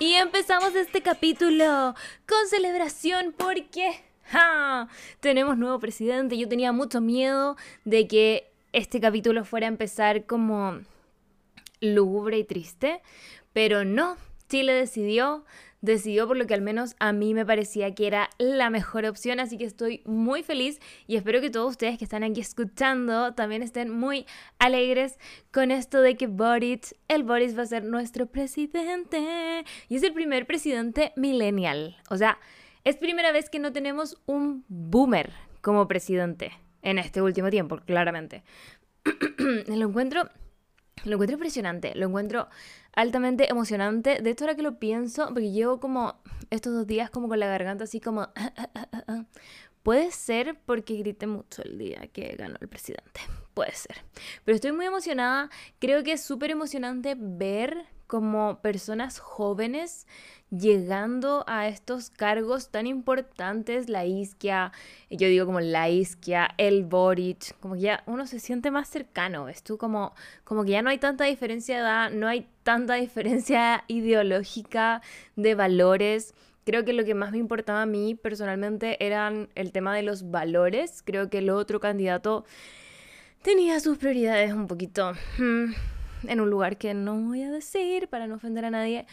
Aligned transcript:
Y 0.00 0.14
empezamos 0.14 0.76
este 0.76 1.02
capítulo 1.02 1.94
con 2.28 2.48
celebración 2.48 3.34
porque 3.36 4.00
tenemos 5.18 5.58
nuevo 5.58 5.80
presidente. 5.80 6.38
Yo 6.38 6.48
tenía 6.48 6.70
mucho 6.70 7.00
miedo 7.00 7.56
de 7.84 8.06
que 8.06 8.52
este 8.72 9.00
capítulo 9.00 9.44
fuera 9.44 9.66
a 9.66 9.68
empezar 9.68 10.24
como 10.24 10.78
lúgubre 11.80 12.38
y 12.38 12.44
triste, 12.44 13.02
pero 13.52 13.84
no. 13.84 14.16
Chile 14.48 14.72
decidió 14.72 15.44
decidió 15.80 16.26
por 16.26 16.36
lo 16.36 16.46
que 16.46 16.54
al 16.54 16.60
menos 16.60 16.96
a 16.98 17.12
mí 17.12 17.34
me 17.34 17.46
parecía 17.46 17.94
que 17.94 18.06
era 18.06 18.30
la 18.38 18.70
mejor 18.70 19.04
opción, 19.06 19.40
así 19.40 19.56
que 19.58 19.64
estoy 19.64 20.02
muy 20.04 20.42
feliz 20.42 20.80
y 21.06 21.16
espero 21.16 21.40
que 21.40 21.50
todos 21.50 21.70
ustedes 21.70 21.98
que 21.98 22.04
están 22.04 22.24
aquí 22.24 22.40
escuchando 22.40 23.34
también 23.34 23.62
estén 23.62 23.90
muy 23.90 24.26
alegres 24.58 25.18
con 25.52 25.70
esto 25.70 26.00
de 26.00 26.16
que 26.16 26.26
Boris, 26.26 26.94
el 27.08 27.22
Boris 27.22 27.56
va 27.56 27.62
a 27.62 27.66
ser 27.66 27.84
nuestro 27.84 28.26
presidente 28.26 29.64
y 29.88 29.96
es 29.96 30.02
el 30.02 30.12
primer 30.12 30.46
presidente 30.46 31.12
millennial, 31.16 31.96
o 32.10 32.16
sea, 32.16 32.38
es 32.84 32.96
primera 32.96 33.32
vez 33.32 33.50
que 33.50 33.58
no 33.58 33.72
tenemos 33.72 34.16
un 34.26 34.64
boomer 34.68 35.32
como 35.60 35.86
presidente 35.88 36.52
en 36.82 36.98
este 36.98 37.20
último 37.20 37.50
tiempo, 37.50 37.78
claramente. 37.84 38.44
lo 39.66 39.88
encuentro 39.88 40.30
lo 41.04 41.14
encuentro 41.14 41.34
impresionante, 41.34 41.94
lo 41.94 42.06
encuentro 42.06 42.48
altamente 42.94 43.50
emocionante. 43.50 44.20
De 44.20 44.30
hecho, 44.30 44.44
ahora 44.44 44.56
que 44.56 44.62
lo 44.62 44.78
pienso, 44.78 45.26
porque 45.28 45.50
llevo 45.50 45.80
como 45.80 46.20
estos 46.50 46.72
dos 46.72 46.86
días 46.86 47.10
como 47.10 47.28
con 47.28 47.40
la 47.40 47.46
garganta 47.46 47.84
así 47.84 48.00
como... 48.00 48.28
Puede 49.82 50.10
ser 50.10 50.58
porque 50.66 50.96
grité 50.96 51.26
mucho 51.26 51.62
el 51.62 51.78
día 51.78 52.08
que 52.12 52.34
ganó 52.36 52.56
el 52.60 52.68
presidente. 52.68 53.20
Puede 53.54 53.72
ser. 53.72 53.96
Pero 54.44 54.56
estoy 54.56 54.72
muy 54.72 54.84
emocionada. 54.84 55.48
Creo 55.78 56.02
que 56.02 56.12
es 56.12 56.22
súper 56.22 56.50
emocionante 56.50 57.14
ver 57.18 57.86
como 58.08 58.58
personas 58.60 59.20
jóvenes 59.20 60.06
llegando 60.50 61.44
a 61.46 61.68
estos 61.68 62.08
cargos 62.08 62.70
tan 62.70 62.86
importantes, 62.86 63.90
la 63.90 64.06
isquia, 64.06 64.72
yo 65.10 65.28
digo 65.28 65.44
como 65.44 65.60
la 65.60 65.90
isquia, 65.90 66.48
el 66.56 66.84
Boric, 66.84 67.54
como 67.60 67.74
que 67.74 67.82
ya 67.82 68.02
uno 68.06 68.26
se 68.26 68.40
siente 68.40 68.70
más 68.70 68.88
cercano, 68.88 69.44
¿ves 69.44 69.62
tú? 69.62 69.76
Como, 69.76 70.14
como 70.44 70.64
que 70.64 70.70
ya 70.70 70.82
no 70.82 70.88
hay 70.90 70.98
tanta 70.98 71.24
diferencia 71.24 71.76
de 71.76 71.82
edad, 71.82 72.10
no 72.10 72.26
hay 72.26 72.48
tanta 72.62 72.94
diferencia 72.96 73.84
ideológica 73.88 75.02
de 75.36 75.54
valores. 75.54 76.34
Creo 76.64 76.84
que 76.84 76.94
lo 76.94 77.04
que 77.04 77.14
más 77.14 77.30
me 77.30 77.38
importaba 77.38 77.82
a 77.82 77.86
mí 77.86 78.14
personalmente 78.14 79.04
eran 79.04 79.50
el 79.54 79.70
tema 79.70 79.94
de 79.94 80.02
los 80.02 80.30
valores. 80.30 81.02
Creo 81.04 81.28
que 81.28 81.38
el 81.38 81.50
otro 81.50 81.78
candidato 81.78 82.44
tenía 83.42 83.80
sus 83.80 83.98
prioridades 83.98 84.52
un 84.52 84.66
poquito 84.66 85.12
hmm, 85.38 85.72
en 86.24 86.40
un 86.40 86.50
lugar 86.50 86.76
que 86.78 86.94
no 86.94 87.16
voy 87.16 87.42
a 87.42 87.50
decir 87.50 88.08
para 88.08 88.26
no 88.26 88.36
ofender 88.36 88.64
a 88.64 88.70
nadie. 88.70 89.06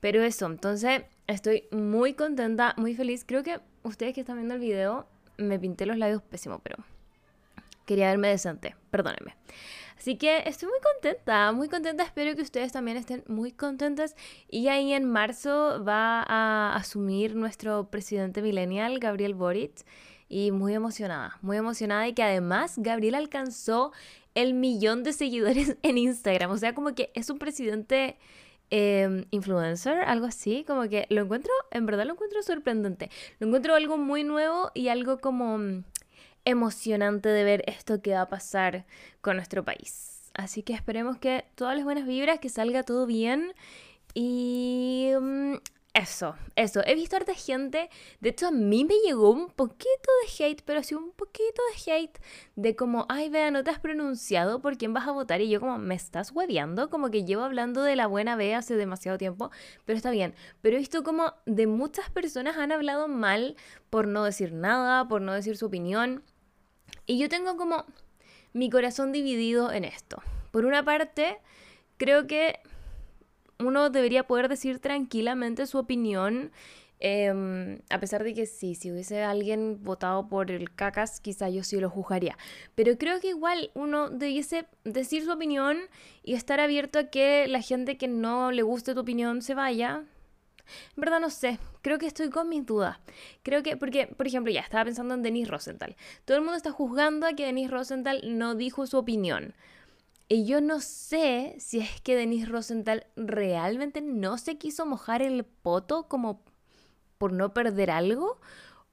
Pero 0.00 0.22
eso, 0.22 0.46
entonces 0.46 1.02
estoy 1.26 1.68
muy 1.70 2.14
contenta, 2.14 2.74
muy 2.76 2.94
feliz. 2.94 3.24
Creo 3.26 3.42
que 3.42 3.60
ustedes 3.82 4.14
que 4.14 4.20
están 4.20 4.36
viendo 4.36 4.54
el 4.54 4.60
video, 4.60 5.06
me 5.38 5.58
pinté 5.58 5.86
los 5.86 5.96
labios 5.96 6.22
pésimo, 6.22 6.58
pero 6.58 6.76
quería 7.86 8.08
verme 8.08 8.28
decente, 8.28 8.76
perdónenme. 8.90 9.36
Así 10.02 10.16
que 10.16 10.42
estoy 10.46 10.68
muy 10.68 10.80
contenta, 10.80 11.52
muy 11.52 11.68
contenta. 11.68 12.02
Espero 12.02 12.34
que 12.34 12.42
ustedes 12.42 12.72
también 12.72 12.96
estén 12.96 13.22
muy 13.28 13.52
contentas. 13.52 14.16
Y 14.48 14.66
ahí 14.66 14.92
en 14.92 15.04
marzo 15.04 15.84
va 15.84 16.24
a 16.26 16.74
asumir 16.74 17.36
nuestro 17.36 17.88
presidente 17.88 18.42
millennial, 18.42 18.98
Gabriel 18.98 19.34
Boric. 19.34 19.84
Y 20.28 20.50
muy 20.50 20.74
emocionada, 20.74 21.38
muy 21.40 21.56
emocionada. 21.56 22.08
Y 22.08 22.14
que 22.14 22.24
además 22.24 22.74
Gabriel 22.78 23.14
alcanzó 23.14 23.92
el 24.34 24.54
millón 24.54 25.02
de 25.02 25.12
seguidores 25.12 25.76
en 25.82 25.98
Instagram. 25.98 26.50
O 26.50 26.58
sea, 26.58 26.74
como 26.74 26.94
que 26.94 27.10
es 27.14 27.30
un 27.30 27.38
presidente 27.38 28.16
Em, 28.74 29.26
influencer, 29.30 29.98
algo 29.98 30.24
así, 30.24 30.64
como 30.66 30.88
que 30.88 31.04
lo 31.10 31.20
encuentro, 31.20 31.52
en 31.72 31.84
verdad 31.84 32.06
lo 32.06 32.14
encuentro 32.14 32.42
sorprendente. 32.42 33.10
Lo 33.38 33.46
encuentro 33.46 33.74
algo 33.74 33.98
muy 33.98 34.24
nuevo 34.24 34.70
y 34.72 34.88
algo 34.88 35.18
como 35.20 35.58
mm, 35.58 35.84
emocionante 36.46 37.28
de 37.28 37.44
ver 37.44 37.64
esto 37.66 38.00
que 38.00 38.14
va 38.14 38.22
a 38.22 38.28
pasar 38.30 38.86
con 39.20 39.36
nuestro 39.36 39.62
país. 39.62 40.22
Así 40.32 40.62
que 40.62 40.72
esperemos 40.72 41.18
que 41.18 41.44
todas 41.54 41.76
las 41.76 41.84
buenas 41.84 42.06
vibras, 42.06 42.38
que 42.38 42.48
salga 42.48 42.82
todo 42.82 43.04
bien 43.04 43.52
y 44.14 45.10
mm, 45.20 45.56
eso, 45.94 46.36
eso. 46.56 46.80
He 46.86 46.94
visto 46.94 47.16
harta 47.16 47.34
gente. 47.34 47.90
De 48.20 48.30
hecho, 48.30 48.46
a 48.48 48.50
mí 48.50 48.84
me 48.84 48.94
llegó 49.04 49.30
un 49.30 49.50
poquito 49.50 50.10
de 50.22 50.44
hate, 50.44 50.62
pero 50.64 50.82
sí 50.82 50.94
un 50.94 51.12
poquito 51.12 51.60
de 51.74 51.92
hate. 51.92 52.18
De 52.56 52.74
como, 52.74 53.04
ay, 53.10 53.28
vea, 53.28 53.50
no 53.50 53.62
te 53.62 53.70
has 53.70 53.78
pronunciado 53.78 54.62
por 54.62 54.78
quién 54.78 54.94
vas 54.94 55.06
a 55.06 55.12
votar. 55.12 55.42
Y 55.42 55.50
yo, 55.50 55.60
como, 55.60 55.76
¿me 55.76 55.94
estás 55.94 56.32
hueveando? 56.32 56.88
Como 56.88 57.10
que 57.10 57.24
llevo 57.24 57.42
hablando 57.42 57.82
de 57.82 57.96
la 57.96 58.06
buena 58.06 58.36
B 58.36 58.54
hace 58.54 58.74
demasiado 58.74 59.18
tiempo. 59.18 59.50
Pero 59.84 59.96
está 59.98 60.10
bien. 60.10 60.34
Pero 60.62 60.76
he 60.76 60.80
visto 60.80 61.02
como 61.02 61.34
de 61.44 61.66
muchas 61.66 62.08
personas 62.08 62.56
han 62.56 62.72
hablado 62.72 63.06
mal 63.06 63.56
por 63.90 64.08
no 64.08 64.24
decir 64.24 64.52
nada, 64.52 65.06
por 65.08 65.20
no 65.20 65.34
decir 65.34 65.58
su 65.58 65.66
opinión. 65.66 66.22
Y 67.04 67.18
yo 67.18 67.28
tengo 67.28 67.56
como 67.58 67.84
mi 68.54 68.70
corazón 68.70 69.12
dividido 69.12 69.70
en 69.72 69.84
esto. 69.84 70.22
Por 70.50 70.64
una 70.64 70.82
parte, 70.82 71.38
creo 71.98 72.26
que 72.26 72.60
uno 73.64 73.90
debería 73.90 74.26
poder 74.26 74.48
decir 74.48 74.78
tranquilamente 74.78 75.66
su 75.66 75.78
opinión. 75.78 76.52
Em, 77.04 77.80
a 77.90 77.98
pesar 77.98 78.22
de 78.22 78.32
que 78.32 78.46
sí, 78.46 78.76
si 78.76 78.92
hubiese 78.92 79.22
alguien 79.24 79.82
votado 79.82 80.28
por 80.28 80.52
el 80.52 80.72
cacas, 80.72 81.20
quizá 81.20 81.48
yo 81.48 81.64
sí 81.64 81.80
lo 81.80 81.90
juzgaría. 81.90 82.38
Pero 82.76 82.96
creo 82.96 83.20
que 83.20 83.30
igual 83.30 83.72
uno 83.74 84.08
debiese 84.08 84.66
decir 84.84 85.24
su 85.24 85.32
opinión 85.32 85.78
y 86.22 86.34
estar 86.34 86.60
abierto 86.60 87.00
a 87.00 87.04
que 87.04 87.48
la 87.48 87.60
gente 87.60 87.96
que 87.96 88.06
no 88.06 88.52
le 88.52 88.62
guste 88.62 88.94
tu 88.94 89.00
opinión 89.00 89.42
se 89.42 89.54
vaya. 89.54 90.04
En 90.96 91.00
verdad 91.00 91.18
no 91.18 91.30
sé, 91.30 91.58
creo 91.82 91.98
que 91.98 92.06
estoy 92.06 92.30
con 92.30 92.48
mis 92.48 92.64
dudas. 92.64 92.98
Creo 93.42 93.64
que, 93.64 93.76
porque, 93.76 94.06
por 94.06 94.28
ejemplo, 94.28 94.52
ya 94.52 94.60
estaba 94.60 94.84
pensando 94.84 95.14
en 95.14 95.22
Denis 95.22 95.48
Rosenthal. 95.48 95.96
Todo 96.24 96.36
el 96.36 96.44
mundo 96.44 96.56
está 96.56 96.70
juzgando 96.70 97.26
a 97.26 97.32
que 97.32 97.46
Denis 97.46 97.70
Rosenthal 97.70 98.20
no 98.24 98.54
dijo 98.54 98.86
su 98.86 98.96
opinión. 98.96 99.54
Y 100.28 100.46
yo 100.46 100.60
no 100.60 100.80
sé 100.80 101.54
si 101.58 101.80
es 101.80 102.00
que 102.00 102.16
Denise 102.16 102.46
Rosenthal 102.46 103.06
realmente 103.16 104.00
no 104.00 104.38
se 104.38 104.56
quiso 104.56 104.86
mojar 104.86 105.22
el 105.22 105.44
poto 105.44 106.08
como 106.08 106.42
por 107.18 107.32
no 107.32 107.52
perder 107.52 107.90
algo. 107.90 108.40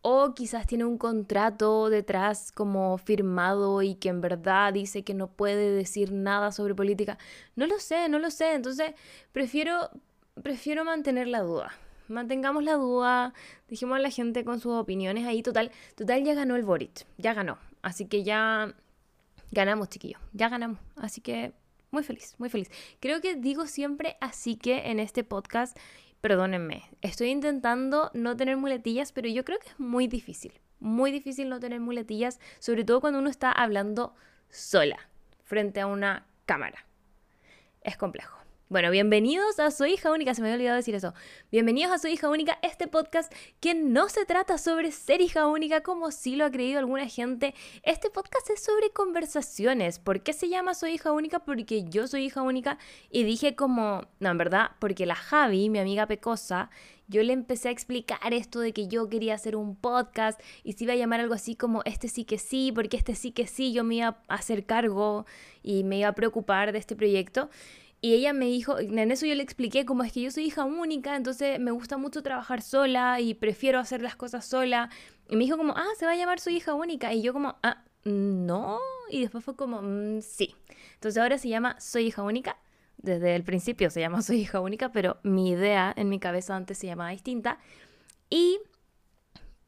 O 0.01 0.33
quizás 0.33 0.65
tiene 0.65 0.85
un 0.85 0.97
contrato 0.97 1.89
detrás 1.89 2.53
como 2.53 2.97
firmado 2.97 3.81
y 3.81 3.95
que 3.95 4.07
en 4.09 4.21
verdad 4.21 4.71
dice 4.71 5.03
que 5.03 5.13
no 5.13 5.27
puede 5.27 5.71
decir 5.71 6.13
nada 6.13 6.53
sobre 6.53 6.73
política. 6.73 7.17
No 7.55 7.67
lo 7.67 7.79
sé, 7.79 8.07
no 8.07 8.17
lo 8.19 8.31
sé. 8.31 8.53
Entonces 8.53 8.93
prefiero, 9.33 9.89
prefiero 10.41 10.85
mantener 10.85 11.27
la 11.27 11.41
duda. 11.41 11.71
Mantengamos 12.07 12.63
la 12.63 12.73
duda, 12.73 13.33
dijimos 13.67 13.97
a 13.97 14.01
la 14.01 14.09
gente 14.09 14.45
con 14.45 14.59
sus 14.59 14.73
opiniones 14.73 15.27
ahí. 15.27 15.43
Total, 15.43 15.71
total 15.95 16.23
ya 16.23 16.33
ganó 16.33 16.55
el 16.55 16.63
Boric, 16.63 17.05
ya 17.17 17.33
ganó. 17.33 17.57
Así 17.81 18.05
que 18.05 18.23
ya 18.23 18.73
Ganamos, 19.51 19.89
chiquillos, 19.89 20.21
ya 20.33 20.49
ganamos. 20.49 20.79
Así 20.95 21.21
que 21.21 21.53
muy 21.91 22.03
feliz, 22.03 22.35
muy 22.37 22.49
feliz. 22.49 22.69
Creo 22.99 23.21
que 23.21 23.35
digo 23.35 23.65
siempre 23.65 24.17
así 24.21 24.55
que 24.55 24.89
en 24.89 24.99
este 24.99 25.23
podcast, 25.23 25.77
perdónenme, 26.21 26.83
estoy 27.01 27.29
intentando 27.29 28.11
no 28.13 28.35
tener 28.35 28.57
muletillas, 28.57 29.11
pero 29.11 29.27
yo 29.27 29.43
creo 29.45 29.59
que 29.59 29.69
es 29.69 29.79
muy 29.79 30.07
difícil. 30.07 30.53
Muy 30.79 31.11
difícil 31.11 31.49
no 31.49 31.59
tener 31.59 31.79
muletillas, 31.79 32.39
sobre 32.59 32.85
todo 32.85 33.01
cuando 33.01 33.19
uno 33.19 33.29
está 33.29 33.51
hablando 33.51 34.13
sola, 34.49 35.09
frente 35.43 35.81
a 35.81 35.87
una 35.87 36.25
cámara. 36.45 36.85
Es 37.81 37.97
complejo. 37.97 38.38
Bueno, 38.71 38.91
bienvenidos 38.91 39.59
a 39.59 39.71
Su 39.71 39.87
hija 39.87 40.11
única, 40.11 40.35
se 40.35 40.43
me 40.43 40.47
había 40.49 40.57
olvidado 40.57 40.75
decir 40.75 40.93
eso. 40.93 41.15
Bienvenidos 41.51 41.91
a 41.91 41.97
Su 41.97 42.07
hija 42.07 42.29
única, 42.29 42.59
este 42.61 42.85
podcast 42.85 43.33
que 43.59 43.73
no 43.73 44.09
se 44.09 44.25
trata 44.25 44.59
sobre 44.59 44.91
ser 44.91 45.21
hija 45.21 45.47
única 45.47 45.81
como 45.81 46.11
sí 46.11 46.35
lo 46.35 46.45
ha 46.45 46.51
creído 46.51 46.77
alguna 46.77 47.07
gente. 47.07 47.55
Este 47.81 48.11
podcast 48.11 48.47
es 48.51 48.61
sobre 48.61 48.91
conversaciones. 48.91 49.97
¿Por 49.97 50.21
qué 50.21 50.33
se 50.33 50.49
llama 50.49 50.75
Soy 50.75 50.91
hija 50.91 51.11
única? 51.11 51.39
Porque 51.39 51.85
yo 51.85 52.05
soy 52.05 52.25
hija 52.25 52.43
única 52.43 52.77
y 53.09 53.23
dije 53.23 53.55
como, 53.55 54.03
no, 54.19 54.29
en 54.29 54.37
verdad, 54.37 54.69
porque 54.77 55.07
la 55.07 55.15
Javi, 55.15 55.71
mi 55.71 55.79
amiga 55.79 56.05
pecosa, 56.05 56.69
yo 57.07 57.23
le 57.23 57.33
empecé 57.33 57.69
a 57.69 57.71
explicar 57.71 58.35
esto 58.35 58.59
de 58.59 58.71
que 58.71 58.87
yo 58.87 59.09
quería 59.09 59.33
hacer 59.33 59.55
un 59.55 59.75
podcast 59.75 60.39
y 60.63 60.73
se 60.73 60.83
iba 60.83 60.93
a 60.93 60.95
llamar 60.95 61.21
algo 61.21 61.33
así 61.33 61.55
como 61.55 61.81
este 61.85 62.07
sí 62.07 62.23
que 62.23 62.37
sí, 62.37 62.71
porque 62.71 62.97
este 62.97 63.15
sí 63.15 63.31
que 63.31 63.47
sí, 63.47 63.73
yo 63.73 63.83
me 63.83 63.95
iba 63.95 64.21
a 64.27 64.35
hacer 64.35 64.67
cargo 64.67 65.25
y 65.63 65.83
me 65.83 65.97
iba 65.97 66.09
a 66.09 66.13
preocupar 66.13 66.71
de 66.71 66.77
este 66.77 66.95
proyecto. 66.95 67.49
Y 68.01 68.13
ella 68.13 68.31
me 68.31 68.45
dijo, 68.45 68.79
en 68.79 69.11
eso 69.11 69.25
yo 69.25 69.35
le 69.35 69.43
expliqué 69.43 69.85
como 69.85 70.03
es 70.03 70.13
que 70.13 70.21
yo 70.21 70.31
soy 70.31 70.45
hija 70.45 70.63
única, 70.63 71.17
entonces 71.17 71.59
me 71.59 71.71
gusta 71.71 71.97
mucho 71.97 72.23
trabajar 72.23 72.61
sola 72.61 73.19
y 73.19 73.33
prefiero 73.33 73.77
hacer 73.77 74.01
las 74.01 74.15
cosas 74.15 74.45
sola. 74.45 74.89
Y 75.27 75.35
me 75.35 75.43
dijo 75.43 75.57
como, 75.57 75.73
ah, 75.75 75.87
se 75.97 76.05
va 76.05 76.13
a 76.13 76.15
llamar 76.15 76.39
Soy 76.39 76.55
hija 76.55 76.73
única. 76.73 77.13
Y 77.13 77.21
yo 77.21 77.33
como, 77.33 77.57
ah, 77.61 77.83
no. 78.05 78.79
Y 79.09 79.21
después 79.21 79.43
fue 79.43 79.55
como, 79.55 79.81
mm, 79.81 80.21
sí. 80.21 80.55
Entonces 80.93 81.21
ahora 81.21 81.37
se 81.37 81.49
llama 81.49 81.79
Soy 81.79 82.07
hija 82.07 82.23
única. 82.23 82.57
Desde 82.97 83.35
el 83.35 83.43
principio 83.43 83.89
se 83.89 83.99
llama 83.99 84.21
Soy 84.23 84.37
hija 84.37 84.59
única, 84.61 84.91
pero 84.91 85.17
mi 85.23 85.49
idea 85.49 85.93
en 85.95 86.09
mi 86.09 86.19
cabeza 86.19 86.55
antes 86.55 86.77
se 86.77 86.87
llamaba 86.87 87.11
distinta. 87.11 87.59
Y 88.29 88.59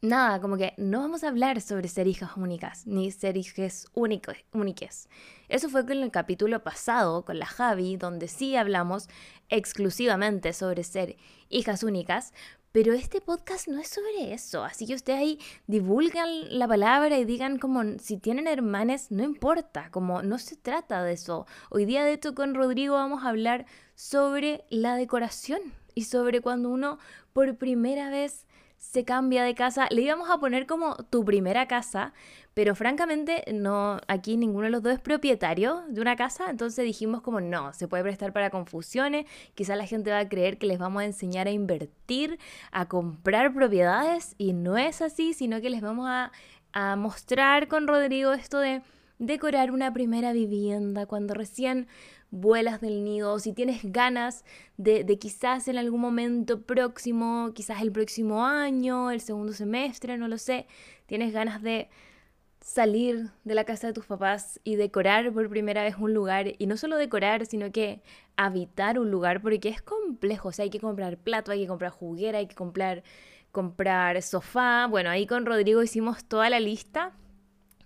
nada, 0.02 0.42
como 0.42 0.58
que 0.58 0.74
no 0.78 1.00
vamos 1.02 1.24
a 1.24 1.28
hablar 1.28 1.62
sobre 1.62 1.88
ser 1.88 2.08
hijas 2.08 2.32
únicas, 2.36 2.88
ni 2.88 3.12
ser 3.12 3.38
hijas 3.38 3.88
úniques. 3.94 5.10
Eso 5.48 5.70
fue 5.70 5.86
con 5.86 5.98
el 5.98 6.12
capítulo 6.12 6.64
pasado, 6.64 7.24
con 7.24 7.38
la 7.38 7.46
Javi, 7.46 7.98
donde 7.98 8.28
sí 8.28 8.56
hablamos 8.56 9.08
exclusivamente 9.50 10.54
sobre 10.54 10.84
ser 10.84 11.18
hijas 11.50 11.84
únicas, 11.84 12.34
pero 12.72 12.94
este 12.94 13.20
podcast 13.20 13.68
no 13.68 13.82
es 13.82 13.90
sobre 13.90 14.34
eso, 14.34 14.64
así 14.64 14.88
que 14.88 14.96
ustedes 14.96 15.20
ahí 15.20 15.40
divulgan 15.68 16.58
la 16.58 16.70
palabra 16.70 17.18
y 17.18 17.26
digan 17.26 17.60
como 17.60 17.84
si 18.00 18.18
tienen 18.18 18.48
hermanes, 18.48 19.12
no 19.12 19.24
importa, 19.24 19.90
como 19.92 20.22
no 20.24 20.40
se 20.40 20.56
trata 20.56 21.04
de 21.04 21.14
eso. 21.14 21.46
Hoy 21.70 21.84
día 21.84 22.06
de 22.06 22.14
hecho 22.14 22.34
con 22.34 22.56
Rodrigo 22.56 22.96
vamos 22.96 23.26
a 23.26 23.30
hablar 23.30 23.66
sobre 23.96 24.64
la 24.70 24.96
decoración 24.96 25.60
y 25.96 26.04
sobre 26.06 26.40
cuando 26.40 26.70
uno 26.70 26.98
por 27.34 27.58
primera 27.58 28.10
vez 28.10 28.46
se 28.82 29.06
cambia 29.06 29.44
de 29.44 29.54
casa. 29.54 29.88
Le 29.92 30.02
íbamos 30.02 30.30
a 30.30 30.40
poner 30.40 30.66
como 30.66 30.96
tu 31.10 31.24
primera 31.24 31.68
casa, 31.68 32.14
pero 32.56 32.76
francamente 32.76 33.46
no, 33.54 34.02
aquí 34.08 34.38
ninguno 34.38 34.66
de 34.66 34.72
los 34.72 34.82
dos 34.82 34.94
es 34.94 35.00
propietario 35.00 35.84
de 35.88 36.02
una 36.02 36.16
casa, 36.16 36.50
entonces 36.50 36.84
dijimos 36.84 37.22
como 37.22 37.40
no, 37.40 37.74
se 37.74 37.88
puede 37.88 38.04
prestar 38.04 38.34
para 38.34 38.50
confusiones, 38.50 39.28
quizás 39.54 39.78
la 39.78 39.86
gente 39.86 40.10
va 40.12 40.18
a 40.18 40.28
creer 40.28 40.58
que 40.58 40.66
les 40.66 40.80
vamos 40.80 41.04
a 41.04 41.06
enseñar 41.06 41.48
a 41.48 41.52
invertir, 41.52 42.40
a 42.72 42.88
comprar 42.88 43.54
propiedades 43.54 44.34
y 44.40 44.54
no 44.54 44.78
es 44.78 45.02
así, 45.02 45.34
sino 45.34 45.62
que 45.62 45.70
les 45.70 45.82
vamos 45.82 46.08
a, 46.10 46.32
a 46.74 46.96
mostrar 46.96 47.68
con 47.68 47.88
Rodrigo 47.88 48.34
esto 48.34 48.58
de 48.60 48.82
decorar 49.20 49.70
una 49.70 49.94
primera 49.94 50.34
vivienda 50.34 51.06
cuando 51.06 51.36
recién 51.36 51.88
vuelas 52.32 52.80
del 52.80 53.04
nido, 53.04 53.38
si 53.40 53.52
tienes 53.54 53.82
ganas 53.84 54.46
de, 54.78 55.06
quizás 55.20 55.68
en 55.68 55.78
algún 55.78 56.00
momento 56.00 56.62
próximo, 56.62 57.52
quizás 57.54 57.82
el 57.82 57.92
próximo 57.92 58.46
año, 58.46 59.12
el 59.12 59.20
segundo 59.20 59.54
semestre, 59.54 60.18
no 60.18 60.30
lo 60.30 60.38
sé, 60.38 60.66
tienes 61.06 61.34
ganas 61.34 61.62
de 61.62 61.90
salir 62.62 63.32
de 63.44 63.56
la 63.56 63.66
casa 63.66 63.88
de 63.88 63.94
tus 63.94 64.06
papás 64.06 64.60
y 64.64 64.76
decorar 64.76 65.34
por 65.34 65.50
primera 65.50 65.84
vez 65.84 65.96
un 65.98 66.14
lugar, 66.14 66.54
y 66.58 66.68
no 66.68 66.78
solo 66.78 66.96
decorar, 66.96 67.46
sino 67.46 67.72
que 67.72 68.02
habitar 68.38 68.98
un 68.98 69.12
lugar, 69.12 69.42
porque 69.42 69.68
es 69.68 69.82
complejo, 69.82 70.50
o 70.50 70.52
sea, 70.54 70.64
hay 70.64 70.70
que 70.70 70.80
comprar 70.80 71.18
plato, 71.18 71.52
hay 71.52 71.62
que 71.62 71.68
comprar 71.68 71.92
juguera, 71.92 72.38
hay 72.38 72.48
que 72.48 72.56
comprar, 72.56 73.04
comprar 73.52 74.22
sofá, 74.22 74.88
bueno, 74.88 75.10
ahí 75.10 75.28
con 75.28 75.46
Rodrigo 75.46 75.84
hicimos 75.84 76.24
toda 76.24 76.50
la 76.50 76.62
lista 76.62 77.12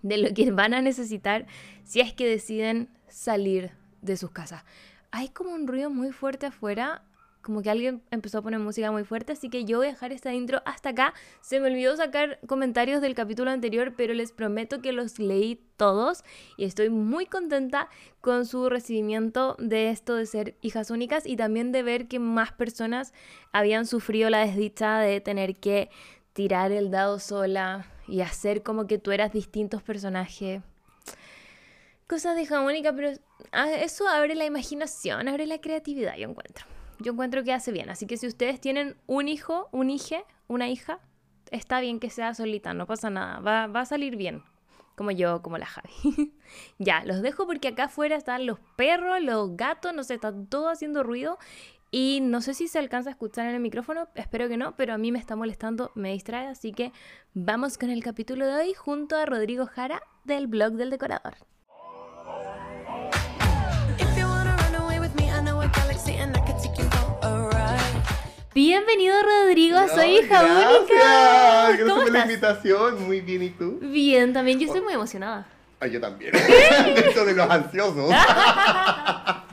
de 0.03 0.19
lo 0.19 0.33
que 0.35 0.51
van 0.51 0.75
a 0.75 0.83
necesitar 0.83 1.47
si 1.83 1.99
es 1.99 2.13
que 2.13 2.27
deciden 2.27 2.89
salir 3.07 3.71
de 4.05 4.17
sus 4.17 4.31
casas. 4.31 4.63
Hay 5.11 5.29
como 5.29 5.51
un 5.51 5.67
ruido 5.67 5.89
muy 5.89 6.11
fuerte 6.11 6.45
afuera, 6.45 7.03
como 7.41 7.61
que 7.61 7.69
alguien 7.69 8.01
empezó 8.09 8.39
a 8.39 8.41
poner 8.41 8.59
música 8.59 8.91
muy 8.91 9.03
fuerte, 9.03 9.33
así 9.33 9.49
que 9.49 9.65
yo 9.65 9.77
voy 9.77 9.87
a 9.87 9.91
dejar 9.91 10.11
esta 10.11 10.33
intro 10.33 10.63
hasta 10.65 10.89
acá. 10.89 11.13
Se 11.41 11.59
me 11.59 11.67
olvidó 11.67 11.95
sacar 11.95 12.39
comentarios 12.47 13.01
del 13.01 13.13
capítulo 13.13 13.51
anterior, 13.51 13.93
pero 13.95 14.15
les 14.15 14.31
prometo 14.31 14.81
que 14.81 14.93
los 14.93 15.19
leí 15.19 15.61
todos 15.77 16.23
y 16.57 16.65
estoy 16.65 16.89
muy 16.89 17.27
contenta 17.27 17.87
con 18.19 18.47
su 18.47 18.67
recibimiento 18.67 19.55
de 19.59 19.91
esto 19.91 20.15
de 20.15 20.25
ser 20.25 20.55
hijas 20.61 20.89
únicas 20.89 21.27
y 21.27 21.35
también 21.35 21.71
de 21.71 21.83
ver 21.83 22.07
que 22.07 22.17
más 22.17 22.51
personas 22.51 23.13
habían 23.51 23.85
sufrido 23.85 24.31
la 24.31 24.45
desdicha 24.45 24.97
de 24.97 25.21
tener 25.21 25.55
que 25.55 25.91
tirar 26.33 26.71
el 26.71 26.89
dado 26.89 27.19
sola 27.19 27.85
y 28.07 28.21
hacer 28.21 28.63
como 28.63 28.87
que 28.87 28.97
tú 28.97 29.11
eras 29.11 29.31
distintos 29.31 29.83
personajes 29.83 30.63
cosas 32.07 32.35
de 32.35 32.43
hija 32.43 32.61
única, 32.61 32.93
pero 32.93 33.09
eso 33.79 34.07
abre 34.07 34.35
la 34.35 34.45
imaginación, 34.45 35.27
abre 35.27 35.45
la 35.47 35.59
creatividad, 35.59 36.15
yo 36.17 36.29
encuentro. 36.29 36.65
Yo 36.99 37.11
encuentro 37.11 37.43
que 37.43 37.53
hace 37.53 37.71
bien. 37.71 37.89
Así 37.89 38.05
que 38.07 38.17
si 38.17 38.27
ustedes 38.27 38.61
tienen 38.61 38.95
un 39.05 39.27
hijo, 39.27 39.69
un 39.71 39.89
hije, 39.89 40.23
una 40.47 40.69
hija, 40.69 40.99
está 41.51 41.79
bien 41.79 41.99
que 41.99 42.09
sea 42.09 42.33
solita, 42.33 42.73
no 42.73 42.87
pasa 42.87 43.09
nada. 43.09 43.39
Va, 43.39 43.67
va 43.67 43.81
a 43.81 43.85
salir 43.85 44.15
bien. 44.15 44.43
Como 44.95 45.11
yo, 45.11 45.41
como 45.41 45.57
la 45.57 45.65
Javi. 45.65 46.33
ya, 46.79 47.03
los 47.03 47.21
dejo 47.21 47.45
porque 47.45 47.69
acá 47.69 47.85
afuera 47.85 48.15
están 48.15 48.45
los 48.45 48.59
perros, 48.77 49.21
los 49.21 49.57
gatos, 49.57 49.93
no 49.93 50.03
sé, 50.05 50.13
está 50.13 50.33
todo 50.49 50.69
haciendo 50.69 51.03
ruido. 51.03 51.37
Y 51.91 52.19
no 52.21 52.41
sé 52.41 52.53
si 52.53 52.67
se 52.67 52.79
alcanza 52.79 53.09
a 53.09 53.11
escuchar 53.11 53.47
en 53.47 53.55
el 53.55 53.61
micrófono, 53.61 54.07
espero 54.15 54.47
que 54.49 54.57
no, 54.57 54.75
pero 54.75 54.93
a 54.93 54.97
mí 54.97 55.11
me 55.11 55.19
está 55.19 55.35
molestando, 55.35 55.91
me 55.95 56.13
distrae. 56.13 56.47
Así 56.47 56.71
que 56.71 56.93
vamos 57.33 57.77
con 57.77 57.89
el 57.89 58.03
capítulo 58.03 58.45
de 58.45 58.53
hoy 58.53 58.73
junto 58.73 59.17
a 59.17 59.25
Rodrigo 59.25 59.65
Jara 59.65 60.01
del 60.23 60.47
blog 60.47 60.73
del 60.73 60.89
decorador. 60.89 61.35
Bienvenido 68.55 69.13
Rodrigo, 69.21 69.77
soy 69.93 70.19
hija 70.19 70.41
única. 70.45 71.71
Gracias 71.73 71.91
por 71.91 72.09
la 72.09 72.21
invitación. 72.21 73.03
Muy 73.03 73.19
bien, 73.19 73.43
¿y 73.43 73.49
tú? 73.49 73.79
Bien, 73.81 74.31
también 74.31 74.57
yo 74.57 74.67
estoy 74.67 74.79
muy 74.79 74.93
emocionada. 74.93 75.45
Ah, 75.81 75.87
yo 75.87 75.99
también. 75.99 76.31
Dentro 76.95 77.25
de 77.25 77.33
los 77.33 77.49
ansiosos. 77.49 78.15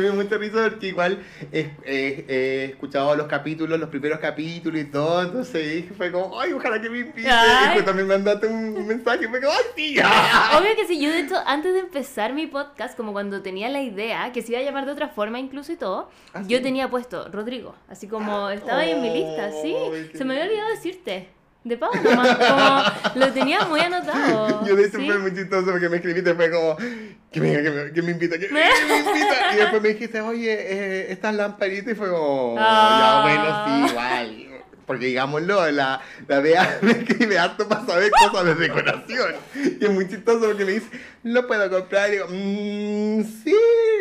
que 0.00 0.08
me 0.08 0.10
mucha 0.12 0.36
risa 0.36 0.68
porque 0.70 0.88
igual 0.88 1.18
he, 1.52 2.70
escuchado 2.70 3.14
los 3.16 3.26
capítulos, 3.26 3.78
los 3.78 3.88
primeros 3.88 4.18
capítulos 4.18 4.80
y 4.80 4.84
todo, 4.84 5.22
entonces 5.22 5.84
fue 5.96 6.12
como, 6.12 6.38
ay, 6.40 6.52
ojalá 6.52 6.80
que 6.80 6.90
me 6.90 7.00
invite. 7.00 7.28
Y 7.28 7.72
pues 7.72 7.84
también 7.84 8.08
mandaste 8.08 8.46
un 8.46 8.86
mensaje, 8.86 9.28
fue 9.28 9.40
como, 9.40 9.52
ay, 9.52 9.64
tía. 9.74 10.06
Obvio 10.58 10.76
que 10.76 10.86
sí, 10.86 11.00
yo 11.00 11.10
de 11.10 11.20
hecho, 11.20 11.36
antes 11.46 11.72
de 11.72 11.80
empezar 11.80 12.32
mi 12.32 12.46
podcast, 12.46 12.96
como 12.96 13.12
cuando 13.12 13.42
tenía 13.42 13.68
la 13.68 13.82
idea, 13.82 14.32
que 14.32 14.42
se 14.42 14.52
iba 14.52 14.60
a 14.60 14.64
llamar 14.64 14.86
de 14.86 14.92
otra 14.92 15.08
forma 15.08 15.38
incluso 15.38 15.72
y 15.72 15.76
todo, 15.76 16.10
¿Ah, 16.34 16.42
yo 16.46 16.62
tenía 16.62 16.88
puesto 16.88 17.28
Rodrigo, 17.30 17.74
así 17.88 18.08
como 18.08 18.50
estaba 18.50 18.80
ahí 18.80 18.90
en 18.90 19.02
mi 19.02 19.10
lista, 19.10 19.50
sí, 19.62 19.74
se 20.14 20.24
me 20.24 20.34
había 20.34 20.46
olvidado 20.46 20.70
decirte. 20.70 21.35
De 21.66 21.76
pago 21.76 21.94
nomás, 21.96 22.36
como 22.36 23.26
lo 23.26 23.32
tenía 23.32 23.64
muy 23.64 23.80
anotado. 23.80 24.64
Yo 24.64 24.76
de 24.76 24.84
hecho 24.84 24.98
fue 24.98 25.18
muy 25.18 25.34
chistoso 25.34 25.66
porque 25.72 25.88
me 25.88 25.96
escribiste, 25.96 26.32
fue 26.32 26.48
como, 26.48 26.76
que 26.76 27.40
me, 27.40 27.60
que 27.60 27.70
me, 27.70 27.92
que 27.92 28.02
me 28.02 28.12
invita, 28.12 28.38
que, 28.38 28.48
me 28.50 28.60
invita. 28.98 29.52
Y 29.52 29.56
después 29.56 29.82
me 29.82 29.88
dijiste, 29.88 30.20
oye, 30.20 30.52
eh, 30.52 31.06
estas 31.10 31.34
lamparitas, 31.34 31.92
y 31.92 31.96
fue 31.96 32.08
como, 32.08 32.54
ya 32.54 33.22
bueno, 33.22 33.64
sí, 33.66 33.92
igual. 33.92 34.46
Porque 34.86 35.06
digámoslo, 35.06 35.70
la, 35.72 36.00
la 36.28 36.40
Bea 36.40 36.78
me 36.82 36.92
escribe 36.92 37.38
harto 37.38 37.68
para 37.68 37.84
saber 37.84 38.10
cosas 38.10 38.44
de 38.44 38.54
decoración. 38.54 39.34
Y 39.80 39.84
es 39.84 39.90
muy 39.90 40.08
chistoso 40.08 40.46
porque 40.46 40.64
me 40.64 40.72
dice, 40.72 40.88
lo 41.24 41.46
puedo 41.46 41.68
comprar. 41.70 42.08
Y 42.08 42.12
digo, 42.12 42.26
mmm, 42.28 43.22
sí, 43.42 43.54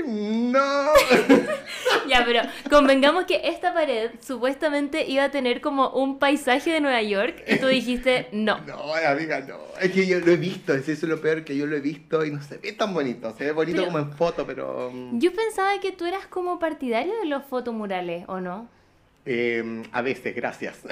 no. 0.05 0.85
ya, 2.07 2.23
pero 2.25 2.41
convengamos 2.69 3.25
que 3.25 3.41
esta 3.45 3.73
pared 3.73 4.11
supuestamente 4.21 5.05
iba 5.07 5.23
a 5.23 5.31
tener 5.31 5.59
como 5.61 5.89
un 5.89 6.19
paisaje 6.19 6.71
de 6.71 6.81
Nueva 6.81 7.01
York 7.01 7.43
y 7.47 7.57
tú 7.57 7.67
dijiste 7.67 8.27
no. 8.31 8.59
No, 8.65 8.93
amiga, 8.93 9.39
no. 9.41 9.57
Es 9.81 9.91
que 9.91 10.05
yo 10.05 10.19
lo 10.19 10.31
he 10.31 10.37
visto, 10.37 10.73
es 10.73 10.87
eso 10.87 11.07
lo 11.07 11.19
peor 11.19 11.43
que 11.43 11.55
yo 11.55 11.65
lo 11.65 11.75
he 11.75 11.81
visto 11.81 12.23
y 12.25 12.31
no 12.31 12.41
se 12.41 12.57
ve 12.57 12.73
tan 12.73 12.93
bonito. 12.93 13.33
Se 13.37 13.45
ve 13.45 13.51
bonito 13.51 13.85
como 13.85 13.99
en 13.99 14.11
foto, 14.11 14.45
pero. 14.45 14.91
Mm. 14.93 15.19
Yo 15.19 15.33
pensaba 15.33 15.79
que 15.79 15.91
tú 15.91 16.05
eras 16.05 16.27
como 16.27 16.59
partidario 16.59 17.13
de 17.19 17.25
los 17.25 17.43
fotomurales, 17.45 18.25
¿o 18.27 18.39
no? 18.39 18.69
Eh, 19.25 19.83
a 19.91 20.01
veces, 20.01 20.35
gracias. 20.35 20.79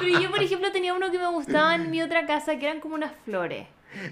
Pero 0.00 0.20
yo, 0.20 0.30
por 0.30 0.42
ejemplo, 0.42 0.70
tenía 0.72 0.94
uno 0.94 1.10
que 1.10 1.18
me 1.18 1.28
gustaba 1.28 1.74
en 1.74 1.90
mi 1.90 2.02
otra 2.02 2.26
casa, 2.26 2.58
que 2.58 2.66
eran 2.66 2.80
como 2.80 2.94
unas 2.94 3.12
flores. 3.24 3.66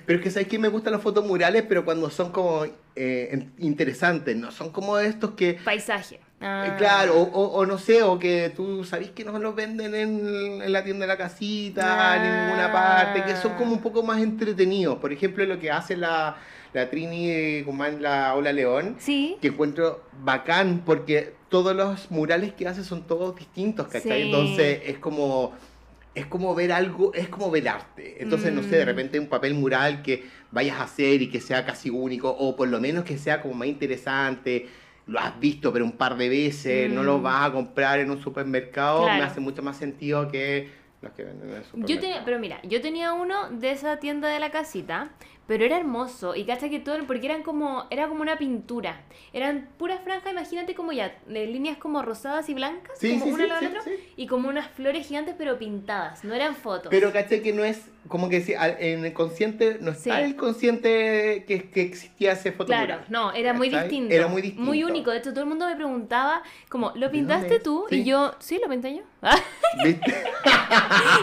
Pero 0.06 0.18
es 0.18 0.25
que 0.25 0.30
sabes 0.30 0.48
que 0.48 0.58
me 0.58 0.68
gustan 0.68 0.94
los 0.94 1.02
fotos 1.02 1.25
murales, 1.26 1.62
pero 1.68 1.84
cuando 1.84 2.08
son 2.08 2.32
como 2.32 2.64
eh, 2.94 3.46
interesantes, 3.58 4.34
no 4.34 4.50
son 4.50 4.70
como 4.70 4.98
estos 4.98 5.32
que... 5.32 5.58
Paisaje. 5.62 6.18
Ah. 6.40 6.66
Eh, 6.68 6.75
claro, 6.78 7.20
o, 7.20 7.64
no 7.66 7.78
sé, 7.78 8.02
o 8.02 8.18
que 8.18 8.52
tú 8.54 8.84
sabes 8.84 9.10
que 9.10 9.25
no 9.25 9.38
los 9.38 9.54
venden 9.54 9.94
en, 9.94 10.72
la 10.72 10.82
tienda 10.82 11.04
de 11.04 11.08
la 11.08 11.16
casita, 11.16 12.16
en 12.16 12.46
ninguna 12.46 12.72
parte, 12.72 13.25
que 13.25 13.36
son 13.36 13.54
como 13.54 13.72
un 13.72 13.80
poco 13.80 14.02
más 14.02 14.20
entretenidos. 14.20 14.98
Por 14.98 15.12
ejemplo, 15.12 15.44
lo 15.44 15.58
que 15.58 15.70
hace 15.70 15.96
la, 15.96 16.36
la 16.76 16.90
Trini 16.90 17.62
Guzmán, 17.62 18.02
la 18.02 18.35
Ola 18.35 18.52
León, 18.52 18.97
¿Sí? 18.99 19.38
que 19.40 19.49
encuentro 19.49 20.02
bacán, 20.23 20.83
porque 20.85 21.33
todos 21.49 21.75
los 21.75 22.11
murales 22.11 22.52
que 22.52 22.68
hace 22.68 22.85
son 22.85 23.06
todos 23.06 23.35
distintos, 23.35 23.88
¿cachai? 23.88 24.23
Entonces 24.23 24.83
es 24.85 24.99
como 24.99 25.54
es 26.14 26.26
como 26.26 26.54
ver 26.54 26.73
algo, 26.73 27.12
es 27.14 27.28
como 27.28 27.50
ver 27.50 27.68
arte. 27.68 28.16
Entonces, 28.23 28.52
no 28.52 28.62
sé, 28.62 28.76
de 28.76 28.85
mm. 28.85 28.87
repente 28.87 29.18
un 29.18 29.26
papel 29.26 29.54
mural 29.54 30.02
que 30.02 30.25
vayas 30.50 30.78
a 30.78 30.85
hacer 30.85 31.21
y 31.21 31.28
que 31.28 31.40
sea 31.40 31.64
casi 31.64 31.90
único, 31.90 32.30
o 32.30 32.56
por 32.56 32.68
lo 32.68 32.80
menos 32.80 33.04
que 33.04 33.18
sea 33.18 33.40
como 33.42 33.54
más 33.54 33.68
interesante, 33.68 34.68
lo 35.06 35.18
has 35.18 35.38
visto 35.38 35.73
pero 35.73 35.85
un 35.85 35.92
par 35.92 36.16
de 36.16 36.28
veces, 36.28 36.90
no 36.90 37.02
lo 37.02 37.18
mm. 37.18 37.23
vas 37.23 37.47
a 37.47 37.52
comprar 37.52 38.00
en 38.00 38.11
un 38.11 38.21
supermercado, 38.23 39.04
me 39.04 39.23
hace 39.23 39.40
mucho 39.40 39.62
más 39.62 39.78
sentido 39.78 40.28
que 40.28 40.68
los 41.02 41.12
que 41.12 41.25
venden 41.25 41.50
en 41.50 41.56
el 41.56 41.64
supermercado. 41.64 41.95
Yo 41.95 42.00
tenía, 42.00 42.25
pero 42.25 42.38
mira, 42.38 42.61
yo 42.62 42.80
tenía 42.80 43.12
uno 43.12 43.50
de 43.50 43.71
esa 43.71 43.99
tienda 43.99 44.28
de 44.28 44.40
la 44.40 44.50
casita, 44.50 45.11
Pero 45.46 45.64
era 45.64 45.76
hermoso. 45.76 46.34
Y 46.34 46.44
cacha 46.44 46.68
que 46.68 46.80
todo, 46.80 46.96
porque 47.06 47.26
eran 47.26 47.42
como, 47.42 47.86
era 47.90 48.08
como 48.08 48.22
una 48.22 48.36
pintura. 48.36 49.00
Eran 49.32 49.68
puras 49.78 50.00
franjas, 50.02 50.32
imagínate 50.32 50.74
como 50.74 50.92
ya, 50.92 51.16
de 51.26 51.46
líneas 51.46 51.76
como 51.78 52.02
rosadas 52.02 52.48
y 52.48 52.54
blancas, 52.54 52.98
Sí, 52.98 53.12
como 53.12 53.26
sí, 53.26 53.30
una 53.32 53.44
sí, 53.44 53.48
la 53.50 53.56
otra, 53.68 53.82
sí. 53.82 53.90
y 54.16 54.26
como 54.26 54.48
unas 54.48 54.68
flores 54.70 55.06
gigantes 55.06 55.34
pero 55.38 55.58
pintadas, 55.58 56.24
no 56.24 56.34
eran 56.34 56.54
fotos. 56.56 56.88
Pero 56.90 57.12
caché 57.12 57.42
que 57.42 57.52
no 57.52 57.62
es, 57.64 57.82
como 58.08 58.28
que 58.28 58.44
en 58.80 59.04
el 59.04 59.12
consciente, 59.12 59.78
no 59.80 59.90
está 59.92 60.16
Sí. 60.18 60.22
el 60.25 60.36
consciente 60.36 61.44
que, 61.46 61.70
que 61.70 61.82
existía 61.82 62.32
ese 62.32 62.52
foto 62.52 62.66
Claro, 62.66 63.00
no, 63.08 63.32
era 63.32 63.52
muy 63.52 63.68
distinto. 63.68 64.14
Era 64.14 64.28
muy 64.28 64.42
distinto. 64.42 64.64
Muy 64.66 64.84
único. 64.84 65.10
De 65.10 65.18
hecho, 65.18 65.30
todo 65.30 65.42
el 65.42 65.48
mundo 65.48 65.66
me 65.66 65.76
preguntaba, 65.76 66.42
como, 66.68 66.92
¿lo 66.94 67.06
¿De 67.06 67.10
pintaste 67.10 67.60
tú? 67.60 67.86
Sí. 67.88 67.96
Y 68.00 68.04
yo, 68.04 68.34
sí, 68.38 68.58
lo 68.62 68.68
pinté 68.68 68.96
yo. 68.96 69.02
¿Viste? 69.84 70.14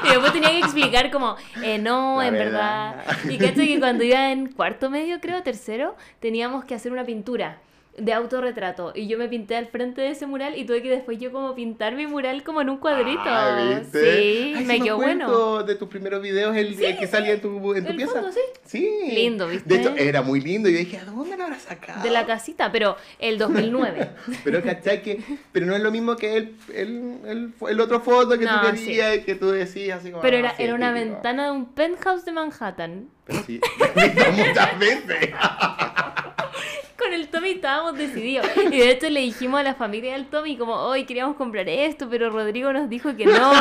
y 0.05 0.09
después 0.09 0.33
tenía 0.33 0.49
que 0.49 0.59
explicar 0.59 1.11
como, 1.11 1.35
eh, 1.63 1.77
no, 1.77 2.17
La 2.19 2.27
en 2.27 2.33
verdad. 2.33 2.95
verdad. 3.05 3.17
Y 3.29 3.37
caché 3.37 3.67
que 3.67 3.79
cuando 3.79 4.03
iba 4.03 4.31
en 4.31 4.51
cuarto 4.51 4.89
medio, 4.89 5.19
creo, 5.19 5.41
tercero, 5.43 5.95
teníamos 6.19 6.65
que 6.65 6.75
hacer 6.75 6.91
una 6.91 7.03
pintura 7.05 7.57
de 7.97 8.11
autorretrato. 8.13 8.91
Y 8.95 9.07
yo 9.07 9.17
me 9.19 9.27
pinté 9.27 9.55
al 9.55 9.67
frente 9.67 10.01
de 10.01 10.09
ese 10.09 10.25
mural 10.25 10.57
y 10.57 10.65
tuve 10.65 10.81
que 10.81 10.89
después 10.89 11.19
yo 11.19 11.31
como 11.31 11.53
pintar 11.53 11.93
mi 11.95 12.07
mural 12.07 12.43
como 12.43 12.61
en 12.61 12.69
un 12.69 12.77
cuadrito. 12.77 13.21
Ah, 13.23 13.77
¿viste? 13.81 14.15
Sí, 14.21 14.53
Ay, 14.57 14.65
me 14.65 14.81
quedó 14.81 14.95
bueno. 14.97 15.63
de 15.63 15.75
tus 15.75 15.87
primeros 15.89 16.21
videos, 16.21 16.55
el, 16.55 16.81
el 16.83 16.97
que 16.97 17.05
salía 17.07 17.33
en 17.33 17.41
tu, 17.41 17.73
en 17.75 17.85
tu 17.85 17.95
pieza. 17.95 18.13
fondo, 18.13 18.31
sí. 18.31 18.39
Sí. 18.65 18.89
Lindo, 19.11 19.47
¿viste? 19.47 19.69
De 19.69 19.81
hecho, 19.81 19.95
era 19.95 20.21
muy 20.23 20.41
lindo. 20.41 20.69
Y 20.69 20.73
yo 20.73 20.79
dije, 20.79 20.97
¿a 20.97 21.05
dónde 21.05 21.37
lo 21.37 21.43
habrá 21.43 21.59
sacado? 21.59 22.01
De 22.01 22.09
la 22.09 22.25
casita, 22.25 22.71
pero 22.71 22.97
el 23.19 23.37
2009. 23.37 24.09
Pero 24.43 24.63
cachai 24.63 25.01
que, 25.03 25.21
pero 25.51 25.65
no 25.65 25.75
es 25.75 25.81
lo 25.81 25.91
mismo 25.91 26.15
que 26.15 26.35
el, 26.37 26.55
el, 26.73 27.19
el, 27.25 27.53
el 27.69 27.79
otro 27.79 27.99
foto 28.01 28.37
que 28.37 28.45
No, 28.45 28.61
tú 28.61 28.71
querías 28.75 29.17
y 29.17 29.21
que 29.21 29.35
tú 29.35 29.51
decías 29.51 29.99
así 29.99 30.09
como. 30.11 30.21
Pero 30.21 30.37
era, 30.37 30.55
era 30.57 30.73
una 30.73 30.93
típico. 30.93 31.13
ventana 31.13 31.45
de 31.45 31.51
un 31.51 31.73
penthouse 31.73 32.25
de 32.25 32.31
Manhattan. 32.31 33.09
Pero 33.25 33.43
sí, 33.43 33.59
muchas 34.35 34.79
veces. 34.79 35.29
Con 36.97 37.11
el 37.11 37.27
Tommy 37.27 37.49
estábamos 37.51 37.97
decididos. 37.97 38.45
Y 38.71 38.77
de 38.77 38.91
hecho 38.91 39.09
le 39.09 39.21
dijimos 39.21 39.59
a 39.59 39.63
la 39.63 39.73
familia 39.75 40.13
del 40.13 40.27
Tommy 40.27 40.57
como, 40.57 40.73
hoy 40.75 41.05
queríamos 41.05 41.35
comprar 41.35 41.67
esto, 41.67 42.07
pero 42.09 42.29
Rodrigo 42.29 42.71
nos 42.71 42.87
dijo 42.89 43.15
que 43.15 43.25
no. 43.25 43.51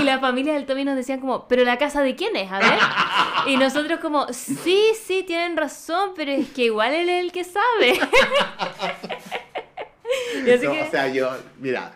Y 0.00 0.04
la 0.04 0.18
familia 0.18 0.54
del 0.54 0.66
Tommy 0.66 0.84
nos 0.84 0.96
decían 0.96 1.20
como, 1.20 1.46
pero 1.46 1.64
la 1.64 1.78
casa 1.78 2.02
de 2.02 2.16
quién 2.16 2.34
es, 2.36 2.50
a 2.50 2.58
ver. 2.58 2.78
Y 3.46 3.56
nosotros 3.58 4.00
como, 4.00 4.26
sí, 4.32 4.80
sí, 5.04 5.22
tienen 5.24 5.56
razón, 5.56 6.10
pero 6.16 6.32
es 6.32 6.48
que 6.50 6.64
igual 6.64 6.92
él 6.94 7.08
es 7.08 7.24
el 7.24 7.32
que 7.32 7.44
sabe. 7.44 8.00
No, 10.44 10.60
que- 10.60 10.82
O 10.86 10.90
sea, 10.90 11.08
yo, 11.08 11.30
mira, 11.60 11.92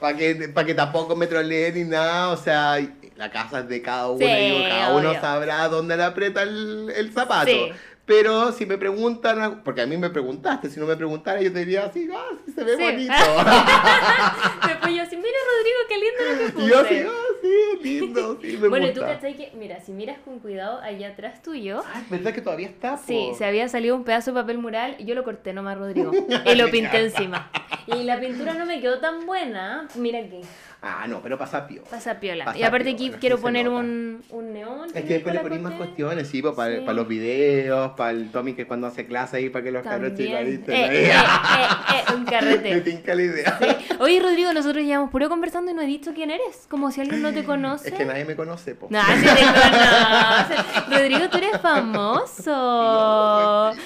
para 0.00 0.16
que, 0.16 0.34
pa' 0.52 0.64
que 0.64 0.74
tampoco 0.74 1.14
me 1.16 1.26
troleen 1.26 1.74
ni 1.74 1.84
nada, 1.84 2.30
o 2.30 2.36
sea, 2.36 2.78
la 3.16 3.30
casa 3.30 3.60
es 3.60 3.68
de 3.68 3.80
cada 3.80 4.08
uno 4.10 4.18
Sí, 4.18 4.32
y 4.32 4.68
cada 4.68 4.94
uno 4.94 5.14
sabrá 5.20 5.68
dónde 5.68 5.96
le 5.96 6.02
aprieta 6.02 6.42
el, 6.42 6.90
el 6.94 7.12
zapato. 7.12 7.50
Sí. 7.50 7.72
Pero 8.06 8.52
si 8.52 8.66
me 8.66 8.76
preguntan, 8.76 9.62
porque 9.64 9.80
a 9.80 9.86
mí 9.86 9.96
me 9.96 10.10
preguntaste, 10.10 10.68
si 10.68 10.78
no 10.78 10.84
me 10.86 10.94
preguntara 10.94 11.40
yo 11.40 11.50
te 11.50 11.60
diría 11.60 11.86
así, 11.86 12.06
ah, 12.14 12.22
sí 12.44 12.52
se 12.52 12.62
ve 12.62 12.76
Sí. 12.76 12.82
bonito. 12.82 13.12
Después 14.66 14.94
yo 14.94 15.02
así, 15.02 15.16
mira 15.16 15.38
Rodrigo, 15.50 15.78
qué 15.88 15.98
lindo 15.98 16.22
lo 16.32 16.46
que 16.46 16.52
puse. 16.52 16.68
yo 16.68 16.78
así, 16.80 16.94
ah, 17.06 17.78
sí, 17.82 17.82
lindo, 18.00 18.38
sí, 18.42 18.58
me 18.58 18.68
bueno, 18.68 18.86
y 18.88 18.92
tú 18.92 19.00
gusta. 19.00 19.14
cachai 19.14 19.36
que, 19.36 19.52
mira, 19.56 19.80
si 19.80 19.92
miras 19.92 20.18
con 20.24 20.38
cuidado 20.38 20.80
allá 20.80 21.08
atrás 21.08 21.42
tuyo, 21.42 21.82
Ah, 21.94 22.00
es 22.02 22.10
verdad 22.10 22.34
que 22.34 22.42
todavía 22.42 22.68
está. 22.68 22.98
Sí, 22.98 23.28
po? 23.30 23.38
se 23.38 23.44
había 23.46 23.68
salido 23.68 23.96
un 23.96 24.04
pedazo 24.04 24.32
de 24.32 24.40
papel 24.40 24.58
mural 24.58 24.96
yo 24.98 25.14
lo 25.14 25.24
corté 25.24 25.52
nomás, 25.54 25.78
Rodrigo. 25.78 26.12
Y 26.44 26.54
lo 26.56 26.68
pinté 26.70 26.98
encima. 27.04 27.50
Y 27.86 28.02
la 28.04 28.20
pintura 28.20 28.54
no 28.54 28.66
me 28.66 28.80
quedó 28.80 28.98
tan 28.98 29.26
buena. 29.26 29.88
Mira 29.96 30.18
aquí, 30.20 30.40
Ah, 30.86 31.06
no, 31.08 31.22
pero 31.22 31.38
pasa 31.38 31.66
piola. 31.66 31.88
Pasa 31.88 32.10
y 32.58 32.62
aparte 32.62 32.92
piola, 32.94 32.94
aquí 32.94 33.10
quiero 33.18 33.38
poner 33.38 33.70
un, 33.70 34.22
un 34.28 34.52
neón. 34.52 34.84
Es 34.86 34.92
¿tienes 34.92 35.08
que 35.08 35.14
después 35.14 35.34
le 35.34 35.40
ponís 35.40 35.60
más 35.62 35.72
cuestiones, 35.74 36.28
sí, 36.28 36.42
pues, 36.42 36.54
para, 36.54 36.74
Sí. 36.74 36.80
para 36.80 36.92
los 36.92 37.08
videos, 37.08 37.92
para 37.92 38.10
el 38.10 38.30
Tommy 38.30 38.52
que 38.54 38.66
cuando 38.66 38.86
hace 38.86 39.06
clase 39.06 39.38
ahí, 39.38 39.48
para 39.48 39.64
que 39.64 39.70
los 39.70 39.82
cabros 39.82 40.14
chicos. 40.14 40.44
¿viste? 40.44 40.74
Eh, 40.74 41.06
eh, 41.06 41.10
eh, 41.10 41.14
eh, 41.14 42.12
un 42.14 42.24
Me 42.24 42.30
carrete. 42.30 42.80
tinca 42.82 43.14
la 43.14 43.22
idea. 43.22 43.58
Sí. 43.60 43.66
Oye, 44.00 44.20
Rodrigo, 44.20 44.52
nosotros 44.52 44.84
llevamos 44.84 45.10
puro 45.10 45.28
conversando 45.30 45.70
y 45.70 45.74
no 45.74 45.80
he 45.82 45.86
dicho 45.86 46.12
quién 46.14 46.30
eres. 46.30 46.66
Como 46.68 46.90
si 46.90 47.00
alguien 47.00 47.22
no 47.22 47.32
te 47.32 47.44
conoce. 47.44 47.88
Es 47.88 47.94
que 47.94 48.04
nadie 48.04 48.24
me 48.26 48.36
conoce, 48.36 48.74
po. 48.74 48.88
Sí 48.90 48.94
te 48.94 49.42
conoce. 49.42 50.54
Rodrigo, 50.90 51.28
tú 51.30 51.38
eres 51.38 51.58
famoso. 51.62 52.54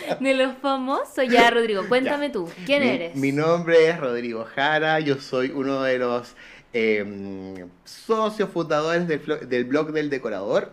De 0.21 0.35
los 0.35 0.57
famosos. 0.59 1.27
Ya, 1.29 1.51
Rodrigo, 1.51 1.83
cuéntame 1.89 2.31
tú. 2.31 2.49
¿Quién 2.67 2.83
Mi- 2.83 2.89
eres? 2.91 3.15
Mi 3.17 3.33
nombre 3.33 3.89
es 3.89 3.99
Rodrigo 4.01 4.47
Jara, 4.55 5.01
yo 5.01 5.17
soy 5.17 5.51
uno 5.55 5.83
de 5.83 5.99
los 5.99 6.35
eh, 6.73 7.67
socios 7.85 8.51
fundadores 8.51 9.09
del, 9.09 9.49
del 9.49 9.65
blog 9.65 9.93
del 9.93 10.11
decorador. 10.11 10.73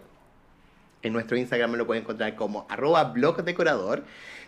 En 1.01 1.13
nuestro 1.13 1.37
Instagram 1.37 1.73
lo 1.73 1.85
pueden 1.85 2.03
encontrar 2.03 2.35
como 2.35 2.65
arroba 2.69 3.03
blog 3.05 3.43
decorador. 3.43 4.03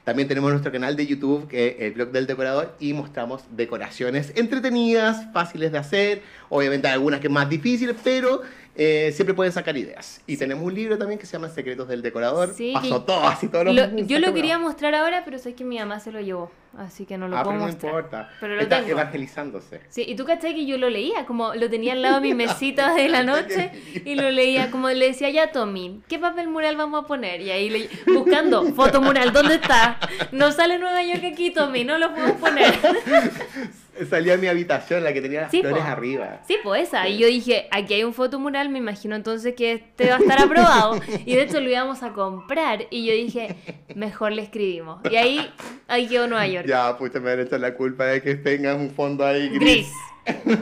También 0.08 0.30
tenemos 0.30 0.50
nuestro 0.52 0.72
canal 0.72 0.96
de 0.96 1.06
YouTube, 1.06 1.50
que 1.50 1.68
es 1.68 1.76
el 1.82 1.92
blog 1.92 2.12
del 2.12 2.28
decorador, 2.28 2.74
y 2.80 2.94
mostramos 2.94 3.44
decoraciones 3.52 4.32
entretenidas, 4.38 5.28
fáciles 5.34 5.74
de 5.74 5.78
hacer. 5.78 6.22
Obviamente 6.48 6.88
algunas 6.88 7.20
que 7.20 7.28
es 7.28 7.34
más 7.34 7.50
difíciles, 7.50 7.94
pero 8.04 8.42
eh, 8.80 9.12
siempre 9.12 9.34
pueden 9.34 9.52
sacar 9.52 9.76
ideas. 9.76 10.22
Y 10.28 10.38
tenemos 10.38 10.64
un 10.64 10.74
libro 10.76 10.98
también 11.00 11.20
que 11.20 11.26
se 11.26 11.34
llama 11.34 11.50
Secretos 11.50 11.88
del 11.88 12.04
Decorador. 12.04 12.54
Sí, 12.56 12.72
Pasó 12.74 13.02
todo, 13.04 13.24
así 13.28 13.48
todos 13.48 13.66
los 13.66 13.76
Lo- 13.76 13.98
yo 14.06 14.20
lo 14.20 14.34
quería 14.36 14.60
mostrar 14.60 14.94
ahora, 14.94 15.24
pero 15.26 15.40
sé 15.40 15.56
que 15.56 15.64
mi 15.64 15.80
mamá 15.80 16.00
se 16.00 16.12
lo 16.12 16.22
llevó. 16.22 16.52
Así 16.78 17.08
que 17.08 17.18
no 17.18 17.28
lo 17.28 17.36
Ah, 17.36 17.42
puedo 17.44 17.56
pero 17.56 17.66
no 17.66 17.72
mostrar. 17.72 17.92
importa. 17.92 18.30
Pero 18.40 18.56
lo 18.56 18.62
Está 18.62 18.78
tengo. 18.82 18.92
evangelizándose. 18.92 19.82
Sí, 19.90 20.04
y 20.08 20.16
tú 20.16 20.26
cachai 20.26 20.54
que 20.54 20.68
yo 20.68 20.78
lo 20.78 20.92
leía, 20.92 21.26
como 21.26 21.56
lo 21.56 21.68
tenía 21.72 21.94
al 21.94 22.04
lado 22.04 22.16
de 22.16 22.22
mi 22.22 22.34
mesita 22.46 22.94
de 22.94 23.10
la 23.10 23.24
noche 23.24 23.72
y 24.06 24.14
lo 24.14 24.30
leía, 24.30 24.70
como 24.70 24.88
le 24.90 25.08
decía 25.08 25.32
ya 25.32 25.52
Tommy, 25.52 26.02
¿qué 26.08 26.20
papel 26.20 26.48
mural 26.48 26.76
vamos 26.78 27.04
a 27.04 27.08
poner? 27.08 27.42
Y 27.42 27.50
ahí 27.50 27.70
le, 27.72 27.90
buscando, 28.14 28.64
foto 28.76 29.02
mural, 29.02 29.34
¿dónde 29.34 29.56
está? 29.56 29.98
No 30.32 30.52
sale 30.52 30.78
Nueva 30.78 31.02
York 31.02 31.24
aquí, 31.34 31.50
Tommy, 31.50 31.84
no 31.84 31.98
lo 31.98 32.14
podemos 32.14 32.38
poner. 32.40 32.76
Salía 34.10 34.34
a 34.36 34.38
mi 34.38 34.48
habitación, 34.48 35.04
la 35.04 35.14
que 35.14 35.22
tenía 35.22 35.42
las 35.42 35.52
Sí, 35.52 35.62
flores 35.62 35.84
po. 35.84 35.90
arriba. 35.90 36.42
Sí, 36.48 36.58
pues 36.64 36.84
esa. 36.88 37.08
Y 37.08 37.18
yo 37.18 37.28
dije, 37.28 37.68
aquí 37.72 37.94
hay 37.96 38.04
un 38.04 38.14
foto 38.14 38.40
mural, 38.40 38.70
me 38.70 38.80
imagino 38.80 39.16
entonces 39.16 39.56
que 39.56 39.72
este 39.74 40.10
va 40.10 40.16
a 40.18 40.20
estar 40.20 40.40
aprobado. 40.42 41.00
Y 41.26 41.36
de 41.36 41.42
hecho 41.44 41.60
lo 41.60 41.70
íbamos 41.70 42.04
a 42.04 42.14
comprar. 42.14 42.86
Y 42.90 43.06
yo 43.06 43.14
dije, 43.14 43.56
mejor 43.96 44.32
le 44.34 44.42
escribimos. 44.44 45.00
Y 45.12 45.16
ahí, 45.16 45.52
ahí 45.88 46.08
quedó 46.08 46.28
Nueva 46.28 46.48
York. 46.48 46.68
Ya, 46.68 46.98
pucha, 46.98 47.20
me 47.20 47.32
han 47.32 47.40
hecho 47.40 47.58
la 47.58 47.74
culpa 47.74 48.06
de 48.06 48.22
que 48.22 48.36
tengas 48.36 48.76
un 48.78 48.92
fondo 48.92 49.26
ahí 49.26 49.50
gris. 49.50 49.60
Gris. 49.62 49.92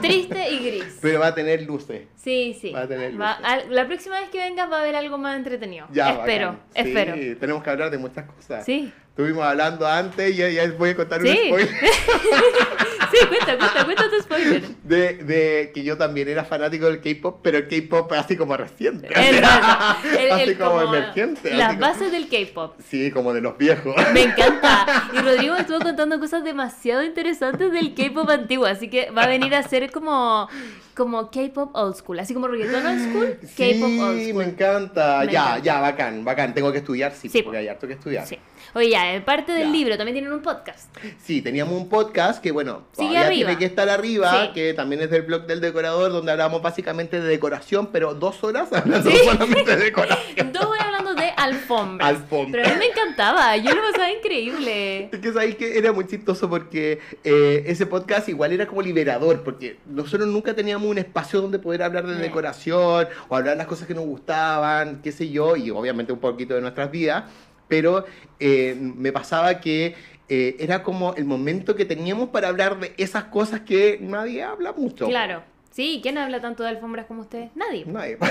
Triste 0.00 0.48
y 0.52 0.58
gris. 0.64 0.98
Pero 1.02 1.18
va 1.18 1.26
a 1.28 1.34
tener 1.34 1.62
luces. 1.62 2.02
Sí, 2.14 2.56
sí. 2.60 2.70
Va 2.70 2.82
a 2.82 2.86
tener 2.86 3.20
Va- 3.20 3.36
luces. 3.38 3.44
al- 3.52 3.74
la 3.74 3.86
próxima 3.88 4.20
vez 4.20 4.28
que 4.30 4.38
vengas 4.38 4.70
va 4.70 4.76
a 4.78 4.80
haber 4.82 4.94
algo 4.94 5.18
más 5.18 5.36
entretenido. 5.36 5.88
Ya, 5.92 6.12
espero, 6.12 6.50
bacán. 6.52 6.60
espero. 6.74 7.14
Sí, 7.16 7.34
tenemos 7.34 7.64
que 7.64 7.70
hablar 7.70 7.90
de 7.90 7.98
muchas 7.98 8.26
cosas. 8.30 8.64
Sí. 8.64 8.92
Estuvimos 9.08 9.42
hablando 9.44 9.84
antes 9.86 10.30
y 10.30 10.36
ya, 10.36 10.48
ya 10.50 10.70
voy 10.72 10.90
a 10.90 10.94
contar 10.94 11.20
Sí. 11.20 11.28
un 11.30 11.36
spoiler. 11.58 11.70
Sí, 13.10 13.26
cuenta, 13.28 13.56
cuenta, 13.58 13.84
cuenta 13.84 14.04
tu 14.10 14.22
spoiler. 14.22 14.62
De, 14.84 15.14
de 15.14 15.70
que 15.74 15.82
yo 15.84 15.96
también 15.96 16.28
era 16.28 16.44
fanático 16.44 16.86
del 16.86 17.00
K-pop, 17.00 17.40
pero 17.42 17.58
el 17.58 17.68
K-pop 17.68 18.12
así 18.12 18.36
como 18.36 18.56
reciente. 18.56 19.08
Verdad. 19.08 19.96
El- 20.18 20.30
así 20.32 20.42
el 20.50 20.58
como, 20.58 20.80
emergente. 20.82 21.54
Las 21.54 21.68
como- 21.74 21.80
bases 21.80 22.12
del 22.12 22.28
K-pop. 22.28 22.74
Sí, 22.88 23.10
como 23.10 23.32
de 23.32 23.40
los 23.40 23.56
viejos. 23.58 23.94
Me 24.12 24.22
encanta. 24.24 25.10
Y 25.12 25.18
Rodrigo 25.18 25.54
estuvo 25.56 25.78
contando 25.80 26.18
cosas 26.20 26.44
demasiado 26.44 27.02
interesantes 27.04 27.72
del 27.72 27.94
K-pop 27.94 28.28
antiguo, 28.30 28.66
así 28.66 28.88
que 28.88 29.10
va 29.10 29.22
a 29.24 29.28
venir 29.28 29.54
a 29.54 29.62
ser 29.62 29.90
como, 29.90 30.48
como 30.94 31.30
K-pop 31.30 31.70
old 31.74 31.94
school, 31.96 32.18
así 32.20 32.34
como 32.34 32.48
reggaeton 32.48 32.86
old 32.86 33.10
school, 33.10 33.38
K-pop 33.56 34.00
old 34.00 34.18
Sí, 34.18 34.24
school. 34.30 34.34
me 34.38 34.44
encanta. 34.44 35.22
Me 35.26 35.32
ya, 35.32 35.40
encanta. 35.42 35.58
ya, 35.62 35.80
bacán, 35.80 36.24
bacán. 36.24 36.54
Tengo 36.54 36.72
que 36.72 36.78
estudiar, 36.78 37.12
sí, 37.12 37.28
Sí, 37.28 37.42
porque 37.42 37.56
po. 37.58 37.60
hay 37.60 37.68
harto 37.68 37.86
que 37.86 37.94
estudiar. 37.94 38.26
Sí. 38.26 38.38
Oye, 38.76 38.90
ya, 38.90 39.14
en 39.14 39.24
parte 39.24 39.52
del 39.52 39.68
Ya. 39.68 39.72
libro 39.72 39.96
también 39.96 40.16
tienen 40.16 40.30
un 40.34 40.42
podcast. 40.42 40.94
Sí, 41.18 41.40
teníamos 41.40 41.72
un 41.80 41.88
podcast 41.88 42.42
que, 42.42 42.52
bueno, 42.52 42.82
arriba. 42.98 43.28
tiene 43.30 43.56
que 43.58 43.64
estar 43.64 43.88
arriba, 43.88 44.30
Sí. 44.48 44.52
que 44.52 44.74
también 44.74 45.00
es 45.00 45.08
del 45.10 45.22
blog 45.22 45.46
del 45.46 45.62
decorador, 45.62 46.12
donde 46.12 46.30
hablamos 46.32 46.60
básicamente 46.60 47.18
de 47.18 47.26
decoración, 47.26 47.86
pero 47.90 48.12
dos 48.12 48.44
horas 48.44 48.70
hablando 48.74 49.10
Sí. 49.10 49.16
solamente 49.24 49.76
de 49.76 49.82
decoración. 49.84 50.52
Dos 50.52 50.66
horas 50.66 50.84
hablando 50.88 51.14
de 51.14 51.30
alfombras. 51.38 52.06
Alfombras. 52.10 52.64
Pero 52.66 52.68
a 52.68 52.78
mí 52.78 52.86
me 52.86 52.92
encantaba, 52.92 53.56
yo 53.56 53.74
lo 53.74 53.80
pasaba 53.80 54.10
increíble. 54.12 55.08
Es 55.10 55.20
que 55.20 55.32
sabéis 55.32 55.56
que 55.56 55.78
era 55.78 55.92
muy 55.92 56.06
chistoso 56.06 56.50
porque 56.50 56.98
eh, 57.24 57.62
ese 57.68 57.86
podcast 57.86 58.28
igual 58.28 58.52
era 58.52 58.66
como 58.66 58.82
liberador, 58.82 59.42
porque 59.42 59.78
nosotros 59.86 60.28
nunca 60.28 60.52
teníamos 60.54 60.86
un 60.90 60.98
espacio 60.98 61.40
donde 61.40 61.58
poder 61.58 61.82
hablar 61.82 62.06
de 62.06 62.16
Eh. 62.16 62.18
decoración 62.18 63.08
o 63.30 63.36
hablar 63.36 63.56
las 63.56 63.68
cosas 63.68 63.86
que 63.88 63.94
nos 63.94 64.04
gustaban, 64.04 65.00
qué 65.02 65.12
sé 65.12 65.30
yo, 65.30 65.56
y 65.56 65.70
obviamente 65.70 66.12
un 66.12 66.18
poquito 66.20 66.54
de 66.54 66.60
nuestras 66.60 66.90
vidas, 66.90 67.24
pero 67.68 68.04
eh, 68.40 68.76
me 68.78 69.12
pasaba 69.12 69.60
que 69.60 69.94
eh, 70.28 70.56
era 70.58 70.82
como 70.82 71.14
el 71.14 71.24
momento 71.24 71.76
que 71.76 71.84
teníamos 71.84 72.30
para 72.30 72.48
hablar 72.48 72.80
de 72.80 72.94
esas 72.96 73.24
cosas 73.24 73.60
que 73.60 73.98
nadie 74.00 74.42
habla 74.42 74.72
mucho. 74.72 75.06
Claro. 75.06 75.42
Sí, 75.76 76.00
¿quién 76.02 76.16
habla 76.16 76.40
tanto 76.40 76.62
de 76.62 76.70
alfombras 76.70 77.04
como 77.04 77.20
ustedes? 77.20 77.50
Nadie. 77.54 77.84
Nadie. 77.84 78.16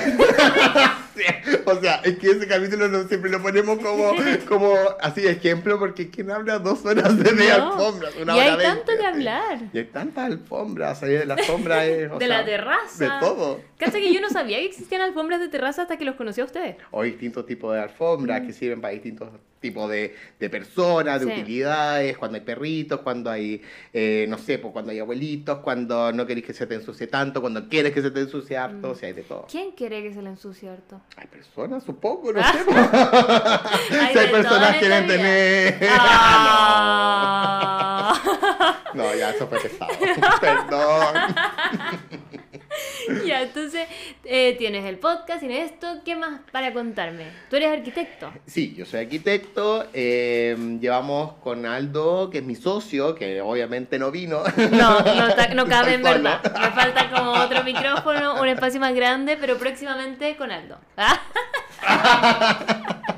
O 1.66 1.76
sea, 1.80 1.96
es 2.04 2.18
que 2.18 2.32
ese 2.32 2.48
capítulo 2.48 2.88
no, 2.88 3.08
siempre 3.08 3.30
lo 3.30 3.42
ponemos 3.42 3.80
como, 3.80 4.14
como 4.50 4.74
así 5.00 5.26
ejemplo, 5.28 5.78
porque 5.80 6.10
¿quién 6.10 6.30
habla 6.32 6.60
dos 6.60 6.84
horas 6.86 7.18
de, 7.18 7.32
de 7.32 7.48
No. 7.58 7.72
alfombras? 7.74 8.16
Una 8.16 8.36
Y 8.36 8.40
hora 8.40 8.54
hay 8.54 8.58
tanto 8.60 8.92
que 9.00 9.06
hablar. 9.06 9.60
Y 9.72 9.78
hay 9.78 9.86
tantas 9.86 10.26
alfombras, 10.26 11.00
salir 11.00 11.20
de 11.20 11.26
la 11.26 11.36
alfombra 11.36 11.86
es, 11.86 12.12
o 12.12 12.18
De 12.20 12.26
sea, 12.28 12.40
la 12.40 12.46
terraza. 12.46 13.04
De 13.04 13.10
todo. 13.20 13.62
Cacha 13.78 13.94
que 14.00 14.14
yo 14.14 14.22
no 14.22 14.30
sabía 14.30 14.58
que 14.58 14.66
existían 14.66 15.02
alfombras 15.02 15.40
de 15.40 15.48
terraza 15.48 15.84
hasta 15.84 15.98
que 15.98 16.06
los 16.06 16.16
conocí 16.16 16.42
a 16.42 16.46
ustedes. 16.46 16.76
O 16.92 17.04
distintos 17.04 17.46
tipos 17.46 17.74
de 17.74 17.82
alfombras 17.82 18.42
que 18.42 18.54
sirven 18.54 18.82
para 18.82 18.94
distintos 18.94 19.30
tipos 19.66 19.90
de, 19.90 20.16
de 20.40 20.50
personas, 20.50 21.22
de. 21.22 21.26
Sí. 21.28 21.32
utilidades, 21.42 22.18
cuando 22.18 22.36
hay 22.38 22.44
perritos, 22.44 23.00
cuando 23.02 23.30
hay, 23.32 23.62
eh, 23.94 24.26
no 24.30 24.38
sé, 24.38 24.60
pues 24.60 24.72
cuando 24.74 24.92
hay 24.92 25.00
abuelitos, 25.00 25.60
cuando 25.60 26.12
no 26.12 26.26
querés 26.28 26.44
que 26.44 26.54
se 26.54 26.68
te 26.68 26.76
ensucie 26.76 27.08
tanto, 27.08 27.42
cuando 27.42 27.68
quieres 27.68 27.92
que 27.94 28.02
se 28.02 28.12
te 28.12 28.20
ensucie 28.20 28.58
harto, 28.58 28.88
Mm. 28.88 28.92
o 28.92 28.96
sea, 28.96 29.08
hay 29.08 29.14
de 29.14 29.24
todo. 29.24 29.48
¿Quién 29.50 29.72
quiere 29.72 30.04
que 30.04 30.14
se 30.14 30.22
le 30.22 30.30
ensucie 30.30 30.70
harto? 30.70 31.02
Hay 31.18 31.28
personas, 31.28 31.84
supongo, 31.84 32.32
no 32.32 32.42
Ah. 32.44 32.52
sé. 32.54 32.60
pues. 32.66 32.78
Hay 34.02 34.14
si 34.14 34.20
hay 34.20 34.28
personas 34.30 34.78
quieren 34.78 35.08
tener... 35.08 35.80
Ah. 37.08 38.14
no. 38.94 39.04
no, 39.04 39.16
ya, 39.16 39.32
eso 39.32 39.48
fue 39.48 39.60
pesado. 39.60 39.92
Perdón. 40.42 41.16
ya, 43.26 43.42
entonces 43.42 43.88
eh, 44.24 44.56
tienes 44.58 44.86
el 44.86 44.98
podcast, 44.98 45.40
tienes 45.40 45.72
esto. 45.72 46.00
¿Qué 46.04 46.16
más 46.16 46.42
para 46.52 46.74
contarme? 46.74 47.26
Tú 47.50 47.56
eres 47.56 47.72
arquitecto. 47.72 48.32
Sí, 48.46 48.74
yo 48.76 48.86
soy 48.86 49.02
arquitecto. 49.02 49.86
eh, 49.94 50.56
llevamos 50.80 51.34
con 51.44 51.66
Aldo, 51.66 52.30
que 52.30 52.40
es 52.40 52.44
mi 52.44 52.56
socio, 52.56 53.16
que 53.16 53.42
obviamente 53.42 54.00
no 54.00 54.12
vino. 54.12 54.44
No, 54.72 55.00
no, 55.00 55.56
no 55.56 55.66
cabe 55.68 55.96
en 55.96 56.04
verdad. 56.04 56.42
Me 56.60 56.72
falta 56.72 57.10
como 57.10 57.32
otro 57.32 57.64
micrófono, 57.64 58.42
un 58.42 58.48
espacio 58.48 58.80
más 58.80 58.94
grande, 58.94 59.38
pero 59.38 59.58
próximamente 59.58 60.36
con 60.36 60.52
Aldo. 60.52 60.78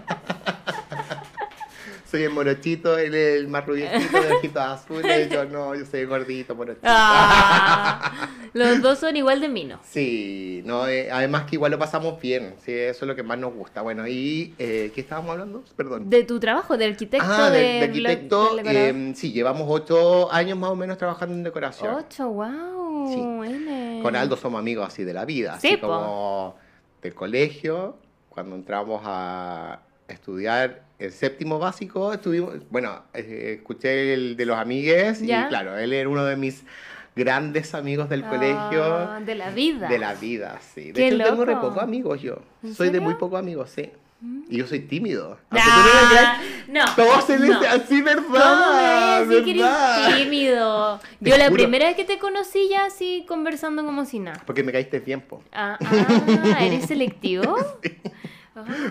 Soy 2.17 2.23
el 2.23 2.31
morochito, 2.31 2.97
él 2.97 3.13
es 3.13 3.39
el 3.41 3.47
más 3.47 3.63
rubiecito 3.63 4.19
de 4.19 4.33
ojitos 4.33 4.59
azules. 4.63 5.29
Yo 5.29 5.45
no, 5.45 5.75
yo 5.75 5.85
soy 5.85 5.99
el 5.99 6.07
gordito, 6.07 6.55
morochito. 6.55 6.87
Ah, 6.89 8.27
los 8.53 8.81
dos 8.81 8.97
son 8.97 9.15
igual 9.15 9.39
de 9.39 9.47
minos. 9.47 9.81
Sí, 9.83 10.63
no, 10.65 10.87
eh, 10.87 11.11
además 11.11 11.43
que 11.43 11.57
igual 11.57 11.73
lo 11.73 11.77
pasamos 11.77 12.19
bien, 12.19 12.55
sí, 12.65 12.71
eso 12.71 13.05
es 13.05 13.07
lo 13.07 13.15
que 13.15 13.21
más 13.21 13.37
nos 13.37 13.53
gusta. 13.53 13.83
Bueno, 13.83 14.07
y 14.07 14.55
eh, 14.57 14.91
¿qué 14.95 15.01
estábamos 15.01 15.29
hablando? 15.33 15.63
Perdón. 15.75 16.09
De 16.09 16.23
tu 16.23 16.39
trabajo, 16.39 16.75
de 16.75 16.85
arquitecto. 16.85 17.27
ah, 17.29 17.51
de, 17.51 17.83
arquitecto, 17.83 18.57
eh, 18.65 19.13
sí, 19.15 19.31
llevamos 19.31 19.67
ocho 19.69 20.33
años 20.33 20.57
más 20.57 20.71
o 20.71 20.75
menos 20.75 20.97
trabajando 20.97 21.35
en 21.35 21.43
decoración. 21.43 21.93
Ocho, 21.93 22.29
wow. 22.29 23.13
Sí. 23.13 23.19
N. 23.19 23.99
Con 24.01 24.15
Aldo 24.15 24.35
somos 24.35 24.57
amigos 24.57 24.87
así 24.87 25.03
de 25.03 25.13
la 25.13 25.23
vida, 25.23 25.53
así 25.53 25.67
Sí, 25.67 25.77
po. 25.77 25.85
como 25.85 26.55
del 26.99 27.13
colegio, 27.13 27.95
cuando 28.29 28.55
entramos 28.55 29.03
a 29.05 29.81
estudiar 30.07 30.86
el 30.99 31.11
séptimo 31.11 31.59
básico, 31.59 32.11
estuvimos, 32.13 32.55
bueno, 32.69 33.03
eh, 33.13 33.55
escuché 33.59 34.13
el 34.13 34.35
de 34.37 34.45
los 34.45 34.57
amigues 34.57 35.21
Ya. 35.21 35.45
y 35.45 35.49
claro, 35.49 35.77
él 35.77 35.93
era 35.93 36.09
uno 36.09 36.25
de 36.25 36.35
mis 36.35 36.63
grandes 37.15 37.73
amigos 37.75 38.09
del 38.09 38.23
Ah, 38.23 38.29
colegio. 38.29 39.25
De 39.25 39.35
la 39.35 39.49
vida. 39.51 39.87
De 39.87 39.97
la 39.99 40.13
vida, 40.13 40.59
sí. 40.73 40.87
De 40.87 40.93
Qué 40.93 41.07
hecho, 41.09 41.23
tengo 41.23 41.45
re 41.45 41.53
loco. 41.53 41.67
pocos 41.69 41.83
amigos 41.83 42.21
yo. 42.21 42.39
¿En 42.63 42.73
Soy 42.75 42.87
de 42.87 42.93
serio? 42.93 43.01
Mm. 43.01 43.03
muy 43.05 43.13
pocos 43.15 43.39
amigos, 43.39 43.69
sí. 43.75 43.89
Y 44.49 44.57
yo 44.57 44.65
soy 44.65 44.79
tímido. 44.79 45.37
Aunque 45.51 45.69
tú 45.69 46.73
no 46.73 46.79
no. 46.85 46.95
Todos 46.95 47.23
se 47.25 47.37
les 47.37 47.49
no. 47.49 47.59
así, 47.59 48.01
¿Cómo 48.01 48.15
me 48.29 48.29
vas 48.31 48.31
¿verdad? 48.31 49.25
decir 49.27 49.45
que 49.45 49.53
¿Verdad? 49.61 50.07
eres 50.09 50.17
tímido? 50.23 50.99
Te 51.23 51.29
Yo 51.29 51.37
la 51.37 51.43
juro. 51.45 51.55
primera 51.55 51.85
vez 51.85 51.95
que 51.95 52.03
te 52.03 52.17
conocí 52.17 52.67
ya 52.67 52.85
así 52.85 53.25
conversando 53.27 53.85
como 53.85 54.05
si 54.05 54.17
nada. 54.17 54.41
Porque 54.47 54.63
me 54.63 54.71
caíste 54.71 54.99
bien, 55.01 55.21
po. 55.21 55.43
Ah, 55.51 55.77
ah, 55.79 56.65
¿eres 56.65 56.85
selectivo? 56.87 57.55
Ah, 57.77 58.16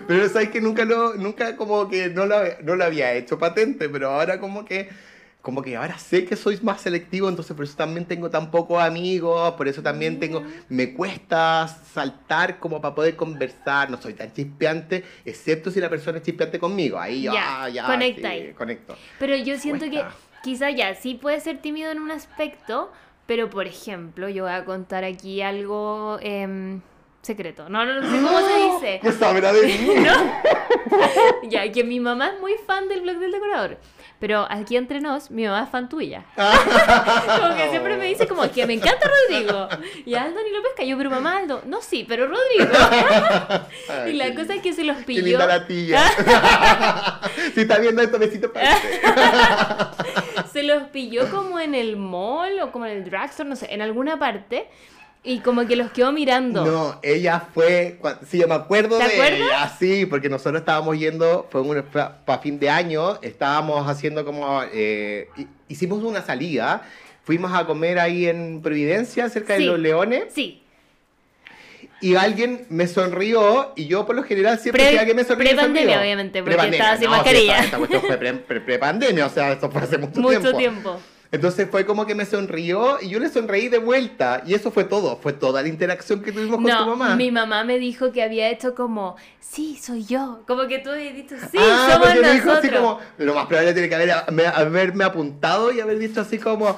Pero 0.07 0.29
sabes 0.29 0.51
que 0.51 0.61
nunca 0.61 0.85
lo, 0.85 1.15
nunca 1.15 1.57
como 1.57 1.89
que 1.89 2.09
no 2.09 2.27
lo, 2.27 2.37
no 2.63 2.77
lo 2.77 2.85
había 2.85 3.13
hecho 3.15 3.39
patente, 3.39 3.89
pero 3.89 4.11
ahora 4.11 4.39
como 4.41 4.65
que, 4.65 4.89
como 5.43 5.63
que 5.63 5.77
ahora 5.77 5.97
sé 5.99 6.25
que 6.25 6.35
soy 6.37 6.59
más 6.63 6.81
selectivo, 6.81 7.29
entonces 7.29 7.55
por 7.57 7.65
eso 7.65 7.77
también 7.77 8.05
tengo 8.07 8.31
tan 8.31 8.51
pocos 8.51 8.83
amigos, 8.83 9.53
por 9.55 9.69
eso 9.69 9.83
también 9.83 10.19
tengo, 10.19 10.43
me 10.69 10.93
cuesta 10.93 11.69
saltar 11.69 12.59
como 12.59 12.81
para 12.81 12.95
poder 12.95 13.17
conversar, 13.17 13.89
no 13.91 14.01
soy 14.01 14.15
tan 14.15 14.33
chispeante, 14.33 15.05
excepto 15.25 15.71
si 15.71 15.81
la 15.81 15.89
persona 15.89 16.19
es 16.19 16.25
chispeante 16.25 16.59
conmigo, 16.59 16.99
ahí 16.99 17.23
yo, 17.23 17.33
Ya, 17.33 17.65
ah, 17.65 17.69
ya, 17.69 17.87
conecta 17.87 18.29
sí, 18.31 18.35
ahí. 18.35 18.53
conecto. 18.55 18.97
Pero 19.19 19.37
yo 19.37 19.57
siento 19.59 19.87
Cuesta. 19.87 20.09
que 20.09 20.15
quizá 20.43 20.71
ya 20.71 20.95
sí 20.95 21.15
puede 21.15 21.41
ser 21.41 21.59
tímido 21.59 21.91
en 21.93 22.01
un 22.01 22.11
aspecto, 22.11 22.91
pero 23.27 23.49
por 23.51 23.67
ejemplo, 23.67 24.29
yo 24.29 24.45
voy 24.45 24.53
a 24.53 24.65
contar 24.65 25.05
aquí 25.05 25.43
algo 25.43 26.19
em, 26.23 26.81
secreto. 27.27 27.69
No, 27.69 27.85
no, 27.85 28.01
no 28.01 28.11
sé 28.11 28.17
cómo 28.23 28.39
se 28.41 28.55
dice. 28.87 29.01
¿Qué 29.03 29.13
sabrá 29.13 29.53
de 29.53 29.67
mí? 29.67 29.89
Ya, 31.49 31.71
que 31.73 31.85
mi 31.85 32.01
mamá 32.01 32.29
es 32.29 32.41
muy 32.41 32.55
fan 32.67 32.89
del 32.89 33.01
blog 33.03 33.19
del 33.19 33.33
decorador. 33.33 33.79
Pero 34.19 34.47
aquí 34.49 34.77
entre 34.77 35.01
nos, 35.01 35.31
mi 35.31 35.45
mamá 35.45 35.65
es 35.65 35.69
fan 35.69 35.89
tuya. 35.89 36.25
Como 36.37 37.55
que 37.57 37.69
siempre 37.71 37.97
me 37.97 38.07
dice 38.07 38.27
como 38.27 38.51
que 38.51 38.67
me 38.67 38.73
encanta 38.75 39.11
Rodrigo. 39.29 39.69
Y 40.07 40.15
Aldo 40.15 40.41
ni 40.43 40.51
lo 40.51 40.63
pesca. 40.63 40.85
Yo, 40.85 40.97
pero 40.97 41.11
mamá 41.11 41.37
Aldo, 41.37 41.63
no 41.67 41.83
sí, 41.83 42.07
pero 42.09 42.27
Rodrigo. 42.27 42.73
Y 44.09 44.13
la 44.15 44.27
qué 44.27 44.35
cosa 44.35 44.55
es 44.55 44.63
que 44.63 44.73
se 44.73 44.85
los 44.85 44.97
Qué 44.99 45.05
pilló. 45.05 45.23
linda 45.23 45.47
la 45.47 45.67
tía. 45.67 46.03
si 47.55 47.61
está 47.61 47.79
viendo 47.79 48.01
esto, 48.03 48.19
besito 48.19 48.51
para 48.53 48.75
usted. 48.75 50.47
se 50.53 50.63
los 50.63 50.85
pilló 50.85 51.31
como 51.31 51.61
en 51.61 51.75
el 51.75 51.97
mall 51.97 52.59
o 52.61 52.73
como 52.73 52.87
en 52.87 52.93
el 52.93 53.05
drugstore, 53.05 53.49
no 53.49 53.57
sé, 53.57 53.73
en 53.73 53.83
alguna 53.83 54.19
parte. 54.19 54.69
Y 55.29 55.41
como 55.41 55.67
que 55.67 55.75
los 55.75 55.91
quedó 55.91 56.13
mirando. 56.13 56.65
No, 56.65 57.01
ella 57.03 57.49
fue, 57.53 57.99
sí, 58.29 58.39
yo 58.39 58.47
me 58.47 58.55
acuerdo 58.55 58.97
¿Te 58.99 59.09
de 59.09 59.13
acuerdas? 59.15 59.41
ella, 59.41 59.77
sí, 59.77 60.07
porque 60.07 60.29
nosotros 60.29 60.61
estábamos 60.61 60.97
yendo, 60.99 61.49
fue 61.51 61.83
para 62.25 62.39
fin 62.41 62.61
de 62.61 62.71
año, 62.71 63.19
estábamos 63.23 63.89
haciendo 63.89 64.25
como, 64.25 64.63
eh, 64.73 65.29
hi- 65.37 65.49
hicimos 65.69 66.03
una 66.05 66.23
salida, 66.23 66.83
fuimos 67.25 67.53
a 67.53 67.67
comer 67.67 67.99
ahí 67.99 68.27
en 68.27 68.63
Providencia, 68.63 69.29
cerca 69.29 69.57
Sí. 69.57 69.63
de 69.65 69.67
Los 69.71 69.81
Leones, 69.81 70.27
Sí, 70.33 70.63
y 72.01 72.15
alguien 72.15 72.67
me 72.69 72.87
sonrió, 72.87 73.73
y 73.75 73.87
yo 73.87 74.07
por 74.07 74.15
lo 74.15 74.23
general 74.23 74.59
siempre 74.61 74.83
Pre- 74.85 74.93
que 74.93 74.99
alguien 75.01 75.17
me 75.17 75.25
sonríe, 75.25 75.49
pre-pandemia, 75.55 76.01
obviamente, 76.01 76.41
porque 76.41 76.55
Pre-pandemia, 76.57 76.79
estaba 76.79 76.99
sin 76.99 77.07
no, 77.07 77.13
sí, 77.13 77.19
mascarilla. 77.19 77.53
esta- 77.55 77.65
esta 77.65 77.79
cuestión 77.79 78.03
fue 78.03 78.17
pre- 78.17 78.33
pre- 78.35 78.61
pre-pandemia, 78.61 79.27
o 79.27 79.31
sea, 79.31 79.53
esto 79.53 79.71
fue 79.73 79.83
hace 79.83 79.99
mucho, 79.99 80.21
mucho 80.21 80.39
tiempo. 80.41 80.59
tiempo. 80.59 81.01
Entonces 81.33 81.69
fue 81.71 81.85
como 81.85 82.07
que 82.07 82.15
me 82.15 82.25
sonrió 82.25 82.99
y 83.03 83.09
yo 83.09 83.19
le 83.19 83.29
sonreí 83.29 83.69
de 83.69 83.79
vuelta. 83.79 84.43
Y 84.47 84.55
eso 84.55 84.71
fue 84.71 84.85
todo. 84.85 85.17
Fue 85.19 85.33
toda 85.33 85.63
la 85.63 85.69
interacción 85.69 86.23
que 86.23 86.33
tuvimos 86.33 86.57
con 86.57 86.65
tu 86.65 86.87
mamá. 86.97 87.17
mi 87.17 87.31
mamá 87.31 87.65
me 87.65 87.79
dijo 87.79 88.13
que 88.13 88.23
había 88.23 88.49
hecho 88.49 88.75
como, 88.75 89.17
sí, 89.41 89.77
soy 89.83 90.05
yo. 90.05 90.43
Como 90.47 90.67
que 90.69 90.79
tú 90.79 90.91
habías 90.91 91.15
dicho, 91.15 91.35
sí, 91.51 91.59
ah, 91.59 91.89
somos 91.93 92.07
porque 92.09 92.21
me 92.21 92.27
nosotros. 92.35 92.45
dijo 92.45 92.51
así 92.53 92.69
como, 92.71 93.01
lo 93.19 93.35
más 93.35 93.47
probable 93.47 93.73
tiene 93.73 93.89
que 93.89 93.95
haber, 93.97 94.15
me- 94.33 94.47
haberme 94.47 95.05
apuntado 95.05 95.73
y 95.73 95.81
haber 95.81 95.99
dicho 95.99 96.21
así 96.21 96.39
como, 96.39 96.77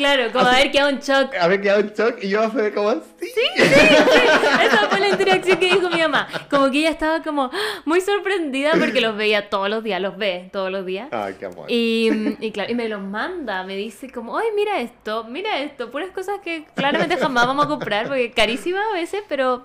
Claro, 0.00 0.32
como 0.32 0.46
Así- 0.46 0.56
haber 0.60 0.70
quedado 0.70 0.88
en 0.88 0.98
shock. 1.00 1.34
haber 1.38 1.60
quedado 1.60 1.80
en 1.80 1.92
shock 1.92 2.14
y 2.22 2.30
yo 2.30 2.48
fue 2.50 2.72
como, 2.72 2.90
sí. 3.20 3.28
Esa 3.58 4.88
fue 4.88 4.98
la 4.98 5.08
interacción 5.10 5.58
que 5.58 5.66
dijo 5.74 5.90
mi 5.90 6.00
mamá. 6.00 6.26
Como 6.48 6.70
que 6.70 6.78
ella 6.78 6.88
estaba 6.88 7.22
como 7.22 7.50
muy 7.84 8.00
sorprendida 8.00 8.72
porque 8.78 9.02
los 9.02 9.14
veía 9.14 9.50
todos 9.50 9.68
los 9.68 9.84
días, 9.84 10.00
los 10.00 10.16
ve 10.16 10.48
todos 10.54 10.70
los 10.70 10.86
días. 10.86 11.08
Ay, 11.12 11.36
qué 11.38 11.44
amor. 11.44 11.66
Y, 11.70 12.08
y 12.40 12.50
claro, 12.50 12.72
y 12.72 12.74
me 12.74 12.88
los 12.88 13.02
manda, 13.02 13.62
me 13.64 13.76
dice 13.76 14.10
como, 14.10 14.38
ay, 14.38 14.46
mira 14.56 14.80
esto, 14.80 15.24
mira 15.24 15.58
esto, 15.58 15.90
puras 15.90 16.08
cosas 16.12 16.40
que 16.42 16.64
claramente 16.74 17.18
jamás 17.18 17.46
vamos 17.46 17.66
a 17.66 17.68
comprar 17.68 18.06
porque 18.08 18.24
es 18.26 18.34
carísima 18.34 18.80
a 18.90 18.94
veces, 18.94 19.22
pero, 19.28 19.62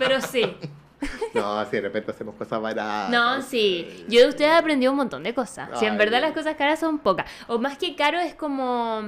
pero 0.00 0.20
sí. 0.20 0.52
No, 1.34 1.64
si 1.66 1.76
de 1.76 1.82
repente 1.82 2.10
hacemos 2.10 2.34
cosas 2.34 2.60
baratas. 2.60 3.10
No, 3.10 3.40
sí, 3.42 4.04
yo 4.08 4.20
de 4.22 4.28
ustedes 4.28 4.50
aprendí 4.52 4.88
un 4.88 4.96
montón 4.96 5.22
de 5.22 5.32
cosas. 5.34 5.68
Si 5.78 5.84
en 5.86 5.96
verdad 5.98 6.20
las 6.22 6.32
cosas 6.32 6.56
caras 6.56 6.80
son 6.80 6.98
pocas. 6.98 7.26
O 7.46 7.58
más 7.58 7.76
que 7.78 7.94
caro 7.94 8.18
es 8.18 8.34
como, 8.34 9.02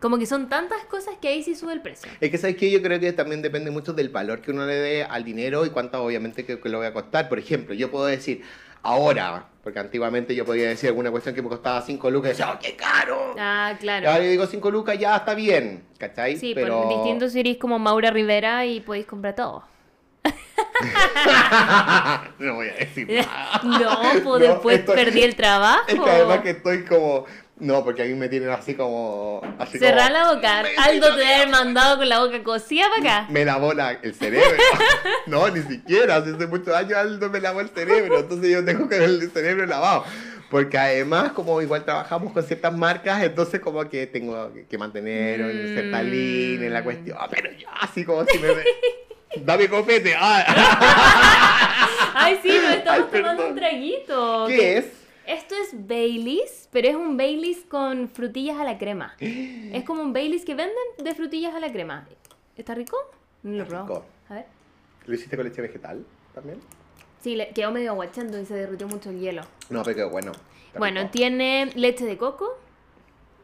como 0.00 0.18
que 0.18 0.26
son 0.26 0.48
tantas 0.48 0.84
cosas 0.84 1.14
que 1.20 1.28
ahí 1.28 1.42
sí 1.42 1.54
sube 1.54 1.72
el 1.72 1.80
precio. 1.82 2.10
Es 2.20 2.30
que, 2.30 2.38
¿sabes 2.38 2.56
qué? 2.56 2.70
Yo 2.70 2.82
creo 2.82 2.98
que 3.00 3.12
también 3.12 3.42
depende 3.42 3.70
mucho 3.70 3.92
del 3.92 4.08
valor 4.08 4.40
que 4.40 4.50
uno 4.50 4.66
le 4.66 4.74
dé 4.74 5.04
al 5.04 5.24
dinero 5.24 5.64
y 5.66 5.70
cuánto 5.70 6.02
obviamente 6.02 6.44
que, 6.44 6.60
que 6.60 6.68
lo 6.68 6.78
voy 6.78 6.86
a 6.86 6.92
costar. 6.92 7.28
Por 7.28 7.38
ejemplo, 7.38 7.74
yo 7.74 7.90
puedo 7.90 8.06
decir, 8.06 8.42
ahora, 8.82 9.46
porque 9.62 9.78
antiguamente 9.80 10.34
yo 10.34 10.44
podía 10.44 10.68
decir 10.68 10.88
alguna 10.88 11.10
cuestión 11.10 11.34
que 11.34 11.42
me 11.42 11.48
costaba 11.48 11.82
5 11.82 12.10
lucas 12.10 12.30
y 12.30 12.32
decía, 12.32 12.52
¡oh, 12.52 12.58
qué 12.60 12.76
caro! 12.76 13.34
Ah, 13.38 13.74
claro. 13.78 14.08
Ahora 14.10 14.24
yo 14.24 14.30
digo 14.30 14.46
5 14.46 14.70
lucas, 14.70 14.98
ya 14.98 15.16
está 15.16 15.34
bien, 15.34 15.84
¿cachai? 15.98 16.36
Sí, 16.36 16.52
pero... 16.54 16.82
por 16.82 16.88
distinto 16.94 17.28
si 17.28 17.40
eres 17.40 17.56
como 17.58 17.78
Maura 17.78 18.10
Rivera 18.10 18.64
y 18.66 18.80
podéis 18.80 19.06
comprar 19.06 19.34
todo. 19.34 19.64
no 22.38 22.54
voy 22.54 22.68
a 22.68 22.74
decir 22.74 23.08
nada. 23.10 23.60
No, 23.64 24.00
pues 24.12 24.24
No, 24.24 24.38
después 24.38 24.78
estoy- 24.80 24.96
perdí 24.96 25.22
el 25.22 25.36
trabajo. 25.36 25.84
Es 25.88 26.00
que 26.00 26.10
además 26.10 26.40
que 26.40 26.50
estoy 26.50 26.84
como... 26.84 27.24
No, 27.60 27.82
porque 27.84 28.02
a 28.02 28.04
mí 28.04 28.14
me 28.14 28.28
tienen 28.28 28.50
así 28.50 28.74
como... 28.74 29.40
Así 29.58 29.78
Cerrar 29.78 30.12
como- 30.12 30.24
la 30.24 30.34
boca. 30.34 30.64
Aldo 30.78 31.14
te 31.16 31.20
debe 31.20 31.46
mandado 31.48 31.98
con 31.98 32.08
la 32.08 32.20
boca 32.20 32.42
cosida 32.42 32.86
para 32.88 33.20
acá. 33.20 33.30
Me 33.30 33.44
lavó 33.44 33.72
la- 33.74 33.92
el 33.92 34.14
cerebro. 34.14 34.56
no, 35.26 35.48
ni 35.48 35.62
siquiera. 35.62 36.16
Hace 36.16 36.46
muchos 36.46 36.74
años 36.74 36.94
Aldo 36.94 37.28
me 37.30 37.40
lavó 37.40 37.60
el 37.60 37.68
cerebro. 37.70 38.20
Entonces 38.20 38.50
yo 38.50 38.64
tengo 38.64 38.88
que 38.88 38.96
el 38.96 39.30
cerebro 39.30 39.66
lavado. 39.66 40.04
Porque 40.50 40.78
además, 40.78 41.32
como 41.32 41.60
igual 41.60 41.84
trabajamos 41.84 42.32
con 42.32 42.42
ciertas 42.42 42.74
marcas, 42.74 43.22
entonces 43.22 43.60
como 43.60 43.86
que 43.88 44.06
tengo 44.06 44.50
que 44.68 44.78
mantener 44.78 45.40
mm. 45.40 45.74
cierta 45.74 46.02
línea 46.02 46.68
en 46.68 46.72
la 46.72 46.82
cuestión. 46.82 47.18
Ah, 47.20 47.28
pero 47.30 47.50
yo 47.52 47.68
así 47.80 48.04
como 48.04 48.24
si 48.24 48.38
me... 48.38 48.48
Dame 49.44 49.68
copete. 49.68 50.14
Ah. 50.18 50.44
Ay, 52.14 52.38
sí, 52.42 52.48
nos 52.48 52.74
estamos 52.76 53.10
tomando 53.10 53.48
un 53.48 53.54
traguito. 53.54 54.46
¿Qué 54.48 54.78
es? 54.78 54.97
Esto 55.28 55.54
es 55.56 55.86
Baileys, 55.86 56.70
pero 56.72 56.88
es 56.88 56.96
un 56.96 57.18
Baileys 57.18 57.58
con 57.68 58.08
frutillas 58.08 58.56
a 58.56 58.64
la 58.64 58.78
crema. 58.78 59.14
es 59.20 59.84
como 59.84 60.00
un 60.00 60.14
Baileys 60.14 60.42
que 60.42 60.54
venden 60.54 60.74
de 61.04 61.14
frutillas 61.14 61.54
a 61.54 61.60
la 61.60 61.70
crema. 61.70 62.08
¿Está 62.56 62.74
rico? 62.74 62.96
No 63.42 63.58
lo 63.58 63.68
probó. 63.68 64.06
A 64.30 64.34
ver. 64.36 64.46
¿Lo 65.04 65.14
hiciste 65.14 65.36
con 65.36 65.44
leche 65.44 65.60
vegetal 65.60 66.02
también? 66.34 66.58
Sí, 67.20 67.36
le, 67.36 67.50
quedó 67.50 67.70
medio 67.72 67.90
aguachando 67.90 68.40
y 68.40 68.46
se 68.46 68.54
derritió 68.54 68.88
mucho 68.88 69.10
el 69.10 69.20
hielo. 69.20 69.42
No, 69.68 69.82
pero 69.82 69.96
quedó 69.96 70.10
bueno. 70.10 70.32
bueno, 70.78 71.10
tiene 71.10 71.72
leche 71.74 72.06
de 72.06 72.16
coco, 72.16 72.58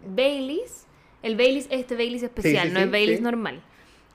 Baileys. 0.06 0.86
El 1.22 1.36
Baileys, 1.36 1.66
este 1.68 1.96
Baileys 1.96 2.22
especial, 2.22 2.72
no 2.72 2.80
es 2.80 2.90
Baileys 2.90 3.20
normal. 3.20 3.62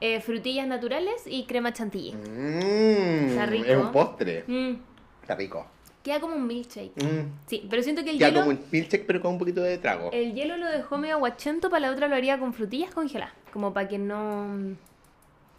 Eh, 0.02 0.22
frutillas 0.22 0.66
naturales 0.66 1.22
y 1.28 1.46
crema 1.46 1.72
chantilly. 1.72 2.14
Mmm, 2.14 3.30
Está 3.30 3.46
rico. 3.46 3.66
Es 3.66 3.78
un 3.78 3.92
postre. 3.92 4.44
Mm. 4.48 4.76
Está 5.22 5.36
rico. 5.36 5.68
Queda 6.04 6.20
como 6.20 6.36
un 6.36 6.48
milkshake. 6.48 6.94
Mm. 7.04 7.32
Sí, 7.48 7.68
pero 7.70 7.84
siento 7.84 8.04
que 8.04 8.12
el 8.12 8.18
Queda 8.18 8.30
hielo. 8.30 8.42
como 8.42 8.52
un 8.52 8.60
milkshake, 8.72 9.06
pero 9.06 9.22
con 9.22 9.34
un 9.34 9.38
poquito 9.40 9.62
de 9.62 9.78
trago. 9.78 10.10
El 10.14 10.34
hielo 10.34 10.56
lo 10.58 10.68
dejó 10.68 10.98
medio 10.98 11.16
aguachento, 11.16 11.70
para 11.70 11.82
la 11.88 11.92
otra 11.92 12.08
lo 12.08 12.16
haría 12.16 12.40
con 12.40 12.54
frutillas 12.54 12.94
congeladas. 12.94 13.34
Como 13.52 13.74
para 13.74 13.88
que 13.88 13.98
no. 13.98 14.76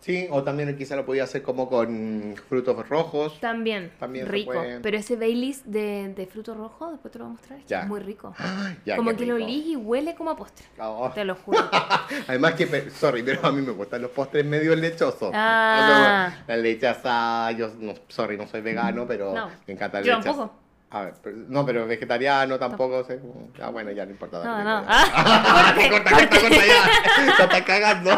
Sí, 0.01 0.27
o 0.31 0.43
también 0.43 0.75
quizá 0.79 0.97
lo 0.97 1.05
podía 1.05 1.25
hacer 1.25 1.43
como 1.43 1.69
con 1.69 2.35
frutos 2.49 2.89
rojos. 2.89 3.39
También, 3.39 3.93
también 4.01 4.27
rico. 4.27 4.55
Pero 4.83 4.97
ese 4.97 5.17
Baileys 5.17 5.71
de, 5.71 6.15
de 6.15 6.27
frutos 6.27 6.57
rojos, 6.57 6.93
después 6.93 7.13
te 7.13 7.19
lo 7.19 7.27
voy 7.27 7.33
a 7.33 7.37
mostrar, 7.37 7.61
es 7.83 7.87
muy 7.87 8.01
rico. 8.01 8.35
como 8.97 9.15
que 9.15 9.27
lo 9.27 9.35
olís 9.35 9.67
y 9.67 9.77
huele 9.77 10.15
como 10.15 10.31
a 10.31 10.37
postre. 10.37 10.65
Oh. 10.79 11.11
Te 11.15 11.25
lo 11.25 11.35
juro. 11.35 11.59
Además 12.29 12.55
que, 12.55 12.91
sorry, 12.91 13.23
pero 13.23 13.47
a 13.47 13.53
mí 13.53 13.61
me 13.61 13.73
gustan 13.73 14.01
los 14.01 14.11
postres 14.11 14.45
medio 14.45 14.75
lechosos. 14.75 15.31
Ah. 15.35 16.33
la 16.47 16.57
leche 16.57 16.89
asada, 16.89 17.53
yo, 17.53 17.71
no, 17.79 17.95
sorry, 18.09 18.39
no 18.39 18.47
soy 18.47 18.63
vegano, 18.63 19.07
pero 19.07 19.35
me 19.67 19.75
encanta 19.75 20.01
la 20.01 20.07
leche 20.07 20.17
Yo 20.17 20.23
tampoco. 20.23 20.61
A 20.93 21.03
ver, 21.03 21.15
no, 21.49 21.65
pero 21.65 21.87
vegetariano 21.87 22.59
tampoco. 22.59 23.05
Sé, 23.05 23.21
ah, 23.63 23.71
bueno, 23.71 23.93
ya 23.93 24.05
no 24.05 24.11
importa. 24.11 24.43
No, 24.43 24.65
no. 24.65 24.85
Ah, 24.89 25.73
corta, 25.91 26.11
corta, 26.11 26.41
corta, 26.41 26.67
ya. 26.67 27.37
Te 27.37 27.45
estás 27.45 27.63
cagando. 27.63 28.11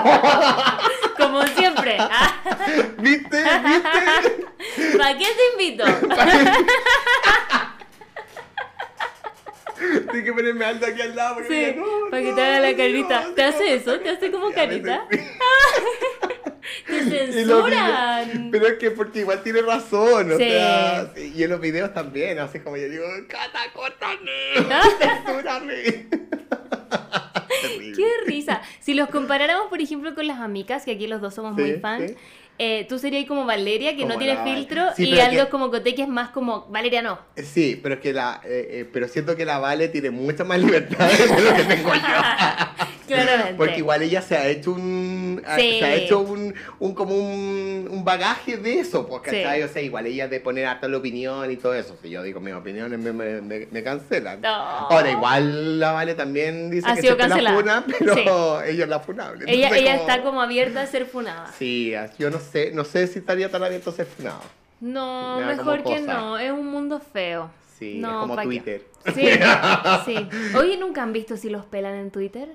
Como 1.22 1.42
siempre. 1.48 1.98
¿Viste? 2.98 3.42
¿Viste? 3.42 4.98
¿Para 4.98 5.18
qué 5.18 5.26
te 5.26 5.52
invito? 5.52 5.84
Tienes 9.78 10.24
que 10.24 10.32
ponerme 10.32 10.64
alto 10.64 10.86
aquí 10.86 11.02
al 11.02 11.16
lado. 11.16 11.40
sí, 11.48 11.76
para 12.10 12.22
que 12.22 12.32
te 12.32 12.40
haga 12.40 12.60
la 12.60 12.76
carita. 12.76 13.26
¿Te 13.34 13.42
hace 13.42 13.74
eso? 13.74 13.98
¿Te 13.98 14.10
hace 14.10 14.30
como 14.30 14.52
carita? 14.52 15.06
¡Te 16.86 17.04
censuran! 17.32 18.48
pero 18.50 18.66
es 18.68 18.74
que 18.74 18.90
porque 18.90 19.20
igual 19.20 19.42
tiene 19.42 19.62
razón, 19.62 20.32
o 20.32 20.36
sea, 20.36 21.12
y 21.16 21.42
en 21.42 21.50
los 21.50 21.60
videos 21.60 21.92
también, 21.92 22.38
así 22.38 22.60
como 22.60 22.76
yo 22.76 22.88
digo, 22.88 23.04
Cata, 23.28 23.60
córtame, 23.72 24.54
censúrame. 24.98 26.06
Qué 27.68 28.06
risa. 28.26 28.62
Si 28.80 28.94
los 28.94 29.08
comparáramos, 29.08 29.66
por 29.68 29.80
ejemplo, 29.80 30.14
con 30.14 30.26
las 30.26 30.38
amigas, 30.40 30.84
que 30.84 30.92
aquí 30.92 31.06
los 31.06 31.20
dos 31.20 31.34
somos 31.34 31.52
muy 31.54 31.74
fans, 31.74 32.12
eh, 32.58 32.86
tú 32.88 32.98
serías 32.98 33.26
como 33.26 33.44
Valeria, 33.44 33.96
que 33.96 34.04
no 34.04 34.18
tiene 34.18 34.42
filtro, 34.44 34.84
y 34.98 35.18
Aldo 35.18 35.48
como 35.50 35.70
Cote, 35.70 35.94
que 35.94 36.02
es 36.02 36.08
más 36.08 36.30
como 36.30 36.66
Valeria 36.68 37.02
no. 37.02 37.18
Sí, 37.36 37.80
pero 37.82 37.96
es 37.96 38.00
que 38.00 38.12
la, 38.12 38.40
eh, 38.44 38.68
eh, 38.70 38.88
pero 38.92 39.08
siento 39.08 39.34
que 39.36 39.44
la 39.44 39.58
Vale 39.58 39.88
tiene 39.88 40.10
mucha 40.10 40.44
más 40.44 40.60
libertad 40.60 41.10
de 41.36 41.42
lo 41.42 41.56
que 41.56 41.64
tengo 41.64 41.94
yo. 41.94 42.00
Claramente. 43.14 43.54
Porque 43.54 43.78
igual 43.78 44.02
ella 44.02 44.22
se 44.22 44.36
ha 44.36 44.46
hecho 44.48 44.72
un, 44.72 45.42
se 45.44 45.84
ha 45.84 45.94
hecho 45.94 46.20
un, 46.20 46.54
un 46.78 46.94
como 46.94 47.14
un, 47.14 47.88
un, 47.90 48.04
bagaje 48.04 48.56
de 48.56 48.80
eso, 48.80 49.06
porque 49.06 49.30
sí. 49.30 49.62
O 49.62 49.68
sea, 49.68 49.82
igual 49.82 50.06
ella 50.06 50.28
de 50.28 50.40
poner 50.40 50.66
hasta 50.66 50.88
la 50.88 50.96
opinión 50.96 51.50
y 51.50 51.56
todo 51.56 51.74
eso. 51.74 51.96
Si 52.02 52.10
yo 52.10 52.22
digo 52.22 52.40
mis 52.40 52.54
opiniones 52.54 52.98
me, 52.98 53.12
me, 53.12 53.40
me, 53.40 53.82
cancelan. 53.82 54.44
Ahora, 54.44 55.10
igual 55.10 55.80
la 55.80 55.92
Vale 55.92 56.14
también 56.14 56.70
dice 56.70 56.88
que 56.94 57.02
se 57.02 57.42
la 57.42 57.54
funa, 57.54 57.84
pero 57.98 58.62
ella 58.62 58.84
es 58.84 58.90
la 58.90 59.00
funable. 59.00 59.44
ella, 59.46 59.70
ella 59.76 59.94
está 59.96 60.22
como 60.22 60.40
abierta 60.40 60.82
a 60.82 60.86
ser 60.86 61.06
funada. 61.06 61.52
Sí, 61.58 61.92
yo 62.18 62.30
no 62.30 62.38
sé, 62.38 62.72
no 62.72 62.84
sé 62.84 63.06
si 63.06 63.18
estaría 63.18 63.50
tan 63.50 63.62
abierto 63.62 63.90
a 63.90 63.92
ser 63.92 64.06
funado. 64.06 64.42
No, 64.80 65.40
mejor 65.40 65.84
que 65.84 66.00
no, 66.00 66.38
es 66.38 66.50
un 66.50 66.66
mundo 66.66 67.00
feo. 67.00 67.50
Sí, 67.78 67.98
es 67.98 68.06
como 68.06 68.36
Twitter. 68.42 68.82
Sí, 69.14 69.26
sí. 70.06 70.28
Oye, 70.56 70.76
¿nunca 70.76 71.02
han 71.02 71.12
visto 71.12 71.36
si 71.36 71.50
los 71.50 71.64
pelan 71.64 71.94
en 71.94 72.10
Twitter? 72.10 72.48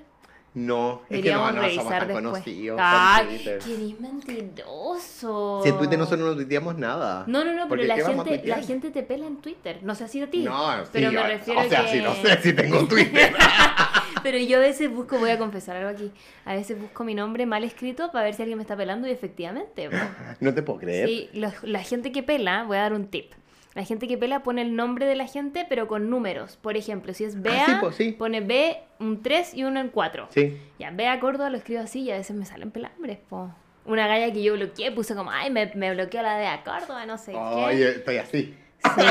No, 0.54 1.02
es 1.08 1.22
que 1.22 1.32
no, 1.32 1.52
no 1.52 1.70
somos 1.70 1.88
tan 1.90 2.10
conocidos. 2.10 2.78
¡Ay! 2.82 3.40
¡Qué 3.44 3.96
mentiroso! 4.00 5.60
Si 5.62 5.68
en 5.68 5.78
Twitter 5.78 5.98
nosotros 5.98 6.28
no 6.28 6.34
tuiteamos 6.34 6.76
nada. 6.78 7.24
No, 7.26 7.44
no, 7.44 7.54
no, 7.54 7.68
pero 7.68 7.82
la 7.84 7.96
gente, 7.96 8.42
la 8.44 8.62
gente 8.62 8.90
te 8.90 9.02
pela 9.02 9.26
en 9.26 9.36
Twitter. 9.36 9.80
No 9.82 9.94
sé 9.94 10.08
si 10.08 10.20
a 10.20 10.30
ti. 10.30 10.42
No, 10.42 10.68
pero 10.90 11.10
sí, 11.10 11.16
me 11.16 11.22
refiero 11.22 11.60
o 11.60 11.68
sea, 11.68 11.90
que... 11.90 12.00
no 12.00 12.14
sé 12.14 12.42
si 12.42 12.52
tengo 12.54 12.86
Twitter. 12.86 13.34
pero 14.22 14.38
yo 14.38 14.56
a 14.56 14.60
veces 14.60 14.90
busco, 14.90 15.18
voy 15.18 15.30
a 15.30 15.38
confesar 15.38 15.76
algo 15.76 15.90
aquí. 15.90 16.10
A 16.44 16.54
veces 16.54 16.80
busco 16.80 17.04
mi 17.04 17.14
nombre 17.14 17.46
mal 17.46 17.62
escrito 17.62 18.10
para 18.10 18.24
ver 18.24 18.34
si 18.34 18.42
alguien 18.42 18.58
me 18.58 18.62
está 18.62 18.76
pelando 18.76 19.06
y 19.06 19.10
efectivamente. 19.10 19.90
No 20.40 20.54
te 20.54 20.62
puedo 20.62 20.78
creer. 20.78 21.08
Sí, 21.08 21.30
la 21.32 21.82
gente 21.82 22.12
que 22.12 22.22
pela, 22.22 22.64
voy 22.64 22.76
a 22.76 22.82
dar 22.82 22.92
un 22.92 23.08
tip. 23.08 23.32
La 23.74 23.84
gente 23.84 24.08
que 24.08 24.18
pela 24.18 24.42
pone 24.42 24.62
el 24.62 24.74
nombre 24.74 25.06
de 25.06 25.14
la 25.14 25.26
gente, 25.26 25.66
pero 25.68 25.86
con 25.86 26.10
números. 26.10 26.56
Por 26.56 26.76
ejemplo, 26.76 27.14
si 27.14 27.24
es 27.24 27.36
ah, 27.36 27.40
Bea, 27.40 27.82
pone 28.18 28.40
B, 28.40 28.78
un 28.98 29.22
3 29.22 29.54
y 29.54 29.64
uno 29.64 29.80
en 29.80 29.88
4. 29.88 30.28
Sí. 30.30 30.60
Ya, 30.78 30.90
Bea 30.90 31.20
Córdoba 31.20 31.50
lo 31.50 31.58
escribo 31.58 31.80
así 31.80 32.00
y 32.00 32.10
a 32.10 32.16
veces 32.16 32.36
me 32.36 32.44
salen 32.44 32.70
pelambres, 32.70 33.18
po. 33.28 33.54
Una 33.84 34.06
galla 34.06 34.32
que 34.32 34.42
yo 34.42 34.54
bloqueé, 34.54 34.90
puse 34.92 35.14
como, 35.14 35.30
ay, 35.30 35.50
me, 35.50 35.70
me 35.74 35.94
bloqueó 35.94 36.22
la 36.22 36.36
Bea 36.38 36.62
Córdoba, 36.64 37.06
no 37.06 37.18
sé 37.18 37.32
qué. 37.32 37.38
Oye, 37.38 37.88
estoy 37.90 38.16
así. 38.16 38.54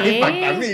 Sí, 0.03 0.21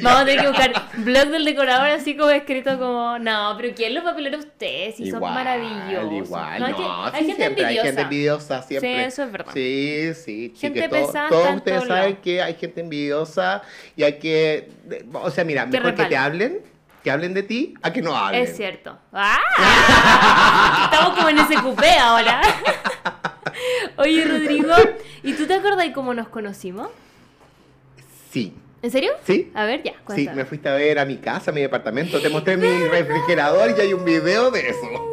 vamos 0.03 0.21
a 0.21 0.25
tener 0.25 0.41
que 0.41 0.47
buscar 0.47 0.71
blog 0.97 1.27
del 1.29 1.45
decorador 1.45 1.87
así 1.87 2.15
como 2.15 2.29
escrito 2.29 2.77
como, 2.77 3.17
no, 3.17 3.55
pero 3.57 3.73
¿quién 3.75 3.93
los 3.95 4.05
va 4.05 4.11
a 4.11 4.15
pelar 4.15 4.35
a 4.35 4.37
ustedes? 4.37 4.95
Si 4.95 5.09
son 5.09 5.19
maravillosos. 5.19 6.27
Igual, 6.27 6.59
no, 6.59 6.65
hay, 6.65 6.73
hay 6.73 7.25
gente 7.25 7.35
siempre, 7.35 7.63
envidiosa. 7.63 7.69
Hay 7.69 7.85
gente 7.85 8.01
envidiosa 8.01 8.61
siempre. 8.61 8.95
Sí, 8.95 9.01
eso 9.01 9.23
es 9.23 9.31
verdad. 9.31 9.53
Sí, 9.53 10.13
sí. 10.13 10.53
Gente 10.55 10.89
pesada. 10.89 11.29
Todos 11.29 11.55
ustedes 11.55 11.83
saben 11.85 12.15
que 12.17 12.41
hay 12.41 12.53
gente 12.53 12.81
envidiosa 12.81 13.63
y 13.95 14.03
hay 14.03 14.19
que, 14.19 14.69
o 15.13 15.31
sea, 15.31 15.43
mira, 15.43 15.65
mejor 15.65 15.95
que 15.95 16.05
te 16.05 16.17
hablen 16.17 16.61
que 17.03 17.11
hablen 17.11 17.33
de 17.33 17.43
ti 17.43 17.73
a 17.81 17.91
que 17.91 18.01
no 18.01 18.15
hablen. 18.15 18.43
Es 18.43 18.55
cierto. 18.55 18.97
¡Ah! 19.11 19.37
Estamos 20.85 21.17
como 21.17 21.29
en 21.29 21.39
ese 21.39 21.55
cupé 21.55 21.97
ahora. 21.97 22.41
Oye, 23.97 24.23
Rodrigo, 24.23 24.73
¿y 25.21 25.33
tú 25.33 25.45
te 25.45 25.55
acuerdas 25.55 25.85
de 25.85 25.91
cómo 25.91 26.13
nos 26.13 26.29
conocimos? 26.29 26.89
Sí. 28.31 28.55
¿En 28.83 28.91
serio? 28.91 29.13
Sí. 29.25 29.49
A 29.55 29.63
ver, 29.63 29.81
ya. 29.81 29.93
Sí, 30.13 30.29
me 30.35 30.43
fuiste 30.43 30.67
a 30.67 30.73
ver 30.73 30.99
a 30.99 31.05
mi 31.05 31.15
casa, 31.15 31.51
a 31.51 31.53
mi 31.53 31.61
departamento, 31.61 32.21
te 32.21 32.27
mostré 32.27 32.57
mi 32.57 32.67
refrigerador 32.67 33.73
y 33.77 33.79
hay 33.79 33.93
un 33.93 34.03
video 34.03 34.51
de 34.51 34.67
eso. 34.69 35.12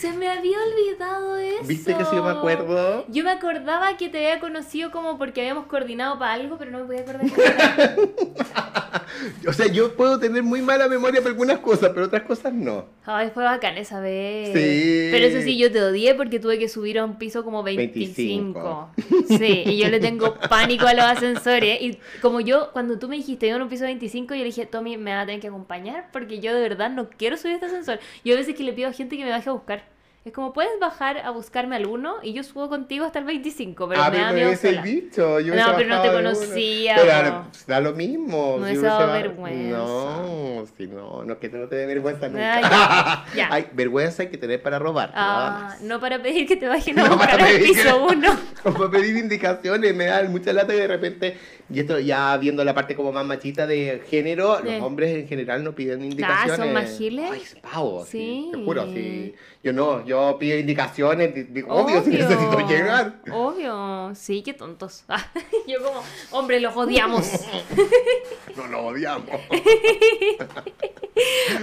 Se 0.00 0.14
me 0.14 0.30
había 0.30 0.56
olvidado 0.62 1.36
eso. 1.36 1.66
¿Viste 1.66 1.94
que 1.94 2.06
sí 2.06 2.16
yo 2.16 2.24
me 2.24 2.30
acuerdo? 2.30 3.04
Yo 3.08 3.22
me 3.22 3.32
acordaba 3.32 3.98
que 3.98 4.08
te 4.08 4.16
había 4.16 4.40
conocido 4.40 4.90
como 4.90 5.18
porque 5.18 5.42
habíamos 5.42 5.66
coordinado 5.66 6.18
para 6.18 6.32
algo, 6.32 6.56
pero 6.56 6.70
no 6.70 6.78
me 6.78 6.84
podía 6.86 7.00
acordar. 7.02 7.28
o 9.46 9.52
sea, 9.52 9.66
yo 9.66 9.94
puedo 9.96 10.18
tener 10.18 10.42
muy 10.42 10.62
mala 10.62 10.88
memoria 10.88 11.20
para 11.20 11.32
algunas 11.32 11.58
cosas, 11.58 11.90
pero 11.92 12.06
otras 12.06 12.22
cosas 12.22 12.54
no. 12.54 12.86
Ay, 13.04 13.30
fue 13.34 13.44
bacán 13.44 13.76
esa 13.76 14.00
vez. 14.00 14.48
Sí. 14.54 15.08
Pero 15.10 15.26
eso 15.26 15.42
sí, 15.42 15.58
yo 15.58 15.70
te 15.70 15.82
odié 15.82 16.14
porque 16.14 16.40
tuve 16.40 16.58
que 16.58 16.70
subir 16.70 16.98
a 16.98 17.04
un 17.04 17.18
piso 17.18 17.44
como 17.44 17.62
25. 17.62 18.90
25. 18.96 19.36
Sí, 19.38 19.64
y 19.66 19.76
yo 19.76 19.90
le 19.90 20.00
tengo 20.00 20.34
pánico 20.48 20.86
a 20.86 20.94
los 20.94 21.04
ascensores. 21.04 21.78
Y 21.82 21.98
como 22.22 22.40
yo, 22.40 22.70
cuando 22.72 22.98
tú 22.98 23.06
me 23.06 23.16
dijiste 23.16 23.48
yo 23.48 23.56
en 23.56 23.62
un 23.62 23.68
piso 23.68 23.84
25, 23.84 24.32
yo 24.34 24.38
le 24.38 24.44
dije, 24.46 24.64
Tommy, 24.64 24.96
me 24.96 25.12
va 25.12 25.20
a 25.20 25.26
tener 25.26 25.42
que 25.42 25.48
acompañar 25.48 26.08
porque 26.10 26.40
yo 26.40 26.54
de 26.54 26.60
verdad 26.62 26.88
no 26.88 27.10
quiero 27.10 27.36
subir 27.36 27.56
este 27.56 27.66
ascensor. 27.66 28.00
Yo 28.24 28.32
a 28.32 28.38
veces 28.38 28.54
que 28.54 28.62
le 28.62 28.72
pido 28.72 28.88
a 28.88 28.92
gente 28.94 29.18
que 29.18 29.24
me 29.24 29.30
baje 29.30 29.50
a 29.50 29.52
buscar. 29.52 29.89
Es 30.22 30.34
como, 30.34 30.52
puedes 30.52 30.78
bajar 30.78 31.16
a 31.16 31.30
buscarme 31.30 31.76
alguno 31.76 32.16
y 32.22 32.34
yo 32.34 32.42
subo 32.42 32.68
contigo 32.68 33.06
hasta 33.06 33.20
el 33.20 33.24
25, 33.24 33.88
pero 33.88 34.02
ah, 34.02 34.10
me 34.10 34.18
da 34.18 34.32
miedo 34.32 34.50
el 34.50 34.80
bicho. 34.82 35.40
Yo 35.40 35.54
no, 35.54 35.74
pero 35.74 35.88
no 35.88 36.02
te 36.02 36.12
conocía. 36.12 36.96
Pero 36.96 37.46
da 37.66 37.80
lo 37.80 37.94
mismo. 37.94 38.58
No 38.60 38.66
es 38.66 38.82
vergüenza. 38.82 39.78
No, 39.78 40.66
si 40.76 40.86
no, 40.88 41.24
no 41.24 41.38
que 41.38 41.48
no 41.48 41.68
te 41.68 41.76
dé 41.76 41.86
vergüenza 41.86 42.28
nunca. 42.28 43.24
ya, 43.34 43.48
Hay 43.50 43.68
vergüenza 43.72 44.24
hay 44.24 44.28
que 44.28 44.36
tener 44.36 44.60
para 44.60 44.78
robar. 44.78 45.10
Ah, 45.14 45.76
no 45.80 45.98
para 46.00 46.20
pedir 46.20 46.46
que 46.46 46.56
te 46.56 46.68
bajen 46.68 46.98
a 46.98 47.08
buscar 47.08 47.40
al 47.40 47.58
piso 47.58 48.04
uno. 48.04 48.36
Como 48.62 48.76
para 48.76 48.90
pedir 48.90 49.16
indicaciones, 49.16 49.94
me 49.94 50.04
da 50.04 50.22
mucha 50.24 50.52
lata 50.52 50.74
y 50.74 50.80
de 50.80 50.86
repente, 50.86 51.38
y 51.70 51.80
esto 51.80 51.98
ya 51.98 52.36
viendo 52.36 52.62
la 52.62 52.74
parte 52.74 52.94
como 52.94 53.10
más 53.10 53.24
machita 53.24 53.66
de 53.66 54.02
género, 54.06 54.60
los 54.60 54.82
hombres 54.82 55.16
en 55.16 55.28
general 55.28 55.64
no 55.64 55.74
piden 55.74 56.04
indicaciones. 56.04 56.52
Ah, 56.52 56.56
son 56.56 56.72
más 56.74 56.98
giles. 56.98 57.30
Ay, 57.32 57.42
pavo, 57.62 58.04
sí. 58.04 58.50
Te 58.52 58.62
juro, 58.62 58.84
sí. 58.84 59.34
Yo 59.62 59.74
no, 59.74 60.02
yo 60.06 60.38
pido 60.38 60.58
indicaciones, 60.58 61.52
digo, 61.52 61.74
obvio, 61.74 62.02
si 62.02 62.08
necesito 62.10 62.66
llegar. 62.66 63.20
Obvio, 63.30 64.10
sí, 64.14 64.42
qué 64.42 64.54
tontos. 64.54 65.04
yo 65.66 65.82
como, 65.84 66.02
hombre, 66.30 66.60
los 66.60 66.74
odiamos. 66.74 67.30
no 68.56 68.66
los 68.68 68.80
odiamos. 68.80 69.28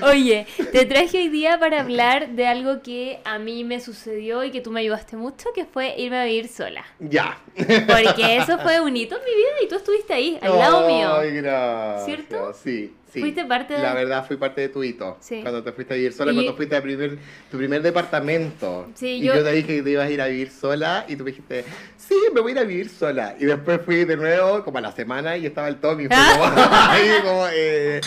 Oye, 0.03 0.45
te 0.71 0.85
traje 0.85 1.17
hoy 1.17 1.29
día 1.29 1.57
para 1.57 1.81
hablar 1.81 2.29
de 2.29 2.45
algo 2.45 2.83
que 2.83 3.19
a 3.25 3.39
mí 3.39 3.63
me 3.63 3.79
sucedió 3.79 4.43
y 4.43 4.51
que 4.51 4.61
tú 4.61 4.69
me 4.69 4.81
ayudaste 4.81 5.17
mucho, 5.17 5.49
que 5.55 5.65
fue 5.65 5.95
irme 5.97 6.19
a 6.19 6.25
vivir 6.25 6.49
sola. 6.49 6.85
Ya. 6.99 7.41
Porque 7.55 8.37
eso 8.37 8.59
fue 8.59 8.79
un 8.79 8.95
hito 8.95 9.15
en 9.17 9.23
mi 9.23 9.31
vida 9.31 9.49
y 9.63 9.67
tú 9.67 9.75
estuviste 9.75 10.13
ahí, 10.13 10.37
al 10.39 10.55
lado 10.55 10.87
mío. 10.87 11.15
Ay, 11.15 11.31
gracias. 11.31 12.05
¿Cierto? 12.05 12.53
Sí. 12.53 12.93
Sí. 13.17 13.21
Fuiste 13.21 13.45
parte 13.45 13.73
de... 13.73 13.81
La 13.81 13.93
verdad, 13.93 14.25
fui 14.25 14.37
parte 14.37 14.61
de 14.61 14.69
tu 14.69 14.83
hito. 14.83 15.17
Sí. 15.19 15.41
Cuando 15.41 15.63
te 15.63 15.71
fuiste 15.71 15.93
a 15.93 15.97
vivir 15.97 16.13
sola, 16.13 16.31
Y- 16.31 16.35
cuando 16.35 16.55
fuiste 16.55 16.75
a 16.75 16.81
primer, 16.81 17.17
tu 17.51 17.57
primer 17.57 17.81
departamento. 17.81 18.89
Sí, 18.95 19.07
y 19.17 19.21
yo- 19.23 19.35
yo... 19.35 19.43
te 19.43 19.51
dije 19.53 19.67
que 19.77 19.81
te 19.83 19.89
ibas 19.91 20.07
a 20.07 20.09
ir 20.11 20.21
a 20.21 20.27
vivir 20.27 20.51
sola 20.51 21.05
y 21.07 21.15
tú 21.15 21.23
me 21.23 21.31
dijiste, 21.31 21.65
sí, 21.97 22.15
me 22.33 22.41
voy 22.41 22.51
a 22.51 22.55
ir 22.55 22.59
a 22.59 22.63
vivir 22.63 22.89
sola. 22.89 23.35
Y 23.39 23.45
después 23.45 23.81
fui 23.83 24.05
de 24.05 24.15
nuevo, 24.17 24.63
como 24.63 24.77
a 24.77 24.81
la 24.81 24.91
semana, 24.91 25.35
y 25.37 25.45
estaba 25.45 25.67
el 25.67 25.77
Tommy. 25.77 26.07
Fue 26.07 26.15
como, 26.15 26.45
ahí 26.71 27.09
como, 27.23 27.45
eh, 27.53 28.01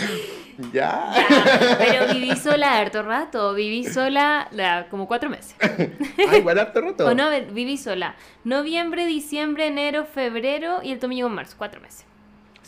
ya. 0.72 1.12
Pero 1.78 2.12
viví 2.12 2.36
sola 2.36 2.78
harto 2.78 3.02
rato, 3.02 3.54
viví 3.54 3.84
sola 3.84 4.48
la- 4.52 4.86
como 4.90 5.06
cuatro 5.08 5.30
meses. 5.30 5.54
Ah, 6.28 6.36
igual 6.36 6.58
harto 6.58 6.80
rato. 6.82 7.06
O 7.06 7.14
no, 7.14 7.30
viví 7.52 7.76
sola. 7.78 8.14
Noviembre, 8.44 9.06
diciembre, 9.06 9.66
enero, 9.66 10.04
febrero 10.04 10.80
y 10.82 10.92
el 10.92 10.98
Tommy 10.98 11.16
llegó 11.16 11.28
en 11.28 11.34
marzo, 11.34 11.54
cuatro 11.56 11.80
meses. 11.80 12.04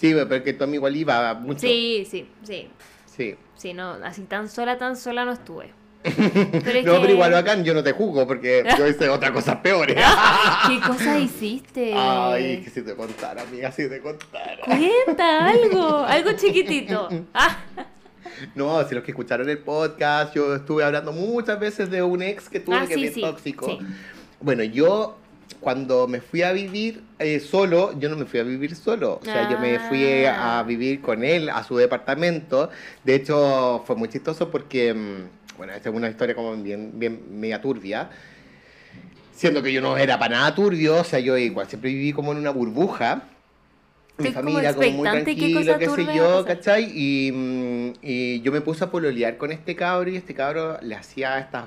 Sí, 0.03 0.13
pero 0.13 0.35
es 0.35 0.43
que 0.43 0.53
Tommy 0.53 0.75
igual 0.75 0.97
iba 0.97 1.33
mucho. 1.35 1.61
Sí, 1.61 2.07
sí, 2.11 2.29
sí. 2.43 2.69
Sí. 3.07 3.37
Sí, 3.57 3.73
no, 3.73 3.93
así 4.05 4.23
tan 4.23 4.49
sola, 4.49 4.77
tan 4.77 4.97
sola 4.97 5.25
no 5.25 5.33
estuve. 5.33 5.71
Pero 6.03 6.79
es 6.81 6.85
no, 6.85 6.95
que- 6.95 7.01
pero 7.03 7.13
igual 7.13 7.31
bacán, 7.31 7.63
yo 7.63 7.73
no 7.75 7.83
te 7.85 7.93
juzgo 7.93 8.27
porque 8.27 8.65
yo 8.77 8.89
hice 8.89 9.09
otras 9.09 9.31
cosas 9.31 9.59
peores. 9.59 9.95
¿Qué 10.67 10.81
cosas 10.81 11.21
hiciste? 11.21 11.95
Ay, 11.97 12.63
que 12.65 12.71
si 12.71 12.83
te 12.83 12.97
contara, 12.97 13.43
amiga, 13.43 13.71
si 13.71 13.89
te 13.89 14.01
contara. 14.01 14.59
Cuenta 14.67 15.47
algo, 15.47 15.99
algo 15.99 16.33
chiquitito. 16.33 17.09
Ah, 17.33 17.57
No, 18.57 18.83
si 18.89 18.97
los 18.97 19.05
que 19.05 19.13
escucharon 19.13 19.49
el 19.49 19.59
podcast, 19.59 20.35
yo 20.35 20.57
estuve 20.57 20.83
hablando 20.83 21.13
muchas 21.13 21.61
veces 21.61 21.89
de 21.89 22.03
un 22.03 22.21
ex 22.23 22.49
que 22.49 22.59
tuve 22.59 22.75
Ah, 22.77 22.87
que 22.89 22.95
sí, 22.95 23.05
es 23.05 23.15
sí, 23.15 23.21
tóxico. 23.21 23.67
sí. 23.67 23.79
Bueno, 24.41 24.65
yo 24.65 25.19
cuando 25.63 26.07
me 26.09 26.21
fui 26.21 26.43
a 26.43 26.53
vivir 26.53 27.03
eh, 27.19 27.41
solo, 27.41 27.99
yo 27.99 28.09
no 28.11 28.17
me 28.17 28.27
fui 28.27 28.41
a 28.41 28.43
vivir 28.43 28.75
solo. 28.77 29.19
O 29.23 29.25
sea, 29.25 29.49
yo 29.51 29.59
me 29.59 29.79
fui 29.79 30.25
Ah. 30.27 30.59
a 30.59 30.63
vivir 30.65 31.01
con 31.01 31.25
él 31.25 31.49
a 31.49 31.63
su 31.65 31.77
departamento. 31.77 32.69
De 33.05 33.15
hecho, 33.15 33.83
fue 33.87 33.97
muy 33.97 34.09
chistoso 34.09 34.51
porque, 34.51 34.93
mm, 34.93 35.57
bueno, 35.57 35.73
esta 35.73 35.89
es 35.89 35.95
una 35.95 36.09
historia 36.11 36.35
como 36.35 36.55
bien, 36.57 36.91
bien 36.99 37.21
media 37.41 37.61
turbia. 37.63 38.11
Siendo 39.35 39.63
que 39.63 39.73
yo 39.73 39.81
no 39.81 39.97
era 39.97 40.19
para 40.19 40.37
nada 40.37 40.55
turbio, 40.55 40.97
o 41.01 41.05
sea, 41.05 41.19
yo 41.21 41.39
igual 41.39 41.67
siempre 41.69 41.91
viví 41.91 42.13
como 42.13 42.33
en 42.33 42.39
una 42.39 42.51
burbuja. 42.51 43.23
Mi 44.19 44.29
Estoy 44.29 44.43
como 44.43 44.53
familia 44.53 44.75
como 44.75 44.91
muy 44.99 45.09
tranquilo, 45.09 45.79
qué 45.79 45.89
sé 45.89 46.07
yo. 46.15 46.45
¿cachai? 46.45 46.93
Y, 46.95 47.33
mm, 47.33 47.93
y 48.03 48.41
yo 48.43 48.53
me 48.53 48.61
puse 48.61 48.85
a 48.85 48.91
pololear 48.91 49.37
con 49.39 49.51
este 49.53 49.75
cabro 49.75 50.11
y 50.11 50.17
este 50.17 50.35
cabro 50.35 50.79
le 50.83 50.95
hacía 50.95 51.39
estas 51.39 51.65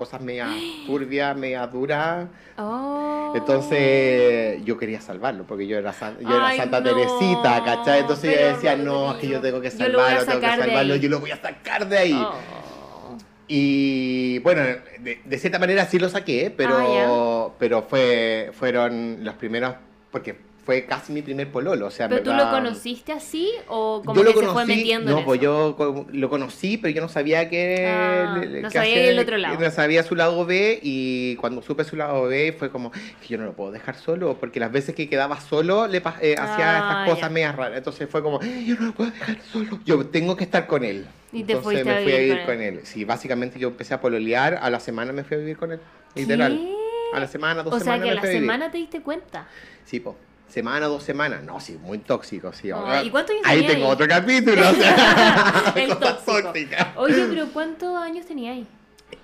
cosas 0.00 0.20
media 0.22 0.48
turbias, 0.86 1.36
media 1.36 1.66
duras. 1.66 2.26
oh. 2.58 3.32
Entonces 3.36 4.64
yo 4.64 4.76
quería 4.78 5.00
salvarlo 5.00 5.44
porque 5.44 5.66
yo 5.66 5.76
era, 5.78 5.92
san- 5.92 6.18
yo 6.18 6.34
era 6.34 6.48
Ay, 6.48 6.56
Santa 6.58 6.80
no, 6.80 6.88
Teresita, 6.90 7.62
¿cachai? 7.64 8.00
Entonces 8.00 8.40
yo 8.40 8.46
decía, 8.48 8.76
no, 8.76 9.12
es 9.12 9.18
que 9.18 9.28
yo 9.28 9.40
tengo 9.40 9.60
que 9.60 9.70
salvarlo, 9.70 10.24
tengo 10.24 10.40
que 10.40 10.46
salvarlo, 10.56 10.96
yo 10.96 11.08
lo 11.10 11.20
voy 11.20 11.30
a 11.30 11.36
sacar 11.36 11.86
de 11.88 11.98
ahí. 11.98 12.12
Oh. 12.20 12.34
Y 13.46 14.38
bueno, 14.40 14.62
de, 15.00 15.20
de 15.24 15.38
cierta 15.38 15.58
manera 15.58 15.84
sí 15.86 15.98
lo 15.98 16.08
saqué, 16.08 16.52
pero, 16.56 16.76
Ah, 16.78 17.54
pero 17.58 17.82
fue, 17.82 18.50
fueron 18.52 19.18
los 19.24 19.34
primeros, 19.34 19.74
porque 20.10 20.36
fue 20.70 20.84
casi 20.86 21.12
mi 21.12 21.20
primer 21.20 21.50
pololo, 21.50 21.86
o 21.88 21.90
sea, 21.90 22.08
¿Pero 22.08 22.22
tú 22.22 22.30
lo 22.30 22.36
verdad- 22.36 22.52
conociste 22.52 23.10
así 23.10 23.50
o 23.66 24.02
como 24.06 24.22
yo 24.22 24.22
que 24.22 24.26
lo 24.26 24.32
se 24.34 24.46
fue 24.46 24.54
conocí, 24.62 24.76
metiendo 24.76 25.10
no, 25.10 25.18
en 25.18 25.24
pues 25.24 25.40
eso? 25.42 25.76
yo 25.76 26.04
lo 26.12 26.30
conocí, 26.30 26.76
pero 26.76 26.94
yo 26.94 27.02
no 27.02 27.08
sabía 27.08 27.48
que, 27.48 27.86
Ah, 27.88 28.38
le- 28.40 28.60
no 28.62 28.68
que 28.68 28.74
sabía 28.78 28.92
hacer- 28.92 29.08
el 29.08 29.18
otro 29.18 29.36
lado. 29.36 29.58
No 29.58 29.70
sabía 29.72 30.04
su 30.04 30.14
lado 30.14 30.46
B 30.46 30.78
y 30.80 31.34
cuando 31.36 31.60
supe 31.60 31.82
su 31.82 31.96
lado 31.96 32.22
B 32.28 32.54
fue 32.56 32.70
como, 32.70 32.92
que 32.92 33.26
yo 33.28 33.36
no 33.36 33.46
lo 33.46 33.52
puedo 33.54 33.72
dejar 33.72 33.96
solo, 33.96 34.36
porque 34.38 34.60
las 34.60 34.70
veces 34.70 34.94
que 34.94 35.08
quedaba 35.08 35.40
solo 35.40 35.88
le 35.88 35.98
eh, 35.98 36.36
hacía 36.38 36.38
Ah, 36.38 36.78
estas 36.78 37.04
cosas 37.08 37.22
ya. 37.22 37.34
medias 37.34 37.56
raras. 37.56 37.78
Entonces 37.78 38.08
fue 38.08 38.22
como, 38.22 38.38
yo 38.64 38.76
no 38.78 38.86
lo 38.86 38.92
puedo 38.92 39.10
dejar 39.10 39.38
solo, 39.52 39.80
yo 39.84 40.06
tengo 40.06 40.36
que 40.36 40.44
estar 40.44 40.68
con 40.68 40.84
él. 40.84 41.04
Y 41.32 41.42
te 41.42 41.54
Entonces 41.54 41.84
me 41.84 42.02
fui 42.04 42.12
a 42.12 42.18
vivir 42.18 42.36
con 42.38 42.46
con 42.46 42.60
él. 42.62 42.80
Sí, 42.84 43.04
básicamente 43.04 43.58
yo 43.58 43.66
empecé 43.68 43.92
a 43.94 44.00
pololear, 44.00 44.56
a 44.62 44.70
la 44.70 44.78
semana 44.78 45.12
me 45.12 45.24
fui 45.24 45.36
a 45.36 45.40
vivir 45.40 45.56
con 45.56 45.72
él, 45.72 45.80
literal. 46.14 46.56
¿Qué? 46.56 46.76
A 47.12 47.18
la 47.18 47.26
semana, 47.26 47.64
dos 47.64 47.74
O 47.74 47.78
sea 47.80 47.94
semanas 47.94 48.04
que 48.04 48.10
a 48.12 48.14
la 48.14 48.22
semana 48.22 48.70
te 48.70 48.78
diste 48.78 49.00
cuenta. 49.00 49.48
Sí, 49.84 49.98
po. 49.98 50.14
Semana, 50.50 50.86
dos 50.86 51.02
semanas. 51.02 51.42
No, 51.44 51.60
sí, 51.60 51.78
muy 51.80 51.98
tóxico, 51.98 52.52
sí. 52.52 52.68
¿y 52.68 53.10
cuántos 53.10 53.30
años 53.36 53.44
Ahí 53.46 53.66
tengo 53.66 53.86
ahí? 53.86 53.92
otro 53.92 54.06
capítulo. 54.08 54.68
o 54.68 54.74
sea, 54.74 55.72
El 55.76 55.96
tóxico. 55.96 56.52
Oye, 56.96 57.26
pero 57.28 57.46
¿cuántos 57.52 57.96
años 57.96 58.26
tenía 58.26 58.52
ahí? 58.52 58.66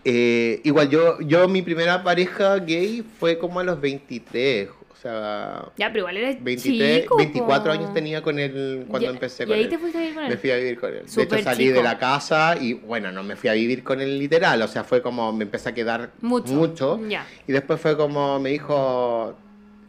Eh, 0.05 0.61
igual, 0.65 0.89
yo, 0.89 1.21
yo, 1.21 1.49
mi 1.49 1.63
primera 1.63 2.03
pareja 2.03 2.57
gay 2.59 3.05
fue 3.19 3.39
como 3.39 3.61
a 3.61 3.65
los 3.65 3.81
23. 3.81 4.69
O 4.69 4.99
sea, 4.99 5.67
Ya, 5.77 5.89
pero 5.89 5.99
igual 6.01 6.17
eres 6.17 6.43
23, 6.43 7.03
chico, 7.03 7.17
24 7.17 7.65
po. 7.65 7.71
años 7.79 7.93
tenía 7.93 8.23
con 8.23 8.39
él 8.39 8.87
cuando 8.89 9.07
Ya, 9.09 9.13
empecé 9.13 9.43
Y 9.43 9.47
con 9.47 9.55
ahí 9.57 9.63
él. 9.65 9.69
te 9.69 9.79
fuiste 9.79 9.99
a 9.99 10.01
vivir 10.01 10.15
con 10.15 10.25
él. 10.25 10.31
Me 10.31 10.37
fui 10.37 10.51
a 10.51 10.57
vivir 10.57 10.81
con 10.81 10.91
él. 10.95 11.03
De 11.07 11.23
hecho, 11.23 11.39
salí 11.43 11.65
chico. 11.67 11.77
de 11.77 11.83
la 11.83 11.99
casa 11.99 12.57
y, 12.61 12.73
bueno, 12.73 13.13
no 13.13 13.23
me 13.23 13.37
fui 13.37 13.51
a 13.51 13.53
vivir 13.53 13.85
con 13.85 14.01
él 14.01 14.19
literal. 14.19 14.63
O 14.63 14.69
sea, 14.69 14.85
fue 14.85 15.03
como 15.03 15.33
me 15.33 15.45
empecé 15.45 15.69
a 15.69 15.75
quedar 15.75 16.11
Mucho. 16.23 16.53
mucho. 16.53 17.01
Ya. 17.09 17.27
Y 17.47 17.53
después 17.53 17.81
fue 17.81 17.97
como 17.97 18.41
me 18.41 18.51
dijo, 18.51 19.37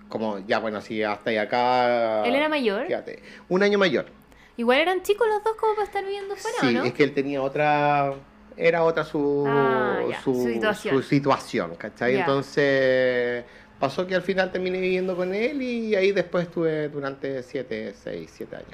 como, 0.10 0.40
ya, 0.48 0.60
bueno, 0.60 0.82
sí, 0.82 1.02
hasta 1.04 1.30
ahí 1.30 1.38
acá. 1.38 2.24
¿Él 2.26 2.36
era 2.36 2.50
mayor? 2.50 2.86
Fíjate. 2.88 3.22
Un 3.50 3.64
año 3.64 3.78
mayor. 3.78 4.06
Igual 4.58 4.80
eran 4.80 5.04
chicos 5.04 5.28
los 5.28 5.44
dos 5.44 5.54
como 5.60 5.74
para 5.76 5.86
estar 5.86 6.04
viviendo 6.04 6.36
fuera, 6.36 6.58
Sí, 6.62 6.68
¿o 6.68 6.72
no? 6.80 6.86
es 6.86 6.94
que 6.94 7.04
él 7.04 7.14
tenía 7.14 7.42
otra. 7.42 8.14
Era 8.56 8.84
otra 8.84 9.04
su, 9.04 9.44
Ah, 9.48 10.00
ya, 10.10 10.20
su, 10.22 10.34
su 10.34 10.48
situación. 10.52 10.96
su 10.96 11.04
situación, 11.04 11.76
¿cachai? 11.76 12.14
Ya. 12.14 12.20
Entonces 12.22 13.44
pasó 13.80 14.08
que 14.08 14.16
al 14.16 14.24
final 14.24 14.52
terminé 14.52 14.80
viviendo 14.82 15.16
con 15.16 15.34
él 15.36 15.62
y 15.62 15.94
ahí 15.94 16.12
después 16.12 16.48
estuve 16.48 16.90
durante 16.90 17.44
7, 17.44 17.94
6, 18.04 18.32
7 18.34 18.56
años. 18.56 18.72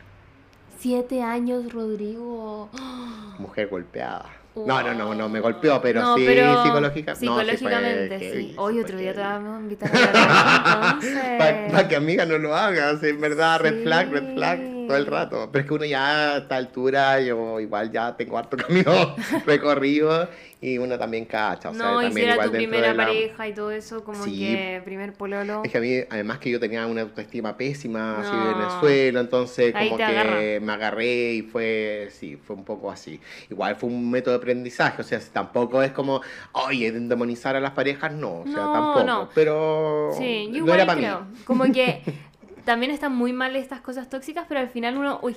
Siete 0.80 1.22
años, 1.22 1.72
Rodrigo. 1.74 2.69
Mujer 3.39 3.67
golpeada. 3.67 4.30
No, 4.56 4.84
no, 4.84 4.94
no, 4.94 5.16
no 5.16 5.30
me 5.30 5.39
golpeó, 5.39 5.82
pero 5.82 6.02
No, 6.02 6.16
sí 6.16 6.24
pero 6.28 6.63
psicológica- 6.63 7.13
no, 7.13 7.18
sí 7.20 7.26
fue 7.28 7.44
psicológicamente, 7.46 8.20
sí. 8.20 8.26
heavy, 8.26 8.44
sí 8.50 8.54
Hoy 8.58 8.80
otro 8.80 8.98
día 8.98 9.13
te 9.13 9.20
vamos 9.20 9.58
a 9.58 9.62
invitar 9.62 9.92
a. 9.94 11.00
Para 11.72 11.88
que 11.88 11.96
amiga 11.96 12.26
no 12.26 12.38
lo 12.38 12.56
hagas, 12.56 13.02
en 13.04 13.20
verdad, 13.20 13.60
red 13.62 13.78
Sí. 13.78 13.84
flag, 13.84 14.12
red 14.12 14.34
flag, 14.36 14.60
todo 14.88 14.98
el 14.98 15.06
rato. 15.06 15.50
Pero 15.52 15.62
es 15.63 15.67
que 15.67 15.74
uno 15.74 15.86
ya 15.86 16.34
a 16.34 16.38
esta 16.39 16.56
altura, 16.56 17.19
yo 17.22 17.60
igual 17.60 17.91
ya 17.91 18.15
tengo 18.15 18.38
harto 18.38 18.58
camino 18.67 19.15
recorrido 19.46 20.28
y 20.62 20.78
uno 20.78 20.98
también 20.98 21.26
cacha. 21.26 21.69
O 21.72 21.74
sea, 21.74 21.91
no, 21.91 22.02
y 22.02 22.06
si 22.06 22.08
también 22.10 22.26
era 22.28 22.34
igual 22.36 22.48
tu 22.52 22.54
primera 22.56 22.88
de 22.89 22.93
la- 22.93 23.06
pareja 23.06 23.48
y 23.50 23.54
todo 23.54 23.72
eso, 23.72 24.04
como 24.04 24.24
Sí. 24.24 24.39
que 24.39 24.82
primer 24.86 25.13
pololo. 25.13 25.62
Es 25.65 25.72
que 25.72 25.78
a 25.78 25.82
mí, 25.82 25.96
además 26.10 26.39
que 26.39 26.50
yo 26.50 26.60
tenía 26.60 26.86
una 26.88 27.02
autoestima 27.02 27.58
pésima, 27.58 28.19
así 28.22 28.32
No. 28.32 28.48
de 28.48 28.54
Venezuela, 28.54 29.19
entonces 29.19 29.76
Ahí 29.76 29.88
como 29.89 29.98
que 29.98 30.04
agarra. 30.04 30.39
me 30.62 30.72
agarré 30.72 31.34
y 31.34 31.41
fue, 31.41 32.08
sí, 32.12 32.38
fue 32.38 32.56
un 32.56 32.63
poco 32.63 32.89
así. 32.91 33.19
Igual 33.50 33.76
fue 33.76 33.89
un 33.89 34.10
método 34.10 34.36
de 34.36 34.38
aprendizaje, 34.38 35.02
o 35.02 35.06
sea, 35.06 35.19
tampoco 35.34 35.82
es 35.84 35.91
como, 35.91 36.22
oye, 36.54 36.91
demonizar 36.93 37.56
a 37.56 37.60
las 37.60 37.72
parejas, 37.72 38.13
no, 38.13 38.39
o 38.41 38.46
sea, 38.46 38.56
No, 38.56 38.72
tampoco. 38.74 39.04
no. 39.04 39.30
Pero 39.36 40.12
Sí, 40.17 40.46
yo 40.46 40.52
no 40.52 40.58
igual 40.60 40.76
era 40.80 40.86
para 40.86 40.98
creo. 41.00 41.22
mí. 41.26 41.38
Como 41.46 41.63
que 41.74 42.02
también 42.65 42.91
están 42.91 43.15
muy 43.15 43.34
mal 43.34 43.56
estas 43.56 43.82
cosas 43.82 44.10
tóxicas, 44.10 44.45
pero 44.47 44.60
al 44.60 44.69
final 44.69 44.97
uno, 44.97 45.19
uy, 45.21 45.36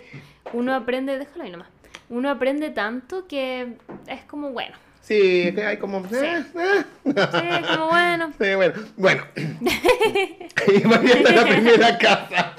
uno 0.53 0.75
aprende, 0.75 1.19
déjalo 1.19 1.45
ahí 1.45 1.51
nomás. 1.51 1.69
Uno 2.09 2.31
aprende 2.31 2.71
tanto 2.71 3.27
que 3.27 3.75
es 4.07 4.25
como 4.25 4.51
bueno. 4.51 4.77
Sí, 5.01 5.43
es 5.49 5.55
que 5.55 5.65
hay 5.65 5.77
como... 5.77 6.03
Sí. 6.09 6.17
eh, 6.17 6.45
eh. 6.57 6.85
Sí, 7.05 7.65
como 7.75 7.87
bueno. 7.89 8.33
Sí, 8.41 8.55
bueno, 8.55 8.75
bueno. 8.97 9.25
y 9.37 10.81
volviendo 10.85 11.29
a 11.29 11.33
la 11.33 11.45
primera 11.45 11.99
casa, 11.99 12.55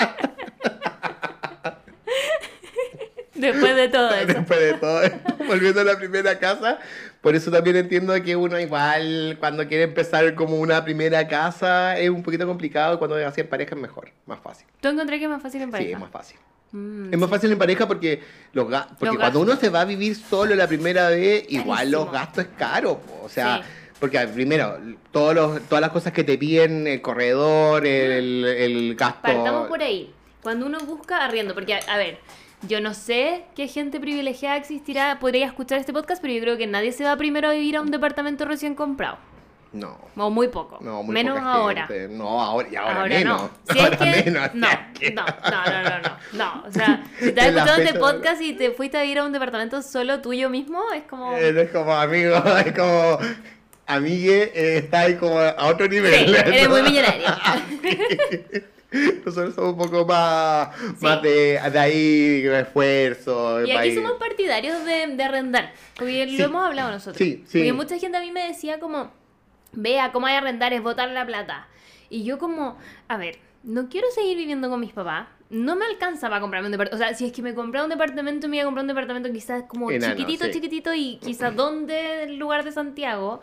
Después 3.36 3.76
de 3.76 3.88
todo 3.90 4.10
eso. 4.16 4.26
después 4.34 4.60
de 4.60 4.74
todo, 4.74 5.02
volviendo 5.46 5.82
a 5.82 5.84
la 5.84 5.98
primera 5.98 6.40
casa, 6.40 6.80
por 7.28 7.36
eso 7.36 7.52
también 7.52 7.76
entiendo 7.76 8.14
que 8.24 8.38
uno 8.38 8.58
igual 8.58 9.36
cuando 9.38 9.68
quiere 9.68 9.84
empezar 9.84 10.34
como 10.34 10.56
una 10.56 10.86
primera 10.86 11.28
casa 11.28 12.00
es 12.00 12.10
un 12.10 12.24
poquito 12.24 12.48
complicado, 12.48 12.98
cuando 13.00 13.18
así 13.18 13.42
en 13.42 13.48
pareja 13.50 13.76
es 13.76 13.82
mejor, 13.82 14.12
más 14.26 14.40
fácil. 14.40 14.66
¿Tú 14.80 14.88
encontré 14.88 15.18
que 15.20 15.26
es 15.26 15.30
más 15.30 15.42
fácil 15.42 15.62
en 15.62 15.68
Sí, 15.68 15.72
pareja? 15.74 15.92
es 15.92 16.00
más 16.00 16.10
fácil. 16.10 16.38
Mm, 16.72 17.12
Es 17.14 17.20
más 17.20 17.30
fácil 17.30 17.52
en 17.52 17.58
pareja 17.58 17.86
porque 17.86 18.22
los 18.54 18.64
porque 18.64 18.78
Los 18.78 18.98
cuando 19.00 19.18
gastos. 19.20 19.42
uno 19.42 19.56
se 19.58 19.68
va 19.70 19.82
a 19.82 19.86
vivir 19.86 20.16
solo 20.16 20.56
la 20.56 20.68
primera 20.68 21.10
vez, 21.10 21.44
igual 21.50 21.92
los 21.92 22.10
gastos 22.10 22.46
es 22.46 22.50
caro, 22.58 23.00
po. 23.00 23.26
o 23.26 23.30
sea, 23.30 23.58
Sí. 23.58 23.64
porque 24.00 24.20
primero 24.28 24.78
todos 25.12 25.36
los, 25.36 25.62
todas 25.64 25.82
las 25.82 25.92
cosas 25.92 26.14
que 26.14 26.24
te 26.24 26.38
piden, 26.38 26.88
el 26.88 27.02
corredor, 27.02 27.86
el, 27.86 28.46
el 28.46 28.96
gasto. 28.96 29.20
Partamos 29.22 29.68
por 29.68 29.82
ahí. 29.82 30.14
Cuando 30.42 30.66
uno 30.66 30.80
busca 30.80 31.26
arriendo, 31.26 31.54
porque, 31.54 31.74
a, 31.74 31.80
a 31.90 31.98
ver, 31.98 32.20
yo 32.64 32.82
no 32.82 32.94
sé 32.94 33.46
qué 33.56 33.68
gente 33.68 34.00
privilegiada 34.00 34.58
existirá, 34.58 35.20
podría 35.20 35.46
escuchar 35.46 35.80
este 35.80 35.94
podcast, 35.94 36.22
pero 36.22 36.34
yo 36.34 36.42
creo 36.42 36.58
que 36.58 36.68
nadie 36.68 36.92
se 36.92 37.04
va 37.04 37.16
primero 37.16 37.50
a 37.50 37.54
vivir 37.54 37.78
a 37.78 37.82
un 37.82 37.92
departamento 37.92 38.46
recién 38.46 38.76
comprado. 38.76 39.18
No. 39.74 39.98
O 40.16 40.30
muy 40.30 40.48
poco. 40.48 40.80
No, 40.82 41.04
muy 41.04 41.14
menos 41.14 41.38
ahora. 41.40 41.88
No, 42.10 42.42
ahora, 42.42 42.68
y 42.72 42.76
ahora, 42.76 43.06
menos. 43.06 43.42
No. 43.42 43.50
Si 43.74 43.80
es 43.80 43.90
que, 43.98 44.06
menos. 44.06 44.56
No, 44.56 44.68
no, 44.70 45.66
no, 45.72 45.84
no, 45.84 46.00
no, 46.00 46.18
no. 46.34 46.64
O 46.68 46.72
sea, 46.72 47.04
si 47.20 47.30
estás 47.30 47.48
escuchando 47.48 47.84
este 47.84 48.00
podcast 48.00 48.42
y 48.42 48.54
te 48.54 48.72
fuiste 48.72 48.98
a 48.98 49.06
ir 49.06 49.20
a 49.20 49.26
un 49.26 49.32
departamento 49.32 49.82
solo 49.82 50.22
tuyo 50.22 50.50
mismo, 50.50 50.82
es 50.96 51.04
como. 51.04 51.36
Es 51.36 51.70
como 51.70 51.94
amigo, 51.94 52.36
es 52.66 52.74
como. 52.74 53.20
Amigue, 53.86 54.52
eh, 54.54 54.78
está 54.80 55.02
ahí 55.02 55.16
como 55.16 55.40
a 55.40 55.66
otro 55.68 55.88
nivel. 55.88 56.14
Sí, 56.14 56.36
eres 56.36 56.68
muy 56.68 56.82
millonario. 56.82 57.28
Nosotros 59.26 59.56
somos 59.56 59.74
un 59.74 59.78
poco 59.78 60.06
más, 60.06 60.70
más 61.02 61.22
de, 61.22 61.60
de 61.72 61.80
ahí, 61.80 62.46
esfuerzo. 62.46 63.66
Y 63.66 63.72
aquí 63.72 63.96
somos 63.96 64.14
partidarios 64.14 64.86
de, 64.86 65.08
de 65.08 65.24
arrendar, 65.24 65.74
porque 65.96 66.26
lo 66.26 66.46
hemos 66.46 66.66
hablado 66.66 66.92
nosotros. 66.92 67.18
Sí. 67.18 67.44
Porque 67.44 67.74
mucha 67.74 67.98
gente 67.98 68.18
a 68.18 68.22
mí 68.22 68.32
me 68.32 68.48
decía 68.48 68.80
como, 68.80 69.12
vea, 69.74 70.12
cómo 70.12 70.28
hay 70.28 70.36
arrendar 70.36 70.74
es 70.74 70.82
botar 70.82 71.10
la 71.10 71.26
plata. 71.26 71.68
Y 72.10 72.24
yo 72.24 72.38
como, 72.38 72.78
a 73.10 73.18
ver, 73.18 73.40
no 73.64 73.90
quiero 73.90 74.08
seguir 74.12 74.38
viviendo 74.38 74.70
con 74.70 74.80
mis 74.80 74.94
papás. 74.94 75.28
No 75.50 75.76
me 75.76 75.86
alcanza 75.86 76.30
para 76.30 76.42
comprarme 76.42 76.68
un 76.68 76.72
departamento. 76.72 77.04
O 77.04 77.08
sea, 77.08 77.18
si 77.18 77.26
es 77.26 77.32
que 77.32 77.42
me 77.42 77.54
compré 77.54 77.82
un 77.82 77.90
departamento, 77.90 78.48
me 78.48 78.58
iba 78.58 78.64
a 78.64 78.66
comprar 78.66 78.84
un 78.84 78.88
departamento 78.88 79.32
quizás 79.32 79.64
como 79.64 79.92
chiquitito, 79.92 80.50
chiquitito 80.52 80.94
y 80.94 81.18
quizás 81.18 81.56
donde, 81.56 82.24
el 82.24 82.38
lugar 82.38 82.64
de 82.64 82.72
Santiago. 82.72 83.42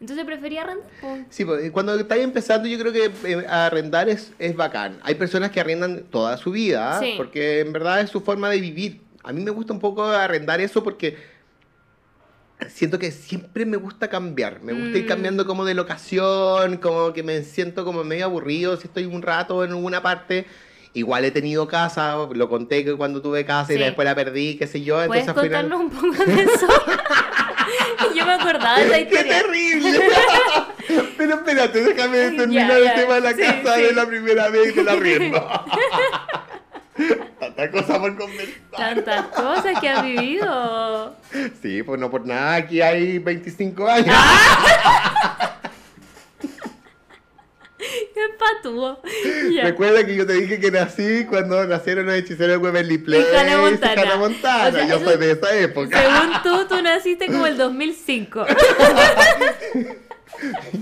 Entonces 0.00 0.24
prefería 0.24 0.62
arrendar. 0.62 1.26
Sí, 1.28 1.44
pues, 1.44 1.70
cuando 1.72 1.94
estás 1.94 2.18
empezando 2.18 2.66
yo 2.66 2.78
creo 2.78 2.92
que 2.92 3.10
eh, 3.24 3.46
arrendar 3.46 4.08
es, 4.08 4.32
es 4.38 4.56
bacán. 4.56 4.98
Hay 5.02 5.14
personas 5.14 5.50
que 5.50 5.60
arrendan 5.60 6.04
toda 6.10 6.38
su 6.38 6.52
vida, 6.52 7.00
porque 7.18 7.60
en 7.60 7.72
verdad 7.72 8.00
es 8.00 8.10
su 8.10 8.22
forma 8.22 8.48
de 8.48 8.60
vivir. 8.60 9.02
A 9.22 9.32
mí 9.32 9.42
me 9.42 9.50
gusta 9.50 9.74
un 9.74 9.80
poco 9.80 10.06
arrendar 10.06 10.60
eso 10.60 10.82
porque 10.82 11.18
siento 12.68 12.98
que 12.98 13.10
siempre 13.10 13.66
me 13.66 13.76
gusta 13.76 14.08
cambiar. 14.08 14.62
Me 14.62 14.72
gusta 14.72 14.96
ir 14.96 15.04
mm. 15.04 15.08
cambiando 15.08 15.46
como 15.46 15.66
de 15.66 15.74
locación, 15.74 16.78
como 16.78 17.12
que 17.12 17.22
me 17.22 17.42
siento 17.42 17.84
como 17.84 18.02
medio 18.02 18.24
aburrido 18.24 18.78
si 18.78 18.86
estoy 18.86 19.04
un 19.04 19.20
rato 19.20 19.64
en 19.64 19.74
una 19.74 20.02
parte. 20.02 20.46
Igual 20.94 21.26
he 21.26 21.30
tenido 21.30 21.68
casa, 21.68 22.16
lo 22.32 22.48
conté 22.48 22.84
que 22.84 22.96
cuando 22.96 23.20
tuve 23.20 23.44
casa 23.44 23.74
y 23.74 23.78
después 23.78 24.06
la 24.06 24.14
perdí, 24.14 24.56
qué 24.56 24.66
sé 24.66 24.80
yo. 24.82 25.06
¿Puedes 25.06 25.30
contarnos 25.30 25.78
un 25.78 25.90
poco 25.90 26.24
de 26.24 26.42
eso? 26.42 26.66
Yo 28.14 28.26
me 28.26 28.32
acordaba 28.32 28.78
de 28.78 28.86
esa 28.86 29.00
historia. 29.00 29.22
¡Qué 29.22 29.42
terrible! 29.42 30.00
Pero 31.16 31.34
espérate, 31.34 31.80
déjame 31.82 32.30
terminar 32.30 32.70
el 32.70 32.94
tema 32.94 33.14
de 33.14 33.20
la 33.20 33.36
casa 33.36 33.76
de 33.76 33.92
la 33.92 34.06
primera 34.06 34.48
vez 34.48 34.72
que 34.72 34.82
la 34.82 34.96
riendo. 34.96 35.38
Tantas 37.40 37.70
cosas 37.70 37.98
por 37.98 38.16
conversar. 38.16 38.54
Tantas 38.76 39.26
cosas 39.26 39.80
que 39.80 39.88
has 39.88 40.02
vivido. 40.02 41.16
Sí, 41.62 41.82
pues 41.82 42.00
no 42.00 42.10
por 42.10 42.26
nada, 42.26 42.56
aquí 42.56 42.82
hay 42.82 43.18
25 43.18 43.88
años. 43.88 44.14
¡Ah! 44.18 45.49
Recuerda 49.62 50.04
que 50.04 50.14
yo 50.14 50.26
te 50.26 50.34
dije 50.34 50.60
que 50.60 50.70
nací 50.70 51.26
cuando 51.28 51.66
nacieron 51.66 52.06
los 52.06 52.14
hechiceros 52.14 52.48
de 52.48 52.56
Waverly 52.56 52.98
Place 52.98 53.26
y 53.32 53.36
Hannah 53.36 53.58
Montana. 53.58 54.02
Hannah 54.02 54.16
Montana. 54.16 54.88
yo 54.88 54.98
soy 55.00 55.18
de 55.18 55.32
esa 55.32 55.54
época. 55.56 56.00
Según 56.00 56.42
tú, 56.42 56.74
tú 56.74 56.82
naciste 56.82 57.26
como 57.26 57.46
el 57.46 57.56
2005. 57.56 58.46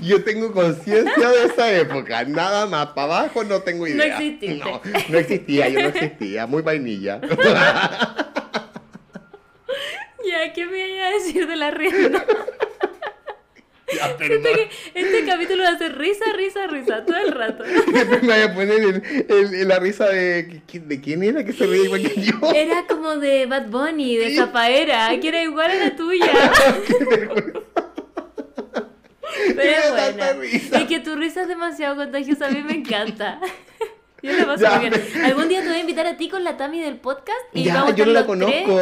Yo 0.03 0.22
tengo 0.22 0.53
conciencia 0.53 1.29
de 1.31 1.44
esa 1.44 1.72
época, 1.72 2.24
nada 2.24 2.66
más, 2.66 2.88
para 2.88 3.20
abajo 3.20 3.42
no 3.42 3.61
tengo 3.62 3.87
idea. 3.87 3.96
No 3.96 4.05
exististe. 4.05 4.55
No, 4.55 4.81
no 5.09 5.18
existía, 5.18 5.68
yo 5.68 5.81
no 5.81 5.88
existía, 5.88 6.46
muy 6.46 6.62
vainilla. 6.62 7.20
Ya, 10.29 10.53
¿qué 10.53 10.66
me 10.66 10.88
iba 10.88 11.07
a 11.07 11.11
decir 11.11 11.46
de 11.46 11.57
la 11.57 11.70
rienda? 11.70 12.22
Este 14.94 15.24
capítulo 15.24 15.62
va 15.62 15.70
a 15.70 15.79
ser 15.79 15.96
risa, 15.96 16.24
risa, 16.35 16.66
risa, 16.66 17.05
todo 17.05 17.16
el 17.16 17.33
rato. 17.33 17.64
me 18.22 18.35
voy 18.35 18.42
a 18.42 18.55
poner 18.55 19.03
el, 19.29 19.68
la 19.68 19.79
risa 19.79 20.09
de, 20.09 20.62
de 20.72 21.01
quién 21.01 21.22
era 21.22 21.44
que 21.44 21.53
se 21.53 21.66
reía 21.66 21.85
igual 21.85 22.03
que 22.03 22.20
yo. 22.20 22.35
Era 22.55 22.87
como 22.87 23.16
de 23.16 23.46
Bad 23.46 23.68
Bunny, 23.68 24.16
de 24.16 24.35
Zafaera, 24.35 25.18
que 25.20 25.29
era 25.29 25.42
igual 25.42 25.70
a 25.70 25.74
la 25.74 25.96
tuya. 25.96 26.27
Pero 29.55 29.70
es 29.70 29.90
buena. 29.90 30.83
Y 30.83 30.87
que 30.87 31.01
tu 31.01 31.14
risa 31.16 31.42
es 31.42 31.48
demasiado 31.48 31.96
contagiosa, 31.96 32.46
a 32.46 32.51
mí 32.51 32.62
me 32.62 32.74
encanta. 32.74 33.40
Yo 34.22 34.33
la 34.33 34.46
paso 34.46 34.62
ya, 34.62 35.26
Algún 35.26 35.48
día 35.48 35.61
te 35.61 35.68
voy 35.68 35.76
a 35.76 35.81
invitar 35.81 36.07
a 36.07 36.16
ti 36.16 36.28
con 36.28 36.42
la 36.42 36.57
Tami 36.57 36.81
del 36.81 36.96
podcast 36.96 37.38
y 37.52 37.64
ya, 37.64 37.74
vamos 37.74 37.94
yo 37.94 38.04
no 38.04 38.12
la 38.12 38.26
conozco. 38.26 38.81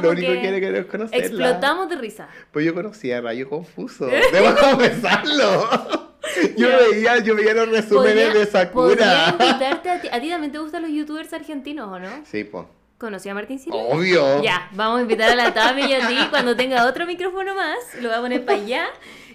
lo 0.00 0.10
único 0.10 0.32
que 0.32 0.40
quiero 0.40 0.60
que 0.60 0.86
conocerla. 0.86 1.26
Explotamos 1.26 1.88
de 1.88 1.96
risa. 1.96 2.28
Pues 2.52 2.64
yo 2.64 2.72
conocía 2.74 3.18
a 3.18 3.20
Rayo 3.20 3.48
Confuso. 3.48 4.06
Debo 4.32 4.54
confesarlo. 4.54 6.06
Yo 6.56 6.68
veía, 6.68 7.18
yo 7.18 7.36
veía 7.36 7.54
los 7.54 7.68
resúmenes 7.68 8.34
de 8.34 8.46
Sakura. 8.46 9.28
Invitarte 9.30 9.90
a 9.90 10.00
ti. 10.00 10.08
¿A 10.10 10.20
ti 10.20 10.28
también 10.28 10.50
te 10.50 10.58
gustan 10.58 10.82
los 10.82 10.90
youtubers 10.90 11.32
argentinos 11.32 11.88
o 11.88 12.00
no? 12.00 12.08
Sí, 12.24 12.42
pues. 12.42 12.66
¿Conocí 12.98 13.28
a 13.28 13.34
Martín 13.34 13.58
Silva? 13.58 13.76
Obvio. 13.76 14.42
Ya, 14.42 14.68
vamos 14.72 14.98
a 14.98 15.02
invitar 15.02 15.30
a 15.30 15.36
la 15.36 15.54
Tami 15.54 15.84
y 15.84 15.94
a 15.94 16.08
ti 16.08 16.16
cuando 16.30 16.56
tenga 16.56 16.84
otro 16.86 17.06
micrófono 17.06 17.54
más. 17.54 17.78
Lo 18.00 18.08
voy 18.08 18.18
a 18.18 18.20
poner 18.20 18.44
para 18.44 18.58
allá. 18.58 18.86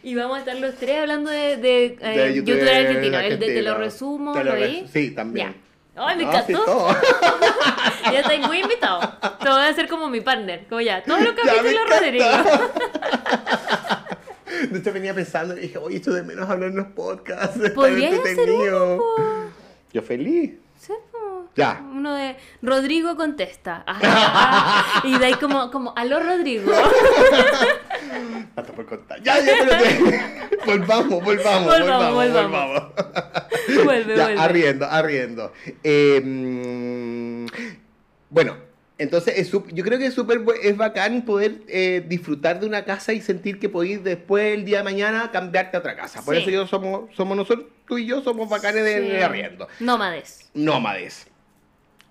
Y 0.03 0.15
vamos 0.15 0.37
a 0.37 0.39
estar 0.39 0.55
los 0.55 0.75
tres 0.75 1.01
hablando 1.01 1.29
de, 1.29 1.57
de, 1.57 1.97
eh, 2.01 2.33
youtuber, 2.33 2.67
argentino. 2.67 3.19
El 3.19 3.39
de 3.39 3.47
Te 3.47 3.61
lo 3.61 3.77
resumo, 3.77 4.33
te 4.33 4.43
lo, 4.43 4.55
lo 4.55 4.87
Sí, 4.87 5.11
también. 5.11 5.53
Ya. 5.53 6.03
¡Ay, 6.03 6.17
me 6.17 6.23
encantó! 6.23 6.87
ya 8.11 8.19
estoy 8.19 8.39
muy 8.39 8.61
invitado. 8.61 8.99
Te 9.39 9.49
voy 9.49 9.59
a 9.59 9.67
hacer 9.67 9.87
como 9.87 10.09
mi 10.09 10.21
partner. 10.21 10.65
Como 10.67 10.81
ya, 10.81 11.03
todos 11.03 11.21
los 11.21 11.33
capítulos, 11.35 11.81
Rodrigo. 11.89 12.25
De 14.71 14.79
hecho, 14.79 14.93
venía 14.93 15.13
pensando 15.13 15.55
y 15.57 15.61
dije, 15.61 15.77
oye, 15.77 15.97
esto 15.97 16.13
de 16.13 16.23
menos 16.23 16.49
hablar 16.49 16.69
en 16.69 16.77
los 16.77 16.87
podcasts. 16.87 17.69
Podrías 17.71 18.19
hacer 18.19 18.51
uno, 18.51 18.99
Yo 19.93 20.01
feliz. 20.01 20.53
Sí, 20.79 20.93
ya. 21.55 21.81
Uno 21.91 22.15
de 22.15 22.37
Rodrigo 22.61 23.15
contesta. 23.15 23.85
y 25.03 25.17
de 25.17 25.25
ahí 25.25 25.33
como, 25.33 25.69
como, 25.71 25.93
aló 25.95 26.19
Rodrigo. 26.19 26.71
Hasta 28.55 28.73
por 28.73 28.85
contar. 28.85 29.21
Ya, 29.21 29.39
ya, 29.39 29.53
espérate. 29.53 30.57
volvamos, 30.65 31.23
volvamos, 31.23 31.65
volvamos, 31.65 32.13
volvamos. 32.13 32.83
Vuelve, 33.83 34.15
ya, 34.15 34.23
vuelve. 34.25 34.41
Arriendo, 34.41 34.85
arriendo. 34.85 35.53
Eh, 35.83 37.47
bueno, 38.29 38.55
entonces 39.01 39.39
es 39.39 39.51
yo 39.51 39.83
creo 39.83 39.97
que 39.97 40.05
es 40.05 40.13
súper 40.13 40.41
es 40.61 40.77
bacán 40.77 41.23
poder 41.23 41.61
eh, 41.67 42.05
disfrutar 42.07 42.59
de 42.59 42.67
una 42.67 42.85
casa 42.85 43.13
y 43.13 43.21
sentir 43.21 43.57
que 43.57 43.67
podéis 43.67 44.03
después 44.03 44.53
el 44.53 44.63
día 44.63 44.77
de 44.77 44.83
mañana 44.83 45.31
cambiarte 45.31 45.75
a 45.75 45.79
otra 45.79 45.95
casa. 45.95 46.23
Por 46.23 46.35
eso 46.35 46.49
yo 46.51 46.67
somos, 46.67 47.09
somos 47.15 47.35
nosotros, 47.35 47.65
tú 47.87 47.97
y 47.97 48.05
yo 48.05 48.21
somos 48.21 48.47
bacanes 48.47 48.83
de 48.83 49.23
arriendo. 49.23 49.67
Nómades. 49.79 50.51
Nómades. 50.53 51.30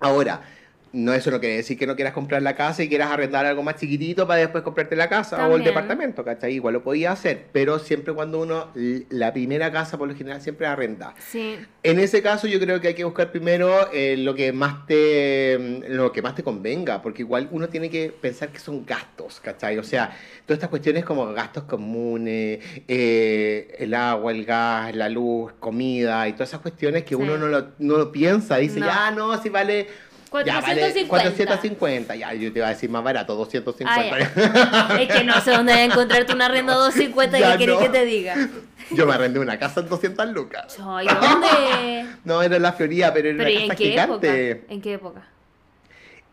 Ahora, 0.00 0.42
no 0.92 1.12
eso 1.12 1.30
no 1.30 1.38
quiere 1.38 1.56
decir 1.56 1.78
que 1.78 1.86
no 1.86 1.94
quieras 1.94 2.12
comprar 2.12 2.42
la 2.42 2.56
casa 2.56 2.82
y 2.82 2.88
quieras 2.88 3.10
arrendar 3.10 3.46
algo 3.46 3.62
más 3.62 3.76
chiquitito 3.76 4.26
para 4.26 4.40
después 4.40 4.64
comprarte 4.64 4.96
la 4.96 5.08
casa 5.08 5.46
o 5.46 5.56
el 5.56 5.62
departamento, 5.62 6.24
¿cachai? 6.24 6.54
Igual 6.54 6.74
lo 6.74 6.82
podía 6.82 7.12
hacer, 7.12 7.46
pero 7.52 7.78
siempre 7.78 8.12
cuando 8.12 8.40
uno, 8.40 8.68
la 9.10 9.32
primera 9.32 9.70
casa 9.70 9.98
por 9.98 10.08
lo 10.08 10.14
general 10.14 10.40
siempre 10.40 10.66
arrenda. 10.66 11.14
Sí. 11.18 11.58
En 11.82 12.00
ese 12.00 12.22
caso 12.22 12.48
yo 12.48 12.58
creo 12.58 12.80
que 12.80 12.88
hay 12.88 12.94
que 12.94 13.04
buscar 13.04 13.30
primero 13.30 13.90
eh, 13.92 14.16
lo 14.18 14.34
que 14.34 14.52
más 14.52 14.86
te 14.86 15.80
lo 15.88 16.12
que 16.12 16.22
más 16.22 16.34
te 16.34 16.42
convenga, 16.42 17.02
porque 17.02 17.22
igual 17.22 17.48
uno 17.52 17.68
tiene 17.68 17.88
que 17.88 18.10
pensar 18.10 18.48
que 18.48 18.58
son 18.58 18.84
gastos, 18.84 19.40
¿cachai? 19.40 19.78
O 19.78 19.84
sea, 19.84 20.16
todas 20.44 20.56
estas 20.56 20.70
cuestiones 20.70 21.04
como 21.04 21.32
gastos 21.32 21.64
comunes, 21.64 22.58
eh, 22.88 23.76
el 23.78 23.94
agua, 23.94 24.32
el 24.32 24.44
gas, 24.44 24.94
la 24.94 25.08
luz, 25.08 25.52
comida 25.60 26.26
y 26.26 26.32
todas 26.32 26.48
esas 26.48 26.60
cuestiones 26.60 27.04
que 27.04 27.14
uno 27.14 27.36
no 27.38 27.46
lo, 27.46 27.68
no 27.78 27.96
lo 27.96 28.10
piensa, 28.10 28.56
dice, 28.56 28.80
ya 28.80 29.10
no, 29.10 29.40
si 29.40 29.48
vale 29.48 30.09
450. 30.30 31.02
Ya, 31.02 31.08
450. 31.08 32.16
Ya, 32.16 32.34
yo 32.34 32.52
te 32.52 32.58
iba 32.60 32.66
a 32.68 32.70
decir 32.70 32.88
más 32.88 33.02
barato, 33.02 33.34
250. 33.34 34.30
Ah, 34.32 34.96
es 35.00 35.08
que 35.08 35.24
no 35.24 35.40
sé 35.40 35.50
dónde 35.50 35.72
voy 35.72 35.82
a 35.82 35.84
encontrarte 35.84 36.32
una 36.32 36.46
arrenda 36.46 36.74
250 36.74 37.38
y 37.38 37.58
qué 37.58 37.76
que 37.78 37.88
te 37.88 38.04
diga. 38.04 38.36
Yo 38.92 39.06
me 39.06 39.14
arrendé 39.14 39.40
una 39.40 39.58
casa 39.58 39.80
en 39.80 39.88
200 39.88 40.28
lucas. 40.30 40.78
¿Y 40.78 40.82
dónde? 40.82 42.06
no, 42.24 42.42
era 42.42 42.56
en 42.56 42.62
la 42.62 42.72
Florida, 42.72 43.12
pero 43.12 43.28
era 43.28 43.36
una 43.36 43.44
casa 43.44 43.64
en 43.64 43.70
qué 43.70 43.90
gigante. 43.90 44.50
Época? 44.50 44.72
¿En 44.72 44.80
qué 44.80 44.92
época? 44.94 45.22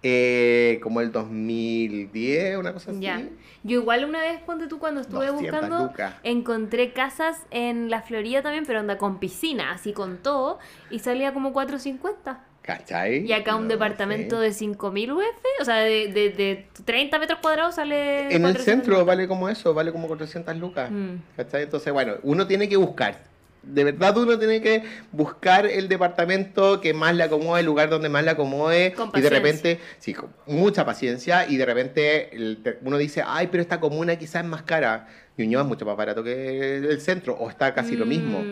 Eh, 0.03 0.79
como 0.83 1.01
el 1.01 1.11
2010, 1.11 2.57
una 2.57 2.71
cosa 2.73 2.91
así. 2.91 2.99
Ya. 2.99 3.21
Yo 3.63 3.81
igual 3.81 4.05
una 4.05 4.21
vez, 4.21 4.39
ponte 4.41 4.67
tú, 4.67 4.79
cuando 4.79 5.01
estuve 5.01 5.31
buscando, 5.31 5.91
encontré 6.23 6.93
casas 6.93 7.45
en 7.49 7.89
la 7.89 8.03
Florida 8.03 8.43
también, 8.43 8.65
pero 8.65 8.79
anda 8.79 8.97
con 8.97 9.19
piscina, 9.19 9.71
así 9.71 9.93
con 9.93 10.17
todo, 10.17 10.59
y 10.91 10.99
salía 10.99 11.33
como 11.33 11.51
450. 11.51 12.46
¿Cachai? 12.67 13.25
Y 13.25 13.31
acá 13.31 13.55
un 13.55 13.69
departamento 13.69 14.41
de 14.41 14.49
5.000 14.49 15.13
UF, 15.13 15.23
o 15.61 15.63
sea, 15.63 15.77
de, 15.77 16.09
de, 16.09 16.31
de, 16.31 16.65
30 16.83 17.17
metros 17.17 17.39
cuadrados 17.39 17.75
sale... 17.75 18.35
En 18.35 18.45
el 18.45 18.57
centro 18.57 19.05
vale 19.05 19.25
como 19.25 19.47
eso, 19.47 19.73
vale 19.73 19.93
como 19.93 20.09
400 20.09 20.53
lucas. 20.57 20.91
Mm. 20.91 21.15
¿Cachai? 21.37 21.63
Entonces, 21.63 21.93
bueno, 21.93 22.15
uno 22.23 22.45
tiene 22.45 22.67
que 22.67 22.75
buscar. 22.75 23.23
De 23.63 23.85
verdad 23.85 24.17
uno 24.17 24.37
tiene 24.37 24.61
que 24.61 24.83
buscar 25.13 25.65
el 25.65 25.87
departamento 25.87 26.81
que 26.81 26.93
más 26.93 27.15
le 27.15 27.23
acomode, 27.23 27.61
el 27.61 27.65
lugar 27.65 27.89
donde 27.89 28.09
más 28.09 28.25
le 28.25 28.31
acomode. 28.31 28.93
y 29.13 29.21
de 29.21 29.29
repente, 29.29 29.79
sí, 29.99 30.13
con 30.13 30.29
mucha 30.45 30.85
paciencia. 30.85 31.47
Y 31.47 31.55
de 31.55 31.65
repente 31.65 32.57
uno 32.81 32.97
dice, 32.97 33.23
ay, 33.25 33.47
pero 33.47 33.61
esta 33.61 33.79
comuna 33.79 34.17
quizás 34.17 34.43
es 34.43 34.49
más 34.49 34.63
cara 34.63 35.07
Ñuñoa 35.37 35.61
es 35.61 35.67
mucho 35.67 35.85
más 35.85 35.95
barato 35.95 36.23
que 36.23 36.77
el 36.77 36.99
centro, 36.99 37.33
o 37.35 37.49
está 37.49 37.73
casi 37.73 37.95
lo 37.95 38.05
mismo. 38.05 38.43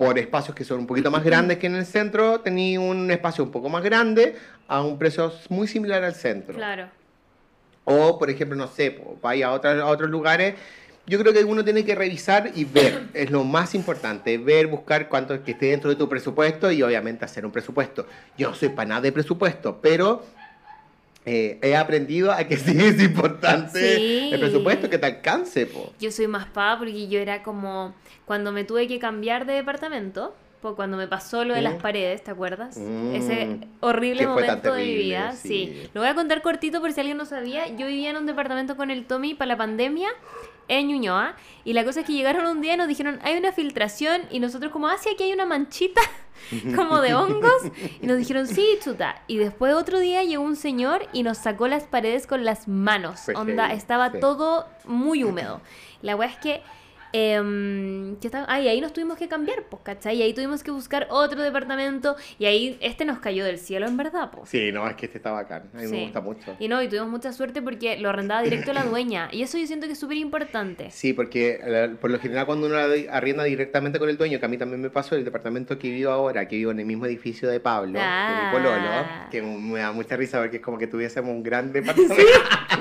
Por 0.00 0.18
espacios 0.18 0.54
que 0.56 0.64
son 0.64 0.78
un 0.78 0.86
poquito 0.86 1.10
más 1.10 1.22
grandes 1.22 1.58
que 1.58 1.66
en 1.66 1.74
el 1.74 1.84
centro, 1.84 2.40
tenía 2.40 2.80
un 2.80 3.10
espacio 3.10 3.44
un 3.44 3.50
poco 3.50 3.68
más 3.68 3.82
grande 3.82 4.34
a 4.66 4.80
un 4.80 4.98
precio 4.98 5.30
muy 5.50 5.68
similar 5.68 6.02
al 6.02 6.14
centro. 6.14 6.54
Claro. 6.54 6.88
O, 7.84 8.18
por 8.18 8.30
ejemplo, 8.30 8.56
no 8.56 8.66
sé, 8.66 8.98
vaya 9.20 9.48
a, 9.48 9.52
otras- 9.52 9.78
a 9.78 9.84
otros 9.84 10.08
lugares. 10.08 10.54
Yo 11.06 11.18
creo 11.18 11.34
que 11.34 11.44
uno 11.44 11.62
tiene 11.64 11.84
que 11.84 11.94
revisar 11.94 12.50
y 12.54 12.64
ver, 12.64 13.08
es 13.12 13.30
lo 13.30 13.44
más 13.44 13.74
importante, 13.74 14.38
ver, 14.38 14.68
buscar 14.68 15.06
cuánto 15.10 15.44
que 15.44 15.50
esté 15.50 15.66
dentro 15.66 15.90
de 15.90 15.96
tu 15.96 16.08
presupuesto 16.08 16.72
y 16.72 16.82
obviamente 16.82 17.26
hacer 17.26 17.44
un 17.44 17.52
presupuesto. 17.52 18.06
Yo 18.38 18.48
no 18.48 18.54
soy 18.56 18.70
para 18.70 18.88
nada 18.88 19.00
de 19.02 19.12
presupuesto, 19.12 19.80
pero 19.82 20.24
eh, 21.26 21.58
he 21.62 21.76
aprendido 21.76 22.32
a 22.32 22.44
que 22.44 22.56
sí 22.58 22.76
es 22.78 23.02
importante 23.02 23.96
Sí. 23.96 24.30
el 24.32 24.40
presupuesto, 24.40 24.88
que 24.90 24.98
te 24.98 25.06
alcance. 25.06 25.66
Po. 25.66 25.92
Yo 26.00 26.10
soy 26.10 26.26
más 26.26 26.46
pava 26.46 26.78
porque 26.78 27.08
yo 27.08 27.18
era 27.20 27.42
como 27.42 27.94
cuando 28.24 28.52
me 28.52 28.64
tuve 28.64 28.86
que 28.88 28.98
cambiar 28.98 29.44
de 29.46 29.54
departamento, 29.54 30.34
pues 30.62 30.74
cuando 30.74 30.96
me 30.98 31.08
pasó 31.08 31.44
lo 31.44 31.54
de 31.54 31.62
las 31.62 31.74
Mm. 31.76 31.78
paredes, 31.78 32.22
¿te 32.22 32.30
acuerdas? 32.30 32.76
Mm. 32.76 33.14
Ese 33.14 33.58
horrible 33.80 34.26
momento 34.26 34.72
de 34.74 34.80
mi 34.82 34.86
terrible, 34.88 35.04
vida. 35.04 35.32
sí. 35.32 35.48
Sí. 35.48 35.88
Lo 35.94 36.00
voy 36.02 36.10
a 36.10 36.14
contar 36.14 36.42
cortito 36.42 36.80
por 36.80 36.92
si 36.92 37.00
alguien 37.00 37.16
no 37.16 37.24
sabía. 37.24 37.66
Yo 37.68 37.86
vivía 37.86 38.10
en 38.10 38.16
un 38.16 38.26
departamento 38.26 38.76
con 38.76 38.90
el 38.90 39.06
Tommy 39.06 39.34
para 39.34 39.48
la 39.48 39.56
pandemia 39.56 40.08
en 40.68 40.88
Ñuñoa 40.88 41.36
y 41.64 41.72
la 41.72 41.84
cosa 41.84 42.00
es 42.00 42.06
que 42.06 42.12
llegaron 42.12 42.46
un 42.46 42.60
día 42.60 42.74
y 42.74 42.76
nos 42.76 42.88
dijeron, 42.88 43.18
hay 43.22 43.36
una 43.36 43.52
filtración 43.52 44.22
y 44.30 44.40
nosotros 44.40 44.72
como, 44.72 44.88
ah, 44.88 44.96
sí, 44.98 45.10
aquí 45.12 45.24
hay 45.24 45.32
una 45.32 45.46
manchita 45.46 46.00
como 46.76 47.00
de 47.00 47.14
hongos 47.14 47.62
y 48.00 48.06
nos 48.06 48.18
dijeron, 48.18 48.46
sí, 48.46 48.78
chuta. 48.82 49.22
Y 49.26 49.36
después 49.36 49.74
otro 49.74 49.98
día 49.98 50.22
llegó 50.22 50.42
un 50.42 50.56
señor 50.56 51.06
y 51.12 51.22
nos 51.22 51.38
sacó 51.38 51.68
las 51.68 51.84
paredes 51.84 52.26
con 52.26 52.44
las 52.44 52.68
manos. 52.68 53.28
Onda, 53.34 53.72
estaba 53.72 54.10
sí. 54.10 54.20
todo 54.20 54.66
muy 54.84 55.24
húmedo. 55.24 55.60
La 56.02 56.16
weá 56.16 56.28
es 56.28 56.38
que. 56.38 56.62
Que 57.12 58.26
estaba- 58.26 58.46
ah, 58.48 58.60
y 58.60 58.68
ahí 58.68 58.80
nos 58.80 58.92
tuvimos 58.92 59.16
que 59.18 59.28
cambiar, 59.28 59.64
pues, 59.70 59.82
¿cachai? 59.82 60.16
Y 60.18 60.22
ahí 60.22 60.32
tuvimos 60.34 60.62
que 60.62 60.70
buscar 60.70 61.06
otro 61.10 61.42
departamento. 61.42 62.16
Y 62.38 62.46
ahí 62.46 62.78
este 62.80 63.04
nos 63.04 63.18
cayó 63.18 63.44
del 63.44 63.58
cielo, 63.58 63.86
en 63.86 63.96
verdad, 63.96 64.30
pues. 64.30 64.48
Sí, 64.50 64.70
no, 64.72 64.88
es 64.88 64.94
que 64.96 65.06
este 65.06 65.18
está 65.18 65.30
bacán. 65.32 65.64
A 65.74 65.78
mí 65.78 65.86
Sí. 65.86 65.92
me 65.92 66.02
gusta 66.04 66.20
mucho. 66.20 66.56
Y 66.58 66.68
no, 66.68 66.82
y 66.82 66.88
tuvimos 66.88 67.08
mucha 67.08 67.32
suerte 67.32 67.62
porque 67.62 67.98
lo 67.98 68.08
arrendaba 68.10 68.42
directo 68.42 68.72
la 68.72 68.84
dueña. 68.84 69.28
Y 69.32 69.42
eso 69.42 69.58
yo 69.58 69.66
siento 69.66 69.86
que 69.86 69.92
es 69.94 69.98
súper 69.98 70.16
importante. 70.18 70.90
Sí, 70.90 71.12
porque 71.12 71.60
eh, 71.62 71.96
por 72.00 72.10
lo 72.10 72.18
general 72.18 72.46
cuando 72.46 72.66
uno 72.66 72.76
arrienda 73.10 73.44
directamente 73.44 73.98
con 73.98 74.08
el 74.08 74.16
dueño, 74.16 74.38
que 74.38 74.46
a 74.46 74.48
mí 74.48 74.58
también 74.58 74.80
me 74.80 74.90
pasó, 74.90 75.14
el 75.16 75.24
departamento 75.24 75.78
que 75.78 75.90
vivo 75.90 76.10
ahora, 76.12 76.46
que 76.48 76.56
vivo 76.56 76.70
en 76.70 76.80
el 76.80 76.86
mismo 76.86 77.06
edificio 77.06 77.48
de 77.48 77.60
Pablo, 77.60 77.92
de 77.92 78.00
Ah. 78.02 78.50
mi 78.52 78.58
pololo, 78.58 79.30
que 79.30 79.42
me 79.42 79.78
da 79.80 79.92
mucha 79.92 80.16
risa 80.16 80.38
porque 80.40 80.56
es 80.58 80.62
como 80.62 80.78
que 80.78 80.86
tuviésemos 80.86 81.30
un 81.30 81.42
gran 81.42 81.72
departamento. 81.72 82.14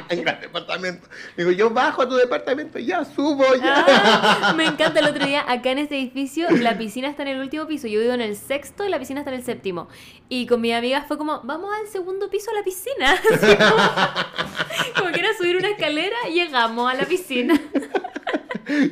un 0.17 0.21
gran 0.21 0.41
departamento. 0.41 1.07
Digo, 1.37 1.51
yo 1.51 1.69
bajo 1.69 2.01
a 2.01 2.09
tu 2.09 2.15
departamento, 2.15 2.79
ya 2.79 3.05
subo, 3.05 3.43
ya. 3.55 3.85
Ah, 3.87 4.53
me 4.55 4.65
encanta 4.65 4.99
el 4.99 5.07
otro 5.07 5.25
día, 5.25 5.43
acá 5.47 5.71
en 5.71 5.79
este 5.79 5.97
edificio, 5.97 6.49
la 6.51 6.77
piscina 6.77 7.09
está 7.09 7.23
en 7.23 7.29
el 7.29 7.39
último 7.39 7.67
piso. 7.67 7.87
Yo 7.87 7.99
vivo 7.99 8.13
en 8.13 8.21
el 8.21 8.35
sexto 8.35 8.85
y 8.85 8.89
la 8.89 8.99
piscina 8.99 9.21
está 9.21 9.31
en 9.31 9.39
el 9.39 9.45
séptimo. 9.45 9.87
Y 10.27 10.47
con 10.47 10.61
mi 10.61 10.73
amiga 10.73 11.03
fue 11.07 11.17
como, 11.17 11.41
vamos 11.43 11.69
al 11.79 11.87
segundo 11.87 12.29
piso 12.29 12.51
a 12.51 12.55
la 12.55 12.63
piscina. 12.63 13.13
Así 13.33 13.55
como, 13.55 14.99
como 14.99 15.11
que 15.11 15.19
era 15.19 15.33
subir 15.37 15.57
una 15.57 15.69
escalera 15.69 16.15
y 16.29 16.33
llegamos 16.33 16.91
a 16.91 16.95
la 16.95 17.05
piscina. 17.05 17.59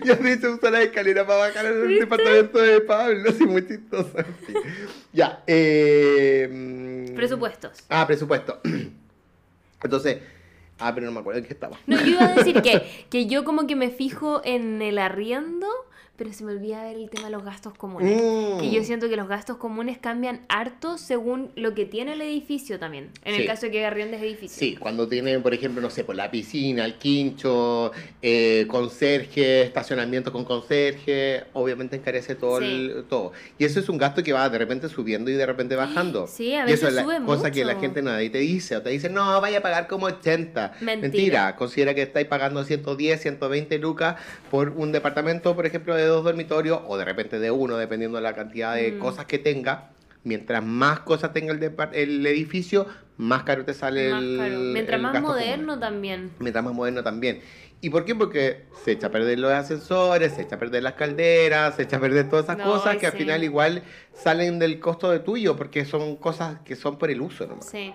Ya 0.04 0.16
de 0.16 0.34
hecho 0.34 0.54
uso 0.54 0.72
la 0.72 0.82
escalera 0.82 1.26
para 1.28 1.40
bajar 1.40 1.66
al 1.68 1.88
departamento 1.88 2.58
de 2.58 2.82
Pablo, 2.82 3.30
así 3.30 3.46
muy 3.46 3.68
chistoso. 3.68 4.12
Sí. 4.48 4.54
Ya, 5.14 5.44
eh, 5.46 6.50
mm, 6.52 7.16
Presupuestos. 7.16 7.84
Ah, 7.88 8.08
presupuesto. 8.08 8.60
Entonces, 9.84 10.18
ah, 10.80 10.94
pero 10.94 11.06
no 11.08 11.12
me 11.12 11.20
acuerdo 11.20 11.40
en 11.40 11.46
qué 11.46 11.54
estaba. 11.54 11.78
No, 11.88 11.98
yo 11.98 12.08
iba 12.08 12.26
a 12.26 12.34
decir 12.34 12.62
que, 12.62 12.84
que 13.10 13.28
yo 13.28 13.44
como 13.44 13.68
que 13.68 13.76
me 13.76 13.90
fijo 13.90 14.42
en 14.44 14.82
el 14.82 15.00
arriendo, 15.00 15.68
pero 16.18 16.34
se 16.34 16.44
me 16.44 16.52
olvida 16.52 16.84
ver 16.84 16.96
el 16.98 17.10
tema 17.10 17.26
de 17.26 17.32
los 17.32 17.44
gastos 17.44 17.74
comunes. 17.76 18.22
Mm. 18.22 18.64
Y 18.64 18.72
yo 18.72 18.84
siento 18.84 19.08
que 19.08 19.16
los 19.16 19.28
gastos 19.28 19.58
comunes 19.58 19.98
cambian 20.00 20.42
harto 20.50 20.98
según 20.98 21.52
lo 21.56 21.74
que 21.76 21.86
tiene 21.86 22.14
el 22.14 22.22
edificio 22.22 22.80
también. 22.80 23.10
En 23.24 23.36
el 23.36 23.46
caso 23.46 23.68
de 23.68 23.72
que 23.72 23.86
arriendes 23.86 24.22
edificio. 24.22 24.58
Sí, 24.58 24.76
cuando 24.76 25.08
tienen, 25.08 25.44
por 25.44 25.54
ejemplo, 25.54 25.82
no 25.82 25.90
sé, 25.90 26.04
por 26.04 26.16
la 26.16 26.32
piscina, 26.32 26.86
el 26.86 26.96
quincho, 26.96 27.92
eh, 28.22 28.66
conserje, 28.68 29.62
estacionamiento 29.62 30.32
con 30.32 30.44
conserje, 30.44 31.44
obviamente 31.54 31.96
encarece 31.98 32.36
todo, 32.36 32.58
el- 32.60 33.06
todo. 33.10 33.32
Y 33.60 33.66
eso 33.66 33.80
es 33.80 33.90
un 33.90 33.98
gasto 33.98 34.24
que 34.24 34.34
va 34.34 34.50
de 34.50 34.58
repente 34.58 34.90
subiendo 34.90 35.30
y 35.30 35.34
de 35.36 35.46
repente 35.46 35.76
bajando. 35.76 36.26
Sí, 36.28 36.54
a 36.56 36.68
y 36.68 36.72
eso 36.74 36.86
veces 36.86 36.90
es 36.90 36.94
la 36.96 37.04
sube 37.04 37.26
cosa 37.26 37.52
que 37.52 37.64
la 37.64 37.74
mucho. 37.74 37.82
gente 37.82 38.02
nadie 38.02 38.30
te 38.30 38.40
dice. 38.40 38.76
O 38.78 38.82
te 38.82 38.90
dice, 38.90 39.10
no, 39.10 39.40
vaya 39.40 39.60
a 39.60 39.62
pagar 39.62 39.88
como 39.88 40.08
80. 40.08 40.74
Mentira. 40.82 41.56
Considera 41.56 41.94
que 41.94 42.02
estáis 42.02 42.28
pagando 42.28 42.64
110, 42.64 43.22
120 43.22 43.78
lucas 43.78 44.16
por 44.50 44.70
un 44.70 44.92
departamento, 44.92 45.56
por 45.56 45.66
ejemplo, 45.66 45.96
de 45.96 46.07
dos 46.08 46.24
dormitorios 46.24 46.80
o 46.88 46.98
de 46.98 47.06
repente 47.06 47.40
de 47.40 47.52
uno, 47.52 47.78
dependiendo 47.78 48.18
de 48.18 48.24
la 48.24 48.34
cantidad 48.34 48.76
de 48.76 48.92
Mm. 48.94 49.00
cosas 49.00 49.26
que 49.26 49.38
tenga. 49.40 49.92
Mientras 50.24 50.64
más 50.64 51.02
cosas 51.02 51.32
tenga 51.32 51.54
el, 51.54 51.74
el 51.94 52.26
edificio, 52.28 52.86
más 53.18 53.44
caro 53.44 53.64
te 53.64 53.74
sale 53.74 54.12
Más 54.12 54.22
el 54.24 54.38
caro. 54.38 54.60
Mientras 54.60 54.96
el 54.98 55.02
más 55.04 55.14
gasto 55.14 55.28
moderno 55.30 55.68
común. 55.68 55.80
también. 55.80 56.32
Mientras 56.40 56.66
más 56.66 56.74
moderno 56.74 57.04
también. 57.04 57.40
¿Y 57.80 57.92
por 57.92 58.04
qué? 58.06 58.16
Porque 58.16 58.64
se 58.84 58.92
echa 58.94 59.08
a 59.08 59.12
perder 59.12 59.38
los 59.40 59.52
ascensores, 59.52 60.34
se 60.34 60.42
echa 60.42 60.56
a 60.56 60.60
perder 60.60 60.82
las 60.84 60.94
calderas, 60.94 61.76
se 61.76 61.84
echa 61.84 61.98
a 61.98 62.00
perder 62.00 62.28
todas 62.28 62.46
esas 62.46 62.58
No, 62.58 62.64
cosas 62.66 62.98
que 62.98 63.06
al 63.06 63.12
final 63.14 63.44
igual 63.44 63.84
salen 64.14 64.58
del 64.60 64.80
costo 64.80 65.12
de 65.12 65.20
tuyo, 65.20 65.56
porque 65.56 65.86
son 65.86 66.16
cosas 66.18 66.60
que 66.66 66.76
son 66.76 66.98
por 66.98 67.12
el 67.12 67.22
uso 67.22 67.46
nomás. 67.46 67.70
Sí. 67.70 67.94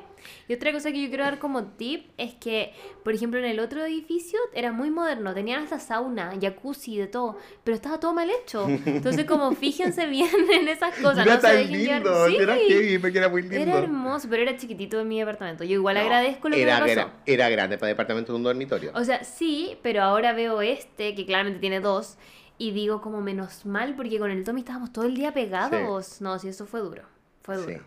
Y 0.52 0.54
otra 0.54 0.70
cosa 0.70 0.92
que 0.92 1.00
yo 1.00 1.08
quiero 1.08 1.24
dar 1.24 1.38
como 1.38 1.64
tip 1.64 2.10
es 2.18 2.34
que, 2.34 2.74
por 3.02 3.14
ejemplo, 3.14 3.38
en 3.38 3.46
el 3.46 3.58
otro 3.58 3.82
edificio 3.86 4.38
era 4.52 4.70
muy 4.70 4.90
moderno, 4.90 5.32
tenían 5.32 5.62
hasta 5.62 5.80
sauna, 5.80 6.34
jacuzzi, 6.38 6.98
de 6.98 7.06
todo, 7.06 7.38
pero 7.64 7.74
estaba 7.74 7.98
todo 7.98 8.12
mal 8.12 8.28
hecho. 8.28 8.68
Entonces, 8.68 9.24
como 9.24 9.52
fíjense 9.56 10.04
bien 10.08 10.28
en 10.52 10.68
esas 10.68 10.94
cosas, 10.96 11.24
era 11.24 11.36
no 11.36 11.40
tan 11.40 11.72
lindo, 11.72 12.28
Sí, 12.28 12.36
era 12.36 12.54
heavy, 12.54 13.16
era 13.16 13.30
muy 13.30 13.40
lindo. 13.40 13.56
era 13.56 13.78
hermoso, 13.78 14.28
pero 14.28 14.42
era 14.42 14.54
chiquitito 14.54 15.00
en 15.00 15.08
mi 15.08 15.20
departamento. 15.20 15.64
Yo 15.64 15.72
igual 15.72 15.94
No, 15.94 16.02
agradezco 16.02 16.50
lo 16.50 16.54
que 16.56 16.62
era, 16.64 16.74
me 16.74 16.80
pasó. 16.80 16.90
Era, 16.92 17.12
era 17.24 17.48
grande 17.48 17.78
para 17.78 17.88
departamento 17.88 18.32
de 18.32 18.36
un 18.36 18.42
dormitorio. 18.42 18.92
O 18.94 19.04
sea, 19.04 19.24
sí, 19.24 19.78
pero 19.82 20.02
ahora 20.02 20.34
veo 20.34 20.60
este, 20.60 21.14
que 21.14 21.24
claramente 21.24 21.60
tiene 21.60 21.80
dos, 21.80 22.18
y 22.58 22.72
digo 22.72 23.00
como 23.00 23.22
menos 23.22 23.64
mal, 23.64 23.96
porque 23.96 24.18
con 24.18 24.30
el 24.30 24.44
Tommy 24.44 24.60
estábamos 24.60 24.92
todo 24.92 25.06
el 25.06 25.14
día 25.14 25.32
pegados. 25.32 26.20
No, 26.20 26.38
sí, 26.38 26.48
eso 26.48 26.66
fue 26.66 26.80
duro. 26.80 27.04
Fue 27.40 27.56
duro. 27.56 27.72
Sí. 27.72 27.78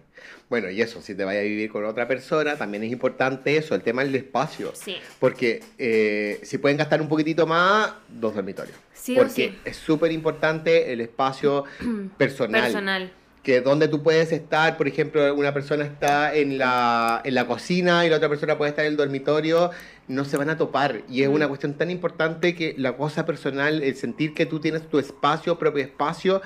Bueno, 0.49 0.69
y 0.69 0.81
eso, 0.81 1.01
si 1.01 1.15
te 1.15 1.23
vayas 1.23 1.41
a 1.41 1.43
vivir 1.45 1.69
con 1.71 1.85
otra 1.85 2.07
persona, 2.07 2.55
también 2.55 2.83
es 2.83 2.91
importante 2.91 3.57
eso, 3.57 3.73
el 3.75 3.81
tema 3.81 4.03
del 4.03 4.15
espacio. 4.15 4.71
Sí. 4.75 4.95
Porque 5.19 5.63
eh, 5.77 6.39
si 6.43 6.57
pueden 6.57 6.77
gastar 6.77 7.01
un 7.01 7.07
poquitito 7.09 7.47
más, 7.47 7.93
dos 8.09 8.35
dormitorios. 8.35 8.75
Sí 8.93 9.15
Porque 9.15 9.31
sí. 9.49 9.57
es 9.65 9.75
súper 9.77 10.11
importante 10.11 10.91
el 10.93 11.01
espacio 11.01 11.63
personal. 12.17 12.61
Personal. 12.63 13.11
Que 13.43 13.61
donde 13.61 13.87
tú 13.87 14.01
puedes 14.01 14.31
estar, 14.31 14.75
por 14.75 14.87
ejemplo, 14.87 15.33
una 15.35 15.53
persona 15.53 15.83
está 15.85 16.33
en 16.33 16.57
la, 16.57 17.21
en 17.23 17.35
la 17.35 17.45
cocina 17.45 18.03
y 18.03 18.09
la 18.09 18.17
otra 18.17 18.27
persona 18.27 18.57
puede 18.57 18.69
estar 18.69 18.85
en 18.85 18.91
el 18.93 18.97
dormitorio, 18.97 19.69
no 20.07 20.25
se 20.25 20.35
van 20.37 20.49
a 20.49 20.57
topar. 20.57 21.01
Y 21.07 21.21
es 21.21 21.29
Mm. 21.29 21.33
una 21.33 21.47
cuestión 21.47 21.73
tan 21.75 21.91
importante 21.91 22.55
que 22.55 22.73
la 22.77 22.97
cosa 22.97 23.23
personal, 23.27 23.83
el 23.83 23.95
sentir 23.95 24.33
que 24.33 24.47
tú 24.47 24.59
tienes 24.59 24.89
tu 24.89 24.97
espacio, 24.97 25.59
propio 25.59 25.83
espacio, 25.83 26.41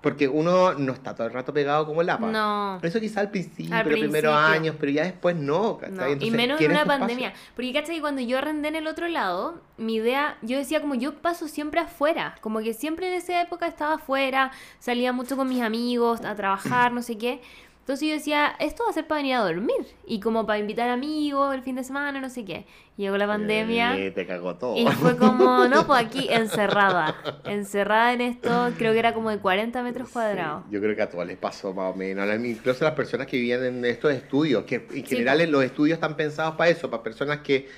porque 0.00 0.28
uno 0.28 0.74
no 0.74 0.92
está 0.92 1.14
todo 1.14 1.26
el 1.26 1.32
rato 1.32 1.52
pegado 1.52 1.86
como 1.86 2.02
lapa. 2.02 2.26
No. 2.30 2.78
Eso 2.82 3.00
quizá 3.00 3.20
al 3.20 3.30
principio, 3.30 3.74
Al 3.74 3.88
los 3.88 3.98
primeros 3.98 4.34
años, 4.34 4.76
pero 4.78 4.92
ya 4.92 5.04
después 5.04 5.34
no, 5.36 5.62
No, 5.62 5.78
¿cachai? 5.78 6.18
y 6.20 6.30
menos 6.30 6.54
en 6.54 6.58
¿quieres 6.58 6.76
una 6.76 6.84
tu 6.84 6.90
espacio? 6.90 6.98
pandemia. 7.00 7.32
Porque, 7.54 7.72
¿cachai? 7.72 8.00
Cuando 8.00 8.20
yo 8.22 8.38
arrendé 8.38 8.68
en 8.68 8.76
el 8.76 8.86
otro 8.86 9.08
lado, 9.08 9.60
mi 9.78 9.96
idea, 9.96 10.36
yo 10.42 10.56
decía 10.58 10.80
como 10.80 10.94
yo 10.94 11.14
paso 11.16 11.48
siempre 11.48 11.80
afuera. 11.80 12.36
Como 12.40 12.60
que 12.60 12.72
siempre 12.74 13.08
en 13.08 13.14
esa 13.14 13.40
época 13.40 13.66
estaba 13.66 13.94
afuera, 13.94 14.52
salía 14.78 15.12
mucho 15.12 15.36
con 15.36 15.48
mis 15.48 15.62
amigos 15.62 16.20
a 16.24 16.34
trabajar, 16.34 16.92
no 16.92 17.02
sé 17.02 17.18
qué. 17.18 17.40
Entonces 17.86 18.08
yo 18.08 18.14
decía, 18.14 18.56
esto 18.58 18.82
va 18.82 18.90
a 18.90 18.92
ser 18.92 19.06
para 19.06 19.20
venir 19.20 19.36
a 19.36 19.42
dormir. 19.42 19.86
Y 20.08 20.18
como 20.18 20.44
para 20.44 20.58
invitar 20.58 20.88
amigos 20.88 21.54
el 21.54 21.62
fin 21.62 21.76
de 21.76 21.84
semana, 21.84 22.20
no 22.20 22.28
sé 22.28 22.44
qué. 22.44 22.66
Llegó 22.96 23.16
la 23.16 23.28
pandemia. 23.28 23.96
Eh, 23.96 24.10
te 24.10 24.26
cagó 24.26 24.56
todo. 24.56 24.76
Y 24.76 24.84
fue 24.88 25.16
como, 25.16 25.68
no, 25.68 25.86
pues 25.86 26.04
aquí 26.04 26.26
encerrada. 26.28 27.14
Encerrada 27.44 28.12
en 28.12 28.22
esto, 28.22 28.72
creo 28.76 28.92
que 28.92 28.98
era 28.98 29.14
como 29.14 29.30
de 29.30 29.38
40 29.38 29.84
metros 29.84 30.08
cuadrados. 30.08 30.64
Sí, 30.66 30.72
yo 30.72 30.80
creo 30.80 30.96
que 30.96 31.02
a 31.02 31.08
todos 31.08 31.24
les 31.28 31.36
pasó 31.36 31.72
más 31.74 31.94
o 31.94 31.96
menos. 31.96 32.28
Incluso 32.44 32.84
a 32.84 32.88
las 32.88 32.96
personas 32.96 33.28
que 33.28 33.36
vivían 33.36 33.62
en 33.64 33.84
estos 33.84 34.12
estudios, 34.12 34.64
que 34.64 34.84
en 34.92 35.06
general 35.06 35.38
po. 35.44 35.50
los 35.52 35.62
estudios 35.62 35.94
están 35.94 36.16
pensados 36.16 36.56
para 36.56 36.68
eso, 36.70 36.90
para 36.90 37.04
personas 37.04 37.38
que 37.42 37.68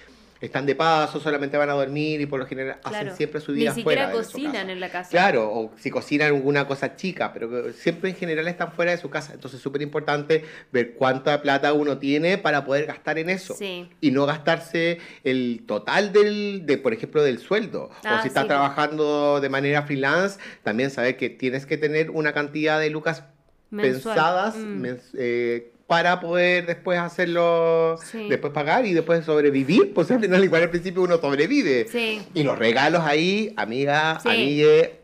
están 0.41 0.67
de 0.67 0.75
paso, 0.75 1.19
solamente 1.21 1.57
van 1.57 1.69
a 1.71 1.73
dormir 1.73 2.21
y 2.21 2.27
por 2.27 2.39
lo 2.39 2.47
general 2.47 2.79
hacen 2.85 3.15
siempre 3.17 3.41
su 3.41 3.53
Ni 3.53 3.61
vida 3.61 3.75
siquiera 3.75 4.03
fuera 4.07 4.19
de 4.19 4.25
su 4.25 4.33
cocinan 4.33 4.53
casa. 4.53 4.73
en 4.73 4.81
la 4.81 4.89
casa. 4.91 5.11
Claro, 5.11 5.51
o 5.53 5.73
si 5.79 5.91
cocinan 5.91 6.29
alguna 6.29 6.67
cosa 6.67 6.95
chica, 6.97 7.33
pero 7.33 7.73
siempre 7.73 8.11
en 8.11 8.17
general 8.17 8.47
están 8.49 8.73
fuera 8.73 8.93
de 8.93 8.99
su 8.99 9.11
casa. 9.11 9.33
Entonces 9.35 9.59
es 9.59 9.63
súper 9.63 9.83
importante 9.83 10.45
ver 10.73 10.95
cuánta 10.95 11.43
plata 11.43 11.73
uno 11.73 11.99
tiene 11.99 12.39
para 12.39 12.65
poder 12.65 12.87
gastar 12.87 13.19
en 13.19 13.31
eso. 13.31 13.55
Sí. 13.55 13.89
Y 14.01 14.11
no 14.13 14.27
gastarse 14.27 14.99
el 15.25 15.65
total 15.67 16.13
del, 16.13 16.67
de, 16.67 16.79
por 16.79 16.93
ejemplo, 16.93 17.23
del 17.23 17.39
sueldo. 17.39 17.91
Ah, 18.05 18.19
o 18.19 18.23
si 18.23 18.29
estás 18.29 18.45
sí, 18.45 18.49
trabajando 18.49 19.41
de 19.41 19.49
manera 19.49 19.83
freelance, 19.83 20.39
también 20.63 20.91
saber 20.91 21.17
que 21.17 21.31
tienes 21.31 21.67
que 21.67 21.77
tener 21.79 22.11
una 22.11 22.33
cantidad 22.33 22.79
de 22.79 22.91
lucas 22.91 23.25
Mensual. 23.71 24.15
pensadas 24.15 24.57
Mm. 24.57 24.83
mens- 24.83 25.11
eh, 25.19 25.73
para 25.89 26.21
poder 26.21 26.67
después 26.67 26.99
hacerlo, 27.01 27.97
Sí. 28.13 28.29
después 28.29 28.53
pagar 28.53 28.85
y 28.87 28.93
después 28.93 29.25
sobrevivir. 29.25 29.93
Pues 29.95 30.09
al 30.13 30.21
final, 30.21 30.45
igual 30.45 30.63
al 30.63 30.71
principio 30.71 31.03
uno 31.03 31.17
sobrevive. 31.19 31.89
Sí. 31.91 32.23
Y 32.35 32.43
los 32.45 32.57
regalos 32.59 33.01
ahí, 33.05 33.53
amiga, 33.57 34.21
Sí. 34.23 34.29
amigue, 34.29 35.01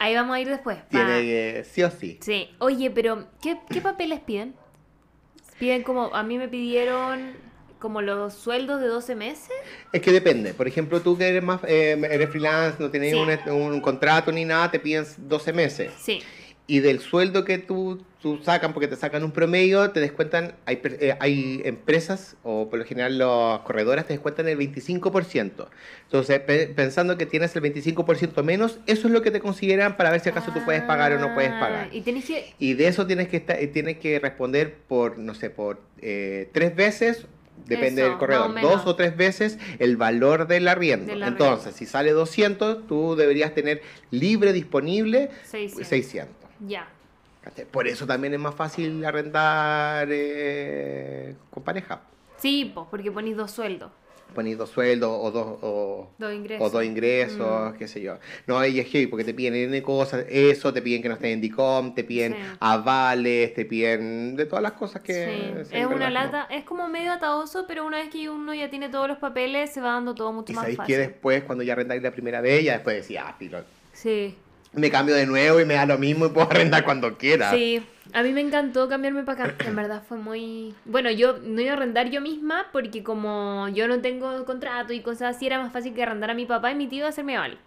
Ahí 0.00 0.14
vamos 0.16 0.34
a 0.34 0.40
ir 0.40 0.48
después. 0.48 0.78
pa- 0.78 0.88
tiene 0.88 1.20
que, 1.20 1.64
sí 1.70 1.82
o 1.84 1.90
sí. 1.90 2.18
Sí. 2.22 2.48
Oye, 2.58 2.90
pero 2.90 3.28
¿qué, 3.40 3.58
¿qué 3.70 3.80
papeles 3.80 4.18
piden? 4.20 4.54
Piden 5.60 5.82
como, 5.84 6.12
a 6.14 6.22
mí 6.24 6.38
me 6.38 6.48
pidieron 6.48 7.34
como 7.78 8.00
los 8.00 8.32
sueldos 8.34 8.80
de 8.80 8.86
12 8.86 9.14
meses. 9.14 9.50
Es 9.92 10.00
que 10.00 10.12
depende. 10.12 10.54
Por 10.54 10.66
ejemplo, 10.66 11.00
tú 11.02 11.18
que 11.18 11.28
eres 11.28 11.42
más 11.42 11.60
eh, 11.66 12.00
eres 12.10 12.30
freelance, 12.30 12.82
no 12.82 12.90
tienes 12.90 13.10
Sí. 13.12 13.50
un, 13.50 13.56
un 13.74 13.80
contrato 13.80 14.32
ni 14.32 14.44
nada, 14.44 14.70
te 14.70 14.80
piden 14.80 15.04
12 15.18 15.52
meses. 15.52 15.92
Sí. 16.00 16.22
Y 16.68 16.78
del 16.78 17.00
sueldo 17.00 17.44
que 17.44 17.58
tú, 17.58 18.00
tú 18.22 18.38
sacan, 18.42 18.72
porque 18.72 18.86
te 18.86 18.94
sacan 18.96 19.24
un 19.24 19.32
promedio, 19.32 19.90
te 19.90 19.98
descuentan, 20.00 20.54
hay, 20.64 20.80
eh, 20.84 21.16
hay 21.18 21.60
empresas, 21.64 22.36
o 22.44 22.70
por 22.70 22.78
lo 22.78 22.84
general 22.84 23.18
las 23.18 23.60
corredoras, 23.60 24.06
te 24.06 24.12
descuentan 24.14 24.46
el 24.48 24.56
25%. 24.58 25.66
Entonces, 26.04 26.38
pe- 26.40 26.68
pensando 26.68 27.18
que 27.18 27.26
tienes 27.26 27.54
el 27.56 27.62
25% 27.62 28.42
menos, 28.44 28.78
eso 28.86 29.08
es 29.08 29.12
lo 29.12 29.22
que 29.22 29.30
te 29.32 29.40
consideran 29.40 29.96
para 29.96 30.10
ver 30.12 30.20
si 30.20 30.28
acaso 30.28 30.52
tú 30.52 30.60
puedes 30.64 30.82
pagar 30.82 31.12
o 31.12 31.18
no 31.18 31.34
puedes 31.34 31.50
Ah, 31.50 31.60
pagar. 31.60 31.88
Y 31.92 32.00
tenés 32.02 32.24
que... 32.26 32.54
Y 32.58 32.74
de 32.74 32.86
eso 32.86 33.06
tienes 33.06 33.28
que, 33.28 33.38
estar, 33.38 33.58
tienes 33.72 33.98
que 33.98 34.20
responder 34.20 34.74
por, 34.88 35.18
no 35.18 35.34
sé, 35.34 35.50
por 35.50 35.80
eh, 36.00 36.48
tres 36.52 36.76
veces, 36.76 37.26
depende 37.66 38.02
Eso, 38.02 38.10
del 38.10 38.18
corredor, 38.18 38.60
dos 38.60 38.86
o 38.86 38.94
tres 38.96 39.16
veces 39.16 39.58
el 39.80 39.96
valor 39.96 40.46
del 40.46 40.68
arriendo. 40.68 41.06
Del 41.06 41.22
arriendo. 41.24 41.44
Entonces, 41.44 41.74
si 41.74 41.86
sale 41.86 42.12
200, 42.12 42.86
tú 42.86 43.16
deberías 43.16 43.52
tener 43.52 43.82
libre 44.12 44.52
disponible 44.52 45.30
600. 45.44 45.88
600. 45.88 46.41
Ya. 46.66 46.88
¿cachai? 47.42 47.64
Por 47.64 47.88
eso 47.88 48.06
también 48.06 48.34
es 48.34 48.40
más 48.40 48.54
fácil 48.54 49.04
arrendar 49.04 50.08
eh, 50.10 51.34
con 51.50 51.62
pareja. 51.62 52.00
Sí, 52.38 52.70
pues, 52.74 52.86
porque 52.90 53.10
ponís 53.12 53.36
dos 53.36 53.50
sueldos. 53.50 53.90
Ponéis 54.34 54.56
dos 54.56 54.70
sueldos 54.70 55.10
o 55.12 55.30
dos, 55.30 55.58
o, 55.60 56.10
Dos 56.16 56.32
ingresos. 56.32 56.66
o 56.66 56.70
dos 56.70 56.82
ingresos, 56.84 57.74
Mm. 57.74 57.76
qué 57.76 57.86
sé 57.86 58.00
yo. 58.00 58.16
No, 58.46 58.64
y 58.64 58.80
es 58.80 58.86
heavy 58.88 59.06
porque 59.06 59.24
te 59.24 59.34
piden 59.34 59.54
N 59.54 59.82
cosas, 59.82 60.24
eso, 60.30 60.72
te 60.72 60.80
piden 60.80 61.02
que 61.02 61.08
no 61.10 61.14
estés 61.16 61.34
en 61.34 61.42
DICOM, 61.42 61.94
te 61.94 62.02
piden 62.02 62.32
Sí. 62.32 62.38
avales, 62.58 63.52
te 63.52 63.66
piden 63.66 64.34
de 64.36 64.46
todas 64.46 64.62
las 64.62 64.72
cosas 64.72 65.02
que... 65.02 65.64
Sí, 65.68 65.76
es 65.76 65.84
una 65.86 66.08
lata, 66.08 66.46
es 66.50 66.64
como 66.64 66.88
medio 66.88 67.12
ataoso, 67.12 67.66
pero 67.68 67.84
una 67.84 67.98
vez 67.98 68.08
que 68.08 68.30
uno 68.30 68.54
ya 68.54 68.70
tiene 68.70 68.88
todos 68.88 69.06
los 69.06 69.18
papeles, 69.18 69.70
se 69.70 69.82
va 69.82 69.88
dando 69.92 70.14
todo 70.14 70.32
mucho 70.32 70.50
Y 70.50 70.54
más 70.54 70.62
sabéis 70.62 70.78
fácil. 70.78 70.94
que 70.94 70.98
después, 71.02 71.42
cuando 71.44 71.62
ya 71.62 71.74
arrendáis 71.74 72.02
la 72.02 72.10
primera 72.12 72.40
vez, 72.40 72.64
ya 72.64 72.72
después 72.74 72.96
decía, 72.96 73.24
ah, 73.28 73.34
filo, 73.38 73.62
Sí, 73.92 74.34
me 74.72 74.90
cambio 74.90 75.14
de 75.14 75.26
nuevo 75.26 75.60
y 75.60 75.64
me 75.64 75.74
da 75.74 75.86
lo 75.86 75.98
mismo 75.98 76.26
y 76.26 76.28
puedo 76.30 76.50
arrendar 76.50 76.84
cuando 76.84 77.16
quiera. 77.16 77.50
sí. 77.50 77.82
A 78.14 78.22
mí 78.22 78.32
me 78.32 78.42
encantó 78.42 78.88
cambiarme 78.90 79.22
para 79.22 79.44
acá. 79.44 79.64
En 79.66 79.74
verdad 79.74 80.02
fue 80.06 80.18
muy... 80.18 80.74
Bueno, 80.84 81.10
yo 81.10 81.38
no 81.42 81.62
iba 81.62 81.72
a 81.72 81.76
arrendar 81.76 82.10
yo 82.10 82.20
misma 82.20 82.66
porque 82.70 83.02
como 83.02 83.68
yo 83.68 83.88
no 83.88 84.00
tengo 84.00 84.44
contrato 84.44 84.92
y 84.92 85.00
cosas 85.00 85.36
así, 85.36 85.46
era 85.46 85.58
más 85.62 85.72
fácil 85.72 85.94
que 85.94 86.02
arrendar 86.02 86.30
a 86.30 86.34
mi 86.34 86.44
papá 86.44 86.70
y 86.72 86.74
mi 86.74 86.88
tío 86.88 87.06
a 87.06 87.08
hacerme 87.08 87.38
mal. 87.38 87.58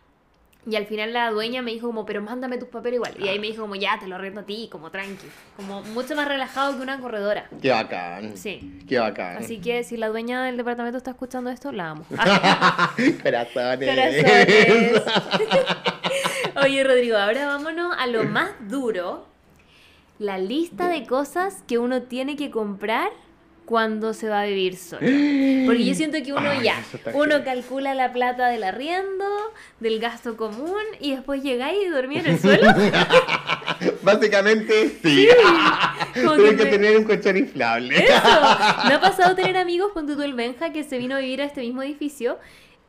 Y 0.68 0.76
al 0.76 0.86
final 0.88 1.14
la 1.14 1.30
dueña 1.30 1.62
me 1.62 1.72
dijo 1.72 1.88
como, 1.88 2.06
pero 2.06 2.22
mándame 2.22 2.58
tus 2.58 2.70
papeles 2.70 2.98
igual. 2.98 3.14
Y 3.20 3.28
ahí 3.28 3.40
me 3.40 3.48
dijo 3.48 3.62
como, 3.62 3.76
ya, 3.76 4.00
te 4.00 4.08
lo 4.08 4.16
arrendo 4.16 4.42
a 4.42 4.46
ti, 4.46 4.68
como 4.72 4.90
tranqui. 4.90 5.28
Como 5.56 5.82
mucho 5.84 6.16
más 6.16 6.28
relajado 6.28 6.76
que 6.76 6.82
una 6.82 7.00
corredora. 7.00 7.48
Qué 7.62 7.70
bacán. 7.70 8.36
Sí. 8.36 8.80
Qué 8.88 9.00
bacán. 9.00 9.38
Así 9.38 9.60
que 9.60 9.84
si 9.84 9.96
la 9.96 10.10
dueña 10.10 10.44
del 10.44 10.58
departamento 10.58 10.98
está 10.98 11.12
escuchando 11.12 11.50
esto, 11.52 11.72
la 11.72 11.92
amo. 11.92 12.06
Corazones. 13.24 13.90
Corazones. 13.90 15.04
Oye, 16.64 16.84
Rodrigo, 16.84 17.18
ahora 17.18 17.48
vámonos 17.48 17.96
a 17.98 18.08
lo 18.08 18.24
más 18.24 18.52
duro. 18.70 19.28
La 20.20 20.38
lista 20.38 20.88
de 20.88 21.06
cosas 21.06 21.64
que 21.68 21.78
uno 21.78 22.04
tiene 22.04 22.36
que 22.38 22.50
comprar 22.50 23.10
cuando 23.66 24.14
se 24.14 24.30
va 24.30 24.42
a 24.42 24.46
vivir 24.46 24.78
solo. 24.78 25.02
Porque 25.02 25.84
yo 25.86 25.94
siento 25.96 26.18
que 26.24 26.32
uno 26.32 26.50
Ay, 26.52 26.64
ya, 26.64 26.82
uno 27.16 27.44
calcula 27.44 27.96
la 27.96 28.14
plata 28.14 28.48
del 28.48 28.64
arriendo, 28.64 29.26
del 29.80 30.00
gasto 30.00 30.38
común 30.38 30.82
y 31.02 31.16
después 31.16 31.42
llegáis 31.44 31.80
y 31.86 31.90
dormís 31.90 32.20
en 32.26 32.34
el 32.34 32.40
suelo. 32.40 32.68
Básicamente, 34.04 34.90
sí. 35.02 35.28
Tienes 36.14 36.38
que 36.52 36.56
que 36.58 36.64
me- 36.66 36.70
tener 36.72 36.98
un 36.98 37.04
colchón 37.04 37.38
inflable. 37.38 37.98
Eso. 37.98 38.14
Me 38.88 38.94
ha 38.94 39.02
pasado 39.02 39.36
tener 39.36 39.58
amigos, 39.58 39.92
ponte 39.94 40.16
tú 40.16 40.22
el 40.22 40.34
Benja, 40.36 40.72
que 40.72 40.84
se 40.84 40.98
vino 40.98 41.16
a 41.16 41.20
vivir 41.20 41.42
a 41.42 41.46
este 41.46 41.62
mismo 41.62 41.82
edificio. 41.82 42.38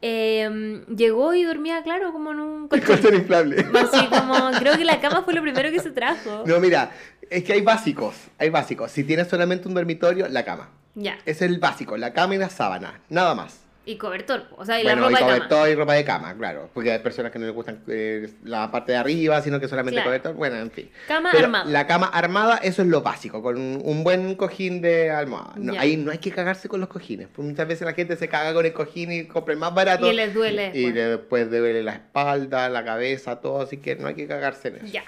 Eh, 0.08 0.84
llegó 0.94 1.34
y 1.34 1.42
dormía, 1.42 1.82
claro, 1.82 2.12
como 2.12 2.30
en 2.30 2.40
un 2.40 2.68
colchón. 2.68 3.14
inflable. 3.14 3.66
Así 3.74 4.06
como, 4.06 4.52
creo 4.58 4.76
que 4.76 4.84
la 4.84 5.00
cama 5.00 5.22
fue 5.22 5.34
lo 5.34 5.42
primero 5.42 5.70
que 5.70 5.80
se 5.80 5.90
trajo. 5.90 6.44
No, 6.46 6.60
mira, 6.60 6.92
es 7.28 7.42
que 7.42 7.54
hay 7.54 7.60
básicos. 7.62 8.14
Hay 8.38 8.50
básicos. 8.50 8.92
Si 8.92 9.02
tienes 9.02 9.28
solamente 9.28 9.66
un 9.66 9.74
dormitorio, 9.74 10.28
la 10.28 10.44
cama. 10.44 10.70
Ya. 10.94 11.18
Es 11.26 11.42
el 11.42 11.58
básico, 11.58 11.96
la 11.96 12.12
cama 12.12 12.36
y 12.36 12.38
la 12.38 12.48
sábana. 12.48 13.00
Nada 13.08 13.34
más. 13.34 13.65
Y 13.88 13.96
cobertor, 13.98 14.48
o 14.56 14.64
sea, 14.64 14.80
y 14.80 14.82
bueno, 14.82 15.02
la 15.02 15.06
ropa 15.08 15.10
y 15.10 15.14
de 15.14 15.20
cama. 15.20 15.36
cobertor 15.38 15.68
y 15.68 15.74
ropa 15.76 15.94
de 15.94 16.04
cama, 16.04 16.34
claro. 16.36 16.70
Porque 16.74 16.90
hay 16.90 16.98
personas 16.98 17.30
que 17.30 17.38
no 17.38 17.46
les 17.46 17.54
gustan 17.54 17.80
eh, 17.86 18.28
la 18.42 18.68
parte 18.72 18.90
de 18.90 18.98
arriba, 18.98 19.40
sino 19.42 19.60
que 19.60 19.68
solamente 19.68 19.94
Claro. 19.94 20.08
cobertor. 20.08 20.34
Bueno, 20.34 20.56
en 20.56 20.72
fin. 20.72 20.90
Cama 21.06 21.30
Pero 21.32 21.44
armada. 21.44 21.64
La 21.70 21.86
cama 21.86 22.06
armada, 22.08 22.56
eso 22.58 22.82
es 22.82 22.88
lo 22.88 23.02
básico, 23.02 23.40
con 23.42 23.56
un, 23.56 23.80
un 23.84 24.02
buen 24.02 24.34
cojín 24.34 24.80
de 24.82 25.10
almohada. 25.12 25.52
No, 25.56 25.78
ahí 25.78 25.96
no 25.96 26.10
hay 26.10 26.18
que 26.18 26.32
cagarse 26.32 26.68
con 26.68 26.80
los 26.80 26.88
cojines. 26.88 27.28
porque 27.28 27.48
muchas 27.48 27.68
veces 27.68 27.86
la 27.86 27.94
gente 27.94 28.16
se 28.16 28.28
caga 28.28 28.52
con 28.52 28.66
el 28.66 28.72
cojín 28.72 29.12
y 29.12 29.24
compra 29.26 29.54
el 29.54 29.60
más 29.60 29.72
barato. 29.72 30.10
Y 30.10 30.16
les 30.16 30.34
duele 30.34 30.72
Y 30.74 30.90
después. 30.90 31.08
después 31.48 31.50
duele 31.50 31.82
la 31.84 31.92
espalda, 31.92 32.68
la 32.68 32.84
cabeza, 32.84 33.36
todo. 33.40 33.62
Así 33.62 33.76
que 33.76 33.94
no 33.94 34.08
hay 34.08 34.14
que 34.16 34.26
cagarse 34.26 34.66
en 34.68 34.76
eso. 34.78 34.86
Ya. 34.86 35.04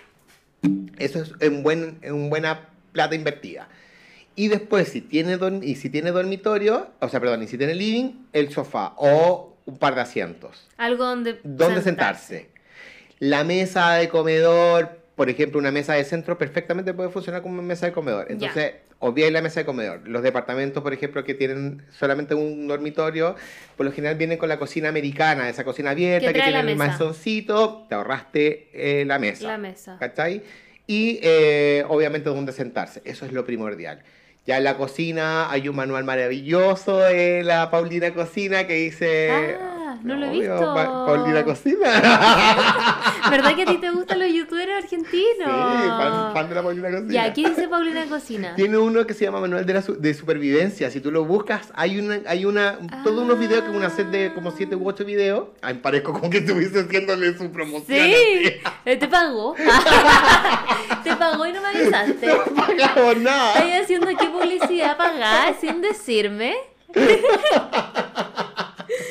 Eso 0.98 1.22
es 1.22 1.32
en, 1.40 1.62
buen, 1.64 1.98
en 2.02 2.30
buena 2.30 2.68
plata 2.92 3.14
invertida. 3.16 3.68
Y 4.38 4.46
después, 4.46 4.88
si 4.88 5.00
tiene, 5.00 5.36
y 5.62 5.74
si 5.74 5.90
tiene 5.90 6.12
dormitorio, 6.12 6.86
o 7.00 7.08
sea, 7.08 7.18
perdón, 7.18 7.42
y 7.42 7.48
si 7.48 7.58
tiene 7.58 7.74
living, 7.74 8.12
el 8.32 8.52
sofá 8.52 8.94
o 8.96 9.56
un 9.64 9.78
par 9.78 9.96
de 9.96 10.02
asientos. 10.02 10.68
Algo 10.76 11.04
donde. 11.04 11.40
¿Dónde 11.42 11.82
sentarse? 11.82 12.48
La 13.18 13.42
mesa 13.42 13.94
de 13.94 14.08
comedor, 14.08 15.00
por 15.16 15.28
ejemplo, 15.28 15.58
una 15.58 15.72
mesa 15.72 15.94
de 15.94 16.04
centro 16.04 16.38
perfectamente 16.38 16.94
puede 16.94 17.10
funcionar 17.10 17.42
como 17.42 17.54
una 17.54 17.64
mesa 17.64 17.86
de 17.86 17.92
comedor. 17.92 18.26
Entonces, 18.30 18.74
obviáis 19.00 19.32
la 19.32 19.42
mesa 19.42 19.58
de 19.58 19.66
comedor. 19.66 20.06
Los 20.06 20.22
departamentos, 20.22 20.84
por 20.84 20.92
ejemplo, 20.92 21.24
que 21.24 21.34
tienen 21.34 21.82
solamente 21.90 22.36
un 22.36 22.68
dormitorio, 22.68 23.34
por 23.76 23.86
lo 23.86 23.90
general 23.90 24.14
vienen 24.18 24.38
con 24.38 24.48
la 24.48 24.60
cocina 24.60 24.88
americana, 24.88 25.48
esa 25.48 25.64
cocina 25.64 25.90
abierta 25.90 26.32
Que 26.32 26.40
tiene 26.40 26.60
el 26.60 26.76
masoncito, 26.76 27.86
te 27.88 27.96
ahorraste 27.96 29.00
eh, 29.00 29.04
la 29.04 29.18
mesa. 29.18 29.48
La 29.48 29.58
mesa. 29.58 29.96
¿Cachai? 29.98 30.44
Y 30.86 31.18
eh, 31.24 31.84
obviamente 31.88 32.30
dónde 32.30 32.52
sentarse. 32.52 33.02
Eso 33.04 33.26
es 33.26 33.32
lo 33.32 33.44
primordial. 33.44 34.04
Ya 34.48 34.56
en 34.56 34.64
la 34.64 34.78
cocina 34.78 35.50
hay 35.50 35.68
un 35.68 35.76
manual 35.76 36.04
maravilloso 36.04 37.00
de 37.00 37.44
la 37.44 37.70
Paulina 37.70 38.14
Cocina 38.14 38.66
que 38.66 38.76
dice... 38.76 39.58
Ah, 39.60 39.77
no 40.02 40.16
lo 40.16 40.26
he 40.26 40.30
visto. 40.30 40.74
Pa- 40.74 41.06
Paulina 41.06 41.44
Cocina. 41.44 41.88
¿Verdad 43.30 43.54
que 43.54 43.62
a 43.62 43.66
ti 43.66 43.76
te 43.78 43.90
gustan 43.90 44.18
los 44.20 44.32
youtubers 44.32 44.70
argentinos? 44.84 45.14
Sí, 45.38 45.88
fan, 45.88 46.32
fan 46.32 46.48
de 46.48 46.54
la 46.54 46.62
Paulina 46.62 46.90
Cocina. 46.90 47.12
Ya, 47.12 47.32
¿qué 47.32 47.48
dice 47.48 47.68
Paulina 47.68 48.04
Cocina? 48.06 48.54
Tiene 48.56 48.78
uno 48.78 49.06
que 49.06 49.14
se 49.14 49.24
llama 49.24 49.40
Manual 49.40 49.66
de, 49.66 49.74
la 49.74 49.82
su- 49.82 50.00
de 50.00 50.14
Supervivencia. 50.14 50.90
Si 50.90 51.00
tú 51.00 51.10
lo 51.10 51.24
buscas, 51.24 51.72
hay 51.74 51.98
una, 51.98 52.20
hay 52.26 52.44
una, 52.44 52.78
todos 53.04 53.22
unos 53.22 53.38
videos, 53.38 53.64
como 53.64 53.76
una 53.78 53.90
set 53.90 54.08
de 54.08 54.32
como 54.34 54.50
7 54.50 54.74
u 54.76 54.88
8 54.88 55.04
videos. 55.04 55.48
Ay, 55.62 55.74
parezco 55.74 56.12
como 56.12 56.30
que 56.30 56.38
estuviese 56.38 56.80
haciéndole 56.80 57.36
su 57.36 57.50
promoción. 57.50 57.84
Sí, 58.10 58.52
Eh, 58.84 58.96
te 58.96 59.08
pagó. 59.08 59.54
te 61.04 61.16
pagó 61.16 61.46
y 61.46 61.52
no 61.52 61.60
me 61.60 61.68
avisaste. 61.68 62.26
No 62.26 62.44
pagamos 62.54 63.16
nada. 63.18 63.54
Estoy 63.54 63.72
haciendo 63.72 64.08
aquí 64.08 64.26
publicidad 64.26 64.96
pagada 64.96 65.54
sin 65.60 65.80
decirme. 65.82 66.54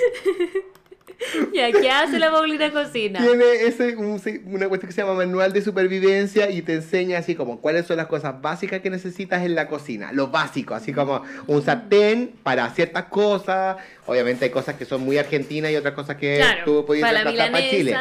ya, 1.53 1.72
¿qué 1.72 1.89
hace 1.89 2.20
la 2.20 2.32
Paulina 2.32 2.72
Cocina? 2.72 3.20
Tiene 3.20 3.45
ese, 3.66 3.95
un- 3.95 4.22
una 4.45 4.68
cuestión 4.70 4.88
que 4.88 4.91
se 4.93 5.01
llama 5.01 5.14
manual 5.16 5.51
de 5.53 5.62
supervivencia 5.62 6.49
y 6.49 6.62
te 6.62 6.76
enseña 6.76 7.18
así 7.20 7.36
como 7.36 7.60
cuáles 7.60 7.86
son 7.88 7.97
las 7.97 8.08
cosas 8.08 8.39
básicas 8.41 8.82
que 8.82 8.89
necesitas 8.89 9.43
en 9.43 9.55
la 9.55 9.68
cocina. 9.68 10.12
Lo 10.12 10.28
básico, 10.28 10.76
así 10.76 10.93
como 10.93 11.24
un 11.47 11.64
sartén 11.64 12.34
para 12.43 12.70
ciertas 12.70 13.05
cosas. 13.05 13.78
Obviamente 14.05 14.45
hay 14.45 14.51
cosas 14.51 14.76
que 14.76 14.86
son 14.86 15.01
muy 15.01 15.18
argentinas 15.18 15.72
y 15.72 15.76
otras 15.76 15.93
cosas 15.95 16.18
que 16.18 16.38
Claro, 16.38 16.62
tú 16.66 16.86
podías 16.86 17.10
para 17.12 17.24
para 17.24 17.70
Chile. 17.70 17.97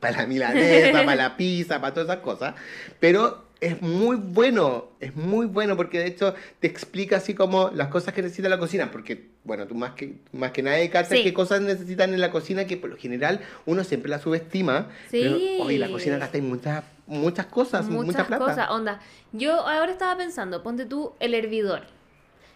Para 0.00 0.18
la 0.18 0.26
milanesa, 0.28 0.92
para 1.02 1.16
la 1.16 1.36
pizza, 1.36 1.80
para 1.80 1.92
todas 1.92 2.08
esas 2.08 2.22
cosas. 2.22 2.54
Pero 3.00 3.47
es 3.60 3.82
muy 3.82 4.16
bueno, 4.16 4.88
es 5.00 5.16
muy 5.16 5.46
bueno 5.46 5.76
porque 5.76 5.98
de 5.98 6.06
hecho 6.06 6.34
te 6.60 6.66
explica 6.68 7.16
así 7.16 7.34
como 7.34 7.70
las 7.74 7.88
cosas 7.88 8.14
que 8.14 8.22
necesita 8.22 8.48
la 8.48 8.58
cocina. 8.58 8.90
Porque, 8.90 9.30
bueno, 9.44 9.66
tú 9.66 9.74
más 9.74 9.92
que, 9.92 10.14
más 10.32 10.52
que 10.52 10.62
nadie 10.62 10.88
cachas 10.90 11.18
Sí. 11.18 11.24
qué 11.24 11.32
cosas 11.34 11.60
necesitan 11.60 12.14
en 12.14 12.20
la 12.20 12.30
cocina 12.30 12.66
que 12.66 12.76
por 12.76 12.90
lo 12.90 12.96
general 12.96 13.40
uno 13.66 13.82
siempre 13.84 14.10
la 14.10 14.18
subestima. 14.20 14.88
Sí. 15.10 15.22
Pero 15.22 15.64
hoy 15.64 15.78
la 15.78 15.88
cocina 15.90 16.18
gasta 16.18 16.38
muchas, 16.38 16.84
muchas 17.06 17.46
cosas, 17.46 17.86
mucha 17.86 18.06
Muchas 18.06 18.26
plata. 18.28 18.44
cosas, 18.44 18.70
onda. 18.70 19.00
Yo 19.32 19.66
ahora 19.66 19.90
estaba 19.90 20.16
pensando, 20.16 20.62
ponte 20.62 20.86
tú 20.86 21.14
el 21.18 21.34
hervidor. 21.34 21.82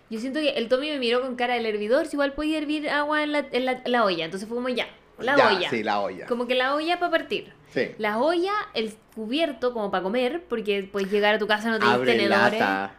Yo 0.09 0.21
siento 0.21 0.41
que 0.41 0.51
el 0.51 0.69
Tommy 0.69 0.91
me 0.91 0.99
miró 0.99 1.23
con 1.23 1.37
cara 1.37 1.55
del 1.55 1.65
hervidor, 1.67 2.07
si 2.07 2.17
igual 2.17 2.35
podía 2.35 2.59
hervir 2.59 2.89
agua 2.91 3.23
en 3.23 3.33
la, 3.33 3.47
en 3.51 3.65
la, 3.65 3.83
la 3.87 4.05
olla. 4.05 4.25
Entonces 4.27 4.47
fue 4.49 4.57
como 4.57 4.69
ya, 4.69 4.87
la 5.19 5.37
Ya, 5.37 5.49
olla. 5.49 5.71
Sí, 5.71 5.83
la 5.83 6.01
olla. 6.01 6.27
Como 6.27 6.47
que 6.47 6.55
la 6.55 6.75
olla 6.75 6.99
para 6.99 7.11
partir. 7.11 7.53
Sí. 7.73 7.91
La 7.99 8.19
olla, 8.19 8.53
el 8.75 8.95
cubierto 9.15 9.73
como 9.73 9.91
para 9.91 10.03
comer, 10.03 10.45
porque 10.49 10.89
puedes 10.91 11.11
llegar 11.11 11.35
a 11.35 11.39
tu 11.39 11.47
casa 11.47 11.71
no 11.71 11.79
tienes 11.79 11.95
Abre 11.97 12.13
tenedores. 12.13 12.61
lata. 12.61 12.95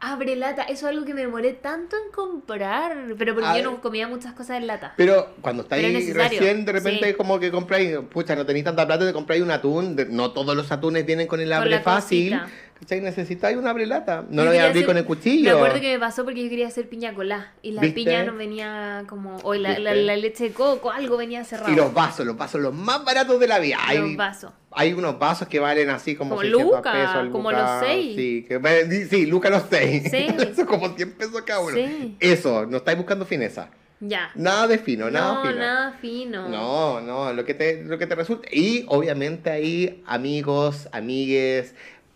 Abre 0.00 0.36
lata, 0.36 0.64
eso 0.64 0.86
es 0.86 0.92
algo 0.94 1.06
que 1.06 1.14
me 1.14 1.22
demoré 1.22 1.52
tanto 1.54 1.96
en 1.96 2.12
comprar. 2.12 2.94
Pero 3.16 3.34
porque 3.34 3.48
yo 3.48 3.54
ver. 3.54 3.64
no 3.64 3.80
comía 3.80 4.06
muchas 4.06 4.34
cosas 4.34 4.58
en 4.58 4.66
lata. 4.66 4.92
Pero 4.96 5.34
cuando 5.40 5.62
es 5.62 5.72
estáis 5.72 6.14
recién, 6.14 6.64
de 6.66 6.72
repente 6.72 7.08
sí. 7.08 7.14
como 7.14 7.40
que 7.40 7.50
compráis, 7.50 7.96
pucha, 8.10 8.36
no 8.36 8.44
tenéis 8.44 8.66
tanta 8.66 8.86
plata, 8.86 9.06
te 9.06 9.12
compráis 9.14 9.42
un 9.42 9.50
atún. 9.50 9.96
no 10.10 10.32
todos 10.32 10.54
los 10.54 10.70
atunes 10.70 11.06
vienen 11.06 11.26
con 11.26 11.40
el 11.40 11.50
abre 11.52 11.80
fácil. 11.80 12.38
cosita. 12.38 12.52
¿Cachai? 12.84 13.00
Necesitáis 13.00 13.56
un 13.56 13.66
abre 13.66 13.86
lata. 13.86 14.24
No 14.30 14.44
lo 14.44 14.50
voy 14.50 14.58
a 14.58 14.66
abrir 14.66 14.76
hacer- 14.82 14.86
con 14.86 14.96
el 14.96 15.04
cuchillo. 15.04 15.44
Me 15.50 15.56
acuerdo 15.56 15.80
que 15.80 15.92
me 15.94 15.98
pasó 15.98 16.24
porque 16.24 16.42
yo 16.44 16.48
quería 16.50 16.68
hacer 16.68 16.88
piña 16.88 17.14
colá. 17.14 17.52
Y 17.62 17.72
la 17.72 17.80
¿Viste? 17.82 17.94
piña 17.94 18.24
no 18.24 18.34
venía 18.36 19.04
como. 19.08 19.36
O 19.42 19.54
la, 19.54 19.78
la- 19.78 19.94
la 19.94 20.16
leche 20.16 20.44
de 20.44 20.50
coco, 20.52 20.90
algo 20.90 21.16
venía 21.16 21.44
cerrado. 21.44 21.72
Y 21.72 21.76
los 21.76 21.92
vasos, 21.92 22.24
los 22.26 22.36
vasos 22.36 22.60
los 22.60 22.72
más 22.74 23.04
baratos 23.04 23.40
de 23.40 23.46
la 23.48 23.58
vida. 23.58 23.78
Hay, 23.80 23.98
Los 23.98 24.16
vasos. 24.16 24.52
hay 24.70 24.92
unos 24.92 25.18
vasos 25.18 25.48
que 25.48 25.58
valen 25.60 25.90
así 25.90 26.14
como, 26.14 26.30
Como 26.36 26.42
600 26.42 26.76
Luca, 26.76 26.92
pesos. 26.92 27.28
como 27.32 27.50
Luca, 27.50 27.62
los 27.80 27.86
seis. 27.88 28.16
Sí, 28.16 28.46
que, 28.48 29.06
sí, 29.10 29.26
Luca 29.26 29.50
los 29.50 29.64
6. 29.70 30.02
Sí. 30.10 30.26
Eso 30.38 30.66
como 30.66 30.88
100 30.94 31.12
pesos 31.12 31.42
cada 31.42 31.60
uno. 31.60 31.74
Sí. 31.76 32.16
Eso, 32.20 32.66
no 32.66 32.76
estáis 32.76 32.96
buscando 32.98 33.24
fineza. 33.24 33.68
Ya. 34.00 34.30
Nada 34.34 34.66
de 34.66 34.76
fino, 34.78 35.10
nada 35.10 35.34
no, 35.34 35.42
fino. 35.42 35.54
nada 35.54 35.92
fino. 35.92 36.48
No, 36.48 37.00
no, 37.00 37.32
lo 37.32 37.44
que 37.46 37.54
te, 37.54 37.84
lo 37.84 37.96
que 37.96 38.06
te 38.06 38.14
resulte. 38.14 38.48
Y 38.54 38.84
obviamente 38.88 39.48
ahí, 39.50 40.02
amigos, 40.06 40.88
amigues, 40.92 41.74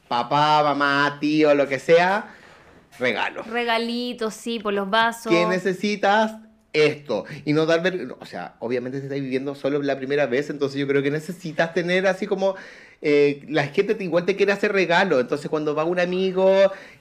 papá, 0.09 0.63
mamá, 0.63 1.19
tío, 1.21 1.55
lo 1.55 1.69
que 1.69 1.79
sea, 1.79 2.35
regalo. 2.99 3.43
Regalitos, 3.43 4.35
sí, 4.35 4.59
por 4.59 4.73
los 4.75 4.89
vasos. 4.91 5.33
¿Qué 5.33 5.47
necesitas? 5.47 6.33
Esto. 6.73 7.25
Y 7.45 7.53
no 7.55 7.65
dar 7.67 7.83
ver... 7.83 8.09
O 8.21 8.27
sea, 8.27 8.55
obviamente 8.59 8.99
te 8.99 9.05
estás 9.07 9.21
viviendo 9.21 9.55
solo 9.55 9.83
la 9.83 9.97
primera 9.97 10.27
vez, 10.27 10.51
entonces 10.51 10.79
yo 10.79 10.87
creo 10.87 11.03
que 11.03 11.11
necesitas 11.11 11.73
tener 11.73 12.07
así 12.07 12.27
como... 12.27 12.57
eh, 13.01 13.43
la 13.49 13.65
gente 13.69 13.95
te- 13.95 14.05
igual 14.05 14.27
te 14.27 14.37
quiere 14.37 14.53
hacer 14.53 14.73
regalo, 14.73 15.19
entonces 15.19 15.49
cuando 15.49 15.75
va 15.75 15.85
un 15.85 15.99
amigo 15.99 16.51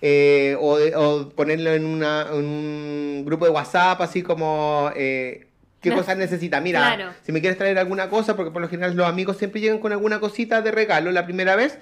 eh, 0.01 0.55
o, 0.60 0.78
o 0.95 1.30
ponerlo 1.30 1.74
en, 1.74 1.86
una, 1.86 2.28
en 2.32 2.45
un 2.45 3.24
grupo 3.26 3.45
de 3.45 3.51
WhatsApp, 3.51 3.99
así 4.01 4.22
como... 4.24 4.89
eh, 4.95 5.43
¿Qué 5.82 5.91
No. 5.91 5.97
cosas 5.97 6.18
necesitas? 6.18 6.62
Mira, 6.64 6.80
Claro. 6.95 7.12
si 7.24 7.32
me 7.32 7.39
quieres 7.39 7.58
traer 7.58 7.78
alguna 7.78 8.10
cosa, 8.10 8.36
porque 8.36 8.51
por 8.51 8.62
lo 8.64 8.68
general 8.68 8.95
los 8.95 9.05
amigos 9.08 9.38
siempre 9.38 9.62
llegan 9.62 9.78
con 9.78 9.91
alguna 9.91 10.20
cosita 10.20 10.62
de 10.64 10.72
regalo 10.72 11.12
la 11.12 11.26
primera 11.26 11.55
vez, 11.55 11.78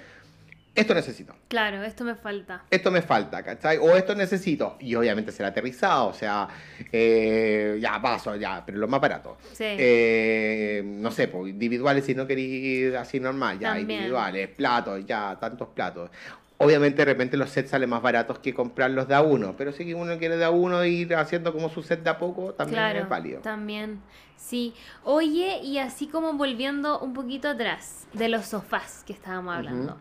esto 0.76 0.94
necesito 0.94 1.34
Claro, 1.48 1.82
esto 1.82 2.04
me 2.04 2.14
falta. 2.14 2.64
esto 2.70 2.90
me 2.90 3.02
falta, 3.02 3.42
¿cachai? 3.42 3.78
O 3.78 3.96
esto 3.96 4.14
necesito. 4.14 4.76
Y 4.80 4.94
obviamente 4.94 5.32
será 5.32 5.48
aterrizado, 5.48 6.08
o 6.08 6.12
sea, 6.14 6.48
eh, 6.92 7.78
ya 7.80 8.00
paso, 8.00 8.36
ya, 8.36 8.62
pero 8.64 8.78
lo 8.78 8.88
más 8.88 9.00
barato. 9.00 9.36
Sí. 9.52 9.64
Eh, 9.66 10.82
no 10.84 11.10
sé, 11.10 11.28
pues 11.28 11.50
individuales 11.50 12.04
si 12.04 12.14
no 12.14 12.26
queréis 12.26 12.94
así 12.94 13.20
normal, 13.20 13.58
ya, 13.58 13.68
También. 13.74 13.90
individuales, 13.90 14.48
platos, 14.48 15.04
ya, 15.06 15.36
tantos 15.40 15.68
platos. 15.68 16.10
Obviamente 16.58 16.96
de 16.98 17.04
repente 17.04 17.36
los 17.36 17.50
sets 17.50 17.68
salen 17.70 17.90
más 17.90 18.00
baratos 18.00 18.38
que 18.38 18.54
comprar 18.54 18.90
los 18.90 19.06
de 19.08 19.14
a 19.14 19.20
uno, 19.20 19.54
pero 19.58 19.72
si 19.72 19.92
uno 19.92 20.16
quiere 20.18 20.38
de 20.38 20.44
a 20.46 20.50
uno 20.50 20.82
ir 20.86 21.14
haciendo 21.14 21.52
como 21.52 21.68
su 21.68 21.82
set 21.82 22.02
de 22.02 22.08
a 22.10 22.18
poco, 22.18 22.54
también 22.54 22.78
claro, 22.78 22.98
es 23.00 23.08
válido. 23.08 23.40
también. 23.40 24.00
Sí. 24.38 24.74
Oye, 25.04 25.58
y 25.62 25.78
así 25.78 26.06
como 26.06 26.32
volviendo 26.34 26.98
un 27.00 27.12
poquito 27.12 27.48
atrás 27.48 28.06
de 28.14 28.28
los 28.28 28.46
sofás 28.46 29.02
que 29.06 29.12
estábamos 29.12 29.54
hablando. 29.54 29.92
Ujú. 29.92 30.00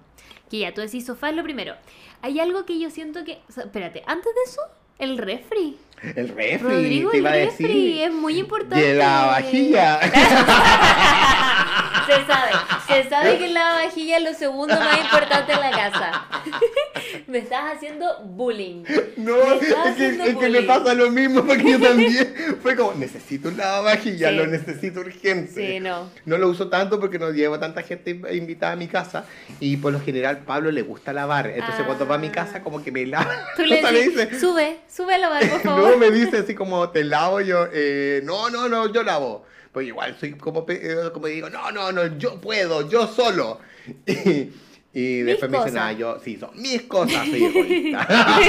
Que 0.49 0.59
ya, 0.59 0.73
tú 0.73 0.81
decís 0.81 1.05
sofá 1.05 1.29
es 1.29 1.35
lo 1.35 1.43
primero. 1.43 1.75
Hay 2.21 2.39
algo 2.39 2.65
que 2.65 2.79
yo 2.79 2.89
siento 2.89 3.23
que... 3.23 3.39
o 3.49 3.51
sea, 3.51 3.63
espérate, 3.65 4.03
antes 4.07 4.33
de 4.33 4.41
eso, 4.51 4.61
el 4.99 5.17
refri. 5.17 5.77
El 6.15 6.29
refri, 6.29 6.57
Rodrigo, 6.57 7.11
te 7.11 7.17
el 7.17 7.27
a 7.27 7.31
refri 7.31 7.67
decir. 7.67 8.03
es 8.03 8.13
muy 8.13 8.39
importante. 8.39 8.91
Y 8.91 8.93
la 8.95 9.25
vajilla. 9.25 9.99
Se 12.05 12.25
sabe, 12.25 12.51
se 12.87 13.09
sabe 13.09 13.37
que 13.37 13.47
la 13.49 13.83
vajilla 13.83 14.17
es 14.17 14.23
lo 14.23 14.33
segundo 14.33 14.75
más 14.75 14.99
importante 14.99 15.53
en 15.53 15.59
la 15.59 15.71
casa. 15.71 16.25
Me 17.27 17.39
estás 17.39 17.75
haciendo 17.75 18.19
bullying. 18.23 18.83
No, 19.17 19.35
es 19.53 19.95
que, 19.95 20.07
es 20.09 20.37
que 20.37 20.49
me 20.49 20.61
pasa 20.63 20.93
lo 20.93 21.09
mismo 21.09 21.43
porque 21.45 21.71
yo 21.71 21.79
también. 21.79 22.35
Fue 22.61 22.75
como, 22.75 22.93
necesito 22.93 23.49
un 23.49 23.57
lavavajillas, 23.57 24.31
Sí. 24.31 24.37
lo 24.37 24.47
necesito 24.47 24.99
urgente. 25.01 25.51
Sí, 25.73 25.79
no. 25.79 26.09
No 26.25 26.37
lo 26.37 26.49
uso 26.49 26.69
tanto 26.69 26.99
porque 26.99 27.17
no 27.19 27.31
llevo 27.31 27.59
tanta 27.59 27.81
gente 27.81 28.19
invitada 28.33 28.73
a 28.73 28.75
mi 28.75 28.87
casa 28.87 29.25
y 29.59 29.77
por 29.77 29.93
lo 29.93 29.99
general 29.99 30.39
Pablo 30.39 30.71
le 30.71 30.81
gusta 30.81 31.13
lavar. 31.13 31.47
Entonces 31.47 31.85
cuando 31.85 32.07
va 32.07 32.15
a 32.15 32.19
mi 32.19 32.29
casa 32.29 32.61
como 32.61 32.83
que 32.83 32.91
me 32.91 33.05
lava. 33.05 33.45
Tú 33.55 33.63
le 33.65 33.75
O 33.79 33.81
sea, 33.81 33.91
me 33.91 33.99
dices, 33.99 34.29
dice, 34.29 34.39
sube, 34.39 34.77
sube 34.87 35.15
a 35.15 35.17
lavar, 35.17 35.49
por 35.49 35.61
favor. 35.61 35.91
no, 35.91 35.97
me 35.97 36.11
dice 36.11 36.37
así 36.39 36.55
como, 36.55 36.89
te 36.89 37.03
lavo 37.03 37.41
yo. 37.41 37.67
eh, 37.71 38.21
no, 38.23 38.49
no, 38.49 38.67
no, 38.69 38.91
yo 38.91 39.03
lavo. 39.03 39.45
Pues 39.75 39.87
igual 39.87 40.15
soy 40.17 40.31
como, 40.35 40.65
eh, 40.69 41.09
como 41.13 41.27
digo, 41.27 41.49
no, 41.49 41.69
no, 41.69 41.91
no, 41.91 42.17
yo 42.17 42.39
puedo, 42.39 42.89
yo 42.89 43.07
solo. 43.07 43.59
Y, 44.97 45.01
y 45.01 45.21
después 45.23 45.51
me 45.51 45.57
dicen, 45.57 45.77
ah, 45.77 45.91
yo, 45.91 46.17
sí, 46.23 46.37
son 46.37 46.51
mis 46.55 46.83
cosas, 46.83 47.27
soy 47.27 47.43
egoísta. 47.43 48.07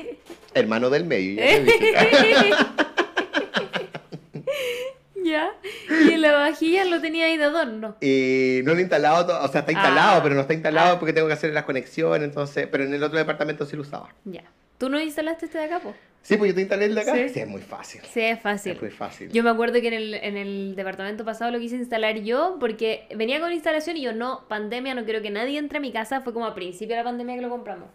Hermano 0.54 0.88
del 0.90 1.04
medio, 1.04 1.34
ya 1.42 1.46
te 1.46 1.62
dije. 1.64 2.50
ya. 5.24 5.50
Y 6.08 6.16
la 6.16 6.32
vajilla 6.34 6.84
lo 6.84 7.00
tenía 7.00 7.26
ahí 7.26 7.36
de 7.36 7.44
adorno. 7.44 7.96
Y 8.00 8.60
no 8.62 8.72
lo 8.74 8.78
he 8.78 8.82
instalado, 8.82 9.42
o 9.42 9.48
sea, 9.48 9.60
está 9.62 9.72
instalado, 9.72 10.18
Ah. 10.18 10.22
pero 10.22 10.36
no 10.36 10.42
está 10.42 10.54
instalado 10.54 10.94
Ah. 10.94 10.98
porque 11.00 11.12
tengo 11.12 11.26
que 11.26 11.34
hacer 11.34 11.52
las 11.52 11.64
conexiones, 11.64 12.22
entonces, 12.28 12.68
pero 12.70 12.84
en 12.84 12.94
el 12.94 13.02
otro 13.02 13.18
departamento 13.18 13.66
sí 13.66 13.74
lo 13.74 13.82
usaba. 13.82 14.14
Ya. 14.24 14.44
¿Tú 14.78 14.88
no 14.88 15.00
instalaste 15.00 15.46
este 15.46 15.58
de 15.58 15.64
acá, 15.64 15.80
po? 15.80 15.94
Sí, 16.22 16.36
pues 16.36 16.50
yo 16.50 16.54
te 16.54 16.60
instalé 16.60 16.86
el 16.86 16.94
de 16.94 17.00
acá. 17.00 17.14
Sí. 17.14 17.28
Sí, 17.30 17.40
es 17.40 17.48
muy 17.48 17.60
fácil. 17.62 18.00
Sí, 18.12 18.20
es 18.20 18.40
fácil. 18.40 18.72
Es 18.72 18.82
muy 18.82 18.90
fácil. 18.90 19.30
Yo 19.32 19.42
me 19.42 19.50
acuerdo 19.50 19.80
que 19.80 19.88
en 19.88 19.94
el, 19.94 20.14
en 20.14 20.36
el 20.36 20.74
departamento 20.76 21.24
pasado 21.24 21.50
lo 21.50 21.58
quise 21.58 21.76
instalar 21.76 22.18
yo 22.18 22.58
porque 22.60 23.06
venía 23.16 23.40
con 23.40 23.52
instalación 23.52 23.96
y 23.96 24.02
yo 24.02 24.12
no, 24.12 24.46
pandemia, 24.48 24.94
no 24.94 25.04
quiero 25.04 25.22
que 25.22 25.30
nadie 25.30 25.58
entre 25.58 25.78
a 25.78 25.80
mi 25.80 25.92
casa, 25.92 26.20
fue 26.20 26.32
como 26.32 26.46
a 26.46 26.54
principio 26.54 26.96
de 26.96 27.02
la 27.02 27.04
pandemia 27.04 27.36
que 27.36 27.42
lo 27.42 27.50
compramos. 27.50 27.88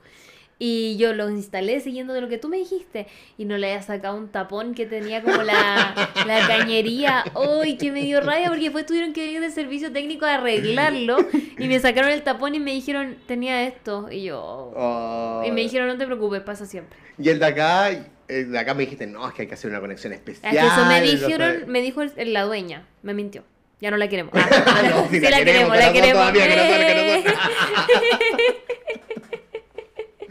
Y 0.60 0.96
yo 0.98 1.14
lo 1.14 1.30
instalé 1.30 1.80
siguiendo 1.82 2.14
de 2.14 2.22
lo 2.22 2.30
que 2.30 2.38
tú 2.38 2.48
me 2.48 2.58
dijiste 2.58 3.08
y 3.38 3.46
no 3.46 3.58
le 3.58 3.72
había 3.72 3.82
sacado 3.82 4.16
un 4.18 4.30
tapón 4.30 4.76
que 4.76 4.86
tenía 4.86 5.22
como 5.22 5.42
la, 5.44 5.94
la 6.26 6.48
cañería. 6.48 7.26
¡Uy, 7.36 7.76
que 7.78 7.92
me 7.92 8.02
dio 8.04 8.22
rabia! 8.22 8.48
Porque 8.48 8.64
después 8.66 8.86
tuvieron 8.86 9.12
que 9.14 9.26
venir 9.26 9.42
del 9.42 9.52
servicio 9.52 9.92
técnico 9.92 10.26
a 10.26 10.36
arreglarlo 10.36 11.18
y 11.58 11.68
me 11.68 11.80
sacaron 11.80 12.12
el 12.12 12.22
tapón 12.24 12.56
y 12.56 12.60
me 12.60 12.72
dijeron, 12.72 13.18
tenía 13.28 13.64
esto. 13.64 14.08
Y 14.12 14.24
yo... 14.24 14.72
Oh. 14.76 15.44
Y 15.46 15.52
me 15.52 15.62
dijeron, 15.62 15.88
no 15.88 15.98
te 15.98 16.06
preocupes, 16.06 16.42
pasa 16.42 16.66
siempre. 16.66 16.98
Y 17.18 17.30
el 17.30 17.40
de 17.40 17.46
acá, 17.46 17.90
el 18.28 18.52
de 18.52 18.58
acá 18.60 18.74
me 18.74 18.84
dijiste, 18.84 19.06
no, 19.08 19.28
es 19.28 19.34
que 19.34 19.42
hay 19.42 19.48
que 19.48 19.56
hacer 19.56 19.70
una 19.70 19.82
conexión 19.82 20.14
Es 20.14 20.20
especial. 20.20 20.52
que 20.54 20.60
eso 20.60 20.86
me 20.86 21.02
dijeron, 21.02 21.64
me 21.68 21.82
dijo 21.82 22.02
el- 22.04 22.32
la 22.34 22.44
dueña, 22.44 22.88
me 23.02 23.14
mintió. 23.14 23.44
Ya 23.82 23.92
no 23.92 23.98
la 23.98 24.08
queremos. 24.08 24.32
Ah, 24.38 24.82
No, 24.90 25.08
sí, 25.12 25.20
la, 25.20 25.44
queremos, 25.44 25.76
la 25.78 25.92
queremos. 25.92 26.14
todavía, 26.14 26.48
corazón, 26.48 27.34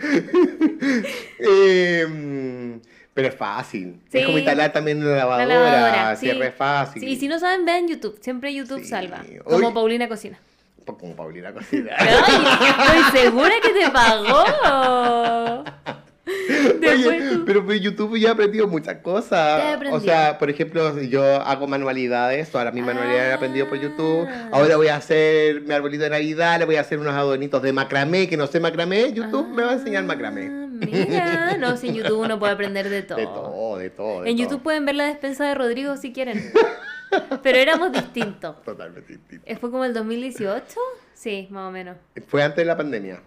Eh. 1.38 2.07
Mm, 2.09 2.80
pero 3.14 3.28
es 3.28 3.34
fácil. 3.34 4.00
Sí. 4.11 4.18
Es 4.18 4.24
como 4.24 4.38
instalar 4.38 4.72
también 4.72 4.98
una 4.98 5.11
La 5.11 5.16
lavadora. 5.16 5.46
lavadora, 5.46 6.16
sí, 6.16 6.30
sí. 6.30 6.40
es 6.42 6.55
fácil. 6.55 7.03
Sí, 7.03 7.09
y 7.09 7.16
si 7.16 7.28
no 7.28 7.38
saben, 7.38 7.64
vean 7.64 7.86
YouTube. 7.88 8.18
Siempre 8.20 8.55
YouTube 8.55 8.84
salva. 8.84 9.22
Como. 9.44 9.74
Paulina 9.74 10.09
Cocina. 10.09 10.38
Pues 10.84 10.98
Como 10.98 11.14
Paulina 11.14 11.53
Cocina. 11.53 11.94
Estoy 11.96 13.20
segura 13.20 13.53
que 13.62 13.68
te 13.70 13.90
pagó. 13.90 15.64
Oye, 16.82 17.40
pero 17.44 17.64
pues 17.64 17.80
YouTube 17.80 18.16
ya 18.16 18.28
he 18.28 18.32
aprendido 18.32 18.68
muchas 18.68 18.96
¿Qué 18.96 19.02
cosas. 19.02 19.78
O 19.90 20.00
sea, 20.00 20.38
por 20.38 20.50
ejemplo, 20.50 21.00
yo 21.00 21.22
hago 21.24 21.66
manualidades, 21.66 22.50
todas 22.50 22.72
mis 22.72 22.84
manualidades 22.84 23.30
he 23.30 23.32
aprendido 23.32 23.68
por 23.68 23.80
YouTube. 23.80 24.26
Ah. 24.28 24.48
Ahora 24.52 24.76
voy 24.76 24.88
a 24.88 24.96
hacer 24.96 25.62
mi 25.62 25.72
arbolito 25.72 26.04
de 26.04 26.10
Navidad, 26.10 26.58
le 26.58 26.64
voy 26.64 26.76
a 26.76 26.82
hacer 26.82 26.98
unos 26.98 27.14
adornitos 27.14 27.60
de 27.62 27.72
macramé, 27.72 28.28
que 28.28 28.36
no 28.36 28.46
sé 28.46 28.60
macramé. 28.60 29.12
YouTube 29.12 29.48
me 29.48 29.62
va 29.62 29.70
a 29.70 29.74
enseñar 29.74 30.04
macramé. 30.04 30.48
Ah, 30.52 30.66
Mira, 30.84 31.56
no, 31.58 31.76
si 31.76 31.88
en 31.88 31.94
YouTube 31.94 32.20
uno 32.20 32.38
puede 32.38 32.52
aprender 32.52 32.88
de 32.88 33.02
todo. 33.02 33.18
De 33.18 33.26
todo, 33.26 33.78
de 33.78 33.90
todo. 33.90 34.22
de 34.22 34.30
En 34.30 34.36
todo. 34.36 34.44
YouTube 34.44 34.62
pueden 34.62 34.84
ver 34.84 34.94
la 34.94 35.06
despensa 35.06 35.46
de 35.46 35.54
Rodrigo 35.54 35.96
si 35.96 36.12
quieren. 36.12 36.52
Pero 37.42 37.58
éramos 37.58 37.92
distintos. 37.92 38.62
Totalmente 38.62 39.12
distinto. 39.14 39.44
¿Fue 39.60 39.70
como 39.70 39.84
el 39.84 39.92
2018? 39.92 40.64
Sí, 41.14 41.46
más 41.50 41.68
o 41.68 41.70
menos. 41.70 41.96
Fue 42.26 42.42
antes 42.42 42.56
de 42.58 42.64
la 42.64 42.76
pandemia. 42.76 43.20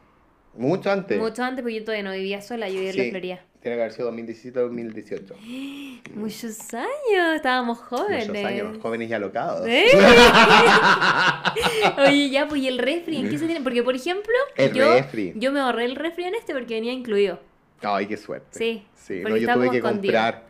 Mucho 0.58 0.92
antes. 0.92 1.20
Mucho 1.20 1.44
antes, 1.44 1.62
porque 1.64 1.76
yo 1.80 1.84
todavía 1.84 2.04
no 2.04 2.12
vivía 2.14 2.42
sola, 2.42 2.68
yo 2.70 2.76
vivía 2.76 2.92
en 2.92 2.98
la 2.98 3.04
Florida. 3.12 3.40
Tiene 3.62 3.78
que 3.78 3.82
haber 3.84 3.94
sido 3.94 4.12
2017-2018. 4.14 5.36
Muchos 6.16 6.74
años, 6.74 7.36
estábamos 7.36 7.80
jóvenes. 7.80 8.28
Muchos 8.30 8.46
años, 8.46 8.78
jóvenes 8.82 9.10
y 9.10 9.14
alocados. 9.14 9.68
¿Eh? 9.68 9.86
Oye, 12.08 12.30
ya, 12.30 12.48
pues, 12.48 12.62
¿y 12.62 12.68
el 12.68 12.78
refri? 12.78 13.18
¿En 13.18 13.30
qué 13.30 13.38
se 13.38 13.46
tiene? 13.48 13.62
Porque, 13.62 13.84
por 13.84 13.96
ejemplo, 13.96 14.34
El 14.56 14.74
yo, 14.74 14.94
refri. 14.94 15.34
yo 15.36 15.52
me 15.52 15.60
ahorré 15.60 15.86
el 15.86 15.96
refri 15.96 16.26
en 16.26 16.36
este 16.36 16.54
porque 16.54 16.76
venía 16.76 16.94
incluido. 16.94 17.40
Ay, 17.82 18.08
qué 18.08 18.18
suerte. 18.18 18.58
Sí, 18.58 18.86
Sí, 18.96 19.22
no, 19.22 19.36
yo 19.38 19.54
tuve 19.54 19.70
que 19.70 19.78
escondido. 19.78 20.14
comprar. 20.14 20.44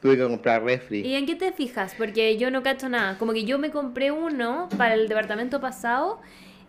Tuve 0.00 0.16
que 0.16 0.22
comprar 0.24 0.64
refri. 0.64 1.00
¿Y 1.00 1.14
en 1.14 1.26
qué 1.26 1.36
te 1.36 1.52
fijas? 1.52 1.94
Porque 1.96 2.36
yo 2.36 2.50
no 2.50 2.62
cacho 2.62 2.88
nada. 2.88 3.16
Como 3.18 3.32
que 3.32 3.44
yo 3.44 3.58
me 3.58 3.70
compré 3.70 4.10
uno 4.10 4.68
para 4.76 4.94
el 4.94 5.08
departamento 5.08 5.60
pasado 5.60 6.20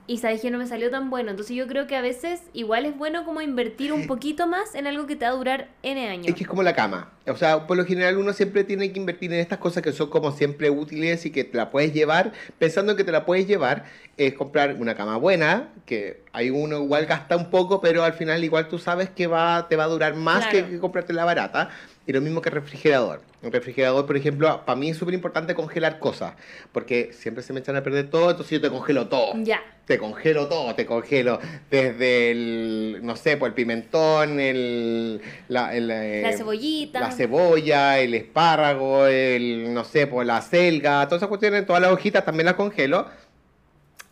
y 0.06 0.18
sabes 0.18 0.42
que 0.42 0.52
no 0.52 0.58
me 0.58 0.68
salió 0.68 0.90
tan 0.92 1.10
bueno. 1.10 1.32
Entonces 1.32 1.56
yo 1.56 1.66
creo 1.68 1.88
que 1.88 1.96
a 1.96 2.02
veces 2.02 2.42
igual 2.54 2.86
es 2.86 2.98
bueno 2.98 3.24
como 3.24 3.42
invertir 3.42 3.94
un 3.94 4.06
poquito 4.06 4.48
más 4.48 4.76
en 4.76 4.86
algo 4.88 5.08
que 5.08 5.16
te 5.16 5.26
va 5.26 5.32
a 5.32 5.36
durar 5.36 5.70
N 5.82 6.08
años. 6.08 6.28
Es 6.28 6.36
que 6.36 6.44
es 6.44 6.48
como 6.50 6.62
la 6.62 6.74
cama. 6.74 7.12
O 7.26 7.38
sea, 7.38 7.68
por 7.68 7.78
lo 7.78 7.86
general 7.86 8.18
uno 8.18 8.34
siempre 8.34 8.66
tiene 8.66 8.92
que 8.92 9.00
invertir 9.00 9.32
en 9.32 9.40
estas 9.40 9.60
cosas 9.60 9.82
que 9.82 9.94
son 9.94 10.10
como 10.10 10.32
siempre 10.34 10.70
útiles 10.70 11.26
y 11.26 11.32
que 11.32 11.46
te 11.46 11.56
la 11.56 11.72
puedes 11.72 11.94
llevar, 11.94 12.34
pensando 12.60 12.98
que 12.98 13.06
te 13.06 13.14
la 13.14 13.26
puedes 13.26 13.48
llevar, 13.48 13.86
es 14.18 14.34
comprar 14.34 14.76
una 14.76 14.94
cama 14.96 15.16
buena, 15.16 15.70
que 15.86 16.22
hay 16.34 16.50
uno 16.50 16.84
igual 16.84 17.06
gasta 17.06 17.38
un 17.38 17.50
poco, 17.50 17.80
pero 17.80 18.04
al 18.04 18.14
final 18.14 18.44
igual 18.44 18.68
tú 18.68 18.80
sabes 18.80 19.10
que 19.10 19.28
va, 19.28 19.68
te 19.70 19.78
va 19.78 19.86
a 19.86 19.88
durar 19.88 20.16
más 20.16 20.48
Claro. 20.48 20.66
que, 20.68 20.74
que 20.74 20.80
comprarte 20.80 21.14
la 21.14 21.24
barata. 21.24 21.70
Y 22.06 22.12
lo 22.12 22.20
mismo 22.20 22.42
que 22.42 22.50
refrigerador. 22.50 23.22
El 23.42 23.52
refrigerador, 23.54 24.06
por 24.06 24.18
ejemplo, 24.18 24.66
para 24.66 24.78
mí 24.78 24.90
es 24.90 24.98
súper 24.98 25.14
importante 25.14 25.56
congelar 25.56 26.00
cosas, 26.00 26.34
porque 26.74 27.12
siempre 27.14 27.44
se 27.44 27.54
me 27.54 27.62
echan 27.62 27.78
a 27.78 27.84
perder 27.84 28.10
todo, 28.10 28.32
entonces 28.32 28.52
yo 28.52 28.62
te 28.62 28.70
congelo 28.70 29.08
todo. 29.08 29.34
Ya. 29.38 29.62
Te 29.86 29.98
congelo 29.98 30.48
todo, 30.48 30.76
te 30.76 30.86
congelo 30.86 31.40
desde 31.72 32.32
el, 32.32 33.00
no 33.04 33.16
sé, 33.16 33.38
pues 33.38 33.50
el 33.52 33.54
pimentón, 33.54 34.40
el, 34.42 35.22
la, 35.48 35.74
el, 35.74 35.90
eh, 35.92 36.22
La 36.24 36.34
cebollita. 36.34 37.00
la 37.00 37.12
cebolla, 37.12 38.00
el 38.00 38.14
espárrago, 38.14 39.08
el, 39.08 39.74
no 39.74 39.86
sé, 39.86 40.08
pues 40.08 40.28
la 40.28 40.42
selga, 40.42 41.06
todas 41.08 41.20
esas 41.20 41.30
cuestiones, 41.30 41.66
todas 41.66 41.82
las 41.82 41.92
hojitas 41.92 42.26
también 42.26 42.46
las 42.48 42.56
congelo. 42.56 43.08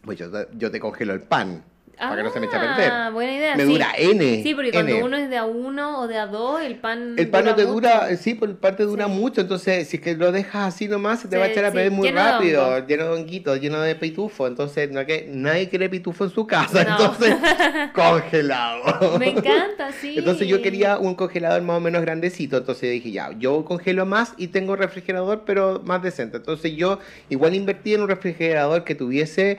Pues 0.03 0.17
yo, 0.17 0.27
yo 0.57 0.71
te 0.71 0.79
congelo 0.79 1.13
el 1.13 1.21
pan, 1.21 1.63
para 2.09 2.17
que 2.17 2.23
no 2.23 2.33
se 2.33 2.39
me 2.39 2.45
eche 2.47 2.55
a 2.57 2.59
perder. 2.59 2.91
Ah, 2.91 3.09
buena 3.11 3.33
idea. 3.33 3.55
Me 3.55 3.65
sí. 3.65 3.71
dura 3.71 3.87
N. 3.97 4.43
Sí, 4.43 4.53
porque 4.55 4.71
cuando 4.71 4.91
N. 4.93 5.03
uno 5.03 5.17
es 5.17 5.29
de 5.29 5.37
a 5.37 5.45
uno 5.45 5.99
o 6.01 6.07
de 6.07 6.17
a 6.17 6.27
dos, 6.27 6.61
el 6.61 6.75
pan. 6.75 7.15
El 7.17 7.29
pan 7.29 7.45
no 7.45 7.55
te 7.55 7.61
mucho. 7.63 7.73
dura, 7.73 8.15
sí, 8.17 8.33
pues 8.35 8.51
el 8.51 8.57
pan 8.57 8.75
te 8.75 8.83
dura 8.83 9.05
Sí. 9.05 9.11
mucho, 9.11 9.41
entonces 9.41 9.87
si 9.87 9.97
es 9.97 10.03
que 10.03 10.15
lo 10.15 10.31
dejas 10.31 10.73
así 10.73 10.87
nomás 10.87 11.19
se 11.21 11.27
te 11.27 11.37
va 11.37 11.45
a 11.45 11.47
echar 11.47 11.65
a 11.65 11.71
perder 11.71 11.91
muy 11.91 12.07
lleno 12.07 12.21
rápido, 12.23 12.85
lleno 12.87 13.05
de 13.05 13.09
honguitos, 13.21 13.59
lleno 13.61 13.79
de 13.81 13.95
pitufo, 13.95 14.47
entonces 14.47 14.89
no 14.91 15.05
que 15.05 15.27
nadie 15.29 15.69
quiere 15.69 15.89
pitufo 15.89 16.23
en 16.25 16.29
su 16.31 16.45
casa, 16.47 16.83
No. 16.83 16.91
entonces 16.91 17.35
congelado. 17.93 19.19
Me 19.19 19.29
encanta, 19.29 19.91
sí. 19.91 20.15
Entonces 20.17 20.47
yo 20.47 20.61
quería 20.61 20.97
un 20.97 21.15
congelador 21.15 21.61
más 21.61 21.77
o 21.77 21.79
menos 21.79 22.01
grandecito, 22.01 22.57
entonces 22.57 22.91
dije 22.91 23.11
ya, 23.11 23.31
yo 23.37 23.63
congelo 23.65 24.05
más 24.05 24.33
y 24.37 24.47
tengo 24.47 24.75
refrigerador 24.75 25.43
pero 25.45 25.81
más 25.85 26.01
decente, 26.01 26.37
entonces 26.37 26.73
yo 26.75 26.99
igual 27.29 27.53
invertí 27.55 27.93
en 27.93 28.01
un 28.01 28.07
refrigerador 28.09 28.83
que 28.83 28.95
tuviese, 28.95 29.57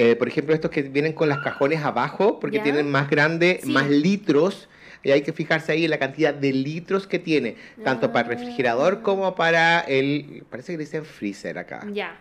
eh, 0.00 0.14
por 0.14 0.28
ejemplo 0.28 0.54
estos 0.54 0.70
que 0.70 0.82
vienen 0.82 1.12
con 1.12 1.28
las 1.28 1.38
cajones 1.40 1.82
abajo, 1.82 2.38
porque 2.38 2.58
Ya. 2.58 2.62
tienen 2.62 2.88
más 2.88 3.10
grande, 3.10 3.58
Sí. 3.64 3.70
más 3.72 3.90
litros, 3.90 4.68
y 5.02 5.10
hay 5.10 5.22
que 5.22 5.32
fijarse 5.32 5.72
ahí 5.72 5.84
en 5.84 5.90
la 5.90 5.98
cantidad 5.98 6.32
de 6.32 6.52
litros 6.52 7.08
que 7.08 7.18
tiene, 7.18 7.56
tanto 7.82 8.12
para 8.12 8.28
el 8.28 8.32
Ah. 8.34 8.38
refrigerador 8.38 9.02
como 9.02 9.34
para 9.34 9.80
el, 9.80 10.44
parece 10.48 10.72
que 10.72 10.78
dicen 10.78 11.04
freezer 11.04 11.58
acá 11.58 11.84
Ya. 11.92 12.16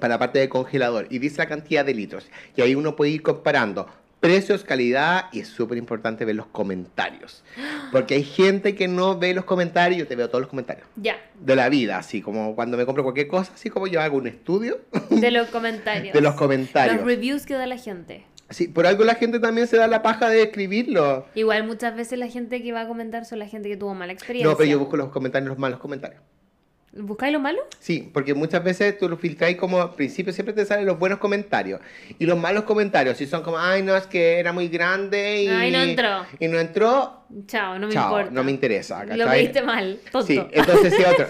para 0.00 0.14
la 0.14 0.18
parte 0.18 0.38
de 0.38 0.48
congelador 0.50 1.06
y 1.10 1.18
dice 1.18 1.38
la 1.38 1.46
cantidad 1.48 1.82
de 1.84 1.94
litros. 1.94 2.28
Y 2.56 2.60
ahí 2.60 2.74
uno 2.74 2.94
puede 2.94 3.10
ir 3.12 3.22
comparando 3.22 3.88
precios, 4.22 4.62
calidad 4.62 5.26
y 5.32 5.40
es 5.40 5.48
súper 5.48 5.76
importante 5.76 6.24
ver 6.24 6.36
los 6.36 6.46
comentarios. 6.46 7.42
Porque 7.90 8.14
hay 8.14 8.22
gente 8.22 8.74
que 8.76 8.86
no 8.88 9.18
ve 9.18 9.34
los 9.34 9.44
comentarios, 9.44 9.98
yo 9.98 10.06
te 10.06 10.14
veo 10.16 10.28
todos 10.28 10.40
los 10.42 10.48
comentarios 10.48 10.86
Ya. 10.96 11.16
de 11.40 11.56
la 11.56 11.68
vida, 11.68 11.98
así 11.98 12.22
como 12.22 12.54
cuando 12.54 12.76
me 12.76 12.86
compro 12.86 13.02
cualquier 13.02 13.26
cosa, 13.26 13.52
así 13.54 13.68
como 13.68 13.88
yo 13.88 14.00
hago 14.00 14.16
un 14.16 14.28
estudio 14.28 14.80
De 15.10 15.30
los 15.32 15.48
comentarios. 15.50 16.14
de 16.14 16.20
los 16.20 16.34
comentarios. 16.36 16.96
Los 16.96 17.04
reviews 17.04 17.44
que 17.46 17.54
da 17.54 17.66
la 17.66 17.76
gente. 17.78 18.24
Sí, 18.50 18.68
por 18.68 18.86
algo 18.86 19.02
la 19.04 19.14
gente 19.16 19.40
también 19.40 19.66
se 19.66 19.76
da 19.78 19.86
la 19.88 20.02
paja 20.02 20.28
de 20.28 20.42
escribirlo. 20.42 21.26
Igual 21.34 21.64
muchas 21.66 21.96
veces 21.96 22.18
la 22.18 22.28
gente 22.28 22.62
que 22.62 22.70
va 22.72 22.82
a 22.82 22.86
comentar 22.86 23.24
son 23.24 23.38
la 23.40 23.46
gente 23.48 23.68
que 23.68 23.76
tuvo 23.76 23.94
mala 23.94 24.12
experiencia. 24.12 24.50
No, 24.50 24.56
pero 24.56 24.70
yo 24.70 24.78
busco 24.78 24.96
los 24.96 25.08
comentarios, 25.10 25.48
los 25.48 25.58
malos 25.58 25.80
comentarios. 25.80 26.20
¿Buscáis 26.94 27.32
lo 27.32 27.40
malo? 27.40 27.58
Sí, 27.78 28.10
porque 28.12 28.34
muchas 28.34 28.62
veces 28.62 28.98
tú 28.98 29.08
lo 29.08 29.16
filtráis 29.16 29.56
como 29.56 29.80
al 29.80 29.94
principio 29.94 30.30
siempre 30.30 30.52
te 30.52 30.66
salen 30.66 30.84
los 30.84 30.98
buenos 30.98 31.18
comentarios 31.18 31.80
y 32.18 32.26
los 32.26 32.38
malos 32.38 32.64
comentarios, 32.64 33.16
si 33.16 33.26
son 33.26 33.42
como, 33.42 33.58
ay, 33.58 33.82
no, 33.82 33.96
es 33.96 34.06
que 34.06 34.38
era 34.38 34.52
muy 34.52 34.68
grande 34.68 35.42
y, 35.42 35.48
Ay, 35.48 35.70
no 35.70 35.78
entró. 35.82 36.26
y 36.38 36.48
no 36.48 36.58
entró, 36.60 37.22
Chao, 37.46 37.78
no 37.78 37.86
me 37.86 37.94
chao, 37.94 38.04
importa. 38.10 38.30
no 38.30 38.44
me 38.44 38.50
interesa. 38.50 39.04
Lo 39.06 39.24
¿cachai? 39.24 39.38
pediste 39.40 39.62
mal, 39.62 39.98
tonto. 40.10 40.26
Sí, 40.26 40.38
entonces 40.52 40.92
sí, 40.94 41.02
otro. 41.02 41.26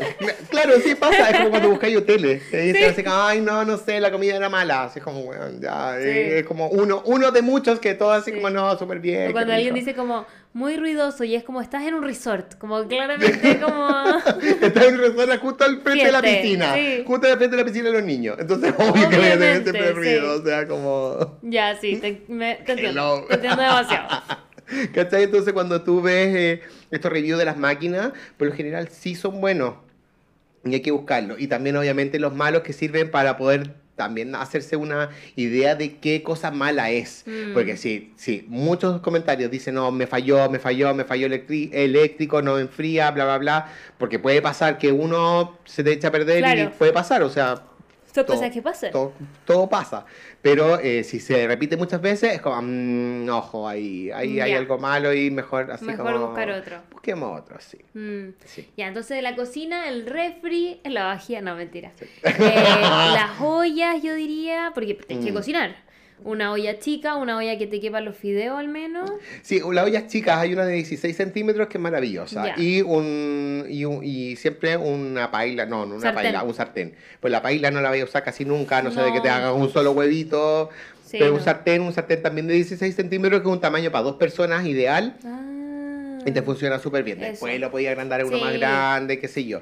claro, 0.51 0.73
sí 0.85 0.97
pasa, 0.97 1.31
es 1.31 1.37
como 1.39 1.51
cuando 1.51 1.69
buscáis 1.71 1.97
hoteles. 1.97 2.43
Te 2.51 2.61
dicen 2.63 2.81
Sí. 2.83 2.85
así 2.89 3.05
como, 3.05 3.17
ay, 3.23 3.41
no, 3.41 3.65
no 3.65 3.77
sé, 3.77 4.01
la 4.01 4.11
comida 4.11 4.35
era 4.35 4.49
mala. 4.49 4.83
Así 4.83 4.99
como, 4.99 5.23
bueno, 5.23 5.45
ya, 5.61 5.97
Sí. 6.03 6.09
es 6.09 6.45
como 6.45 6.67
uno, 6.71 7.03
uno 7.07 7.31
de 7.31 7.41
muchos 7.43 7.79
que 7.79 7.95
todo 7.95 8.11
así 8.11 8.31
Sí. 8.33 8.37
como, 8.37 8.51
no, 8.51 8.77
súper 8.77 8.99
bien. 8.99 9.29
O 9.29 9.33
cuando 9.33 9.53
alguien 9.53 9.75
rico". 9.75 9.87
dice 9.87 9.97
como 9.97 10.27
muy 10.55 10.77
ruidoso 10.77 11.25
y 11.25 11.35
es 11.35 11.45
como 11.45 11.61
estás 11.63 11.83
en 11.85 11.95
un 11.95 12.03
resort, 12.03 12.57
como 12.59 12.85
claramente 12.89 13.59
como 13.61 13.89
Está 14.61 14.85
en 14.87 14.95
un 14.95 15.01
restaurante 15.01 15.39
justo 15.39 15.65
al 15.65 15.81
frente 15.81 16.05
de 16.07 16.13
la 16.13 16.23
piscina. 16.23 16.75
sí. 16.75 17.03
Justo 17.07 17.27
al 17.27 17.37
frente 17.39 17.57
de 17.57 17.63
la 17.63 17.67
piscina 17.67 17.87
de 17.89 17.93
los 17.95 18.03
niños. 18.05 18.37
Entonces, 18.39 18.75
obvio 18.79 19.09
que 19.09 19.17
voy 19.17 19.27
a 19.27 19.33
tener 19.39 19.63
siempre 19.63 19.93
ruido. 19.93 20.35
sí. 20.37 20.41
O 20.43 20.45
sea, 20.47 20.67
como. 20.69 21.39
ya 21.43 21.77
sí, 21.77 21.97
te, 21.97 22.23
me- 22.29 22.57
te 22.67 22.73
entiendo, 22.73 23.25
te 23.29 23.35
entiendo 23.35 23.63
demasiado. 23.63 24.09
¿Cachai? 24.95 25.25
Entonces, 25.25 25.53
cuando 25.53 25.83
tú 25.83 26.01
ves 26.01 26.35
eh, 26.35 26.63
estos 26.91 27.13
reviews 27.13 27.39
de 27.39 27.45
las 27.45 27.57
máquinas, 27.59 28.13
por 28.39 28.49
lo 28.49 28.55
general 28.55 28.89
sí 28.89 29.15
son 29.15 29.41
buenos. 29.41 29.75
Y 30.65 30.75
hay 30.75 30.81
que 30.81 30.93
buscarlo. 30.93 31.39
Y 31.39 31.49
también, 31.49 31.77
obviamente, 31.77 32.19
los 32.19 32.35
malos 32.35 32.63
que 32.63 32.73
sirven 32.73 33.11
para 33.11 33.37
poder 33.37 33.75
también 33.97 34.35
hacerse 34.35 34.77
una 34.77 35.11
idea 35.37 35.75
de 35.75 35.99
qué 35.99 36.23
cosa 36.23 36.51
mala 36.51 36.91
es. 36.91 37.25
Mm. 37.27 37.53
Porque 37.53 37.77
sí, 37.77 38.13
sí, 38.17 38.45
muchos 38.49 39.01
comentarios 39.01 39.51
dicen, 39.51 39.75
no, 39.75 39.91
me 39.91 40.07
falló, 40.07 40.49
me 40.51 40.59
falló, 40.59 40.95
me 40.95 41.05
falló 41.05 41.27
eléctrico, 41.27 42.43
no 42.43 42.59
enfría, 42.59 43.11
bla, 43.11 43.25
bla, 43.25 43.39
bla. 43.39 43.73
Porque 43.99 44.19
puede 44.19 44.43
pasar 44.43 44.79
que 44.79 44.93
uno 44.93 45.59
se 45.65 45.85
te 45.85 45.93
echa 45.93 46.09
a 46.09 46.13
perder 46.13 46.59
y 46.59 46.69
puede 46.69 46.93
pasar. 46.93 47.23
O 47.23 47.31
sea, 47.31 47.63
Son 48.15 48.27
Todo, 48.27 48.37
cosas 48.37 48.51
que 48.51 48.61
pasan. 48.61 48.91
todo, 48.93 49.13
todo 49.47 49.69
pasa. 49.69 50.05
Pero 50.43 50.79
eh, 50.79 51.03
si 51.03 51.19
se 51.19 51.47
repite 51.47 51.77
muchas 51.79 52.01
veces, 52.03 52.35
es 52.35 52.41
como, 52.43 52.61
mm, 52.63 53.29
ojo, 53.31 53.67
ahí, 53.69 54.11
ahí 54.11 54.39
hay 54.41 54.53
algo 54.53 54.79
malo 54.79 55.15
y 55.15 55.31
mejor 55.31 55.71
así 55.71 55.85
Mejor 55.87 56.13
como... 56.13 56.27
buscar 56.27 56.51
otro. 56.51 56.77
Busquemos 56.91 57.41
otro, 57.41 57.57
sí. 57.61 57.79
Mm. 57.95 58.35
sí. 58.45 58.69
Ya, 58.77 58.89
entonces 58.89 59.17
de 59.17 59.23
la 59.23 59.35
cocina, 59.35 59.89
el 59.89 60.05
refri, 60.07 60.81
la 60.85 61.05
vajilla, 61.05 61.41
no, 61.41 61.55
mentira. 61.57 61.93
Eh, 62.23 62.33
las 63.15 63.41
ollas, 63.41 64.03
yo 64.03 64.15
diría, 64.15 64.73
porque 64.75 64.95
tienes 64.95 65.25
que 65.25 65.33
Mm. 65.33 65.35
cocinar. 65.35 65.92
Una 66.25 66.53
olla 66.53 66.79
chica, 66.79 67.17
una 67.17 67.37
olla 67.37 67.59
que 67.59 67.67
te 67.67 67.81
quepa 67.81 68.01
los 68.01 68.17
fideos 68.17 68.59
al 68.59 68.69
menos. 68.69 69.11
Sí, 69.43 69.61
las 69.73 69.85
ollas 69.85 70.07
chicas, 70.07 70.39
hay 70.39 70.53
una 70.53 70.65
de 70.65 70.75
16 70.75 71.17
centímetros 71.17 71.69
que 71.69 71.79
es 71.79 71.83
maravillosa. 71.83 72.55
Y, 72.57 72.83
un, 72.83 73.67
y, 73.69 73.85
un- 73.85 74.05
y 74.05 74.37
siempre 74.37 74.77
una 74.77 75.31
paila, 75.31 75.67
no, 75.67 75.85
no 75.87 75.95
una 75.97 76.01
Sartén. 76.03 76.23
paila, 76.23 76.43
un 76.45 76.55
sartén. 76.55 76.95
Pues 77.21 77.31
la 77.31 77.43
paila 77.43 77.71
no 77.71 77.81
la 77.81 77.89
voy 77.91 78.01
a 78.01 78.05
usar 78.05 78.23
casi 78.25 78.45
nunca, 78.45 78.83
no, 78.83 78.91
sé 78.91 79.01
de 79.01 79.13
que 79.13 79.21
te 79.21 79.29
hagas 79.29 79.53
un 79.55 79.71
solo 79.71 79.93
huevito. 79.93 80.71
Sí, 81.07 81.19
pero 81.19 81.35
un 81.35 81.41
sartén, 81.41 81.83
un 81.83 81.93
sartén 81.93 82.23
también 82.23 82.47
de 82.47 82.55
16 82.55 82.95
centímetros, 82.95 83.43
que 83.43 83.49
es 83.49 83.53
un 83.53 83.61
tamaño 83.61 83.91
para 83.91 84.05
dos 84.05 84.17
personas 84.17 84.65
ideal. 84.67 85.15
Ah. 85.25 85.39
Y 86.25 86.31
te 86.31 86.41
funciona 86.43 86.79
súper 86.79 87.03
bien. 87.03 87.19
Eso. 87.21 87.31
Después 87.33 87.59
lo 87.61 87.71
podía 87.73 87.91
agrandar 87.91 88.21
a 88.21 88.25
uno 88.25 88.37
Sí. 88.39 88.45
más 88.45 88.53
grande, 88.55 89.19
qué 89.19 89.27
sé 89.27 89.45
yo. 89.45 89.61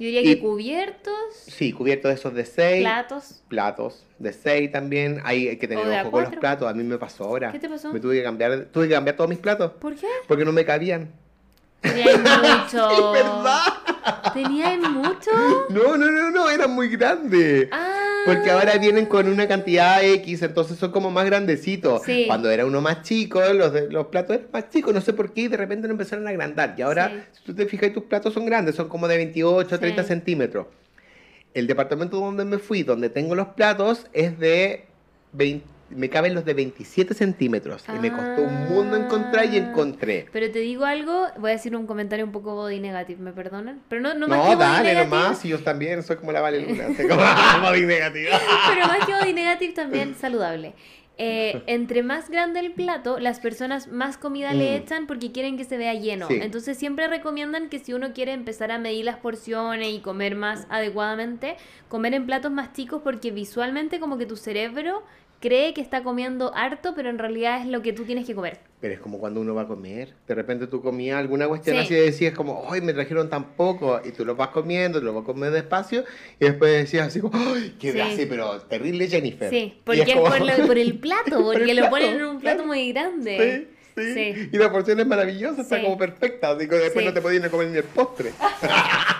Yo 0.00 0.06
diría 0.06 0.22
Y- 0.22 0.34
que 0.34 0.40
cubiertos, 0.40 1.12
Sí, 1.46 1.72
cubierto 1.74 2.08
de 2.08 2.14
esos 2.14 2.32
de 2.34 2.46
6. 2.46 2.80
platos. 2.82 3.42
platos 3.48 4.06
de 4.18 4.32
6 4.32 4.72
también. 4.72 5.20
Hay 5.24 5.58
que 5.58 5.68
tener 5.68 5.86
ojo 5.86 6.10
con 6.10 6.24
los 6.24 6.34
platos. 6.36 6.68
A 6.68 6.72
mí 6.72 6.82
me 6.82 6.96
pasó 6.96 7.24
ahora. 7.24 7.52
¿Qué 7.52 7.58
te 7.58 7.68
pasó? 7.68 7.92
Me 7.92 8.00
tuve 8.00 8.16
que 8.16 8.22
cambiar, 8.22 8.64
tuve 8.72 8.88
que 8.88 8.94
cambiar 8.94 9.14
todos 9.16 9.28
mis 9.28 9.38
platos 9.38 9.72
¿Por 9.72 9.94
qué? 9.94 10.06
porque 10.26 10.44
no 10.46 10.52
me 10.52 10.64
cabían. 10.64 11.10
Tenía 11.82 12.04
mucho. 12.16 12.90
Es 12.90 13.22
verdad. 13.24 13.62
Tenía 14.32 14.76
mucho. 14.78 15.30
No, 15.68 15.96
no, 15.98 16.10
no, 16.10 16.30
no, 16.30 16.48
eran 16.50 16.70
muy 16.70 16.88
grandes. 16.88 17.68
Ah. 17.70 17.99
Porque 18.26 18.50
ahora 18.50 18.76
vienen 18.78 19.06
con 19.06 19.28
una 19.28 19.48
cantidad 19.48 20.04
X, 20.04 20.42
entonces 20.42 20.78
son 20.78 20.90
como 20.92 21.10
más 21.10 21.24
grandecitos. 21.26 22.02
Sí. 22.04 22.24
Cuando 22.26 22.50
era 22.50 22.66
uno 22.66 22.80
más 22.80 23.02
chico, 23.02 23.40
los, 23.54 23.72
de- 23.72 23.90
los 23.90 24.06
platos 24.08 24.36
eran 24.36 24.48
más 24.52 24.68
chicos, 24.70 24.92
no 24.94 25.00
sé 25.00 25.12
por 25.12 25.32
qué, 25.32 25.42
y 25.42 25.48
de 25.48 25.56
repente 25.56 25.86
lo 25.88 25.92
empezaron 25.92 26.26
a 26.26 26.30
agrandar. 26.30 26.74
Y 26.76 26.82
ahora, 26.82 27.08
Sí. 27.08 27.38
si 27.38 27.44
tú 27.44 27.54
te 27.54 27.66
fijas, 27.66 27.92
tus 27.92 28.04
platos 28.04 28.34
son 28.34 28.44
grandes, 28.46 28.74
son 28.74 28.88
como 28.88 29.08
de 29.08 29.16
28 29.16 29.74
a 29.74 29.78
30 29.78 30.02
Sí. 30.02 30.08
centímetros. 30.08 30.66
El 31.54 31.66
departamento 31.66 32.18
donde 32.20 32.44
me 32.44 32.58
fui, 32.58 32.82
donde 32.82 33.08
tengo 33.08 33.34
los 33.34 33.48
platos, 33.48 34.06
es 34.12 34.38
de 34.38 34.84
20, 35.32 35.64
me 35.90 36.08
caben 36.08 36.34
los 36.34 36.44
de 36.44 36.54
27 36.54 37.14
centímetros. 37.14 37.84
Y 37.94 37.98
me 37.98 38.10
costó 38.12 38.42
un 38.42 38.68
mundo 38.68 38.96
encontrar 38.96 39.44
y 39.46 39.56
Ah. 39.58 39.68
encontré. 39.68 40.26
Pero 40.32 40.50
te 40.50 40.60
digo 40.60 40.84
algo, 40.84 41.26
voy 41.38 41.50
a 41.50 41.54
decir 41.54 41.74
un 41.76 41.86
comentario 41.86 42.24
un 42.24 42.32
poco 42.32 42.54
body 42.54 42.80
negative, 42.80 43.20
¿me 43.20 43.32
perdonan? 43.32 43.82
Pero 43.88 44.00
no, 44.02 44.14
no, 44.14 44.28
más 44.28 44.38
No, 44.38 44.44
que 44.44 44.56
body 44.56 44.58
dale 44.58 44.88
negative, 44.94 45.04
nomás, 45.16 45.44
y 45.44 45.48
yo 45.48 45.58
también 45.60 46.02
soy 46.02 46.16
como 46.16 46.32
la 46.32 46.40
Vale 46.40 46.60
Luna. 46.60 46.84
Como 46.96 47.70
muy 47.70 47.80
negativa. 47.86 48.38
Pero 48.74 48.86
más 48.86 49.06
que 49.06 49.12
body 49.14 49.32
negative 49.32 49.72
también 49.72 50.14
saludable. 50.20 50.74
Eh, 51.22 51.62
entre 51.66 52.02
más 52.02 52.30
grande 52.30 52.60
el 52.60 52.72
plato, 52.72 53.18
las 53.18 53.40
personas 53.40 53.88
más 53.88 54.16
comida 54.16 54.54
le 54.54 54.70
Mm. 54.70 54.82
echan 54.82 55.06
porque 55.06 55.32
quieren 55.32 55.58
que 55.58 55.64
se 55.66 55.76
vea 55.76 55.92
lleno. 55.92 56.26
Sí. 56.28 56.38
Entonces 56.40 56.78
siempre 56.78 57.08
recomiendan 57.08 57.68
que 57.68 57.78
si 57.78 57.92
uno 57.92 58.14
quiere 58.14 58.32
empezar 58.32 58.72
a 58.72 58.78
medir 58.78 59.04
las 59.04 59.18
porciones 59.18 59.92
y 59.92 59.98
comer 60.00 60.34
más 60.34 60.66
adecuadamente, 60.70 61.56
comer 61.88 62.14
en 62.14 62.24
platos 62.24 62.50
más 62.50 62.72
chicos 62.72 63.02
porque 63.04 63.32
visualmente 63.32 64.00
como 64.00 64.16
que 64.16 64.24
tu 64.24 64.36
cerebro 64.38 65.02
cree 65.40 65.72
que 65.74 65.80
está 65.80 66.02
comiendo 66.02 66.54
harto, 66.54 66.94
pero 66.94 67.08
en 67.10 67.18
realidad 67.18 67.60
es 67.62 67.66
lo 67.66 67.82
que 67.82 67.92
tú 67.92 68.04
tienes 68.04 68.26
que 68.26 68.34
comer. 68.34 68.58
Pero 68.80 68.94
es 68.94 69.00
como 69.00 69.18
cuando 69.18 69.40
uno 69.40 69.54
va 69.54 69.62
a 69.62 69.66
comer. 69.66 70.14
De 70.28 70.34
repente 70.34 70.66
tú 70.66 70.80
comías 70.82 71.18
alguna 71.18 71.48
cuestión 71.48 71.76
Sí. 71.76 71.82
así 71.82 71.94
y 71.94 71.96
decías 71.98 72.34
como, 72.34 72.66
¡ay, 72.70 72.80
me 72.80 72.92
trajeron 72.94 73.28
tan 73.28 73.52
poco! 73.56 74.00
Y 74.04 74.12
tú 74.12 74.24
lo 74.24 74.36
vas 74.36 74.48
comiendo, 74.48 75.00
lo 75.00 75.12
vas 75.14 75.24
comiendo 75.24 75.50
despacio 75.52 76.04
y 76.38 76.44
después 76.44 76.72
decías 76.72 77.08
así 77.08 77.20
como, 77.20 77.38
¡ay, 77.38 77.74
qué 77.78 77.92
Sí. 77.92 78.00
así, 78.00 78.26
pero 78.26 78.60
terrible 78.62 79.08
Jennifer! 79.08 79.50
Sí, 79.50 79.80
porque 79.84 80.02
es, 80.02 80.12
como- 80.14 80.24
por, 80.26 80.40
lo- 80.40 80.66
por 80.66 80.78
el 80.78 80.98
plato, 80.98 81.24
Por 81.42 81.54
el 81.56 81.60
porque 81.60 81.74
lo 81.74 81.80
plato, 81.82 81.90
ponen 81.90 82.14
en 82.16 82.24
un 82.24 82.40
plato 82.40 82.56
claro. 82.58 82.66
muy 82.68 82.92
grande. 82.92 83.38
Sí, 83.38 84.04
sí, 84.04 84.14
Sí. 84.14 84.48
Y 84.52 84.56
la 84.56 84.70
porción 84.72 84.98
es 85.00 85.06
maravillosa, 85.06 85.60
está 85.62 85.82
como 85.82 85.98
perfecta. 85.98 86.54
Digo, 86.54 86.76
después 86.76 87.02
Sí. 87.02 87.08
no 87.08 87.12
te 87.12 87.20
podías 87.20 87.48
comer 87.50 87.68
ni 87.68 87.76
el 87.78 87.84
postre. 87.84 88.30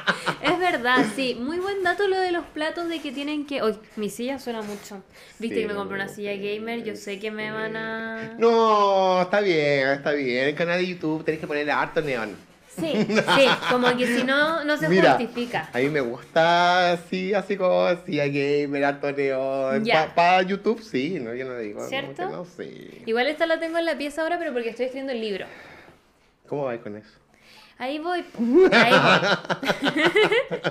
Verdad, 0.71 1.05
sí. 1.17 1.37
Muy 1.39 1.59
buen 1.59 1.83
dato 1.83 2.07
lo 2.09 2.19
de 2.21 2.31
los 2.33 2.45
platos 2.47 2.89
de 2.89 3.01
que 3.01 3.13
tienen 3.13 3.47
que. 3.47 3.63
Uy, 3.63 3.77
mi 3.97 4.09
silla 4.11 4.39
suena 4.39 4.63
mucho. 4.63 5.03
Viste 5.39 5.57
Sí, 5.57 5.63
que 5.63 5.67
me 5.69 5.75
compré 5.75 5.97
una 5.97 6.09
silla 6.09 6.33
gamer, 6.37 6.85
yo 6.85 6.95
sé 6.97 7.19
que 7.19 7.31
me 7.31 7.47
sí. 7.47 7.53
van 7.53 7.77
a. 7.77 8.35
No, 8.39 9.23
está 9.23 9.41
bien, 9.41 9.89
está 9.89 10.13
bien. 10.13 10.49
El 10.49 10.55
canal 10.55 10.79
de 10.79 10.87
YouTube 10.87 11.25
tenés 11.25 11.41
que 11.41 11.47
ponerle 11.47 11.73
harto 11.73 12.01
neón. 12.01 12.37
Sí, 12.79 12.93
sí, 13.09 13.47
como 13.69 13.97
que 13.97 14.07
si 14.07 14.23
no, 14.23 14.65
no 14.65 14.77
se 14.77 14.89
Mira, 14.89 15.15
justifica. 15.15 15.69
A 15.73 15.79
mí 15.79 15.89
me 15.89 16.01
gusta 16.01 16.93
así, 16.93 17.35
así 17.35 17.57
como 17.57 17.83
así, 17.83 18.17
gamer, 18.17 18.85
harto 18.85 19.11
neón. 19.13 19.85
Para 20.15 20.43
YouTube, 20.43 20.81
sí, 20.81 21.19
no, 21.21 21.35
yo 21.35 21.47
no 21.47 21.59
digo. 21.59 21.85
¿Cierto? 21.89 22.27
que 22.27 22.33
No 22.33 22.45
sé. 22.45 23.03
Igual 23.07 23.27
esta 23.27 23.47
la 23.47 23.59
tengo 23.59 23.77
en 23.79 23.87
la 23.87 23.99
pieza 23.99 24.23
ahora, 24.23 24.39
pero 24.39 24.53
porque 24.53 24.71
estoy 24.71 24.87
escribiendo 24.87 25.13
el 25.13 25.21
libro. 25.21 25.47
¿Cómo 26.47 26.65
vais 26.65 26.81
con 26.81 26.97
eso? 26.97 27.20
Ahí 27.81 27.99
voy. 27.99 28.23
Ahí 28.73 28.93
voy. 28.93 29.91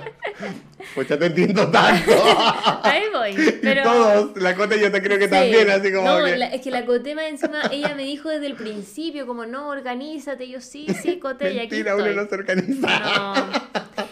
Pues 0.94 1.06
ya 1.08 1.18
te 1.18 1.26
entiendo 1.26 1.70
tanto. 1.70 2.10
Ahí 2.82 3.02
voy. 3.12 3.34
Pero... 3.62 3.80
Y 3.80 3.84
todos, 3.84 4.36
la 4.36 4.54
Cota 4.56 4.76
yo 4.76 4.90
te 4.90 5.02
creo 5.02 5.18
que 5.18 5.26
Sí. 5.26 5.30
también, 5.30 5.70
así 5.70 5.92
como 5.92 6.08
No, 6.18 6.24
que... 6.24 6.36
la- 6.36 6.46
es 6.46 6.62
que 6.62 6.70
la 6.70 6.84
Cotema 6.86 7.28
encima, 7.28 7.62
ella 7.70 7.94
me 7.94 8.04
dijo 8.04 8.28
desde 8.30 8.46
el 8.46 8.54
principio, 8.54 9.26
como, 9.26 9.44
no, 9.44 9.68
organízate. 9.68 10.48
Yo, 10.48 10.60
sí, 10.62 10.86
sí, 11.02 11.18
Cote, 11.18 11.52
y 11.52 11.58
aquí 11.58 11.68
Mentira, 11.76 11.92
estoy. 11.92 12.12
uno 12.12 12.22
no 12.22 12.28
se 12.28 12.34
organiza. 12.34 12.98
No, 12.98 13.34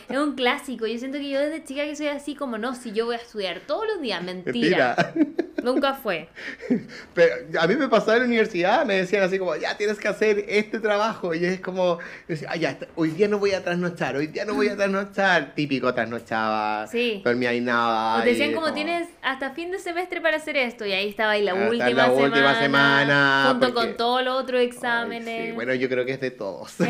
es 0.08 0.16
un 0.18 0.34
clásico. 0.34 0.86
Yo 0.86 0.98
siento 0.98 1.18
que 1.18 1.28
yo 1.28 1.40
desde 1.40 1.64
chica 1.64 1.84
que 1.84 1.94
soy 1.96 2.08
así 2.08 2.34
como, 2.34 2.58
no, 2.58 2.74
si 2.74 2.92
yo 2.92 3.06
voy 3.06 3.16
a 3.16 3.18
estudiar 3.18 3.60
todos 3.66 3.86
los 3.86 4.00
días. 4.00 4.22
Mentira. 4.22 4.94
Mentira. 5.14 5.44
Nunca 5.62 5.94
fue. 5.94 6.28
Pero 7.14 7.34
a 7.60 7.66
mí 7.66 7.74
me 7.74 7.88
pasaba 7.88 8.14
en 8.14 8.20
la 8.20 8.26
universidad, 8.26 8.86
me 8.86 8.94
decían 8.94 9.24
así 9.24 9.38
como, 9.40 9.56
ya 9.56 9.76
tienes 9.76 9.98
que 9.98 10.06
hacer 10.08 10.44
este 10.48 10.78
trabajo. 10.78 11.34
Y 11.34 11.44
es 11.44 11.60
como, 11.60 11.98
decía, 12.28 12.48
"Ah, 12.52 12.56
ya, 12.56 12.78
hoy 12.94 13.10
día 13.10 13.26
no 13.26 13.38
voy 13.38 13.52
a 13.52 13.64
trasnochar, 13.64 14.16
hoy 14.16 14.28
día 14.28 14.44
no 14.44 14.54
voy 14.54 14.68
a 14.68 14.76
trasnochar. 14.76 15.54
Típico 15.56 15.92
trasnochaba, 15.92 16.86
Sí. 16.86 17.22
dormía 17.24 17.52
y 17.54 17.60
nada. 17.60 18.20
O 18.20 18.22
te 18.22 18.30
decían 18.30 18.52
y 18.52 18.54
como 18.54 18.72
tienes 18.72 19.08
hasta 19.20 19.50
fin 19.50 19.70
de 19.72 19.78
semestre 19.80 20.20
para 20.20 20.36
hacer 20.36 20.56
esto 20.56 20.86
y 20.86 20.92
ahí 20.92 21.08
estaba 21.08 21.32
ahí 21.32 21.42
la, 21.42 21.52
Hasta 21.52 21.68
última, 21.68 21.90
la 21.90 22.04
semana, 22.06 22.24
última 22.24 22.54
semana, 22.60 23.44
junto 23.50 23.66
porque- 23.74 23.88
con 23.88 23.96
todos 23.96 24.24
los 24.24 24.40
otros 24.40 24.60
Ay, 24.60 24.66
exámenes. 24.66 25.46
sí, 25.48 25.52
Bueno, 25.52 25.74
yo 25.74 25.88
creo 25.88 26.04
que 26.06 26.12
es 26.12 26.20
de 26.20 26.30
todos. 26.30 26.80
Eh, 26.80 26.84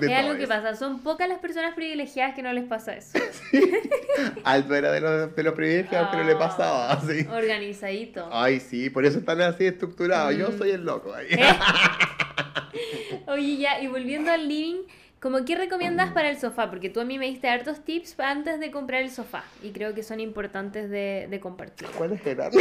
De 0.00 0.06
es 0.06 0.12
algo 0.18 0.28
todos. 0.28 0.36
que 0.38 0.46
pasa, 0.46 0.76
son 0.76 1.00
pocas 1.00 1.28
las 1.28 1.38
personas 1.40 1.73
privilegiadas 1.74 2.34
que 2.34 2.42
no 2.42 2.52
les 2.52 2.64
pasa 2.64 2.94
eso. 2.96 3.18
Alto 4.44 4.74
era 4.74 4.90
de 4.92 5.00
los, 5.00 5.34
de 5.36 5.42
los 5.42 5.54
privilegiados, 5.54 6.08
pero 6.12 6.24
le 6.24 6.32
Ah, 6.32 6.38
pasaba 6.38 6.92
así. 6.92 7.26
Organizadito. 7.30 8.28
Ay, 8.32 8.60
sí, 8.60 8.90
por 8.90 9.04
eso 9.04 9.18
están 9.18 9.40
así 9.42 9.66
estructurados. 9.66 10.34
Yo 10.36 10.50
Mm. 10.50 10.58
soy 10.58 10.70
el 10.70 10.84
loco 10.84 11.12
ahí. 11.14 11.26
Eh. 11.30 11.38
Oye, 13.26 13.56
ya, 13.58 13.80
y 13.80 13.86
volviendo 13.86 14.30
al 14.32 14.48
living, 14.48 14.82
¿Cómo 15.24 15.42
qué 15.46 15.54
recomiendas 15.56 16.10
para 16.12 16.28
el 16.28 16.38
sofá? 16.38 16.68
Porque 16.68 16.90
tú 16.90 17.00
a 17.00 17.04
mí 17.06 17.18
me 17.18 17.24
diste 17.24 17.48
hartos 17.48 17.82
tips 17.82 18.20
antes 18.20 18.60
de 18.60 18.70
comprar 18.70 19.00
el 19.00 19.10
sofá 19.10 19.42
y 19.62 19.70
creo 19.70 19.94
que 19.94 20.02
son 20.02 20.20
importantes 20.20 20.90
de, 20.90 21.28
de 21.30 21.40
compartir. 21.40 21.88
¿Cuáles 21.96 22.20
eran? 22.26 22.50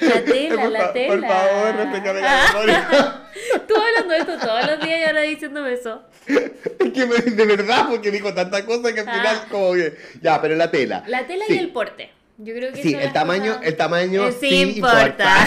La 0.00 0.24
tela, 0.24 0.64
la 0.70 0.92
tela. 0.92 1.14
Por 1.14 1.20
favor, 1.28 1.76
refrescame 1.76 2.20
la 2.20 2.46
memoria. 2.52 2.88
Tú 3.68 3.74
hablando 3.76 4.12
de 4.12 4.18
esto 4.18 4.38
todos 4.44 4.66
los 4.66 4.80
días 4.84 4.98
y 5.00 5.04
ahora 5.04 5.20
diciéndome 5.22 5.72
eso. 5.74 6.02
Es 6.26 6.90
que 6.92 7.06
me- 7.06 7.16
de 7.30 7.46
verdad, 7.46 7.86
porque 7.88 8.10
dijo 8.10 8.34
tanta 8.34 8.66
cosa 8.66 8.92
que 8.92 8.98
al 8.98 9.06
final 9.06 9.36
Ah. 9.40 9.46
como 9.48 9.72
que... 9.74 9.96
Ya, 10.20 10.42
pero 10.42 10.56
la 10.56 10.68
tela. 10.72 11.04
La 11.06 11.28
tela 11.28 11.44
Sí. 11.46 11.54
y 11.54 11.58
el 11.58 11.68
porte. 11.70 12.10
Yo 12.38 12.54
creo 12.54 12.72
que 12.72 12.82
Sí, 12.82 12.92
el 12.92 13.12
tamaño, 13.12 13.52
cosas- 13.52 13.66
el 13.68 13.76
tamaño 13.76 14.26
Eh, 14.26 14.32
sí, 14.32 14.48
sí 14.48 14.62
importa. 14.78 15.46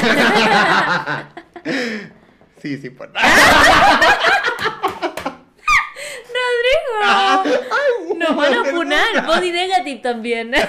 sí, 2.62 2.78
sí 2.78 2.88
importa. 2.88 3.20
Rodrigo, 7.02 8.16
nos 8.18 8.36
van 8.36 8.54
a 8.54 8.64
funar. 8.66 9.26
Body 9.26 9.52
negative 9.52 10.02
también. 10.02 10.52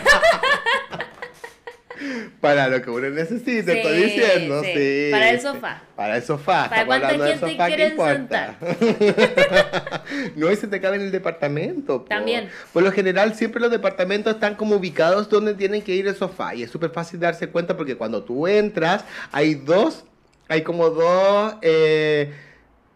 Para 2.40 2.68
lo 2.68 2.80
que 2.82 2.90
uno 2.90 3.10
necesita, 3.10 3.72
Sí, 3.72 3.78
estoy 3.78 4.02
diciendo, 4.02 4.62
sí. 4.62 4.72
sí. 4.74 5.08
Para 5.10 5.30
el 5.30 5.40
sofá. 5.40 5.82
Para 5.96 6.16
el 6.16 6.22
sofá. 6.22 6.68
Para 6.68 6.86
cuánta 6.86 7.08
gente 7.10 7.38
sofá, 7.38 7.48
¿qué 7.48 7.74
quieren 7.74 7.90
importa? 7.90 8.56
no, 10.36 10.50
y 10.50 10.56
se 10.56 10.68
te 10.68 10.80
cabe 10.80 10.96
en 10.96 11.02
el 11.02 11.10
departamento. 11.10 12.02
También. 12.08 12.48
Por 12.72 12.82
lo 12.82 12.92
general, 12.92 13.34
siempre 13.34 13.60
los 13.60 13.70
departamentos 13.70 14.34
están 14.34 14.54
como 14.54 14.76
ubicados 14.76 15.28
donde 15.28 15.54
tienen 15.54 15.82
que 15.82 15.94
ir 15.94 16.06
el 16.06 16.14
sofá. 16.14 16.54
Y 16.54 16.62
es 16.62 16.70
súper 16.70 16.90
fácil 16.90 17.18
darse 17.18 17.48
cuenta 17.48 17.76
porque 17.76 17.96
cuando 17.96 18.22
tú 18.22 18.46
entras, 18.46 19.04
hay 19.32 19.54
dos, 19.54 20.04
hay 20.48 20.62
como 20.62 20.90
dos 20.90 21.56
eh, 21.62 22.32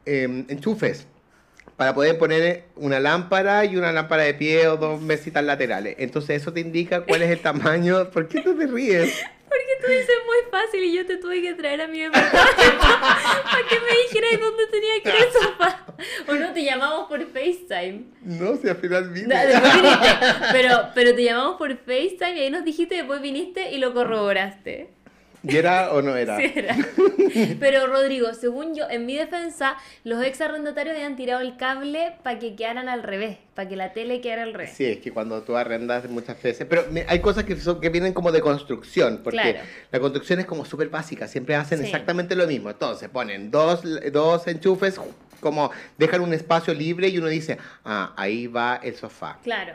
em, 0.05 0.46
enchufes 0.48 1.07
para 1.77 1.95
poder 1.95 2.18
poner 2.18 2.64
una 2.77 3.01
lámpara 3.01 3.64
y 3.64 3.77
una 3.77 3.93
lámpara 3.93 4.25
de 4.25 4.35
pie 4.35 4.68
o 4.68 4.77
dos 4.77 5.01
mesitas 5.01 5.45
laterales. 5.45 5.97
Entonces 5.99 6.43
eso 6.43 6.53
te 6.53 6.61
indica 6.61 7.03
cuál 7.03 7.23
es 7.23 7.31
el 7.31 7.41
tamaño. 7.41 8.11
¿Por 8.12 8.29
qué 8.29 8.41
tú 8.41 8.57
te 8.57 8.66
ríes? 8.66 9.23
Porque 9.49 9.87
tú 9.87 9.91
dices 9.91 10.16
muy 10.27 10.51
fácil 10.51 10.85
y 10.85 10.95
yo 10.95 11.07
te 11.07 11.16
tuve 11.18 11.43
que 11.43 11.55
traer 11.55 11.83
a 11.83 11.89
mi 11.89 12.01
departamento 12.01 12.43
para 12.81 13.68
que 13.68 13.81
me 13.81 14.03
dijeras 14.03 14.41
dónde 14.41 14.66
tenía 14.66 15.03
que 15.03 15.09
ir 15.11 15.27
el 15.27 15.33
sofá. 15.33 15.79
O 16.27 16.35
no, 16.35 16.53
te 16.53 16.64
llamamos 16.64 17.09
por 17.09 17.25
FaceTime. 17.25 18.07
No, 18.23 18.57
si 18.57 18.68
al 18.68 18.77
final 18.77 19.11
vine. 19.11 19.37
Pero, 20.51 20.89
pero 20.97 21.14
te 21.14 21.23
llamamos 21.23 21.59
por 21.59 21.77
FaceTime 21.77 22.37
y 22.39 22.41
ahí 22.41 22.51
nos 22.51 22.64
dijiste, 22.64 22.97
después 22.97 23.20
viniste 23.23 23.70
y 23.70 23.79
lo 23.79 23.95
corroboraste. 23.95 24.89
¿Y 25.45 25.57
era 25.57 25.93
o 25.93 26.03
no 26.03 26.14
era? 26.16 26.36
Sí 26.36 26.53
era. 26.55 26.76
Pero 27.61 27.86
Rodrigo, 27.86 28.32
según 28.34 28.74
yo, 28.74 28.88
en 28.88 29.07
mi 29.07 29.16
defensa, 29.16 29.76
los 30.05 30.22
ex 30.24 30.40
arrendatarios 30.40 30.95
habían 30.95 31.16
tirado 31.16 31.40
el 31.40 31.57
cable 31.57 32.14
para 32.22 32.38
que 32.38 32.55
quedaran 32.55 32.88
al 32.88 33.03
revés, 33.03 33.38
para 33.55 33.68
que 33.68 33.74
la 33.76 33.93
tele 33.93 34.20
quedara 34.20 34.43
al 34.45 34.55
revés. 34.55 34.72
Sí, 34.76 34.84
es 34.84 34.99
que 34.99 35.11
cuando 35.12 35.43
tú 35.43 35.57
arrendas 35.57 36.09
muchas 36.09 36.40
veces, 36.43 36.66
pero 36.68 36.84
hay 37.09 37.20
cosas 37.20 37.45
que, 37.45 37.57
son, 37.57 37.80
que 37.80 37.88
vienen 37.88 38.12
como 38.12 38.30
de 38.30 38.40
construcción, 38.40 39.20
porque 39.24 39.40
Claro. 39.40 39.59
la 39.90 39.99
construcción 40.01 40.40
es 40.40 40.47
como 40.47 40.64
súper 40.64 40.88
básica, 40.88 41.26
siempre 41.26 41.55
hacen 41.57 41.78
Sí. 41.78 41.84
exactamente 41.86 42.36
lo 42.36 42.47
mismo. 42.47 42.70
Entonces 42.70 43.09
ponen 43.09 43.51
dos, 43.51 43.82
dos 44.12 44.47
enchufes, 44.47 45.01
como 45.40 45.70
dejan 45.99 46.20
un 46.20 46.32
espacio 46.34 46.72
libre 46.72 47.09
y 47.09 47.18
uno 47.18 47.26
dice, 47.26 47.59
ah, 47.84 48.12
ahí 48.16 48.47
va 48.47 48.76
el 48.82 48.95
sofá. 48.95 49.38
Claro. 49.43 49.74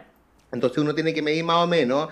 Entonces 0.52 0.78
uno 0.78 0.96
tiene 0.96 1.14
que 1.14 1.22
medir 1.22 1.44
más 1.44 1.58
o 1.58 1.68
menos. 1.68 2.08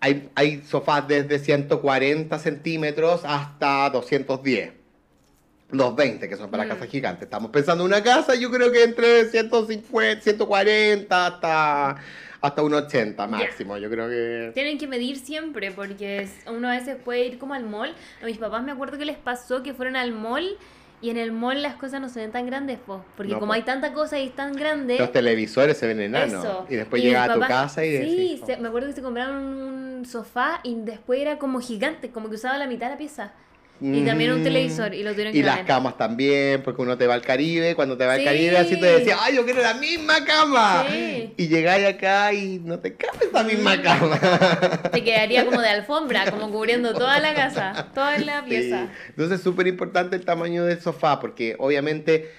Hay, 0.00 0.30
hay 0.34 0.62
sofás 0.62 1.06
desde 1.06 1.38
140 1.38 2.38
centímetros 2.38 3.22
hasta 3.24 3.90
210. 3.90 4.72
220, 5.72 6.28
que 6.28 6.36
son 6.36 6.50
para 6.50 6.64
Mm. 6.64 6.68
casas 6.68 6.88
gigantes. 6.88 7.22
Estamos 7.24 7.50
pensando 7.50 7.84
en 7.84 7.92
una 7.92 8.02
casa, 8.02 8.34
yo 8.34 8.50
creo 8.50 8.72
que 8.72 8.82
entre 8.82 9.26
150, 9.26 10.20
140 10.22 11.26
hasta, 11.26 11.96
hasta 12.40 12.62
un 12.62 12.74
80 12.74 13.26
máximo. 13.28 13.76
Yo 13.76 13.88
creo 13.88 14.08
que... 14.08 14.50
Tienen 14.54 14.78
que 14.78 14.88
medir 14.88 15.16
siempre 15.18 15.70
porque 15.70 16.28
uno 16.48 16.68
a 16.68 16.72
veces 16.72 16.96
puede 16.96 17.26
ir 17.26 17.38
como 17.38 17.54
al 17.54 17.64
mall. 17.64 17.94
A 18.22 18.26
mis 18.26 18.38
papás 18.38 18.64
me 18.64 18.72
acuerdo 18.72 18.98
que 18.98 19.04
les 19.04 19.18
pasó 19.18 19.62
que 19.62 19.72
fueron 19.74 19.94
al 19.96 20.12
mall 20.12 20.56
y 21.02 21.10
en 21.10 21.16
el 21.16 21.32
mall 21.32 21.62
las 21.62 21.76
cosas 21.76 22.00
no 22.00 22.08
se 22.08 22.20
ven 22.20 22.30
tan 22.30 22.44
grandes, 22.46 22.78
po, 22.78 23.02
porque 23.16 23.32
No, 23.32 23.38
como 23.40 23.50
po. 23.50 23.54
hay 23.54 23.62
tanta 23.62 23.92
cosa 23.92 24.18
y 24.18 24.26
es 24.26 24.36
tan 24.36 24.52
grande. 24.54 24.98
Los 24.98 25.12
televisores 25.12 25.76
se 25.78 25.86
ven 25.86 26.00
enanos. 26.00 26.44
Eso. 26.44 26.66
Y 26.68 26.76
después 26.76 27.00
mis 27.02 27.10
llegas 27.10 27.30
a 27.30 27.34
tu 27.34 27.40
casa 27.40 27.84
y 27.84 27.90
Sí, 27.90 27.96
decís, 27.98 28.40
se- 28.44 28.56
me 28.58 28.68
acuerdo 28.68 28.88
que 28.88 28.94
se 28.94 29.02
compraron 29.02 29.36
un 29.36 30.04
sofá 30.06 30.60
y 30.62 30.74
después 30.76 31.20
era 31.20 31.38
como 31.38 31.60
gigante, 31.60 32.10
como 32.10 32.28
que 32.28 32.34
usaba 32.36 32.58
la 32.58 32.66
mitad 32.66 32.86
de 32.86 32.92
la 32.92 32.98
pieza. 32.98 33.32
Y 33.82 34.02
también 34.04 34.32
un 34.32 34.40
"Mm". 34.40 34.44
televisor 34.44 34.94
y 34.94 35.02
lo 35.02 35.12
tuvieron 35.12 35.32
que 35.32 35.38
Y 35.38 35.42
las 35.42 35.60
camas 35.60 35.96
también, 35.96 36.62
porque 36.62 36.82
uno 36.82 36.98
te 36.98 37.06
va 37.06 37.14
al 37.14 37.22
Caribe, 37.22 37.74
cuando 37.74 37.96
te 37.96 38.04
va 38.04 38.12
al 38.12 38.18
Sí. 38.20 38.24
Caribe 38.26 38.58
así 38.58 38.76
te 38.78 38.86
decía, 38.86 39.16
ay, 39.20 39.36
yo 39.36 39.44
quiero 39.44 39.62
la 39.62 39.74
misma 39.74 40.24
cama. 40.24 40.84
Sí. 40.90 41.32
Y 41.36 41.48
llegáis 41.48 41.86
acá 41.86 42.32
y 42.32 42.58
no 42.62 42.78
te 42.78 42.94
cabe 42.94 43.26
esa 43.30 43.42
misma 43.42 43.80
cama. 43.80 44.20
Te 44.92 45.02
quedaría 45.02 45.44
como 45.46 45.60
de 45.62 45.68
alfombra, 45.68 46.30
como 46.30 46.50
cubriendo 46.50 46.92
toda 46.92 47.18
la 47.20 47.34
casa, 47.34 47.88
toda 47.94 48.18
la 48.18 48.44
pieza. 48.44 48.86
Sí. 48.86 48.92
Entonces 49.10 49.38
es 49.38 49.42
súper 49.44 49.66
importante 49.66 50.14
el 50.16 50.24
tamaño 50.24 50.64
del 50.64 50.80
sofá, 50.80 51.18
porque 51.20 51.56
obviamente 51.58 52.30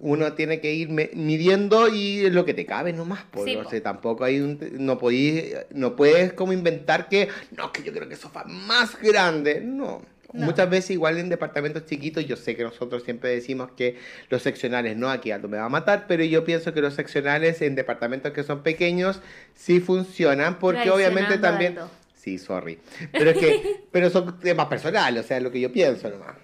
uno 0.00 0.32
tiene 0.34 0.60
que 0.60 0.72
ir 0.74 0.88
midiendo 0.88 1.88
y 1.88 2.30
lo 2.30 2.44
que 2.44 2.54
te 2.54 2.64
cabe 2.66 2.92
nomás. 2.92 3.24
po. 3.30 3.44
Sí, 3.44 3.56
o 3.56 3.62
po. 3.64 3.70
sea, 3.70 3.82
tampoco 3.82 4.24
hay 4.24 4.40
un, 4.40 4.58
no, 4.78 4.98
podí- 4.98 5.52
no 5.70 5.96
puedes 5.96 6.32
como 6.32 6.52
inventar 6.52 7.08
que, 7.08 7.28
no, 7.56 7.72
que 7.72 7.82
yo 7.82 7.92
creo 7.92 8.06
que 8.08 8.14
el 8.14 8.20
sofá 8.20 8.44
más 8.44 9.00
grande. 9.00 9.60
No. 9.60 10.02
No. 10.32 10.44
Muchas 10.44 10.68
veces 10.68 10.90
igual 10.90 11.16
en 11.18 11.30
departamentos 11.30 11.86
chiquitos, 11.86 12.26
yo 12.26 12.36
sé 12.36 12.54
que 12.54 12.62
nosotros 12.62 13.02
siempre 13.02 13.30
decimos 13.30 13.70
que 13.72 13.96
los 14.28 14.42
seccionales 14.42 14.96
no, 14.96 15.08
aquí 15.10 15.30
algo 15.30 15.48
me 15.48 15.56
va 15.56 15.64
a 15.64 15.70
matar, 15.70 16.04
pero 16.06 16.22
yo 16.22 16.44
pienso 16.44 16.74
que 16.74 16.82
los 16.82 16.94
seccionales 16.94 17.62
en 17.62 17.74
departamentos 17.74 18.32
que 18.32 18.42
son 18.42 18.62
pequeños 18.62 19.22
sí 19.54 19.80
funcionan 19.80 20.58
porque 20.58 20.90
obviamente 20.90 21.38
también... 21.38 21.78
Sí, 22.14 22.36
sorry. 22.36 22.78
Pero 23.12 23.30
es 23.30 23.38
que, 23.38 23.84
pero 23.90 24.10
son 24.10 24.38
temas 24.38 24.66
personales, 24.66 25.24
o 25.24 25.28
sea, 25.28 25.40
lo 25.40 25.50
que 25.50 25.60
yo 25.60 25.72
pienso 25.72 26.10
nomás. 26.10 26.36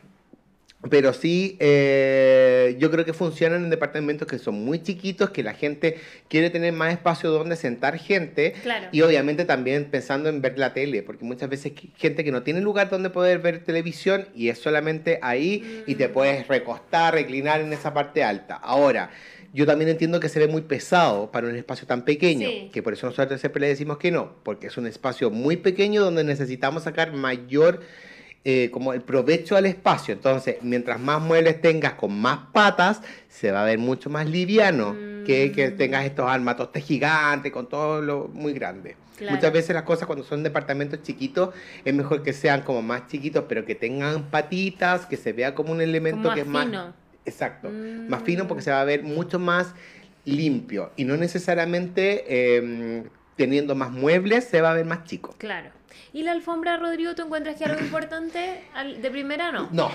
Pero 0.91 1.12
sí, 1.14 1.57
eh, 1.61 2.76
yo 2.78 2.91
creo 2.91 3.05
que 3.05 3.12
funcionan 3.12 3.64
en 3.64 3.70
departamentos 3.70 4.28
que 4.28 4.39
son 4.39 4.55
muy 4.64 4.82
chiquitos, 4.82 5.30
que 5.30 5.43
la 5.43 5.55
gente 5.55 5.97
quiere 6.28 6.51
tener 6.51 6.72
más 6.72 6.93
espacio 6.93 7.30
donde 7.30 7.57
sentar 7.57 7.99
gente. 7.99 8.53
Claro. 8.62 8.89
Y 8.93 9.01
obviamente 9.03 9.45
también 9.45 9.87
pensando 9.87 10.28
en 10.28 10.43
ver 10.43 10.59
la 10.59 10.74
tele, 10.74 11.03
porque 11.03 11.24
muchas 11.24 11.49
veces 11.49 11.72
gente 11.97 12.22
que 12.24 12.32
no 12.32 12.43
tiene 12.43 12.61
lugar 12.61 12.91
donde 12.91 13.09
poder 13.11 13.39
ver 13.39 13.64
televisión 13.64 14.28
y 14.35 14.49
es 14.51 14.59
solamente 14.59 15.18
ahí 15.22 15.85
y 15.87 15.95
te 15.95 16.09
Mm. 16.09 16.12
puedes 16.12 16.49
recostar, 16.49 17.14
reclinar 17.14 17.61
en 17.61 17.72
esa 17.72 17.95
parte 17.95 18.22
alta. 18.22 18.57
Ahora, 18.57 19.11
yo 19.55 19.66
también 19.66 19.89
entiendo 19.89 20.20
que 20.20 20.28
se 20.28 20.39
ve 20.41 20.49
muy 20.49 20.62
pesado 20.62 21.30
para 21.30 21.47
un 21.49 21.55
espacio 21.57 21.87
tan 21.87 22.05
pequeño, 22.05 22.49
Sí. 22.49 22.70
que 22.72 22.82
por 22.82 22.93
eso 22.93 23.07
nosotros 23.07 23.41
siempre 23.41 23.61
le 23.61 23.68
decimos 23.68 23.99
que 23.99 24.11
no, 24.11 24.35
porque 24.43 24.66
es 24.66 24.76
un 24.76 24.87
espacio 24.87 25.30
muy 25.30 25.57
pequeño 25.57 26.03
donde 26.03 26.24
necesitamos 26.24 26.82
sacar 26.82 27.12
mayor 27.12 27.80
eh, 28.45 28.70
como 28.70 28.92
el 28.92 29.01
provecho 29.01 29.57
al 29.57 29.66
espacio. 29.66 30.12
Entonces, 30.12 30.57
mientras 30.62 31.01
más 31.01 31.20
muebles 31.20 31.61
tengas 31.62 31.95
con 31.95 32.12
más 32.20 32.38
patas, 32.53 33.01
se 33.28 33.51
va 33.51 33.62
a 33.62 33.64
ver 33.64 33.78
mucho 33.78 34.11
más 34.11 34.28
liviano 34.28 34.95
que 35.26 35.51
que 35.53 35.68
Mm. 35.70 35.76
tengas 35.78 36.05
estos 36.05 36.28
armatostes 36.28 36.84
gigantes 36.84 37.51
con 37.51 37.68
todo 37.68 38.03
lo 38.03 38.28
muy 38.28 38.53
grande. 38.53 38.97
Claro. 39.16 39.36
Muchas 39.36 39.53
veces 39.53 39.72
las 39.74 39.84
cosas 39.84 40.07
cuando 40.07 40.24
son 40.24 40.42
departamentos 40.42 41.01
chiquitos 41.03 41.55
es 41.84 41.95
mejor 41.95 42.22
que 42.22 42.32
sean 42.34 42.61
como 42.62 42.82
más 42.82 43.07
chiquitos, 43.07 43.45
pero 43.49 43.64
que 43.64 43.74
tengan 43.74 44.24
patitas, 44.30 45.07
que 45.07 45.16
se 45.16 45.32
vea 45.32 45.55
como 45.55 45.72
un 45.72 45.80
elemento 45.80 46.24
Como 46.24 46.34
que 46.34 46.40
es 46.42 46.47
más 46.47 46.66
más 46.66 46.70
fino. 46.84 46.95
exacto, 47.24 47.70
Mm. 47.70 48.09
más 48.11 48.22
fino 48.24 48.47
porque 48.47 48.62
se 48.62 48.70
va 48.72 48.80
a 48.82 48.84
ver 48.84 49.03
mucho 49.05 49.38
más 49.38 49.72
limpio 50.26 50.92
y 50.97 51.05
no 51.05 51.16
necesariamente 51.16 52.24
eh, 52.28 53.05
teniendo 53.37 53.74
más 53.74 53.91
muebles 53.91 54.45
se 54.45 54.61
va 54.61 54.70
a 54.70 54.74
ver 54.74 54.85
más 54.87 55.05
chico. 55.05 55.35
Claro. 55.39 55.70
¿Y 56.12 56.22
la 56.22 56.32
alfombra, 56.32 56.76
Rodrigo, 56.76 57.14
tú 57.14 57.22
encuentras 57.22 57.57
que 57.57 57.64
algo 57.64 57.80
importante 57.85 58.64
al- 58.74 59.01
de 59.03 59.11
primera 59.11 59.53
no? 59.53 59.68
No. 59.72 59.91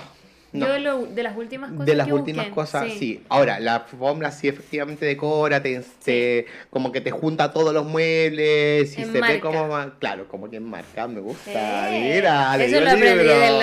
No. 0.52 0.66
Yo 0.66 0.72
de, 0.72 0.80
lo- 0.80 1.06
de 1.06 1.22
las 1.22 1.36
últimas 1.36 1.70
cosas 1.70 1.86
De 1.86 1.94
las 1.94 2.06
que 2.06 2.12
últimas 2.12 2.46
busqué, 2.46 2.54
cosas, 2.54 2.92
sí. 2.98 3.22
Ahora, 3.28 3.60
la 3.60 3.76
alfombra 3.76 4.30
sí 4.32 4.48
efectivamente 4.48 5.06
decora, 5.06 5.62
te, 5.62 5.80
te- 6.04 6.46
como 6.70 6.90
que 6.92 7.00
te 7.00 7.10
junta 7.10 7.52
todos 7.52 7.72
los 7.72 7.86
muebles 7.86 8.90
y 8.92 8.94
se 8.94 9.02
Enmarca. 9.02 9.32
ve 9.34 9.40
como 9.40 9.68
más, 9.68 9.88
claro, 9.98 10.26
como 10.28 10.50
que 10.50 10.56
enmarca, 10.56 11.06
me 11.08 11.20
gusta. 11.20 11.88
Sí. 11.90 11.98
Mira, 12.00 12.56
Eso 12.62 12.80
lo 12.80 12.90
aprendí 12.90 13.24
del. 13.24 13.60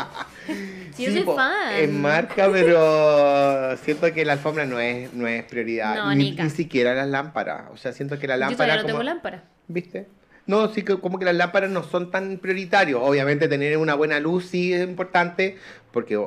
Sí, 0.94 1.04
yo 1.06 1.12
soy 1.12 1.22
po, 1.22 1.36
fan. 1.36 1.74
Enmarca, 1.78 2.50
pero 2.52 3.76
siento 3.78 4.12
que 4.12 4.24
la 4.24 4.34
alfombra 4.34 4.66
no 4.66 4.78
es, 4.80 5.12
no 5.14 5.26
es 5.26 5.44
prioridad. 5.44 5.94
No, 5.94 6.14
ni, 6.14 6.32
ni 6.32 6.50
siquiera 6.50 6.94
las 6.94 7.06
lámparas. 7.08 7.70
O 7.72 7.76
sea, 7.76 7.92
siento 7.92 8.18
que 8.18 8.26
la 8.26 8.34
Yo 8.34 8.40
lámpara. 8.40 8.56
todavía 8.56 8.76
no 8.76 8.82
como- 8.82 8.92
tengo 8.98 9.02
lámpara. 9.04 9.44
¿Viste? 9.68 10.08
No, 10.50 10.66
sí 10.74 10.82
que 10.82 10.98
como 10.98 11.20
que 11.20 11.24
las 11.24 11.36
lámparas 11.36 11.70
no 11.70 11.84
son 11.84 12.10
tan 12.10 12.38
prioritarios. 12.38 13.00
Obviamente 13.00 13.46
tener 13.46 13.76
una 13.78 13.94
buena 13.94 14.18
luz 14.18 14.46
sí 14.46 14.72
es 14.72 14.82
importante, 14.82 15.56
porque 15.92 16.20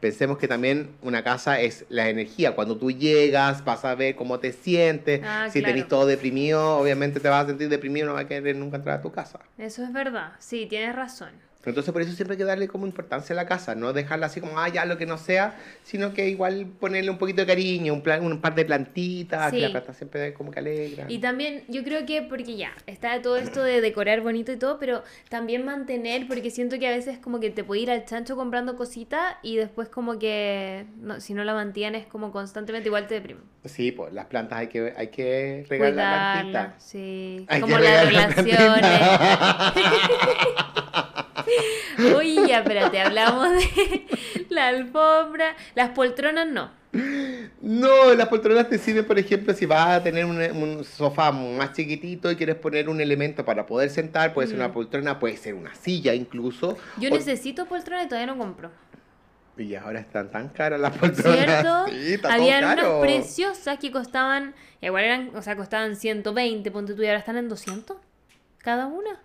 pensemos 0.00 0.38
que 0.38 0.48
también 0.48 0.92
una 1.02 1.22
casa 1.22 1.60
es 1.60 1.84
la 1.90 2.08
energía. 2.08 2.54
Cuando 2.54 2.78
tú 2.78 2.90
llegas, 2.90 3.62
vas 3.66 3.84
a 3.84 3.94
ver 3.94 4.16
cómo 4.16 4.40
te 4.40 4.52
sientes. 4.52 5.20
Ah, 5.22 5.48
si 5.52 5.60
claro. 5.60 5.74
tenés 5.74 5.88
todo 5.88 6.06
deprimido, 6.06 6.78
obviamente 6.78 7.20
te 7.20 7.28
vas 7.28 7.44
a 7.44 7.48
sentir 7.48 7.68
deprimido, 7.68 8.06
no 8.06 8.14
vas 8.14 8.24
a 8.24 8.28
querer 8.28 8.56
nunca 8.56 8.78
entrar 8.78 9.00
a 9.00 9.02
tu 9.02 9.12
casa. 9.12 9.38
Eso 9.58 9.84
es 9.84 9.92
verdad. 9.92 10.32
Sí, 10.38 10.64
tienes 10.64 10.96
razón. 10.96 11.47
Entonces 11.70 11.92
por 11.92 12.02
eso 12.02 12.12
siempre 12.12 12.34
hay 12.34 12.38
que 12.38 12.44
darle 12.44 12.68
como 12.68 12.86
importancia 12.86 13.32
a 13.32 13.36
la 13.36 13.46
casa, 13.46 13.74
no 13.74 13.92
dejarla 13.92 14.26
así 14.26 14.40
como, 14.40 14.58
ah, 14.58 14.68
ya 14.68 14.84
lo 14.84 14.98
que 14.98 15.06
no 15.06 15.18
sea, 15.18 15.56
sino 15.82 16.12
que 16.14 16.28
igual 16.28 16.66
ponerle 16.80 17.10
un 17.10 17.18
poquito 17.18 17.40
de 17.42 17.46
cariño, 17.46 17.92
un, 17.94 18.02
plan, 18.02 18.24
un 18.24 18.40
par 18.40 18.54
de 18.54 18.64
plantitas, 18.64 19.50
que 19.50 19.56
Sí. 19.58 19.62
la 19.62 19.70
planta 19.70 19.92
siempre 19.94 20.34
como 20.34 20.50
que 20.50 20.60
alegra. 20.60 21.06
Y 21.08 21.18
también 21.18 21.64
yo 21.68 21.82
creo 21.84 22.04
que, 22.06 22.22
porque 22.22 22.56
ya, 22.56 22.72
está 22.86 23.20
todo 23.22 23.36
esto 23.36 23.62
de 23.62 23.80
decorar 23.80 24.20
bonito 24.20 24.52
y 24.52 24.56
todo, 24.56 24.78
pero 24.78 25.02
también 25.28 25.64
mantener, 25.64 26.26
porque 26.28 26.50
siento 26.50 26.78
que 26.78 26.86
a 26.88 26.90
veces 26.90 27.18
como 27.18 27.40
que 27.40 27.50
te 27.50 27.64
puede 27.64 27.82
ir 27.82 27.90
al 27.90 28.04
chancho 28.04 28.36
comprando 28.36 28.76
cositas 28.76 29.36
y 29.42 29.56
después 29.56 29.88
como 29.88 30.18
que 30.18 30.86
no, 31.00 31.20
si 31.20 31.34
no 31.34 31.44
la 31.44 31.54
mantienes 31.54 32.06
como 32.06 32.30
constantemente 32.32 32.88
igual 32.88 33.06
te 33.06 33.14
deprime. 33.14 33.40
Sí, 33.64 33.92
pues 33.92 34.12
las 34.12 34.26
plantas 34.26 34.58
hay 34.60 34.68
que, 34.68 34.94
hay 34.96 35.08
que 35.08 35.66
regar 35.68 35.92
la 35.92 35.94
Cuidarla, 35.94 36.32
plantita. 36.50 36.74
sí. 36.78 37.44
Hay 37.48 37.60
como 37.60 37.76
que 37.76 37.82
las 37.82 38.12
la 38.12 38.26
relaciones. 38.28 38.84
Oye, 42.16 42.46
ya, 42.46 42.58
espérate, 42.60 43.00
hablamos 43.00 43.50
de 43.52 44.06
la 44.50 44.68
alfombra. 44.68 45.56
Las 45.74 45.90
poltronas 45.90 46.46
no. 46.48 46.70
No, 47.60 48.14
las 48.14 48.28
poltronas 48.28 48.68
te 48.68 48.78
sirven, 48.78 49.04
por 49.04 49.18
ejemplo, 49.18 49.52
si 49.54 49.66
vas 49.66 49.88
a 49.88 50.02
tener 50.02 50.24
un, 50.24 50.38
un 50.40 50.84
sofá 50.84 51.30
más 51.32 51.72
chiquitito 51.74 52.30
y 52.30 52.36
quieres 52.36 52.56
poner 52.56 52.88
un 52.88 53.00
elemento 53.00 53.44
para 53.44 53.66
poder 53.66 53.90
sentar, 53.90 54.32
puede 54.32 54.48
ser 54.48 54.56
una 54.56 54.68
Mm. 54.68 54.72
poltrona, 54.72 55.18
puede 55.18 55.36
ser 55.36 55.54
una 55.54 55.74
silla 55.74 56.14
incluso. 56.14 56.76
Yo 56.98 57.10
O- 57.10 57.14
necesito 57.14 57.66
poltrona 57.66 58.04
y 58.04 58.08
todavía 58.08 58.26
no 58.32 58.38
compro. 58.38 58.70
Y 59.58 59.74
ahora 59.74 59.98
están 60.00 60.30
tan 60.30 60.48
caras 60.50 60.78
las 60.80 60.96
poltronas. 60.96 61.44
¿Cierto? 61.44 61.86
Sí, 61.88 62.16
Habían 62.24 62.64
unas 62.64 63.00
preciosas 63.00 63.78
que 63.78 63.90
costaban, 63.90 64.54
igual 64.80 65.04
eran, 65.04 65.30
o 65.36 65.42
sea, 65.42 65.56
costaban 65.56 65.96
120, 65.96 66.70
ponte 66.70 66.94
tú, 66.94 67.02
y 67.02 67.06
ahora 67.06 67.18
están 67.18 67.36
en 67.36 67.48
200 67.48 67.96
cada 68.58 68.86
una, 68.86 69.20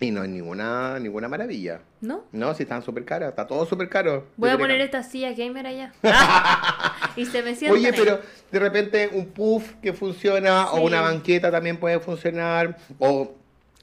Y 0.00 0.12
no 0.12 0.22
es 0.22 0.28
ninguna, 0.30 0.98
ninguna 1.00 1.26
maravilla. 1.28 1.80
¿no? 2.00 2.24
No, 2.30 2.54
si 2.54 2.62
están 2.62 2.82
súper 2.82 3.04
caras, 3.04 3.30
está 3.30 3.46
todo 3.48 3.66
súper 3.66 3.88
caro. 3.88 4.26
Voy 4.36 4.50
a 4.50 4.56
poner 4.56 4.80
esta 4.80 5.02
silla 5.02 5.32
gamer 5.32 5.66
allá. 5.66 5.92
y 7.16 7.24
se 7.26 7.42
me 7.42 7.54
sientan 7.56 7.78
Oye, 7.80 7.88
ahí. 7.88 7.94
pero 7.96 8.20
de 8.52 8.58
repente 8.60 9.10
un 9.12 9.26
puff 9.26 9.74
que 9.82 9.92
funciona 9.92 10.66
Sí. 10.66 10.70
o 10.74 10.80
una 10.82 11.00
banqueta 11.00 11.50
también 11.50 11.78
puede 11.78 11.98
funcionar 11.98 12.76
o 13.00 13.34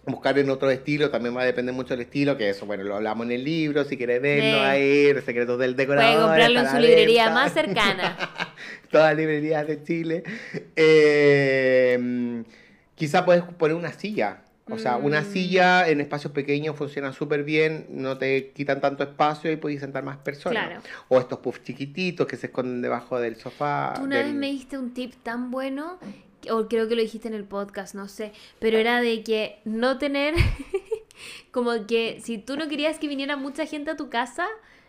buscar 0.06 0.38
en 0.38 0.50
otro 0.52 0.70
estilo, 0.70 1.10
también 1.10 1.36
va 1.36 1.42
a 1.42 1.46
depender 1.46 1.74
mucho 1.74 1.96
del 1.96 2.02
estilo, 2.02 2.38
que 2.38 2.50
eso, 2.50 2.66
bueno, 2.68 2.84
lo 2.84 2.96
hablamos 2.96 3.26
en 3.26 3.32
el 3.34 3.44
libro, 3.44 3.84
si 3.86 3.98
quieres 3.98 4.22
verlo 4.22 4.60
Sí. 4.60 4.64
ahí, 4.64 5.14
los 5.14 5.24
secretos 5.24 5.58
del 5.60 5.76
decorador. 5.76 6.12
Pueden 6.14 6.28
comprarlo 6.28 6.60
en 6.60 6.70
su 6.70 6.78
librería 6.78 7.30
más 7.32 7.54
cercana. 7.54 8.16
Todas 8.92 9.08
las 9.10 9.18
librerías 9.18 9.66
de 9.68 9.84
Chile. 9.84 10.24
Eh, 10.76 12.44
quizá 12.96 13.26
puedes 13.26 13.44
poner 13.44 13.76
una 13.76 13.92
silla. 13.92 14.44
O 14.70 14.80
sea, 14.80 14.98
una 14.98 15.22
Mm. 15.22 15.26
silla 15.26 15.88
en 15.88 16.02
espacios 16.02 16.34
pequeños 16.34 16.76
funciona 16.76 17.14
súper 17.14 17.44
bien, 17.44 17.86
no 17.90 18.18
te 18.18 18.50
quitan 18.52 18.82
tanto 18.82 19.04
espacio 19.04 19.52
y 19.52 19.58
puedes 19.58 19.80
sentar 19.80 20.04
más 20.04 20.18
personas. 20.18 20.66
Claro. 20.68 20.82
O 21.08 21.20
estos 21.20 21.38
puffs 21.40 21.62
chiquititos 21.64 22.26
que 22.26 22.36
se 22.36 22.48
esconden 22.48 22.82
debajo 22.82 23.20
del 23.20 23.36
sofá. 23.36 23.94
Tú 23.96 24.04
una 24.06 24.18
del- 24.18 24.26
vez 24.28 24.34
me 24.36 24.48
diste 24.48 24.78
un 24.78 24.94
tip 24.94 25.14
tan 25.22 25.52
bueno, 25.52 26.00
o 26.50 26.68
creo 26.68 26.88
que 26.88 26.96
lo 26.96 27.02
dijiste 27.04 27.28
en 27.28 27.36
el 27.36 27.44
podcast, 27.44 27.94
no 27.94 28.08
sé, 28.08 28.32
pero 28.60 28.78
era 28.80 29.02
de 29.02 29.22
que 29.24 29.60
no 29.66 30.00
tener, 30.00 30.34
como 31.52 31.86
que 31.88 32.20
si 32.24 32.38
tú 32.38 32.58
no 32.58 32.68
querías 32.68 33.00
que 33.00 33.08
viniera 33.08 33.36
mucha 33.36 33.66
gente 33.66 33.92
a 33.92 33.96
tu 33.96 34.10
casa, 34.10 34.48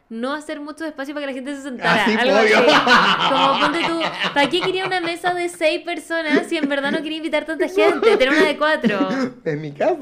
no 0.09 0.33
hacer 0.35 0.61
mucho 0.61 0.85
espacio 0.85 1.15
para 1.15 1.27
que 1.27 1.33
la 1.33 1.37
gente 1.37 1.57
se 1.57 1.63
sentara. 1.63 2.05
Ah, 2.05 2.07
sí, 2.07 2.17
algo 2.17 2.37
así. 2.37 2.53
Como 3.29 3.61
ponte 3.61 3.81
tú, 3.89 4.01
¿para 4.35 4.49
qué 4.49 4.61
quería 4.61 4.87
una 4.87 5.01
mesa 5.01 5.35
de 5.35 5.49
seis 5.49 5.83
personas 5.85 6.47
si 6.49 6.57
en 6.57 6.69
verdad 6.69 6.93
no 6.93 7.03
quería 7.03 7.19
invitar 7.19 7.45
tanta 7.45 7.69
gente? 7.69 8.17
Tener 8.17 8.31
una 8.35 8.47
de 8.47 8.57
cuatro. 8.57 9.09
En 9.45 9.61
mi 9.61 9.73
casa. 9.73 9.97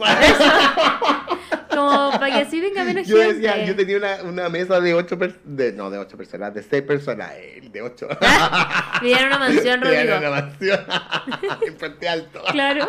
Como 1.70 2.10
para 2.12 2.26
que 2.26 2.40
así 2.42 2.60
venga 2.60 2.84
menos 2.84 3.06
Yo 3.06 3.16
gente. 3.16 3.34
decía, 3.34 3.64
yo 3.64 3.74
tenía 3.74 3.96
una, 3.96 4.22
una 4.22 4.48
mesa 4.48 4.80
de 4.80 4.94
ocho 4.94 5.18
personas, 5.18 5.74
no 5.74 5.90
de 5.90 5.98
ocho 5.98 6.16
personas, 6.16 6.54
de 6.54 6.62
seis 6.62 6.82
personas, 6.82 7.32
de 7.62 7.82
ocho. 7.82 8.06
Vivía 9.00 9.20
en 9.20 9.26
una 9.26 9.38
mansión, 9.38 9.80
Rodrigo. 9.80 10.18
una 10.18 10.30
mansión 10.30 10.80
en 11.66 11.74
Puente 11.76 12.08
Alto. 12.08 12.42
Claro. 12.52 12.86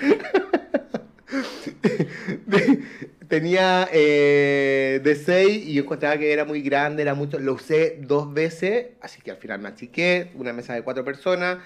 Tenía 3.30 3.88
eh, 3.92 5.00
de 5.04 5.14
6 5.14 5.66
y 5.68 5.74
yo 5.74 5.82
encontraba 5.84 6.18
que 6.18 6.32
era 6.32 6.44
muy 6.44 6.62
grande, 6.62 7.02
era 7.02 7.14
mucho. 7.14 7.38
Lo 7.38 7.54
usé 7.54 7.98
dos 8.02 8.34
veces, 8.34 8.88
así 9.00 9.22
que 9.22 9.30
al 9.30 9.36
final 9.36 9.60
me 9.60 9.68
achiqué, 9.68 10.32
una 10.34 10.52
mesa 10.52 10.74
de 10.74 10.82
cuatro 10.82 11.04
personas. 11.04 11.58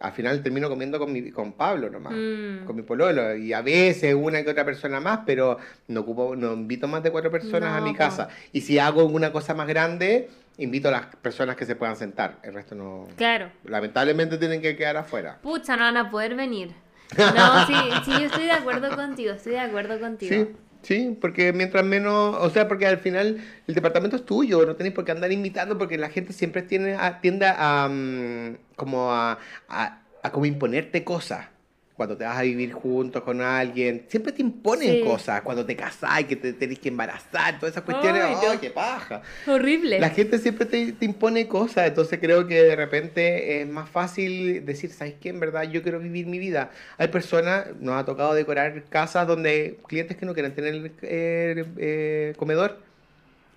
Al 0.00 0.10
final 0.10 0.42
termino 0.42 0.68
comiendo 0.68 0.98
con, 0.98 1.12
mi, 1.12 1.30
con 1.30 1.52
Pablo 1.52 1.88
nomás, 1.88 2.12
Mm. 2.14 2.64
con 2.66 2.74
mi 2.74 2.82
pololo. 2.82 3.36
Y 3.36 3.52
a 3.52 3.62
veces 3.62 4.12
una 4.12 4.42
que 4.42 4.50
otra 4.50 4.64
persona 4.64 4.98
más, 4.98 5.20
pero 5.24 5.56
no, 5.86 6.00
ocupo, 6.00 6.34
no 6.34 6.52
invito 6.52 6.88
más 6.88 7.00
de 7.04 7.12
cuatro 7.12 7.30
personas 7.30 7.70
a 7.74 7.78
No, 7.78 7.86
mi 7.86 7.92
po. 7.92 7.98
casa. 7.98 8.28
Y 8.52 8.62
si 8.62 8.80
hago 8.80 9.04
una 9.04 9.30
cosa 9.30 9.54
más 9.54 9.68
grande, 9.68 10.28
invito 10.58 10.88
a 10.88 10.90
las 10.90 11.06
personas 11.22 11.54
que 11.54 11.64
se 11.64 11.76
puedan 11.76 11.94
sentar. 11.94 12.38
El 12.42 12.54
resto 12.54 12.74
no. 12.74 13.06
Claro. 13.16 13.52
Lamentablemente 13.64 14.36
tienen 14.36 14.60
que 14.60 14.76
quedar 14.76 14.96
afuera. 14.96 15.38
Pucha, 15.40 15.76
no 15.76 15.84
van 15.84 15.96
a 15.96 16.10
poder 16.10 16.34
venir. 16.34 16.72
No, 17.16 17.66
sí, 17.66 17.74
sí, 18.04 18.10
yo 18.12 18.26
estoy 18.26 18.44
de 18.44 18.52
acuerdo 18.52 18.94
contigo, 18.96 19.32
estoy 19.34 19.52
de 19.52 19.60
acuerdo 19.60 20.00
contigo. 20.00 20.34
Sí, 20.34 20.56
sí, 20.84 21.16
porque 21.20 21.52
mientras 21.52 21.84
menos, 21.84 22.36
o 22.38 22.50
sea, 22.50 22.68
porque 22.68 22.86
al 22.86 22.98
final 22.98 23.38
el 23.66 23.74
departamento 23.74 24.16
es 24.16 24.24
tuyo, 24.24 24.64
no 24.66 24.76
tenéis 24.76 24.94
por 24.94 25.04
qué 25.04 25.12
andar 25.12 25.32
invitando 25.32 25.78
porque 25.78 25.98
la 25.98 26.10
gente 26.10 26.32
siempre 26.32 26.62
tiene 26.62 26.96
tiende 27.20 27.46
a 27.46 27.88
mm, 27.90 28.56
como 28.76 29.12
a, 29.12 29.38
a, 29.68 30.02
a 30.22 30.32
como 30.32 30.46
imponerte 30.46 31.04
cosas. 31.04 31.53
Cuando 31.96 32.16
te 32.16 32.24
vas 32.24 32.36
a 32.38 32.42
vivir 32.42 32.72
juntos 32.72 33.22
con 33.22 33.40
alguien, 33.40 34.04
siempre 34.08 34.32
te 34.32 34.42
imponen 34.42 34.94
Sí. 34.96 35.00
cosas. 35.00 35.42
Cuando 35.42 35.64
te 35.64 35.76
casás 35.76 36.22
y 36.22 36.24
que 36.24 36.36
te 36.36 36.52
tenés 36.52 36.78
que 36.80 36.88
embarazar, 36.88 37.58
todas 37.60 37.72
esas 37.72 37.84
cuestiones, 37.84 38.22
Ay, 38.24 38.34
¡ay, 38.40 38.54
no. 38.54 38.60
qué 38.60 38.70
paja! 38.70 39.22
Horrible. 39.46 40.00
La 40.00 40.10
gente 40.10 40.38
siempre 40.38 40.66
te, 40.66 40.92
te 40.92 41.04
impone 41.04 41.46
cosas, 41.46 41.86
entonces 41.86 42.18
creo 42.20 42.46
que 42.48 42.62
de 42.62 42.74
repente 42.76 43.60
es 43.62 43.68
más 43.68 43.88
fácil 43.88 44.64
decir, 44.66 44.90
¿sabes 44.90 45.14
qué? 45.20 45.28
En 45.28 45.38
verdad 45.38 45.62
yo 45.64 45.82
quiero 45.82 46.00
vivir 46.00 46.26
mi 46.26 46.38
vida. 46.40 46.70
Hay 46.98 47.08
personas, 47.08 47.66
nos 47.80 47.94
ha 47.94 48.04
tocado 48.04 48.34
decorar 48.34 48.82
casas 48.90 49.26
donde 49.28 49.78
clientes 49.86 50.16
que 50.16 50.26
no 50.26 50.34
quieren 50.34 50.54
tener 50.54 50.90
eh, 51.02 51.64
eh, 51.78 52.34
comedor. 52.36 52.78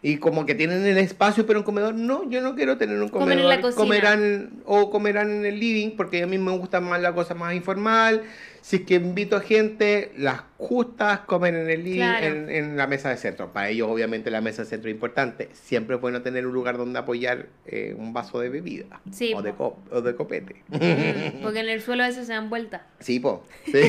Y 0.02 0.18
como 0.18 0.46
que 0.46 0.54
tienen 0.54 0.86
el 0.86 0.98
espacio, 0.98 1.46
pero 1.46 1.60
un 1.60 1.66
comedor, 1.66 1.96
no, 1.96 2.30
yo 2.30 2.42
no 2.42 2.56
quiero 2.56 2.78
tener 2.78 3.02
un 3.02 3.10
comedor. 3.10 3.30
Comen 3.30 3.40
en 3.40 3.50
la 3.50 3.62
cocina. 3.62 3.84
Comerán 3.84 4.50
o 4.66 4.90
comerán 4.92 5.32
en 5.32 5.46
el 5.46 5.60
living, 5.60 5.96
porque 5.98 6.24
a 6.24 6.28
mí 6.28 6.38
me 6.38 6.52
gusta 6.58 6.80
más 6.80 7.02
la 7.02 7.14
cosa 7.14 7.34
más 7.34 7.56
informal. 7.56 8.22
Si 8.62 8.78
es 8.78 8.82
que 8.84 8.96
invito 8.96 9.36
a 9.38 9.42
gente, 9.42 10.12
las 10.18 10.42
justas 10.58 11.20
comen 11.22 11.56
en 11.56 11.70
el 11.70 11.84
living, 11.84 11.98
Claro. 12.00 12.26
en, 12.26 12.50
en 12.50 12.78
la 12.78 12.88
mesa 12.88 13.10
de 13.10 13.18
centro. 13.18 13.54
Para 13.54 13.70
ellos, 13.70 13.88
obviamente, 13.90 14.32
la 14.32 14.42
mesa 14.42 14.64
de 14.64 14.70
centro 14.70 14.90
es 14.90 14.96
importante. 14.96 15.50
Siempre 15.54 15.96
es 15.96 16.02
bueno 16.02 16.22
tener 16.22 16.46
un 16.48 16.54
lugar 16.54 16.78
donde 16.78 17.00
apoyar 17.00 17.48
eh, 17.66 17.96
un 17.98 18.14
vaso 18.14 18.40
de 18.40 18.50
bebida. 18.50 19.02
Sí, 19.12 19.34
o, 19.36 19.42
de 19.42 19.54
o 19.58 20.02
de 20.02 20.16
copete. 20.16 20.64
Porque 20.70 21.60
en 21.60 21.70
el 21.70 21.82
suelo 21.82 22.04
a 22.04 22.08
veces 22.08 22.28
se 22.28 22.34
dan 22.34 22.50
vueltas. 22.50 22.82
Sí, 23.00 23.20
po. 23.20 23.44
Sí. 23.66 23.74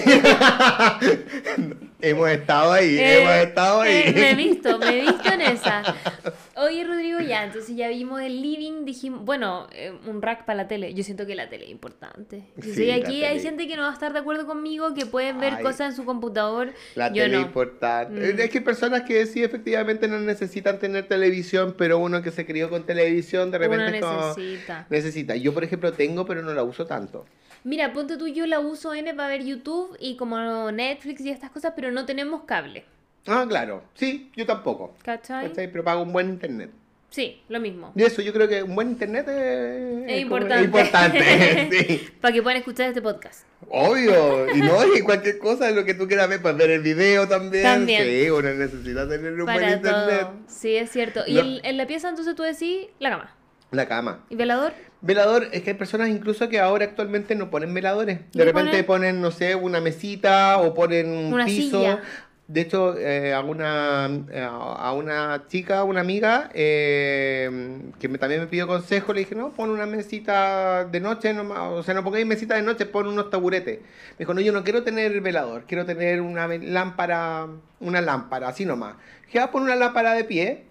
hemos 2.00 2.28
estado 2.30 2.72
ahí, 2.72 2.98
Eh, 2.98 3.22
hemos 3.22 3.34
estado 3.48 3.80
ahí. 3.82 4.02
eh, 4.06 4.12
me 4.14 4.30
he 4.30 4.34
visto, 4.34 4.78
me 4.78 4.98
he 4.98 5.00
visto 5.02 5.32
en 5.32 5.40
esa. 5.40 5.82
Oye, 6.56 6.84
Rodrigo, 6.84 7.20
ya, 7.20 7.44
entonces 7.44 7.76
ya 7.76 7.88
vimos 7.88 8.20
el 8.20 8.42
living, 8.42 8.84
dijimos, 8.84 9.24
bueno, 9.24 9.68
eh, 9.72 9.92
un 10.06 10.22
rack 10.22 10.44
para 10.44 10.56
la 10.56 10.68
tele. 10.68 10.92
Yo 10.94 11.04
siento 11.04 11.26
que 11.26 11.34
la 11.34 11.48
tele 11.48 11.64
es 11.66 11.70
importante. 11.70 12.44
Yo 12.56 12.74
Sí, 12.74 12.90
aquí 12.90 13.24
hay 13.24 13.40
gente 13.40 13.66
que 13.68 13.76
no 13.76 13.82
va 13.82 13.90
a 13.90 13.92
estar 13.92 14.12
de 14.12 14.18
acuerdo 14.18 14.46
conmigo, 14.46 14.67
que 14.94 15.06
pueden 15.06 15.38
ver 15.40 15.54
Ay. 15.54 15.62
cosas 15.62 15.90
en 15.90 15.96
su 15.96 16.04
computador. 16.04 16.72
La 16.94 17.08
Yo 17.08 17.22
tele 17.22 17.36
no. 17.36 17.42
importante. 17.42 18.20
Mm. 18.34 18.40
Es 18.40 18.50
que 18.50 18.58
hay 18.58 18.64
personas 18.64 19.02
que 19.02 19.24
sí, 19.26 19.42
efectivamente, 19.42 20.08
no 20.08 20.18
necesitan 20.18 20.78
tener 20.78 21.06
televisión, 21.08 21.74
pero 21.76 21.98
uno 21.98 22.22
que 22.22 22.30
se 22.30 22.44
crió 22.46 22.68
con 22.70 22.84
televisión, 22.84 23.50
de 23.50 23.58
repente 23.58 23.98
Uno 23.98 24.06
como- 24.06 24.28
necesita. 24.36 24.86
necesita. 24.90 25.36
Yo, 25.36 25.52
por 25.54 25.64
ejemplo, 25.64 25.92
tengo, 25.92 26.26
pero 26.26 26.42
no 26.42 26.52
la 26.52 26.62
uso 26.62 26.86
tanto. 26.86 27.26
Mira, 27.64 27.92
ponte 27.92 28.16
tú, 28.16 28.28
yo 28.28 28.46
la 28.46 28.60
uso 28.60 28.94
N 28.94 29.12
para 29.14 29.28
ver 29.28 29.44
YouTube 29.44 29.96
y 29.98 30.16
como 30.16 30.70
Netflix 30.70 31.20
y 31.22 31.30
estas 31.30 31.50
cosas, 31.50 31.72
pero 31.74 31.90
no 31.90 32.06
tenemos 32.06 32.44
cable. 32.44 32.84
Ah, 33.26 33.44
claro. 33.48 33.82
Sí, 33.94 34.30
yo 34.36 34.46
tampoco. 34.46 34.94
¿Cachai? 35.02 35.48
¿Cachai? 35.48 35.70
Pero 35.70 35.84
pago 35.84 36.02
un 36.02 36.12
buen 36.12 36.28
internet. 36.28 36.70
Sí, 37.10 37.40
lo 37.48 37.58
mismo. 37.58 37.92
Y 37.96 38.02
eso, 38.02 38.20
yo 38.20 38.32
creo 38.34 38.46
que 38.48 38.62
un 38.62 38.74
buen 38.74 38.90
internet 38.90 39.26
es, 39.28 40.20
importante. 40.20 40.56
es 40.56 40.64
importante, 40.64 41.68
sí. 41.88 42.08
Para 42.20 42.34
que 42.34 42.42
puedan 42.42 42.58
escuchar 42.58 42.88
este 42.88 43.00
podcast. 43.00 43.44
Obvio. 43.70 44.54
Y 44.54 44.60
no, 44.60 44.94
y 44.94 45.00
cualquier 45.00 45.38
cosa, 45.38 45.70
lo 45.70 45.84
que 45.86 45.94
tú 45.94 46.06
quieras 46.06 46.28
ver, 46.28 46.42
pues 46.42 46.54
ver 46.56 46.70
el 46.70 46.82
video 46.82 47.26
también. 47.26 47.62
También. 47.64 48.04
Sí, 48.04 48.30
uno 48.30 48.52
necesita 48.52 49.08
tener 49.08 49.32
un 49.32 49.44
buen 49.44 49.56
Para 49.56 49.70
internet. 49.72 50.26
Sí, 50.48 50.76
es 50.76 50.90
cierto. 50.90 51.22
Y 51.26 51.34
No. 51.34 51.40
en, 51.40 51.60
en 51.64 51.76
la 51.78 51.86
pieza 51.86 52.10
entonces 52.10 52.34
tú 52.34 52.42
decís 52.42 52.88
la 52.98 53.10
cama. 53.10 53.34
La 53.70 53.86
cama. 53.88 54.24
¿Y 54.30 54.36
velador? 54.36 54.72
Velador, 55.00 55.48
es 55.52 55.62
que 55.62 55.70
hay 55.70 55.76
personas 55.76 56.08
incluso 56.08 56.48
que 56.48 56.58
ahora 56.58 56.84
actualmente 56.84 57.34
no 57.36 57.50
ponen 57.50 57.72
veladores. 57.72 58.20
¿Y 58.32 58.38
De 58.38 58.44
repente 58.44 58.82
ponen? 58.84 59.20
no 59.20 59.30
sé, 59.30 59.54
una 59.54 59.80
mesita 59.80 60.58
o 60.58 60.74
ponen 60.74 61.08
un 61.10 61.32
Una 61.32 61.44
piso. 61.46 61.78
silla. 61.80 62.02
De 62.48 62.62
hecho, 62.62 62.96
eh, 62.96 63.34
a, 63.34 63.40
una, 63.40 64.08
eh, 64.32 64.40
a 64.42 64.92
una 64.92 65.44
chica, 65.48 65.84
una 65.84 66.00
amiga, 66.00 66.48
eh, 66.54 67.78
que 68.00 68.08
me, 68.08 68.16
también 68.16 68.40
me 68.40 68.46
pidió 68.46 68.66
consejo, 68.66 69.12
le 69.12 69.20
dije, 69.20 69.34
no, 69.34 69.50
pon 69.50 69.68
una 69.68 69.84
mesita 69.84 70.86
de 70.86 70.98
noche, 70.98 71.34
nomás, 71.34 71.58
o 71.60 71.82
sea, 71.82 71.92
no 71.92 72.02
pongáis 72.02 72.24
mesita 72.24 72.54
de 72.54 72.62
noche, 72.62 72.86
pon 72.86 73.06
unos 73.06 73.28
taburetes. 73.28 73.80
Me 73.80 74.16
dijo, 74.20 74.32
no, 74.32 74.40
yo 74.40 74.54
no 74.54 74.64
quiero 74.64 74.82
tener 74.82 75.20
velador, 75.20 75.64
quiero 75.68 75.84
tener 75.84 76.22
una 76.22 76.48
lámpara, 76.48 77.48
una 77.80 78.00
lámpara, 78.00 78.48
así 78.48 78.64
nomás. 78.64 78.94
Dije, 79.26 79.40
ah, 79.40 79.50
pon 79.50 79.64
una 79.64 79.76
lámpara 79.76 80.14
de 80.14 80.24
pie, 80.24 80.64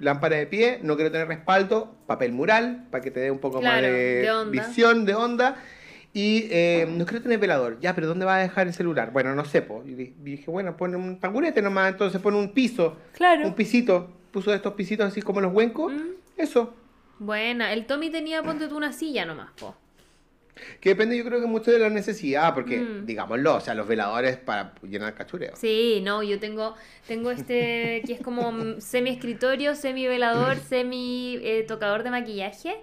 lámpara 0.00 0.36
de 0.36 0.46
pie, 0.46 0.80
no 0.82 0.96
quiero 0.96 1.10
tener 1.10 1.28
respaldo, 1.28 1.94
papel 2.06 2.32
mural, 2.32 2.84
para 2.90 3.02
que 3.02 3.10
te 3.10 3.20
dé 3.20 3.30
un 3.30 3.38
poco 3.38 3.62
más 3.62 3.80
de, 3.80 4.30
visión, 4.50 5.06
de 5.06 5.14
onda. 5.14 5.56
Y 6.12 6.48
eh, 6.50 6.86
no 6.90 7.06
quiero 7.06 7.22
tener 7.22 7.38
velador. 7.38 7.78
Ya, 7.80 7.94
pero 7.94 8.08
¿dónde 8.08 8.26
va 8.26 8.36
a 8.36 8.38
dejar 8.40 8.66
el 8.66 8.74
celular? 8.74 9.12
Bueno, 9.12 9.34
no 9.34 9.44
sé, 9.44 9.62
po. 9.62 9.84
Y 9.86 9.94
di- 9.94 10.14
dije, 10.22 10.50
bueno, 10.50 10.76
pone 10.76 10.96
un 10.96 11.20
taburete 11.20 11.62
nomás, 11.62 11.92
entonces 11.92 12.20
pone 12.20 12.36
un 12.36 12.52
piso, 12.52 12.96
Claro. 13.12 13.46
un 13.46 13.54
pisito. 13.54 14.10
Puso 14.32 14.52
estos 14.54 14.74
pisitos 14.74 15.06
así 15.06 15.22
como 15.22 15.40
los 15.40 15.52
huencos. 15.52 15.92
Mm. 15.92 16.00
Eso. 16.36 16.74
Buena. 17.18 17.72
El 17.72 17.86
Tommy 17.86 18.10
tenía, 18.10 18.42
ponte 18.42 18.66
tú, 18.68 18.76
una 18.76 18.92
silla 18.92 19.24
nomás, 19.24 19.50
po. 19.58 19.76
Que 20.80 20.90
depende, 20.90 21.16
yo 21.16 21.24
creo 21.24 21.40
que 21.40 21.46
mucho 21.46 21.70
de 21.70 21.78
la 21.78 21.88
necesidad, 21.90 22.54
porque, 22.54 22.78
Mm. 22.80 23.06
digámoslo, 23.06 23.54
o 23.56 23.60
sea, 23.60 23.74
los 23.74 23.86
veladores 23.88 24.36
para 24.36 24.74
llenar 24.82 25.14
cachureo. 25.14 25.54
Sí, 25.56 26.00
no, 26.04 26.22
yo 26.22 26.38
tengo, 26.38 26.74
tengo 27.06 27.30
este 27.30 28.02
que 28.04 28.12
es 28.14 28.20
como 28.20 28.80
semi 28.80 29.10
escritorio, 29.10 29.74
semi 29.74 30.06
velador, 30.06 30.56
semi 30.68 31.38
eh, 31.42 31.64
tocador 31.66 32.02
de 32.02 32.10
maquillaje. 32.10 32.74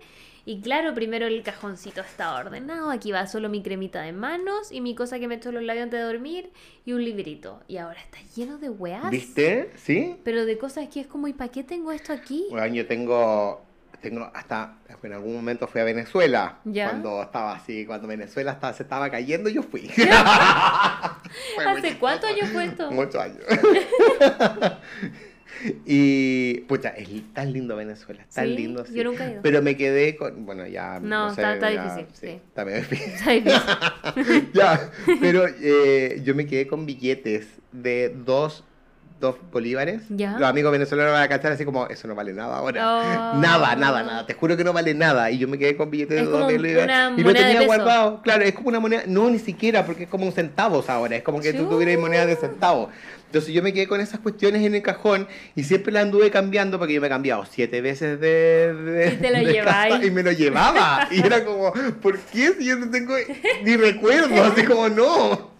Y 0.48 0.62
claro, 0.62 0.94
primero 0.94 1.28
el 1.28 1.44
cajoncito 1.44 2.00
está 2.00 2.34
ordenado. 2.36 2.90
Aquí 2.90 3.12
va 3.12 3.28
solo 3.28 3.50
mi 3.50 3.62
cremita 3.62 4.02
de 4.02 4.14
manos 4.14 4.72
y 4.72 4.80
mi 4.80 4.96
cosa 4.96 5.20
que 5.20 5.28
me 5.28 5.36
echo 5.36 5.52
los 5.52 5.62
labios 5.62 5.84
antes 5.84 6.00
de 6.00 6.06
dormir 6.06 6.54
y 6.86 6.94
un 6.94 7.04
librito. 7.04 7.60
Y 7.68 7.76
ahora 7.76 8.00
está 8.00 8.18
lleno 8.34 8.58
de 8.58 8.70
weas. 8.70 9.10
¿Viste? 9.10 9.72
¿Sí? 9.76 10.16
Pero 10.24 10.46
de 10.46 10.58
cosas 10.58 10.88
que 10.88 11.02
es 11.02 11.08
como, 11.08 11.28
¿y 11.28 11.34
para 11.34 11.52
qué 11.52 11.66
tengo 11.66 11.92
esto 11.92 12.14
aquí? 12.14 12.48
Bueno, 12.50 12.66
yo 12.74 12.88
tengo, 12.88 13.62
tengo 14.00 14.32
hasta, 14.34 14.78
en 15.04 15.12
algún 15.12 15.36
momento 15.36 15.68
fui 15.68 15.82
a 15.82 15.84
Venezuela, 15.84 16.60
¿Ya? 16.64 16.92
cuando 16.92 17.24
estaba 17.24 17.54
así, 17.54 17.86
cuando 17.86 18.08
Venezuela 18.08 18.54
estaba, 18.54 18.72
se 18.72 18.84
estaba 18.84 19.12
cayendo, 19.12 19.50
yo 19.50 19.64
fui. 19.64 19.92
¿Hace 21.68 21.98
cuántos 22.00 22.30
años 22.30 22.50
fue 22.52 22.68
esto? 22.68 22.90
Muchos 22.90 23.22
años. 23.22 23.44
y, 25.86 26.62
pucha, 26.62 26.90
es 26.90 27.08
tan 27.34 27.54
lindo 27.54 27.76
Venezuela, 27.76 28.26
tan 28.34 28.46
Sí, 28.46 28.54
lindo. 28.56 28.86
yo 28.86 29.04
nunca 29.04 29.26
he 29.28 29.32
ido. 29.34 29.42
Pero 29.42 29.62
me 29.62 29.76
quedé 29.78 30.16
con, 30.16 30.46
bueno, 30.46 30.66
ya. 30.68 31.00
No, 31.00 31.34
sé, 31.34 31.42
está- 31.42 31.54
está 31.56 31.72
ya, 31.72 31.84
difícil, 31.84 32.08
sí. 32.14 32.28
Está 32.48 32.66
medio 32.66 32.78
difícil. 32.80 33.08
Está 33.14 33.32
difícil. 33.32 34.50
ya, 34.54 34.92
pero 35.20 35.46
eh, 35.48 36.22
yo 36.24 36.36
me 36.36 36.46
quedé 36.46 36.68
con 36.68 36.86
billetes 36.86 37.48
de 37.72 38.14
dos, 38.26 38.64
dos 39.20 39.36
bolívares. 39.52 40.04
Ya. 40.10 40.38
Los 40.38 40.48
amigos 40.48 40.72
venezolanos 40.72 41.14
van 41.14 41.24
a 41.24 41.28
cachar 41.28 41.52
así 41.52 41.66
como, 41.66 41.88
eso 41.88 42.08
no 42.08 42.14
vale 42.16 42.34
nada 42.34 42.58
ahora. 42.58 43.34
Oh. 43.36 43.38
Nada, 43.40 43.76
nada, 43.76 44.04
nada. 44.04 44.26
Te 44.28 44.34
juro 44.34 44.56
que 44.58 44.64
no 44.64 44.74
vale 44.74 44.94
nada. 44.94 45.32
Y 45.32 45.40
yo 45.40 45.48
me 45.48 45.58
quedé 45.58 45.76
con 45.76 45.90
billetes 45.90 46.20
Es 46.20 46.26
de 46.26 46.32
dos 46.32 46.44
bolívares. 46.44 46.96
y 47.18 47.22
lo 47.22 47.28
moneda 47.28 47.48
tenía 47.48 47.66
guardado. 47.66 48.22
Claro, 48.22 48.44
es 48.44 48.54
como 48.54 48.70
una 48.70 48.80
moneda. 48.80 49.04
No, 49.08 49.30
ni 49.30 49.40
siquiera, 49.40 49.86
porque 49.86 50.04
es 50.04 50.10
como 50.10 50.26
un 50.26 50.32
centavos 50.34 50.90
ahora. 50.90 51.16
Es 51.16 51.24
como 51.24 51.40
que 51.40 51.54
tú 51.54 51.68
tuvieras 51.68 51.98
monedas 52.00 52.28
de 52.28 52.36
centavos. 52.36 52.90
Entonces 53.28 53.54
yo 53.54 53.62
me 53.62 53.74
quedé 53.74 53.88
con 53.88 54.00
esas 54.02 54.20
cuestiones 54.22 54.64
en 54.66 54.74
el 54.74 54.82
cajón 54.82 55.28
y 55.56 55.64
siempre 55.64 55.92
las 55.92 56.04
anduve 56.04 56.32
cambiando 56.32 56.80
porque 56.80 56.94
yo 56.94 57.02
me 57.02 57.08
he 57.08 57.10
cambiado 57.10 57.46
siete 57.46 57.82
veces 57.82 58.20
de, 58.20 58.74
de- 58.74 59.14
Y 59.14 59.18
te 59.18 59.32
lo 59.32 60.06
y 60.06 60.12
me 60.12 60.24
lo 60.24 60.32
llevaba. 60.32 61.08
Y 61.12 61.20
era 61.26 61.44
como, 61.44 61.74
¿por 62.02 62.18
qué 62.20 62.54
si 62.54 62.66
yo 62.66 62.78
no 62.78 62.90
tengo 62.90 63.14
ni 63.64 63.76
recuerdo? 63.76 64.44
Así 64.44 64.64
como, 64.64 64.88
no. 64.90 65.52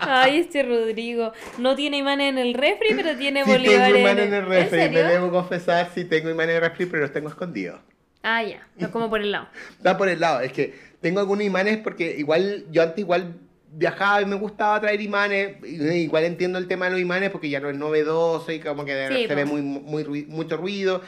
Ay, 0.00 0.38
este 0.38 0.62
Rodrigo. 0.62 1.32
No 1.58 1.74
tiene 1.74 1.98
imanes 1.98 2.30
en 2.30 2.38
el 2.38 2.54
refri, 2.54 2.94
pero 2.94 3.16
tiene 3.16 3.44
Sí 3.44 3.50
bolívares 3.50 3.86
tengo 3.92 3.98
imanes 3.98 4.26
en 4.28 4.34
el 4.34 4.40
¿En 4.44 4.48
refri, 4.48 4.76
me 4.78 4.84
serio? 4.84 5.06
debo 5.08 5.30
confesar, 5.30 5.90
sí 5.94 6.04
tengo 6.04 6.30
imanes 6.30 6.56
en 6.56 6.62
el 6.64 6.70
refri, 6.70 6.86
pero 6.86 7.02
los 7.02 7.12
tengo 7.12 7.28
escondidos. 7.28 7.80
Ah, 8.22 8.42
ya. 8.42 8.66
No 8.76 8.90
como 8.90 9.10
por 9.10 9.20
el 9.20 9.32
lado. 9.32 9.48
Está 9.76 9.96
por 9.98 10.08
el 10.08 10.20
lado, 10.20 10.40
es 10.40 10.52
que 10.52 10.74
tengo 11.00 11.20
algunos 11.20 11.44
imanes 11.44 11.78
porque 11.78 12.14
igual, 12.16 12.64
yo 12.70 12.82
antes 12.82 12.98
igual 12.98 13.34
viajaba 13.76 14.22
y 14.22 14.26
me 14.26 14.36
gustaba 14.36 14.80
traer 14.80 15.00
imanes, 15.00 15.56
y- 15.64 15.82
igual 16.04 16.24
entiendo 16.24 16.58
el 16.58 16.66
tema 16.68 16.86
de 16.86 16.92
los 16.92 17.00
imanes 17.00 17.30
porque 17.30 17.50
ya 17.50 17.60
no 17.60 17.68
es 17.70 17.76
novedoso 17.76 18.52
y 18.52 18.60
como 18.60 18.84
que 18.84 19.08
Sí, 19.12 19.26
se 19.26 19.34
ve 19.34 19.44
muy, 19.44 19.62
mucho 19.62 20.56
ruido 20.56 21.02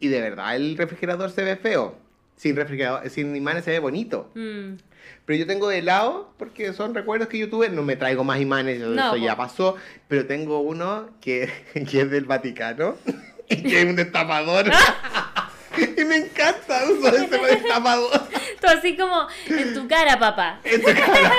y 0.00 0.08
de 0.08 0.20
verdad 0.20 0.56
el 0.56 0.76
refrigerador 0.76 1.30
se 1.30 1.42
ve 1.44 1.56
feo. 1.56 1.96
Sin 2.36 2.54
refrigerador, 2.54 3.08
sin 3.10 3.34
imanes 3.34 3.64
se 3.64 3.72
ve 3.72 3.78
bonito. 3.80 4.30
Mm. 4.36 4.74
Pero 5.24 5.38
yo 5.40 5.46
tengo 5.46 5.68
de 5.68 5.82
lado, 5.82 6.32
porque 6.38 6.72
son 6.72 6.94
recuerdos 6.94 7.28
que 7.28 7.36
yo 7.38 7.50
tuve, 7.50 7.68
no 7.68 7.82
me 7.82 7.96
traigo 7.96 8.22
más 8.24 8.40
imanes, 8.40 8.80
eso 8.80 9.16
ya 9.16 9.36
pasó, 9.36 9.74
pero 10.06 10.24
tengo 10.26 10.60
uno 10.60 11.10
que, 11.20 11.50
que 11.90 12.00
es 12.02 12.10
del 12.10 12.24
Vaticano, 12.26 12.94
y 13.48 13.62
que 13.62 13.80
es 13.80 13.86
un 13.86 13.96
destapador. 13.96 14.66
y 15.96 16.04
me 16.04 16.16
encanta 16.16 16.82
usar 16.90 17.14
ese 17.14 17.38
destapador. 17.38 18.10
Tú 18.60 18.66
así 18.68 18.96
como 18.96 19.26
en 19.48 19.74
tu 19.74 19.86
cara, 19.88 20.18
papá. 20.18 20.60
En 20.64 20.80
tu 20.80 20.86
cara. 20.86 21.32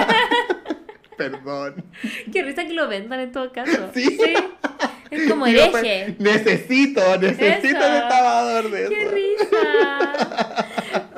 Perdón. 1.19 1.83
Qué 2.33 2.41
risa 2.43 2.65
que 2.65 2.73
lo 2.73 2.87
vendan 2.87 3.19
en 3.19 3.31
todo 3.31 3.51
caso. 3.51 3.91
Sí. 3.93 4.17
Es 5.11 5.29
como 5.29 5.45
Digo, 5.47 5.59
hereje. 5.63 6.15
pues, 6.17 6.19
necesito, 6.19 7.01
necesito 7.17 7.77
Eso. 7.77 7.87
un 7.87 7.93
destapador 7.93 8.71
de 8.71 8.87
¡Qué 8.89 9.01
eso. 9.03 9.11
risa! 9.11 10.65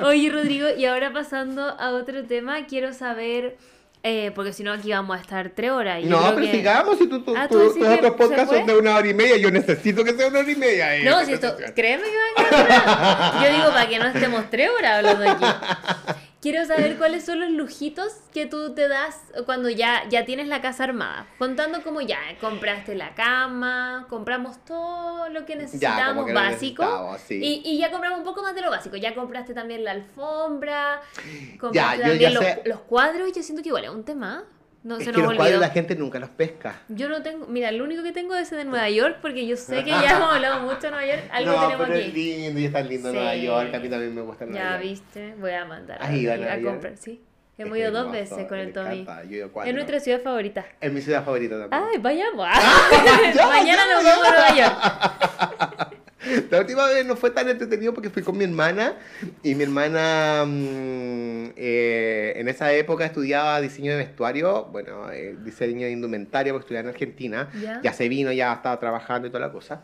Oye, 0.00 0.30
Rodrigo, 0.30 0.66
y 0.76 0.86
ahora 0.86 1.12
pasando 1.12 1.62
a 1.78 1.90
otro 1.90 2.24
tema, 2.24 2.64
quiero 2.66 2.92
saber, 2.94 3.56
eh, 4.02 4.32
porque 4.34 4.52
si 4.52 4.62
no 4.64 4.72
aquí 4.72 4.90
vamos 4.90 5.16
a 5.16 5.20
estar 5.20 5.50
tres 5.50 5.70
horas. 5.70 6.02
y 6.02 6.06
No, 6.06 6.20
pero 6.34 6.46
que- 6.46 6.52
sigamos, 6.52 6.98
si 6.98 7.06
tú, 7.06 7.20
tú, 7.22 7.34
Ah, 7.36 7.46
tú- 7.48 7.54
¿tú 7.58 7.60
decís 7.68 7.78
tus 7.78 7.86
que 7.88 7.94
otros 7.94 8.12
podcasts 8.16 8.56
son 8.56 8.66
de 8.66 8.76
una 8.78 8.96
hora 8.96 9.08
y 9.08 9.14
media, 9.14 9.36
yo 9.36 9.50
necesito 9.50 10.02
que 10.04 10.12
sea 10.14 10.28
una 10.28 10.40
hora 10.40 10.50
y 10.50 10.56
media. 10.56 10.96
eh, 10.96 11.04
No, 11.04 11.24
si 11.24 11.34
esto, 11.34 11.54
créeme 11.76 12.02
que 12.04 12.42
va 12.42 13.38
a. 13.40 13.44
Yo 13.44 13.56
digo 13.56 13.68
para 13.70 13.88
que 13.88 13.98
no 13.98 14.06
estemos 14.06 14.50
tres 14.50 14.70
horas 14.70 15.04
hablando 15.04 15.30
aquí. 15.30 15.44
Quiero 16.42 16.66
saber 16.66 16.98
cuáles 16.98 17.24
son 17.24 17.38
los 17.38 17.50
lujitos 17.50 18.14
que 18.34 18.46
tú 18.46 18.74
te 18.74 18.88
das 18.88 19.16
cuando 19.46 19.70
ya, 19.70 20.08
ya 20.08 20.24
tienes 20.24 20.48
la 20.48 20.60
casa 20.60 20.82
armada. 20.82 21.28
Contando 21.38 21.84
como 21.84 22.00
ya 22.00 22.18
compraste 22.40 22.96
la 22.96 23.14
cama, 23.14 24.08
compramos 24.10 24.56
todo 24.64 25.28
lo 25.28 25.46
que 25.46 25.54
necesitábamos 25.54 26.26
que 26.26 26.32
lo 26.32 26.40
básico. 26.40 27.16
sí. 27.28 27.38
y, 27.40 27.62
y 27.64 27.78
ya 27.78 27.92
compramos 27.92 28.18
un 28.18 28.24
poco 28.24 28.42
más 28.42 28.56
de 28.56 28.60
lo 28.60 28.70
básico. 28.70 28.96
Ya 28.96 29.14
compraste 29.14 29.54
también 29.54 29.84
la 29.84 29.92
alfombra, 29.92 31.00
Ya, 31.14 31.58
compraste 31.58 32.02
también 32.02 32.18
ya 32.18 32.30
los, 32.30 32.44
los 32.64 32.80
cuadros. 32.80 33.32
Yo 33.32 33.40
siento 33.44 33.62
que 33.62 33.68
igual 33.68 33.84
es 33.84 33.90
un 33.90 34.04
tema. 34.04 34.42
No 34.84 34.96
es 34.98 35.04
se 35.04 35.12
que 35.12 35.18
nos 35.18 35.28
los 35.28 35.36
cuadros 35.36 35.54
olvidó. 35.56 35.60
la 35.60 35.68
gente 35.72 35.94
nunca 35.94 36.18
los 36.18 36.30
pesca. 36.30 36.80
Yo 36.88 37.08
no 37.08 37.22
tengo, 37.22 37.46
mira, 37.46 37.70
lo 37.70 37.84
único 37.84 38.02
que 38.02 38.10
tengo 38.12 38.34
es 38.34 38.50
el 38.52 38.58
de 38.58 38.64
Nueva 38.64 38.90
York, 38.90 39.18
porque 39.22 39.46
yo 39.46 39.56
sé 39.56 39.84
que 39.84 39.90
ya 39.90 40.10
hemos 40.16 40.34
hablado 40.34 40.60
mucho 40.62 40.80
de 40.80 40.90
Nueva 40.90 41.06
York, 41.06 41.22
algo 41.30 41.52
no, 41.52 41.60
tenemos 41.66 41.86
pero 41.86 41.98
es 41.98 42.08
aquí. 42.08 42.12
lindo 42.12 42.60
y 42.60 42.64
es 42.64 42.72
tan 42.72 42.88
lindo 42.88 43.08
Sí. 43.10 43.14
Nueva 43.16 43.36
York. 43.36 43.74
A 43.74 43.78
mí 43.78 43.88
también 43.88 44.14
me 44.14 44.22
gusta 44.22 44.44
Nueva 44.46 44.60
Ya 44.60 44.70
York. 44.72 44.82
viste, 44.82 45.34
voy 45.38 45.50
a 45.52 45.64
mandar 45.64 46.02
a, 46.02 46.06
¿Has 46.06 46.14
ido 46.14 46.32
a 46.32 46.34
a 46.34 46.38
Nueva 46.38 46.56
York? 46.56 46.72
comprar, 46.72 46.96
sí. 46.96 47.20
Es 47.58 47.66
Hemos 47.66 47.78
ido 47.78 47.90
dos 47.92 48.00
hermoso, 48.14 48.36
veces 48.36 48.48
con 48.48 48.56
me 48.58 48.64
el 48.64 48.72
Tommy. 48.72 49.00
encanta. 49.02 49.24
Yo 49.24 49.30
he 49.30 49.36
ido 49.36 49.52
cuatro. 49.52 49.68
Es 49.68 49.74
nuestra 49.74 50.00
ciudad 50.00 50.20
favorita. 50.22 50.64
Es 50.80 50.92
mi 50.92 51.00
ciudad 51.02 51.22
favorita 51.24 51.60
también. 51.60 51.82
Ay, 51.92 51.98
vayamos. 51.98 52.46
ya, 53.36 53.46
Mañana 53.46 53.82
ya, 53.86 53.94
nos 53.94 54.04
vamos 54.04 54.26
a 54.26 54.30
Nueva 54.30 54.56
York. 54.56 55.92
La 56.50 56.60
última 56.60 56.86
vez 56.86 57.04
no 57.04 57.16
fue 57.16 57.30
tan 57.30 57.48
entretenido 57.48 57.92
porque 57.94 58.10
fui 58.10 58.22
con 58.22 58.36
mi 58.38 58.44
hermana 58.44 58.96
y 59.42 59.54
mi 59.54 59.64
hermana 59.64 60.44
mm, 60.46 61.50
eh, 61.56 62.32
en 62.36 62.48
esa 62.48 62.72
época 62.72 63.04
estudiaba 63.04 63.60
diseño 63.60 63.92
de 63.92 63.98
vestuario, 63.98 64.66
bueno, 64.66 65.10
eh, 65.10 65.36
diseño 65.44 65.86
de 65.86 65.92
indumentaria 65.92 66.52
porque 66.52 66.64
estudiaba 66.64 66.88
en 66.88 66.94
Argentina, 66.94 67.50
Ya. 67.82 67.92
se 67.92 68.08
vino, 68.08 68.30
ya 68.32 68.52
estaba 68.52 68.78
trabajando 68.78 69.26
y 69.28 69.30
toda 69.30 69.46
la 69.46 69.52
cosa. 69.52 69.82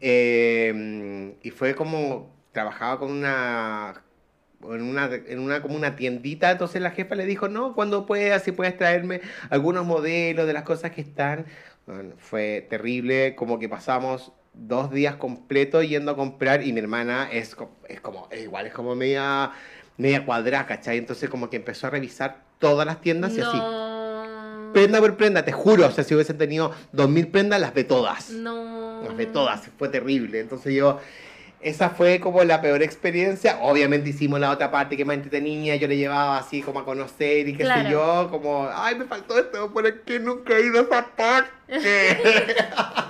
Eh, 0.00 1.34
y 1.42 1.50
fue 1.50 1.74
como, 1.74 2.34
trabajaba 2.52 2.98
con 2.98 3.10
una... 3.10 4.02
En 4.62 4.82
una, 4.82 5.08
en 5.26 5.38
una 5.38 5.62
como 5.62 5.74
una 5.74 5.96
tiendita, 5.96 6.50
entonces 6.50 6.82
la 6.82 6.90
jefa 6.90 7.14
le 7.14 7.24
dijo, 7.24 7.48
no, 7.48 7.74
cuando 7.74 8.04
puedas, 8.04 8.42
si 8.42 8.52
puedes 8.52 8.76
traerme 8.76 9.22
algunos 9.48 9.86
modelos 9.86 10.46
de 10.46 10.52
las 10.52 10.64
cosas 10.64 10.90
que 10.90 11.00
están. 11.00 11.46
Bueno, 11.86 12.12
fue 12.18 12.66
terrible, 12.68 13.34
como 13.36 13.58
que 13.58 13.70
pasamos 13.70 14.34
dos 14.52 14.90
días 14.90 15.16
completos 15.16 15.88
yendo 15.88 16.12
a 16.12 16.16
comprar 16.16 16.62
y 16.64 16.72
mi 16.72 16.80
hermana 16.80 17.28
es, 17.30 17.56
es 17.88 18.00
como, 18.00 18.28
es 18.30 18.42
igual, 18.42 18.66
es 18.66 18.72
como 18.72 18.94
media, 18.94 19.52
media 19.96 20.24
cuadrada, 20.24 20.66
¿cachai? 20.66 20.98
Entonces 20.98 21.30
como 21.30 21.48
que 21.50 21.56
empezó 21.56 21.86
a 21.86 21.90
revisar 21.90 22.42
todas 22.58 22.86
las 22.86 23.00
tiendas 23.00 23.36
y 23.36 23.40
así. 23.40 23.56
No. 23.56 24.70
Prenda 24.72 25.00
por 25.00 25.16
prenda, 25.16 25.44
te 25.44 25.50
juro, 25.52 25.86
o 25.86 25.90
sea, 25.90 26.04
si 26.04 26.14
hubiesen 26.14 26.38
tenido 26.38 26.72
dos 26.92 27.08
mil 27.08 27.26
prendas, 27.28 27.60
las 27.60 27.74
ve 27.74 27.84
todas. 27.84 28.30
No. 28.30 29.02
Las 29.02 29.16
ve 29.16 29.26
todas, 29.26 29.68
fue 29.78 29.88
terrible. 29.88 30.38
Entonces 30.40 30.72
yo, 30.74 31.00
esa 31.60 31.90
fue 31.90 32.20
como 32.20 32.44
la 32.44 32.60
peor 32.60 32.82
experiencia. 32.82 33.58
Obviamente 33.62 34.10
hicimos 34.10 34.38
la 34.38 34.50
otra 34.50 34.70
parte 34.70 34.96
que 34.96 35.04
más 35.04 35.16
entretenía, 35.16 35.74
yo 35.76 35.88
le 35.88 35.96
llevaba 35.96 36.38
así 36.38 36.62
como 36.62 36.80
a 36.80 36.84
conocer 36.84 37.48
y 37.48 37.56
qué 37.56 37.64
Claro. 37.64 37.82
sé 37.82 37.90
yo, 37.90 38.28
como, 38.30 38.68
ay, 38.72 38.94
me 38.96 39.06
faltó 39.06 39.38
esto, 39.38 39.72
¿por 39.72 40.02
qué 40.02 40.20
nunca 40.20 40.56
he 40.56 40.66
ido 40.66 40.78
a 40.80 40.82
esa 40.82 41.06
parte? 41.16 41.50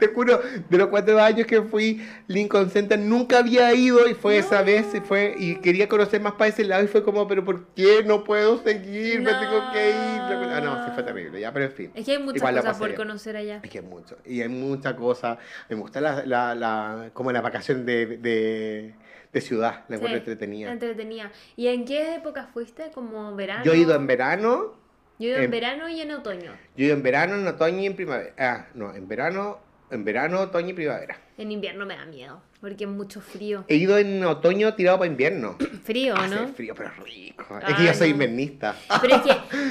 Te 0.00 0.08
juro, 0.08 0.40
de 0.68 0.78
los 0.78 0.88
cuatro 0.88 1.20
años 1.20 1.46
que 1.46 1.62
fui 1.62 2.04
Lincoln 2.26 2.70
Center, 2.70 2.98
nunca 2.98 3.38
había 3.38 3.72
ido 3.74 4.08
y 4.08 4.14
fue 4.14 4.38
esa 4.38 4.60
No. 4.60 4.64
vez 4.64 4.94
y 4.94 5.00
fue 5.00 5.34
y 5.38 5.56
quería 5.56 5.88
conocer 5.88 6.20
más 6.20 6.32
para 6.32 6.48
ese 6.48 6.64
lado 6.64 6.82
y 6.82 6.86
fue 6.88 7.04
como, 7.04 7.28
pero 7.28 7.44
¿por 7.44 7.66
qué 7.74 8.02
no 8.04 8.24
puedo 8.24 8.58
seguir? 8.62 9.20
Me 9.20 9.32
tengo 9.34 9.70
que 9.72 9.90
ir. 9.90 10.20
Ah, 10.52 10.60
no, 10.64 10.84
sí 10.84 10.90
fue 10.94 11.02
terrible, 11.04 11.40
ya, 11.40 11.52
pero 11.52 11.66
en 11.66 11.72
fin. 11.72 11.90
Es 11.94 12.04
que 12.06 12.12
hay 12.12 12.18
muchas 12.18 12.38
Igual 12.38 12.56
cosas 12.56 12.78
por 12.78 12.94
conocer 12.94 13.36
allá. 13.36 13.60
Es 13.62 13.70
que 13.70 13.78
hay 13.78 13.84
mucho. 13.84 14.16
Y 14.24 14.40
hay 14.40 14.48
mucha 14.48 14.96
cosa. 14.96 15.38
Me 15.68 15.76
gusta 15.76 16.00
la, 16.00 16.24
la, 16.26 16.54
la- 16.54 17.10
como 17.12 17.30
la 17.30 17.40
vacación 17.40 17.84
de, 17.86 18.06
de, 18.16 18.94
de 19.32 19.40
ciudad. 19.40 19.84
La 19.88 19.98
Sí, 19.98 20.04
entretenida. 20.06 20.72
Entretenida. 20.72 21.30
¿Y 21.56 21.68
en 21.68 21.84
qué 21.84 22.14
época 22.16 22.48
fuiste? 22.52 22.90
¿Como 22.92 23.34
verano? 23.36 23.64
Yo 23.64 23.72
he 23.74 23.78
ido 23.78 23.94
en 23.94 24.06
verano. 24.06 24.74
Yo 25.18 25.26
he 25.26 25.30
ido 25.32 25.38
en 25.38 25.44
en- 25.44 25.50
verano 25.50 25.88
y 25.88 26.00
en 26.00 26.10
otoño. 26.12 26.52
Yo 26.76 26.84
he 26.84 26.86
ido 26.86 26.96
en 26.96 27.02
verano, 27.02 27.34
en 27.34 27.46
otoño 27.46 27.78
y 27.80 27.86
en 27.86 27.94
primavera. 27.96 28.32
Ah, 28.38 28.66
no, 28.74 28.94
en 28.94 29.06
verano, 29.06 29.58
en 29.90 30.04
verano, 30.04 30.40
otoño 30.40 30.70
y 30.70 30.72
primavera. 30.74 31.16
En 31.38 31.50
invierno 31.50 31.86
me 31.86 31.96
da 31.96 32.04
miedo, 32.04 32.42
porque 32.60 32.84
es 32.84 32.90
mucho 32.90 33.20
frío. 33.20 33.64
He 33.68 33.76
ido 33.76 33.96
en 33.98 34.22
otoño 34.24 34.74
tirado 34.74 34.98
para 34.98 35.10
invierno. 35.10 35.56
Frío, 35.84 36.14
Hace 36.16 36.34
¿no? 36.36 36.48
frío, 36.48 36.74
pero 36.76 36.90
rico. 37.04 37.42
es 37.58 37.64
Ah, 37.64 37.76
que 37.76 37.84
yo 37.86 37.94
soy 37.94 38.08
no. 38.10 38.14
invernista. 38.14 38.76
Pero 39.00 39.16
es 39.16 39.22
que, 39.22 39.28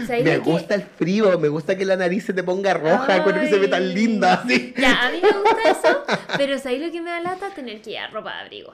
¿sabes 0.07 0.23
Me 0.23 0.37
lo 0.37 0.43
que- 0.43 0.49
gusta 0.51 0.75
el 0.75 0.81
frío, 0.83 1.39
me 1.39 1.47
gusta 1.47 1.77
que 1.77 1.85
la 1.85 1.95
nariz 1.95 2.25
se 2.25 2.33
te 2.33 2.43
ponga 2.43 2.73
roja, 2.73 3.17
encuentro 3.17 3.41
que 3.43 3.49
se 3.49 3.59
ve 3.59 3.67
tan 3.67 3.93
linda 3.93 4.33
así. 4.33 4.73
Ya, 4.77 5.07
a 5.07 5.11
mí 5.11 5.19
me 5.21 5.31
gusta 5.31 5.57
eso, 5.71 6.03
pero 6.37 6.57
¿sabes 6.57 6.81
lo 6.81 6.91
que 6.91 7.01
me 7.01 7.09
da 7.11 7.21
lata? 7.21 7.49
Tener 7.53 7.81
que 7.81 7.91
llevar 7.91 8.11
ropa 8.11 8.33
de 8.35 8.39
abrigo. 8.41 8.73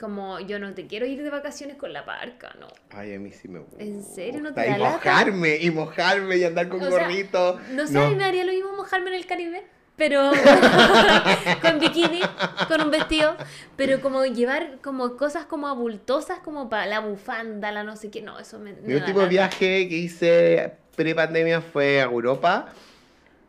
Como 0.00 0.40
yo 0.40 0.58
no 0.58 0.74
te 0.74 0.86
quiero 0.88 1.06
ir 1.06 1.22
de 1.22 1.30
vacaciones 1.30 1.76
con 1.76 1.92
la 1.92 2.04
parca, 2.04 2.52
no. 2.58 2.66
Ay, 2.90 3.14
a 3.14 3.20
mí 3.20 3.30
sí 3.30 3.46
me 3.46 3.60
gusta. 3.60 3.80
¿En 3.82 4.02
serio 4.02 4.40
no 4.40 4.50
Y 4.50 4.54
te 4.54 4.60
da 4.68 4.78
lata? 4.78 4.90
mojarme, 4.96 5.56
y 5.56 5.70
mojarme, 5.70 6.36
y 6.38 6.44
andar 6.44 6.68
con 6.68 6.82
O 6.82 6.90
sea, 6.90 7.04
gorrito. 7.04 7.60
No 7.72 7.86
sé, 7.86 7.92
No. 7.92 8.10
me 8.10 8.24
haría 8.24 8.44
lo 8.44 8.50
mismo 8.52 8.72
mojarme 8.76 9.10
en 9.10 9.14
el 9.16 9.26
Caribe, 9.26 9.62
pero 9.96 10.32
con 11.62 11.78
bikini, 11.78 12.20
con 12.68 12.80
un 12.82 12.90
vestido, 12.90 13.36
pero 13.76 14.00
como 14.00 14.24
llevar 14.24 14.78
como 14.82 15.16
cosas 15.16 15.46
como 15.46 15.68
abultosas 15.68 16.38
como 16.40 16.68
para 16.68 16.86
la 16.86 17.00
bufanda, 17.00 17.70
la 17.72 17.84
no 17.84 17.96
sé 17.96 18.10
qué, 18.10 18.22
no, 18.22 18.38
eso 18.38 18.58
me, 18.58 18.72
Mi 18.72 18.94
último 18.94 19.26
viaje 19.26 19.88
que 19.88 19.96
hice 19.96 20.72
pre-pandemia 20.96 21.60
fue 21.60 22.00
a 22.00 22.04
Europa. 22.04 22.72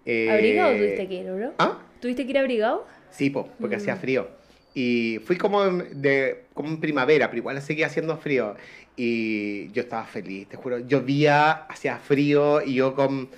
Eh, 0.06 0.30
¿Abrigado 0.32 0.76
tuviste 0.76 1.08
que 1.08 1.14
ir, 1.16 1.32
bro? 1.32 1.54
¿Ah? 1.58 1.80
¿Tuviste 2.00 2.26
que 2.26 2.32
ir 2.32 2.38
abrigado? 2.38 2.86
Sí, 3.10 3.30
po, 3.30 3.50
porque 3.60 3.78
Mm. 3.78 3.80
hacía 3.80 3.96
frío. 3.96 4.28
Y 4.74 5.20
fui 5.26 5.38
como 5.38 5.64
en, 5.66 6.02
de, 6.02 6.46
como 6.54 6.70
en 6.70 6.80
primavera, 6.80 7.28
pero 7.30 7.38
igual 7.40 7.62
seguía 7.62 7.88
haciendo 7.88 8.18
frío. 8.18 8.56
Y 8.98 9.72
yo 9.72 9.82
estaba 9.84 10.06
feliz, 10.06 10.48
te 10.50 10.58
juro. 10.58 10.80
Llovía, 10.80 11.52
hacía 11.70 11.98
frío 11.98 12.62
y 12.62 12.76
yo 12.76 12.94
con... 12.94 13.30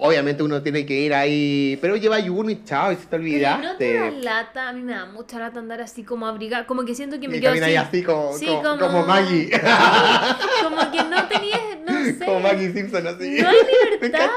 Obviamente 0.00 0.44
uno 0.44 0.62
tiene 0.62 0.86
que 0.86 0.94
ir 0.94 1.12
ahí, 1.12 1.76
pero 1.80 1.96
lleva 1.96 2.14
ayuno 2.16 2.50
y 2.50 2.62
chao, 2.62 2.92
y 2.92 2.94
se 2.94 3.00
te 3.02 3.08
Pero 3.10 3.22
olvidaste. 3.24 3.66
¿No 3.66 3.76
te 3.76 3.94
da 3.98 4.10
lata? 4.10 4.68
A 4.68 4.72
mí 4.72 4.80
me 4.82 4.92
da 4.94 5.06
mucha 5.06 5.40
lata 5.40 5.58
andar 5.58 5.80
así 5.80 6.04
como 6.04 6.24
abrigado, 6.28 6.66
como 6.68 6.84
que 6.84 6.94
siento 6.94 7.18
que 7.18 7.26
me 7.26 7.38
y 7.38 7.40
quedo 7.40 7.50
así. 7.52 7.62
ahí 7.62 7.74
así 7.74 8.02
como, 8.04 8.32
Sí, 8.34 8.46
como, 8.46 8.62
como- 8.62 8.78
como 8.78 9.06
Maggie. 9.06 9.50
Como 10.62 10.76
que 10.92 11.02
no 11.02 11.26
tenías, 11.26 11.60
no 11.84 11.92
sé. 12.18 12.24
como 12.24 12.38
Maggie 12.40 12.72
Simpson 12.72 13.06
así. 13.08 13.40
No 13.42 13.48
hay 13.48 13.56
Me 14.00 14.06
libertad. 14.08 14.30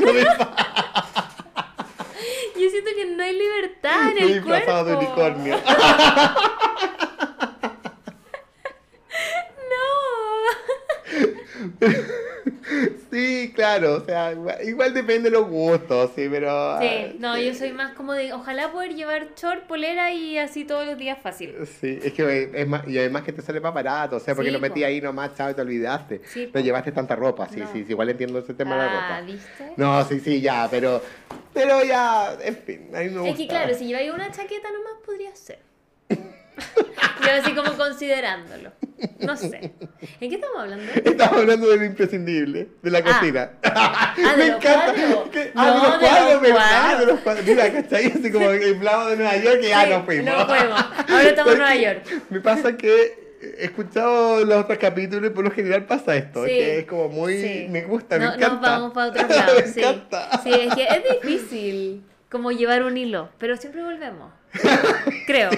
uno 0.00 0.12
de 0.12 0.20
esos. 0.22 0.38
Yo 2.58 2.70
siento 2.70 2.90
que 2.96 3.04
no 3.16 3.22
hay 3.22 3.32
libertad 3.38 4.00
en 4.12 4.16
Estoy 4.18 4.32
el 4.32 4.42
cuerpo. 4.42 4.56
disfrazado 4.56 4.84
de 4.86 4.94
unicornio. 4.96 5.56
No. 11.80 12.16
Sí, 13.10 13.52
claro, 13.54 13.94
o 13.96 14.04
sea, 14.04 14.32
igual, 14.32 14.56
igual 14.64 14.94
depende 14.94 15.30
de 15.30 15.36
los 15.36 15.48
gustos, 15.48 16.10
sí, 16.14 16.26
pero... 16.30 16.78
Sí, 16.80 17.16
no, 17.18 17.32
ah, 17.32 17.40
yo 17.40 17.54
soy 17.54 17.72
más 17.72 17.92
como 17.94 18.12
de, 18.12 18.32
ojalá 18.32 18.70
poder 18.72 18.94
llevar 18.94 19.28
short, 19.36 19.64
polera 19.66 20.12
y 20.12 20.38
así 20.38 20.64
todos 20.64 20.86
los 20.86 20.98
días 20.98 21.18
fácil. 21.22 21.54
Sí, 21.80 21.98
es 22.02 22.12
que 22.12 22.50
es 22.54 22.66
más, 22.68 22.86
y 22.86 22.98
además 22.98 23.22
que 23.22 23.32
te 23.32 23.42
sale 23.42 23.60
más 23.60 23.72
barato, 23.72 24.16
o 24.16 24.20
sea, 24.20 24.34
porque 24.34 24.50
Sí, 24.50 24.54
lo 24.54 24.60
metí 24.60 24.80
po. 24.80 24.86
ahí 24.86 25.00
nomás, 25.00 25.34
chao, 25.34 25.50
y 25.50 25.54
te 25.54 25.60
olvidaste. 25.62 26.20
Sí, 26.26 26.50
no 26.52 26.60
llevaste 26.60 26.92
tanta 26.92 27.16
ropa, 27.16 27.48
sí, 27.48 27.60
No. 27.60 27.72
sí, 27.72 27.84
sí, 27.84 27.90
igual 27.90 28.10
entiendo 28.10 28.38
ese 28.38 28.54
tema 28.54 28.72
de 28.72 28.76
la 28.82 28.86
Ah, 28.86 29.18
ropa. 29.18 29.20
¿viste? 29.26 29.72
No, 29.76 30.04
sí, 30.08 30.20
sí, 30.20 30.40
ya, 30.40 30.68
pero, 30.70 31.02
pero 31.54 31.82
ya, 31.84 32.36
en 32.42 32.56
fin, 32.56 32.90
a 32.94 32.98
mí 33.00 33.08
me 33.10 33.20
gusta. 33.20 33.28
Es 33.30 33.36
que 33.38 33.48
claro, 33.48 33.74
si 33.74 33.86
lleváis 33.86 34.10
una 34.12 34.30
chaqueta 34.30 34.68
nomás 34.70 34.94
podría 35.04 35.34
ser. 35.34 35.58
Yo 36.10 37.32
así 37.40 37.54
como 37.54 37.72
considerándolo. 37.76 38.72
No 39.20 39.36
sé. 39.36 39.72
¿En 40.20 40.30
qué 40.30 40.34
estamos 40.36 40.58
hablando? 40.58 40.84
Estamos 41.04 41.38
hablando 41.38 41.68
de 41.68 41.76
lo 41.76 41.84
imprescindible, 41.84 42.68
de 42.82 42.90
la 42.90 42.98
Ah. 42.98 43.02
cocina. 43.02 43.50
Ah, 43.62 44.14
de 44.36 44.48
los 44.48 44.56
cuadros. 44.64 45.28
Que- 45.30 45.52
No, 45.54 45.62
ah, 45.62 45.66
de 45.66 45.72
los 45.72 45.92
de 45.92 45.98
cuadros, 46.06 46.32
los 46.32 46.42
¿verdad? 46.42 46.80
cuadros. 46.80 47.00
De 47.00 47.06
los 47.12 47.20
cuadros. 47.20 47.44
Mira, 47.46 47.72
¿cachai? 47.72 48.06
Así 48.06 48.32
como 48.32 48.50
el 48.50 48.76
plano 48.78 49.06
de 49.06 49.16
Nueva 49.16 49.36
York 49.36 49.60
que 49.60 49.68
ya 49.68 49.84
Sí, 49.84 49.90
no 49.90 50.04
fuimos. 50.04 50.24
no 50.24 50.46
fuimos. 50.46 50.84
Ahora 51.08 51.22
estamos 51.22 51.52
en 51.52 51.58
Nueva 51.58 51.76
York. 51.76 52.02
Me 52.30 52.40
pasa 52.40 52.76
que 52.76 53.26
he 53.42 53.64
escuchado 53.66 54.44
los 54.44 54.64
otros 54.64 54.78
capítulos 54.78 55.30
y 55.30 55.34
por 55.34 55.44
lo 55.44 55.50
general 55.50 55.84
pasa 55.84 56.16
esto. 56.16 56.44
Sí. 56.44 56.50
Que 56.50 56.78
es 56.80 56.86
como 56.86 57.08
muy. 57.10 57.36
Sí. 57.40 57.66
Me 57.68 57.82
gusta, 57.82 58.18
me 58.18 58.24
No- 58.24 58.34
encanta. 58.34 58.54
Nos 58.54 58.60
vamos 58.62 58.92
para 58.94 59.06
otro 59.10 59.28
lado, 59.36 59.54
me 59.60 59.66
sí. 59.66 59.80
encanta. 59.80 60.40
Sí, 60.42 60.50
es 60.52 60.74
que 60.74 60.84
es 60.84 61.20
difícil 61.22 62.02
como 62.30 62.50
llevar 62.50 62.82
un 62.82 62.96
hilo, 62.96 63.28
pero 63.38 63.56
siempre 63.56 63.82
volvemos. 63.82 64.32
Creo. 65.26 65.50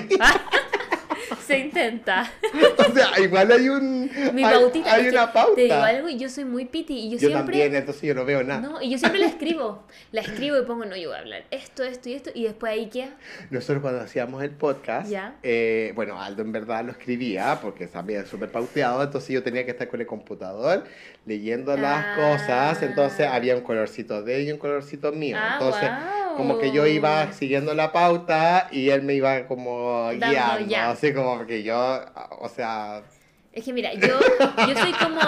Se 1.47 1.59
intenta. 1.59 2.31
O 2.79 2.93
sea, 2.93 3.19
igual 3.21 3.51
hay 3.53 3.69
un. 3.69 4.11
Mi 4.35 4.45
hay, 4.45 4.55
pautita. 4.55 4.93
hay 4.95 5.09
una 5.09 5.33
pauta. 5.33 5.55
Te 5.55 5.63
digo 5.63 5.75
algo, 5.75 6.09
yo 6.09 6.29
soy 6.29 6.45
muy 6.45 6.65
piti 6.67 6.95
y 6.95 7.11
yo, 7.11 7.13
yo 7.19 7.29
siempre. 7.29 7.39
también, 7.59 7.75
entonces 7.75 8.03
yo 8.03 8.15
no 8.15 8.25
veo 8.25 8.43
nada. 8.43 8.61
No, 8.61 8.81
y 8.83 8.91
yo 8.91 8.99
siempre 8.99 9.21
la 9.21 9.27
escribo. 9.27 9.85
La 10.13 10.21
escribo 10.21 10.59
y 10.59 10.63
pongo, 10.63 10.85
no, 10.85 10.97
yo 10.97 11.09
voy 11.09 11.17
a 11.17 11.21
hablar 11.21 11.45
esto, 11.51 11.83
esto 11.83 12.09
y 12.09 12.15
esto, 12.15 12.31
y 12.35 12.45
después 12.45 12.73
ahí 12.73 12.87
queda. 12.89 13.11
Nosotros 13.51 13.83
cuando 13.83 14.01
hacíamos 14.01 14.43
el 14.43 14.51
podcast, 14.51 15.11
Ya. 15.11 15.35
eh, 15.43 15.93
bueno, 15.95 16.21
Aldo 16.21 16.43
en 16.43 16.53
verdad 16.53 16.85
lo 16.85 16.93
escribía 16.93 17.59
porque 17.63 17.87
también 17.87 18.23
es 18.23 18.29
súper 18.29 18.51
pauteado, 18.51 19.03
entonces 19.03 19.31
yo 19.31 19.43
tenía 19.43 19.65
que 19.65 19.73
estar 19.73 19.89
con 19.89 20.01
el 20.01 20.07
computador 20.07 20.85
leyendo 21.27 21.77
las 21.77 22.05
Ah. 22.07 22.15
cosas, 22.17 22.83
entonces 22.83 23.27
había 23.27 23.55
un 23.57 23.63
colorcito 23.63 24.23
de 24.23 24.37
él 24.37 24.49
y 24.49 24.53
un 24.53 24.59
colorcito 24.59 25.13
mío. 25.13 25.37
Ah, 25.39 25.59
entonces. 25.61 25.89
Como 26.39 26.59
que 26.59 26.73
yo 26.73 26.87
iba 26.87 27.33
siguiendo 27.33 27.75
la 27.75 27.93
pauta 27.93 28.69
y 28.71 28.89
él 28.89 29.03
me 29.03 29.15
iba 29.15 29.47
como 29.47 30.05
Dando 30.13 30.27
guiando, 30.29 30.67
ya. 30.67 30.91
así 30.91 31.13
como 31.13 31.45
que 31.47 31.63
yo, 31.63 32.01
o 32.41 32.49
sea, 32.49 33.03
Es 33.53 33.65
que 33.65 33.73
mira, 33.73 33.93
yo, 33.95 34.19
yo 34.67 34.75
soy 34.79 34.93
como, 34.93 35.21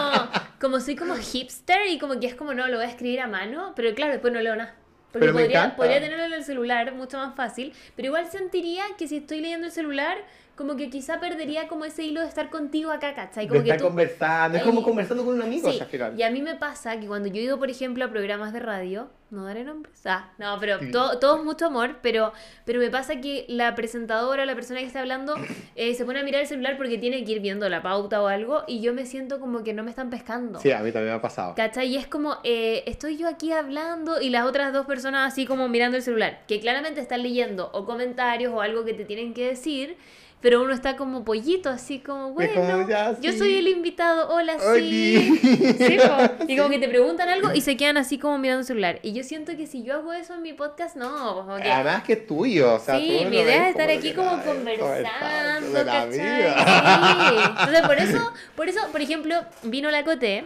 como 0.61 0.81
soy 0.81 0.97
como 0.97 1.15
hipster 1.17 1.87
y 1.89 1.99
como 1.99 2.19
que 2.21 2.27
es 2.29 2.35
como 2.35 2.55
no, 2.55 2.67
lo 2.69 2.77
voy 2.77 2.87
a 2.87 2.89
escribir 2.89 3.21
a 3.21 3.27
mano, 3.27 3.73
pero 3.77 3.95
claro, 3.95 4.13
después 4.13 4.33
no 4.33 4.41
leo 4.41 4.57
nada. 4.57 4.75
Porque 5.13 5.27
Pero 5.27 5.33
podría, 5.39 5.75
podría 5.77 6.01
tenerlo 6.01 6.25
en 6.27 6.33
el 6.35 6.45
celular, 6.45 6.95
mucho 6.95 7.19
más 7.19 7.35
fácil, 7.35 7.73
pero 7.97 8.07
igual 8.07 8.31
sentiría 8.31 8.85
que 8.97 9.09
si 9.09 9.17
estoy 9.17 9.41
leyendo 9.41 9.67
el 9.67 9.73
celular, 9.73 10.17
como 10.55 10.77
que 10.77 10.89
quizá 10.89 11.19
perdería 11.19 11.67
como 11.67 11.85
ese 11.85 12.05
hilo 12.05 12.21
de 12.21 12.29
estar 12.29 12.49
contigo 12.49 12.93
acá, 12.93 13.15
¿cachai? 13.15 13.47
De 13.47 13.49
Como 13.49 13.65
que 13.65 13.71
estar 13.71 13.79
tú, 13.81 13.87
conversando, 13.89 14.59
es 14.59 14.63
como 14.63 14.79
Ahí- 14.79 14.85
conversando 14.85 15.25
con 15.25 15.35
un 15.35 15.43
amigo, 15.43 15.69
Sí, 15.69 15.75
o 15.75 15.79
sea, 15.79 15.85
al 15.87 15.91
final. 15.91 16.15
y 16.17 16.23
a 16.23 16.31
mí 16.31 16.43
me 16.43 16.55
pasa 16.55 17.01
que 17.01 17.09
cuando 17.09 17.29
yo 17.29 17.41
he 17.41 17.45
ido, 17.45 17.59
por 17.59 17.69
ejemplo, 17.71 18.05
a 18.05 18.09
programas 18.09 18.53
de 18.53 18.61
radio, 18.61 19.11
no 19.31 19.45
daré 19.45 19.65
nombres, 19.65 20.01
ah, 20.07 20.31
no, 20.39 20.59
pero 20.59 20.79
to- 20.91 21.19
todos 21.19 21.45
mucho 21.45 21.67
amor, 21.67 21.97
pero, 22.03 22.33
pero 22.65 22.81
me 22.81 22.91
pasa 22.91 23.21
que 23.21 23.45
la 23.49 23.75
presentadora, 23.75 24.45
la 24.45 24.55
persona 24.55 24.81
que 24.81 24.87
está 24.87 25.01
hablando, 25.01 25.35
eh, 25.77 25.95
se 25.95 26.05
pone 26.05 26.21
a 26.21 26.23
mirar 26.23 26.41
el 26.41 26.47
celular 26.47 26.77
porque 26.77 26.99
tiene 26.99 27.25
que 27.25 27.33
ir 27.33 27.41
viendo 27.41 27.69
la 27.69 27.81
pauta 27.83 28.23
o 28.23 28.27
algo, 28.27 28.65
y 28.67 28.81
yo 28.81 28.93
me 28.95 29.07
siento 29.07 29.39
como 29.41 29.63
que 29.63 29.73
no 29.73 29.83
me 29.85 29.91
están 29.91 30.11
pescando. 30.11 30.59
Sí, 30.61 30.73
a 30.73 30.81
mí 30.81 30.91
también 30.93 31.13
me 31.15 31.19
ha 31.19 31.23
pasado. 31.23 31.55
¿Cachai? 31.55 31.89
Y 31.89 31.97
es 31.97 32.07
como, 32.07 32.39
eh, 32.45 32.83
estoy 32.87 33.17
yo 33.17 33.29
aquí 33.29 33.53
hablando 33.53 34.21
y 34.21 34.31
las 34.31 34.45
otras 34.47 34.73
dos 34.73 34.87
personas 34.87 35.33
así 35.33 35.47
como 35.47 35.69
mirando 35.69 35.97
el 35.97 36.03
celular, 36.03 36.41
que 36.49 36.61
claramente 36.61 37.01
están 37.01 37.23
leyendo 37.23 37.71
o 37.73 37.85
comentarios 37.85 38.53
o 38.53 38.61
algo 38.61 38.85
que 38.85 38.95
te 38.95 39.05
tienen 39.05 39.33
que 39.35 39.47
decir, 39.47 39.97
pero 40.41 40.63
uno 40.63 40.73
está 40.73 40.97
como 40.97 41.23
pollito, 41.25 41.69
así 41.69 41.99
como, 41.99 42.33
bueno, 42.33 42.55
como, 42.55 42.89
ya, 42.89 43.15
yo 43.21 43.33
soy 43.33 43.57
el 43.57 43.69
invitado, 43.69 44.31
hola, 44.35 44.55
sí. 44.75 45.39
Sí, 45.79 45.99
po. 45.99 46.45
Y 46.49 46.57
como 46.57 46.71
que 46.71 46.79
te 46.79 46.89
preguntan 46.89 47.29
algo 47.29 47.53
y 47.53 47.61
se 47.61 47.77
quedan 47.77 47.99
así 47.99 48.19
como 48.19 48.39
mirando 48.39 48.61
el 48.61 48.67
celular. 48.67 49.01
Y 49.03 49.13
yo 49.13 49.23
siento 49.23 49.57
que 49.57 49.67
si 49.67 49.83
yo 49.83 49.95
hago 49.95 50.13
eso 50.15 50.35
en 50.35 50.43
mi 50.43 50.53
podcast, 50.55 50.97
no, 50.97 51.45
pues, 51.47 51.63
que... 51.63 51.71
Además 51.71 52.03
que 52.05 52.13
es 52.15 52.27
tuyo, 52.27 52.75
o 52.75 52.79
sea, 52.79 52.99
Sí, 52.99 53.21
tú 53.23 53.29
mi 53.29 53.37
idea 53.39 53.65
es 53.69 53.71
estar 53.73 53.91
aquí 53.91 54.13
como 54.15 54.43
conversando, 54.43 55.73
de 55.73 55.85
la 55.85 56.07
vida. 56.07 57.31
Sí. 57.31 57.37
Entonces, 57.51 57.81
por 57.83 57.99
eso, 57.99 58.33
por 58.57 58.69
eso, 58.69 58.81
por 58.93 59.01
ejemplo, 59.03 59.37
vino 59.65 59.91
la 59.91 60.05
Coté. 60.05 60.45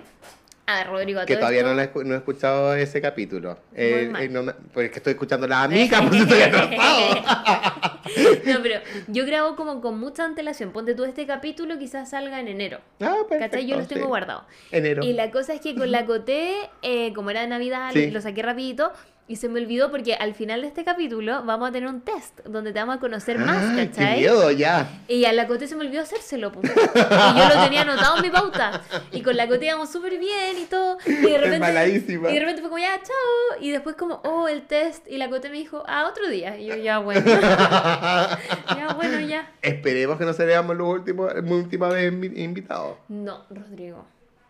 A 0.66 0.78
ver, 0.78 0.86
Rodrigo, 0.88 1.20
a 1.20 1.26
Que 1.26 1.36
todavía 1.36 1.62
no, 1.62 1.74
la 1.74 1.90
no 1.94 2.14
he 2.14 2.16
escuchado 2.16 2.74
ese 2.74 3.00
capítulo. 3.00 3.58
Eh, 3.74 4.10
eh, 4.18 4.28
no 4.30 4.42
me- 4.42 4.54
pues 4.54 4.86
es 4.86 4.92
que 4.92 4.98
estoy 4.98 5.12
escuchando 5.12 5.46
la 5.46 5.62
amiga, 5.64 6.02
pues 6.08 6.22
estoy 6.22 6.40
atrasado. 6.42 7.93
No, 8.46 8.62
pero 8.62 8.80
yo 9.08 9.24
grabo 9.26 9.56
como 9.56 9.80
con 9.80 9.98
mucha 9.98 10.24
antelación. 10.24 10.72
Ponte 10.72 10.94
tú 10.94 11.04
este 11.04 11.26
capítulo, 11.26 11.78
quizás 11.78 12.10
salga 12.10 12.40
en 12.40 12.48
enero. 12.48 12.80
Ah, 13.00 13.16
perfecto, 13.28 13.56
¿Cachai? 13.56 13.66
Yo 13.66 13.76
los 13.76 13.88
tengo 13.88 14.02
sí. 14.02 14.08
guardados. 14.08 14.44
Enero. 14.70 15.02
Y 15.04 15.12
la 15.12 15.30
cosa 15.30 15.54
es 15.54 15.60
que 15.60 15.74
con 15.74 15.90
la 15.90 16.04
Coté, 16.06 16.54
eh, 16.82 17.12
como 17.14 17.30
era 17.30 17.40
de 17.40 17.48
Navidad, 17.48 17.90
Sí. 17.92 18.10
lo 18.10 18.20
saqué 18.20 18.42
rapidito. 18.42 18.92
Y 19.26 19.36
se 19.36 19.48
me 19.48 19.58
olvidó 19.58 19.90
porque 19.90 20.14
al 20.14 20.34
final 20.34 20.60
de 20.60 20.66
este 20.66 20.84
capítulo 20.84 21.42
vamos 21.44 21.70
a 21.70 21.72
tener 21.72 21.88
un 21.88 22.02
test 22.02 22.40
donde 22.44 22.74
te 22.74 22.78
vamos 22.78 22.96
a 22.96 23.00
conocer 23.00 23.38
más, 23.38 23.56
Ah, 23.58 23.72
qué 23.74 23.88
¿cachai? 23.88 24.18
miedo, 24.18 24.50
ya. 24.50 24.86
Y 25.08 25.24
a 25.24 25.32
la 25.32 25.46
Coté 25.46 25.66
se 25.66 25.76
me 25.76 25.86
olvidó 25.86 26.02
hacérselo, 26.02 26.52
pues. 26.52 26.70
Y 26.70 27.38
yo 27.38 27.48
lo 27.48 27.62
tenía 27.64 27.80
anotado 27.82 28.16
en 28.18 28.22
mi 28.22 28.28
pauta. 28.28 28.82
Y 29.12 29.22
con 29.22 29.34
la 29.38 29.48
Coté 29.48 29.64
íbamos 29.64 29.90
súper 29.90 30.18
bien 30.18 30.58
y 30.60 30.66
todo. 30.66 30.98
Y 31.06 31.10
de 31.22 31.38
repente. 31.38 31.66
Y 32.06 32.34
de 32.34 32.38
repente 32.40 32.60
fue 32.60 32.68
como, 32.68 32.78
ya, 32.78 33.00
chao. 33.02 33.62
Y 33.62 33.70
después, 33.70 33.96
como, 33.96 34.20
oh, 34.24 34.46
el 34.46 34.66
test. 34.66 35.08
Y 35.08 35.16
la 35.16 35.30
Coté 35.30 35.48
me 35.48 35.56
dijo, 35.56 35.82
ah, 35.86 36.06
otro 36.10 36.28
día. 36.28 36.58
Y 36.58 36.66
yo, 36.66 36.76
ya, 36.76 36.98
bueno. 36.98 37.24
ya, 37.26 38.92
bueno, 38.94 39.20
ya. 39.20 39.50
Esperemos 39.62 40.18
que 40.18 40.24
no 40.26 40.32
seamos 40.34 40.76
los 40.76 40.86
últimos, 40.88 41.32
última 41.48 41.88
vez 41.88 42.12
invi- 42.12 42.36
invitados. 42.38 42.96
No, 43.08 43.44
Rodrigo. 43.48 44.04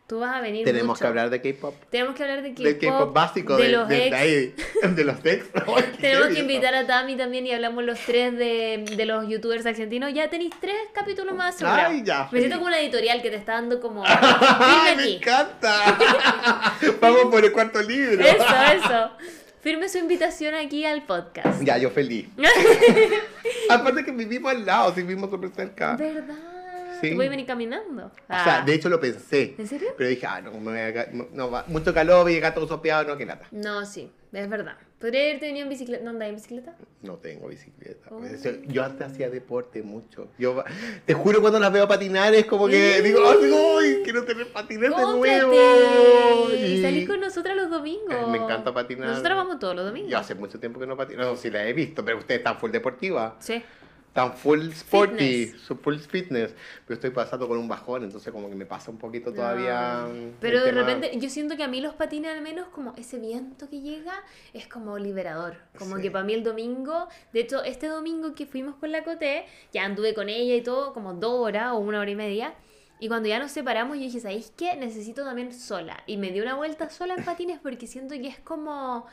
Tú 0.06 0.18
vas 0.20 0.36
a 0.36 0.40
venir. 0.42 0.66
Tenemos 0.66 0.88
mucho. 0.88 1.00
que 1.00 1.06
hablar 1.06 1.30
de 1.30 1.40
K-pop. 1.40 1.74
Tenemos 1.88 2.14
que 2.14 2.22
hablar 2.22 2.42
de 2.42 2.52
Del 2.52 2.78
K-pop. 2.78 2.98
K-pop 2.98 3.14
básico, 3.14 3.56
de 3.56 3.64
de, 3.64 3.72
los 3.72 3.88
de, 3.88 4.06
ex. 4.08 4.82
de 4.82 4.88
de 4.96 5.04
los 5.04 5.24
ex. 5.24 5.46
Tenemos 6.00 6.28
que 6.28 6.40
invitar 6.40 6.74
a 6.74 6.86
Tami 6.86 7.16
también 7.16 7.46
y 7.46 7.52
hablamos 7.52 7.84
los 7.84 7.98
tres 8.00 8.36
de, 8.36 8.84
de 8.96 9.06
los 9.06 9.26
youtubers 9.26 9.64
argentinos. 9.64 10.12
Ya 10.12 10.28
tenéis 10.28 10.52
tres 10.60 10.76
capítulos 10.92 11.34
más. 11.34 11.62
Ay, 11.62 12.02
ya, 12.04 12.28
Me 12.30 12.40
siento 12.40 12.56
como 12.56 12.66
una 12.66 12.80
editorial 12.80 13.22
que 13.22 13.30
te 13.30 13.36
está 13.36 13.52
dando 13.52 13.80
como. 13.80 14.02
¡Ay, 14.06 14.96
me 14.96 15.16
encanta! 15.16 15.98
Vamos 17.00 17.24
por 17.30 17.42
el 17.42 17.52
cuarto 17.52 17.80
libro. 17.80 18.22
Eso, 18.22 18.44
eso. 18.74 19.10
Firme 19.62 19.88
su 19.88 19.96
invitación 19.96 20.54
aquí 20.54 20.84
al 20.84 21.06
podcast. 21.06 21.62
Ya, 21.62 21.78
yo 21.78 21.88
feliz. 21.88 22.28
Aparte 23.70 24.04
que 24.04 24.10
vivimos 24.10 24.52
al 24.52 24.66
lado, 24.66 24.94
sí 24.94 25.00
vivimos 25.00 25.30
súper 25.30 25.48
cerca. 25.48 25.96
¿Verdad? 25.96 26.53
Sí. 27.00 27.10
Te 27.10 27.14
voy 27.14 27.26
a 27.26 27.30
venir 27.30 27.46
caminando. 27.46 28.06
O 28.06 28.10
sea, 28.28 28.60
Ah. 28.60 28.64
de 28.64 28.74
hecho 28.74 28.88
lo 28.88 29.00
pensé. 29.00 29.54
¿En 29.58 29.66
serio? 29.66 29.88
Pero 29.96 30.08
dije, 30.10 30.26
ah, 30.26 30.40
no, 30.40 30.52
me 30.52 30.90
voy 30.90 30.98
a 30.98 31.06
no, 31.12 31.28
no, 31.32 31.50
va- 31.50 31.64
mucho 31.68 31.92
calor, 31.94 32.22
voy 32.22 32.32
a 32.32 32.34
llegar 32.36 32.54
todo 32.54 32.66
sopeado, 32.68 33.04
no, 33.04 33.16
que 33.16 33.26
lata. 33.26 33.46
No, 33.50 33.84
sí, 33.86 34.10
es 34.32 34.48
verdad. 34.48 34.76
¿Podría 34.98 35.22
haberte 35.24 35.46
venido 35.46 35.64
en 35.64 35.68
bicicleta? 35.68 36.02
¿No 36.02 36.10
andáis 36.10 36.30
en 36.30 36.36
bicicleta? 36.36 36.76
No 37.02 37.16
tengo 37.18 37.48
bicicleta. 37.48 38.08
Oh. 38.10 38.22
Yo 38.68 38.82
antes 38.84 39.06
hacía 39.06 39.28
deporte 39.28 39.82
mucho. 39.82 40.28
Yo 40.38 40.64
te 41.04 41.12
juro 41.12 41.42
cuando 41.42 41.58
las 41.60 41.70
veo 41.70 41.86
patinar 41.86 42.32
es 42.34 42.46
como 42.46 42.68
que 42.68 43.02
digo, 43.02 43.20
ay, 43.28 43.52
ay, 43.52 44.00
quiero 44.02 44.24
tener 44.24 44.50
patinete 44.50 44.88
nuevo. 44.94 45.12
¡Cómprate! 45.12 46.56
Y- 46.56 46.74
Y 46.78 46.82
salís 46.82 47.06
con 47.08 47.20
nosotras 47.20 47.54
los 47.56 47.68
domingos. 47.70 48.14
Eh, 48.14 48.26
Me 48.30 48.38
encanta 48.38 48.72
patinar. 48.72 49.08
Nosotras 49.10 49.36
vamos 49.36 49.58
todos 49.58 49.76
los 49.76 49.84
domingos. 49.84 50.10
Yo 50.10 50.16
hace 50.18 50.34
mucho 50.34 50.58
tiempo 50.58 50.80
que 50.80 50.86
no 50.86 50.96
patino. 50.96 51.22
No, 51.22 51.36
sí 51.36 51.50
la 51.50 51.66
he 51.66 51.72
visto, 51.74 52.02
pero 52.04 52.18
ustedes 52.18 52.38
están 52.38 52.58
full 52.58 52.70
deportiva. 52.70 53.36
Sí. 53.40 53.62
Están 54.14 54.32
full 54.36 54.68
sporty, 54.70 55.46
Fitness. 55.46 55.60
su 55.62 55.74
full 55.74 55.96
fitness. 55.98 56.54
Pero 56.86 56.94
estoy 56.94 57.10
pasando 57.10 57.48
con 57.48 57.58
un 57.58 57.66
bajón, 57.66 58.04
entonces 58.04 58.32
como 58.32 58.48
que 58.48 58.54
me 58.54 58.64
pasa 58.64 58.92
un 58.92 58.96
poquito 58.96 59.32
todavía. 59.32 60.06
Mm, 60.08 60.34
Pero 60.40 60.60
de 60.60 60.66
tema- 60.70 60.82
repente, 60.84 61.18
yo 61.18 61.28
siento 61.28 61.56
que 61.56 61.64
a 61.64 61.68
mí 61.68 61.80
los 61.80 61.94
patines 61.94 62.30
al 62.32 62.40
menos 62.40 62.68
como 62.68 62.94
ese 62.96 63.18
viento 63.18 63.68
que 63.68 63.80
llega 63.80 64.14
es 64.52 64.68
como 64.68 64.98
liberador. 64.98 65.56
Como 65.76 65.96
Sí. 65.96 66.02
que 66.02 66.10
para 66.12 66.22
mí 66.24 66.32
el 66.32 66.44
domingo, 66.44 67.08
de 67.32 67.40
hecho 67.40 67.64
este 67.64 67.88
domingo 67.88 68.36
que 68.36 68.46
fuimos 68.46 68.76
con 68.76 68.92
la 68.92 69.02
Coté, 69.02 69.46
ya 69.72 69.84
anduve 69.84 70.14
con 70.14 70.28
ella 70.28 70.54
y 70.54 70.60
todo 70.62 70.92
como 70.94 71.14
dos 71.14 71.32
horas 71.40 71.72
o 71.72 71.78
una 71.78 71.98
hora 71.98 72.10
y 72.12 72.14
media. 72.14 72.54
Y 73.00 73.08
cuando 73.08 73.28
ya 73.28 73.40
nos 73.40 73.50
separamos, 73.50 73.96
yo 73.96 74.04
dije, 74.04 74.20
¿sabéis 74.20 74.52
qué? 74.56 74.76
Necesito 74.76 75.24
también 75.24 75.52
sola. 75.52 76.04
Y 76.06 76.18
me 76.18 76.30
di 76.30 76.40
una 76.40 76.54
vuelta 76.54 76.88
sola 76.88 77.14
en 77.16 77.24
patines 77.24 77.58
porque 77.60 77.88
siento 77.88 78.14
que 78.14 78.28
es 78.28 78.38
como, 78.38 79.06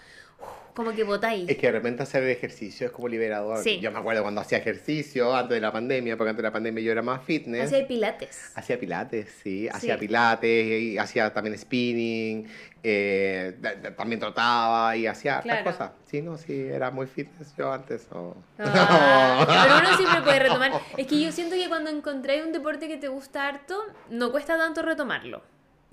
como 0.74 0.94
que 0.94 1.04
botáis. 1.04 1.50
Es 1.50 1.58
que 1.58 1.68
de 1.68 1.74
repente 1.74 2.02
hacer 2.04 2.24
ejercicio 2.24 2.88
es 2.88 2.94
como 2.94 3.10
liberador. 3.10 3.58
Sí. 3.62 3.80
Yo 3.82 3.92
me 3.92 4.00
acuerdo 4.00 4.22
cuando 4.22 4.40
hacía 4.40 4.58
ejercicio 4.58 5.36
antes 5.36 5.56
de 5.56 5.62
la 5.62 5.72
pandemia, 5.72 6.16
porque 6.16 6.30
antes 6.30 6.42
de 6.42 6.48
la 6.48 6.54
pandemia 6.54 6.82
yo 6.82 6.92
era 6.94 7.02
más 7.02 7.22
fitness. 7.24 7.66
Hacía 7.66 7.86
pilates. 7.88 8.52
Hacía 8.56 8.80
pilates, 8.80 9.30
sí, 9.44 9.68
hacía 9.68 9.96
Sí. 9.96 10.00
pilates, 10.00 10.82
y 10.82 10.98
hacía 10.98 11.34
también 11.34 11.58
spinning, 11.58 12.48
eh, 12.84 13.54
también 13.98 14.20
trotaba 14.22 14.96
y 14.96 15.08
hacía 15.08 15.42
Claro. 15.42 15.66
cosas. 15.66 15.92
Sí, 16.10 16.22
no, 16.22 16.38
sí, 16.38 16.54
era 16.68 16.90
muy 16.90 17.06
fitness 17.06 17.54
yo 17.58 17.72
antes. 17.72 18.08
oh. 18.12 18.36
Ah, 18.58 19.46
pero 19.82 19.90
uno 19.90 19.98
siempre 19.98 20.22
puede 20.22 20.40
retomar. 20.40 20.72
Es 20.98 21.06
que 21.06 21.20
yo 21.22 21.32
siento 21.34 21.56
que 21.56 21.68
cuando 21.68 21.90
encontráis 21.90 22.44
un 22.46 22.54
deporte 22.54 22.88
que 22.88 22.96
te 22.98 23.10
gusta 23.10 23.46
harto, 23.48 23.78
no 24.10 24.32
cuesta 24.32 24.58
tanto 24.58 24.82
retomarlo. 24.82 25.44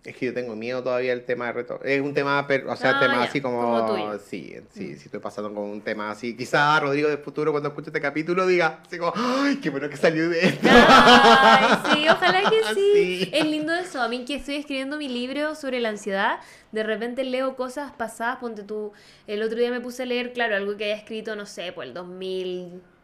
Es 0.04 0.16
que 0.16 0.26
yo 0.26 0.32
tengo 0.32 0.54
miedo 0.54 0.82
todavía 0.82 1.12
el 1.12 1.24
tema 1.24 1.46
de 1.46 1.52
reto. 1.54 1.80
Es 1.84 2.00
un 2.00 2.14
tema, 2.14 2.46
per- 2.46 2.66
o 2.66 2.76
sea, 2.76 2.96
Ah, 2.96 3.00
tema 3.00 3.14
ya, 3.16 3.22
así 3.24 3.40
como... 3.40 3.60
como 3.60 3.86
tuyo. 3.86 4.14
Mm. 4.14 4.18
Sí, 4.24 4.54
sí, 4.72 4.96
sí 4.96 5.02
estoy 5.06 5.20
pasando 5.20 5.52
con 5.52 5.64
un 5.64 5.80
tema 5.82 6.10
así. 6.12 6.36
Quizá 6.36 6.78
Rodrigo 6.80 7.08
del 7.08 7.18
futuro 7.18 7.50
cuando 7.50 7.68
escuche 7.70 7.88
este 7.90 8.00
capítulo 8.00 8.46
diga 8.46 8.80
así 8.86 8.96
como, 8.96 9.12
¡ay, 9.16 9.56
qué 9.56 9.70
bueno 9.70 9.90
que 9.90 9.96
salió 9.96 10.30
de 10.30 10.46
esto! 10.46 10.68
Ay, 10.70 11.78
sí, 11.92 12.08
ojalá 12.08 12.48
que 12.48 12.62
sí. 12.74 13.24
Sí. 13.24 13.30
Es 13.34 13.44
lindo 13.44 13.74
eso. 13.74 14.00
A 14.00 14.08
mí 14.08 14.24
que 14.24 14.36
estoy 14.36 14.54
escribiendo 14.54 14.96
mi 14.96 15.08
libro 15.08 15.54
sobre 15.56 15.80
la 15.80 15.88
ansiedad, 15.90 16.38
de 16.72 16.84
repente 16.84 17.24
leo 17.24 17.56
cosas 17.56 17.90
pasadas. 17.92 18.38
Ponte 18.38 18.62
tú, 18.62 18.92
el 19.26 19.42
otro 19.42 19.58
día 19.58 19.70
me 19.70 19.80
puse 19.80 20.04
a 20.04 20.06
leer, 20.06 20.32
claro, 20.32 20.54
algo 20.56 20.76
que 20.76 20.84
haya 20.84 20.96
escrito, 20.96 21.34
no 21.36 21.44
sé, 21.44 21.72
pues 21.72 21.88
el 21.88 21.94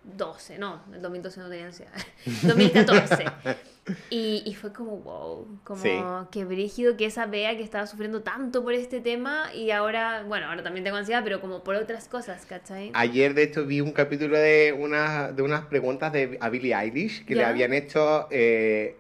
2012, 0.05 0.59
no, 0.59 0.81
el 0.93 1.01
2012 1.03 1.41
no 1.41 1.49
tenía 1.49 1.67
ansiedad, 1.67 1.93
2014. 2.43 3.25
Y, 4.09 4.43
y 4.47 4.55
fue 4.55 4.73
como, 4.73 4.97
wow, 4.99 5.47
como 5.63 5.83
Sí. 5.83 5.91
que 6.31 6.45
brígido 6.47 6.97
que 6.97 7.05
esa 7.07 7.27
vea 7.27 7.55
que 7.57 7.63
estaba 7.63 7.87
sufriendo 7.87 8.23
tanto 8.23 8.63
por 8.63 8.73
este 8.73 9.01
tema 9.01 9.53
y 9.55 9.71
ahora, 9.73 10.25
bueno, 10.27 10.47
ahora 10.49 10.63
también 10.63 10.85
tengo 10.85 10.97
ansiedad, 10.97 11.23
pero 11.23 11.41
como 11.41 11.63
por 11.63 11.75
otras 11.77 12.09
cosas, 12.09 12.47
¿cachai? 12.47 12.91
Ayer, 12.95 13.35
de 13.35 13.43
hecho, 13.43 13.67
vi 13.67 13.81
un 13.83 13.93
capítulo 13.93 14.39
de, 14.39 14.75
una, 14.79 15.33
de 15.33 15.43
unas 15.43 15.67
preguntas 15.67 16.13
de, 16.13 16.39
a 16.41 16.49
Billie 16.49 16.75
Eilish 16.75 17.25
que 17.27 17.35
le 17.35 17.45
habían 17.45 17.75
hecho 17.75 18.27
eh, 18.31 18.97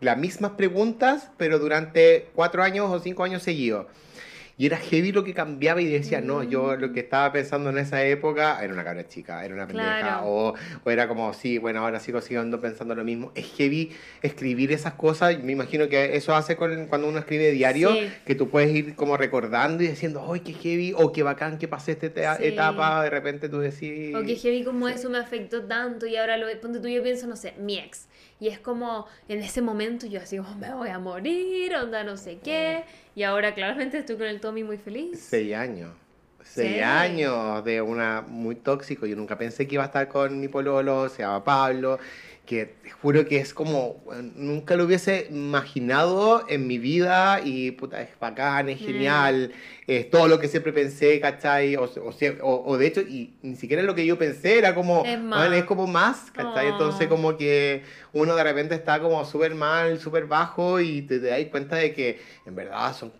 las 0.00 0.16
mismas 0.18 0.52
preguntas, 0.52 1.30
pero 1.36 1.58
durante 1.60 2.30
cuatro 2.34 2.62
años 2.64 2.90
o 2.90 2.98
cinco 2.98 3.22
años 3.24 3.42
seguidos. 3.44 3.86
Y 4.60 4.66
era 4.66 4.76
heavy 4.76 5.12
lo 5.12 5.22
que 5.22 5.34
cambiaba 5.34 5.80
y 5.80 5.86
decía, 5.86 6.20
no, 6.20 6.42
yo 6.42 6.74
lo 6.74 6.92
que 6.92 6.98
estaba 6.98 7.30
pensando 7.32 7.70
en 7.70 7.78
esa 7.78 8.02
época 8.04 8.58
era 8.60 8.72
una 8.74 8.82
cabra 8.82 9.06
chica, 9.06 9.44
era 9.44 9.54
una 9.54 9.68
pendeja. 9.68 10.00
Claro. 10.00 10.26
O, 10.26 10.54
o 10.84 10.90
era 10.90 11.06
como, 11.06 11.32
sí, 11.32 11.58
bueno, 11.58 11.78
ahora 11.80 12.00
sigo 12.00 12.20
siguiendo 12.20 12.60
pensando 12.60 12.96
lo 12.96 13.04
mismo. 13.04 13.30
Es 13.36 13.46
heavy 13.56 13.92
escribir 14.20 14.72
esas 14.72 14.94
cosas. 14.94 15.38
Me 15.44 15.52
imagino 15.52 15.88
que 15.88 16.16
eso 16.16 16.34
hace 16.34 16.56
con, 16.56 16.86
cuando 16.88 17.06
uno 17.08 17.20
escribe 17.20 17.52
diario, 17.52 17.92
Sí. 17.92 18.08
que 18.26 18.34
tú 18.34 18.50
puedes 18.50 18.74
ir 18.74 18.96
como 18.96 19.16
recordando 19.16 19.84
y 19.84 19.86
diciendo, 19.88 20.28
¡ay, 20.32 20.40
qué 20.40 20.52
heavy! 20.54 20.92
O 20.96 21.12
qué 21.12 21.22
bacán 21.22 21.58
que 21.58 21.68
pasé 21.68 21.92
esta 21.92 22.06
eta- 22.06 22.36
Sí. 22.38 22.46
etapa. 22.46 23.04
De 23.04 23.10
repente 23.10 23.48
tú 23.48 23.60
decís... 23.60 24.12
O 24.16 24.22
que 24.24 24.34
heavy 24.34 24.64
como 24.64 24.88
eso 24.88 25.08
me 25.08 25.18
afectó 25.18 25.62
tanto 25.66 26.04
y 26.06 26.16
ahora 26.16 26.36
lo 26.36 26.46
ponte 26.60 26.80
tú 26.80 26.88
yo 26.88 27.00
pienso, 27.04 27.28
no 27.28 27.36
sé, 27.36 27.54
mi 27.60 27.78
ex. 27.78 28.08
Y 28.40 28.48
es 28.48 28.58
como 28.60 29.06
en 29.28 29.40
ese 29.40 29.62
momento 29.62 30.06
yo 30.06 30.20
así, 30.20 30.38
oh, 30.38 30.54
me 30.58 30.72
voy 30.74 30.90
a 30.90 30.98
morir, 30.98 31.74
onda 31.74 32.04
no 32.04 32.16
sé 32.16 32.38
qué. 32.40 32.84
Y 33.14 33.22
ahora 33.24 33.54
claramente 33.54 33.98
estoy 33.98 34.16
con 34.16 34.26
el 34.26 34.40
Tommy 34.40 34.62
muy 34.64 34.78
feliz. 34.78 35.18
Seis 35.20 35.54
años. 35.54 35.92
seis 36.42 36.76
Sí. 36.76 36.80
años 36.80 37.64
de 37.64 37.82
una 37.82 38.22
muy 38.26 38.54
tóxico. 38.56 39.06
Yo 39.06 39.16
nunca 39.16 39.36
pensé 39.36 39.66
que 39.66 39.74
iba 39.74 39.82
a 39.84 39.86
estar 39.86 40.08
con 40.08 40.40
mi 40.40 40.48
pololo, 40.48 41.08
se 41.08 41.22
llama 41.22 41.44
Pablo, 41.44 41.98
que 42.48 42.64
te 42.82 42.88
juro 42.90 43.26
que 43.26 43.36
es 43.36 43.52
como, 43.52 44.00
bueno, 44.06 44.30
nunca 44.34 44.74
lo 44.74 44.84
hubiese 44.84 45.26
imaginado 45.30 46.46
en 46.48 46.66
mi 46.66 46.78
vida 46.78 47.42
y 47.44 47.72
puta, 47.72 48.00
es 48.00 48.08
bacán, 48.18 48.70
es 48.70 48.80
Mm. 48.80 48.84
genial, 48.86 49.52
es 49.86 50.08
todo 50.08 50.28
lo 50.28 50.38
que 50.40 50.48
siempre 50.48 50.72
pensé, 50.72 51.20
¿cachai? 51.20 51.76
O, 51.76 52.76
de 52.78 52.86
hecho, 52.86 53.02
y 53.02 53.34
ni 53.42 53.54
siquiera 53.56 53.82
lo 53.82 53.94
que 53.94 54.06
yo 54.06 54.16
pensé 54.16 54.56
era 54.56 54.74
como, 54.74 55.04
Es 55.04 55.18
bueno, 55.18 55.24
más. 55.28 55.52
es 55.52 55.64
como 55.64 55.86
más, 55.86 56.30
¿cachai? 56.30 56.68
Oh. 56.68 56.70
Entonces 56.70 57.06
como 57.08 57.36
que 57.36 57.82
uno 58.14 58.34
de 58.34 58.42
repente 58.44 58.74
está 58.74 58.98
como 58.98 59.22
súper 59.26 59.54
mal, 59.54 59.98
súper 60.00 60.24
bajo 60.24 60.80
y 60.80 61.02
te, 61.02 61.20
te 61.20 61.26
das 61.26 61.44
cuenta 61.50 61.76
de 61.76 61.92
que 61.92 62.18
en 62.46 62.54
verdad 62.54 62.94
son 62.96 63.12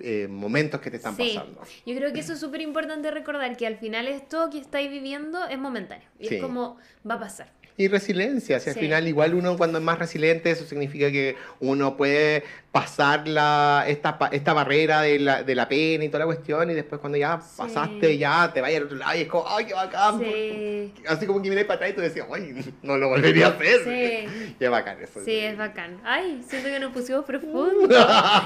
eh, 0.00 0.28
momentos 0.28 0.78
que 0.82 0.90
te 0.90 0.98
están 0.98 1.16
Sí. 1.16 1.32
pasando. 1.34 1.62
Yo 1.86 1.96
creo 1.96 2.12
que 2.12 2.20
eso 2.20 2.34
es 2.34 2.38
súper 2.40 2.60
importante 2.60 3.10
recordar, 3.10 3.56
que 3.56 3.66
al 3.66 3.78
final 3.78 4.06
esto 4.08 4.50
que 4.50 4.58
estáis 4.58 4.90
viviendo 4.90 5.46
es 5.46 5.58
momentáneo. 5.58 6.06
Y 6.20 6.28
Sí. 6.28 6.34
es 6.34 6.42
como, 6.42 6.76
va 7.08 7.14
a 7.14 7.20
pasar. 7.20 7.50
Y 7.78 7.88
resiliencia, 7.88 8.58
si 8.58 8.70
al 8.70 8.74
Sí. 8.74 8.80
final 8.80 9.06
igual 9.06 9.34
uno 9.34 9.56
cuando 9.58 9.76
es 9.78 9.84
más 9.84 9.98
resiliente, 9.98 10.50
eso 10.50 10.64
significa 10.64 11.10
que 11.10 11.36
uno 11.60 11.94
puede 11.96 12.42
pasar 12.72 13.28
la, 13.28 13.84
esta, 13.86 14.18
esta 14.32 14.52
barrera 14.54 15.02
de 15.02 15.18
la, 15.18 15.42
de 15.42 15.54
la 15.54 15.68
pena 15.68 16.04
y 16.04 16.08
toda 16.08 16.20
la 16.20 16.24
cuestión 16.26 16.70
y 16.70 16.74
después 16.74 17.00
cuando 17.02 17.18
ya 17.18 17.38
Sí. 17.40 17.54
pasaste, 17.58 18.16
ya 18.16 18.50
te 18.54 18.60
vayas 18.62 18.78
al 18.80 18.84
otro 18.86 18.96
lado 18.98 19.16
y 19.18 19.20
es 19.22 19.28
como, 19.28 19.44
ay, 19.48 19.66
qué 19.66 19.74
bacán. 19.74 20.18
Sí. 20.20 20.94
Así 21.06 21.26
como 21.26 21.42
que 21.42 21.50
miras 21.50 21.64
para 21.64 21.74
atrás 21.76 21.90
y 21.90 21.92
tú 21.94 22.00
decías, 22.00 22.26
ay, 22.34 22.74
no 22.82 22.96
lo 22.96 23.08
volvería 23.10 23.46
a 23.46 23.50
hacer. 23.50 23.80
Sí. 23.84 24.54
Qué 24.58 24.68
bacán 24.68 24.96
eso. 25.02 25.20
Sí, 25.22 25.38
es 25.38 25.56
bacán. 25.58 26.00
Ay, 26.02 26.42
siento 26.48 26.68
que 26.68 26.80
nos 26.80 26.92
pusimos 26.92 27.24
profundos. 27.26 27.90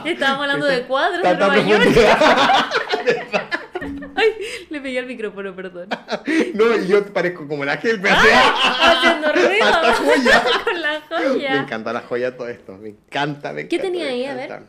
Estábamos 0.04 0.42
hablando 0.42 0.66
de 0.66 0.82
cuadros 0.86 1.22
de 1.22 1.36
Nueva 1.36 1.56
York. 1.60 1.84
Ay, 4.14 4.28
le 4.70 4.80
pegué 4.80 4.98
al 4.98 5.06
micrófono, 5.06 5.54
perdón. 5.54 5.88
no, 6.54 6.76
y 6.76 6.86
yo 6.88 7.04
parezco 7.12 7.46
como 7.46 7.64
la 7.64 7.76
Gel, 7.78 8.00
me 8.00 8.10
Haciendo 8.10 9.32
ruido. 9.32 9.64
Hasta 9.64 9.94
joya. 9.94 10.44
Con 10.64 10.80
la 10.82 10.92
Me 11.10 11.28
joya. 11.28 11.56
encanta 11.62 11.92
la 11.92 12.00
joya 12.02 12.36
todo 12.36 12.48
esto, 12.48 12.76
me 12.76 12.90
encanta, 12.90 13.52
me 13.52 13.68
¿Qué 13.68 13.76
encanta, 13.76 13.92
tenía 13.92 14.04
me 14.06 14.10
ahí? 14.10 14.24
A 14.26 14.34
ver. 14.34 14.62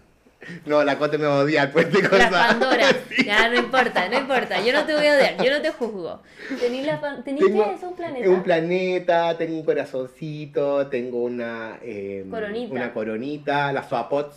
No, 0.66 0.84
la 0.84 0.98
Cote 0.98 1.20
me 1.20 1.28
odia, 1.28 1.68
después 1.68 1.92
de 1.94 2.02
La. 2.18 2.30
Pandora. 2.32 2.88
Sí. 3.10 3.26
Ya, 3.26 3.48
no 3.48 3.60
importa, 3.60 4.10
no 4.10 4.18
importa. 4.18 4.60
Yo 4.60 4.74
no 4.74 4.84
te 4.86 4.96
voy 4.96 5.06
a 5.06 5.14
odiar, 5.16 5.38
yo 5.44 5.52
no 5.52 5.62
te 5.62 5.70
juzgo. 5.70 6.24
¿Tenís 6.60 6.84
la 6.88 7.00
pan- 7.00 7.24
¿tenís 7.24 7.46
Tengo 7.46 7.64
qué 7.70 7.76
es 7.76 7.84
un 7.84 7.96
planeta? 7.96 8.28
un 8.30 8.42
planeta, 8.42 9.38
tengo 9.38 9.56
un 9.60 9.64
corazoncito, 9.64 10.88
tengo 10.88 11.20
una 11.26 11.78
eh, 11.84 12.26
Coronita. 12.28 12.74
una 12.74 12.92
coronita, 12.92 13.72
las 13.72 13.88
Swapots. 13.88 14.36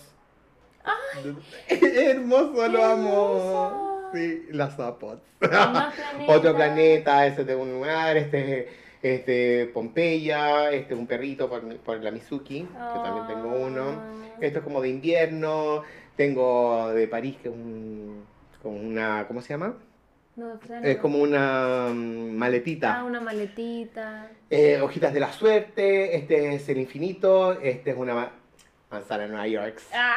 hermoso, 1.68 2.68
lo 2.68 2.84
amo. 2.84 3.93
Hermoso. 4.14 4.42
Sí, 4.42 4.48
las 4.50 4.74
Swapots. 4.74 5.22
Más 5.40 5.94
Otro 6.28 6.54
planeta, 6.54 7.26
ese 7.26 7.44
de 7.44 7.54
un 7.54 7.72
lugar, 7.72 8.16
este 8.16 8.60
es 8.60 8.66
este, 9.04 9.66
Pompeya, 9.66 10.70
este 10.70 10.94
es 10.94 10.98
un 10.98 11.06
perrito 11.06 11.48
por, 11.48 11.76
por 11.78 12.02
la 12.02 12.10
Mizuki, 12.10 12.62
que 12.62 12.98
también 13.02 13.26
tengo 13.26 13.54
uno. 13.54 13.84
Ah. 13.90 14.12
Esto 14.40 14.60
es 14.60 14.64
como 14.64 14.80
de 14.80 14.88
invierno, 14.88 15.82
tengo 16.16 16.88
de 16.88 17.06
París, 17.06 17.36
que 17.42 17.50
es 17.50 17.54
un, 17.54 18.24
como 18.62 18.76
una, 18.78 19.26
¿cómo 19.28 19.42
se 19.42 19.50
llama? 19.50 19.74
No, 20.36 20.58
claro. 20.58 20.86
Es 20.86 20.96
como 20.96 21.18
una 21.18 21.90
mm, 21.92 22.34
maletita. 22.34 22.98
Ah, 22.98 23.04
una 23.04 23.20
maletita. 23.20 24.30
Eh, 24.48 24.80
hojitas 24.80 25.12
de 25.12 25.20
la 25.20 25.32
suerte, 25.32 26.16
este 26.16 26.54
es 26.54 26.68
el 26.70 26.78
infinito, 26.78 27.60
este 27.60 27.90
es 27.90 27.96
una 27.96 28.32
ma- 28.94 28.98
manzana 29.00 29.26
Nueva 29.26 29.46
York. 29.46 29.80
¡Ah! 29.92 30.16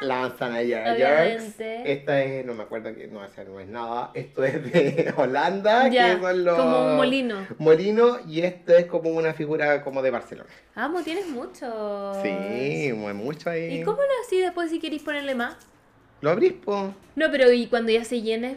La 0.00 0.20
manzana 0.20 0.62
Nueva 0.62 0.96
York. 0.96 1.42
Esta 1.58 2.22
es, 2.22 2.44
no 2.46 2.54
me 2.54 2.62
acuerdo 2.62 2.94
que 2.94 3.06
no, 3.08 3.20
no 3.20 3.60
es 3.60 3.68
nada. 3.68 4.10
Esto 4.14 4.44
es 4.44 4.72
de 4.72 5.12
Holanda, 5.16 5.88
Ya, 5.88 6.14
que 6.16 6.20
son 6.22 6.44
los 6.44 6.56
como 6.56 6.86
un 6.86 6.96
molino. 6.96 7.46
molino, 7.58 8.18
y 8.26 8.42
esto 8.42 8.74
es 8.76 8.86
como 8.86 9.10
una 9.10 9.34
figura 9.34 9.82
como 9.82 10.02
de 10.02 10.10
Barcelona. 10.10 10.48
Amo, 10.74 11.02
tienes 11.02 11.26
mucho. 11.28 12.12
Sí, 12.22 12.92
muy 12.94 13.12
mucho 13.14 13.50
ahí. 13.50 13.80
¿Y 13.80 13.82
cómo 13.82 13.98
lo 13.98 14.08
así 14.26 14.38
después 14.38 14.70
si 14.70 14.78
queréis 14.78 15.02
ponerle 15.02 15.34
más? 15.34 15.56
Lo 16.20 16.30
abrís, 16.30 16.52
po. 16.52 16.94
No, 17.16 17.30
pero 17.30 17.50
¿y 17.52 17.66
cuando 17.66 17.90
ya 17.92 18.04
se 18.04 18.20
llene? 18.22 18.56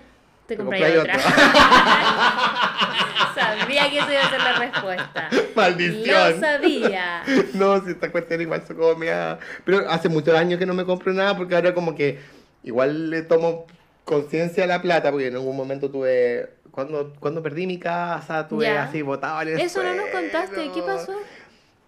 Te 0.52 0.58
compráis 0.58 0.98
otra. 0.98 1.16
otra. 1.16 1.32
sabía 3.36 3.90
que 3.90 4.00
esa 4.00 4.12
iba 4.12 4.22
a 4.22 4.30
ser 4.30 4.40
la 4.42 4.60
respuesta. 4.60 5.30
Maldición. 5.56 6.32
Lo 6.32 6.40
sabía. 6.40 7.24
No, 7.54 7.84
si 7.86 7.92
esta 7.92 8.12
cuestión 8.12 8.42
igual 8.42 8.64
se 8.68 8.76
come. 8.76 9.12
ah. 9.12 9.40
Pero 9.64 9.90
hace 9.90 10.10
muchos 10.10 10.36
años 10.36 10.60
que 10.60 10.66
no 10.66 10.74
me 10.74 10.86
compro 10.86 11.14
nada 11.14 11.38
porque 11.38 11.56
ahora 11.56 11.74
como 11.74 11.96
que 11.96 12.20
igual 12.64 13.10
le 13.10 13.22
tomo 13.22 13.66
conciencia 14.04 14.66
a 14.66 14.68
la 14.68 14.82
plata 14.82 15.10
porque 15.12 15.28
en 15.28 15.36
algún 15.36 15.56
momento 15.56 15.90
tuve... 15.90 16.50
Cuando, 16.72 17.14
cuando 17.20 17.42
perdí 17.42 17.68
mi 17.68 17.80
casa, 17.80 18.48
tuve 18.48 18.66
Ya. 18.66 18.84
así 18.84 19.02
botado 19.02 19.42
en 19.42 19.50
el 19.50 19.60
Eso 19.60 19.84
no 19.84 19.94
nos 19.94 20.10
contaste. 20.10 20.72
¿Qué 20.74 20.82
pasó? 20.82 21.14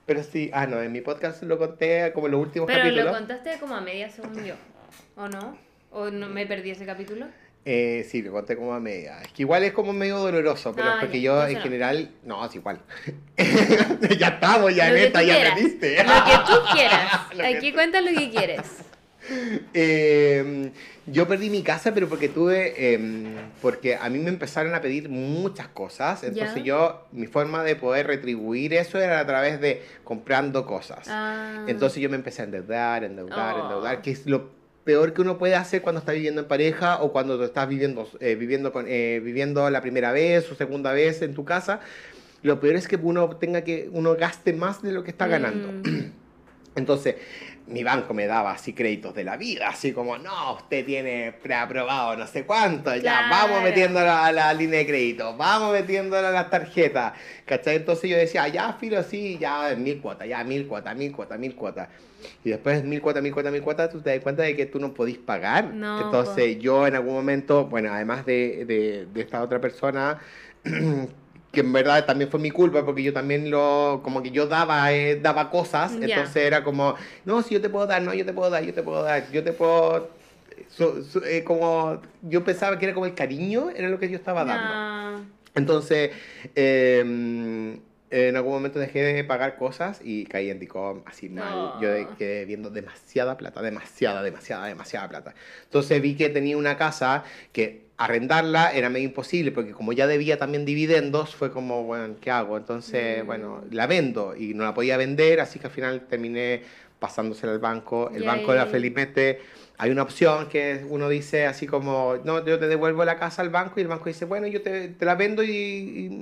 Pero 0.06 0.24
sí, 0.24 0.50
ah, 0.54 0.68
no, 0.68 0.82
en 0.82 0.92
mi 0.92 1.02
podcast 1.02 1.42
lo 1.44 1.58
conté 1.58 2.12
como 2.14 2.28
en 2.28 2.34
los 2.34 2.42
últimos 2.42 2.68
Pero 2.68 2.80
capítulos. 2.80 3.06
lo 3.06 3.12
contaste 3.12 3.58
como 3.60 3.76
a 3.76 3.82
media 3.82 4.10
según 4.10 4.44
yo. 4.44 4.56
¿O 5.16 5.28
no? 5.28 5.58
¿O 5.92 6.10
no 6.10 6.28
me 6.28 6.46
perdí 6.46 6.72
ese 6.72 6.86
capítulo? 6.86 7.28
Eh, 7.66 8.06
sí, 8.10 8.22
lo 8.22 8.32
conté 8.34 8.58
como 8.58 8.74
a 8.74 8.80
media. 8.82 9.22
Es 9.22 9.32
que 9.32 9.44
igual 9.44 9.64
es 9.64 9.72
como 9.72 9.94
medio 9.94 10.18
doloroso, 10.18 10.74
pero 10.76 10.90
Ah, 10.90 10.94
es 10.96 11.00
porque 11.00 11.22
ya, 11.22 11.24
yo 11.32 11.48
en 11.48 11.54
no. 11.54 11.62
general. 11.62 12.12
No, 12.24 12.46
es 12.46 12.56
igual. 12.56 12.80
ya 14.20 14.28
estamos, 14.28 14.76
ya 14.76 14.90
Lo 14.90 14.96
neta, 14.96 15.24
ya 15.24 15.36
perdiste. 15.56 16.04
Lo 16.04 16.14
que 16.26 16.32
tú 16.46 16.54
quieras. 16.74 17.22
Aquí 17.56 17.70
tú- 17.70 17.76
cuentas 17.76 18.04
lo 18.04 18.18
que 18.20 18.30
quieres. 18.30 18.62
Eh, 19.74 20.72
yo 21.08 21.28
perdí 21.30 21.50
mi 21.50 21.64
casa, 21.64 21.94
pero 21.94 22.10
porque 22.10 22.28
tuve, 22.28 22.74
eh, 22.78 23.36
porque 23.62 23.96
a 23.96 24.10
mí 24.10 24.20
me 24.20 24.30
empezaron 24.30 24.76
a 24.76 24.82
pedir 24.82 25.08
muchas 25.08 25.70
cosas, 25.70 26.24
entonces 26.26 26.62
yo, 26.64 27.06
mi 27.14 27.28
forma 27.28 27.64
de 27.64 27.78
poder 27.78 28.08
retribuir 28.08 28.74
eso 28.74 29.00
era 29.00 29.20
a 29.22 29.26
través 29.26 29.62
de 29.62 29.82
comprando 30.04 30.66
cosas. 30.66 31.08
Ah. 31.10 31.64
Entonces 31.68 32.02
yo 32.02 32.10
me 32.10 32.16
empecé 32.18 32.42
a 32.42 32.46
endeudar, 32.46 33.06
endeudar, 33.06 33.56
Oh. 33.56 33.64
endeudar, 33.64 34.02
que 34.02 34.12
es 34.12 34.26
lo 34.26 34.50
peor 34.84 35.14
que 35.14 35.22
uno 35.22 35.38
puede 35.38 35.56
hacer 35.56 35.82
cuando 35.82 36.00
está 36.00 36.12
viviendo 36.12 36.42
en 36.42 36.48
pareja 36.48 37.02
o 37.02 37.12
cuando 37.12 37.44
estás 37.44 37.68
viviendo, 37.68 38.08
eh, 38.20 38.36
viviendo, 38.36 38.72
con, 38.72 38.86
eh, 38.88 39.22
viviendo 39.24 39.70
la 39.70 39.82
primera 39.82 40.12
vez 40.12 40.52
o 40.52 40.56
segunda 40.56 40.92
vez 40.94 41.22
en 41.22 41.34
tu 41.34 41.46
casa. 41.46 41.80
Lo 42.42 42.60
peor 42.60 42.76
es 42.76 42.88
que 42.88 42.98
uno 42.98 43.38
tenga 43.38 43.64
que, 43.64 43.90
uno 43.92 44.16
gaste 44.16 44.54
más 44.54 44.82
de 44.82 44.92
lo 44.92 45.04
que 45.04 45.12
está 45.12 45.28
ganando. 45.28 45.72
Mm. 45.72 46.12
Entonces, 46.76 47.16
mi 47.66 47.84
banco 47.84 48.14
me 48.14 48.28
daba 48.28 48.52
así 48.52 48.74
créditos 48.74 49.16
de 49.16 49.24
la 49.24 49.38
vida, 49.38 49.70
así 49.70 49.94
como, 49.94 50.18
no, 50.18 50.56
usted 50.56 50.86
tiene 50.86 51.32
preaprobado 51.42 52.18
no 52.18 52.28
sé 52.28 52.44
cuánto, 52.46 52.94
ya, 52.96 53.02
Claro. 53.02 53.28
vamos 53.30 53.64
metiéndolo 53.64 54.12
a 54.12 54.32
la 54.32 54.54
línea 54.54 54.80
de 54.80 54.86
crédito, 54.86 55.36
vamos 55.38 55.72
metiéndolo 55.72 56.28
a 56.28 56.32
las 56.32 56.50
tarjetas, 56.50 57.14
¿cachai? 57.46 57.78
Entonces 57.78 58.10
yo 58.10 58.18
decía, 58.18 58.48
ya, 58.50 58.74
filo, 58.74 59.02
sí, 59.04 59.38
ya, 59.40 59.74
mil 59.78 60.02
cuotas, 60.02 60.28
ya, 60.28 60.44
mil 60.44 60.68
cuotas, 60.68 60.96
mil 60.96 61.12
cuotas, 61.14 61.40
mil 61.40 61.56
cuotas. 61.56 61.88
Y 62.44 62.50
después 62.50 62.84
mil 62.84 63.02
cuotas, 63.02 63.24
mil 63.24 63.34
cuotas, 63.34 63.52
mil 63.52 63.62
cuotas, 63.62 63.90
tú 63.90 64.02
te 64.02 64.10
das 64.10 64.20
cuenta 64.20 64.44
de 64.44 64.56
que 64.56 64.66
tú 64.66 64.80
no 64.80 64.94
podís 64.94 65.18
pagar. 65.18 65.74
No, 65.74 66.02
Entonces 66.02 66.60
yo 66.60 66.86
en 66.86 66.96
algún 66.96 67.14
momento, 67.14 67.66
bueno, 67.66 67.94
además 67.94 68.26
de, 68.26 68.66
de, 68.66 69.06
de 69.14 69.22
esta 69.22 69.42
otra 69.42 69.60
persona, 69.62 70.20
que 71.54 71.60
en 71.62 71.72
verdad 71.72 72.06
también 72.06 72.30
fue 72.32 72.40
mi 72.40 72.50
culpa 72.52 72.84
porque 72.84 73.04
yo 73.04 73.14
también 73.14 73.50
lo 73.52 74.02
como 74.04 74.24
que 74.24 74.32
yo 74.32 74.48
daba 74.48 74.92
eh, 74.92 75.20
daba 75.22 75.50
cosas 75.52 75.94
entonces 76.10 76.36
era 76.38 76.64
como 76.64 76.96
no 77.26 77.44
si 77.44 77.54
yo 77.54 77.62
te 77.62 77.70
puedo 77.70 77.86
dar 77.86 78.02
no 78.02 78.14
yo 78.14 78.26
te 78.26 78.34
puedo 78.34 78.50
dar 78.50 78.64
yo 78.66 78.74
te 78.74 78.82
puedo 78.82 79.04
dar 79.04 79.32
yo 79.32 79.44
te 79.44 79.54
puedo 79.54 80.10
so- 80.70 81.04
so- 81.04 81.24
eh, 81.24 81.44
como 81.44 82.02
yo 82.24 82.44
pensaba 82.44 82.78
que 82.80 82.86
era 82.86 82.94
como 82.96 83.06
el 83.06 83.14
cariño 83.14 83.70
era 83.76 83.88
lo 83.88 84.00
que 84.00 84.10
yo 84.10 84.16
estaba 84.18 84.44
dando 84.44 84.74
entonces 85.56 86.10
eh, 86.56 87.00
en 88.10 88.36
algún 88.36 88.54
momento 88.54 88.80
dejé 88.80 89.02
de 89.02 89.24
pagar 89.24 89.56
cosas 89.58 90.00
y 90.04 90.26
caí 90.26 90.50
en 90.52 90.60
Dicom 90.60 91.02
así 91.06 91.30
mal. 91.30 91.74
No. 91.76 91.82
Yo 91.82 92.16
quedé 92.18 92.46
viendo 92.46 92.70
demasiada 92.70 93.38
plata, 93.38 93.62
demasiada, 93.64 94.22
demasiada, 94.22 94.68
demasiada 94.68 95.10
plata. 95.10 95.34
Entonces 95.64 96.00
vi 96.00 96.16
que 96.16 96.30
tenía 96.30 96.56
una 96.58 96.78
casa 96.78 97.24
que 97.52 97.88
arrendarla 98.06 98.72
era 98.74 98.90
medio 98.90 99.06
imposible 99.06 99.52
porque 99.52 99.72
como 99.72 99.94
ya 99.94 100.08
debía 100.08 100.38
también 100.38 100.66
dividendos, 100.66 101.36
fue 101.36 101.52
como, 101.52 101.84
bueno, 101.84 102.16
¿qué 102.22 102.32
hago? 102.32 102.58
Entonces, 102.58 103.24
Mm. 103.24 103.26
bueno, 103.26 103.64
la 103.72 103.88
vendo 103.88 104.36
y 104.36 104.54
no 104.54 104.64
la 104.64 104.74
podía 104.74 104.98
vender, 104.98 105.40
así 105.40 105.60
que 105.60 105.68
al 105.68 105.74
final 105.74 106.02
terminé 106.10 106.62
pasándosela 107.00 107.52
al 107.52 107.60
banco. 107.60 108.10
El 108.16 108.24
banco 108.24 108.54
era 108.54 108.64
Yay. 108.64 108.72
felizmente 108.72 109.42
hay 109.78 109.92
una 109.92 110.04
opción 110.04 110.48
que 110.48 110.86
uno 110.88 111.10
dice 111.10 111.46
así 111.46 111.68
como, 111.68 112.16
no, 112.24 112.46
yo 112.46 112.58
te 112.60 112.68
devuelvo 112.68 113.04
la 113.04 113.18
casa 113.18 113.42
al 113.42 113.50
banco 113.50 113.74
y 113.78 113.82
el 113.82 113.88
banco 113.90 114.06
dice, 114.06 114.24
bueno, 114.26 114.48
yo 114.48 114.62
te, 114.62 114.88
te 114.90 115.04
la 115.06 115.16
vendo 115.16 115.44
y, 115.44 115.50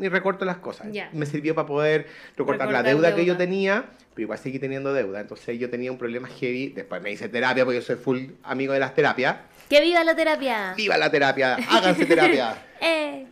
y- 0.02 0.08
recorto 0.10 0.44
las 0.46 0.58
cosas. 0.58 0.88
Ya. 0.92 1.10
Me 1.14 1.26
sirvió 1.28 1.54
para 1.54 1.68
poder 1.68 2.08
recortar, 2.36 2.68
la 2.72 2.82
Recortar 2.82 2.86
deuda, 2.96 3.16
que 3.16 3.26
yo 3.26 3.34
deuda. 3.34 3.38
tenía, 3.38 3.86
pero 4.14 4.24
igual 4.24 4.40
seguí 4.40 4.60
teniendo 4.60 4.94
deuda. 4.94 5.22
Entonces 5.22 5.58
yo 5.60 5.70
tenía 5.70 5.92
un 5.92 5.98
problema 5.98 6.28
heavy, 6.28 6.70
después 6.70 7.02
me 7.02 7.12
hice 7.12 7.30
terapia 7.30 7.64
porque 7.64 7.80
yo 7.80 7.86
soy 7.86 7.96
full 7.96 8.32
amigo 8.44 8.74
de 8.74 8.80
las 8.80 8.94
terapias. 8.94 9.38
¡Que 9.70 9.82
viva 9.82 10.04
la 10.04 10.16
terapia! 10.16 10.74
¡Viva 10.76 10.98
la 10.98 11.10
terapia! 11.10 11.58
¡Háganse 11.70 12.06
terapia! 12.06 12.56
¡Eh! 12.82 13.26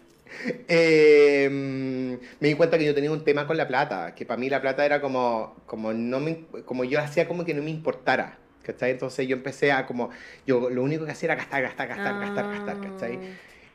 Eh, 0.67 1.49
me 2.39 2.47
di 2.47 2.53
cuenta 2.53 2.77
que 2.77 2.85
yo 2.85 2.95
tenía 2.95 3.11
un 3.11 3.23
tema 3.23 3.45
con 3.45 3.57
la 3.57 3.67
plata, 3.67 4.15
que 4.15 4.25
para 4.25 4.39
mí 4.39 4.49
la 4.49 4.61
plata 4.61 4.85
era 4.85 5.01
como, 5.01 5.55
como, 5.65 5.91
no 5.91 6.19
me, 6.19 6.45
como 6.65 6.85
yo 6.85 6.99
hacía 6.99 7.27
como 7.27 7.43
que 7.43 7.53
no 7.53 7.61
me 7.61 7.71
importara, 7.71 8.37
¿cachai? 8.63 8.91
Entonces 8.91 9.27
yo 9.27 9.35
empecé 9.35 9.71
a 9.71 9.85
como, 9.85 10.11
yo 10.47 10.69
lo 10.69 10.83
único 10.83 11.05
que 11.05 11.11
hacía 11.11 11.27
era 11.27 11.35
gastar, 11.35 11.63
gastar, 11.63 11.89
gastar, 11.89 12.19
gastar, 12.19 12.49
gastar, 12.51 12.81
¿cachai? 12.81 13.19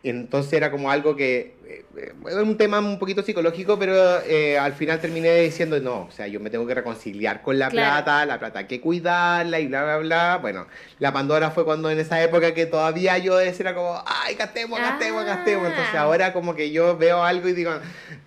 Entonces 0.04 0.52
era 0.52 0.70
como 0.70 0.90
algo 0.90 1.16
que, 1.16 1.54
eh, 1.66 1.84
eh, 1.96 2.12
es 2.28 2.34
un 2.34 2.58
tema 2.58 2.78
un 2.78 2.98
poquito 2.98 3.22
psicológico, 3.22 3.78
pero 3.78 4.20
eh, 4.20 4.58
al 4.58 4.74
final 4.74 5.00
terminé 5.00 5.34
diciendo, 5.40 5.80
no, 5.80 6.02
o 6.02 6.10
sea, 6.10 6.26
yo 6.26 6.40
me 6.40 6.50
tengo 6.50 6.66
que 6.66 6.74
reconciliar 6.74 7.40
con 7.40 7.58
la 7.58 7.70
Claro. 7.70 8.04
plata, 8.04 8.26
la 8.26 8.38
plata 8.38 8.58
hay 8.58 8.66
que 8.66 8.82
cuidarla 8.82 9.58
y 9.60 9.66
bla, 9.66 9.82
bla, 9.84 9.96
bla. 9.98 10.38
Bueno, 10.42 10.66
la 10.98 11.10
Pandora 11.12 11.50
fue 11.50 11.64
cuando 11.64 11.90
en 11.90 11.98
esa 11.98 12.22
época 12.22 12.52
que 12.52 12.66
todavía 12.66 13.16
yo 13.16 13.36
decía 13.38 13.64
era 13.70 13.74
como, 13.74 14.02
ay, 14.06 14.34
gastemos, 14.34 14.78
gastemos, 14.78 15.22
Ah. 15.22 15.36
gastemos. 15.36 15.68
Entonces 15.68 15.94
ahora 15.94 16.34
como 16.34 16.54
que 16.54 16.70
yo 16.70 16.98
veo 16.98 17.22
algo 17.24 17.48
y 17.48 17.54
digo, 17.54 17.72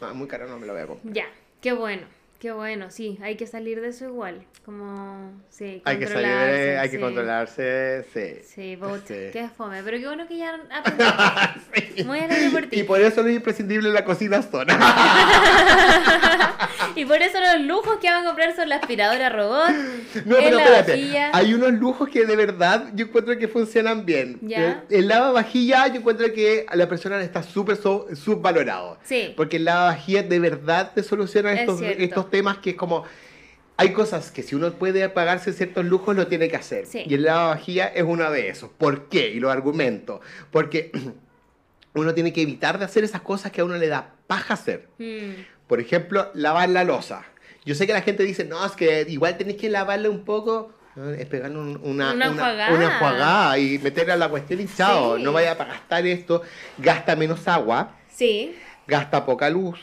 no, 0.01 0.13
muy 0.15 0.27
caro 0.27 0.47
no 0.47 0.57
me 0.57 0.65
lo 0.65 0.73
voy 0.73 0.81
a 0.81 0.87
comprar. 0.87 1.13
Ya, 1.13 1.25
qué 1.61 1.73
bueno, 1.73 2.07
qué 2.39 2.51
bueno, 2.51 2.91
sí, 2.91 3.17
hay 3.21 3.35
que 3.35 3.47
salir 3.47 3.81
de 3.81 3.87
eso 3.89 4.05
igual, 4.05 4.41
como, 4.63 5.31
sí, 5.49 5.81
Hay 5.85 5.97
que 5.97 6.07
salir, 6.07 6.27
de- 6.27 6.77
hay 6.77 6.89
que 6.89 6.97
sí. 6.97 7.01
controlarse, 7.01 8.05
sí. 8.13 8.41
Sí, 8.43 8.77
Sí. 9.07 9.13
qué 9.33 9.49
fome, 9.55 9.81
pero 9.83 9.97
qué 9.97 10.05
bueno 10.07 10.27
que 10.27 10.37
ya 10.37 10.59
aprendiste. 10.71 12.03
Muy 12.03 12.19
alegre 12.19 12.49
por 12.51 12.67
ti. 12.67 12.79
Y 12.79 12.83
por 12.83 12.99
eso 13.01 13.23
lo 13.23 13.29
imprescindible 13.29 13.87
en 13.87 13.93
la 13.95 14.05
cocina 14.05 14.41
zona. 14.41 14.77
Y 16.95 17.05
por 17.05 17.21
eso 17.21 17.37
los 17.39 17.61
lujos 17.61 17.97
que 17.99 18.09
van 18.09 18.23
a 18.23 18.27
comprar 18.27 18.55
son 18.55 18.69
la 18.69 18.77
aspiradora 18.77 19.29
robot, 19.29 19.69
No, 20.25 20.37
el 20.37 20.43
pero 20.45 20.59
espérate. 20.59 21.17
Hay 21.33 21.53
unos 21.53 21.73
lujos 21.73 22.09
que 22.09 22.25
de 22.25 22.35
verdad 22.35 22.85
yo 22.93 23.05
encuentro 23.05 23.37
que 23.37 23.47
funcionan 23.47 24.05
bien. 24.05 24.39
Ya. 24.41 24.83
El, 24.89 24.97
el 25.01 25.07
lavavajilla 25.07 25.87
yo 25.87 25.95
encuentro 25.99 26.31
que 26.33 26.65
a 26.67 26.75
la 26.75 26.87
persona 26.89 27.17
le 27.17 27.23
está 27.25 27.43
súper 27.43 27.75
so- 27.77 28.07
subvalorado. 28.15 28.97
Sí. 29.03 29.33
Porque 29.37 29.57
el 29.57 29.65
lavavajilla 29.65 30.23
de 30.23 30.39
verdad 30.39 30.91
te 30.95 31.03
soluciona 31.03 31.53
Es 31.53 31.61
estos, 31.61 31.79
cierto. 31.79 32.01
estos 32.03 32.25
temas 32.29 32.57
que 32.59 32.71
es 32.71 32.75
como... 32.75 33.03
Hay 33.79 33.93
cosas 33.93 34.31
que 34.31 34.41
si 34.41 34.55
uno 34.55 34.71
puede 34.73 35.07
pagarse 35.09 35.53
ciertos 35.53 35.85
lujos 35.85 36.15
lo 36.15 36.25
tiene 36.27 36.49
que 36.49 36.55
hacer. 36.55 36.87
Sí. 36.87 37.03
Y 37.07 37.13
el 37.13 37.23
lavavajilla 37.23 37.85
es 37.87 38.03
uno 38.03 38.29
de 38.31 38.49
esos. 38.49 38.71
¿Por 38.71 39.07
qué? 39.07 39.29
Y 39.29 39.39
lo 39.39 39.51
argumento. 39.51 40.19
Porque 40.49 40.91
uno 41.93 42.13
tiene 42.13 42.33
que 42.33 42.41
evitar 42.41 42.79
de 42.79 42.85
hacer 42.85 43.03
esas 43.03 43.21
cosas 43.21 43.51
que 43.51 43.61
a 43.61 43.65
uno 43.65 43.75
le 43.77 43.87
da 43.87 44.13
paja 44.27 44.55
hacer. 44.55 44.87
Mm, 44.97 45.41
Por 45.67 45.79
ejemplo, 45.79 46.31
lavar 46.33 46.69
la 46.69 46.83
losa. 46.83 47.23
Yo 47.65 47.75
sé 47.75 47.85
que 47.85 47.93
la 47.93 48.01
gente 48.01 48.23
dice, 48.23 48.45
no, 48.45 48.65
es 48.65 48.71
que 48.71 49.05
igual 49.09 49.37
tenéis 49.37 49.57
que 49.57 49.69
lavarla 49.69 50.09
un 50.09 50.23
poco. 50.25 50.71
No, 50.95 51.11
Es 51.11 51.27
pegarle 51.27 51.59
un- 51.59 51.79
una, 51.83 52.13
Una 52.13 52.31
una 52.31 52.85
enjuagada 52.85 53.59
y 53.59 53.77
meterle 53.77 54.13
a 54.13 54.17
la 54.17 54.29
cuestión 54.29 54.59
y 54.61 54.65
chao. 54.67 55.17
Sí. 55.17 55.23
No 55.23 55.33
vaya 55.33 55.51
a 55.51 55.55
gastar 55.55 56.07
esto. 56.07 56.41
Gasta 56.79 57.15
menos 57.15 57.47
agua, 57.47 57.95
Sí, 58.09 58.55
gasta 58.87 59.23
poca 59.23 59.47
luz 59.51 59.77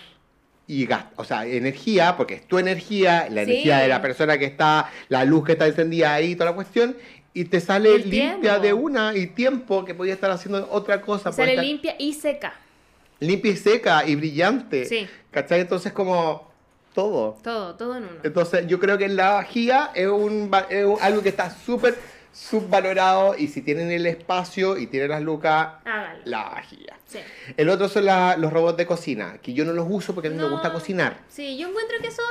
y 0.66 0.86
gasta, 0.86 1.10
o 1.16 1.24
sea, 1.24 1.44
energía, 1.46 2.16
porque 2.16 2.34
es 2.34 2.48
tu 2.48 2.58
energía, 2.58 3.28
la 3.30 3.44
Sí. 3.44 3.50
energía 3.50 3.78
de 3.78 3.88
la 3.88 4.00
persona 4.00 4.38
que 4.38 4.46
está, 4.46 4.90
la 5.08 5.24
luz 5.24 5.44
que 5.44 5.52
está 5.52 5.66
encendida 5.66 6.14
ahí, 6.14 6.34
toda 6.34 6.50
la 6.50 6.54
cuestión. 6.56 6.96
Y 7.34 7.46
te 7.46 7.60
sale 7.60 7.94
El 7.96 8.02
limpia 8.10 8.40
tiempo. 8.40 8.58
de 8.60 8.72
una 8.72 9.14
y 9.16 9.26
tiempo 9.26 9.84
que 9.84 9.94
podía 9.94 10.14
estar 10.14 10.30
haciendo 10.30 10.68
otra 10.70 11.00
cosa. 11.00 11.32
sale 11.32 11.52
estar 11.52 11.64
limpia 11.64 11.96
y 11.98 12.12
seca, 12.14 12.54
limpia 13.20 13.50
y 13.52 13.56
seca 13.56 14.06
y 14.06 14.14
brillante. 14.14 14.84
Sí. 14.86 15.06
¿Cachai? 15.30 15.60
Entonces 15.60 15.92
como 15.92 16.50
todo. 16.94 17.36
todo, 17.42 17.74
todo 17.74 17.96
en 17.96 18.04
uno. 18.04 18.12
Entonces 18.22 18.66
yo 18.68 18.78
creo 18.78 18.96
que 18.96 19.08
la 19.08 19.32
vajilla 19.32 19.90
es, 19.94 20.06
un, 20.06 20.48
es 20.70 20.86
algo 21.02 21.22
que 21.22 21.28
está 21.28 21.50
súper 21.50 21.98
subvalorado 22.34 23.36
y 23.38 23.46
si 23.48 23.62
tienen 23.62 23.90
el 23.90 24.04
espacio 24.06 24.76
y 24.76 24.86
tienen 24.88 25.10
las 25.10 25.22
lucas, 25.22 25.74
la 26.24 26.42
vajilla. 26.50 26.96
Sí. 27.06 27.20
El 27.56 27.68
otro 27.68 27.88
son 27.88 28.04
la- 28.04 28.36
los 28.36 28.52
robots 28.52 28.76
de 28.76 28.86
cocina, 28.86 29.38
que 29.40 29.52
yo 29.54 29.64
no 29.64 29.72
los 29.72 29.86
uso 29.88 30.14
porque 30.14 30.28
a 30.28 30.30
mí 30.30 30.36
me 30.36 30.48
gusta 30.48 30.72
cocinar. 30.72 31.18
Sí, 31.28 31.56
yo 31.56 31.68
encuentro 31.68 31.96
que 32.00 32.08
eso... 32.08 32.22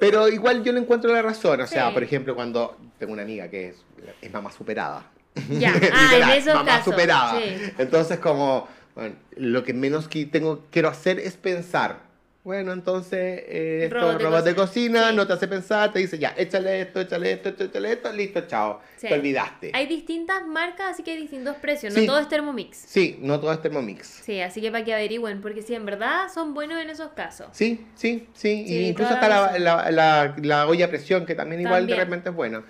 Pero 0.00 0.28
igual 0.28 0.62
yo 0.62 0.72
le 0.72 0.80
encuentro 0.80 1.12
la 1.12 1.22
razón. 1.22 1.60
O 1.60 1.66
sea, 1.66 1.88
Sí. 1.88 1.94
por 1.94 2.02
ejemplo, 2.02 2.34
cuando 2.34 2.76
tengo 2.98 3.12
una 3.12 3.22
amiga 3.22 3.48
que 3.48 3.68
es, 3.70 3.76
es 4.22 4.32
mamá 4.32 4.50
superada. 4.52 5.04
Ya, 5.50 5.72
ah, 5.92 6.10
en 6.16 6.28
esos 6.38 6.54
mamá 6.54 6.66
casos. 6.78 6.84
superada. 6.94 7.40
Sí. 7.40 7.72
Entonces, 7.78 8.18
como, 8.18 8.68
bueno, 8.94 9.14
lo 9.36 9.64
que 9.64 9.72
menos 9.74 10.06
que 10.08 10.26
tengo, 10.26 10.64
quiero 10.70 10.88
hacer 10.88 11.18
es 11.18 11.36
pensar. 11.36 12.00
Bueno, 12.44 12.72
entonces, 12.72 13.42
eh, 13.46 13.80
esto, 13.84 13.96
Robot 14.00 14.22
robot, 14.22 14.44
de 14.44 14.50
de 14.50 14.56
cocina, 14.56 15.10
Sí. 15.10 15.16
no 15.16 15.26
te 15.26 15.34
hace 15.34 15.48
pensar, 15.48 15.92
te 15.92 15.98
dice, 15.98 16.18
ya, 16.18 16.32
échale 16.36 16.80
esto, 16.80 17.00
échale 17.00 17.32
esto, 17.32 17.50
échale 17.50 17.92
esto, 17.92 18.10
listo, 18.12 18.40
chao. 18.46 18.80
Sí. 18.96 19.08
Te 19.08 19.14
olvidaste. 19.14 19.70
Hay 19.74 19.86
distintas 19.86 20.46
marcas, 20.46 20.92
así 20.92 21.02
que 21.02 21.10
hay 21.10 21.20
distintos 21.20 21.56
precios. 21.56 21.92
Sí. 21.92 22.00
No 22.00 22.06
todo 22.06 22.20
es 22.20 22.28
Thermomix. 22.28 22.76
Sí, 22.78 23.18
no 23.20 23.38
todo 23.38 23.52
es 23.52 23.60
Thermomix. 23.60 24.06
Sí, 24.06 24.40
así 24.40 24.62
que 24.62 24.70
para 24.70 24.82
que 24.82 24.94
averigüen, 24.94 25.42
porque 25.42 25.60
si 25.60 25.74
en 25.74 25.84
verdad 25.84 26.28
son 26.32 26.54
buenos 26.54 26.80
en 26.80 26.88
esos 26.88 27.10
casos. 27.12 27.48
Sí, 27.52 27.84
sí, 27.94 28.28
sí. 28.32 28.64
Y 28.66 28.86
incluso 28.88 29.12
está 29.12 29.28
la 29.28 29.58
la, 29.58 29.58
la, 29.58 29.90
la- 29.90 30.34
la 30.40 30.66
olla 30.68 30.86
a 30.86 30.88
presión, 30.88 31.26
que 31.26 31.34
también 31.34 31.60
igual 31.60 31.86
de 31.86 31.96
repente 31.96 32.30
es 32.30 32.34
bueno. 32.34 32.62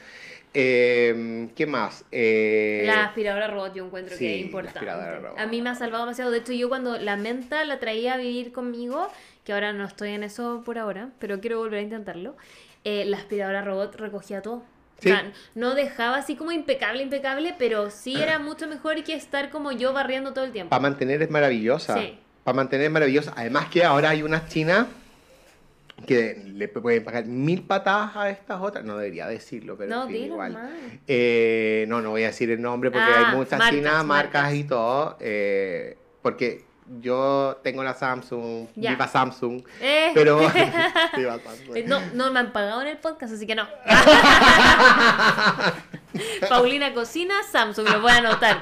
Eh, 0.55 1.49
¿Qué 1.55 1.67
más? 1.67 2.05
Eh, 2.11 2.83
La 2.87 3.05
aspiradora 3.05 3.49
robot 3.49 3.75
yo 3.75 3.85
encuentro 3.85 4.17
que 4.17 4.35
es 4.35 4.41
la 4.41 4.47
importante. 4.47 4.79
aspiradora 4.79 5.19
robot. 5.21 5.39
A 5.39 5.47
mí 5.47 5.61
me 5.63 5.71
ha 5.71 5.75
salvado 5.75 6.05
demasiado. 6.05 6.31
De 6.31 6.39
hecho, 6.39 6.53
yo 6.55 6.69
cuando 6.71 6.99
la 6.99 7.17
menta 7.17 7.63
la 7.65 7.79
traía 7.79 8.15
a 8.15 8.17
vivir 8.17 8.51
conmigo, 8.51 9.09
que 9.49 9.55
ahora 9.55 9.73
no 9.73 9.87
estoy 9.87 10.11
en 10.11 10.25
eso 10.25 10.61
por 10.63 10.77
ahora, 10.79 11.09
pero 11.19 11.41
quiero 11.41 11.57
volver 11.57 11.79
a 11.79 11.83
intentarlo, 11.83 12.37
eh, 12.85 13.07
la 13.07 13.17
aspiradora 13.17 13.63
robot 13.63 13.95
recogía 13.97 14.43
todo. 14.43 14.63
Sí. 14.99 15.11
O 15.11 15.15
sea, 15.15 15.33
no 15.55 15.75
dejaba 15.75 16.17
así 16.19 16.37
como 16.37 16.53
impecable, 16.53 17.03
impecable, 17.03 17.55
pero 17.59 17.89
sí 17.91 18.21
era 18.21 18.39
mucho 18.51 18.67
mejor 18.69 19.03
que 19.05 19.15
estar 19.15 19.49
como 19.49 19.73
yo 19.73 19.95
barriendo 19.95 20.35
todo 20.35 20.45
el 20.45 20.53
tiempo. 20.53 20.69
Para 20.69 20.83
mantener 20.83 21.23
es 21.23 21.31
maravillosa. 21.31 21.97
Sí. 21.99 22.19
Para 22.45 22.57
mantener 22.57 22.85
es 22.89 22.93
maravillosa. 22.93 23.33
Además 23.37 23.69
que 23.71 23.85
ahora 23.85 24.11
hay 24.11 24.23
unas 24.23 24.49
chinas 24.51 24.87
que 26.07 26.43
le 26.45 26.69
pueden 26.69 27.03
pagar 27.05 27.25
mil 27.25 27.63
patadas 27.63 28.17
a 28.17 28.29
estas 28.29 28.61
otras. 28.61 28.85
No 28.85 28.99
debería 28.99 29.27
decirlo, 29.29 29.79
pero 29.79 29.89
No, 29.89 30.03
en 30.03 30.09
fin, 30.09 30.17
dilo 30.25 30.35
igual. 30.35 30.71
Eh, 31.07 31.87
no, 31.89 32.03
no 32.03 32.11
voy 32.11 32.25
a 32.25 32.27
decir 32.27 32.51
el 32.51 32.61
nombre 32.61 32.91
porque 32.91 33.07
Ah, 33.11 33.31
hay 33.31 33.35
muchas 33.37 33.59
marcas, 33.59 33.71
chinas, 33.75 34.05
marcas, 34.05 34.43
marcas. 34.43 34.55
y 34.55 34.65
todo. 34.65 35.17
eh, 35.21 35.97
porque 36.21 36.68
yo 37.01 37.59
tengo 37.63 37.83
la 37.85 37.95
Samsung, 37.95 38.67
Ya. 38.75 38.91
viva 38.91 39.07
Samsung, 39.09 39.63
Eh, 39.81 40.11
pero... 40.15 40.39
viva 41.17 41.39
Samsung. 41.39 41.85
no, 41.87 42.01
no 42.15 42.33
me 42.33 42.41
han 42.41 42.53
pagado 42.53 42.83
en 42.83 42.89
el 42.89 42.99
podcast, 42.99 43.33
así 43.35 43.47
que 43.47 43.55
no. 43.55 43.67
Paulina 46.49 46.95
Cocina, 46.95 47.35
Samsung, 47.51 47.89
lo 47.89 48.01
voy 48.01 48.11
a 48.13 48.17
anotar. 48.19 48.59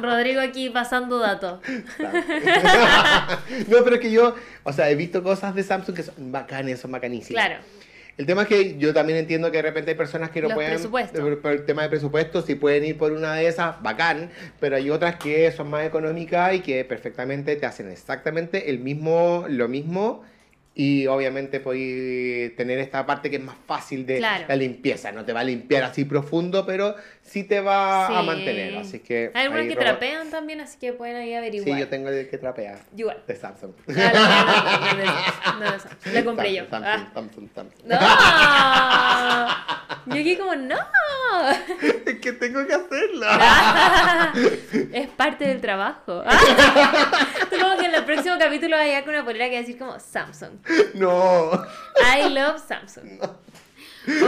Rodrigo 0.00 0.40
aquí 0.40 0.70
pasando 0.70 1.18
datos. 1.18 1.60
no, 3.68 3.76
pero 3.84 3.96
es 3.96 4.00
que 4.00 4.10
yo, 4.10 4.34
o 4.62 4.72
sea, 4.72 4.90
he 4.90 4.94
visto 4.94 5.22
cosas 5.22 5.54
de 5.54 5.62
Samsung 5.62 5.94
que 5.96 6.02
son 6.02 6.14
bacanes, 6.32 6.80
son 6.80 6.92
bacanísimas. 6.92 7.44
Claro. 7.46 7.62
El 8.16 8.24
tema 8.24 8.42
es 8.42 8.48
que 8.48 8.78
yo 8.78 8.94
también 8.94 9.18
entiendo 9.18 9.50
que 9.50 9.58
de 9.58 9.62
repente 9.62 9.90
hay 9.90 9.96
personas 9.96 10.30
que 10.30 10.40
no 10.40 10.48
Los 10.48 10.54
pueden. 10.54 10.82
Por, 11.12 11.40
por 11.40 11.52
el 11.52 11.64
tema 11.66 11.82
de 11.82 11.90
presupuesto, 11.90 12.40
si 12.40 12.54
pueden 12.54 12.84
ir 12.84 12.96
por 12.96 13.12
una 13.12 13.34
de 13.34 13.46
esas, 13.46 13.82
bacán. 13.82 14.30
Pero 14.58 14.76
hay 14.76 14.88
otras 14.88 15.16
que 15.16 15.50
son 15.52 15.68
más 15.68 15.86
económicas 15.86 16.54
y 16.54 16.60
que 16.60 16.84
perfectamente 16.84 17.56
te 17.56 17.66
hacen 17.66 17.90
exactamente 17.90 18.70
el 18.70 18.78
mismo, 18.78 19.44
lo 19.48 19.68
mismo. 19.68 20.24
Y 20.78 21.06
obviamente 21.06 21.58
podéis 21.58 22.54
tener 22.54 22.78
esta 22.80 23.06
parte 23.06 23.30
que 23.30 23.36
es 23.36 23.42
más 23.42 23.56
fácil 23.66 24.04
de 24.04 24.18
Claro. 24.18 24.44
la 24.46 24.56
limpieza. 24.56 25.10
No 25.10 25.24
te 25.24 25.32
va 25.32 25.40
a 25.40 25.44
limpiar 25.44 25.84
así 25.84 26.04
profundo, 26.04 26.66
pero 26.66 26.94
sí 27.22 27.44
te 27.44 27.60
va 27.62 28.06
a 28.18 28.22
mantener. 28.22 28.76
Así 28.76 28.98
que. 28.98 29.30
Hay 29.32 29.44
algunas 29.44 29.62
ahí 29.62 29.68
que 29.70 29.74
robot- 29.74 29.84
trapean 29.84 30.28
también, 30.30 30.60
así 30.60 30.76
que 30.78 30.92
pueden 30.92 31.16
ahí 31.16 31.32
averiguar. 31.32 31.74
Sí, 31.74 31.80
yo 31.80 31.88
tengo 31.88 32.10
el 32.10 32.28
que 32.28 32.36
trapea. 32.36 32.78
Igual. 32.94 33.22
De 33.26 33.34
Samsung. 33.36 33.72
Ah, 33.96 35.54
no, 35.58 35.64
no, 35.64 36.12
La 36.12 36.24
compré 36.24 36.54
yo. 36.54 36.64
Samsung, 36.68 36.84
Ah. 36.86 37.10
Samsung, 37.14 37.48
Samsung, 37.54 37.86
¡No! 40.06 40.14
Yo 40.14 40.20
aquí 40.20 40.36
como, 40.36 40.54
¡no! 40.56 40.76
Es 42.06 42.20
que 42.20 42.32
tengo 42.32 42.64
que 42.66 42.74
hacerlo. 42.74 43.26
Es 44.92 45.08
parte 45.08 45.46
del 45.48 45.60
trabajo. 45.60 46.22
Supongo 47.50 47.76
que 47.78 47.86
en 47.86 47.94
el 47.94 48.04
próximo 48.04 48.36
capítulo 48.56 48.76
vaya 48.76 49.04
con 49.04 49.14
una 49.14 49.24
polera 49.24 49.46
que 49.46 49.52
va 49.52 49.58
a 49.58 49.60
decir 49.60 49.78
como 49.78 49.98
Samsung. 50.00 50.52
No. 50.94 51.52
I 52.00 52.28
love 52.30 52.60
Samsung. 52.66 53.20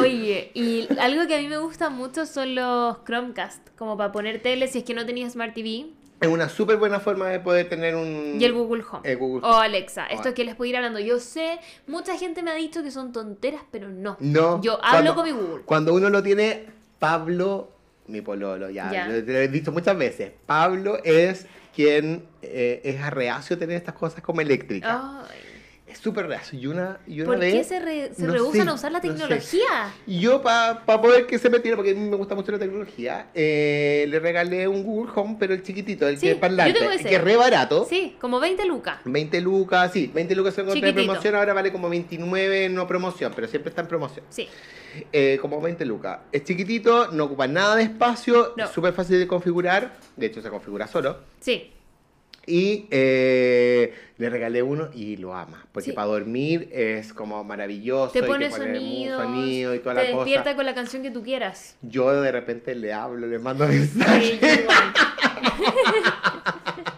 Oye, 0.00 0.50
y 0.54 0.88
algo 0.98 1.26
que 1.26 1.36
a 1.36 1.38
mí 1.38 1.46
me 1.48 1.56
gusta 1.58 1.88
mucho 1.88 2.26
son 2.26 2.54
los 2.54 2.98
Chromecast, 3.04 3.68
como 3.76 3.96
para 3.96 4.10
poner 4.12 4.42
tele 4.42 4.66
si 4.68 4.78
es 4.78 4.84
que 4.84 4.92
no 4.94 5.06
tenías 5.06 5.32
Smart 5.32 5.54
TV. 5.54 5.86
Es 6.20 6.28
una 6.28 6.48
súper 6.48 6.78
buena 6.78 6.98
forma 6.98 7.28
de 7.28 7.38
poder 7.38 7.68
tener 7.68 7.94
un... 7.94 8.38
Y 8.40 8.44
el 8.44 8.52
Google 8.52 8.82
Home. 8.90 9.08
El 9.08 9.18
Google 9.18 9.46
O 9.46 9.50
Home. 9.52 9.64
Alexa. 9.66 10.06
Esto 10.06 10.30
O- 10.30 10.34
que 10.34 10.42
les 10.44 10.56
puedo 10.56 10.68
ir 10.68 10.76
hablando. 10.76 10.98
Yo 10.98 11.20
sé, 11.20 11.60
mucha 11.86 12.18
gente 12.18 12.42
me 12.42 12.50
ha 12.50 12.54
dicho 12.54 12.82
que 12.82 12.90
son 12.90 13.12
tonteras, 13.12 13.62
pero 13.70 13.88
no. 13.88 14.16
No. 14.18 14.60
Yo 14.60 14.84
hablo 14.84 15.14
cuando- 15.14 15.14
con 15.14 15.24
mi 15.24 15.30
Google. 15.30 15.62
Cuando 15.64 15.94
uno 15.94 16.10
lo 16.10 16.20
tiene, 16.24 16.66
Pablo, 16.98 17.70
mi 18.08 18.20
pololo, 18.20 18.68
ya, 18.68 18.90
Ya. 18.90 19.06
Lo, 19.06 19.12
lo 19.20 19.38
he 19.38 19.46
dicho 19.46 19.70
muchas 19.70 19.96
veces. 19.96 20.32
Pablo 20.44 20.98
es 21.04 21.46
quien 21.74 22.24
eh, 22.42 22.80
es 22.84 23.10
reacio 23.10 23.56
a 23.56 23.58
tener 23.58 23.76
estas 23.76 23.94
cosas 23.94 24.22
como 24.22 24.40
eléctricas. 24.40 24.98
Ay, 25.00 25.38
Es 25.86 25.98
súper 25.98 26.26
reacio. 26.26 26.58
Y 26.58 26.66
una, 26.66 26.98
y 27.06 27.20
una 27.22 27.30
¿Por 27.30 27.38
vez... 27.38 27.54
qué 27.54 27.64
se, 27.64 27.80
re- 27.80 28.12
se 28.14 28.22
no 28.24 28.32
rehusan 28.34 28.64
sé, 28.64 28.70
a 28.70 28.74
usar 28.74 28.92
la 28.92 28.98
no 28.98 29.02
sé. 29.04 29.08
tecnología? 29.10 29.94
Yo, 30.06 30.42
para 30.42 30.84
poder 30.84 31.26
que 31.26 31.38
se 31.38 31.48
metiera, 31.48 31.76
porque 31.76 31.92
a 31.92 31.94
mí 31.94 32.00
me 32.10 32.16
gusta 32.16 32.34
mucho 32.34 32.52
la 32.52 32.58
tecnología, 32.58 33.28
eh, 33.34 34.04
le 34.08 34.18
regalé 34.20 34.68
un 34.68 34.82
Google 34.82 35.10
Home, 35.14 35.36
pero 35.38 35.54
el 35.54 35.62
chiquitito, 35.62 36.06
el 36.06 36.18
Sí, 36.18 36.26
que 36.26 36.32
es 36.32 36.38
parlante, 36.38 36.78
que 37.02 37.14
es 37.16 37.22
re 37.24 37.36
barato. 37.36 37.86
Sí, 37.88 38.16
como 38.20 38.38
20 38.38 38.66
lucas. 38.66 38.98
20 39.06 39.40
lucas, 39.40 39.90
sí, 39.92 40.10
20 40.12 40.34
lucas 40.34 40.54
se 40.54 40.60
encontré 40.60 40.90
en 40.90 40.94
promoción, 40.94 41.34
ahora 41.36 41.54
vale 41.54 41.72
como 41.72 41.88
29 41.88 42.68
no 42.68 42.86
promoción, 42.86 43.32
pero 43.34 43.48
siempre 43.48 43.70
está 43.70 43.80
en 43.80 43.88
promoción. 43.88 44.24
Sí. 44.28 44.46
Eh, 45.12 45.38
como 45.40 45.60
20 45.60 45.84
lucas. 45.84 46.20
Es 46.32 46.44
chiquitito, 46.44 47.12
no 47.12 47.24
ocupa 47.24 47.46
nada 47.46 47.76
de 47.76 47.82
espacio, 47.84 48.54
No. 48.56 48.64
es 48.64 48.70
súper 48.70 48.92
fácil 48.92 49.18
de 49.18 49.26
configurar, 49.26 49.92
de 50.16 50.26
hecho 50.26 50.40
se 50.42 50.48
configura 50.50 50.86
solo. 50.86 51.18
Sí. 51.40 51.72
Y 52.46 52.86
eh, 52.90 53.92
le 54.16 54.30
regalé 54.30 54.62
uno 54.62 54.88
y 54.94 55.18
lo 55.18 55.34
ama. 55.34 55.66
Porque 55.70 55.90
Sí. 55.90 55.92
para 55.94 56.06
dormir 56.06 56.70
es 56.72 57.12
como 57.12 57.44
maravilloso. 57.44 58.12
Te 58.12 58.22
pone 58.22 58.50
sonidos, 58.50 59.22
sonido 59.22 59.74
y 59.74 59.80
toda 59.80 59.96
te 59.96 60.00
la 60.04 60.06
cosa. 60.12 60.24
despierta 60.24 60.56
con 60.56 60.64
la 60.64 60.74
canción 60.74 61.02
que 61.02 61.10
tú 61.10 61.22
quieras. 61.22 61.76
Yo 61.82 62.10
de 62.22 62.32
repente 62.32 62.74
le 62.74 62.94
hablo, 62.94 63.26
le 63.26 63.38
mando 63.38 63.68
Sí, 63.68 63.74
mensajes. 63.78 64.40
igual. 64.60 64.92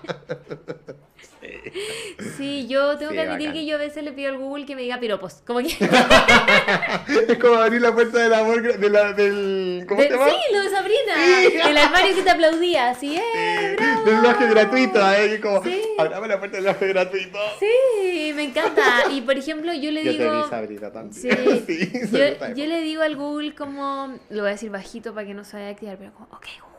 Sí, 2.36 2.66
yo 2.68 2.96
tengo 2.98 3.10
Sí, 3.12 3.16
que 3.16 3.22
admitir 3.22 3.48
bacán. 3.48 3.60
que 3.60 3.66
yo 3.66 3.74
a 3.76 3.78
veces 3.78 4.04
le 4.04 4.12
pido 4.12 4.30
al 4.30 4.38
Google 4.38 4.66
que 4.66 4.76
me 4.76 4.82
diga 4.82 4.98
piropos. 5.00 5.42
Como 5.46 5.60
que. 5.60 5.68
es 7.28 7.38
como 7.38 7.54
abrir 7.56 7.80
la 7.80 7.92
puerta 7.94 8.18
del 8.18 8.34
amor 8.34 8.62
de 8.78 8.90
la, 8.90 9.12
del. 9.12 9.84
¿Cómo 9.88 10.00
de- 10.00 10.08
se 10.08 10.14
llama? 10.14 10.28
sí, 10.30 10.36
lo 10.52 10.60
de 10.62 10.70
Sabrina. 10.70 11.14
Sí. 11.16 11.56
El 11.70 11.76
armario 11.76 12.14
que 12.14 12.22
te 12.22 12.30
aplaudía. 12.30 12.90
Así, 12.90 13.16
¡eh! 13.16 13.76
bravo! 13.76 14.04
Del 14.04 14.20
viaje 14.20 14.46
gratuito, 14.48 15.12
¿eh? 15.12 15.40
Como, 15.40 15.62
Sí. 15.62 15.82
abramos 15.98 16.28
la 16.28 16.38
puerta 16.38 16.56
del 16.56 16.64
viaje 16.64 16.88
gratuito. 16.88 17.38
Sí, 17.58 18.32
me 18.34 18.44
encanta. 18.44 18.82
Y 19.10 19.20
por 19.22 19.36
ejemplo, 19.36 19.72
yo 19.74 19.90
le 19.90 20.04
Yo 20.04 20.12
digo. 20.12 20.24
te 20.30 20.36
vi, 20.36 20.42
Sabrina, 20.50 20.90
también. 20.92 21.12
Sí, 21.14 21.30
Sí, 21.66 21.92
yo, 22.12 22.54
yo 22.54 22.66
le 22.66 22.80
digo 22.80 23.02
al 23.02 23.16
Google 23.16 23.54
como, 23.54 24.18
lo 24.30 24.42
voy 24.42 24.48
a 24.48 24.52
decir 24.52 24.70
bajito 24.70 25.14
para 25.14 25.26
que 25.26 25.34
no 25.34 25.44
se 25.44 25.56
vaya 25.56 25.68
a 25.68 25.70
activar, 25.72 25.96
pero 25.98 26.12
como, 26.12 26.26
ok 26.32 26.46
Google, 26.60 26.69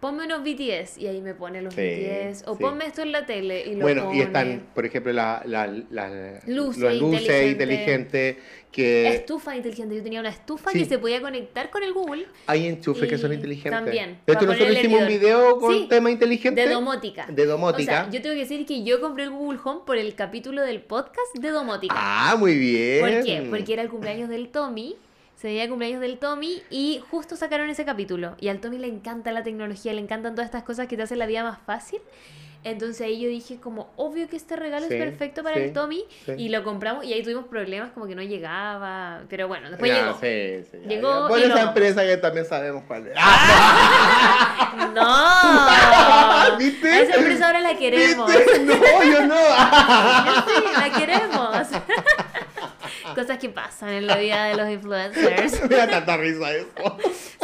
ponme 0.00 0.24
unos 0.24 0.42
BTS 0.44 0.98
y 0.98 1.06
ahí 1.08 1.20
me 1.20 1.34
pone 1.34 1.60
los 1.60 1.74
Sí, 1.74 1.80
BTS, 1.80 2.44
o 2.46 2.54
sí. 2.56 2.62
ponme 2.62 2.86
esto 2.86 3.02
en 3.02 3.10
la 3.12 3.26
tele 3.26 3.66
y 3.66 3.74
lo 3.74 3.80
Bueno, 3.82 4.04
pone. 4.04 4.18
y 4.18 4.20
están, 4.20 4.66
por 4.74 4.86
ejemplo, 4.86 5.12
la, 5.12 5.42
la, 5.44 5.66
la, 5.90 6.40
Luces 6.46 6.82
las 6.82 6.94
luces 6.96 7.20
inteligente. 7.22 7.48
inteligentes 7.50 8.36
que 8.70 9.08
Estufa 9.08 9.56
inteligente, 9.56 9.96
yo 9.96 10.02
tenía 10.02 10.20
una 10.20 10.28
estufa 10.28 10.70
Sí. 10.70 10.80
que 10.80 10.84
se 10.84 10.98
podía 10.98 11.20
conectar 11.20 11.70
con 11.70 11.82
el 11.82 11.92
Google 11.92 12.26
hay 12.46 12.66
enchufes 12.68 13.08
que 13.08 13.18
son 13.18 13.32
inteligentes. 13.32 13.72
también, 13.72 14.18
De 14.26 14.34
hecho, 14.34 14.46
nosotros 14.46 14.76
hicimos 14.78 15.00
un 15.02 15.08
video 15.08 15.58
con 15.58 15.88
tema 15.88 16.10
inteligente. 16.10 16.60
de 16.60 16.68
domótica. 16.72 17.26
De 17.28 17.46
domótica. 17.46 17.92
O 17.92 18.04
sea, 18.04 18.10
yo 18.10 18.22
tengo 18.22 18.34
que 18.34 18.40
decir 18.42 18.66
que 18.66 18.84
yo 18.84 19.00
compré 19.00 19.24
el 19.24 19.30
Google 19.30 19.58
Home 19.64 19.80
por 19.86 19.96
el 19.96 20.14
capítulo 20.14 20.62
del 20.62 20.80
podcast 20.82 21.34
de 21.40 21.50
domótica. 21.50 21.94
Ah, 21.96 22.36
muy 22.38 22.56
bien. 22.56 23.00
¿Por 23.00 23.24
qué? 23.24 23.46
Porque 23.50 23.72
era 23.72 23.82
el 23.82 23.88
cumpleaños 23.88 24.28
del 24.28 24.48
Tommy. 24.50 24.96
Se 25.40 25.46
veía 25.46 25.62
el 25.64 25.68
cumpleaños 25.70 26.00
del 26.00 26.18
Tommy 26.18 26.62
y 26.68 27.00
justo 27.12 27.36
sacaron 27.36 27.70
ese 27.70 27.84
capítulo. 27.84 28.34
Y 28.40 28.48
al 28.48 28.58
Tommy 28.60 28.76
le 28.78 28.88
encanta 28.88 29.30
la 29.30 29.44
tecnología, 29.44 29.92
le 29.92 30.00
encantan 30.00 30.34
todas 30.34 30.46
estas 30.46 30.64
cosas 30.64 30.88
que 30.88 30.96
te 30.96 31.04
hacen 31.04 31.20
la 31.20 31.26
vida 31.26 31.44
más 31.44 31.58
fácil. 31.64 32.00
Entonces 32.64 33.02
ahí 33.02 33.20
yo 33.20 33.28
dije 33.28 33.60
como, 33.60 33.88
obvio 33.94 34.28
que 34.28 34.34
este 34.36 34.56
regalo 34.56 34.88
Sí, 34.88 34.94
es 34.94 35.00
perfecto 35.00 35.44
para 35.44 35.54
sí, 35.54 35.62
el 35.62 35.72
Tommy. 35.72 36.04
sí. 36.26 36.32
Y 36.36 36.48
lo 36.48 36.64
compramos 36.64 37.04
y 37.04 37.12
ahí 37.12 37.22
tuvimos 37.22 37.44
problemas 37.46 37.92
como 37.92 38.08
que 38.08 38.16
no 38.16 38.22
llegaba. 38.22 39.20
Pero 39.28 39.46
bueno, 39.46 39.70
después 39.70 39.92
Ya, 39.92 39.98
llegó. 40.06 40.14
sí, 40.14 40.68
sí, 40.72 40.78
ya, 40.82 40.88
Llegó 40.88 41.22
ya. 41.22 41.28
Por 41.28 41.38
y 41.38 41.42
esa 41.44 41.54
lo- 41.54 41.60
empresa 41.68 42.02
que 42.02 42.16
también 42.16 42.44
sabemos 42.44 42.82
cuál 42.88 43.06
es. 43.06 43.14
¡No! 44.92 46.56
¿Viste? 46.58 46.88
A 46.92 47.00
esa 47.00 47.14
empresa 47.14 47.46
ahora 47.46 47.60
la 47.60 47.76
queremos. 47.76 48.28
¿Viste? 48.28 48.58
No, 48.64 49.04
yo 49.04 49.26
no. 49.26 49.36
Sí, 50.48 50.64
la 50.76 50.98
queremos. 50.98 51.66
Cosas 53.14 53.38
que 53.38 53.48
pasan 53.48 53.90
en 53.90 54.06
la 54.06 54.16
vida 54.16 54.44
de 54.46 54.56
los 54.56 54.68
influencers. 54.70 55.62
Me 55.68 55.76
da 55.76 55.88
tanta 55.88 56.16
risa 56.16 56.52
eso. 56.54 56.68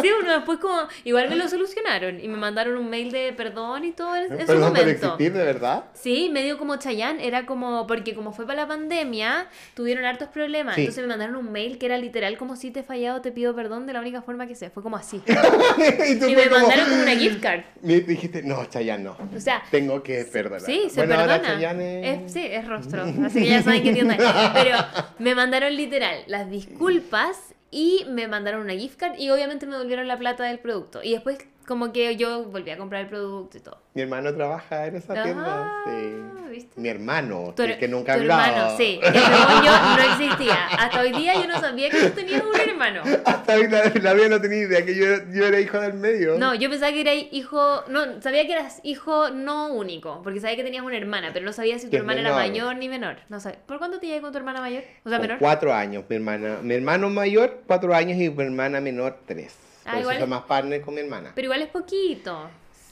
Sí, 0.01 0.11
bueno, 0.19 0.33
después 0.35 0.59
como, 0.59 0.77
igual 1.05 1.29
me 1.31 1.37
lo 1.37 1.49
solucionaron 1.49 2.21
y 2.21 2.29
me 2.29 2.37
mandaron 2.37 2.77
un 2.77 2.91
mail 2.91 3.11
de 3.13 3.33
perdón 3.33 3.85
y 3.85 3.93
todo 3.93 4.15
en, 4.17 4.25
en 4.33 4.41
su 4.41 4.47
Perdón 4.47 4.73
por 4.73 4.79
momento. 4.81 5.07
existir, 5.07 5.33
de 5.33 5.45
verdad. 5.45 5.85
Sí, 5.95 6.29
medio 6.33 6.59
como 6.59 6.77
Chayanne, 6.77 7.27
era 7.27 7.47
como, 7.47 7.87
porque 7.87 8.15
como 8.15 8.33
fue 8.33 8.47
para 8.47 8.63
la 8.63 8.69
pandemia, 8.69 9.47
tuvieron 9.75 10.05
hartos 10.05 10.29
problemas. 10.29 10.75
Sí. 10.75 10.83
Entonces 10.83 11.03
me 11.03 11.09
mandaron 11.09 11.37
un 11.37 11.51
mail 11.53 11.79
que 11.79 11.87
era 11.87 11.97
literal 11.99 12.37
como 12.37 12.57
si 12.57 12.71
te 12.71 12.81
he 12.81 12.83
fallado, 12.83 13.21
te 13.21 13.33
pido 13.33 13.55
perdón 13.55 13.87
de 13.87 13.93
la 13.93 14.01
única 14.01 14.21
forma 14.23 14.47
que 14.47 14.55
sé. 14.55 14.69
Fue 14.71 14.83
como 14.83 14.97
así. 14.97 15.23
y 16.09 16.19
tú 16.19 16.27
Y 16.29 16.35
me 16.35 16.47
mandaron 16.51 16.89
como 16.89 17.03
una 17.03 17.15
gift 17.17 17.41
card. 17.41 17.61
Me 17.83 18.01
dijiste, 18.01 18.43
no, 18.43 18.65
Chayanne 18.67 19.05
no. 19.05 19.17
O 19.35 19.41
sea, 19.41 19.63
Tengo 19.71 20.03
que 20.03 20.25
perdonar. 20.25 20.61
Sí, 20.63 20.85
se 20.89 20.97
bueno, 20.97 21.15
perdona. 21.17 21.35
ahora 21.37 21.47
Chayanne 21.47 22.25
es... 22.27 22.33
Sí, 22.33 22.45
es 22.45 22.67
rostro. 22.67 23.05
Así 23.25 23.41
que 23.43 23.49
ya 23.49 23.63
saben 23.63 23.83
qué 23.83 23.93
tienda. 23.93 24.17
Pero 24.55 24.77
me 25.19 25.35
mandaron 25.35 25.54
literal 25.61 26.25
las 26.27 26.51
disculpas 26.51 27.55
y 27.71 28.05
me 28.09 28.29
mandaron 28.29 28.63
una 28.63 28.75
gift 28.75 28.99
card 28.99 29.19
y 29.19 29.31
obviamente 29.31 29.67
me 29.67 29.73
devolvieron 29.73 30.07
la 30.07 30.19
plata 30.19 30.45
del 30.45 30.59
producto. 30.59 31.03
Y 31.03 31.13
después 31.13 31.39
como 31.67 31.93
que 31.93 32.17
yo 32.17 32.45
volví 32.45 32.71
a 32.71 32.77
comprar 32.77 33.03
el 33.03 33.09
producto 33.09 33.59
y 33.59 33.61
todo. 33.61 33.79
Mi 33.95 34.03
hermano 34.03 34.35
trabaja 34.35 34.87
en 34.87 34.97
esa 34.97 35.15
tienda. 35.23 35.45
Ah, 35.47 35.85
Sí. 35.87 36.51
¿viste? 36.51 36.81
Mi 36.81 36.89
hermano, 36.89 37.53
el 37.57 37.79
que 37.79 37.89
nunca 37.89 38.15
hablaba. 38.15 38.49
hermano, 38.49 38.77
sí. 38.77 39.01
Según 39.03 39.65
yo 39.65 39.73
no 39.97 40.03
existía. 40.13 40.67
Hasta 40.67 41.01
hoy 41.01 41.13
día 41.13 41.35
yo 41.35 41.49
no 41.49 41.59
sabía 41.61 41.91
que 41.91 41.99
tú 42.01 42.11
tenías 42.11 42.43
un 42.43 42.61
hermano. 42.61 43.03
Hasta 43.25 43.55
hoy 43.55 43.69
la, 43.69 43.93
la 44.01 44.15
vida 44.15 44.29
no 44.29 44.41
tenía 44.41 44.59
idea 44.63 44.85
que 44.85 44.95
yo, 44.95 45.07
yo 45.33 45.47
era 45.47 45.59
hijo 45.61 45.81
del 45.81 45.95
medio. 45.95 46.39
No, 46.39 46.55
yo 46.55 46.71
pensaba 46.71 46.93
que 46.93 47.01
eras 47.01 47.17
hijo, 47.33 47.83
no, 47.89 48.21
sabía 48.23 48.47
que 48.47 48.53
eras 48.53 48.81
hijo 48.85 49.31
no 49.31 49.69
único, 49.73 50.23
porque 50.23 50.41
sabía 50.41 50.57
que 50.57 50.65
tenías 50.65 50.85
una 50.85 50.97
hermana, 50.97 51.31
pero 51.33 51.45
no 51.45 51.53
sabía 51.53 51.79
si 51.79 51.89
tu 51.89 51.97
hermana 51.97 52.21
era 52.21 52.33
mayor 52.35 52.77
ni 52.77 52.89
menor. 52.89 53.17
No 53.29 53.41
sabía. 53.41 53.59
¿Por 53.67 53.79
cuánto 53.79 53.99
te 53.99 54.07
llevas 54.07 54.23
con 54.23 54.33
tu 54.33 54.39
hermana 54.39 54.61
mayor? 54.61 54.85
O 55.05 55.09
sea, 55.09 55.19
menor. 55.19 55.39
cuatro 55.39 55.73
años, 55.75 56.05
mi 56.09 56.17
hermana. 56.17 56.59
Mi 56.63 56.75
hermano 56.75 57.11
mayor, 57.11 57.63
cuatro 57.67 57.95
años, 57.95 58.19
y 58.21 58.31
mi 58.31 58.43
hermana 58.45 58.81
menor, 58.81 59.19
tres. 59.27 59.57
Ah, 59.87 59.93
Por 59.93 60.01
eso 60.01 60.09
soy 60.13 60.23
es- 60.23 60.29
más 60.29 60.43
partner 60.43 60.81
con 60.81 60.95
mi 60.95 61.01
hermana. 61.01 61.33
Pero 61.35 61.47
igual 61.47 61.63
es 61.63 61.69
poquito. 61.69 62.49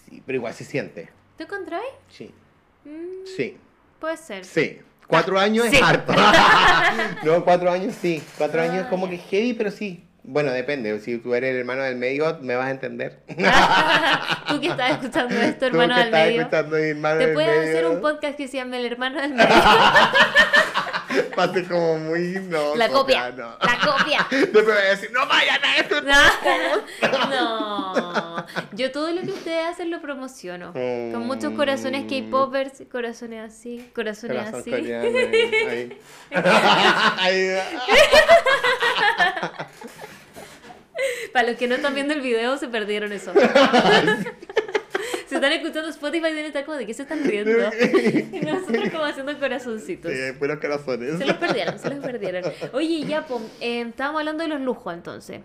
Sí, 0.09 0.23
pero 0.27 0.37
igual 0.37 0.53
se 0.55 0.65
siente. 0.65 1.09
¿Te 1.37 1.45
encontráis? 1.45 1.85
Sí, 2.09 2.33
Mm, 2.85 3.25
sí, 3.37 3.57
puede 4.01 4.17
ser. 4.17 4.45
sí. 4.45 4.81
Cuatro 5.07 5.39
años 5.39 5.67
Sí. 5.69 5.77
es 5.77 5.83
harto. 5.83 6.13
no, 7.25 7.45
cuatro 7.45 7.71
años 7.71 7.95
sí. 8.01 8.23
Cuatro 8.39 8.61
Ah, 8.61 8.65
años 8.65 8.77
es 8.85 8.87
como 8.87 9.07
ya. 9.07 9.13
que 9.13 9.19
heavy, 9.19 9.53
pero 9.55 9.71
sí. 9.71 10.05
Bueno, 10.25 10.53
depende. 10.53 10.99
Si 11.01 11.19
tú 11.19 11.35
eres 11.35 11.51
el 11.51 11.57
hermano 11.59 11.83
del 11.83 11.97
medio, 11.97 12.39
me 12.43 12.55
vas 12.57 12.69
a 12.69 12.71
entender. 12.71 13.21
Tú 14.49 14.61
que 14.61 14.69
estás 14.69 14.93
escuchando 14.93 15.35
esto, 15.35 15.61
Tú 15.71 15.81
hermano 15.81 15.95
que 15.95 16.01
del 16.01 16.07
estás 16.09 16.27
medio. 16.27 16.41
escuchando 16.43 16.77
mi 16.77 16.83
hermano 16.83 17.19
Te 17.19 17.25
del 17.27 17.35
puedes 17.35 17.57
medio, 17.59 17.71
hacer 17.71 17.87
un 17.87 18.01
podcast 18.01 18.37
que 18.37 18.49
se 18.49 18.57
llame 18.59 18.79
El 18.79 18.87
hermano 18.87 19.21
del 19.21 19.35
medio. 19.35 19.49
Pase 21.37 21.65
como 21.65 21.99
muy... 21.99 22.41
No, 22.49 22.75
La 22.77 22.89
copia. 22.89 23.31
No. 23.31 23.57
La 23.61 23.79
copia. 23.79 24.27
Después 24.31 24.65
voy 24.65 24.75
a 24.77 24.91
decir, 24.91 25.11
no 25.13 25.27
vayan 25.27 25.65
a 25.65 25.77
esto. 25.77 25.97
No. 27.31 28.47
Yo 28.73 28.91
todo 28.93 29.11
lo 29.13 29.23
que 29.23 29.31
ustedes 29.31 29.67
hacen 29.67 29.91
lo 29.91 30.01
promociono. 30.01 30.73
Con 30.73 31.27
muchos 31.27 31.55
corazones 31.55 32.05
K-popers, 32.09 32.83
corazones 32.91 33.53
así, 33.53 33.91
corazones 33.95 34.51
Corazón 34.51 34.61
así. 34.61 34.71
coreano, 34.71 35.19
ahí. 35.69 35.99
Ahí. 37.19 37.57
Para 41.33 41.49
los 41.49 41.57
que 41.57 41.67
no 41.67 41.75
están 41.77 41.95
viendo 41.95 42.15
el 42.15 42.21
video, 42.21 42.59
se 42.59 42.69
perdieron 42.69 43.13
eso. 43.13 43.33
Se 45.33 45.37
están 45.37 45.53
escuchando 45.53 45.89
Spotify 45.89 46.29
deben 46.29 46.45
estar 46.47 46.65
como 46.65 46.77
de 46.77 46.87
qué 46.87 46.95
se 46.95 47.03
están 47.03 47.25
riendo. 47.25 47.51
Y 48.33 48.41
nosotros 48.41 48.91
como 48.91 49.05
haciendo 49.05 49.39
corazoncitos. 49.39 50.13
Sí, 50.13 50.19
puros 50.39 50.59
corazones. 50.61 51.19
Se 51.19 51.25
los 51.27 51.37
perdieron, 51.37 51.79
se 51.79 51.91
los 51.91 51.99
perdieron. 51.99 52.45
Oye, 52.73 53.05
ya, 53.07 53.27
po, 53.27 53.41
eh, 53.61 53.87
estábamos 53.89 54.21
hablando 54.21 54.43
de 54.43 54.49
los 54.51 54.61
lujos 54.61 54.93
entonces. 54.95 55.41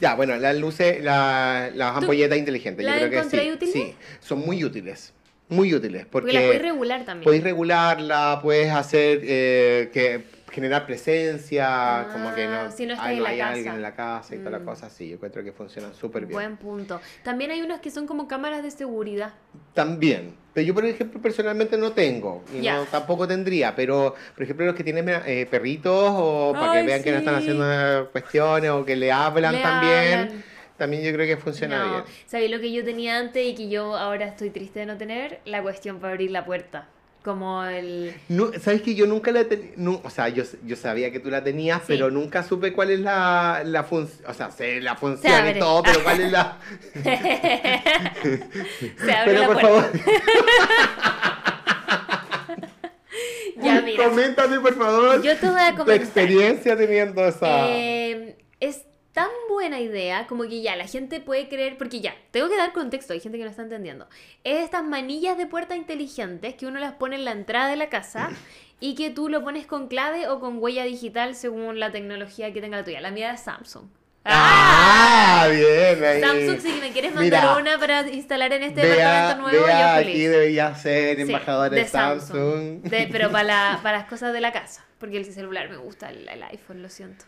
Ya, 0.00 0.14
bueno, 0.14 0.36
las 0.36 0.56
luces, 0.56 1.02
la- 1.04 1.70
las 1.74 1.96
ampolletas 1.96 2.38
inteligentes, 2.38 2.84
yo 2.84 2.90
las 2.90 2.98
creo 3.08 3.10
que 3.28 3.30
sí. 3.42 3.50
útiles? 3.52 3.72
Sí, 3.74 3.94
son 4.20 4.38
muy 4.40 4.64
útiles. 4.64 5.12
Muy 5.48 5.72
útiles. 5.74 6.06
Porque, 6.10 6.10
Porque 6.10 6.32
las 6.32 6.42
puedes 6.44 6.62
regular 6.62 7.04
también. 7.04 7.24
podéis 7.24 7.44
regularla, 7.44 8.40
puedes 8.42 8.70
hacer 8.72 9.20
eh, 9.22 9.90
que 9.92 10.22
generar 10.56 10.86
presencia, 10.86 12.08
como 12.12 12.34
que 12.34 12.46
no, 12.46 12.52
Ah, 12.62 12.70
si 12.70 12.86
no 12.86 12.94
ay, 12.98 13.12
en 13.12 13.18
no 13.18 13.24
la 13.24 13.30
hay 13.30 13.38
casa. 13.38 13.52
alguien 13.52 13.74
en 13.74 13.82
la 13.82 13.94
casa 13.94 14.34
y 14.34 14.38
toda 14.38 14.50
la 14.52 14.58
Mm. 14.60 14.64
cosa 14.64 14.86
así. 14.86 15.08
Yo 15.08 15.14
encuentro 15.16 15.44
que 15.44 15.52
funcionan 15.52 15.94
súper 15.94 16.22
bien. 16.24 16.32
Buen 16.32 16.56
punto. 16.56 16.98
También 17.22 17.50
hay 17.50 17.60
unas 17.60 17.80
que 17.80 17.90
son 17.90 18.06
como 18.06 18.26
cámaras 18.26 18.62
de 18.62 18.70
seguridad. 18.70 19.34
También. 19.74 20.34
Pero 20.54 20.66
yo, 20.66 20.72
por 20.74 20.86
ejemplo, 20.86 21.20
personalmente 21.20 21.76
no 21.76 21.92
tengo. 21.92 22.42
Y 22.54 22.66
no, 22.66 22.84
tampoco 22.84 23.28
tendría. 23.28 23.76
Pero, 23.76 24.14
por 24.34 24.42
ejemplo, 24.42 24.64
los 24.64 24.74
que 24.74 24.82
tienen 24.82 25.06
eh, 25.26 25.46
perritos 25.50 26.10
o 26.16 26.52
para 26.54 26.72
que 26.72 26.82
vean 26.86 27.02
que 27.02 27.12
no 27.12 27.18
están 27.18 27.34
sí. 27.34 27.50
haciendo 27.50 28.08
cuestiones 28.10 28.70
o 28.70 28.82
que 28.84 28.96
le 28.96 29.12
hablan 29.12 29.54
Le 29.56 29.60
también. 29.62 30.18
hablan. 30.20 30.44
También 30.78 31.02
yo 31.02 31.12
creo 31.12 31.26
que 31.26 31.36
funciona 31.36 31.78
No, 31.84 31.90
bien. 31.90 32.04
¿sabéis 32.26 32.50
lo 32.50 32.60
que 32.60 32.72
yo 32.72 32.84
tenía 32.84 33.18
antes 33.18 33.46
y 33.46 33.54
que 33.54 33.68
yo 33.68 33.96
ahora 33.96 34.26
estoy 34.26 34.50
triste 34.50 34.80
de 34.80 34.86
no 34.86 34.96
tener? 34.96 35.40
La 35.44 35.62
cuestión 35.62 36.00
para 36.00 36.12
abrir 36.14 36.30
la 36.30 36.44
puerta. 36.46 36.88
Como 37.26 37.64
el... 37.64 38.14
No, 38.28 38.52
¿Sabes 38.62 38.82
que 38.82 38.94
yo 38.94 39.04
nunca 39.04 39.32
la 39.32 39.42
tenía? 39.48 39.72
o 40.04 40.10
sea, 40.10 40.28
yo, 40.28 40.44
yo 40.64 40.76
sabía 40.76 41.10
que 41.10 41.18
tú 41.18 41.28
la 41.28 41.42
tenías, 41.42 41.78
Sí. 41.80 41.86
pero 41.88 42.08
nunca 42.08 42.44
supe 42.44 42.72
cuál 42.72 42.92
es 42.92 43.00
la, 43.00 43.62
la 43.64 43.82
función. 43.82 44.30
O 44.30 44.32
sea, 44.32 44.52
sé 44.52 44.80
la 44.80 44.94
función 44.94 45.48
y 45.48 45.58
todo, 45.58 45.82
pero 45.82 46.04
cuál 46.04 46.20
es 46.20 46.30
la. 46.30 46.56
Se 46.94 47.10
abre 49.12 49.24
pero 49.24 49.40
la 49.40 49.46
por 49.48 49.60
puerta. 49.60 49.62
favor, 49.62 49.90
Ya, 53.62 53.80
mira. 53.80 54.04
coméntame, 54.08 54.60
por 54.60 54.74
favor. 54.76 55.22
Yo 55.22 55.36
te 55.36 55.48
voy 55.48 55.60
a 55.60 55.70
tu 55.72 55.78
comentar. 55.78 55.94
experiencia 55.96 56.76
teniendo 56.76 57.26
esa. 57.26 57.68
Eh, 57.70 58.36
es 58.60 58.82
tan 59.16 59.30
buena 59.48 59.80
idea 59.80 60.26
como 60.26 60.42
que 60.42 60.60
ya 60.60 60.76
la 60.76 60.86
gente 60.86 61.20
puede 61.20 61.48
creer, 61.48 61.78
porque 61.78 62.00
ya, 62.02 62.14
tengo 62.32 62.50
que 62.50 62.56
dar 62.58 62.74
contexto, 62.74 63.14
hay 63.14 63.20
gente 63.20 63.38
que 63.38 63.44
no 63.44 63.50
está 63.50 63.62
entendiendo. 63.62 64.06
Es 64.44 64.62
estas 64.62 64.84
manillas 64.84 65.38
de 65.38 65.46
puerta 65.46 65.74
inteligentes 65.74 66.54
que 66.54 66.66
uno 66.66 66.78
las 66.80 66.92
pone 66.92 67.16
en 67.16 67.24
la 67.24 67.32
entrada 67.32 67.70
de 67.70 67.76
la 67.76 67.88
casa 67.88 68.28
y 68.78 68.94
que 68.94 69.08
tú 69.08 69.30
lo 69.30 69.42
pones 69.42 69.66
con 69.66 69.88
clave 69.88 70.28
o 70.28 70.38
con 70.38 70.58
huella 70.62 70.84
digital 70.84 71.34
según 71.34 71.80
la 71.80 71.92
tecnología 71.92 72.52
que 72.52 72.60
tenga 72.60 72.76
la 72.76 72.84
tuya. 72.84 73.00
La 73.00 73.10
mía 73.10 73.32
es 73.32 73.40
Samsung. 73.40 73.86
Ah, 74.28 75.48
bien. 75.50 76.04
ahí. 76.04 76.20
Samsung, 76.20 76.60
si 76.60 76.80
me 76.80 76.90
quieres 76.92 77.14
mandar 77.14 77.42
Mira, 77.42 77.56
una 77.56 77.78
para 77.78 78.06
instalar 78.08 78.52
en 78.52 78.64
este 78.64 78.82
departamento 78.86 79.40
nuevo, 79.42 79.66
vea, 79.66 79.80
yo 79.80 79.94
aquí 80.00 80.04
feliz. 80.12 80.30
debería 80.30 80.74
ser 80.74 81.16
Sí, 81.16 81.22
embajador 81.22 81.70
de, 81.70 81.84
Samsung. 81.86 82.82
De- 82.82 83.08
pero 83.10 83.30
para, 83.30 83.44
la- 83.44 83.80
para 83.82 83.98
las 83.98 84.08
cosas 84.08 84.32
de 84.34 84.40
la 84.42 84.52
casa. 84.52 84.84
Porque 84.98 85.16
el 85.16 85.24
celular 85.24 85.70
me 85.70 85.78
gusta, 85.78 86.10
el, 86.10 86.28
el 86.28 86.42
iPhone, 86.42 86.82
lo 86.82 86.90
siento. 86.90 87.24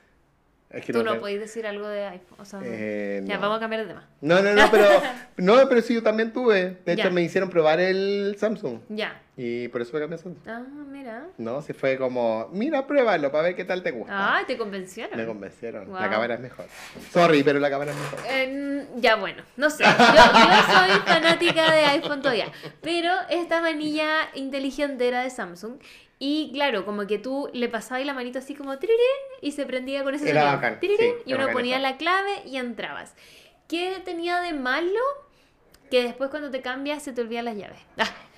Es 0.71 0.85
que 0.85 0.93
Tú 0.93 0.99
no 1.03 1.13
tengo- 1.13 1.21
podéis 1.23 1.41
decir 1.41 1.67
algo 1.67 1.89
de 1.89 2.05
iPhone. 2.05 2.39
O 2.41 2.45
sea, 2.45 2.61
Eh, 2.63 3.23
ya, 3.25 3.37
no. 3.37 3.41
vamos 3.41 3.57
a 3.57 3.61
cambiar 3.61 3.83
de 3.83 3.89
tema. 3.89 4.07
No, 4.21 4.43
no, 4.43 4.53
no, 4.53 4.71
pero, 4.71 4.85
no, 5.39 5.69
pero 5.69 5.81
sí, 5.81 5.95
yo 5.95 6.03
también 6.03 6.31
tuve. 6.33 6.77
De 6.85 6.93
hecho, 6.93 7.05
Ya. 7.05 7.11
me 7.11 7.23
hicieron 7.23 7.49
probar 7.49 7.81
el 7.81 8.37
Samsung. 8.39 8.81
Ya. 8.91 9.19
Y 9.35 9.69
por 9.69 9.81
eso 9.81 9.95
me 9.95 10.01
cambié 10.01 10.19
Samsung. 10.19 10.43
Ah, 10.47 10.63
mira. 10.91 11.27
No, 11.39 11.63
si 11.63 11.73
fue 11.73 11.97
como, 11.97 12.49
mira, 12.53 12.87
pruébalo 12.87 13.33
para 13.33 13.45
ver 13.45 13.57
qué 13.57 13.65
tal 13.65 13.83
te 13.83 13.93
gusta. 13.93 14.37
Ay, 14.37 14.45
te 14.47 14.59
convencieron. 14.59 15.17
Me 15.17 15.25
convencieron. 15.25 15.91
La 15.91 16.11
cámara 16.11 16.35
es 16.35 16.41
mejor. 16.41 16.67
Sorry, 17.13 17.43
pero 17.43 17.61
la 17.61 17.71
cámara 17.71 17.93
es 17.93 17.97
mejor. 17.97 18.19
Eh, 18.29 18.87
ya 18.97 19.17
bueno, 19.17 19.43
no 19.57 19.71
sé. 19.71 19.85
Yo, 19.85 19.91
yo 19.91 20.75
soy 20.75 20.99
fanática 21.07 21.73
de 21.73 21.81
iPhone 21.87 22.21
todavía. 22.21 22.53
Pero 22.83 23.11
esta 23.31 23.63
manilla 23.63 24.29
inteligente 24.35 25.09
era 25.09 25.23
de 25.23 25.31
Samsung. 25.31 25.79
Y 26.19 26.51
claro, 26.53 26.85
como 26.85 27.07
que 27.07 27.19
tú 27.19 27.49
le 27.53 27.69
pasabas 27.69 28.05
la 28.05 28.13
manito 28.13 28.39
así 28.41 28.55
como 28.55 28.77
tirirín 28.79 28.99
y 29.41 29.53
se 29.53 29.67
prendía 29.67 30.03
con 30.03 30.15
ese 30.15 30.29
Era 30.31 30.61
sonido. 30.61 30.79
tirirín, 30.81 31.15
sí, 31.19 31.23
y 31.27 31.35
uno 31.35 31.49
ponía 31.53 31.77
eso. 31.77 31.83
la 31.83 31.97
clave 31.97 32.43
y 32.45 32.57
entrabas. 32.57 33.15
¿Qué 33.69 34.01
tenía 34.05 34.41
de 34.41 34.53
malo? 34.53 35.01
Que 35.91 36.03
después 36.03 36.31
cuando 36.31 36.51
te 36.51 36.61
cambias 36.61 37.03
se 37.03 37.13
te 37.13 37.21
olvidan 37.21 37.45
las 37.45 37.57
llaves. 37.57 37.79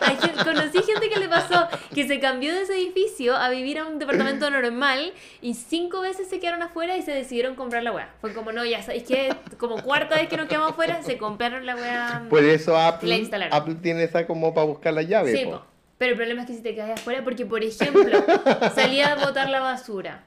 Ah, 0.00 0.14
como 0.16 0.38
que 0.38 0.44
conocí 0.44 0.82
gente 0.82 1.10
que 1.10 1.18
le 1.18 1.28
pasó 1.28 1.66
que 1.94 2.06
se 2.06 2.20
cambió 2.20 2.54
de 2.54 2.62
ese 2.62 2.74
edificio 2.74 3.36
a 3.36 3.50
vivir 3.50 3.78
a 3.78 3.86
un 3.86 3.98
departamento 3.98 4.48
normal 4.50 5.12
y 5.42 5.54
cinco 5.54 6.00
veces 6.00 6.28
se 6.28 6.38
quedaron 6.40 6.62
afuera 6.62 6.96
y 6.96 7.02
se 7.02 7.10
decidieron 7.10 7.54
comprar 7.56 7.82
la 7.82 7.92
weá. 7.92 8.08
Fue 8.20 8.32
como, 8.32 8.52
no, 8.52 8.64
ya 8.64 8.82
sabéis 8.82 9.02
que 9.02 9.34
como 9.58 9.82
cuarta 9.82 10.14
vez 10.16 10.28
que 10.28 10.36
nos 10.36 10.46
quedamos 10.46 10.70
afuera, 10.70 11.02
se 11.02 11.18
compraron 11.18 11.66
la 11.66 11.74
weá. 11.74 12.26
Por 12.30 12.44
eso 12.44 12.72
La 12.72 12.88
Apple, 12.88 13.16
instalaron. 13.16 13.52
Apple 13.52 13.74
tiene 13.82 14.04
esa 14.04 14.26
como 14.26 14.54
para 14.54 14.66
buscar 14.66 14.94
la 14.94 15.02
llave. 15.02 15.36
Sí, 15.36 15.44
po. 15.44 15.50
po. 15.50 15.66
Pero 15.98 16.12
el 16.12 16.16
problema 16.16 16.42
es 16.42 16.46
que 16.46 16.54
si 16.54 16.62
te 16.62 16.74
quedas 16.74 16.98
afuera, 16.98 17.22
porque 17.24 17.44
por 17.44 17.62
ejemplo, 17.62 18.10
salía 18.74 19.12
a 19.12 19.24
botar 19.26 19.50
la 19.50 19.60
basura. 19.60 20.24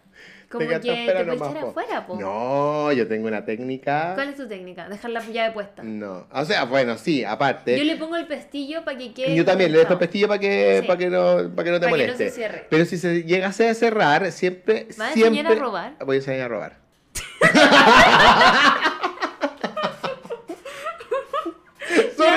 Como 0.49 0.67
Te 0.67 0.73
que 0.73 0.79
te 0.81 1.23
puedes 1.23 1.41
echar 1.41 1.57
afuera, 1.63 2.05
po. 2.05 2.19
No, 2.19 2.91
yo 2.91 3.07
tengo 3.07 3.25
una 3.29 3.45
técnica. 3.45 4.11
¿Cuál 4.15 4.29
es 4.31 4.35
tu 4.35 4.49
técnica? 4.49 4.89
Dejar 4.89 5.11
la 5.11 5.21
llave 5.21 5.53
puesta. 5.53 5.81
No. 5.81 6.27
O 6.29 6.43
sea, 6.43 6.65
bueno, 6.65 6.97
sí, 6.97 7.23
aparte. 7.23 7.77
Yo 7.77 7.85
le 7.85 7.95
pongo 7.95 8.17
el 8.17 8.27
pestillo 8.27 8.83
para 8.83 8.97
que 8.97 9.13
quede. 9.13 9.33
Yo 9.33 9.45
también 9.45 9.71
le 9.71 9.77
dejo 9.77 9.93
el 9.93 9.99
pestillo 9.99 10.27
para 10.27 10.41
que, 10.41 10.79
Sí. 10.81 10.87
para 10.87 10.99
que 10.99 11.09
no, 11.09 11.55
para 11.55 11.63
que 11.63 11.71
no 11.71 11.79
te 11.79 11.85
Pa' 11.85 11.91
que 11.93 11.97
no 11.99 12.03
moleste. 12.03 12.29
se 12.29 12.35
cierre. 12.35 12.67
Pero 12.69 12.83
si 12.83 12.97
se 12.97 13.23
llegase 13.23 13.69
a 13.69 13.73
cerrar, 13.73 14.29
siempre. 14.33 14.87
¿Va 14.99 15.07
a 15.07 15.13
siempre... 15.13 15.39
enseñar 15.39 15.53
a 15.53 15.55
robar? 15.55 15.93
Voy 16.05 16.15
a 16.17 16.19
enseñar 16.19 16.41
a 16.41 16.47
robar. 16.49 16.75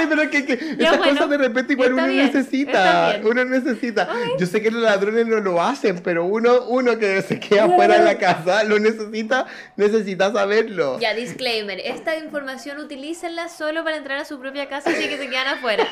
Sorry, 0.05 0.17
pero 0.17 0.31
que, 0.31 0.45
que 0.47 0.77
Ya, 0.77 0.87
esas 0.89 0.99
bueno. 0.99 1.13
cosas 1.15 1.31
de 1.31 1.39
repente 1.39 1.73
igual 1.75 1.93
uno 1.95 2.07
bien, 2.07 2.27
necesita. 2.27 3.21
Uno 3.25 3.45
necesita. 3.45 4.09
Yo 4.39 4.47
sé 4.47 4.63
que 4.63 4.71
los 4.71 4.83
ladrones 4.83 5.27
no 5.27 5.41
lo 5.41 5.63
hacen, 5.63 6.01
pero 6.01 6.25
uno, 6.25 6.63
uno 6.69 6.99
que 6.99 7.23
se 7.23 7.39
queda 7.41 7.69
fuera 7.69 7.99
de 7.99 8.05
la 8.05 8.19
casa 8.19 8.65
lo 8.65 8.79
necesita, 8.79 9.47
necesita 9.77 10.33
saberlo. 10.33 10.99
Ya, 11.01 11.15
disclaimer. 11.15 11.81
Esta 11.81 12.17
información 12.17 12.79
utilícenla 12.79 13.49
solo 13.49 13.85
para 13.85 13.97
entrar 13.97 14.19
a 14.19 14.25
su 14.25 14.39
propia 14.41 14.69
casa 14.69 14.91
así 14.91 15.09
que 15.09 15.17
se 15.19 15.29
quedan 15.29 15.49
afuera. 15.49 15.87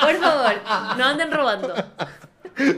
Por 0.00 0.16
favor, 0.16 0.54
no 0.98 1.04
anden 1.04 1.30
robando. 1.30 1.74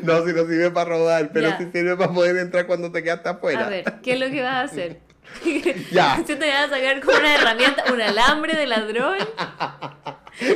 No, 0.03 0.25
si 0.25 0.33
no 0.33 0.47
sirve 0.47 0.71
para 0.71 0.91
robar, 0.91 1.31
pero 1.33 1.49
Ya. 1.49 1.59
sí 1.59 1.67
sirve 1.73 1.97
para 1.97 2.13
poder 2.13 2.37
entrar 2.37 2.67
cuando 2.67 2.93
te 2.93 3.03
quedaste 3.03 3.29
afuera. 3.29 3.67
A 3.67 3.69
ver, 3.71 3.85
¿qué 4.03 4.13
es 4.13 4.21
lo 4.21 4.31
que 4.31 4.41
vas 4.43 4.53
a 4.55 4.61
hacer? 4.63 4.99
Ya. 5.91 6.17
Si 6.27 6.35
te 6.37 6.49
vas 6.49 6.65
a 6.65 6.69
sacar 6.71 7.01
como 7.01 7.19
una 7.19 7.35
herramienta, 7.35 7.85
un 7.93 8.01
alambre 8.01 8.55
de 8.57 8.67
ladrón. 8.67 9.19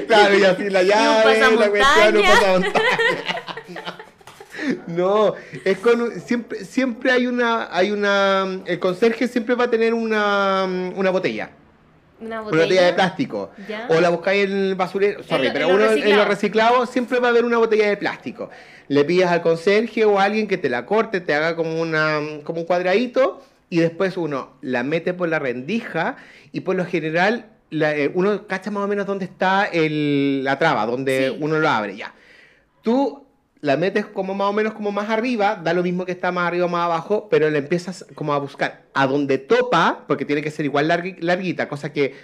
Claro, 0.06 0.38
y 0.38 0.44
así 0.44 0.70
la 0.70 0.82
llave, 0.84 1.16
la 1.16 1.22
cuestión, 1.22 1.52
un 1.52 1.58
pasamontaña. 1.58 2.30
pasamontaña. 2.34 3.96
No, 4.88 5.34
es 5.64 5.78
con 5.78 6.20
siempre 6.20 6.64
siempre 6.64 7.12
hay 7.12 7.26
una 7.28 7.68
hay 7.74 7.92
una 7.92 8.60
el 8.66 8.78
conserje 8.80 9.28
siempre 9.28 9.54
va 9.54 9.64
a 9.64 9.70
tener 9.70 9.94
una, 9.94 10.64
una 10.96 11.10
botella, 11.10 11.50
Una 12.20 12.26
una 12.28 12.40
botella. 12.42 12.62
botella 12.64 12.82
de 12.86 12.92
plástico. 12.94 13.50
Ya. 13.68 13.86
O 13.88 14.00
la 14.00 14.08
buscáis 14.08 14.46
en 14.46 14.52
el 14.56 14.74
basurero, 14.74 15.22
sorry, 15.22 15.46
lo- 15.46 15.52
pero 15.52 15.68
en 15.70 15.78
lo 15.78 15.84
uno 15.86 15.92
en 15.92 16.16
lo 16.16 16.24
reciclado 16.24 16.86
siempre 16.86 17.20
va 17.20 17.28
a 17.28 17.30
haber 17.30 17.44
una 17.44 17.58
botella 17.58 17.88
de 17.88 17.96
plástico. 17.96 18.50
Le 18.88 19.04
pides 19.04 19.28
al 19.28 19.42
conserje 19.42 20.04
o 20.04 20.18
a 20.18 20.24
alguien 20.24 20.48
que 20.48 20.58
te 20.58 20.68
la 20.68 20.84
corte, 20.84 21.20
te 21.20 21.34
haga 21.34 21.54
como 21.54 21.80
una 21.80 22.18
como 22.42 22.60
un 22.60 22.66
cuadradito 22.66 23.40
y 23.70 23.78
después 23.80 24.16
uno 24.16 24.56
la 24.62 24.82
mete 24.82 25.14
por 25.14 25.28
la 25.28 25.38
rendija 25.38 26.16
y 26.52 26.60
por 26.60 26.76
lo 26.76 26.84
general 26.84 27.46
la- 27.70 27.94
eh, 27.94 28.10
uno 28.14 28.46
cacha 28.46 28.70
más 28.70 28.84
o 28.84 28.88
menos 28.88 29.06
dónde 29.06 29.26
está 29.26 29.64
el- 29.66 30.42
la 30.44 30.58
traba, 30.58 30.86
donde 30.86 31.30
Sí. 31.30 31.38
uno 31.40 31.58
lo 31.58 31.68
abre, 31.68 31.96
ya. 31.96 32.14
Tú 32.82 33.26
la 33.60 33.76
metes 33.76 34.06
como 34.06 34.34
más 34.34 34.46
o 34.48 34.52
menos 34.52 34.72
como 34.72 34.92
más 34.92 35.10
arriba, 35.10 35.56
da 35.62 35.74
lo 35.74 35.82
mismo 35.82 36.06
que 36.06 36.12
está 36.12 36.30
más 36.32 36.46
arriba 36.46 36.66
o 36.66 36.68
más 36.68 36.84
abajo, 36.84 37.28
pero 37.28 37.50
le 37.50 37.58
empiezas 37.58 38.06
como 38.14 38.32
a 38.32 38.38
buscar 38.38 38.84
a 38.94 39.06
donde 39.06 39.36
topa, 39.38 40.04
porque 40.06 40.24
tiene 40.24 40.42
que 40.42 40.50
ser 40.50 40.64
igual 40.64 40.88
largui- 40.88 41.18
larguita, 41.20 41.68
cosa 41.68 41.92
que 41.92 42.14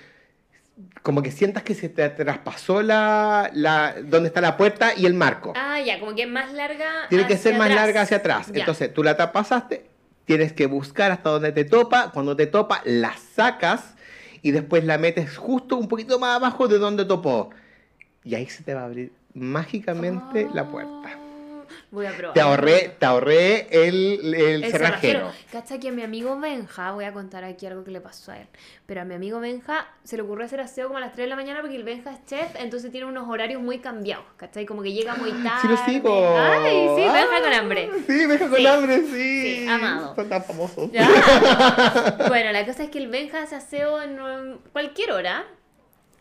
como 1.03 1.23
que 1.23 1.31
sientas 1.31 1.62
que 1.62 1.75
se 1.75 1.89
te 1.89 2.09
traspasó 2.09 2.83
la, 2.83 3.51
la 3.53 3.95
donde 4.03 4.29
está 4.29 4.41
la 4.41 4.57
puerta 4.57 4.93
y 4.97 5.07
el 5.07 5.15
marco. 5.15 5.53
Ah, 5.57 5.79
ya, 5.81 6.01
como 6.01 6.15
que 6.15 6.23
es 6.23 6.29
más 6.29 6.53
larga. 6.53 6.87
tiene 7.09 7.27
que 7.27 7.37
ser 7.37 7.53
hacia 7.53 7.59
más 7.59 7.66
atrás. 7.71 7.85
larga 7.87 8.01
hacia 8.03 8.16
atrás. 8.16 8.47
Ya. 8.53 8.61
Entonces, 8.61 8.93
tú 8.95 9.03
la 9.05 9.16
pasaste, 9.33 9.85
tienes 10.24 10.52
que 10.52 10.66
buscar 10.66 11.10
hasta 11.10 11.30
donde 11.30 11.52
te 11.52 11.64
topa, 11.64 12.10
cuando 12.12 12.36
te 12.36 12.46
topa 12.46 12.82
la 12.84 13.16
sacas 13.16 13.94
y 14.42 14.51
después 14.51 14.84
la 14.84 14.98
metes 14.98 15.36
justo 15.36 15.76
un 15.76 15.88
poquito 15.88 16.18
más 16.18 16.36
abajo 16.36 16.68
de 16.68 16.78
donde 16.78 17.05
topó. 17.05 17.51
Y 18.24 18.34
ahí 18.34 18.46
se 18.46 18.62
te 18.62 18.74
va 18.74 18.82
a 18.82 18.84
abrir 18.86 19.12
mágicamente 19.34 20.48
la 20.52 20.70
puerta. 20.70 21.23
Ah, 21.95 21.97
Voy 21.97 22.07
a 22.07 22.16
probar. 22.16 22.35
Te 22.35 22.41
ahorré, 22.41 22.97
te 22.99 23.07
ahorré 23.07 23.69
el, 23.71 24.35
el 24.35 24.65
El 24.65 24.71
cerrajero. 24.71 25.31
Cacha 25.53 25.79
que 25.79 25.89
a 25.89 25.93
mi 25.93 26.03
amigo 26.03 26.39
Benja, 26.41 26.91
voy 26.93 27.05
a 27.05 27.12
contar 27.12 27.45
aquí 27.45 27.66
algo 27.66 27.85
que 27.85 27.93
le 27.93 28.01
pasó 28.01 28.33
a 28.33 28.39
él, 28.39 28.49
pero 28.87 29.03
a 29.03 29.05
mi 29.05 29.15
amigo 29.15 29.39
Benja 29.41 29.87
se 30.03 30.16
le 30.16 30.23
ocurrió 30.23 30.45
hacer 30.47 30.61
aseo 30.61 30.89
como 30.89 30.99
a 30.99 31.01
las 31.01 31.12
3 31.12 31.25
de 31.27 31.29
la 31.29 31.37
mañana 31.37 31.61
porque 31.61 31.77
el 31.77 31.85
Benja 31.85 32.11
es 32.12 32.25
chef, 32.27 32.49
entonces 32.59 32.91
tiene 32.91 33.07
unos 33.07 33.29
horarios 33.29 33.62
muy 33.62 33.79
cambiados, 33.79 34.25
¿cachai? 34.37 34.66
Como 34.66 34.83
que 34.83 34.93
llega 34.93 35.15
muy 35.15 35.31
tarde. 35.31 35.61
Sí, 35.62 35.69
lo 35.69 35.77
sigo. 35.85 36.37
Ay, 36.39 36.89
sí, 36.97 37.03
Benja 37.03 37.37
Ah, 37.37 37.41
con 37.43 37.53
hambre. 37.53 37.91
Sí, 38.07 38.27
Benja 38.27 38.49
con 38.49 38.59
Sí. 38.59 38.66
hambre, 38.66 38.97
sí. 39.03 39.57
Sí, 39.61 39.69
amado. 39.69 40.15
Son 40.16 40.29
tan 40.29 40.43
famosos. 40.45 40.91
Ya. 40.93 41.09
Bueno, 42.29 42.53
la 42.53 42.65
cosa 42.66 42.85
es 42.85 42.91
que 42.91 42.99
el 42.99 43.09
Benja 43.09 43.43
hace 43.43 43.55
aseo 43.57 44.03
en 44.03 44.59
cualquier 44.73 45.12
hora 45.12 45.45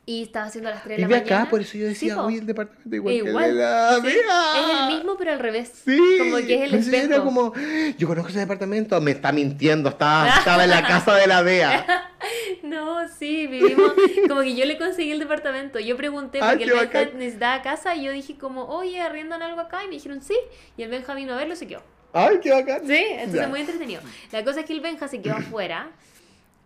y 0.06 0.24
estaba 0.24 0.48
haciendo 0.48 0.70
a 0.70 0.74
las 0.74 0.84
3 0.84 0.98
de 0.98 1.02
la 1.02 1.08
Vive 1.08 1.20
mañana. 1.22 1.42
acá, 1.42 1.50
por 1.50 1.62
eso 1.62 1.78
yo 1.78 1.86
decía, 1.86 2.14
Sí, 2.16 2.20
uy, 2.20 2.38
el 2.38 2.46
departamento 2.46 2.94
igual, 2.96 3.14
que 3.14 3.20
el 3.22 3.28
Igual. 3.30 3.48
de 3.48 3.54
la 3.54 4.00
Sí. 4.02 4.08
Es 4.08 4.80
el 4.80 4.96
mismo, 4.96 5.16
pero 5.18 5.32
al 5.32 5.40
revés. 5.40 5.72
Sí, 5.86 5.98
Como 6.20 6.38
que 6.38 6.56
es 6.56 6.62
el 6.74 6.74
espejo. 6.80 7.06
Era 7.06 7.24
como, 7.24 7.54
yo 7.98 8.08
conozco 8.08 8.30
ese 8.30 8.40
departamento, 8.40 9.00
me 9.00 9.12
está 9.12 9.32
mintiendo, 9.32 9.90
estaba, 9.90 10.28
estaba 10.30 10.66
en 10.66 10.72
la 10.72 10.86
casa 10.86 11.16
de 11.16 11.28
la 11.28 11.44
DEA. 11.44 12.10
No, 12.64 13.06
sí, 13.10 13.48
vivimos. 13.48 13.92
Como 14.30 14.42
que 14.42 14.56
yo 14.56 14.64
le 14.66 14.78
conseguí 14.78 15.12
el 15.12 15.20
departamento. 15.20 15.78
Yo 15.80 15.98
pregunté 15.98 16.40
Ay, 16.42 16.58
porque 16.58 16.64
el 16.64 16.72
Benja 16.80 17.06
necesitaba 17.18 17.62
casa 17.62 17.96
y 17.98 18.04
yo 18.06 18.12
dije 18.14 18.38
como, 18.38 18.64
oye, 18.66 19.02
arriendan 19.02 19.42
algo 19.42 19.60
acá 19.60 19.84
y 19.84 19.88
me 19.88 19.96
dijeron 19.96 20.22
sí. 20.22 20.36
Y 20.78 20.84
el 20.84 20.90
Benja 20.90 21.14
vino 21.16 21.34
a 21.34 21.36
verlo 21.36 21.54
y 21.54 21.58
se 21.58 21.68
quedó. 21.68 21.84
Ay, 22.14 22.40
qué 22.42 22.52
bacán. 22.52 22.88
Sí, 22.88 22.96
entonces 23.10 23.42
Ya. 23.42 23.48
muy 23.50 23.60
entretenido. 23.60 24.02
La 24.32 24.44
cosa 24.46 24.62
es 24.62 24.66
que 24.66 24.72
el 24.72 24.80
Benja 24.80 25.10
se 25.10 25.22
quedó 25.22 25.36
afuera 25.36 25.92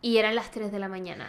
y 0.01 0.17
eran 0.17 0.35
las 0.35 0.51
3 0.51 0.71
de 0.71 0.77
la 0.77 0.87
mañana 0.89 1.27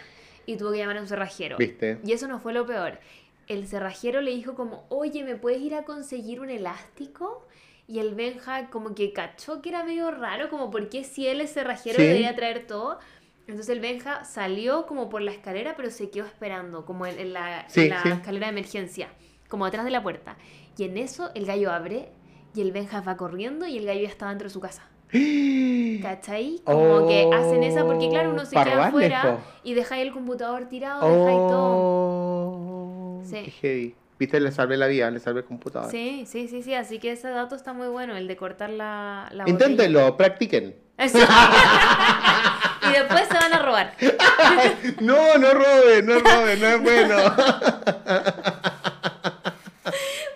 y 0.53 0.57
tuvo 0.57 0.71
que 0.71 0.77
llamar 0.79 0.97
a 0.97 1.01
un 1.01 1.07
cerrajero. 1.07 1.57
¿Viste? 1.57 1.99
Y 2.03 2.11
eso 2.13 2.27
no 2.27 2.39
fue 2.39 2.53
lo 2.53 2.65
peor. 2.65 2.99
El 3.47 3.67
cerrajero 3.67 4.21
le 4.21 4.31
dijo 4.31 4.55
como, 4.55 4.85
oye, 4.89 5.23
¿me 5.23 5.35
puedes 5.35 5.61
ir 5.61 5.75
a 5.75 5.83
conseguir 5.83 6.39
un 6.41 6.49
elástico? 6.49 7.47
Y 7.87 7.99
el 7.99 8.13
Benja 8.13 8.69
como 8.69 8.93
que 8.93 9.13
cachó 9.13 9.61
que 9.61 9.69
era 9.69 9.83
medio 9.83 10.11
raro, 10.11 10.49
como 10.49 10.69
por 10.69 10.89
qué 10.89 11.03
si 11.03 11.27
él 11.27 11.41
es 11.41 11.53
cerrajero 11.53 11.97
Sí. 11.97 12.03
debería 12.03 12.35
traer 12.35 12.67
todo. 12.67 12.99
Entonces 13.47 13.69
el 13.69 13.79
Benja 13.79 14.23
salió 14.25 14.85
como 14.85 15.09
por 15.09 15.21
la 15.23 15.31
escalera, 15.31 15.73
pero 15.75 15.89
se 15.89 16.11
quedó 16.11 16.25
esperando, 16.25 16.85
como 16.85 17.07
en, 17.07 17.17
en 17.19 17.33
la, 17.33 17.61
en 17.73 17.89
la 17.89 18.03
sí. 18.03 18.09
escalera 18.09 18.45
de 18.45 18.51
emergencia, 18.51 19.09
como 19.47 19.65
atrás 19.65 19.85
de 19.85 19.91
la 19.91 20.03
puerta. 20.03 20.37
Y 20.77 20.83
en 20.83 20.97
eso 20.97 21.31
el 21.33 21.47
gallo 21.47 21.71
abre 21.71 22.09
y 22.53 22.61
el 22.61 22.71
Benja 22.71 23.01
va 23.01 23.17
corriendo 23.17 23.65
y 23.65 23.77
el 23.79 23.85
gallo 23.87 24.01
ya 24.01 24.07
estaba 24.09 24.29
dentro 24.29 24.47
de 24.49 24.53
su 24.53 24.59
casa. 24.59 24.87
¿Cachai? 25.11 26.61
Como 26.63 27.07
que 27.07 27.29
hacen 27.33 27.63
esa 27.63 27.85
porque 27.85 28.09
claro, 28.09 28.31
uno 28.31 28.45
se 28.45 28.51
queda 28.55 28.87
afuera 28.87 29.39
y 29.63 29.73
deja 29.73 29.95
ahí 29.95 30.01
el 30.01 30.11
computador 30.11 30.65
tirado, 30.69 31.01
deja 31.09 31.29
ahí 31.29 31.35
todo. 31.49 31.75
Oh, 31.77 33.21
Sí. 33.25 33.41
qué 33.45 33.51
heavy. 33.51 33.95
Viste, 34.19 34.39
le 34.39 34.51
salvé 34.51 34.75
la 34.75 34.87
vida, 34.87 35.09
le 35.11 35.19
salvé 35.19 35.39
el 35.41 35.45
computador. 35.45 35.89
Sí, 35.89 36.25
sí, 36.27 36.47
sí, 36.49 36.61
sí, 36.61 36.73
así 36.73 36.99
que 36.99 37.13
ese 37.13 37.29
dato 37.29 37.55
está 37.55 37.71
muy 37.73 37.87
bueno, 37.87 38.17
el 38.17 38.27
de 38.27 38.35
cortar 38.35 38.69
la, 38.69 39.29
la 39.31 39.45
botella. 39.45 39.49
Inténtenlo, 39.65 40.17
practiquen. 40.17 40.75
Eso. 40.97 41.17
y 42.89 42.91
después 42.91 43.27
se 43.29 43.33
van 43.33 43.53
a 43.53 43.59
robar. 43.63 43.93
No, 45.01 45.37
no 45.37 45.51
roben, 45.53 46.05
no 46.05 46.19
roben, 46.19 46.59
no 46.59 46.67
es 46.67 46.81
bueno. 46.81 47.15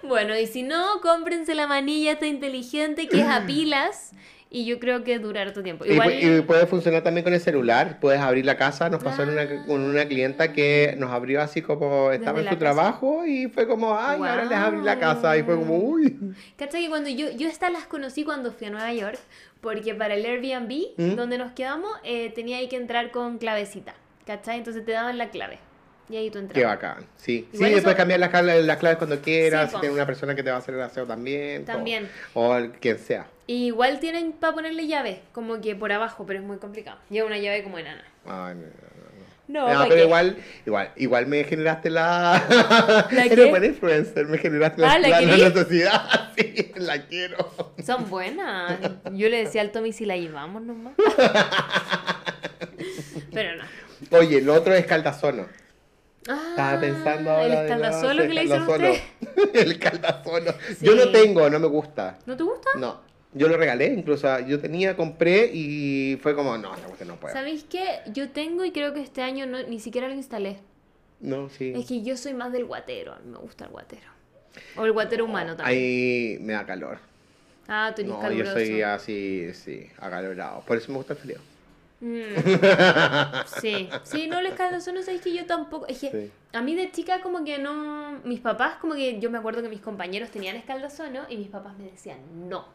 Bueno, 0.03 0.37
y 0.37 0.45
si 0.45 0.61
no, 0.63 1.01
cómprense 1.01 1.55
la 1.55 1.65
manilla 1.65 2.11
esta 2.11 2.27
inteligente 2.27 3.07
que 3.07 3.21
es 3.21 3.27
a 3.27 3.45
pilas 3.47 4.11
y 4.53 4.63
yo 4.65 4.79
creo 4.79 5.03
que 5.03 5.19
dura 5.19 5.41
harto 5.41 5.61
tiempo. 5.63 5.83
Y, 5.85 5.93
Igual, 5.93 6.09
pu- 6.13 6.37
y 6.37 6.41
puede 6.43 6.65
funcionar 6.67 7.01
también 7.01 7.23
con 7.25 7.33
el 7.33 7.41
celular. 7.41 7.97
Puedes 7.99 8.21
abrir 8.21 8.45
la 8.45 8.55
casa. 8.55 8.89
Nos 8.89 9.03
pasó 9.03 9.23
en 9.23 9.29
una- 9.31 9.41
Ah. 9.41 9.63
con 9.67 9.81
una 9.81 10.05
clienta 10.05 10.53
que 10.53 10.95
nos 10.97 11.11
abrió 11.11 11.41
así 11.41 11.61
como 11.61 12.11
estaba 12.11 12.37
en 12.39 12.45
su 12.45 12.49
casa. 12.51 12.59
trabajo 12.59 13.25
y 13.25 13.47
fue 13.47 13.67
como, 13.67 13.97
ay, 13.99 14.17
ahora 14.19 14.45
les 14.45 14.57
abrí 14.57 14.81
la 14.83 14.99
casa. 14.99 15.35
Y 15.37 15.43
fue 15.43 15.55
como, 15.57 15.75
uy. 15.77 16.17
¿Cachai? 16.57 16.83
Que 16.83 16.89
cuando 16.89 17.09
yo, 17.09 17.31
yo 17.31 17.47
estas 17.49 17.71
las 17.73 17.85
conocí 17.87 18.23
cuando 18.23 18.51
fui 18.53 18.67
a 18.67 18.69
Nueva 18.69 18.93
York, 18.93 19.17
porque 19.59 19.95
para 19.95 20.13
el 20.13 20.23
Airbnb, 20.25 20.93
¿Mm? 20.97 21.15
donde 21.15 21.37
nos 21.37 21.51
quedamos, 21.53 21.91
eh, 22.03 22.31
tenía 22.35 22.57
ahí 22.59 22.67
que 22.69 22.75
entrar 22.77 23.11
con 23.11 23.39
clavecita. 23.39 23.95
¿Cachai? 24.25 24.59
Entonces 24.59 24.85
te 24.85 24.91
daban 24.93 25.17
la 25.17 25.29
clave. 25.31 25.57
Y 26.09 26.17
ahí 26.17 26.29
tú 26.29 26.37
entrabas. 26.37 26.61
Qué 26.61 26.65
bacán. 26.87 27.05
Sí, 27.17 27.47
sí, 27.49 27.55
Igual 27.57 27.71
después 27.71 27.91
eso- 27.93 27.97
cambiar 27.97 28.19
las 28.19 28.29
claves, 28.29 28.65
las 28.65 28.77
claves 28.77 28.97
cuando 28.99 29.19
quieras. 29.19 29.69
Sí, 29.69 29.75
si 29.75 29.79
tienes 29.81 29.95
una 29.95 30.05
persona 30.05 30.35
que 30.35 30.43
te 30.43 30.49
va 30.51 30.57
a 30.57 30.59
hacer 30.59 30.75
el 30.75 30.81
aseo 30.81 31.05
también. 31.07 31.65
También. 31.65 32.07
O 32.33 32.55
el- 32.55 32.71
quien 32.73 32.99
sea. 32.99 33.25
Y 33.45 33.65
igual 33.67 33.99
tienen 33.99 34.31
para 34.31 34.53
ponerle 34.53 34.87
llave, 34.87 35.21
como 35.33 35.59
que 35.59 35.75
por 35.75 35.91
abajo, 35.91 36.25
pero 36.25 36.39
es 36.39 36.45
muy 36.45 36.57
complicado. 36.57 36.97
Lleva 37.09 37.27
una 37.27 37.37
llave 37.37 37.63
como 37.63 37.77
enana. 37.77 38.03
Ay, 38.25 38.55
no, 38.55 38.61
no, 39.47 39.67
no. 39.67 39.73
¿pa' 39.79 39.83
pero 39.83 39.95
qué? 39.95 40.03
igual, 40.03 40.37
igual, 40.65 40.91
igual 40.95 41.27
me 41.27 41.43
generaste 41.43 41.89
la. 41.89 43.05
¿La 43.11 43.25
Eres 43.25 43.49
buena 43.49 43.65
influencer, 43.65 44.25
me 44.27 44.37
generaste 44.37 44.81
la, 44.81 44.93
Ah, 44.93 44.99
¿la 44.99 45.09
la, 45.21 45.21
necesidad. 45.21 46.29
Sí, 46.37 46.71
la 46.77 47.05
quiero. 47.05 47.51
Son 47.85 48.09
buenas. 48.09 48.79
Yo 49.11 49.29
le 49.29 49.43
decía 49.43 49.61
al 49.61 49.71
Tommy 49.71 49.93
si 49.93 50.05
la 50.05 50.17
llevamos 50.17 50.63
nomás. 50.63 50.93
Pero 53.31 53.57
no. 53.57 53.63
Oye, 54.17 54.41
lo 54.41 54.55
otro 54.55 54.73
es 54.73 54.85
caldazono. 54.87 55.45
Ah, 56.27 56.47
Estaba 56.51 56.79
pensando 56.79 57.29
ahora. 57.29 57.65
El 57.67 57.79
nuevo, 57.81 58.09
que 58.27 58.33
le 58.33 58.43
hicieron 58.45 58.67
caldazono. 58.67 58.99
el 59.53 59.79
caldazono. 59.79 60.51
Sí. 60.79 60.85
Yo 60.85 60.95
no 60.95 61.11
tengo, 61.11 61.49
no 61.49 61.59
me 61.59 61.67
gusta. 61.67 62.17
¿No 62.25 62.35
te 62.35 62.43
gusta? 62.43 62.69
No. 62.77 63.01
Yo 63.33 63.47
lo 63.47 63.57
regalé, 63.57 63.87
incluso 63.87 64.39
yo 64.41 64.59
tenía, 64.59 64.95
compré 64.95 65.49
y 65.53 66.17
fue 66.21 66.35
como, 66.35 66.57
no, 66.57 66.73
esta 66.73 66.87
cuestión 66.87 67.09
no 67.09 67.15
puedo. 67.15 67.33
¿Sabéis 67.33 67.63
qué? 67.63 68.01
Yo 68.13 68.29
tengo 68.29 68.63
y 68.63 68.71
creo 68.71 68.93
que 68.93 69.01
este 69.01 69.21
año 69.21 69.45
no, 69.45 69.63
ni 69.63 69.79
siquiera 69.79 70.07
lo 70.07 70.13
instalé. 70.13 70.57
No, 71.19 71.49
sí. 71.49 71.73
Es 71.75 71.87
que 71.87 72.03
yo 72.03 72.17
soy 72.17 72.33
más 72.33 72.51
del 72.51 72.65
guatero. 72.65 73.13
A 73.13 73.19
mí 73.19 73.31
me 73.31 73.37
gusta 73.37 73.65
el 73.65 73.71
guatero. 73.71 74.07
O 74.75 74.85
el 74.85 74.91
guatero 74.91 75.25
humano 75.25 75.55
también. 75.55 75.79
Ahí 75.79 76.37
me 76.41 76.53
da 76.53 76.65
calor. 76.65 76.99
Ah, 77.67 77.93
tú 77.95 78.01
eres 78.01 78.13
No, 78.13 78.31
yo 78.31 78.45
soy 78.45 78.81
así, 78.81 79.53
sí, 79.53 79.87
acalorado. 79.97 80.61
Por 80.65 80.77
eso 80.77 80.91
me 80.91 80.97
gusta 80.97 81.13
el 81.13 81.19
frío. 81.19 81.52
Mm. 82.03 82.35
Sí, 83.61 83.89
sí, 84.03 84.27
no 84.27 84.41
les 84.41 84.53
caldazono, 84.55 85.01
sabéis 85.01 85.21
que 85.21 85.33
yo 85.33 85.45
tampoco. 85.45 85.87
Es 85.87 85.99
que 85.99 86.11
Sí. 86.11 86.31
a 86.51 86.61
mí 86.61 86.75
de 86.75 86.91
chica, 86.91 87.21
como 87.21 87.43
que 87.45 87.59
no. 87.59 88.19
Mis 88.25 88.41
papás, 88.41 88.75
como 88.81 88.93
que 88.95 89.19
yo 89.19 89.29
me 89.31 89.37
acuerdo 89.37 89.61
que 89.61 89.69
mis 89.69 89.79
compañeros 89.79 90.29
tenían 90.29 90.55
escaldazono 90.57 91.21
y 91.29 91.37
mis 91.37 91.47
papás 91.47 91.77
me 91.77 91.85
decían: 91.85 92.17
No, 92.49 92.65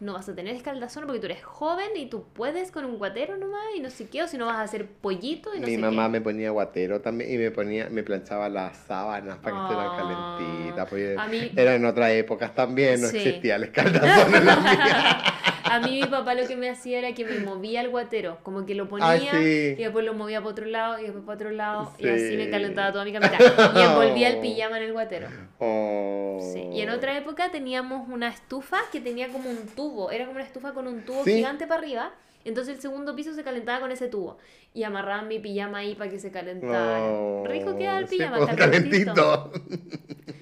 no 0.00 0.14
vas 0.14 0.28
a 0.28 0.34
tener 0.34 0.54
escaldazono 0.56 1.06
porque 1.06 1.20
tú 1.20 1.26
eres 1.26 1.44
joven 1.44 1.90
y 1.96 2.06
tú 2.06 2.24
puedes 2.32 2.72
con 2.72 2.84
un 2.84 2.98
guatero 2.98 3.36
nomás 3.36 3.62
y 3.76 3.80
no 3.80 3.88
sé 3.90 4.08
qué, 4.08 4.22
o 4.24 4.26
si 4.28 4.36
no 4.36 4.46
vas 4.46 4.56
a 4.56 4.62
hacer 4.62 4.86
pollito 4.88 5.54
y 5.54 5.60
no 5.60 5.66
Mi 5.66 5.74
sé 5.76 5.78
mamá 5.80 6.04
qué. 6.06 6.08
me 6.10 6.20
ponía 6.20 6.50
guatero 6.50 7.00
también 7.00 7.32
y 7.32 7.38
me 7.38 7.50
ponía, 7.52 7.88
me 7.88 8.02
planchaba 8.02 8.48
las 8.48 8.76
sábanas 8.78 9.38
para 9.38 9.56
que 9.56 9.62
estuvieran 9.62 9.90
Ah, 9.92 9.96
calentitas. 9.96 10.88
Porque 10.88 11.16
mí- 11.30 11.52
era 11.56 11.74
en 11.76 11.84
otras 11.84 12.10
épocas 12.10 12.52
también, 12.54 13.00
no 13.00 13.06
Sí. 13.08 13.18
existía 13.18 13.54
el 13.56 13.64
escaldazón 13.64 14.34
en 14.34 14.46
la. 14.46 14.52
A 15.74 15.80
mí 15.80 16.00
mi 16.00 16.06
papá 16.06 16.34
lo 16.34 16.46
que 16.46 16.56
me 16.56 16.68
hacía 16.68 16.98
era 16.98 17.12
que 17.14 17.24
me 17.24 17.38
movía 17.40 17.80
el 17.80 17.88
guatero, 17.88 18.38
como 18.42 18.66
que 18.66 18.74
lo 18.74 18.88
ponía 18.88 19.08
Ay, 19.10 19.20
sí. 19.30 19.74
y 19.78 19.82
después 19.82 20.04
lo 20.04 20.14
movía 20.14 20.40
para 20.40 20.50
otro 20.50 20.66
lado 20.66 20.98
y 20.98 21.04
después 21.04 21.24
para 21.24 21.36
otro 21.36 21.50
lado 21.50 21.92
y 21.98 22.08
así 22.08 22.36
me 22.36 22.44
Sí. 22.46 22.50
calentaba 22.50 22.92
toda 22.92 23.04
mi 23.04 23.12
camita 23.12 23.38
y 23.74 23.80
envolvía 23.82 24.28
el 24.28 24.38
pijama 24.40 24.76
en 24.78 24.82
el 24.84 24.92
guatero. 24.92 25.28
Oh. 25.58 26.38
Sí. 26.52 26.60
Y 26.72 26.80
en 26.82 26.90
otra 26.90 27.16
época 27.16 27.50
teníamos 27.50 28.08
una 28.08 28.28
estufa 28.28 28.78
que 28.92 29.00
tenía 29.00 29.28
como 29.28 29.48
un 29.50 29.66
tubo, 29.74 30.10
era 30.10 30.24
como 30.26 30.36
una 30.36 30.44
estufa 30.44 30.72
con 30.74 30.86
un 30.86 31.02
tubo 31.02 31.24
Sí. 31.24 31.34
gigante 31.36 31.66
para 31.66 31.80
arriba. 31.80 32.12
Entonces 32.44 32.74
el 32.74 32.80
segundo 32.82 33.14
piso 33.14 33.32
se 33.34 33.44
calentaba 33.44 33.78
con 33.80 33.92
ese 33.92 34.08
tubo 34.08 34.36
y 34.74 34.82
amarraban 34.82 35.28
mi 35.28 35.38
pijama 35.38 35.78
ahí 35.78 35.94
para 35.94 36.10
que 36.10 36.18
se 36.18 36.32
calentara. 36.32 37.00
Oh, 37.00 37.44
Rico 37.46 37.76
queda 37.78 37.98
el 38.00 38.08
sí, 38.08 38.16
pijama, 38.18 38.38
pues, 38.38 38.50
está 38.50 38.56
calentito. 38.70 39.14
calentito. 39.14 39.52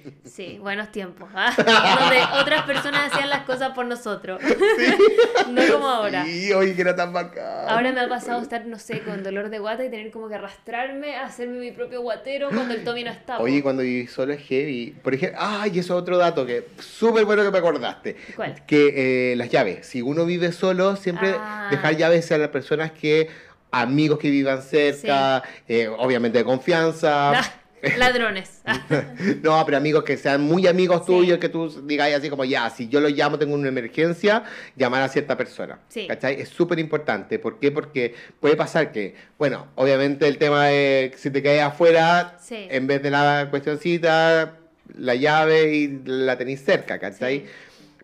Sí, 0.31 0.59
buenos 0.61 0.93
tiempos, 0.93 1.27
¿ah? 1.35 1.51
donde 1.57 2.21
otras 2.41 2.63
personas 2.63 3.11
hacían 3.11 3.29
las 3.29 3.41
cosas 3.41 3.71
por 3.71 3.85
nosotros. 3.85 4.39
no 5.49 5.61
como 5.73 5.87
ahora. 5.89 6.23
Sí, 6.23 6.53
oye, 6.53 6.73
que 6.73 6.81
era 6.81 6.95
tan 6.95 7.11
bacán. 7.11 7.67
Ahora 7.67 7.91
me 7.91 7.99
ha 7.99 8.07
pasado 8.07 8.41
estar, 8.41 8.65
no 8.65 8.79
sé, 8.79 9.01
con 9.01 9.23
dolor 9.23 9.49
de 9.49 9.59
guata 9.59 9.83
y 9.83 9.89
tener 9.89 10.09
como 10.09 10.29
que 10.29 10.35
arrastrarme 10.35 11.17
a 11.17 11.25
hacerme 11.25 11.57
mi 11.59 11.71
propio 11.71 12.01
guatero 12.01 12.49
cuando 12.49 12.73
el 12.73 12.83
Tommy 12.85 13.03
no 13.03 13.11
está. 13.11 13.37
po. 13.37 13.43
Oye, 13.43 13.61
cuando 13.61 13.83
viví 13.83 14.07
solo 14.07 14.31
es 14.31 14.41
heavy. 14.47 14.95
Por 15.03 15.13
ejemplo, 15.15 15.37
ay, 15.41 15.71
eso 15.71 15.95
es 15.95 16.01
otro 16.01 16.17
dato 16.17 16.45
que 16.45 16.65
súper 16.79 17.25
bueno 17.25 17.43
que 17.43 17.51
me 17.51 17.57
acordaste. 17.57 18.15
¿Cuál? 18.35 18.65
Que 18.65 19.33
eh, 19.33 19.35
las 19.35 19.49
llaves. 19.49 19.85
Si 19.85 20.01
uno 20.01 20.25
vive 20.25 20.53
solo, 20.53 20.95
siempre 20.95 21.35
Ah. 21.37 21.67
dejar 21.69 21.97
llaves 21.97 22.31
a 22.31 22.37
las 22.37 22.49
personas 22.49 22.91
que, 22.91 23.29
amigos 23.71 24.17
que 24.17 24.29
vivan 24.29 24.61
cerca, 24.61 25.43
eh, 25.67 25.89
obviamente 25.89 26.37
de 26.37 26.45
confianza. 26.45 27.31
Ah, 27.31 27.53
ladrones. 27.97 28.61
No, 29.43 29.63
pero 29.65 29.77
amigos 29.77 30.03
que 30.03 30.17
sean 30.17 30.41
muy 30.41 30.67
amigos 30.67 31.01
Sí. 31.05 31.11
tuyos, 31.11 31.37
que 31.39 31.49
tú 31.49 31.69
digas 31.85 32.11
así 32.13 32.29
como, 32.29 32.45
ya, 32.45 32.69
si 32.69 32.87
yo 32.87 32.99
lo 32.99 33.09
llamo, 33.09 33.37
tengo 33.39 33.53
una 33.55 33.67
emergencia, 33.69 34.43
llamar 34.75 35.01
a 35.03 35.07
cierta 35.09 35.35
persona. 35.37 35.79
Sí. 35.89 36.07
¿Cachai? 36.07 36.41
Es 36.41 36.49
súper 36.49 36.79
importante. 36.79 37.39
¿Por 37.39 37.59
qué? 37.59 37.71
Porque 37.71 38.13
puede 38.39 38.55
pasar 38.55 38.91
que, 38.91 39.15
bueno, 39.37 39.67
obviamente 39.75 40.27
el 40.27 40.37
tema 40.37 40.67
de 40.67 41.11
si 41.17 41.29
te 41.31 41.41
caes 41.43 41.61
afuera, 41.61 42.37
Sí. 42.39 42.67
en 42.69 42.87
vez 42.87 43.01
de 43.01 43.09
la 43.11 43.47
cuestioncita, 43.49 44.57
la 44.97 45.15
llave 45.15 45.73
y 45.73 46.01
la 46.05 46.37
tenéis 46.37 46.63
cerca, 46.63 46.99
¿cachai? 46.99 47.45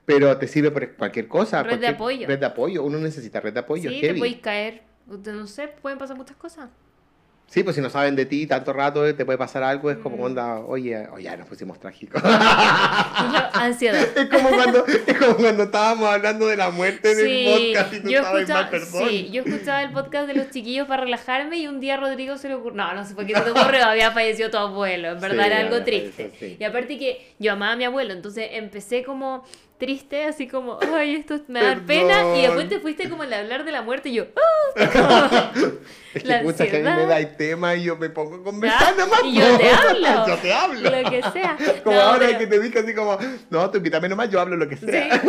Pero 0.05 0.37
te 0.37 0.47
sirve 0.47 0.71
por 0.71 0.93
cualquier 0.93 1.27
cosa. 1.27 1.63
Red 1.63 1.79
de 1.81 1.87
apoyo. 1.87 2.27
Red 2.27 2.39
de 2.39 2.45
apoyo. 2.45 2.83
Uno 2.83 2.97
necesita 2.97 3.41
red 3.41 3.53
de 3.53 3.59
apoyo. 3.59 3.89
sí, 3.89 3.99
te 3.99 4.07
heavy. 4.07 4.19
podéis 4.19 4.37
caer. 4.39 4.81
No 5.07 5.47
sé, 5.47 5.67
pueden 5.67 5.97
pasar 5.97 6.15
muchas 6.17 6.37
cosas. 6.37 6.69
Sí, 7.49 7.63
pues 7.63 7.77
si 7.77 7.81
no 7.81 7.89
saben 7.89 8.15
de 8.17 8.25
ti 8.25 8.45
tanto 8.45 8.73
rato, 8.73 9.07
eh, 9.07 9.13
te 9.13 9.23
puede 9.23 9.37
pasar 9.37 9.63
algo, 9.63 9.89
es 9.89 9.97
como 9.97 10.21
onda, 10.23 10.59
oye, 10.59 11.07
oye, 11.13 11.23
ya 11.23 11.37
nos 11.37 11.47
pusimos 11.47 11.79
trágicos. 11.79 12.21
Ansiedad. 13.53 14.05
es, 14.17 14.25
como 14.29 14.49
cuando, 14.49 14.85
es 14.85 15.17
como 15.17 15.35
cuando 15.37 15.63
estábamos 15.63 16.09
hablando 16.09 16.47
de 16.47 16.57
la 16.57 16.69
muerte 16.71 17.11
en 17.11 17.17
Sí, 17.17 17.47
el 17.47 17.73
podcast 17.73 17.93
y 17.93 17.99
tú 18.01 18.09
yo 18.09 18.19
estabas 18.19 18.49
mal, 18.49 18.69
perdón. 18.69 19.09
sí, 19.09 19.29
yo 19.31 19.43
escuchaba 19.43 19.81
el 19.83 19.91
podcast 19.91 20.27
de 20.27 20.33
los 20.33 20.49
chiquillos 20.49 20.87
para 20.87 21.03
relajarme 21.03 21.57
y 21.57 21.67
un 21.67 21.79
día 21.79 21.93
a 21.93 21.97
Rodrigo 21.97 22.37
se 22.37 22.49
le 22.49 22.55
ocurrió, 22.55 22.83
no, 22.83 22.93
no 22.93 23.05
sé 23.05 23.15
por 23.15 23.25
qué 23.25 23.33
se 23.33 23.41
te 23.41 23.51
ocurrió, 23.51 23.83
había 23.85 24.11
fallecido 24.11 24.49
tu 24.51 24.57
abuelo, 24.57 25.11
en 25.11 25.19
verdad 25.21 25.43
Sí, 25.45 25.49
era 25.51 25.59
algo 25.59 25.83
triste. 25.83 26.31
sí. 26.39 26.57
Y 26.59 26.63
aparte 26.65 26.97
que 26.97 27.33
yo 27.39 27.53
amaba 27.53 27.71
a 27.71 27.75
mi 27.77 27.85
abuelo, 27.85 28.11
entonces 28.13 28.49
empecé 28.51 29.03
como 29.03 29.45
triste, 29.77 30.23
así 30.25 30.47
como, 30.47 30.79
ay, 30.95 31.15
esto 31.15 31.39
me 31.47 31.61
da 31.61 31.75
pena, 31.85 32.35
y 32.35 32.41
después 32.41 32.67
te 32.67 32.79
fuiste 32.79 33.09
como 33.09 33.21
al 33.23 33.31
hablar 33.31 33.63
de 33.63 33.71
la 33.71 33.83
muerte 33.83 34.09
y 34.09 34.13
yo, 34.15 34.25
¡ah! 34.75 35.51
Es 36.23 36.23
que 36.23 36.39
pucha, 36.43 36.67
que 36.67 36.77
a 36.77 36.95
mí 36.95 37.01
me 37.01 37.05
da 37.07 37.19
el 37.19 37.35
tema 37.37 37.75
y 37.75 37.83
yo 37.83 37.95
me 37.97 38.09
pongo 38.09 38.35
a 38.35 38.43
conversar 38.43 38.95
nomás. 38.97 39.21
y 39.25 39.35
yo 39.35 39.57
te 39.57 39.69
hablo. 39.71 40.27
yo 40.27 40.35
te 40.37 40.53
hablo. 40.53 40.89
Lo 40.89 41.09
que 41.09 41.21
sea. 41.33 41.57
Como 41.83 41.95
No, 41.95 42.01
ahora 42.01 42.25
pero- 42.27 42.39
que 42.39 42.47
te 42.47 42.59
dije 42.59 42.79
así 42.79 42.93
como, 42.93 43.17
no, 43.49 43.69
tú 43.71 43.77
invítame 43.77 44.09
nomás, 44.09 44.29
yo 44.29 44.39
hablo 44.39 44.55
lo 44.55 44.67
que 44.67 44.77
Sí. 44.77 44.85
sea. 44.85 45.21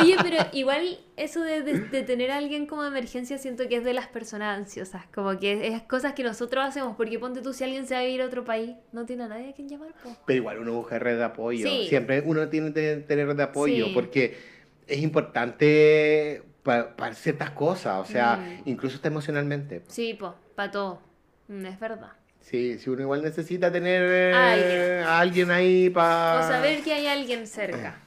Oye, 0.00 0.16
pero 0.22 0.36
igual 0.52 0.98
eso 1.16 1.40
de, 1.42 1.62
de- 1.62 1.80
de 1.80 2.02
tener 2.02 2.30
a 2.30 2.36
alguien 2.36 2.66
como 2.66 2.84
emergencia 2.84 3.38
siento 3.38 3.68
que 3.68 3.76
es 3.76 3.84
de 3.84 3.92
las 3.92 4.06
personas 4.08 4.56
ansiosas. 4.58 5.02
Como 5.12 5.38
que 5.38 5.66
es 5.68 5.82
cosas 5.82 6.12
que 6.14 6.22
nosotros 6.22 6.64
hacemos. 6.64 6.96
Porque 6.96 7.18
ponte 7.18 7.40
tú, 7.42 7.52
si 7.52 7.64
alguien 7.64 7.86
se 7.86 7.94
va 7.94 8.00
a 8.00 8.04
ir 8.04 8.22
a 8.22 8.26
otro 8.26 8.44
país, 8.44 8.70
no 8.92 9.04
tiene 9.04 9.24
a 9.24 9.28
nadie 9.28 9.50
a 9.50 9.52
quien 9.52 9.68
llamar. 9.68 9.92
po. 10.02 10.16
Pero 10.26 10.36
igual 10.38 10.58
uno 10.58 10.72
busca 10.72 10.98
red 10.98 11.16
de 11.18 11.24
apoyo. 11.24 11.66
Sí. 11.66 11.86
Siempre 11.88 12.22
uno 12.24 12.48
tiene 12.48 12.72
que 12.72 12.96
tener 13.06 13.26
red 13.26 13.36
de 13.36 13.42
apoyo 13.42 13.86
Sí. 13.86 13.92
porque 13.94 14.38
es 14.86 14.98
importante 14.98 16.42
para 16.62 17.14
ciertas 17.14 17.50
cosas, 17.50 17.98
o 18.00 18.04
sea, 18.04 18.36
Mm. 18.36 18.68
incluso 18.68 18.96
hasta 18.96 19.08
emocionalmente. 19.08 19.82
Sí, 19.88 20.18
para 20.54 20.70
todo. 20.70 21.00
Mm, 21.48 21.66
Es 21.66 21.80
verdad. 21.80 22.12
Sí, 22.40 22.78
si 22.78 22.88
uno 22.90 23.02
igual 23.02 23.22
necesita 23.22 23.70
tener 23.70 24.02
eh, 24.08 25.02
A 25.04 25.16
a 25.16 25.20
alguien 25.20 25.50
ahí 25.50 25.90
para... 25.90 26.40
O 26.40 26.42
saber 26.48 26.82
que 26.82 26.92
hay 26.94 27.06
alguien 27.06 27.46
cerca. 27.46 27.98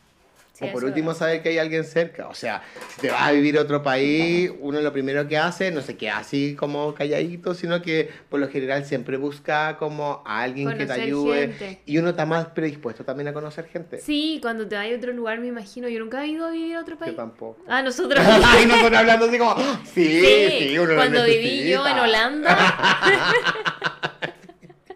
Sí, 0.63 0.69
o 0.69 0.71
por 0.71 0.83
último 0.85 1.11
es 1.11 1.17
saber 1.17 1.41
que 1.43 1.49
hay 1.49 1.57
alguien 1.59 1.83
cerca. 1.83 2.27
O 2.27 2.33
sea, 2.33 2.61
si 2.95 3.01
te 3.01 3.11
vas 3.11 3.21
a 3.21 3.31
vivir 3.31 3.57
a 3.57 3.61
otro 3.61 3.83
país, 3.83 4.51
uno 4.59 4.81
lo 4.81 4.91
primero 4.91 5.27
que 5.27 5.37
hace, 5.37 5.71
no 5.71 5.81
se 5.81 5.95
queda 5.97 6.17
así 6.17 6.55
como 6.55 6.93
calladito, 6.93 7.53
sino 7.53 7.81
que 7.81 8.09
por 8.29 8.39
lo 8.39 8.47
general 8.49 8.85
siempre 8.85 9.17
busca 9.17 9.77
como 9.77 10.23
a 10.25 10.41
alguien 10.41 10.75
que 10.77 10.85
te 10.85 10.93
ayude. 10.93 11.47
gente. 11.53 11.81
Y 11.85 11.97
uno 11.97 12.09
está 12.09 12.25
más 12.25 12.47
predispuesto 12.47 13.03
también 13.05 13.27
a 13.27 13.33
conocer 13.33 13.65
gente. 13.67 13.99
Sí, 13.99 14.39
cuando 14.41 14.67
te 14.67 14.75
vas 14.75 14.85
a 14.91 14.95
otro 14.95 15.13
lugar, 15.13 15.39
me 15.39 15.47
imagino. 15.47 15.87
Yo 15.89 15.99
nunca 15.99 16.23
he 16.23 16.27
ido 16.27 16.45
a 16.47 16.51
vivir 16.51 16.75
a 16.75 16.79
otro 16.81 16.95
Yo 16.95 16.99
país. 16.99 17.15
tampoco. 17.15 17.61
Ah, 17.67 17.81
nosotros. 17.81 18.23
Ay, 18.45 18.65
nosotros 18.65 18.97
hablando 18.97 19.25
así 19.25 19.37
como, 19.37 19.51
"Ah, 19.57 19.79
sí, 19.85 20.05
sí, 20.21 20.47
Sí, 20.69 20.77
uno 20.77 20.91
lo 20.91 20.95
cuando 20.95 21.23
viví 21.25 21.69
yo 21.69 21.85
en 21.87 21.95
necesita". 21.95 22.03
Holanda. 22.03 22.57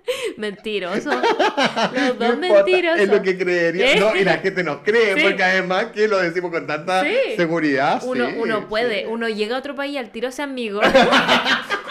Mentiroso. 0.37 1.09
Los 1.93 2.17
No 2.19 2.27
dos 2.27 2.37
mentirosos. 2.37 3.01
Es 3.01 3.09
lo 3.09 3.21
que 3.21 3.37
creería. 3.37 3.93
¿Eh? 3.93 3.99
No, 3.99 4.15
y 4.15 4.23
la 4.23 4.37
gente 4.37 4.63
nos 4.63 4.77
cree, 4.79 5.15
Sí. 5.15 5.21
porque 5.23 5.43
además 5.43 5.87
que 5.93 6.07
lo 6.07 6.17
decimos 6.19 6.51
con 6.51 6.65
tanta 6.67 7.03
Sí. 7.03 7.35
seguridad. 7.35 8.01
Uno, 8.05 8.27
sí, 8.29 8.35
uno 8.37 8.67
puede, 8.67 9.07
uno 9.07 9.27
llega 9.29 9.55
a 9.55 9.59
otro 9.59 9.75
país 9.75 9.93
y 9.93 9.97
al 9.97 10.09
tiro 10.11 10.31
se 10.31 10.41
amigo. 10.43 10.81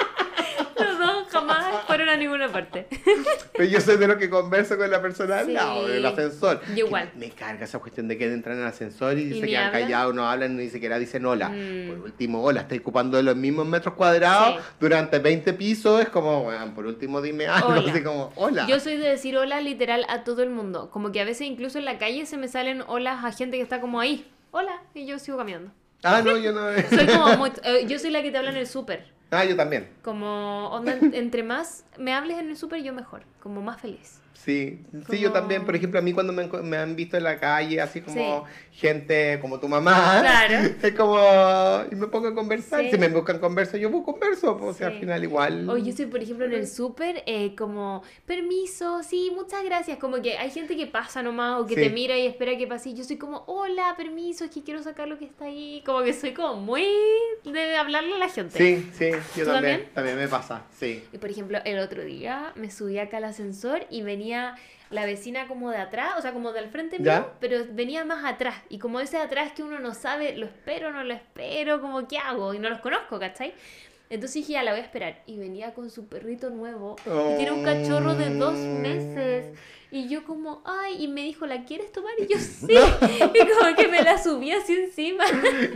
Pero 3.53 3.69
yo 3.69 3.81
soy 3.81 3.97
de 3.97 4.09
los 4.09 4.17
que 4.17 4.29
converso 4.29 4.77
con 4.77 4.91
la 4.91 5.01
persona 5.01 5.39
al 5.39 5.53
lado, 5.53 5.87
del 5.89 6.05
ascensor. 6.05 6.61
Yo 6.75 6.87
igual. 6.87 7.11
Me, 7.17 7.31
carga 7.31 7.65
esa 7.65 7.79
cuestión 7.79 8.09
de 8.09 8.19
que 8.19 8.33
entran 8.33 8.57
en 8.57 8.63
el 8.63 8.69
ascensor 8.69 9.19
y, 9.19 9.23
¿Y 9.23 9.41
se 9.41 9.47
quedan 9.47 9.67
hablan? 9.67 9.83
callados, 9.83 10.15
no 10.15 10.29
hablan, 10.29 10.57
ni 10.57 10.69
siquiera 10.69 10.99
dicen 10.99 11.25
hola. 11.25 11.49
Mm. 11.49 11.89
Por 11.89 11.99
último, 12.01 12.43
hola, 12.43 12.63
estáis 12.63 12.81
ocupando 12.81 13.21
los 13.23 13.37
mismos 13.37 13.67
metros 13.67 13.95
cuadrados 13.95 14.57
Sí. 14.57 14.63
durante 14.81 15.19
20 15.19 15.53
pisos. 15.55 16.01
Es 16.03 16.09
como, 16.09 16.45
bueno, 16.45 16.75
por 16.75 16.87
último, 16.87 17.21
dime 17.21 17.47
algo. 17.47 17.69
Hola. 17.69 17.91
Así 17.91 18.03
como, 18.03 18.33
hola. 18.37 18.67
Yo 18.69 18.81
soy 18.81 18.97
de 18.97 19.09
decir 19.09 19.37
hola 19.37 19.61
literal 19.61 20.05
a 20.09 20.25
todo 20.25 20.43
el 20.43 20.51
mundo. 20.51 20.91
Como 20.91 21.13
que 21.13 21.21
a 21.21 21.25
veces 21.25 21.47
incluso 21.47 21.79
en 21.79 21.85
la 21.85 21.99
calle 21.99 22.27
se 22.27 22.37
me 22.37 22.49
salen 22.49 22.83
holas 22.87 23.25
a 23.25 23.33
gente 23.33 23.57
que 23.57 23.63
está 23.63 23.81
como 23.81 24.01
ahí. 24.01 24.31
Hola, 24.51 24.83
y 24.95 25.07
yo 25.07 25.19
sigo 25.19 25.37
caminando. 25.37 25.71
Ah, 26.03 26.23
no, 26.25 26.37
yo 26.37 26.53
no. 26.53 26.61
Soy 26.91 27.07
como 27.07 27.47
eh, 27.65 27.87
yo 27.89 27.99
soy 27.99 28.11
la 28.11 28.23
que 28.23 28.31
te 28.31 28.39
habla 28.39 28.51
en 28.51 28.57
el 28.57 28.67
súper. 28.67 29.16
Ah, 29.31 29.45
yo 29.45 29.57
también. 29.57 29.89
Como 30.03 30.83
entre 31.13 31.43
más 31.43 31.85
me 31.99 32.15
hables 32.15 32.39
en 32.39 32.51
el 32.51 32.57
súper, 32.57 32.83
yo 32.83 32.93
mejor. 32.93 33.23
Como 33.41 33.63
más 33.63 33.81
feliz. 33.81 34.21
Sí, 34.45 34.81
sí, 35.11 35.19
yo 35.19 35.31
Como- 35.31 35.41
también, 35.41 35.65
por 35.65 35.75
ejemplo, 35.75 35.99
a 35.99 36.03
mí 36.03 36.13
cuando 36.13 36.33
me, 36.33 36.47
me 36.63 36.77
han 36.77 36.95
visto 36.95 37.17
en 37.17 37.25
la 37.25 37.39
calle, 37.41 37.81
así 37.81 38.01
como 38.01 38.45
gente 38.71 39.39
como 39.41 39.59
tu 39.59 39.69
mamá, 39.69 40.19
Claro. 40.21 40.55
es 40.83 40.95
como, 40.95 41.19
y 41.91 41.95
me 41.97 42.07
pongo 42.09 42.29
a 42.29 42.35
conversar, 42.35 42.83
Sí. 42.85 42.91
si 42.93 42.99
me 42.99 43.09
buscan 43.09 43.39
conversa, 43.39 43.77
yo 43.77 43.91
busco 43.91 44.13
converso, 44.13 44.57
pues 44.57 44.71
o 44.71 44.75
sea, 44.75 44.89
Sí. 44.91 44.95
al 44.95 45.01
final 45.01 45.25
igual. 45.25 45.69
O 45.69 45.77
yo 45.77 45.93
soy, 45.93 46.07
por 46.07 46.23
ejemplo, 46.23 46.45
en 46.47 46.53
el 46.53 46.67
súper, 46.69 47.23
eh, 47.27 47.55
como, 47.57 48.03
permiso, 48.27 49.03
sí, 49.03 49.33
muchas 49.35 49.65
gracias. 49.65 49.99
Como 49.99 50.21
que 50.21 50.37
hay 50.37 50.51
gente 50.51 50.77
que 50.77 50.87
pasa 50.87 51.23
nomás 51.23 51.61
o 51.61 51.67
que 51.67 51.75
Sí. 51.75 51.81
te 51.81 51.91
mira 51.91 52.17
y 52.19 52.27
espera 52.27 52.57
que 52.59 52.67
pase. 52.67 52.91
Y 52.91 52.95
yo 52.95 53.05
soy 53.05 53.17
como, 53.17 53.45
hola, 53.47 53.95
permiso, 53.97 54.45
es 54.45 54.51
que 54.51 54.63
quiero 54.63 54.83
sacar 54.83 55.09
lo 55.09 55.19
que 55.19 55.25
está 55.25 55.47
ahí. 55.47 55.83
Como 55.87 56.03
que 56.03 56.13
soy 56.13 56.33
como 56.35 56.57
muy 56.57 56.85
de 57.45 57.77
hablarle 57.77 58.15
a 58.15 58.19
la 58.19 58.29
gente. 58.29 58.59
Sí, 58.59 58.91
sí, 58.93 59.11
yo 59.37 59.45
¿Tú 59.45 59.51
también, 59.51 59.53
también? 59.53 59.95
también 59.95 60.17
me 60.19 60.29
pasa, 60.29 60.65
sí. 60.79 61.03
Y 61.13 61.19
por 61.19 61.31
ejemplo, 61.31 61.59
el 61.65 61.79
otro 61.79 62.05
día 62.05 62.53
me 62.57 62.71
subí 62.71 62.99
acá 62.99 63.17
al 63.19 63.25
ascensor 63.25 63.87
y 63.91 64.03
venía 64.03 64.26
la 64.91 65.05
vecina 65.05 65.49
como 65.49 65.71
de 65.71 65.79
atrás, 65.79 66.15
o 66.19 66.23
sea, 66.23 66.33
como 66.33 66.53
del 66.53 66.69
frente 66.69 66.99
mío, 66.99 67.07
¿Ya? 67.07 67.33
pero 67.41 67.65
venía 67.71 68.05
más 68.05 68.25
atrás. 68.25 68.57
Y 68.69 68.79
como 68.79 69.01
ese 69.01 69.17
de 69.17 69.25
atrás 69.25 69.53
que 69.53 69.63
uno 69.63 69.81
no 69.81 69.95
sabe, 69.95 70.37
lo 70.37 70.47
espero, 70.47 70.93
no 70.93 71.03
lo 71.03 71.15
espero, 71.15 71.81
como, 71.81 72.07
¿qué 72.07 72.19
hago? 72.19 72.55
Y 72.55 72.59
no 72.59 72.69
los 72.71 72.81
conozco, 72.81 73.19
¿cachai? 73.19 73.55
Entonces 74.09 74.35
dije, 74.35 74.53
ya 74.53 74.63
la 74.63 74.71
voy 74.71 74.81
a 74.81 74.85
esperar. 74.85 75.23
Y 75.27 75.37
venía 75.39 75.75
con 75.75 75.91
su 75.91 76.07
perrito 76.07 76.51
nuevo. 76.51 76.97
Y 77.05 77.37
tiene 77.37 77.53
un 77.53 77.65
cachorro 77.65 78.15
de 78.15 78.31
dos 78.37 78.55
meses. 78.55 79.59
Y 79.97 80.09
yo 80.09 80.25
como, 80.25 80.63
ay, 80.67 81.03
y 81.03 81.09
me 81.09 81.23
dijo, 81.23 81.47
¿la 81.47 81.65
quieres 81.65 81.91
tomar? 81.91 82.13
Y 82.19 82.27
yo, 82.31 82.39
sí. 82.39 82.67
Y 83.35 83.39
como 83.49 83.75
que 83.77 83.89
me 83.89 84.03
la 84.03 84.23
subí 84.23 84.51
así 84.53 84.75
encima. 84.75 85.25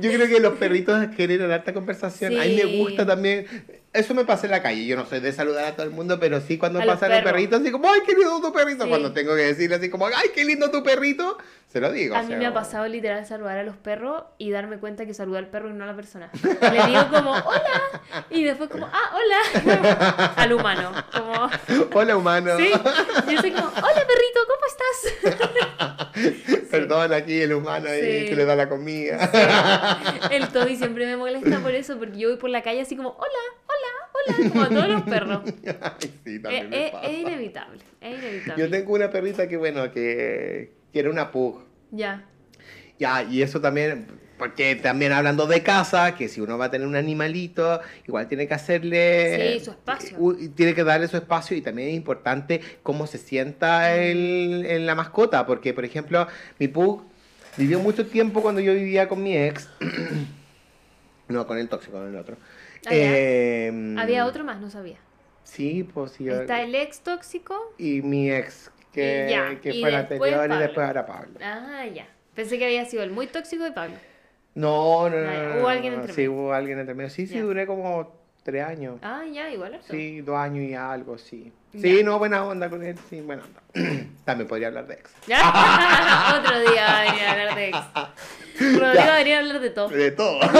Yo 0.01 0.12
creo 0.12 0.28
que 0.28 0.40
los 0.40 0.55
perritos 0.59 1.06
generan 1.16 1.51
harta 1.51 1.72
conversación. 1.72 2.38
A 2.38 2.44
mí 2.44 2.55
me 2.56 2.62
Sí. 2.62 2.78
gusta 2.78 3.06
también. 3.06 3.47
Eso 3.92 4.12
me 4.14 4.24
pasa 4.26 4.47
en 4.47 4.51
la 4.52 4.62
calle. 4.62 4.84
Yo 4.86 4.94
no 4.97 5.06
soy 5.06 5.20
de 5.20 5.32
saludar 5.32 5.64
a 5.64 5.74
todo 5.74 5.84
el 5.86 5.92
mundo, 5.92 6.20
pero 6.20 6.40
sí 6.40 6.59
cuando 6.59 6.80
A 6.80 6.84
pasan 6.84 7.09
los 7.10 7.18
perros. 7.20 7.32
perritos, 7.32 7.60
así 7.62 7.70
como, 7.70 7.88
¡ay, 7.90 8.01
qué 8.06 8.12
lindo 8.14 8.40
tu 8.42 8.52
perrito! 8.52 8.84
Sí. 8.84 8.88
Cuando 8.90 9.12
tengo 9.12 9.34
que 9.34 9.42
decirle 9.42 9.76
así 9.76 9.88
como, 9.88 10.06
¡ay, 10.06 10.28
qué 10.34 10.44
lindo 10.44 10.70
tu 10.70 10.82
perrito! 10.82 11.38
Se 11.72 11.80
lo 11.80 11.92
digo. 11.92 12.16
A 12.16 12.22
mí 12.22 12.28
sea, 12.28 12.36
me 12.36 12.47
ha 12.47 12.52
pasado 12.52 12.88
literal 12.88 13.24
saludar 13.26 13.56
a 13.59 13.62
los 13.62 13.76
perros 13.76 14.24
y 14.38 14.51
darme 14.51 14.78
cuenta 14.78 15.06
que 15.06 15.14
saludé 15.14 15.38
al 15.38 15.47
perro 15.47 15.70
y 15.70 15.72
no 15.72 15.84
a 15.84 15.86
la 15.86 15.94
persona. 15.94 16.28
Le 16.42 16.86
digo 16.88 17.09
como, 17.12 17.30
hola. 17.30 18.24
Y 18.28 18.42
después 18.42 18.68
como, 18.68 18.86
ah, 18.86 19.10
hola. 19.14 20.32
Al 20.36 20.52
humano. 20.52 20.90
Como, 21.12 21.48
Hola, 21.94 22.16
humano. 22.16 22.56
sí. 22.59 22.70
Yo 22.72 23.40
soy 23.40 23.52
como, 23.52 23.68
hola 23.68 24.05
perrito, 24.06 24.40
¿cómo 24.48 24.66
estás? 24.66 26.10
Perdón, 26.70 27.12
aquí 27.12 27.40
el 27.40 27.52
humano 27.52 27.88
ahí 27.88 28.26
que 28.28 28.34
le 28.36 28.44
da 28.44 28.56
la 28.56 28.68
comida. 28.68 29.30
El 30.30 30.48
Toby 30.48 30.74
siempre 30.76 31.06
me 31.06 31.16
molesta 31.16 31.60
por 31.60 31.72
eso, 31.74 31.98
porque 31.98 32.18
yo 32.18 32.28
voy 32.30 32.38
por 32.38 32.51
la 32.51 32.62
calle 32.62 32.80
así 32.80 32.97
como, 32.97 33.10
hola, 33.10 33.28
hola, 33.66 34.36
hola, 34.38 34.48
como 34.51 34.62
a 34.64 34.68
todos 34.68 34.88
los 34.88 35.02
perros. 35.02 35.40
Ay, 35.80 36.12
sí, 36.24 36.42
también 36.42 36.68
me 36.70 36.86
es- 36.86 36.92
pasa. 36.92 37.06
es 37.06 37.18
inevitable, 37.18 37.82
es 38.01 38.18
inevitable. 38.18 38.62
Yo 38.64 38.70
tengo 38.70 38.92
una 38.92 39.10
perrita 39.10 39.48
que, 39.48 39.56
bueno, 39.56 39.90
que, 39.92 40.80
que 40.92 41.00
era 41.00 41.10
una 41.10 41.30
pug. 41.30 41.60
Ya. 41.90 42.24
Ya, 42.98 43.22
y 43.22 43.40
eso 43.42 43.60
también, 43.60 44.06
porque 44.38 44.74
también 44.76 45.12
hablando 45.12 45.46
de 45.46 45.62
casa, 45.62 46.14
que 46.14 46.28
si 46.28 46.40
uno 46.40 46.58
va 46.58 46.66
a 46.66 46.70
tener 46.70 46.86
un 46.86 46.96
animalito, 46.96 47.80
igual 48.06 48.28
tiene 48.28 48.46
que 48.46 48.54
hacerle... 48.54 49.58
Sí, 49.58 49.64
su 49.64 49.70
espacio. 49.70 50.16
u- 50.18 50.48
tiene 50.50 50.74
que 50.74 50.84
darle 50.84 51.08
su 51.08 51.16
espacio 51.16 51.56
y 51.56 51.62
también 51.62 51.88
es 51.88 51.94
importante 51.94 52.60
cómo 52.82 53.06
se 53.06 53.16
sienta 53.18 53.94
el, 53.96 54.66
en 54.66 54.84
la 54.86 54.94
mascota, 54.94 55.46
porque, 55.46 55.72
por 55.72 55.84
ejemplo, 55.84 56.26
mi 56.58 56.68
pug 56.68 57.02
vivió 57.56 57.78
mucho 57.80 58.06
tiempo 58.06 58.42
cuando 58.42 58.60
yo 58.60 58.74
vivía 58.74 59.08
con 59.08 59.22
mi 59.22 59.36
ex. 59.36 59.68
no, 61.28 61.46
con 61.46 61.58
el 61.58 61.68
tóxico, 61.68 61.92
con 61.98 62.08
el 62.08 62.16
otro. 62.16 62.36
Em, 62.90 63.98
Había 63.98 64.26
otro 64.26 64.44
más, 64.44 64.60
no 64.60 64.70
sabía. 64.70 64.98
Sí, 65.44 65.84
pues 65.94 66.12
sí. 66.12 66.28
Está 66.28 66.62
el 66.62 66.74
ex 66.74 67.00
tóxico. 67.00 67.74
Y 67.78 68.02
mi 68.02 68.30
ex, 68.30 68.70
que, 68.92 69.26
Y 69.28 69.30
ya, 69.30 69.60
que 69.60 69.70
y 69.70 69.80
fue 69.80 69.90
después 69.90 70.00
anterior 70.32 70.44
y 70.44 70.48
Pablo. 70.48 70.58
después 70.58 70.86
ahora 70.86 71.06
Pablo. 71.06 71.38
Ah, 71.42 71.84
ya. 71.94 72.06
Pensé 72.34 72.58
que 72.58 72.64
había 72.66 72.84
sido 72.86 73.02
el 73.02 73.10
muy 73.10 73.26
tóxico 73.26 73.64
de 73.64 73.72
Pablo. 73.72 73.96
No, 74.54 75.08
no, 75.08 75.16
no. 75.20 75.28
Ah, 75.30 75.52
no, 75.54 75.60
Hubo 75.60 75.68
alguien 75.68 75.94
entre 75.94 76.12
Sí, 76.12 76.20
medio. 76.22 76.32
hubo 76.32 76.52
alguien 76.52 76.78
entre 76.80 76.94
medio. 76.94 77.10
Sí, 77.10 77.26
sí, 77.26 77.34
Ya. 77.34 77.42
duré 77.42 77.66
como 77.66 78.12
tres 78.42 78.64
años. 78.64 78.98
Ah, 79.02 79.22
ya, 79.32 79.50
igual 79.50 79.74
harto. 79.74 79.86
Sí, 79.92 80.20
dos 80.22 80.36
años 80.36 80.64
y 80.68 80.74
algo, 80.74 81.18
sí. 81.18 81.52
Ya. 81.72 81.80
Sí, 81.82 82.02
no, 82.02 82.18
buena 82.18 82.44
onda 82.44 82.68
con 82.68 82.82
él, 82.82 82.96
sí, 83.08 83.20
buena 83.20 83.42
onda. 83.44 83.60
También 84.24 84.48
podría 84.48 84.68
hablar 84.68 84.86
de 84.88 84.94
ex. 84.94 85.10
¿Ya? 85.28 85.38
Otro 86.42 86.60
día 86.72 86.84
va 86.84 86.98
a 87.00 87.04
venir 87.04 87.22
a 87.22 87.30
hablar 87.32 87.54
de 87.54 87.68
ex. 87.68 87.78
Rodrigo 88.80 89.06
va 89.06 89.14
a 89.14 89.18
venir 89.18 89.34
a 89.34 89.38
hablar 89.38 89.60
de 89.60 89.70
todo. 89.70 89.88
De 89.88 90.10
todo. 90.10 90.40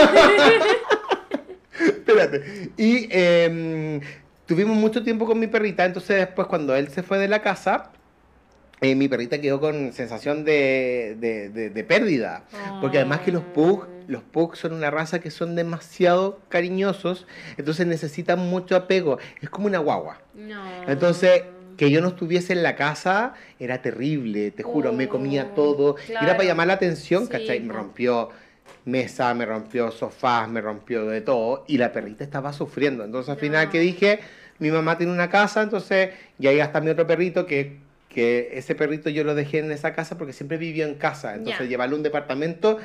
Espérate. 1.79 2.71
Y 2.77 3.07
em, 3.11 3.99
tuvimos 4.45 4.75
mucho 4.77 5.03
tiempo 5.03 5.25
con 5.25 5.39
mi 5.39 5.47
perrita, 5.47 5.85
entonces 5.85 6.17
después 6.17 6.47
cuando 6.47 6.75
él 6.75 6.89
se 6.89 7.03
fue 7.03 7.17
de 7.17 7.27
la 7.27 7.41
casa, 7.41 7.91
eh, 8.81 8.95
mi 8.95 9.07
perrita 9.07 9.39
quedó 9.39 9.59
con 9.59 9.93
sensación 9.93 10.43
de, 10.43 11.15
de, 11.19 11.49
de- 11.49 11.69
de 11.69 11.83
pérdida. 11.83 12.45
Porque 12.81 12.97
además 12.97 13.19
que 13.21 13.31
los 13.31 13.43
pug, 13.43 13.85
los 14.07 14.23
pug 14.23 14.55
son 14.55 14.73
una 14.73 14.89
raza 14.89 15.19
que 15.19 15.29
son 15.29 15.55
demasiado 15.55 16.39
cariñosos, 16.49 17.27
entonces 17.57 17.85
necesitan 17.85 18.39
mucho 18.39 18.75
apego. 18.75 19.19
Es 19.39 19.49
como 19.51 19.67
una 19.67 19.77
guagua. 19.77 20.19
No. 20.33 20.63
Entonces, 20.87 21.43
que 21.77 21.91
yo 21.91 22.01
no 22.01 22.09
estuviese 22.09 22.53
en 22.53 22.63
la 22.63 22.75
casa 22.75 23.33
era 23.59 23.81
terrible, 23.83 24.49
te 24.51 24.63
juro, 24.63 24.91
me 24.93 25.07
comía 25.07 25.53
todo. 25.53 25.95
Claro. 25.95 26.25
Era 26.25 26.35
para 26.37 26.47
llamar 26.49 26.67
la 26.67 26.73
atención, 26.73 27.25
Sí, 27.25 27.29
¿cachai? 27.31 27.59
Me 27.59 27.73
rompió 27.73 28.29
mesa, 28.85 29.31
me 29.35 29.45
rompió 29.45 29.91
sofás, 29.91 30.49
me 30.49 30.59
rompió 30.59 31.05
de 31.05 31.21
todo. 31.21 31.65
Y 31.67 31.77
la 31.77 31.91
perrita 31.91 32.23
estaba 32.23 32.51
sufriendo. 32.51 33.03
Entonces, 33.03 33.29
al 33.29 33.37
final, 33.37 33.69
que 33.69 33.79
dije? 33.79 34.19
Mi 34.57 34.71
mamá 34.71 34.97
tiene 34.97 35.13
una 35.13 35.29
casa, 35.29 35.61
entonces, 35.61 36.09
y 36.39 36.47
ahí 36.47 36.59
está 36.59 36.81
mi 36.81 36.89
otro 36.89 37.05
perrito 37.07 37.45
que 37.45 37.77
que 38.13 38.49
ese 38.53 38.75
perrito 38.75 39.09
yo 39.09 39.23
lo 39.23 39.33
dejé 39.35 39.59
en 39.59 39.71
esa 39.71 39.93
casa 39.93 40.17
porque 40.17 40.33
siempre 40.33 40.57
vivió 40.57 40.85
en 40.85 40.95
casa. 40.95 41.33
Entonces, 41.35 41.61
Ya. 41.63 41.65
llevarlo 41.69 41.95
a 41.95 41.97
un 41.97 42.03
departamento 42.03 42.77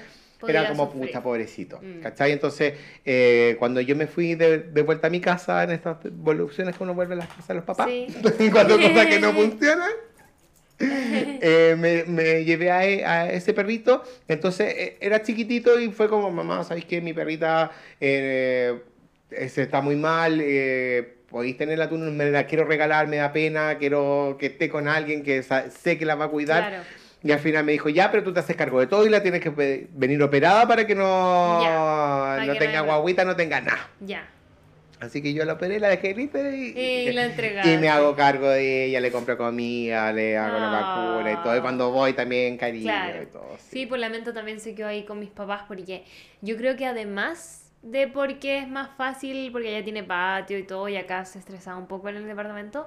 era 0.47 0.69
como 0.69 0.93
pucha, 0.93 1.23
pobrecito. 1.23 1.81
Mm. 1.82 2.01
¿Cachai? 2.03 2.31
Entonces, 2.32 2.74
eh, 3.05 3.57
cuando 3.59 3.81
yo 3.81 3.97
me 3.97 4.07
fui 4.07 4.35
de, 4.35 4.59
de 4.59 4.82
vuelta 4.82 5.07
a 5.09 5.11
mi 5.11 5.20
casa, 5.20 5.65
en 5.65 5.70
estas 5.73 6.05
evoluciones 6.05 6.77
que 6.77 6.82
uno 6.85 6.94
vuelve 6.94 7.15
a 7.15 7.16
las 7.19 7.28
casas 7.28 7.48
de 7.48 7.55
los 7.55 7.65
papás, 7.65 7.89
Sí. 7.89 8.07
cuando 8.53 8.77
cosas 8.77 9.07
que 9.07 9.19
no 9.19 9.32
funcionan, 9.35 9.90
eh, 10.78 11.74
me, 11.78 12.05
me 12.05 12.44
llevé 12.44 12.70
a, 12.70 12.86
e- 12.86 13.05
a 13.05 13.32
ese 13.32 13.55
perrito. 13.55 14.03
Entonces, 14.28 14.74
eh, 14.77 14.97
era 15.01 15.23
chiquitito 15.23 15.81
y 15.81 15.90
fue 15.90 16.09
como, 16.09 16.31
mamá, 16.31 16.65
¿sabéis 16.65 16.85
que 16.85 17.01
mi 17.01 17.12
perrita 17.15 17.70
eh, 18.01 18.78
se 19.48 19.62
está 19.62 19.81
muy 19.81 19.97
mal? 19.97 20.39
Eh, 20.43 21.16
podéis 21.31 21.57
tenerla 21.57 21.89
tú, 21.89 21.97
me 21.98 22.31
la 22.31 22.47
quiero 22.47 22.65
regalar, 22.65 23.09
me 23.09 23.16
da 23.16 23.32
pena, 23.32 23.77
quiero 23.78 24.36
que 24.39 24.47
esté 24.47 24.69
con 24.69 24.89
alguien 24.89 25.23
que 25.23 25.43
sé 25.43 25.98
que 25.98 26.05
la 26.05 26.15
va 26.15 26.27
a 26.27 26.28
cuidar. 26.28 26.69
Claro. 26.69 26.85
Y 27.23 27.32
al 27.32 27.40
final 27.40 27.65
me 27.65 27.73
dijo, 27.73 27.89
ya, 27.89 28.11
pero 28.11 28.23
tú 28.23 28.32
te 28.32 28.40
haces 28.40 28.55
cargo 28.57 28.78
de 28.78 28.86
todo 28.86 29.05
y 29.05 29.09
la 29.09 29.23
tienes 29.23 29.40
que 29.40 29.51
venir 29.90 30.23
operada 30.23 30.69
para 30.69 30.86
que 30.86 30.94
no, 30.94 31.61
Ya, 31.62 31.69
para 32.36 32.47
no 32.47 32.53
que 32.53 32.59
tenga 32.59 32.78
no 32.81 32.85
guaguita, 32.86 33.24
no 33.24 33.35
tenga 33.35 33.61
nada. 33.61 33.90
Ya. 34.01 34.28
Así 35.01 35.20
que 35.20 35.35
yo 35.35 35.44
la 35.44 35.55
operé, 35.55 35.78
la 35.78 35.89
dejé 35.89 36.15
lista 36.15 36.39
y, 36.40 36.73
Y 36.78 37.12
la 37.12 37.27
y 37.27 37.77
me 37.78 37.89
hago 37.89 38.15
cargo 38.16 38.48
de 38.48 38.86
ella, 38.86 39.01
le 39.01 39.11
compro 39.11 39.36
comida, 39.36 40.11
le 40.12 40.39
hago 40.39 40.59
la 40.59 40.69
Ah. 40.78 41.15
vacuna 41.16 41.32
y 41.32 41.36
todo. 41.43 41.57
Y 41.57 41.61
cuando 41.61 41.90
voy 41.90 42.12
también 42.15 42.57
cariño 42.57 42.85
Claro. 42.85 43.23
y 43.23 43.27
todo. 43.27 43.57
Sí, 43.59 43.85
por 43.86 43.98
lamento 43.98 44.32
también 44.32 44.59
se 44.61 44.74
quedó 44.74 44.86
ahí 44.89 45.05
con 45.05 45.19
mis 45.19 45.28
papás 45.31 45.65
porque 45.69 46.05
yo 46.40 46.57
creo 46.57 46.77
que 46.77 46.86
además 46.86 47.66
de 47.87 48.09
porque 48.09 48.59
es 48.59 48.69
más 48.69 48.91
fácil, 48.97 49.51
porque 49.53 49.71
ella 49.75 49.85
tiene 49.85 50.03
patio 50.03 50.59
y 50.59 50.65
todo, 50.65 50.89
y 50.89 50.97
acá 50.97 51.25
se 51.25 51.39
estresaba 51.39 51.77
un 51.79 51.87
poco 51.87 52.09
en 52.09 52.17
el 52.17 52.27
departamento, 52.27 52.87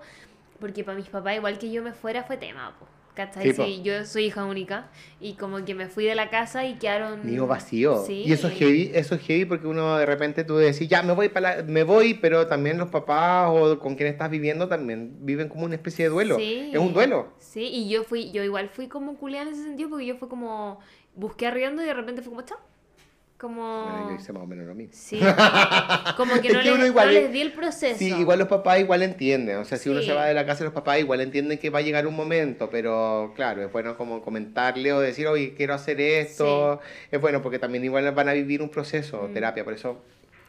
porque 0.59 0.83
para 0.83 0.97
mis 0.97 1.07
papás, 1.07 1.35
igual 1.35 1.57
que 1.57 1.71
yo 1.71 1.81
me 1.81 1.93
fuera, 1.93 2.23
fue 2.23 2.35
tema, 2.35 2.75
po, 2.77 2.85
¿cachai? 3.13 3.43
Sí, 3.43 3.53
po. 3.53 3.63
Sí, 3.63 3.81
yo 3.81 4.03
soy 4.05 4.25
hija 4.25 4.43
única 4.43 4.89
y 5.21 5.35
como 5.35 5.63
que 5.63 5.73
me 5.73 5.87
fui 5.87 6.03
de 6.03 6.15
la 6.15 6.29
casa 6.29 6.65
y 6.65 6.73
quedaron... 6.73 7.25
Nido 7.25 7.47
vacío. 7.47 8.03
Sí. 8.05 8.23
Y 8.25 8.33
eso 8.33 8.49
es 8.49 8.55
heavy, 8.55 8.91
eso 8.93 9.15
es 9.15 9.21
heavy 9.21 9.45
porque 9.45 9.67
uno 9.67 9.97
de 9.97 10.05
repente 10.05 10.43
tú 10.43 10.57
decís, 10.57 10.89
ya 10.89 11.01
me 11.01 11.13
voy 11.13 11.29
para 11.29 11.63
me 11.63 11.83
voy, 11.83 12.15
pero 12.15 12.47
también 12.47 12.77
los 12.77 12.89
papás 12.89 13.49
o 13.53 13.79
con 13.79 13.95
quien 13.95 14.09
estás 14.09 14.29
viviendo 14.29 14.67
también 14.67 15.15
viven 15.21 15.47
como 15.47 15.63
una 15.63 15.75
especie 15.75 16.05
de 16.05 16.09
duelo. 16.09 16.35
Sí. 16.35 16.71
Es 16.73 16.79
un 16.79 16.93
duelo. 16.93 17.31
Sí, 17.37 17.63
y 17.63 17.89
yo 17.89 18.03
fui, 18.03 18.31
yo 18.31 18.43
igual 18.43 18.67
fui 18.67 18.89
como 18.89 19.15
culiada 19.15 19.47
en 19.47 19.53
ese 19.53 19.63
sentido 19.63 19.89
porque 19.89 20.05
yo 20.05 20.17
fue 20.17 20.27
como, 20.27 20.81
busqué 21.15 21.47
arriendo 21.47 21.81
y 21.81 21.85
de 21.85 21.93
repente 21.93 22.21
fue 22.21 22.31
como, 22.31 22.41
chao. 22.41 22.59
Como... 23.39 23.83
Bueno, 23.83 24.09
yo 24.09 24.15
hice 24.17 24.33
más 24.33 24.43
o 24.43 24.45
menos 24.47 24.65
lo 24.67 24.75
mismo. 24.75 24.93
Sí. 24.93 25.17
Como 26.17 26.41
que 26.41 26.49
no, 26.53 26.61
que 26.61 26.71
les, 26.71 26.87
igual 26.87 27.07
no 27.07 27.11
les 27.13 27.31
di 27.31 27.41
el 27.41 27.53
proceso. 27.53 27.97
Sí, 27.97 28.13
igual 28.13 28.37
los 28.39 28.49
papás 28.49 28.79
igual 28.79 29.01
entienden, 29.01 29.57
o 29.57 29.65
sea, 29.65 29.77
si 29.77 29.89
uno 29.89 30.01
se 30.01 30.11
va 30.13 30.25
de 30.25 30.33
la 30.33 30.45
casa, 30.45 30.65
los 30.65 30.73
papás 30.73 30.99
igual 30.99 31.21
entienden 31.21 31.57
que 31.57 31.69
va 31.69 31.79
a 31.79 31.81
llegar 31.81 32.05
un 32.05 32.15
momento, 32.15 32.69
pero 32.69 33.31
claro, 33.35 33.63
es 33.63 33.71
bueno 33.71 33.95
como 33.95 34.21
comentarle 34.21 34.91
o 34.91 34.99
decir, 34.99 35.27
oye, 35.27 35.53
quiero 35.55 35.73
hacer 35.73 36.01
esto, 36.01 36.81
es 37.11 37.21
bueno 37.21 37.41
porque 37.41 37.59
también 37.59 37.85
igual 37.85 38.11
van 38.11 38.27
a 38.27 38.33
vivir 38.33 38.61
un 38.61 38.69
proceso, 38.69 39.27
Mm. 39.29 39.33
terapia, 39.33 39.63
por 39.63 39.73
eso, 39.73 40.01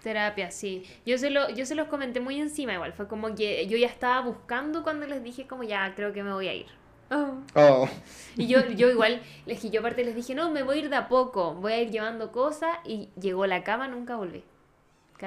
Terapia, 0.03 0.51
sí. 0.51 0.85
Yo 1.05 1.19
se, 1.19 1.29
lo, 1.29 1.51
yo 1.51 1.67
se 1.67 1.75
los 1.75 1.87
comenté 1.89 2.21
muy 2.21 2.41
encima 2.41 2.73
igual. 2.73 2.95
Fue 2.95 3.07
como 3.07 3.35
que 3.35 3.67
yo 3.67 3.77
ya 3.77 3.87
estaba 3.87 4.23
buscando 4.23 4.83
cuando 4.83 5.07
les 5.07 5.23
dije 5.23 5.47
como 5.47 5.63
ya 5.63 5.93
creo 5.95 6.15
que 6.15 6.23
me 6.23 6.33
voy 6.33 6.49
a 6.49 6.55
ir. 6.55 6.67
Oh, 7.11 7.89
Y 8.37 8.47
yo, 8.47 8.67
yo 8.69 8.91
igual, 8.91 9.21
les, 9.47 9.63
yo 9.63 9.81
aparte 9.81 10.05
les 10.05 10.15
dije, 10.15 10.35
no, 10.35 10.51
me 10.51 10.63
voy 10.63 10.79
a 10.79 10.81
ir 10.81 10.91
de 10.91 10.97
a 10.97 11.09
poco, 11.09 11.55
voy 11.55 11.73
a 11.73 11.83
ir 11.83 11.91
llevando 11.91 12.33
cosas 12.33 12.77
y 12.85 13.09
llegó 13.21 13.47
la 13.47 13.65
cama, 13.65 13.89
nunca 13.89 14.17
volví. 14.17 14.45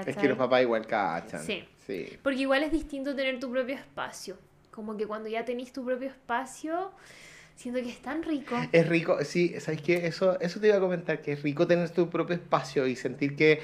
es 0.05 0.17
que 0.17 0.27
los 0.27 0.37
papás 0.37 0.61
igual 0.61 0.85
cachan. 0.87 1.43
Sí. 1.43 1.63
sí. 1.85 2.17
Porque 2.23 2.41
igual 2.41 2.63
es 2.63 2.71
distinto 2.71 3.15
tener 3.15 3.39
tu 3.39 3.51
propio 3.51 3.75
espacio. 3.75 4.37
Como 4.71 4.97
que 4.97 5.05
cuando 5.05 5.29
ya 5.29 5.45
tenés 5.45 5.71
tu 5.71 5.85
propio 5.85 6.09
espacio, 6.09 6.91
siento 7.55 7.81
que 7.81 7.89
es 7.89 8.01
tan 8.01 8.23
rico. 8.23 8.55
Es 8.71 8.87
rico, 8.87 9.23
sí, 9.23 9.59
¿sabes 9.59 9.81
qué? 9.81 10.07
Eso, 10.07 10.39
eso 10.39 10.59
te 10.59 10.67
iba 10.67 10.77
a 10.77 10.79
comentar, 10.79 11.21
que 11.21 11.33
es 11.33 11.43
rico 11.43 11.67
tener 11.67 11.89
tu 11.91 12.09
propio 12.09 12.35
espacio 12.35 12.87
y 12.87 12.95
sentir 12.95 13.35
que 13.35 13.61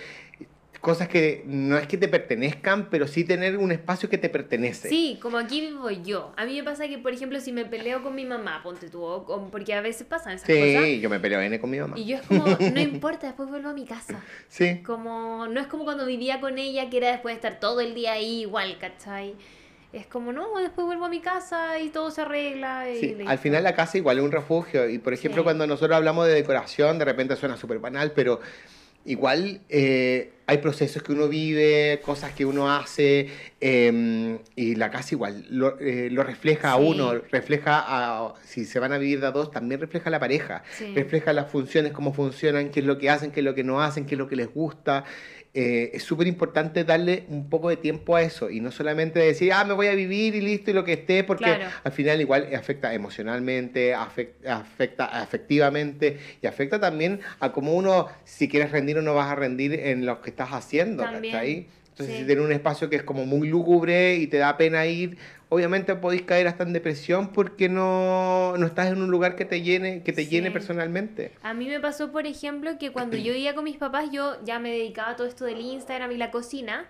cosas 0.82 1.08
que 1.10 1.44
no 1.46 1.78
es 1.78 1.88
que 1.88 1.98
te 1.98 2.08
pertenezcan, 2.08 2.90
pero 2.90 3.08
sí 3.08 3.24
tener 3.26 3.58
un 3.58 3.72
espacio 3.72 4.10
que 4.10 4.18
te 4.18 4.30
pertenece. 4.30 4.88
Sí, 4.90 5.20
como 5.22 5.38
aquí 5.38 5.62
vivo 5.62 5.90
yo. 5.90 6.32
A 6.38 6.46
mí 6.46 6.56
me 6.56 6.64
pasa 6.64 6.88
que, 6.88 6.98
por 6.98 7.14
ejemplo, 7.14 7.40
si 7.42 7.52
me 7.52 7.66
peleo 7.66 8.02
con 8.02 8.16
mi 8.16 8.26
mamá, 8.26 8.62
ponte 8.64 8.90
tú, 8.90 9.04
o 9.04 9.26
con- 9.26 9.52
porque 9.52 9.74
a 9.74 9.82
veces 9.82 10.08
pasan 10.08 10.34
esas 10.34 10.48
cosas. 10.48 10.84
Sí, 10.86 11.00
yo 11.02 11.10
me 11.10 11.20
peleo 11.20 11.42
N 11.42 11.60
con 11.60 11.70
mi 11.70 11.80
mamá. 11.80 11.98
Y 12.00 12.06
yo 12.06 12.16
es 12.18 12.22
como, 12.24 12.46
no 12.46 12.48
importa, 12.82 13.28
después 13.28 13.50
vuelvo 13.50 13.70
a 13.70 13.74
mi 13.74 13.86
casa. 13.86 14.24
Sí. 14.48 14.82
Como, 14.86 15.48
no 15.48 15.60
es 15.60 15.68
como 15.68 15.84
cuando 15.84 16.06
vivía 16.06 16.40
con 16.40 16.58
ella, 16.58 16.90
que 16.90 16.98
era 16.98 17.12
después 17.12 17.34
de 17.34 17.36
estar 17.36 17.60
todo 17.60 17.82
el 17.82 17.94
día 17.94 18.14
ahí 18.14 18.42
igual, 18.42 18.78
¿cachai? 18.80 19.36
Es 19.92 20.06
como, 20.06 20.32
no, 20.32 20.58
después 20.60 20.86
vuelvo 20.86 21.06
a 21.06 21.10
mi 21.10 21.20
casa 21.20 21.80
y 21.80 21.90
todo 21.90 22.12
se 22.12 22.22
arregla. 22.22 22.90
Y 22.90 23.00
Sí, 23.00 23.18
al 23.26 23.38
final 23.40 23.64
la 23.64 23.74
casa 23.76 23.98
igual 23.98 24.20
es 24.20 24.24
un 24.24 24.32
refugio. 24.32 24.88
Y 24.88 25.00
por 25.00 25.14
ejemplo, 25.14 25.42
Sí. 25.42 25.44
cuando 25.44 25.66
nosotros 25.68 25.98
hablamos 25.98 26.28
de 26.28 26.34
decoración, 26.36 27.00
de 27.00 27.06
repente 27.06 27.36
suena 27.36 27.58
súper 27.58 27.80
banal, 27.80 28.12
pero 28.16 28.40
igual 29.06 29.62
eh, 29.70 30.34
hay 30.50 30.58
procesos 30.58 31.04
que 31.04 31.12
uno 31.12 31.28
vive, 31.28 32.02
cosas 32.04 32.32
que 32.34 32.44
uno 32.44 32.72
hace, 32.72 33.28
eh, 33.62 34.40
y 34.56 34.74
la 34.76 34.90
casa 34.90 35.14
igual 35.14 35.46
lo, 35.52 35.80
eh, 35.80 36.10
lo 36.12 36.24
refleja 36.24 36.72
a 36.72 36.76
uno, 36.78 37.14
refleja 37.32 37.84
a, 37.88 38.34
si 38.44 38.66
se 38.66 38.80
van 38.80 38.92
a 38.92 38.98
vivir 38.98 39.20
de 39.22 39.28
a 39.28 39.32
dos, 39.32 39.52
también 39.52 39.80
refleja 39.80 40.10
a 40.10 40.12
la 40.12 40.20
pareja, 40.20 40.64
Sí. 40.76 40.92
refleja 40.96 41.34
las 41.34 41.52
funciones, 41.52 41.92
cómo 41.92 42.14
funcionan, 42.14 42.70
qué 42.70 42.80
es 42.80 42.86
lo 42.88 42.98
que 42.98 43.12
hacen, 43.12 43.32
qué 43.32 43.42
es 43.42 43.46
lo 43.46 43.54
que 43.54 43.64
no 43.64 43.80
hacen, 43.82 44.06
qué 44.08 44.16
es 44.16 44.20
lo 44.20 44.28
que 44.28 44.36
les 44.36 44.52
gusta. 44.52 45.04
Eh, 45.56 45.90
es 45.96 46.04
súper 46.04 46.28
importante 46.28 46.84
darle 46.84 47.24
un 47.28 47.50
poco 47.50 47.70
de 47.70 47.78
tiempo 47.78 48.16
a 48.16 48.22
eso 48.22 48.52
y 48.52 48.60
no 48.60 48.72
solamente 48.72 49.18
decir, 49.20 49.52
ah, 49.52 49.64
me 49.66 49.74
voy 49.74 49.88
a 49.88 49.96
vivir 49.96 50.36
y 50.36 50.42
listo 50.42 50.70
y 50.70 50.74
lo 50.76 50.84
que 50.84 50.94
esté, 50.94 51.24
porque 51.24 51.46
Claro. 51.46 51.66
al 51.84 51.92
final 51.92 52.22
igual 52.22 52.48
afecta 52.56 52.94
emocionalmente, 52.94 53.96
afec- 53.96 54.46
afecta 54.48 55.06
afectivamente 55.06 56.20
y 56.42 56.46
afecta 56.48 56.80
también 56.80 57.20
a 57.40 57.52
cómo 57.52 57.74
uno, 57.74 58.08
si 58.26 58.48
quieres 58.48 58.72
rendir 58.72 59.00
o 59.00 59.02
no 59.02 59.16
vas 59.16 59.32
a 59.32 59.36
rendir 59.36 59.74
en 59.74 60.06
lo 60.06 60.22
que 60.22 60.30
estás 60.30 60.50
haciendo, 60.52 61.04
También, 61.04 61.34
¿cachai? 61.34 61.68
Entonces, 62.00 62.16
sí. 62.16 62.22
si 62.22 62.28
tienes 62.28 62.46
un 62.46 62.52
espacio 62.54 62.90
que 62.90 62.96
es 62.96 63.04
como 63.04 63.26
muy 63.26 63.50
lúgubre 63.50 64.16
y 64.16 64.28
te 64.28 64.38
da 64.38 64.56
pena 64.56 64.86
ir, 64.86 65.18
obviamente 65.50 65.94
podéis 65.96 66.22
caer 66.22 66.48
hasta 66.48 66.64
en 66.64 66.72
depresión 66.72 67.34
porque 67.34 67.68
no, 67.68 68.56
no 68.58 68.66
estás 68.66 68.88
en 68.92 69.02
un 69.02 69.12
lugar 69.12 69.36
que 69.36 69.44
te 69.44 69.62
llene, 69.62 70.02
que 70.04 70.14
te 70.14 70.24
Sí. 70.24 70.30
llene 70.30 70.50
personalmente. 70.52 71.34
A 71.44 71.54
mí 71.54 71.68
me 71.68 71.80
pasó, 71.82 72.12
por 72.12 72.26
ejemplo, 72.26 72.78
que 72.80 72.92
cuando 72.92 73.18
yo 73.18 73.34
vivía 73.34 73.54
con 73.54 73.66
mis 73.66 73.76
papás, 73.78 74.10
yo 74.14 74.38
ya 74.46 74.60
me 74.60 74.72
dedicaba 74.72 75.12
a 75.12 75.16
todo 75.18 75.28
esto 75.28 75.44
del 75.44 75.60
Instagram 75.60 76.12
y 76.14 76.18
la 76.18 76.32
cocina, 76.32 76.88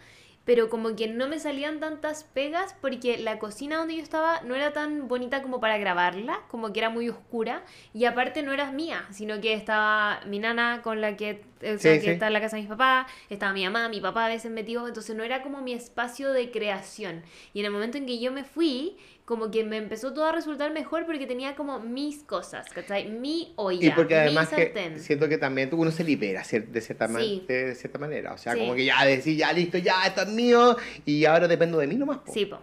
pero 0.50 0.68
como 0.68 0.96
que 0.96 1.08
no 1.08 1.28
me 1.28 1.38
salían 1.38 1.80
tantas 1.80 2.24
pegas 2.24 2.76
porque 2.82 3.20
la 3.20 3.38
cocina 3.38 3.78
donde 3.78 3.96
yo 3.98 4.02
estaba 4.02 4.42
no 4.42 4.56
era 4.56 4.74
tan 4.74 5.08
bonita 5.08 5.44
como 5.44 5.60
para 5.60 5.78
grabarla, 5.78 6.40
como 6.48 6.74
que 6.74 6.80
era 6.80 6.90
muy 6.90 7.08
oscura, 7.08 7.64
y 7.94 8.06
aparte 8.06 8.42
no 8.42 8.52
era 8.52 8.72
mía, 8.72 9.06
sino 9.12 9.40
que 9.42 9.54
estaba 9.54 10.22
mi 10.26 10.40
nana 10.40 10.82
con 10.82 11.02
la 11.02 11.16
que, 11.16 11.44
Sí, 11.62 12.00
sí. 12.00 12.10
está 12.10 12.28
en 12.28 12.34
la 12.34 12.42
casa 12.42 12.56
de 12.56 12.64
mis 12.64 12.70
papás, 12.70 13.06
estaba 13.30 13.54
mi 13.54 13.64
mamá, 13.64 13.90
mi 13.90 14.02
papá 14.02 14.26
a 14.26 14.30
veces 14.30 14.50
metido, 14.50 14.88
entonces 14.88 15.16
no 15.16 15.24
era 15.24 15.44
como 15.44 15.62
mi 15.62 15.74
espacio 15.74 16.32
de 16.32 16.50
creación. 16.50 17.22
Y 17.54 17.60
en 17.60 17.68
el 17.68 17.72
momento 17.72 18.00
en 18.00 18.08
que 18.08 18.18
yo 18.18 18.32
me 18.32 18.44
fui, 18.44 18.98
como 19.30 19.52
que 19.52 19.64
me 19.64 19.78
empezó 19.78 20.12
todo 20.12 20.26
a 20.26 20.32
resultar 20.32 20.72
mejor 20.74 21.06
porque 21.06 21.28
tenía 21.28 21.54
como 21.54 21.80
mis 21.80 22.24
cosas, 22.24 22.68
¿cachai? 22.74 23.12
Mi 23.12 23.54
olla, 23.58 23.86
Y 23.86 23.92
porque 23.92 24.16
además 24.16 24.50
mi 24.52 24.58
que 24.58 24.94
siento 24.98 25.30
que 25.30 25.38
también 25.38 25.70
uno 25.72 25.92
se 25.92 26.04
libera 26.04 26.42
de 26.42 26.82
cierta, 26.82 27.08
ma- 27.08 27.20
Sí. 27.20 27.46
de, 27.48 27.66
de 27.68 27.76
cierta 27.76 28.00
manera. 28.00 28.34
O 28.34 28.40
sea, 28.40 28.54
Sí. 28.54 28.60
como 28.62 28.74
que 28.74 28.86
ya 28.86 29.06
decir, 29.06 29.38
ya 29.38 29.54
listo, 29.54 29.78
ya 29.78 30.04
esto 30.08 30.24
es 30.24 30.30
mío 30.30 30.76
y 31.06 31.26
ahora 31.26 31.48
dependo 31.48 31.78
de 31.78 31.86
mí 31.86 31.94
nomás. 31.96 32.18
po. 32.26 32.34
Sí, 32.34 32.48
po. 32.48 32.58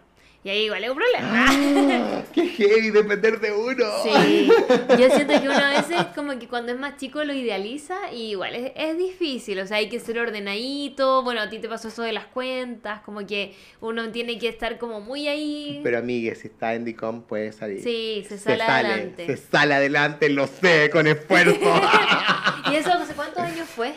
Y 0.47 0.49
ahí 0.49 0.65
igual 0.67 0.85
es 0.85 0.91
un 0.91 0.97
problema. 0.97 1.47
Ah, 1.49 2.23
¡Qué 2.33 2.47
heavy 2.47 2.91
depender 2.91 3.41
de 3.41 3.51
uno! 3.53 3.85
Sí, 4.05 4.49
yo 4.97 5.11
siento 5.11 5.43
que 5.43 5.49
uno 5.49 5.59
a 5.59 5.71
veces 5.71 6.07
como 6.15 6.39
que 6.39 6.47
cuando 6.47 6.71
es 6.71 6.79
más 6.79 6.99
chico 6.99 7.25
lo 7.25 7.35
idealiza 7.35 8.13
y 8.13 8.31
igual 8.31 8.55
es, 8.55 8.71
es 8.77 8.97
difícil, 8.97 9.59
o 9.59 9.67
sea, 9.67 9.79
hay 9.79 9.89
que 9.89 9.99
ser 9.99 10.21
ordenadito, 10.21 11.25
bueno, 11.25 11.41
a 11.41 11.51
ti 11.51 11.59
te 11.59 11.69
pasó 11.69 11.89
eso 11.89 12.05
de 12.05 12.13
las 12.13 12.27
cuentas, 12.27 13.01
como 13.01 13.27
que 13.27 13.57
uno 13.81 14.09
tiene 14.13 14.39
que 14.39 14.47
estar 14.47 14.79
como 14.79 15.01
muy 15.01 15.27
ahí. 15.27 15.81
Pero 15.83 15.99
amigue, 15.99 16.33
si 16.37 16.47
está 16.47 16.75
en 16.75 16.85
DICOM 16.85 17.23
puede 17.23 17.51
salir. 17.51 17.83
Sí, 17.83 18.25
se 18.29 18.39
sale 18.39 18.63
adelante. 18.63 19.27
Se 19.27 19.37
sale 19.39 19.75
adelante, 19.75 20.29
lo 20.29 20.47
sé, 20.47 20.91
con 20.91 21.09
esfuerzo. 21.09 21.59
¿Y 22.71 22.77
eso 22.77 22.93
hace 22.93 23.15
cuántos 23.15 23.41
años 23.41 23.69
fue? 23.69 23.93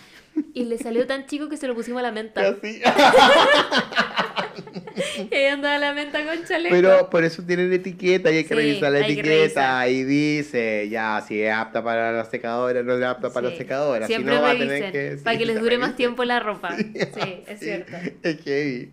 y 0.55 0.65
le 0.65 0.79
salió 0.79 1.07
tan 1.07 1.27
chico 1.27 1.49
que 1.49 1.57
se 1.57 1.67
lo 1.67 1.75
pusimos 1.75 2.01
a 2.01 2.03
la 2.03 2.13
menta. 2.13 2.41
Así. 2.49 2.81
Y 5.31 5.35
ahí 5.35 5.47
andaba 5.47 5.79
la 5.79 5.93
menta 5.93 6.25
con 6.25 6.45
chaleco. 6.45 6.75
Pero 6.75 7.11
por 7.11 7.25
eso 7.25 7.43
tienen 7.43 7.73
etiqueta 7.73 8.31
y 8.31 8.39
hay 8.39 8.43
que 8.45 8.49
Sí, 8.49 8.55
revisar 8.55 8.93
la 8.93 9.01
etiqueta 9.07 9.89
y 9.89 10.05
dice 10.05 10.89
ya 10.89 11.23
si 11.27 11.43
es 11.43 11.53
apta 11.53 11.83
para 11.83 12.13
la 12.13 12.25
secadora, 12.25 12.83
no 12.83 12.95
es 12.97 13.03
apta 13.05 13.31
para 13.31 13.51
la 13.51 13.57
secadora. 13.57 14.07
Siempre 14.07 14.33
si 14.33 14.37
no 14.39 14.43
va 14.43 14.51
a 14.51 14.59
tener 14.59 14.93
que 14.93 15.19
para 15.23 15.35
sí, 15.37 15.39
que 15.39 15.47
les 15.47 15.61
dure 15.61 15.79
más 15.79 15.97
tiempo 15.97 16.25
la 16.25 16.41
ropa. 16.41 16.77
Sí, 16.77 17.43
es 17.47 17.61
cierto. 17.61 17.93
Es 18.23 18.43
heavy. 18.45 18.91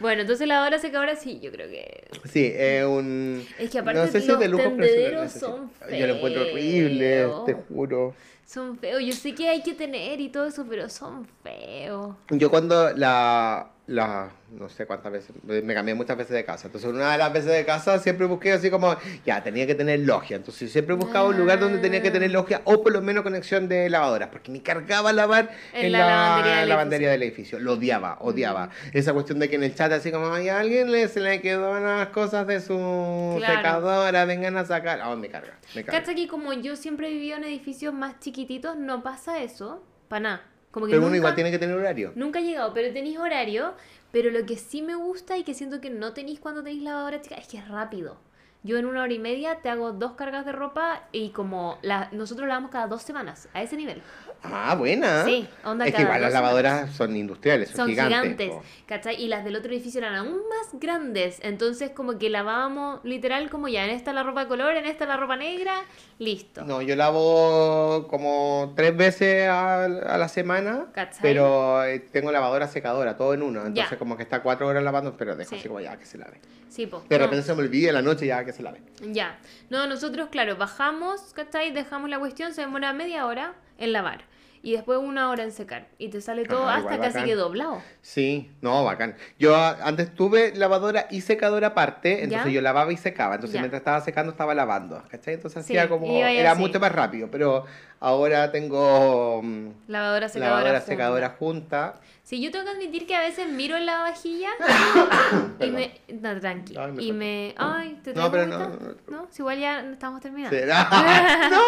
Bueno, 0.00 0.20
entonces 0.22 0.46
la 0.46 0.62
hora 0.62 0.78
secadora 0.78 1.16
sí, 1.16 1.40
yo 1.40 1.50
creo 1.50 1.68
que. 1.68 2.04
Sí, 2.30 2.52
es 2.54 2.84
un. 2.84 3.44
Es 3.58 3.70
que 3.70 3.78
aparte 3.78 4.00
no 4.00 4.06
sé 4.06 4.20
si 4.20 4.28
los 4.28 4.38
de 4.38 4.48
lujo, 4.48 4.64
tendederos 4.64 5.32
son 5.32 5.70
Yo 5.90 6.06
lo 6.06 6.14
encuentro 6.16 6.42
horrible, 6.42 6.98
feos. 6.98 7.44
te 7.44 7.54
juro. 7.54 8.14
Son 8.46 8.78
feos. 8.78 9.02
Yo 9.04 9.12
sé 9.12 9.34
que 9.34 9.48
hay 9.48 9.62
que 9.62 9.74
tener 9.74 10.20
y 10.20 10.28
todo 10.28 10.46
eso, 10.46 10.64
pero 10.68 10.88
son 10.88 11.26
feos. 11.42 12.14
Yo 12.30 12.50
cuando 12.50 12.92
la, 12.92 13.70
la, 13.88 14.30
no 14.50 14.68
sé 14.68 14.84
cuántas 14.84 15.12
veces, 15.12 15.30
me 15.44 15.72
cambié 15.72 15.94
muchas 15.94 16.16
veces 16.16 16.32
de 16.32 16.44
casa. 16.44 16.66
Entonces 16.66 16.90
una 16.90 17.12
de 17.12 17.18
las 17.18 17.32
veces 17.32 17.52
de 17.52 17.64
casa 17.64 17.98
siempre 18.00 18.26
busqué 18.26 18.52
así 18.52 18.68
como, 18.68 18.96
ya, 19.24 19.44
tenía 19.44 19.64
que 19.66 19.76
tener 19.76 20.00
logia. 20.00 20.36
Entonces 20.36 20.72
siempre 20.72 20.96
buscaba 20.96 21.28
un 21.28 21.36
lugar 21.36 21.60
donde 21.60 21.78
tenía 21.78 22.02
que 22.02 22.10
tener 22.10 22.32
logia 22.32 22.62
o 22.64 22.82
por 22.82 22.92
lo 22.92 23.00
menos 23.00 23.22
conexión 23.22 23.68
de 23.68 23.88
lavadoras. 23.88 24.30
Porque 24.30 24.50
me 24.50 24.60
cargaba 24.60 25.12
lavar 25.12 25.50
En 25.72 25.86
en, 25.86 25.92
la 25.92 25.98
la, 26.00 26.06
lavandería 26.06 26.56
del 26.60 26.68
lavandería 26.68 27.10
del 27.12 27.22
edificio. 27.22 27.60
Lo 27.60 27.74
odiaba, 27.74 28.18
odiaba. 28.20 28.70
Esa 28.92 29.12
cuestión 29.12 29.38
de 29.38 29.48
que 29.48 29.54
en 29.54 29.62
el 29.62 29.74
chat 29.74 29.92
así 29.92 30.10
como, 30.10 30.32
ay, 30.32 30.48
a 30.48 30.58
alguien 30.58 30.90
le, 30.90 31.06
se 31.06 31.20
le 31.20 31.40
quedó 31.40 31.70
unas 31.70 32.08
cosas 32.08 32.46
de 32.48 32.60
su 32.60 33.34
Claro. 33.38 33.56
secadora, 33.56 34.24
vengan 34.24 34.56
a 34.56 34.64
sacar. 34.64 35.00
Ah, 35.00 35.14
me 35.14 35.28
carga, 35.28 35.54
me 35.76 35.84
carga. 35.84 36.00
Cacha 36.00 36.14
que 36.14 36.26
como 36.26 36.52
yo 36.54 36.74
siempre 36.74 37.08
he 37.08 37.12
vivido 37.12 37.36
en 37.36 37.44
edificios 37.44 37.94
más 37.94 38.18
chiquititos, 38.18 38.76
no 38.76 39.02
pasa 39.04 39.40
eso. 39.42 39.82
Para 40.08 40.20
nada. 40.20 40.42
Como 40.76 40.84
que 40.84 40.90
Pero 40.90 41.00
nunca, 41.00 41.08
uno 41.08 41.16
igual 41.16 41.34
tiene 41.34 41.50
que 41.50 41.58
tener 41.58 41.74
horario. 41.74 42.12
nunca 42.16 42.38
he 42.38 42.42
llegado, 42.42 42.74
pero 42.74 42.92
tenéis 42.92 43.16
horario. 43.16 43.72
Pero 44.12 44.30
lo 44.30 44.44
que 44.44 44.58
sí 44.58 44.82
me 44.82 44.94
gusta 44.94 45.38
y 45.38 45.42
que 45.42 45.54
siento 45.54 45.80
que 45.80 45.88
no 45.88 46.12
tenéis 46.12 46.38
cuando 46.38 46.62
tenéis 46.62 46.82
lavadora 46.82 47.22
chica 47.22 47.36
es 47.36 47.48
que 47.48 47.56
es 47.56 47.66
rápido. 47.66 48.18
Yo 48.62 48.76
en 48.76 48.84
una 48.84 49.02
hora 49.02 49.12
y 49.14 49.18
media 49.18 49.60
te 49.62 49.70
hago 49.70 49.92
dos 49.92 50.12
cargas 50.12 50.44
de 50.44 50.52
ropa 50.52 51.04
y 51.12 51.30
como 51.30 51.78
la, 51.80 52.10
nosotros 52.12 52.46
lavamos 52.46 52.70
cada 52.70 52.88
dos 52.88 53.00
semanas, 53.00 53.48
a 53.54 53.62
ese 53.62 53.74
nivel. 53.74 54.02
Ah, 54.42 54.76
buena. 54.76 55.24
Sí, 55.24 55.48
onda 55.64 55.86
Es 55.86 55.94
que 55.94 56.02
igual 56.02 56.20
las 56.20 56.32
lavadoras 56.32 56.94
son 56.94 57.16
industriales, 57.16 57.68
son, 57.70 57.76
Son 57.78 57.88
gigantes. 57.88 58.20
gigantes, 58.22 58.48
po. 58.50 58.62
¿cachai? 58.86 59.20
Y 59.20 59.26
las 59.28 59.44
del 59.44 59.56
otro 59.56 59.72
edificio 59.72 59.98
eran 59.98 60.14
aún 60.14 60.34
más 60.48 60.68
grandes. 60.80 61.38
Entonces, 61.42 61.90
como 61.90 62.16
que 62.18 62.30
lavábamos 62.30 63.00
literal, 63.04 63.50
como 63.50 63.66
ya, 63.68 63.84
en 63.84 63.90
esta 63.90 64.12
la 64.12 64.22
ropa 64.22 64.42
de 64.42 64.48
color, 64.48 64.76
en 64.76 64.86
esta 64.86 65.04
la 65.06 65.16
ropa 65.16 65.34
negra, 65.36 65.74
listo. 66.20 66.64
No, 66.64 66.80
yo 66.80 66.94
lavo 66.94 68.06
como 68.08 68.72
tres 68.76 68.96
veces 68.96 69.48
a, 69.48 69.84
a 69.84 70.16
la 70.18 70.28
semana, 70.28 70.86
¿Cachai? 70.92 71.18
pero 71.22 71.84
eh, 71.84 71.98
tengo 71.98 72.30
lavadora 72.30 72.68
secadora, 72.68 73.16
todo 73.16 73.34
en 73.34 73.42
uno. 73.42 73.60
Entonces 73.66 73.90
Ya. 73.90 73.98
como 73.98 74.16
que 74.16 74.22
está 74.22 74.42
cuatro 74.42 74.68
horas 74.68 74.84
lavando, 74.84 75.16
pero 75.16 75.34
dejo 75.34 75.50
Sí. 75.50 75.56
así 75.56 75.68
como 75.68 75.80
ya 75.80 75.96
que 75.96 76.06
se 76.06 76.18
lave. 76.18 76.40
Sí, 76.68 76.86
po. 76.86 77.02
De 77.08 77.18
no, 77.18 77.24
repente 77.24 77.44
se 77.44 77.54
me 77.54 77.62
olvida 77.62 77.88
en 77.88 77.94
la 77.94 78.02
noche 78.02 78.26
ya 78.26 78.44
que 78.44 78.52
se 78.52 78.62
lave. 78.62 78.80
Ya. 79.00 79.38
No, 79.70 79.86
nosotros, 79.86 80.28
claro, 80.30 80.56
bajamos, 80.56 81.32
¿cachai? 81.32 81.72
Dejamos 81.72 82.10
la 82.10 82.18
cuestión, 82.18 82.52
se 82.54 82.60
demora 82.60 82.92
media 82.92 83.26
hora 83.26 83.54
en 83.78 83.92
lavar. 83.92 84.24
Y 84.62 84.72
después 84.72 84.98
una 84.98 85.30
hora 85.30 85.44
en 85.44 85.52
secar. 85.52 85.86
Y 85.96 86.08
te 86.08 86.20
sale 86.20 86.44
todo 86.44 86.68
Ah, 86.68 86.76
hasta 86.78 86.98
casi 86.98 87.24
que 87.24 87.36
doblado. 87.36 87.80
Sí, 88.00 88.50
no, 88.62 88.82
bacán. 88.82 89.14
Yo 89.38 89.54
antes 89.54 90.12
tuve 90.12 90.56
lavadora 90.56 91.06
y 91.08 91.20
secadora 91.20 91.68
aparte, 91.68 92.24
entonces 92.24 92.46
¿Ya? 92.48 92.52
yo 92.54 92.60
lavaba 92.62 92.92
y 92.92 92.96
secaba. 92.96 93.36
Entonces 93.36 93.54
Ya. 93.54 93.60
mientras 93.60 93.80
estaba 93.80 94.00
secando 94.00 94.32
estaba 94.32 94.54
lavando, 94.56 95.04
¿cachai? 95.08 95.34
Entonces 95.34 95.64
Sí, 95.64 95.76
hacía 95.76 95.88
como, 95.88 96.06
era 96.18 96.50
así. 96.52 96.60
mucho 96.60 96.80
más 96.80 96.90
rápido, 96.90 97.30
pero 97.30 97.64
ahora 98.00 98.50
tengo 98.50 99.40
mm, 99.44 99.68
Lavadora, 99.86 100.28
secadora. 100.28 100.50
lavadora, 100.56 100.80
junta. 100.80 100.90
secadora 100.92 101.28
junta. 101.38 101.94
Sí, 102.28 102.40
yo 102.42 102.50
tengo 102.50 102.64
que 102.64 102.72
admitir 102.72 103.06
que 103.06 103.14
a 103.14 103.20
veces 103.20 103.48
miro 103.48 103.76
en 103.76 103.86
la 103.86 103.98
vajilla 104.00 104.48
y 105.60 105.70
me... 105.70 105.92
No, 106.08 106.40
tranqui. 106.40 106.76
Ay, 106.76 106.90
me 106.90 107.02
y 107.04 107.12
me... 107.12 107.54
Ay, 107.56 108.00
¿te 108.02 108.14
No, 108.14 108.28
pero 108.32 108.46
no, 108.48 108.56
agüita? 108.56 108.84
no, 109.06 109.16
No, 109.22 109.26
si 109.30 109.42
igual 109.42 109.60
ya 109.60 109.78
estamos 109.92 110.20
terminando. 110.20 110.56
¿Será? 110.58 110.88
¡No! 111.50 111.62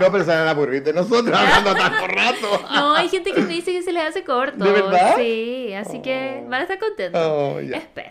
No, 0.00 0.10
pero 0.12 0.24
se 0.24 0.30
van 0.30 0.48
a 0.48 0.50
aburrir 0.50 0.82
de 0.82 0.92
nosotros 0.92 1.38
hablando 1.38 1.72
tanto 1.74 2.06
rato. 2.08 2.66
No, 2.74 2.94
hay 2.96 3.08
gente 3.08 3.32
que 3.32 3.42
me 3.42 3.54
dice 3.54 3.70
que 3.70 3.82
se 3.82 3.92
les 3.92 4.02
hace 4.08 4.24
corto. 4.24 4.64
¿De 4.64 4.72
verdad? 4.72 5.14
Sí, 5.16 5.72
así 5.72 6.02
que 6.02 6.42
Oh. 6.44 6.48
van 6.48 6.60
a 6.60 6.62
estar 6.62 6.78
contentos. 6.80 7.20
Oh, 7.24 7.60
ya. 7.60 7.76
Espero. 7.76 8.10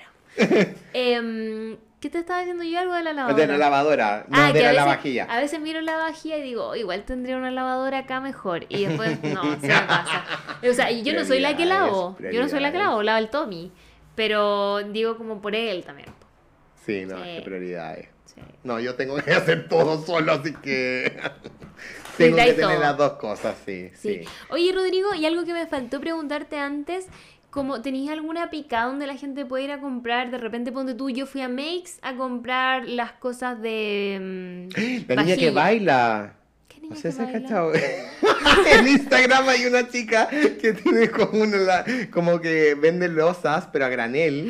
Em, 0.94 1.76
¿Qué 2.00 2.10
te 2.10 2.20
estaba 2.20 2.40
diciendo 2.40 2.64
yo 2.64 2.80
algo 2.80 2.94
de 2.94 3.04
la 3.04 3.12
lavadora? 3.14 3.42
De 3.46 3.48
la 3.52 3.58
lavadora, 3.58 4.26
no 4.30 4.38
Ah, 4.40 4.48
de 4.48 4.60
que 4.60 4.66
la 4.66 4.74
lavavajilla. 4.74 5.26
A 5.26 5.40
veces 5.42 5.60
miro 5.60 5.82
la 5.82 5.98
vajilla 5.98 6.38
y 6.38 6.42
digo, 6.44 6.68
"Oh, 6.70 6.76
igual 6.76 7.04
tendría 7.04 7.36
una 7.36 7.52
lavadora 7.52 8.00
acá 8.00 8.22
mejor. 8.22 8.66
Y 8.70 8.86
después, 8.86 9.22
no, 9.24 9.44
se 9.60 9.68
me 9.68 9.82
pasa. 9.82 10.24
O 10.70 10.74
sea, 10.74 10.90
yo 10.92 11.14
no 11.14 11.26
soy 11.26 11.40
la 11.40 11.58
que 11.58 11.66
lavo. 11.66 12.16
Yo 12.32 12.42
no 12.42 12.48
soy 12.48 12.62
la 12.62 12.72
que 12.72 12.78
lavo, 12.78 13.04
lava 13.04 13.20
el 13.20 13.30
Tommy. 13.30 13.72
Pero 14.16 14.80
digo 14.84 15.18
como 15.18 15.42
por 15.42 15.56
él 15.56 15.84
también. 15.86 16.10
Sí, 16.86 17.06
no, 17.06 17.18
Sí. 17.18 17.24
qué 17.38 17.42
prioridades. 17.44 18.08
Sí. 18.26 18.42
No, 18.64 18.80
yo 18.80 18.96
tengo 18.96 19.16
que 19.18 19.32
hacer 19.34 19.68
todo 19.68 20.02
solo, 20.06 20.34
así 20.34 20.54
que 20.56 21.20
tengo 22.18 22.38
que 22.38 22.54
tener 22.54 22.80
las 22.80 22.96
dos 22.98 23.14
cosas, 23.14 23.56
sí, 23.66 23.92
Sí. 23.96 24.24
sí. 24.24 24.30
Oye, 24.50 24.72
Rodrigo, 24.74 25.14
y 25.14 25.26
algo 25.26 25.44
que 25.46 25.54
me 25.54 25.68
faltó 25.68 26.00
preguntarte 26.00 26.58
antes, 26.60 27.08
como 27.50 27.82
tenéis 27.82 28.10
alguna 28.10 28.50
picada 28.50 28.86
donde 28.88 29.08
la 29.08 29.18
gente 29.18 29.46
puede 29.46 29.66
ir 29.66 29.72
a 29.72 29.80
comprar, 29.80 30.32
de 30.32 30.38
repente 30.38 30.72
ponte 30.72 30.94
tú, 30.94 31.10
yo 31.10 31.26
fui 31.26 31.42
a 31.42 31.50
Makes 31.50 32.00
a 32.02 32.16
comprar 32.16 32.88
las 32.88 33.14
cosas 33.14 33.62
de 33.62 34.68
mm, 34.70 35.08
La 35.08 35.24
niña 35.24 35.36
que 35.36 35.52
baila. 35.52 36.39
¿Qué 36.90 36.96
niña 36.96 36.96
No 36.96 36.96
que 36.96 37.02
si 37.02 37.08
has 37.08 37.18
baila? 37.18 37.42
cachado. 37.42 37.72
en 38.80 38.88
Instagram 38.88 39.50
hay 39.50 39.66
una 39.66 39.88
chica 39.88 40.28
que 40.30 40.74
tiene 40.74 41.10
como 41.10 41.42
una, 41.44 41.58
la- 41.58 41.86
como 42.12 42.40
que 42.42 42.76
vende 42.76 43.08
losas, 43.08 43.68
pero 43.72 43.86
a 43.86 43.90
granel. 43.90 44.48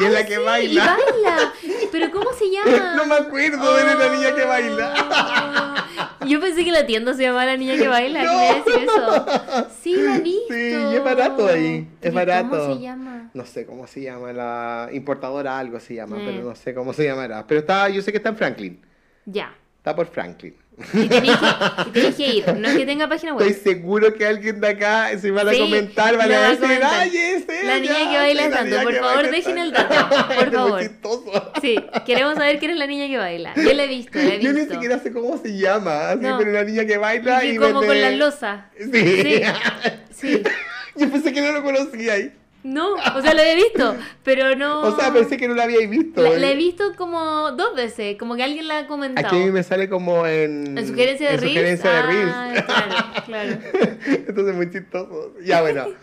Y 0.00 0.04
es 0.04 0.08
Ay, 0.08 0.12
la 0.12 0.26
que 0.26 0.36
sí, 0.36 0.40
baila. 0.44 0.72
Y 0.98 1.22
baila. 1.22 1.52
Pero 1.92 2.10
¿cómo 2.12 2.32
se 2.32 2.44
llama? 2.50 2.94
No 2.96 3.06
me 3.06 3.14
acuerdo 3.14 3.76
de 3.76 3.94
la 3.94 4.08
niña 4.08 4.34
que 4.34 4.44
baila. 4.44 4.94
Oh. 6.20 6.26
Yo 6.26 6.40
pensé 6.40 6.64
que 6.64 6.72
la 6.72 6.86
tienda 6.86 7.14
se 7.14 7.22
llamaba 7.22 7.46
La 7.46 7.56
Niña 7.56 7.76
que 7.76 7.88
Baila. 7.88 8.20
¿Qué 8.20 8.26
me 8.26 8.32
iba 8.34 8.50
a 8.50 8.54
decir 8.54 8.82
eso? 8.82 9.70
Sí, 9.82 9.94
la 9.96 10.16
he 10.16 10.20
visto. 10.20 10.54
Sí, 10.54 10.70
y 10.92 10.96
es 10.96 11.02
barato 11.04 11.48
ahí, 11.48 11.88
es 12.00 12.12
¿Y 12.12 12.14
barato. 12.14 12.50
¿Cómo 12.50 12.74
se 12.74 12.80
llama? 12.80 13.30
No 13.32 13.46
sé 13.46 13.66
cómo 13.66 13.86
se 13.86 14.02
llama, 14.02 14.32
la 14.32 14.88
importadora 14.92 15.58
algo 15.58 15.80
se 15.80 15.94
llama, 15.94 16.16
pero 16.24 16.42
no 16.42 16.54
sé 16.54 16.74
cómo 16.74 16.92
se 16.92 17.04
llamará. 17.04 17.46
Pero 17.46 17.60
está, 17.60 17.88
yo 17.88 18.02
sé 18.02 18.10
que 18.12 18.18
está 18.18 18.28
en 18.28 18.36
Franklin. 18.36 18.80
Ya. 19.24 19.54
Está 19.78 19.96
por 19.96 20.06
Franklin. 20.06 20.54
Y 20.94 21.06
tenéis 21.08 21.36
que, 21.36 21.90
tenéis 21.92 22.14
que 22.16 22.26
ir. 22.28 22.54
No 22.56 22.68
es 22.68 22.76
que 22.76 22.86
tenga 22.86 23.08
página 23.08 23.32
Estoy 23.32 23.48
web. 23.48 23.62
seguro 23.62 24.14
que 24.14 24.26
alguien 24.26 24.60
de 24.60 24.68
acá 24.68 25.10
se 25.18 25.30
van 25.30 25.48
a 25.48 25.52
Sí, 25.52 25.58
comentar, 25.58 26.16
van 26.16 26.32
a 26.32 26.50
decir, 26.50 26.80
ay, 26.82 27.16
es 27.16 27.44
ella, 27.48 27.62
La 27.64 27.78
niña 27.78 28.10
que 28.10 28.16
baila 28.18 28.48
la 28.48 28.56
tanto. 28.56 28.82
Por 28.82 28.94
favor, 28.94 29.30
dejen 29.30 29.58
el 29.58 29.72
tanto". 29.72 29.94
dato. 29.94 30.34
Por 30.34 30.52
favor. 30.52 31.52
Sí, 31.60 31.76
queremos 32.06 32.34
saber 32.36 32.58
quién 32.58 32.70
es 32.72 32.76
la 32.78 32.86
niña 32.86 33.06
que 33.08 33.16
baila. 33.18 33.52
Yo 33.56 33.72
la 33.74 33.84
he 33.84 33.88
visto, 33.88 34.18
la 34.18 34.24
he 34.24 34.38
visto. 34.38 34.42
Yo 34.46 34.52
ni 34.52 34.66
siquiera 34.70 34.98
sé 34.98 35.12
cómo 35.12 35.38
se 35.38 35.56
llama, 35.56 36.10
así, 36.10 36.20
No. 36.22 36.38
pero 36.38 36.50
una 36.50 36.62
niña 36.64 36.84
que 36.86 36.96
baila 36.96 37.44
y, 37.44 37.50
Y 37.50 37.56
como 37.56 37.80
vende- 37.82 37.86
con 37.86 38.00
las 38.00 38.14
losas. 38.14 38.60
Sí. 38.78 39.22
Sí. 39.22 39.42
Sí. 40.20 40.42
Yo 40.96 41.10
pensé 41.10 41.32
que 41.32 41.40
no 41.40 41.52
lo 41.52 41.62
conocía 41.62 42.12
ahí. 42.14 42.32
No, 42.62 42.94
o 42.94 43.22
sea, 43.22 43.32
lo 43.32 43.40
he 43.40 43.54
visto, 43.54 43.96
pero 44.22 44.54
no. 44.54 44.80
O 44.90 44.96
sea, 44.96 45.12
pensé 45.12 45.36
que 45.36 45.48
no 45.48 45.54
lo 45.54 45.62
había 45.62 45.86
visto. 45.88 46.22
La, 46.22 46.30
la 46.38 46.50
he 46.50 46.56
visto 46.56 46.94
como 46.96 47.52
dos 47.52 47.74
veces, 47.74 48.16
como 48.18 48.36
que 48.36 48.42
alguien 48.42 48.68
la 48.68 48.80
ha 48.80 48.86
comentado. 48.86 49.26
Aquí 49.26 49.36
a 49.36 49.46
mí 49.46 49.50
me 49.50 49.62
sale 49.62 49.88
como 49.88 50.26
en... 50.26 50.76
En 50.76 50.86
sugerencia 50.86 51.28
de 51.28 51.34
en 51.34 51.40
Reels. 51.40 51.54
sugerencia 51.54 51.90
de 51.90 52.02
Reels. 52.02 52.32
Ah, 52.34 53.22
claro, 53.26 53.58
claro. 53.58 53.58
Entonces 54.28 54.54
muy 54.54 54.70
chistoso. 54.70 55.34
Ya, 55.42 55.62
bueno. 55.62 55.86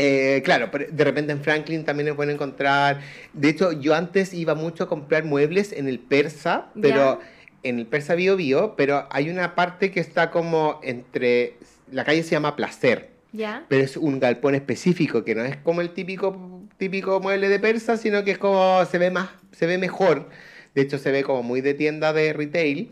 Eh, 0.00 0.42
claro, 0.44 0.68
pero 0.70 0.86
de 0.90 1.02
repente 1.04 1.32
en 1.32 1.42
Franklin 1.42 1.84
también 1.84 2.08
es 2.08 2.14
bueno 2.14 2.30
encontrar. 2.30 3.00
De 3.32 3.48
hecho, 3.48 3.72
yo 3.72 3.96
antes 3.96 4.32
iba 4.32 4.54
mucho 4.54 4.84
a 4.84 4.88
comprar 4.88 5.24
muebles 5.24 5.72
en 5.72 5.88
el 5.88 5.98
Persa, 5.98 6.68
pero 6.80 7.18
en 7.64 7.80
el 7.80 7.86
Persa 7.86 8.14
Bio 8.14 8.36
Bio, 8.36 8.74
pero 8.76 9.08
hay 9.10 9.28
una 9.28 9.56
parte 9.56 9.90
que 9.90 9.98
está 9.98 10.30
como 10.30 10.78
entre. 10.84 11.56
La 11.90 12.04
calle 12.04 12.22
se 12.22 12.30
llama 12.30 12.54
Placer, 12.54 13.10
¿Ya? 13.32 13.66
pero 13.68 13.84
es 13.84 13.96
un 13.96 14.20
galpón 14.20 14.54
específico 14.54 15.22
que 15.22 15.34
no 15.34 15.44
es 15.44 15.56
como 15.58 15.82
el 15.82 15.90
típico, 15.90 16.62
típico 16.78 17.20
mueble 17.20 17.48
de 17.48 17.58
Persa, 17.58 17.96
sino 17.96 18.24
que 18.24 18.30
es 18.30 18.38
como. 18.38 18.84
se 18.86 18.98
ve 18.98 19.10
más, 19.10 19.30
se 19.52 19.66
ve 19.66 19.78
mejor. 19.78 20.28
De 20.74 20.82
hecho, 20.82 20.98
se 20.98 21.10
ve 21.10 21.24
como 21.24 21.42
muy 21.42 21.60
de 21.60 21.74
tienda 21.74 22.12
de 22.12 22.32
retail 22.32 22.90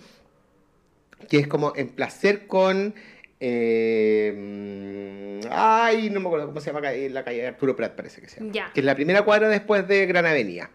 que 1.29 1.39
es 1.39 1.49
como 1.49 1.73
en 1.77 1.89
placer 1.89 2.47
con. 2.47 2.95
eh, 3.41 5.41
ay, 5.51 6.11
no 6.11 6.21
me 6.21 6.27
acuerdo 6.27 6.47
cómo 6.47 6.61
se 6.61 6.73
llama 6.73 6.93
en 6.93 7.15
la 7.15 7.25
calle 7.25 7.47
Arturo 7.47 7.77
Prat, 7.77 7.95
parece 7.95 8.21
que 8.21 8.29
se 8.29 8.41
llama. 8.41 8.53
Ya. 8.53 8.71
Que 8.73 8.81
es 8.81 8.87
la 8.87 8.95
primera 8.95 9.23
cuadra 9.23 9.49
después 9.49 9.87
de 9.89 10.07
Gran 10.07 10.27
Avenida. 10.27 10.71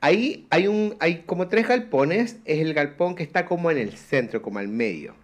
Ahí 0.00 0.46
hay, 0.50 0.68
un, 0.68 0.96
hay 1.00 1.22
como 1.22 1.48
tres 1.48 1.66
galpones. 1.66 2.36
Es 2.44 2.60
el 2.60 2.74
galpón 2.74 3.16
que 3.16 3.22
está 3.22 3.46
como 3.46 3.70
en 3.70 3.78
el 3.78 3.96
centro, 3.96 4.42
como 4.42 4.60
al 4.60 4.68
medio. 4.68 5.14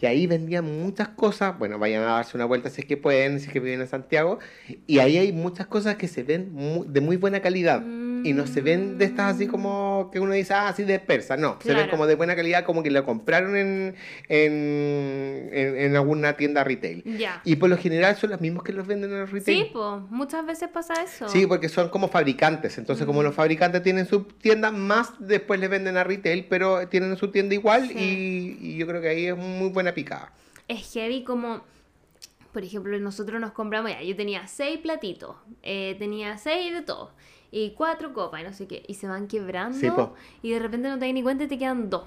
Y 0.00 0.06
ahí 0.06 0.26
vendían 0.26 0.64
muchas 0.82 1.08
cosas. 1.08 1.58
Bueno, 1.58 1.78
vayan 1.78 2.02
a 2.04 2.14
darse 2.14 2.36
una 2.36 2.44
vuelta 2.44 2.70
si 2.70 2.82
es 2.82 2.86
que 2.86 2.96
pueden, 2.96 3.40
si 3.40 3.46
es 3.46 3.52
que 3.52 3.60
viven 3.60 3.80
en 3.80 3.88
Santiago. 3.88 4.38
Y 4.86 5.00
ahí 5.00 5.18
hay 5.18 5.32
muchas 5.32 5.66
cosas 5.66 5.96
que 5.96 6.08
se 6.08 6.22
ven 6.22 6.52
de 6.92 7.00
muy 7.00 7.16
buena 7.16 7.40
calidad. 7.40 7.82
Y 8.24 8.32
no 8.32 8.46
se 8.46 8.60
ven 8.60 8.98
de 8.98 9.04
estas 9.06 9.34
así 9.36 9.46
como 9.46 10.10
que 10.12 10.20
uno 10.20 10.32
dice, 10.32 10.54
ah, 10.54 10.68
así 10.68 10.84
de 10.84 10.98
persa. 10.98 11.36
No, 11.36 11.58
se 11.62 11.74
ven 11.74 11.88
como 11.88 12.06
de 12.06 12.14
buena 12.14 12.34
calidad, 12.36 12.64
como 12.64 12.82
que 12.82 12.90
lo 12.90 13.04
compraron 13.04 13.56
en, 13.56 13.94
en, 14.28 15.50
en, 15.52 15.76
en 15.78 15.96
alguna 15.96 16.34
tienda 16.34 16.64
retail. 16.64 17.02
Ya. 17.18 17.40
Y 17.44 17.56
por 17.56 17.68
lo 17.70 17.76
general 17.76 18.16
son 18.16 18.30
los 18.30 18.40
mismos 18.40 18.62
que 18.64 18.72
los 18.72 18.86
venden 18.86 19.12
en 19.12 19.18
el 19.18 19.28
retail. 19.28 19.58
Sí, 19.64 19.70
pues, 19.72 20.02
muchas 20.10 20.44
veces 20.46 20.68
pasa 20.68 21.02
eso. 21.02 21.28
Sí, 21.28 21.46
porque 21.46 21.68
son 21.68 21.88
como 21.88 22.08
fabricantes. 22.08 22.78
Entonces, 22.78 23.06
como 23.06 23.20
Mm. 23.20 23.24
los 23.24 23.34
fabricantes 23.34 23.82
tienen 23.82 24.06
su 24.06 24.22
tienda, 24.24 24.70
más 24.70 25.12
después 25.18 25.58
les 25.60 25.68
venden 25.70 25.96
a 25.96 26.04
retail, 26.04 26.46
pero 26.48 26.86
tienen 26.88 27.16
su 27.16 27.30
tienda 27.30 27.54
igual 27.54 27.88
Sí. 27.88 28.58
y, 28.60 28.66
y 28.74 28.76
yo 28.76 28.86
creo 28.86 29.00
que 29.00 29.08
ahí 29.08 29.26
es 29.26 29.36
muy 29.36 29.68
buena 29.70 29.92
picada. 29.92 30.32
Es 30.68 30.92
heavy 30.92 31.24
como, 31.24 31.62
por 32.52 32.62
ejemplo, 32.62 32.98
nosotros 32.98 33.40
nos 33.40 33.52
compramos, 33.52 33.90
ya, 33.90 34.02
yo 34.02 34.14
tenía 34.16 34.46
seis 34.46 34.78
platitos, 34.78 35.36
eh, 35.62 35.96
tenía 35.98 36.36
seis 36.38 36.72
de 36.72 36.82
todo, 36.82 37.12
y 37.50 37.70
cuatro 37.70 38.12
copas, 38.12 38.42
y 38.42 38.44
no 38.44 38.52
sé 38.52 38.66
qué, 38.66 38.82
y 38.86 38.94
se 38.94 39.06
van 39.06 39.26
quebrando, 39.26 39.78
Sí, 39.78 39.88
y 40.42 40.50
de 40.52 40.58
repente 40.58 40.88
no 40.88 40.98
te 40.98 41.06
das 41.06 41.14
ni 41.14 41.22
cuenta 41.22 41.44
y 41.44 41.46
te 41.46 41.58
quedan 41.58 41.88
dos. 41.88 42.04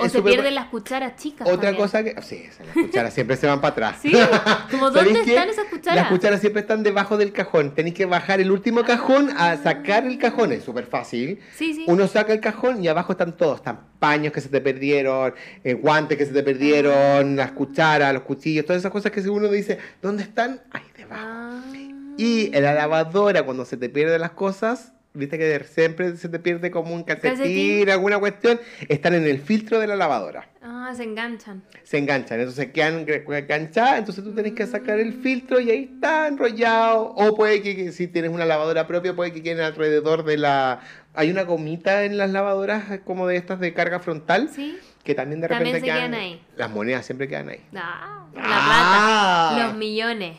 O 0.00 0.08
se 0.08 0.22
pierden 0.22 0.54
las 0.54 0.66
cucharas 0.66 1.16
chicas. 1.16 1.46
Otra 1.46 1.68
también. 1.70 1.82
cosa 1.82 2.02
que. 2.02 2.22
Sí, 2.22 2.44
las 2.66 2.74
cucharas 2.74 3.12
siempre 3.12 3.36
se 3.36 3.46
van 3.46 3.60
para 3.60 3.72
atrás. 3.72 3.98
Sí, 4.00 4.12
como 4.70 4.90
¿Sabéis 4.90 5.16
¿dónde 5.16 5.30
están 5.30 5.48
esas 5.48 5.66
cucharas? 5.66 5.96
Las 5.96 6.08
cucharas 6.08 6.40
siempre 6.40 6.62
están 6.62 6.82
debajo 6.82 7.18
del 7.18 7.32
cajón. 7.32 7.74
Tenéis 7.74 7.94
que 7.94 8.06
bajar 8.06 8.40
el 8.40 8.50
último 8.50 8.82
cajón 8.84 9.30
a 9.36 9.56
sacar 9.58 10.06
el 10.06 10.18
cajón. 10.18 10.52
Es 10.52 10.64
súper 10.64 10.86
fácil. 10.86 11.40
Sí, 11.54 11.74
sí. 11.74 11.84
Uno 11.86 12.06
saca 12.08 12.32
el 12.32 12.40
cajón 12.40 12.82
y 12.82 12.88
abajo 12.88 13.12
están 13.12 13.36
todos. 13.36 13.56
Están 13.56 13.92
paños 13.98 14.32
que 14.32 14.40
se 14.40 14.48
te 14.48 14.60
perdieron, 14.60 15.34
eh, 15.62 15.74
guantes 15.74 16.18
que 16.18 16.26
se 16.26 16.32
te 16.32 16.42
perdieron, 16.42 17.36
las 17.36 17.52
cucharas, 17.52 18.12
los 18.12 18.22
cuchillos, 18.22 18.64
todas 18.64 18.80
esas 18.80 18.90
cosas 18.90 19.12
que 19.12 19.22
si 19.22 19.28
uno 19.28 19.48
dice, 19.48 19.78
¿dónde 20.00 20.24
están? 20.24 20.60
Ahí 20.72 20.82
debajo. 20.96 21.22
Ah. 21.24 21.81
Y 22.18 22.54
en 22.56 22.62
la 22.62 22.74
lavadora, 22.74 23.42
cuando 23.44 23.64
se 23.64 23.76
te 23.76 23.88
pierden 23.88 24.20
las 24.20 24.32
cosas, 24.32 24.92
viste 25.14 25.36
que 25.38 25.62
siempre 25.64 26.16
se 26.16 26.28
te 26.28 26.38
pierde 26.38 26.70
como 26.70 26.94
un 26.94 27.04
calcetín, 27.04 27.36
Calcetín. 27.38 27.90
alguna 27.90 28.18
cuestión, 28.18 28.58
están 28.88 29.14
en 29.14 29.26
el 29.26 29.40
filtro 29.40 29.78
de 29.78 29.86
la 29.86 29.96
lavadora. 29.96 30.48
Ah, 30.62 30.92
se 30.96 31.04
enganchan. 31.04 31.62
Se 31.82 31.98
enganchan, 31.98 32.40
entonces 32.40 32.72
quedan 32.72 33.06
enganchadas, 33.08 33.98
entonces 33.98 34.24
tú 34.24 34.32
tenés 34.34 34.52
que 34.54 34.66
sacar 34.66 34.98
el 34.98 35.12
filtro 35.14 35.60
y 35.60 35.70
ahí 35.70 35.90
está 35.94 36.28
enrollado. 36.28 37.12
O 37.16 37.34
puede 37.36 37.62
que, 37.62 37.92
si 37.92 38.06
tienes 38.08 38.30
una 38.30 38.44
lavadora 38.46 38.86
propia, 38.86 39.14
puede 39.14 39.32
que 39.32 39.42
queden 39.42 39.60
alrededor 39.60 40.24
de 40.24 40.38
la... 40.38 40.80
Hay 41.14 41.30
una 41.30 41.42
gomita 41.42 42.04
en 42.04 42.16
las 42.16 42.30
lavadoras 42.30 42.90
eh, 42.90 43.00
como 43.04 43.26
de 43.26 43.36
estas 43.36 43.60
de 43.60 43.74
carga 43.74 44.00
frontal, 44.00 44.48
Sí. 44.48 44.78
que 45.04 45.14
también 45.14 45.40
de 45.42 45.48
También 45.48 45.74
repente 45.74 45.92
se 45.92 45.98
quedan 45.98 46.14
ahí. 46.14 46.42
Las 46.56 46.70
monedas 46.70 47.04
siempre 47.04 47.28
quedan 47.28 47.50
ahí. 47.50 47.60
Ah, 47.74 48.26
la 48.34 48.40
Ah. 48.44 49.50
plata. 49.56 49.66
Los 49.68 49.76
millones. 49.76 50.36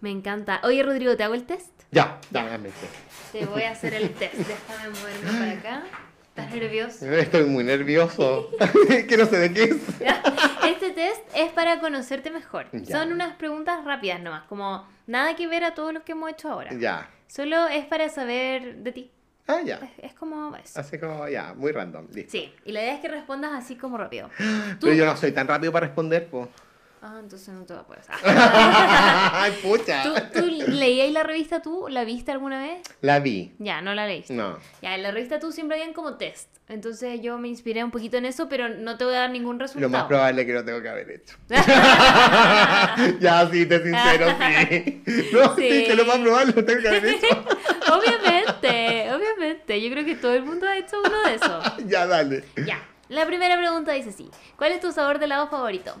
Me 0.00 0.10
encanta. 0.10 0.60
Oye, 0.64 0.82
Rodrigo, 0.82 1.16
¿te 1.16 1.24
hago 1.24 1.34
el 1.34 1.44
test? 1.44 1.70
Ya, 1.90 2.18
dame 2.30 2.68
este. 2.68 2.86
Te 3.38 3.46
voy 3.46 3.62
a 3.62 3.72
hacer 3.72 3.94
el 3.94 4.10
test. 4.14 4.34
Déjame 4.34 4.90
moverme 4.90 5.38
para 5.38 5.52
acá. 5.52 5.82
¿Estás 6.28 6.54
nervioso? 6.54 7.06
Estoy 7.12 7.44
muy 7.44 7.64
nervioso. 7.64 8.50
que 9.08 9.16
no 9.16 9.26
sé 9.26 9.38
de 9.38 9.52
qué 9.52 9.64
es. 9.64 9.76
Este 10.68 10.90
test 10.90 11.22
es 11.34 11.50
para 11.52 11.80
conocerte 11.80 12.30
mejor. 12.30 12.66
Ya. 12.72 12.98
Son 12.98 13.12
unas 13.12 13.34
preguntas 13.36 13.84
rápidas 13.84 14.20
nomás, 14.20 14.44
como 14.44 14.86
nada 15.06 15.34
que 15.34 15.46
ver 15.48 15.64
a 15.64 15.74
todo 15.74 15.92
lo 15.92 16.04
que 16.04 16.12
hemos 16.12 16.30
hecho 16.30 16.50
ahora. 16.50 16.70
Ya. 16.74 17.08
Solo 17.26 17.66
es 17.66 17.84
para 17.86 18.08
saber 18.08 18.76
de 18.76 18.92
ti. 18.92 19.10
Ah, 19.48 19.60
ya. 19.64 19.76
Es, 19.76 20.10
es 20.10 20.14
como 20.14 20.54
eso. 20.56 20.78
Así 20.78 20.98
como, 20.98 21.26
ya, 21.28 21.54
muy 21.54 21.72
random. 21.72 22.06
Listo. 22.12 22.32
Sí, 22.32 22.52
y 22.66 22.72
la 22.72 22.82
idea 22.82 22.94
es 22.94 23.00
que 23.00 23.08
respondas 23.08 23.52
así 23.54 23.76
como 23.76 23.96
rápido. 23.96 24.28
Tú- 24.78 24.86
Pero 24.86 24.92
yo 24.94 25.06
no 25.06 25.16
soy 25.16 25.32
tan 25.32 25.48
rápido 25.48 25.72
para 25.72 25.86
responder, 25.86 26.28
pues. 26.28 26.48
Ah, 27.00 27.18
entonces 27.20 27.48
no 27.54 27.64
te 27.64 27.74
va 27.74 27.80
a 27.80 27.86
poder. 27.86 28.02
Ay, 28.24 29.52
pucha. 29.62 30.02
¿Tú, 30.02 30.40
¿Tú 30.40 30.46
leías 30.46 31.10
la 31.12 31.22
revista 31.22 31.62
tú? 31.62 31.86
¿La 31.88 32.04
viste 32.04 32.32
alguna 32.32 32.60
vez? 32.60 32.82
La 33.02 33.20
vi. 33.20 33.54
Ya, 33.58 33.80
no 33.80 33.94
la 33.94 34.06
leíste. 34.06 34.34
No. 34.34 34.58
Ya, 34.82 34.94
en 34.96 35.02
la 35.04 35.12
revista 35.12 35.38
tú 35.38 35.52
siempre 35.52 35.78
habían 35.78 35.94
como 35.94 36.14
test. 36.16 36.48
Entonces 36.68 37.20
yo 37.22 37.38
me 37.38 37.48
inspiré 37.48 37.82
un 37.84 37.90
poquito 37.90 38.16
en 38.18 38.26
eso, 38.26 38.48
pero 38.48 38.68
no 38.68 38.98
te 38.98 39.04
voy 39.04 39.14
a 39.14 39.20
dar 39.20 39.30
ningún 39.30 39.58
resultado. 39.58 39.90
Lo 39.90 39.96
más 39.96 40.06
probable 40.06 40.42
es 40.42 40.46
que 40.46 40.52
lo 40.52 40.64
tengo 40.64 40.82
que 40.82 40.88
haber 40.88 41.10
hecho. 41.10 41.36
ya, 43.20 43.48
sí, 43.50 43.64
te 43.64 43.82
sincero, 43.82 44.36
sí. 44.68 45.02
No, 45.32 45.54
sí. 45.56 45.68
Sí. 45.68 45.84
que 45.86 45.94
lo 45.94 46.04
más 46.04 46.18
probable 46.18 46.52
lo 46.54 46.64
tengo 46.64 46.82
que 46.82 46.88
haber 46.88 47.06
hecho. 47.06 47.26
obviamente, 47.92 49.12
obviamente. 49.14 49.80
Yo 49.80 49.90
creo 49.90 50.04
que 50.04 50.16
todo 50.16 50.34
el 50.34 50.44
mundo 50.44 50.66
ha 50.66 50.76
hecho 50.76 50.96
uno 51.02 51.22
de 51.22 51.34
esos. 51.36 51.64
ya, 51.86 52.06
dale. 52.06 52.44
Ya. 52.66 52.82
La 53.08 53.24
primera 53.24 53.56
pregunta 53.56 53.92
dice 53.92 54.10
así. 54.10 54.28
¿Cuál 54.56 54.72
es 54.72 54.80
tu 54.80 54.92
sabor 54.92 55.18
de 55.18 55.24
helado 55.24 55.48
favorito? 55.48 55.96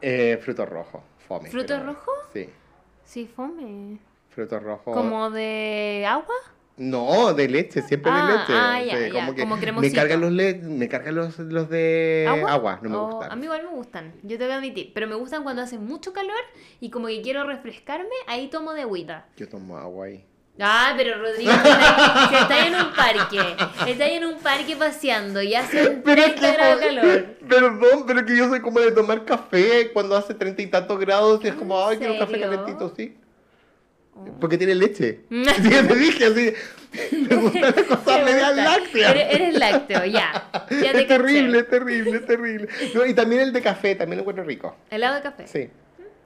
Eh, 0.00 0.38
fruto 0.42 0.66
rojo, 0.66 1.02
fome. 1.26 1.50
¿Fruto 1.50 1.74
pero- 1.74 1.84
rojo? 1.86 2.10
Sí, 2.32 2.48
Sí, 3.04 3.26
fome. 3.34 3.98
fruto 4.30 4.58
rojo. 4.60 4.92
¿Como 4.92 5.30
de 5.30 6.04
agua? 6.08 6.34
No, 6.78 7.32
de 7.32 7.48
leche, 7.48 7.80
siempre 7.80 8.10
Ah, 8.14 8.26
de 8.26 8.32
leche. 8.38 8.52
ah, 8.54 8.82
ya, 8.82 8.96
Sí, 8.98 9.04
ya, 9.06 9.20
como 9.20 9.34
que 9.34 9.40
como 9.70 9.80
me 9.80 9.92
cargan 9.92 10.20
los 10.20 10.30
le- 10.32 10.54
me 10.56 10.88
cargan 10.90 11.14
los, 11.14 11.38
los 11.38 11.70
de 11.70 12.26
agua, 12.46 12.80
no 12.82 12.90
me 12.90 12.96
Oh, 12.96 13.06
gustan. 13.12 13.32
A 13.32 13.36
mí 13.36 13.44
igual 13.44 13.62
me 13.62 13.70
gustan, 13.70 14.12
yo 14.22 14.36
tengo 14.36 14.50
que 14.50 14.54
admitir. 14.56 14.92
Pero 14.92 15.06
me 15.06 15.14
gustan 15.14 15.42
cuando 15.42 15.62
hace 15.62 15.78
mucho 15.78 16.12
calor 16.12 16.36
y 16.80 16.90
como 16.90 17.06
que 17.06 17.22
quiero 17.22 17.44
refrescarme, 17.44 18.10
ahí 18.26 18.48
tomo 18.50 18.74
de 18.74 18.82
agüita. 18.82 19.26
Yo 19.38 19.48
tomo 19.48 19.78
agua 19.78 20.06
ahí. 20.06 20.26
Ah, 20.58 20.94
pero 20.96 21.18
Rodrigo, 21.20 21.52
si 21.52 22.34
estás 22.34 22.66
en 22.66 22.74
un 22.74 22.92
parque, 22.94 23.56
estás 23.90 24.08
en 24.08 24.24
un 24.24 24.38
parque 24.38 24.74
paseando 24.74 25.42
y 25.42 25.54
hace 25.54 26.00
Pero 26.02 26.22
es 26.22 26.34
30 26.34 26.40
que, 26.40 26.52
grados 26.56 26.80
de 26.80 26.86
calor. 26.86 27.24
perdón, 27.46 28.04
pero 28.06 28.24
que 28.24 28.36
yo 28.36 28.48
soy 28.48 28.60
como 28.60 28.80
de 28.80 28.92
tomar 28.92 29.24
café 29.26 29.90
cuando 29.92 30.16
hace 30.16 30.32
treinta 30.32 30.62
y 30.62 30.66
tantos 30.68 30.98
grados 30.98 31.44
y 31.44 31.48
es 31.48 31.54
como, 31.54 31.78
¿En 31.82 31.88
ay, 31.90 31.98
quiero 31.98 32.18
café 32.18 32.32
serio? 32.32 32.50
calentito, 32.50 32.94
sí. 32.96 33.16
Oh. 34.14 34.24
Porque 34.40 34.56
tiene 34.56 34.74
leche. 34.74 35.20
Sí, 35.30 35.70
ya 35.70 35.86
te 35.86 35.94
dije 35.94 36.24
así. 36.24 36.52
Me 37.28 37.36
gustan 37.36 37.60
las 37.60 37.72
cosas 37.74 38.56
lácteas. 38.56 39.10
Eres, 39.10 39.34
eres 39.34 39.54
lácteo, 39.58 40.04
ya. 40.06 40.48
Ya 40.70 40.92
te 40.92 41.02
es 41.02 41.06
terrible, 41.06 41.58
es 41.58 41.68
terrible, 41.68 42.16
es 42.16 42.26
terrible. 42.26 42.68
No, 42.94 43.04
y 43.04 43.12
también 43.12 43.42
el 43.42 43.52
de 43.52 43.60
café, 43.60 43.94
también 43.94 44.16
lo 44.16 44.22
encuentro 44.22 44.42
rico. 44.44 44.74
Helado 44.88 45.16
de 45.16 45.20
café. 45.20 45.46
Sí, 45.46 45.68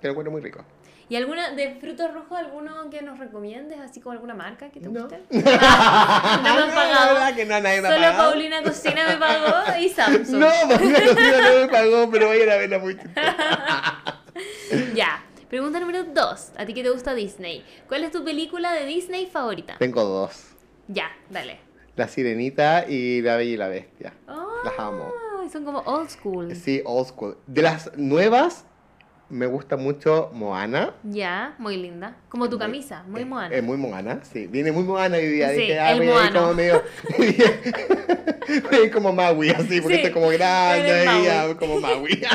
que 0.00 0.06
lo 0.06 0.10
encuentro 0.10 0.30
muy 0.30 0.40
rico. 0.40 0.64
¿Y 1.10 1.16
alguna 1.16 1.50
de 1.50 1.74
frutos 1.74 2.14
rojos, 2.14 2.38
alguno 2.38 2.88
que 2.88 3.02
nos 3.02 3.18
recomiendes, 3.18 3.78
así 3.80 4.00
como 4.00 4.12
alguna 4.12 4.32
marca 4.34 4.70
que 4.70 4.80
te 4.80 4.88
No. 4.88 5.00
guste? 5.02 5.20
No 5.30 5.40
me 5.42 5.48
han 5.50 6.70
pagado. 6.70 7.36
que 7.36 7.44
no, 7.44 7.60
nadie 7.60 7.82
me 7.82 7.88
Solo 7.88 8.00
pagado. 8.00 8.30
Paulina 8.30 8.62
Cocina 8.62 9.06
me 9.08 9.16
pagó 9.16 9.78
y 9.80 9.88
Samsung. 9.90 10.38
No, 10.38 10.48
Paulina 10.68 10.98
Cocina 11.00 11.50
no 11.50 11.60
me 11.60 11.68
pagó, 11.68 12.10
pero 12.10 12.28
vayan 12.28 12.48
a 12.50 12.56
verla 12.56 12.78
muy. 12.78 12.96
Ya. 14.94 15.24
Pregunta 15.48 15.80
número 15.80 16.04
2. 16.04 16.52
A 16.56 16.64
ti 16.64 16.74
que 16.74 16.82
te 16.84 16.90
gusta 16.90 17.12
Disney. 17.14 17.64
¿Cuál 17.88 18.04
es 18.04 18.12
tu 18.12 18.22
película 18.22 18.72
de 18.72 18.86
Disney 18.86 19.26
favorita? 19.26 19.76
Tengo 19.78 20.04
dos. 20.04 20.52
Ya, 20.86 21.10
dale. 21.28 21.58
La 21.96 22.06
Sirenita 22.06 22.88
y 22.88 23.20
La 23.20 23.36
Bella 23.36 23.50
y 23.50 23.56
la 23.56 23.68
Bestia. 23.68 24.12
Las 24.64 24.78
amo. 24.78 25.12
Son 25.52 25.64
como 25.64 25.80
old 25.80 26.08
school. 26.08 26.54
Sí, 26.54 26.80
old 26.84 27.08
school. 27.08 27.36
De 27.48 27.62
las 27.62 27.90
nuevas, 27.96 28.64
me 29.30 29.46
gusta 29.46 29.76
mucho 29.76 30.30
Moana. 30.34 30.94
Ya, 31.04 31.54
muy 31.58 31.76
linda. 31.76 32.16
Como 32.28 32.48
tu 32.48 32.56
Muy- 32.58 32.66
camisa, 32.66 33.04
muy 33.04 33.22
Eh, 33.22 33.24
moana. 33.24 33.54
Es 33.54 33.62
muy 33.62 33.76
Moana, 33.76 34.20
sí. 34.30 34.46
Viene 34.46 34.72
muy 34.72 34.82
Moana 34.84 35.16
hoy 35.16 35.26
día. 35.28 35.50
Sí, 35.50 35.60
Dije, 35.60 35.78
ah, 35.80 35.94
voy 35.94 36.02
a 36.02 36.04
ir 36.06 36.10
moano. 36.12 36.40
como 36.40 36.54
medio... 36.54 36.82
voy 37.16 38.78
a 38.80 38.84
ir 38.84 38.90
como 38.90 39.12
Maui, 39.12 39.50
así, 39.50 39.80
porque 39.80 39.96
Sí, 39.96 40.02
estoy 40.02 40.12
como 40.12 40.28
grande 40.28 41.04
ya, 41.24 41.54
como 41.56 41.80
Maui. 41.80 42.20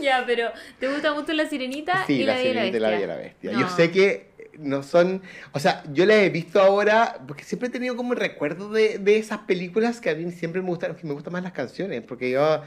Ya, 0.00 0.24
pero 0.26 0.50
¿te 0.80 0.88
gusta 0.88 1.14
mucho 1.14 1.32
la 1.32 1.46
sirenita 1.48 2.04
Sí, 2.08 2.14
y 2.14 2.24
la 2.24 2.34
la 2.34 2.40
y 2.40 2.46
Sirenita 2.46 2.76
y 2.76 2.80
la 2.80 2.88
Bestia? 2.90 3.04
Y 3.04 3.06
la 3.06 3.16
Bestia. 3.16 3.52
No. 3.52 3.60
Yo 3.60 3.68
sé 3.68 3.90
que 3.92 4.32
no 4.58 4.82
son, 4.82 5.22
o 5.52 5.60
sea, 5.60 5.84
yo 5.92 6.06
las 6.06 6.16
he 6.18 6.28
visto 6.30 6.60
ahora, 6.60 7.18
porque 7.28 7.44
siempre 7.44 7.68
he 7.68 7.70
tenido 7.72 7.94
como 7.96 8.12
el 8.12 8.18
recuerdo 8.18 8.68
de, 8.70 8.98
de 8.98 9.16
esas 9.18 9.38
películas 9.40 10.00
que 10.00 10.10
a 10.10 10.14
mí 10.16 10.30
siempre 10.32 10.60
me 10.60 10.68
gustan, 10.68 10.96
que 10.96 11.06
me 11.06 11.12
gustan 11.14 11.32
más 11.32 11.42
las 11.44 11.52
canciones, 11.52 12.02
porque 12.02 12.30
yo, 12.32 12.62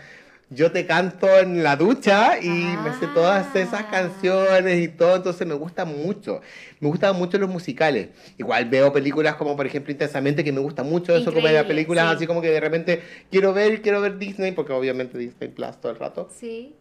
yo 0.50 0.72
te 0.72 0.86
canto 0.86 1.28
en 1.40 1.64
la 1.64 1.76
ducha 1.76 2.38
y 2.40 2.50
me 2.50 2.94
sé 3.00 3.08
todas 3.14 3.56
esas 3.56 3.82
Ah. 3.82 3.90
canciones 3.90 4.80
y 4.84 4.88
todo, 4.88 5.16
entonces 5.16 5.46
me 5.48 5.56
gusta 5.56 5.86
mucho. 5.86 6.42
Me 6.80 6.88
gustan 6.90 7.16
mucho 7.16 7.38
los 7.38 7.50
musicales. 7.50 8.10
Igual 8.38 8.66
veo 8.66 8.94
películas 8.94 9.36
como, 9.36 9.56
por 9.56 9.66
ejemplo, 9.66 9.92
Intensamente, 9.92 10.44
que 10.44 10.52
me 10.52 10.60
gusta 10.60 10.84
mucho 10.84 11.16
eso, 11.16 11.34
como 11.34 11.48
de 11.48 11.64
películas 11.64 12.08
sí. 12.10 12.16
así 12.16 12.28
como 12.28 12.42
que 12.42 12.50
de 12.52 12.60
repente 12.60 13.02
quiero 13.32 13.54
ver, 13.54 13.82
quiero 13.82 14.02
ver 14.02 14.18
Disney, 14.18 14.52
porque 14.52 14.74
obviamente 14.74 15.18
Disney 15.18 15.50
Plus 15.50 15.80
todo 15.82 15.92
el 15.92 16.00
rato. 16.00 16.30
Sí. 16.36 16.76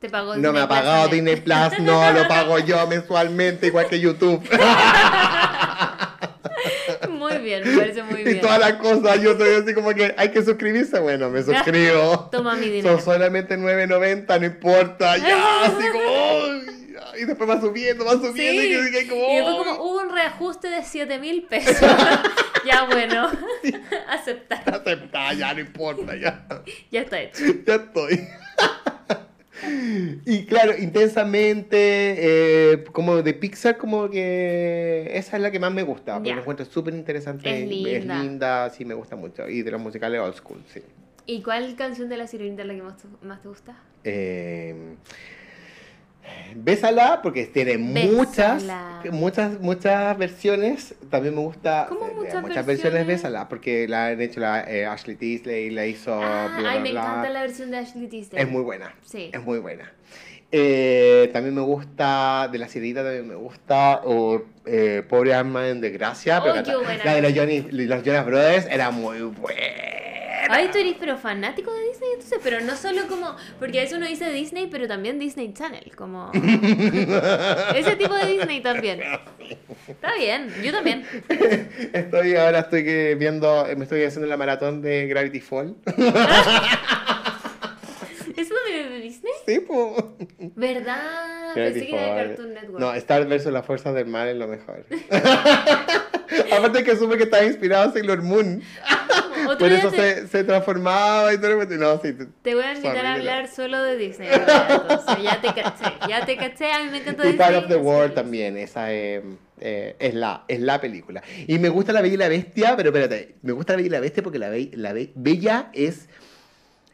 Te 0.00 0.10
pagó 0.10 0.36
No 0.36 0.52
me 0.52 0.60
ha 0.60 0.68
pagado. 0.68 1.08
Disney 1.08 1.36
Plus, 1.36 1.78
no 1.80 2.12
lo 2.12 2.28
pago 2.28 2.58
yo 2.58 2.86
mensualmente, 2.86 3.68
igual 3.68 3.86
que 3.88 4.00
YouTube. 4.00 4.42
Muy 7.44 7.50
bien, 7.50 7.62
me 7.70 7.76
parece 7.76 8.02
muy 8.02 8.20
y 8.22 8.24
bien. 8.24 8.40
todas 8.40 8.58
las 8.58 8.72
cosas, 8.74 9.20
yo 9.20 9.32
estoy 9.32 9.54
así 9.62 9.74
como 9.74 9.90
que 9.94 10.14
hay 10.16 10.30
que 10.30 10.42
suscribirse, 10.42 10.98
bueno, 10.98 11.28
me 11.28 11.42
suscribo. 11.42 12.28
Toma 12.32 12.54
mi 12.54 12.68
dinero. 12.70 12.96
Son 12.96 13.04
solamente 13.04 13.58
9.90, 13.58 14.40
no 14.40 14.46
importa, 14.46 15.18
ya, 15.18 15.64
así 15.64 15.84
como, 15.92 17.14
y 17.20 17.24
después 17.26 17.50
va 17.50 17.60
subiendo, 17.60 18.06
va 18.06 18.12
subiendo, 18.12 18.62
Sí. 18.62 18.68
y 18.68 19.00
digo, 19.00 19.10
como, 19.14 19.30
Y 19.30 19.36
después 19.36 19.56
como 19.58 19.84
hubo 19.84 20.00
un 20.00 20.10
reajuste 20.10 20.68
de 20.70 20.82
7 20.82 21.18
mil 21.18 21.42
pesos. 21.42 21.76
ya 22.64 22.84
bueno, 22.90 23.30
aceptar. 24.08 24.62
Acepta, 24.74 25.34
ya 25.34 25.52
no 25.52 25.60
importa, 25.60 26.16
ya, 26.16 26.46
Ya 26.90 27.02
está 27.02 27.20
hecho. 27.20 27.44
ya 27.66 27.74
estoy. 27.74 28.26
Y 30.26 30.44
claro, 30.46 30.72
intensamente, 30.78 31.76
eh, 32.72 32.84
como 32.92 33.22
de 33.22 33.34
Pixar, 33.34 33.76
como 33.76 34.08
que 34.10 35.10
esa 35.14 35.36
es 35.36 35.42
la 35.42 35.50
que 35.50 35.58
más 35.58 35.72
me 35.72 35.82
gusta, 35.82 36.14
porque 36.14 36.34
la 36.34 36.40
encuentro 36.40 36.66
súper 36.66 36.94
interesante, 36.94 37.62
Es 37.62 37.68
linda. 37.68 38.22
linda, 38.22 38.70
sí 38.70 38.84
me 38.84 38.94
gusta 38.94 39.16
mucho, 39.16 39.48
y 39.48 39.62
de 39.62 39.70
los 39.70 39.80
musicales 39.80 40.20
old 40.20 40.34
school, 40.34 40.58
sí. 40.72 40.80
¿Y 41.26 41.42
cuál 41.42 41.74
canción 41.76 42.08
de 42.08 42.16
la 42.16 42.26
sirenita 42.26 42.62
es 42.62 42.68
la 42.68 42.74
que 42.74 42.82
más 42.82 42.94
más 43.22 43.40
te 43.40 43.48
gusta? 43.48 43.76
Eh, 44.04 44.74
Bésala, 46.56 47.20
porque 47.22 47.46
tiene 47.46 47.78
muchas, 47.78 48.62
Bésala. 48.62 49.02
muchas, 49.12 49.60
muchas 49.60 50.16
versiones. 50.18 50.94
También 51.10 51.34
me 51.34 51.40
gusta 51.40 51.86
¿Cómo 51.88 52.06
eh, 52.06 52.10
muchas 52.14 52.42
versiones 52.44 52.66
versiones? 52.66 53.06
Bésala, 53.06 53.48
porque 53.48 53.88
la 53.88 54.06
han 54.06 54.20
hecho 54.20 54.40
la, 54.40 54.62
eh, 54.70 54.86
Ashley 54.86 55.16
Tisdale, 55.16 55.70
la 55.72 55.86
hizo 55.86 56.14
Ah, 56.14 56.54
bla, 56.58 56.70
ay, 56.70 56.76
bla, 56.78 56.82
me 56.84 56.90
bla. 56.92 57.00
encanta 57.02 57.30
la 57.30 57.40
versión 57.42 57.70
de 57.70 57.78
Ashley 57.78 58.06
Tisdale. 58.08 58.42
Es 58.42 58.48
muy 58.48 58.62
buena. 58.62 58.94
Sí. 59.04 59.30
Es 59.32 59.42
muy 59.42 59.58
buena. 59.58 59.92
Eh, 60.56 61.30
también 61.32 61.54
me 61.54 61.62
gusta, 61.62 62.48
de 62.52 62.58
la 62.58 62.68
sirenita 62.68 63.02
también 63.02 63.26
me 63.26 63.34
gusta, 63.34 64.02
o 64.04 64.40
eh, 64.66 65.02
Pobre 65.08 65.34
Alma 65.34 65.68
en 65.68 65.80
Desgracia, 65.80 66.40
pero 66.40 66.60
Oh, 66.60 66.62
qué 66.62 66.76
buena. 66.76 67.04
la 67.04 67.14
de 67.14 67.22
los, 67.22 67.32
Johnny, 67.34 67.60
los 67.72 68.02
Jonas 68.04 68.24
Brothers 68.24 68.66
era 68.70 68.92
muy 68.92 69.20
buena. 69.22 69.60
Ay, 70.50 70.68
tú 70.72 70.78
eres 70.78 70.96
pero 70.98 71.16
fanático 71.16 71.72
de 71.72 71.88
Disney, 71.88 72.10
entonces, 72.14 72.38
pero 72.42 72.60
no 72.60 72.76
solo 72.76 73.06
como, 73.08 73.36
porque 73.58 73.78
a 73.78 73.82
veces 73.82 73.96
uno 73.96 74.06
dice 74.06 74.30
Disney, 74.30 74.68
pero 74.70 74.86
también 74.88 75.18
Disney 75.18 75.52
Channel, 75.52 75.94
como 75.96 76.30
ese 77.74 77.96
tipo 77.96 78.14
de 78.14 78.26
Disney 78.26 78.60
también. 78.60 79.00
Está 79.88 80.14
bien, 80.14 80.52
yo 80.62 80.72
también. 80.72 81.04
Estoy 81.92 82.36
ahora 82.36 82.60
estoy 82.60 82.84
que 82.84 83.14
viendo, 83.16 83.66
me 83.76 83.84
estoy 83.84 84.04
haciendo 84.04 84.26
la 84.28 84.36
maratón 84.36 84.80
de 84.82 85.06
Gravity 85.06 85.40
Fall. 85.40 85.74
¿Eso 88.36 88.54
también 88.54 88.84
es 88.84 88.90
de 88.90 89.00
Disney? 89.00 89.33
Sí, 89.46 89.60
pues. 89.60 90.04
¿Verdad? 90.56 91.54
Pensé 91.54 91.86
que 91.86 91.94
era 91.96 92.14
de. 92.16 92.26
Cartoon 92.28 92.54
Network. 92.54 92.80
No, 92.80 92.94
Star 92.94 93.26
vs. 93.26 93.46
las 93.46 93.64
fuerzas 93.66 93.94
del 93.94 94.06
mal 94.06 94.28
es 94.28 94.36
lo 94.36 94.48
mejor. 94.48 94.84
Aparte 96.56 96.82
que 96.84 96.96
supe 96.96 97.16
que 97.16 97.24
estaba 97.24 97.44
inspirado 97.44 97.84
en 97.86 97.92
Sailor 97.92 98.22
Moon. 98.22 98.62
Por 99.58 99.70
eso 99.70 99.90
te, 99.90 99.96
se, 100.22 100.28
se 100.28 100.44
transformaba 100.44 101.32
y 101.34 101.38
todo. 101.38 101.56
lo 101.56 101.68
que- 101.68 101.76
No, 101.76 102.00
sí. 102.00 102.14
te- 102.42 102.54
voy 102.54 102.64
a 102.64 102.72
invitar 102.72 103.04
a 103.04 103.14
hablar 103.14 103.48
solo 103.48 103.82
de 103.82 103.96
Disney. 103.96 104.28
Entonces, 104.32 105.22
ya 105.22 105.40
te 105.40 105.48
caché, 105.48 105.84
ya 106.08 106.24
te 106.24 106.36
caché, 106.36 106.72
a 106.72 106.82
mí 106.82 106.90
me 106.90 106.98
encanta 106.98 107.24
Y 107.24 107.32
Disney. 107.32 107.38
Part 107.38 107.64
of 107.64 107.68
the 107.68 107.76
World 107.76 108.10
que- 108.10 108.14
también, 108.14 108.56
esa 108.56 108.92
eh, 108.92 109.22
eh, 109.60 109.96
es, 109.98 110.14
la, 110.14 110.44
es 110.48 110.60
la 110.60 110.80
película. 110.80 111.22
Y 111.46 111.58
me 111.58 111.68
gusta 111.68 111.92
La 111.92 112.00
Bella 112.00 112.14
y 112.14 112.18
la 112.18 112.28
Bestia, 112.28 112.74
pero 112.76 112.88
espérate, 112.88 113.34
me 113.42 113.52
gusta 113.52 113.74
La 113.74 113.76
Bella 113.78 113.86
y 113.88 113.90
la 113.90 114.00
Bestia 114.00 114.22
porque 114.22 114.38
la, 114.38 114.48
Be- 114.48 114.70
la 114.74 114.92
Be- 114.92 115.12
Bella 115.14 115.68
es, 115.74 116.08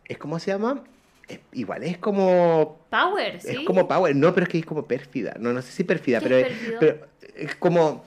es, 0.06 0.18
¿cómo 0.18 0.38
se 0.40 0.50
llama? 0.50 0.82
Es- 1.30 1.38
igual, 1.52 1.82
es 1.84 1.98
como, 1.98 2.80
Power, 2.90 3.40
¿sí? 3.40 3.48
es 3.48 3.60
como 3.60 3.86
Power, 3.86 4.14
no, 4.16 4.34
pero 4.34 4.44
es 4.44 4.50
que 4.50 4.58
es 4.58 4.66
como 4.66 4.86
pérfida, 4.86 5.34
no, 5.38 5.52
no 5.52 5.62
sé 5.62 5.70
si 5.72 5.84
pérfida, 5.84 6.18
¿Qué 6.20 6.28
pero 6.28 6.38
es 6.38 6.46
pero 6.78 7.06
como... 7.58 8.04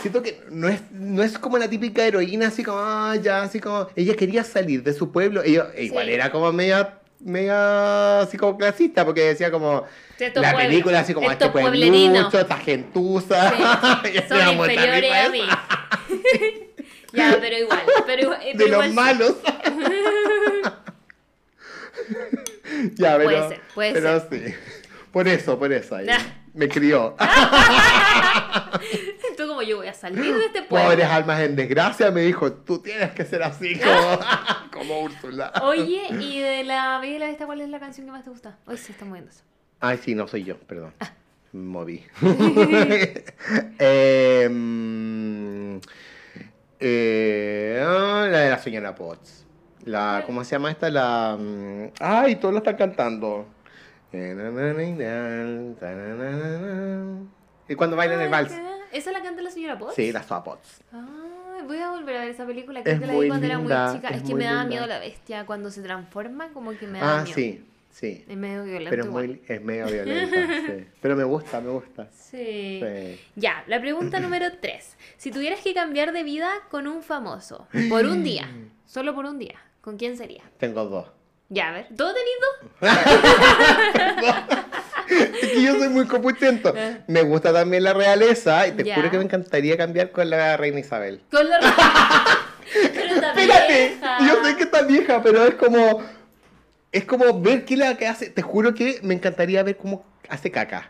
Siento 0.00 0.22
que 0.22 0.40
no 0.50 0.66
es, 0.68 0.80
no 0.92 1.22
es 1.22 1.38
como 1.38 1.58
la 1.58 1.68
típica 1.68 2.04
heroína, 2.06 2.48
así 2.48 2.64
como, 2.64 2.78
ah, 2.80 3.16
ya, 3.20 3.42
así 3.42 3.60
como. 3.60 3.86
Ella 3.94 4.16
quería 4.16 4.42
salir 4.42 4.82
de 4.82 4.94
su 4.94 5.12
pueblo. 5.12 5.42
Ella, 5.42 5.66
igual 5.76 6.08
era 6.08 6.32
como 6.32 6.50
media, 6.54 7.00
media, 7.20 8.20
así 8.20 8.38
como 8.38 8.56
clasista, 8.56 9.04
porque 9.04 9.20
decía 9.20 9.50
como, 9.50 9.84
la 10.36 10.56
película 10.56 11.00
así 11.00 11.12
como 11.12 11.30
este 11.30 11.50
pueblerinos. 11.50 12.30
pueblucho, 12.30 12.40
esta 12.40 12.56
gentuza. 12.56 13.50
Sí, 13.50 13.56
son 14.28 14.54
inferiores 14.54 15.12
a 15.12 15.28
mí. 15.28 15.42
ya, 17.12 17.36
pero 17.38 17.58
igual, 17.58 17.82
pero 18.06 18.32
eh, 18.40 18.52
De 18.54 18.68
los 18.68 18.90
malos. 18.92 19.34
ya, 22.94 23.16
pero, 23.16 23.24
Puede 23.24 23.48
ser, 23.48 23.60
puede 23.74 23.92
pero 23.92 24.20
sí. 24.30 24.54
Por 25.12 25.28
eso, 25.28 25.56
por 25.56 25.72
eso. 25.72 25.94
ahí. 25.94 26.08
Me 26.54 26.68
crió. 26.68 27.14
Tú 29.36 29.46
como 29.46 29.62
yo 29.62 29.76
voy 29.76 29.86
a 29.86 29.94
salir 29.94 30.34
de 30.34 30.46
este 30.46 30.62
pueblo. 30.62 30.88
Pobres 30.90 31.06
almas 31.06 31.40
en 31.40 31.54
desgracia, 31.54 32.10
me 32.10 32.22
dijo, 32.22 32.52
tú 32.52 32.80
tienes 32.80 33.12
que 33.12 33.24
ser 33.24 33.44
así 33.44 33.78
como, 33.78 34.18
como 34.72 35.02
Úrsula. 35.02 35.52
Oye, 35.62 36.02
y 36.20 36.40
de 36.40 36.64
la 36.64 36.98
Bella 36.98 37.14
y 37.14 37.18
la 37.20 37.26
Bestia, 37.26 37.46
¿cuál 37.46 37.60
es 37.60 37.68
la 37.68 37.78
canción 37.78 38.06
que 38.06 38.12
más 38.12 38.24
te 38.24 38.30
gusta? 38.30 38.58
Hoy 38.66 38.76
se 38.76 38.90
está 38.90 39.04
moviendo 39.04 39.30
eso. 39.30 39.42
Ay, 39.80 40.00
sí, 40.02 40.16
no 40.16 40.26
soy 40.26 40.42
yo, 40.42 40.56
perdón. 40.58 40.92
Ah. 40.98 41.12
Moví. 41.52 42.04
Em, 43.78 45.80
eh, 46.80 47.84
ah, 47.86 48.26
la 48.28 48.38
de 48.38 48.50
la 48.50 48.58
señora 48.58 48.96
Potts. 48.96 49.43
La, 49.84 50.22
¿Cómo 50.26 50.42
se 50.44 50.52
llama 50.52 50.70
esta? 50.70 50.88
La. 50.90 51.36
mm, 51.38 51.88
Ay, 52.00 52.36
todos 52.36 52.52
lo 52.54 52.58
están 52.58 52.76
cantando. 52.76 53.46
Y 57.68 57.74
cuando 57.74 57.96
bailan 57.96 58.20
el 58.20 58.28
vals. 58.30 58.52
¿Esa 58.92 59.10
la 59.10 59.22
canta 59.22 59.42
la 59.42 59.50
señora 59.50 59.76
Potts? 59.78 59.94
Sí, 59.96 60.12
la 60.12 60.22
Soa 60.22 60.44
Potts. 60.44 60.80
Ay, 60.92 61.62
voy 61.66 61.78
a 61.78 61.90
volver 61.90 62.16
a 62.16 62.20
ver 62.20 62.28
esa 62.30 62.46
película. 62.46 62.82
Creo 62.82 62.94
Es 62.94 63.00
que 63.00 63.06
la 63.06 63.18
vi 63.18 63.26
cuando 63.28 63.46
era 63.46 63.58
muy 63.58 63.72
chica. 63.92 64.08
es 64.10 64.16
Es, 64.18 64.22
que 64.22 64.34
me 64.34 64.44
daba 64.44 64.64
miedo 64.64 64.86
la 64.86 64.98
bestia. 65.00 65.44
Cuando 65.46 65.70
se 65.70 65.82
transforma, 65.82 66.48
como 66.52 66.76
que 66.78 66.86
me 66.86 67.00
da 67.00 67.18
Ah, 67.20 67.22
miedo. 67.24 67.34
sí, 67.34 67.64
sí. 67.90 68.24
Es 68.28 68.36
medio 68.36 68.62
violento. 68.62 68.90
Pero 68.90 69.02
es, 69.02 69.08
igual. 69.08 69.26
muy, 69.26 69.42
es 69.48 69.62
medio 69.62 69.86
violenta. 69.86 70.36
sí. 70.66 70.86
Pero 71.02 71.16
me 71.16 71.24
gusta, 71.24 71.60
me 71.60 71.70
gusta. 71.70 72.08
Sí. 72.12 72.80
Sí. 72.82 73.20
Ya, 73.34 73.64
la 73.66 73.80
pregunta 73.80 74.20
número 74.20 74.46
3. 74.60 74.96
Si 75.16 75.32
tuvieras 75.32 75.60
que 75.60 75.74
cambiar 75.74 76.12
de 76.12 76.22
vida 76.22 76.50
con 76.70 76.86
un 76.86 77.02
famoso, 77.02 77.66
por 77.88 78.04
un 78.06 78.22
día, 78.22 78.48
solo 78.86 79.12
por 79.14 79.24
un 79.24 79.38
día, 79.40 79.56
¿con 79.84 79.98
quién 79.98 80.16
sería? 80.16 80.42
Tengo 80.58 80.84
dos. 80.86 81.06
Ya, 81.50 81.68
a 81.68 81.72
ver, 81.72 81.86
¿todo 81.94 82.14
tenéis 82.14 82.36
dos? 82.40 82.80
Es 85.06 85.50
que 85.52 85.62
yo 85.62 85.74
soy 85.78 85.90
muy 85.90 86.06
copuchento. 86.06 86.74
Me 87.06 87.22
gusta 87.22 87.52
también 87.52 87.84
la 87.84 87.92
realeza 87.92 88.66
y 88.66 88.72
te 88.72 88.82
Eh. 88.82 88.86
Ya. 88.86 88.94
juro 88.96 89.10
que 89.10 89.18
me 89.18 89.24
encantaría 89.24 89.76
cambiar 89.76 90.10
con 90.10 90.30
la 90.30 90.56
reina 90.56 90.80
Isabel. 90.80 91.20
Con 91.30 91.46
la 91.48 91.58
Pero 92.72 93.14
está 93.14 93.30
Espérate, 93.32 93.88
vieja. 93.90 94.18
yo 94.26 94.42
sé 94.44 94.56
que 94.56 94.62
está 94.62 94.82
vieja, 94.82 95.22
pero 95.22 95.44
es 95.44 95.54
como 95.56 96.02
es 96.90 97.04
como 97.04 97.38
ver 97.42 97.66
qué 97.66 97.76
la 97.76 97.94
que 97.98 98.06
hace. 98.08 98.30
Te 98.30 98.40
juro 98.40 98.72
que 98.74 98.98
me 99.02 99.12
encantaría 99.14 99.62
ver 99.62 99.76
cómo 99.76 100.06
hace 100.30 100.50
caca. 100.50 100.88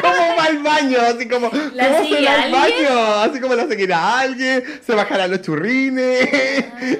¿Cómo 0.00 0.31
va 0.42 0.46
al 0.46 0.58
baño? 0.58 0.98
Así 1.00 1.28
como, 1.28 1.50
¿La 1.74 1.88
¿cómo 1.88 2.08
se 2.08 2.24
va 2.24 2.42
al 2.42 2.52
baño? 2.52 3.12
Así 3.22 3.40
como 3.40 3.54
la 3.54 3.66
seguirá 3.66 4.18
alguien, 4.20 4.64
se 4.84 4.94
bajará 4.94 5.26
los 5.26 5.42
churrines. 5.42 6.28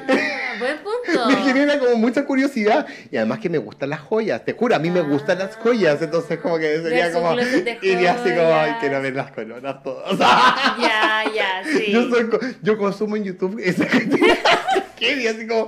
Ah, 0.08 0.54
buen 0.58 0.78
punto. 0.78 1.26
Me 1.28 1.36
genera 1.44 1.78
como 1.78 1.96
mucha 1.96 2.24
curiosidad 2.24 2.86
y 3.10 3.16
además 3.16 3.40
que 3.40 3.48
me 3.48 3.58
gustan 3.58 3.90
las 3.90 4.00
joyas, 4.00 4.44
te 4.44 4.52
juro, 4.52 4.76
a 4.76 4.78
mí 4.78 4.90
me 4.90 5.02
gustan 5.02 5.38
las 5.38 5.56
joyas, 5.56 6.00
entonces 6.00 6.38
como 6.38 6.58
que 6.58 6.80
sería 6.80 7.12
como 7.12 7.34
iría 7.82 8.12
así 8.12 8.30
como, 8.30 8.54
ay, 8.54 8.76
quiero 8.80 9.02
ver 9.02 9.14
las 9.14 9.32
coronas 9.32 9.82
todas. 9.82 10.18
Ya, 10.18 11.24
ya, 11.34 11.62
sí. 11.76 11.90
Yo, 11.90 12.08
soy 12.08 12.30
yo 12.62 12.78
consumo 12.78 13.16
en 13.16 13.24
YouTube 13.24 13.60
esa 13.62 13.86
¿Qué? 14.98 15.20
Y 15.20 15.26
así 15.26 15.46
como, 15.46 15.66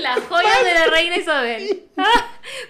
Las 0.00 0.20
joyas 0.20 0.64
de 0.64 0.74
la 0.74 0.86
reina 0.86 1.16
Isabel. 1.16 1.82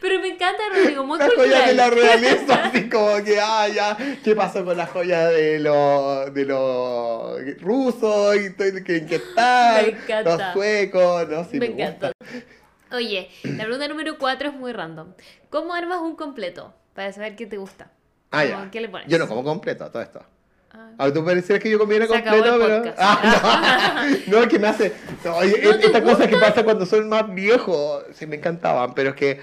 Pero 0.01 0.21
me 0.21 0.29
encanta, 0.29 0.63
Rodrigo, 0.75 1.05
muy 1.07 1.19
las 1.19 1.29
cultural. 1.29 1.51
joyas 1.53 1.67
de 1.69 1.75
la 1.75 1.91
realeza, 1.91 2.55
así 2.65 2.89
como 2.89 3.23
que, 3.25 3.39
ah, 3.41 3.69
ya, 3.69 3.97
¿qué 4.23 4.35
pasó 4.35 4.65
con 4.65 4.77
las 4.77 4.91
joyas 4.91 5.31
de 5.31 5.59
los 5.61 6.33
de 6.35 6.45
los 6.45 7.61
rusos? 7.61 8.37
Y 8.37 8.55
¿qué, 8.55 9.07
qué 9.07 9.21
tal? 9.35 9.85
Me 9.87 9.91
encanta. 9.93 10.37
Los 10.37 10.53
suecos, 10.53 11.29
no 11.29 11.45
sí, 11.45 11.59
me 11.59 11.69
me, 11.69 11.75
encanta. 11.83 12.13
gusta. 12.21 12.97
Oye, 12.97 13.29
la 13.43 13.65
pregunta 13.65 13.89
número 13.89 14.19
4 14.19 14.49
es 14.51 14.55
muy 14.55 14.73
random. 14.73 15.15
¿Cómo 15.51 15.75
armas 15.75 15.99
un 16.01 16.15
completo? 16.17 16.73
Para 16.95 17.13
saber 17.13 17.35
qué 17.35 17.47
te 17.47 17.57
gusta. 17.57 17.91
Ah, 18.31 18.45
ya. 18.45 18.69
¿Qué 18.71 18.81
le 18.81 18.89
pones? 18.89 19.09
Yo 19.09 19.19
no 19.19 19.27
como 19.27 19.43
completo 19.43 19.91
todo 19.91 20.03
esto. 20.03 20.25
Ah. 20.73 20.91
Ah, 20.99 21.13
tú 21.13 21.25
parecieras 21.25 21.63
que 21.63 21.71
yo 21.71 21.79
comiera 21.79 22.07
Se 22.07 22.13
completo, 22.13 22.59
pero. 22.59 22.95
Ah, 22.99 24.07
no, 24.27 24.33
no, 24.39 24.43
es 24.43 24.49
que 24.49 24.59
me 24.59 24.67
hace. 24.69 24.93
no, 25.25 25.37
oye, 25.37 25.61
¿No 25.63 25.79
te 25.79 25.87
esta 25.87 26.03
cosa 26.03 26.27
que 26.29 26.37
pasa 26.37 26.65
cuando 26.65 26.85
son 26.87 27.09
más 27.09 27.33
viejos, 27.33 28.05
sí 28.13 28.27
me 28.27 28.37
encantaban, 28.37 28.95
pero 28.95 29.11
es 29.11 29.17
que. 29.17 29.41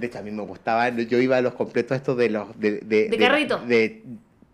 De 0.00 0.06
hecho, 0.06 0.18
a 0.18 0.22
mí 0.22 0.30
me 0.30 0.42
gustaban. 0.42 0.96
Yo 1.06 1.18
iba 1.18 1.36
a 1.36 1.42
los 1.42 1.52
completos 1.54 1.96
estos 1.96 2.16
de 2.16 2.30
los. 2.30 2.58
De, 2.58 2.78
de, 2.78 3.08
¿De 3.10 3.18
carrito? 3.18 3.58
de- 3.58 4.02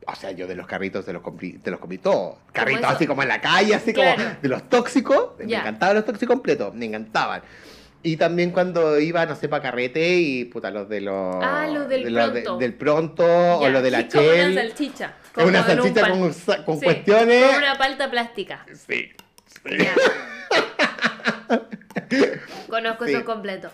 o 0.08 0.14
sea, 0.14 0.30
yo 0.32 0.46
de 0.46 0.54
los 0.54 0.66
carritos 0.66 1.04
te 1.04 1.12
los 1.12 1.22
comí, 1.22 1.52
te 1.54 1.70
los 1.70 1.80
comí 1.80 1.98
todos. 1.98 2.36
Carritos 2.52 2.84
así 2.84 3.06
como 3.06 3.22
en 3.22 3.28
la 3.28 3.40
calle, 3.40 3.74
así 3.74 3.92
Claro. 3.92 4.22
como 4.22 4.36
de 4.42 4.48
los 4.48 4.68
tóxicos. 4.68 5.30
Me 5.38 5.44
encantaban 5.56 5.96
los 5.96 6.04
tóxicos 6.04 6.34
completos, 6.34 6.74
me 6.74 6.86
encantaban. 6.86 7.42
Y 8.02 8.16
también 8.16 8.50
cuando 8.52 9.00
iba, 9.00 9.26
no 9.26 9.34
sé, 9.34 9.48
para 9.48 9.62
carrete 9.62 10.14
y 10.16 10.44
puta, 10.44 10.70
los 10.70 10.88
de 10.88 11.00
los. 11.00 11.36
Ah, 11.42 11.66
los 11.72 11.88
del 11.88 12.04
de 12.04 12.10
los 12.10 12.32
de- 12.34 12.42
pronto. 12.42 12.58
del 12.58 12.74
pronto 12.74 13.24
o 13.58 13.68
los 13.68 13.82
de 13.82 13.90
la 13.90 14.00
sí, 14.02 14.08
como 14.12 14.22
Shell. 14.22 14.52
una 14.52 14.62
salchicha. 14.62 15.14
Como 15.34 15.46
una 15.48 15.60
un 15.62 15.66
salchicha 15.66 16.00
pan. 16.02 16.10
con, 16.10 16.32
con 16.64 16.78
Sí, 16.78 16.84
cuestiones. 16.84 17.44
Como 17.46 17.58
una 17.58 17.78
palta 17.78 18.10
plástica. 18.10 18.64
Sí. 18.74 19.10
sí. 19.64 19.76
Conozco 22.68 23.06
Sí. 23.06 23.12
eso 23.14 23.24
completo. 23.24 23.70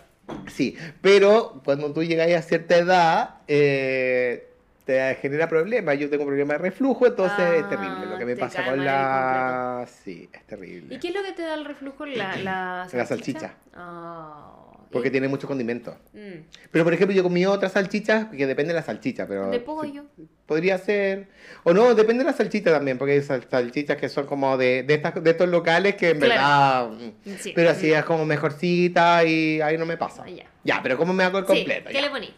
Sí, 0.47 0.77
pero 1.01 1.61
cuando 1.65 1.93
tú 1.93 2.03
llegas 2.03 2.31
a 2.33 2.43
cierta 2.43 2.77
edad, 2.77 3.35
eh, 3.49 4.49
te 4.85 5.15
genera 5.17 5.49
problemas. 5.49 5.99
Yo 5.99 6.11
tengo 6.11 6.25
problemas 6.25 6.59
de 6.59 6.63
reflujo, 6.63 7.07
entonces 7.07 7.39
es 7.39 7.65
Ah, 7.65 7.69
terrible. 7.69 8.07
Lo 8.07 8.19
que 8.19 8.25
me 8.25 8.35
te 8.35 8.41
pasa 8.41 8.65
con 8.65 8.85
la. 8.85 9.87
Sí, 10.05 10.29
es 10.33 10.45
terrible. 10.47 10.95
¿Y 10.95 10.99
qué 10.99 11.09
es 11.09 11.15
lo 11.15 11.23
que 11.23 11.33
te 11.33 11.43
da 11.43 11.55
el 11.55 11.65
reflujo? 11.65 12.07
La, 12.07 12.37
la 12.43 12.87
salchicha. 12.89 12.97
La 12.99 13.07
salchicha. 13.07 13.55
Ah, 13.75 14.53
Porque 14.91 15.11
tiene 15.11 15.29
mucho 15.29 15.47
condimento. 15.47 15.97
Mm. 16.13 16.45
Pero 16.71 16.85
por 16.85 16.93
ejemplo, 16.95 17.15
yo 17.15 17.23
comí 17.23 17.47
otras 17.47 17.73
salchichas, 17.73 18.27
que 18.27 18.47
depende 18.47 18.73
de 18.73 18.81
la 18.81 18.83
salchicha, 18.85 19.27
pero. 19.27 19.51
De 19.51 19.59
sí, 19.59 19.65
pollo. 19.65 20.05
Podría 20.53 20.77
ser. 20.79 21.29
O 21.65 21.73
no, 21.73 21.95
depende 21.95 22.25
de 22.25 22.31
la 22.31 22.37
salchicha 22.37 22.71
también, 22.71 22.99
porque 22.99 23.13
hay 23.15 23.23
sal- 23.23 23.47
salchichas 23.51 23.97
que 23.97 24.09
son 24.11 24.27
como 24.27 24.57
de, 24.59 24.83
de, 24.83 24.95
estas, 24.95 25.23
de 25.23 25.31
estos 25.31 25.49
locales 25.49 25.95
que 25.97 26.11
en 26.11 26.19
Claro. 26.21 26.91
verdad. 26.91 27.13
mm, 27.25 27.37
Sí. 27.39 27.53
Pero 27.55 27.71
así 27.71 27.91
es 27.93 28.05
como 28.05 28.25
mejorcita 28.27 29.25
y 29.25 29.61
ahí 29.63 29.79
no 29.79 29.87
me 29.87 29.97
pasa. 29.97 30.27
Ya. 30.29 30.45
Ya, 30.65 30.81
pero 30.83 30.97
¿cómo 30.99 31.13
me 31.15 31.25
hago 31.25 31.39
el 31.39 31.47
Sí, 31.47 31.53
completo? 31.55 31.89
¿Qué 31.89 31.95
Ya. 31.95 32.03
le 32.03 32.11
poní? 32.11 32.35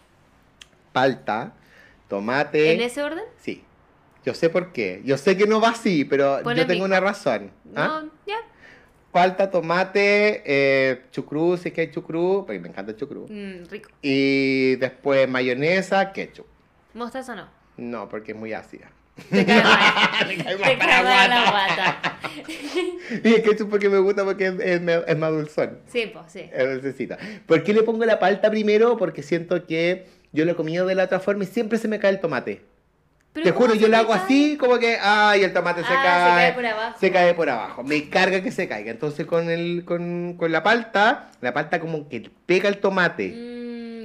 Palta, 0.92 1.52
tomate. 2.08 2.72
¿En 2.74 2.80
ese 2.80 3.02
orden? 3.02 3.24
Sí. 3.38 3.64
Yo 4.24 4.32
sé 4.34 4.48
por 4.48 4.72
qué. 4.72 5.02
Yo 5.04 5.18
sé 5.18 5.36
que 5.36 5.46
no 5.46 5.60
va 5.60 5.70
así, 5.70 6.04
pero 6.04 6.38
yo 6.42 6.54
tengo 6.66 6.66
pico. 6.68 6.84
una 6.84 7.00
razón. 7.00 7.50
¿ah? 7.76 8.02
No, 8.04 8.10
ya. 8.26 8.36
palta, 9.12 9.50
tomate, 9.50 10.42
eh, 10.46 11.02
chucrú, 11.10 11.56
si 11.56 11.68
es 11.68 11.74
que 11.74 11.80
hay 11.82 11.90
chucrú, 11.90 12.44
porque 12.46 12.58
me 12.60 12.68
encanta 12.68 12.92
el 12.92 12.96
chucrú. 12.96 13.26
Mm, 13.28 13.64
rico. 13.70 13.90
Y 14.02 14.76
después 14.76 15.28
mayonesa, 15.28 16.12
ketchup. 16.12 16.46
Mostaza 16.94 17.34
no. 17.34 17.48
No, 17.76 18.08
porque 18.08 18.32
es 18.32 18.38
muy 18.38 18.52
ácida. 18.52 18.90
Te 19.30 19.44
cae 19.46 19.62
mal. 19.62 20.26
Me 20.28 20.36
cae 20.44 20.56
mal 20.58 20.70
Te 20.70 20.76
para 20.76 20.90
cae 20.90 21.04
mal 21.04 21.30
la 21.30 21.50
guata. 21.50 22.18
Y 23.22 23.34
el 23.34 23.42
ketchup 23.42 23.70
porque 23.70 23.88
me 23.88 23.98
gusta 23.98 24.24
porque 24.24 24.46
es, 24.48 24.54
es 24.60 24.80
es 25.06 25.18
más 25.18 25.30
dulzón. 25.30 25.78
Sí, 25.86 26.10
pues, 26.12 26.24
sí. 26.32 26.50
Es 26.52 26.68
dulcecita. 26.68 27.18
¿Por 27.46 27.62
qué 27.62 27.72
le 27.72 27.82
pongo 27.82 28.04
la 28.04 28.18
palta 28.18 28.50
primero? 28.50 28.96
Porque 28.96 29.22
siento 29.22 29.66
que 29.66 30.06
yo 30.32 30.44
lo 30.44 30.52
he 30.52 30.56
comido 30.56 30.84
de 30.86 30.94
la 30.96 31.04
otra 31.04 31.20
forma 31.20 31.44
y 31.44 31.46
siempre 31.46 31.78
se 31.78 31.86
me 31.88 31.98
cae 32.00 32.10
el 32.12 32.20
tomate. 32.20 32.62
Te 33.34 33.42
¿cómo 33.52 33.66
juro, 33.66 33.72
se 33.74 33.80
yo 33.80 33.88
lo 33.88 33.96
hago 33.96 34.12
cae? 34.12 34.20
así, 34.22 34.56
como 34.56 34.78
que, 34.78 34.96
ay, 35.00 35.42
el 35.42 35.52
tomate 35.52 35.80
se 35.82 35.86
Ah, 35.90 35.90
se 35.90 35.94
cae. 35.96 36.36
cae 36.36 36.52
por 36.52 36.66
abajo. 36.66 36.98
Se 37.00 37.10
cae 37.12 37.34
por 37.34 37.50
abajo. 37.50 37.82
Me 37.82 38.08
carga 38.08 38.42
que 38.42 38.52
se 38.52 38.68
caiga. 38.68 38.90
Entonces 38.92 39.26
con, 39.26 39.50
el, 39.50 39.84
con, 39.84 40.34
con 40.36 40.50
la 40.52 40.62
palta, 40.62 41.30
la 41.40 41.52
palta 41.52 41.80
como 41.80 42.08
que 42.08 42.30
pega 42.46 42.68
el 42.68 42.78
tomate. 42.78 43.28
Mm, 43.30 43.53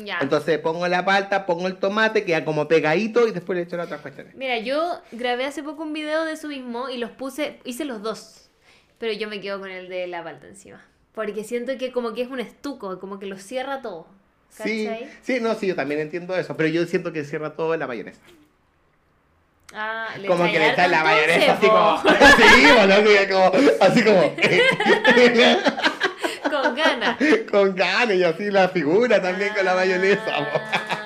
ya. 0.09 0.19
Entonces 0.21 0.57
pongo 0.59 0.87
la 0.87 1.05
palta, 1.05 1.45
pongo 1.45 1.67
el 1.67 1.77
tomate, 1.77 2.25
queda 2.25 2.43
como 2.43 2.67
pegadito 2.67 3.27
y 3.27 3.31
después 3.31 3.57
le 3.57 3.63
echo 3.63 3.77
las 3.77 3.85
otras 3.85 4.01
cuestiones. 4.01 4.35
Mira, 4.35 4.57
yo 4.57 4.99
grabé 5.11 5.45
hace 5.45 5.61
poco 5.61 5.83
un 5.83 5.93
video 5.93 6.25
de 6.25 6.33
eso 6.33 6.47
mismo 6.47 6.89
y 6.89 6.97
los 6.97 7.11
puse, 7.11 7.59
hice 7.63 7.85
los 7.85 8.01
dos. 8.01 8.49
Pero 8.97 9.13
yo 9.13 9.29
me 9.29 9.39
quedo 9.39 9.59
con 9.59 9.69
el 9.69 9.87
de 9.87 10.07
la 10.07 10.23
palta 10.23 10.47
encima. 10.47 10.83
Porque 11.13 11.43
siento 11.43 11.77
que 11.77 11.91
como 11.91 12.13
que 12.13 12.23
es 12.23 12.29
un 12.29 12.39
estuco, 12.39 12.99
como 12.99 13.19
que 13.19 13.27
lo 13.27 13.37
cierra 13.37 13.81
todo. 13.81 14.07
Sí, 14.49 14.85
¿Cachai? 14.85 15.09
sí, 15.21 15.39
no, 15.39 15.53
sí, 15.55 15.67
yo 15.67 15.75
también 15.75 16.01
entiendo 16.01 16.35
eso, 16.35 16.57
pero 16.57 16.69
yo 16.69 16.85
siento 16.85 17.13
que 17.13 17.23
cierra 17.23 17.55
todo 17.55 17.73
en 17.73 17.79
la 17.79 17.87
mayonesa. 17.87 18.19
Ah, 19.73 20.07
le 20.19 20.27
como 20.27 20.45
que 20.45 20.57
le 20.57 20.69
está 20.69 20.85
harto 20.85 20.95
la 20.95 21.03
mayonesa 21.03 21.53
así 21.53 21.67
como, 21.67 22.01
sí, 22.01 22.43
así 22.43 23.27
como, 23.29 23.51
así 23.81 24.03
como, 24.03 24.21
Con 26.61 26.75
ganas. 26.75 27.17
con 27.51 27.75
ganas 27.75 28.15
y 28.15 28.23
así 28.23 28.49
la 28.51 28.69
figura 28.69 29.21
también 29.21 29.53
con 29.53 29.65
la 29.65 29.75
mayonesa. 29.75 30.23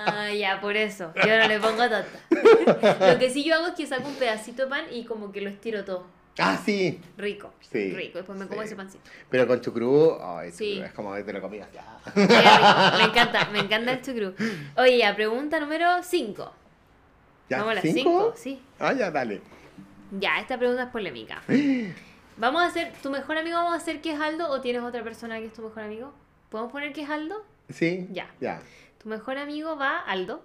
Ah, 0.06 0.32
ya, 0.32 0.60
por 0.62 0.76
eso. 0.76 1.14
Yo 1.26 1.38
no 1.38 1.48
le 1.48 1.60
pongo 1.60 1.78
tanta. 1.90 2.06
Lo 3.14 3.20
que 3.20 3.30
sí 3.30 3.44
yo 3.44 3.56
hago 3.56 3.68
es 3.68 3.74
que 3.74 3.86
saco 3.88 4.08
un 4.08 4.16
pedacito 4.16 4.64
de 4.64 4.70
pan 4.70 4.86
y 4.92 5.06
como 5.06 5.32
que 5.32 5.42
lo 5.42 5.50
estiro 5.50 5.84
todo. 5.86 6.06
Ah, 6.40 6.58
sí, 6.66 7.00
Rico. 7.18 7.54
Sí, 7.72 7.92
Rico. 7.94 8.18
Después 8.18 8.38
me 8.40 8.48
como 8.48 8.64
ese 8.64 8.76
pancito. 8.76 9.04
pero 9.30 9.46
con 9.48 9.62
chucrú, 9.62 10.18
ay, 10.20 10.52
Sí. 10.52 10.80
es 10.84 10.92
como 10.94 11.14
que 11.14 11.24
te 11.24 11.32
lo 11.32 11.40
comías 11.42 11.68
ya. 11.72 11.86
Me 12.98 13.04
encanta, 13.04 13.50
me 13.52 13.60
encanta 13.60 13.92
el 13.92 14.02
chucrú. 14.02 14.34
Oye, 14.78 14.98
ya, 14.98 15.16
pregunta 15.16 15.60
número 15.60 16.02
5. 16.02 16.52
¿Ya? 17.50 17.58
Vamos 17.58 17.72
a 17.74 17.76
las 17.76 17.84
¿Cinco? 17.84 18.02
5, 18.02 18.34
sí. 18.36 18.60
Ah, 18.80 18.94
ya, 18.94 19.12
dale. 19.12 19.42
Ya, 20.20 20.40
esta 20.40 20.58
pregunta 20.58 20.84
es 20.84 20.90
polémica. 20.90 21.42
Vamos 22.38 22.62
a 22.64 22.66
hacer, 22.66 22.92
¿tu 23.02 23.10
mejor 23.10 23.38
amigo 23.38 23.58
vamos 23.58 23.74
a 23.74 23.78
hacer 23.78 24.02
que 24.02 24.12
es 24.14 24.20
Aldo 24.20 24.50
o 24.50 24.62
tienes 24.62 24.82
otra 24.84 25.04
persona 25.04 25.40
que 25.40 25.46
es 25.46 25.54
tu 25.54 25.62
mejor 25.62 25.84
amigo? 25.84 26.14
¿Podemos 26.50 26.72
poner 26.72 26.94
que 26.94 27.02
es 27.04 27.10
Aldo? 27.10 27.44
¿Sí? 27.70 28.08
Ya. 28.12 28.28
Ya. 28.42 28.62
Tu 29.02 29.10
mejor 29.10 29.38
amigo 29.38 29.76
va 29.78 30.00
Aldo 30.00 30.44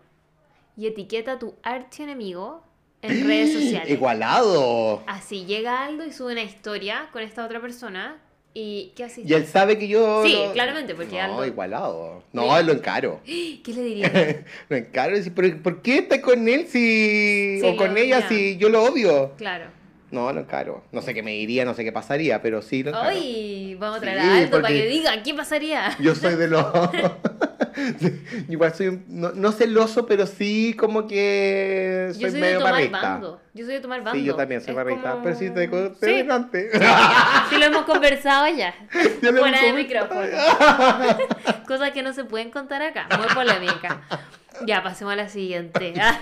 y 0.76 0.86
etiqueta 0.86 1.32
a 1.32 1.38
tu 1.38 1.54
archienemigo 1.62 2.62
en 3.02 3.26
redes 3.26 3.52
sociales. 3.52 3.90
Igualado. 3.92 5.02
Así 5.06 5.44
llega 5.46 5.84
Aldo 5.84 6.04
y 6.04 6.12
sube 6.12 6.32
una 6.32 6.42
historia 6.42 7.08
con 7.12 7.22
esta 7.22 7.44
otra 7.44 7.60
persona 7.60 8.18
y 8.54 8.92
¿qué 8.96 9.04
haces? 9.04 9.24
Y 9.28 9.32
él 9.34 9.46
sabe 9.46 9.78
que 9.78 9.88
yo... 9.88 10.24
Sí, 10.24 10.32
lo- 10.34 10.52
claramente, 10.52 10.94
porque 10.94 11.16
No, 11.16 11.40
Aldo- 11.40 11.46
igualado. 11.46 12.20
Sí. 12.20 12.26
No, 12.32 12.62
lo 12.62 12.72
encaro. 12.72 13.20
¿Qué 13.24 13.62
le 13.74 13.82
diría? 13.82 14.44
lo 14.68 14.76
encaro. 14.76 15.12
y 15.14 15.18
decir, 15.18 15.32
¿Pero 15.34 15.62
¿Por 15.62 15.80
qué 15.80 15.98
está 15.98 16.20
con 16.20 16.46
él 16.48 16.66
si... 16.66 17.60
Sí, 17.60 17.66
o 17.66 17.76
con 17.76 17.96
ella 17.96 18.28
si 18.28 18.56
yo 18.58 18.68
lo 18.68 18.82
odio? 18.84 19.32
Claro. 19.38 19.77
No, 20.10 20.32
lo 20.32 20.40
encaro. 20.40 20.82
No 20.92 21.02
sé 21.02 21.12
qué 21.14 21.22
me 21.22 21.32
diría, 21.32 21.64
no 21.64 21.74
sé 21.74 21.84
qué 21.84 21.92
pasaría, 21.92 22.40
pero 22.40 22.62
sí 22.62 22.82
lo 22.82 22.90
encaro. 22.90 23.08
Hoy 23.10 23.76
vamos 23.78 23.98
a 23.98 24.00
traer 24.00 24.20
Sí, 24.22 24.26
a 24.28 24.36
Aldo 24.38 24.62
para 24.62 24.68
que 24.68 24.86
diga 24.86 25.22
qué 25.22 25.34
pasaría. 25.34 25.96
Yo 26.00 26.14
soy 26.14 26.34
de 26.36 26.48
los... 26.48 26.64
Igual 28.48 28.74
soy, 28.74 28.88
un- 28.88 29.04
no, 29.08 29.30
no 29.32 29.52
celoso, 29.52 30.06
pero 30.06 30.26
sí 30.26 30.74
como 30.78 31.06
que 31.06 32.08
soy, 32.12 32.22
Yo 32.22 32.28
soy 32.30 32.40
de 32.40 32.46
medio 32.46 32.58
tomar 32.58 32.72
barrista. 32.72 33.00
bando. 33.00 33.40
Yo 33.54 33.64
soy 33.64 33.74
de 33.74 33.80
tomar 33.80 34.02
bando. 34.02 34.18
Sí, 34.18 34.24
yo 34.24 34.34
también 34.34 34.60
soy 34.60 34.74
Es 34.76 34.82
como- 34.84 35.22
pero 35.22 35.36
sí 35.36 35.50
te 35.50 35.68
te 35.68 35.92
Sí. 36.06 36.12
delante. 36.12 36.70
Sí, 37.50 37.56
lo 37.58 37.64
hemos 37.66 37.82
conversado 37.84 38.48
ya. 38.48 38.74
Ya 39.22 39.30
lo 39.30 39.40
Fuera 39.40 39.62
de 39.62 39.72
micrófono. 39.72 40.20
Cosas 41.66 41.90
que 41.92 42.02
no 42.02 42.12
se 42.12 42.24
pueden 42.24 42.50
contar 42.50 42.82
acá. 42.82 43.08
Muy 43.18 43.28
polémica. 43.34 44.00
Ya, 44.66 44.82
pasemos 44.82 45.12
a 45.12 45.16
la 45.16 45.28
siguiente. 45.28 45.94
Ah. 46.00 46.18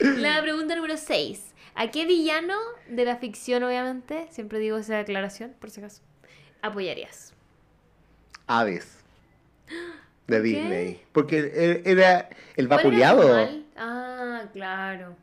La 0.00 0.40
pregunta 0.40 0.74
número 0.74 0.96
6. 0.96 1.40
¿A 1.74 1.90
qué 1.90 2.06
villano 2.06 2.54
de 2.88 3.04
la 3.04 3.16
ficción, 3.16 3.62
obviamente, 3.64 4.28
siempre 4.30 4.58
digo 4.58 4.78
esa 4.78 4.96
declaración, 4.96 5.54
por 5.58 5.70
si 5.70 5.80
acaso, 5.80 6.02
apoyarías? 6.62 7.34
Hades. 8.46 8.98
De 10.26 10.36
qué? 10.36 10.42
Disney. 10.42 11.02
Porque 11.12 11.38
él 11.38 11.82
era 11.84 12.30
el 12.56 12.68
¿Cuál 12.68 12.80
era 12.80 13.10
su 13.10 13.16
vapuleado. 13.16 13.48
Ah, 13.76 14.44
claro. 14.52 15.16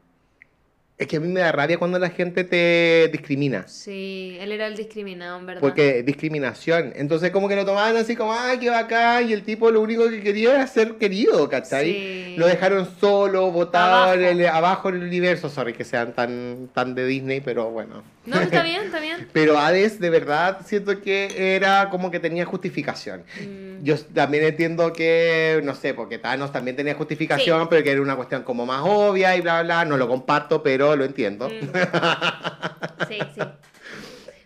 Es 1.01 1.07
que 1.07 1.17
a 1.17 1.19
mí 1.19 1.27
me 1.27 1.39
da 1.39 1.51
rabia 1.51 1.79
cuando 1.79 1.97
la 1.97 2.11
gente 2.11 2.43
te 2.43 3.09
discrimina. 3.11 3.67
Sí, 3.67 4.37
él 4.39 4.51
era 4.51 4.67
el 4.67 4.75
discriminado, 4.77 5.39
en 5.39 5.47
verdad. 5.47 5.59
Porque 5.59 6.03
discriminación. 6.03 6.93
Entonces 6.95 7.31
como 7.31 7.49
que 7.49 7.55
lo 7.55 7.65
tomaban 7.65 7.97
así 7.97 8.15
como, 8.15 8.31
ay, 8.33 8.59
qué 8.59 8.69
bacán. 8.69 9.27
Y 9.27 9.33
el 9.33 9.41
tipo 9.41 9.71
lo 9.71 9.81
único 9.81 10.07
que 10.11 10.21
quería 10.21 10.53
era 10.53 10.67
ser 10.67 10.97
querido, 10.99 11.49
¿cachai? 11.49 11.91
Sí. 11.91 12.35
Lo 12.37 12.45
dejaron 12.45 12.87
solo, 12.99 13.49
botado 13.51 13.95
Abajo. 14.03 14.13
en 14.13 14.41
el- 14.41 14.45
abajo 14.45 14.89
en 14.89 14.95
el 14.97 15.03
universo. 15.05 15.49
Sorry 15.49 15.73
que 15.73 15.83
sean 15.85 16.13
tan, 16.13 16.69
tan 16.71 16.93
de 16.93 17.07
Disney, 17.07 17.41
pero 17.41 17.71
bueno. 17.71 18.03
No, 18.27 18.39
está 18.39 18.61
bien, 18.63 18.83
está 18.83 18.99
bien. 18.99 19.27
Pero 19.33 19.57
Hades, 19.57 19.99
de 19.99 20.09
verdad, 20.11 20.59
siento 20.67 21.01
que 21.01 21.55
era 21.55 21.89
como 21.89 22.11
que 22.11 22.19
tenía 22.19 22.45
justificación. 22.45 23.23
Mm, 23.41 23.70
Yo 23.83 23.97
también 23.99 24.43
entiendo 24.43 24.93
que, 24.93 25.61
no 25.63 25.73
sé, 25.75 25.93
porque 25.93 26.17
Thanos 26.17 26.51
también 26.51 26.75
tenía 26.75 26.93
justificación, 26.95 27.67
pero 27.69 27.83
que 27.83 27.91
era 27.91 28.01
una 28.01 28.15
cuestión 28.15 28.43
como 28.43 28.65
más 28.65 28.81
obvia 28.85 29.35
y 29.35 29.41
bla, 29.41 29.63
bla, 29.63 29.85
no 29.85 29.97
lo 29.97 30.07
comparto, 30.07 30.61
pero 30.63 30.95
lo 30.95 31.03
entiendo. 31.05 31.49
Mm. 31.49 31.69
Sí, 33.07 33.17
sí. 33.35 33.41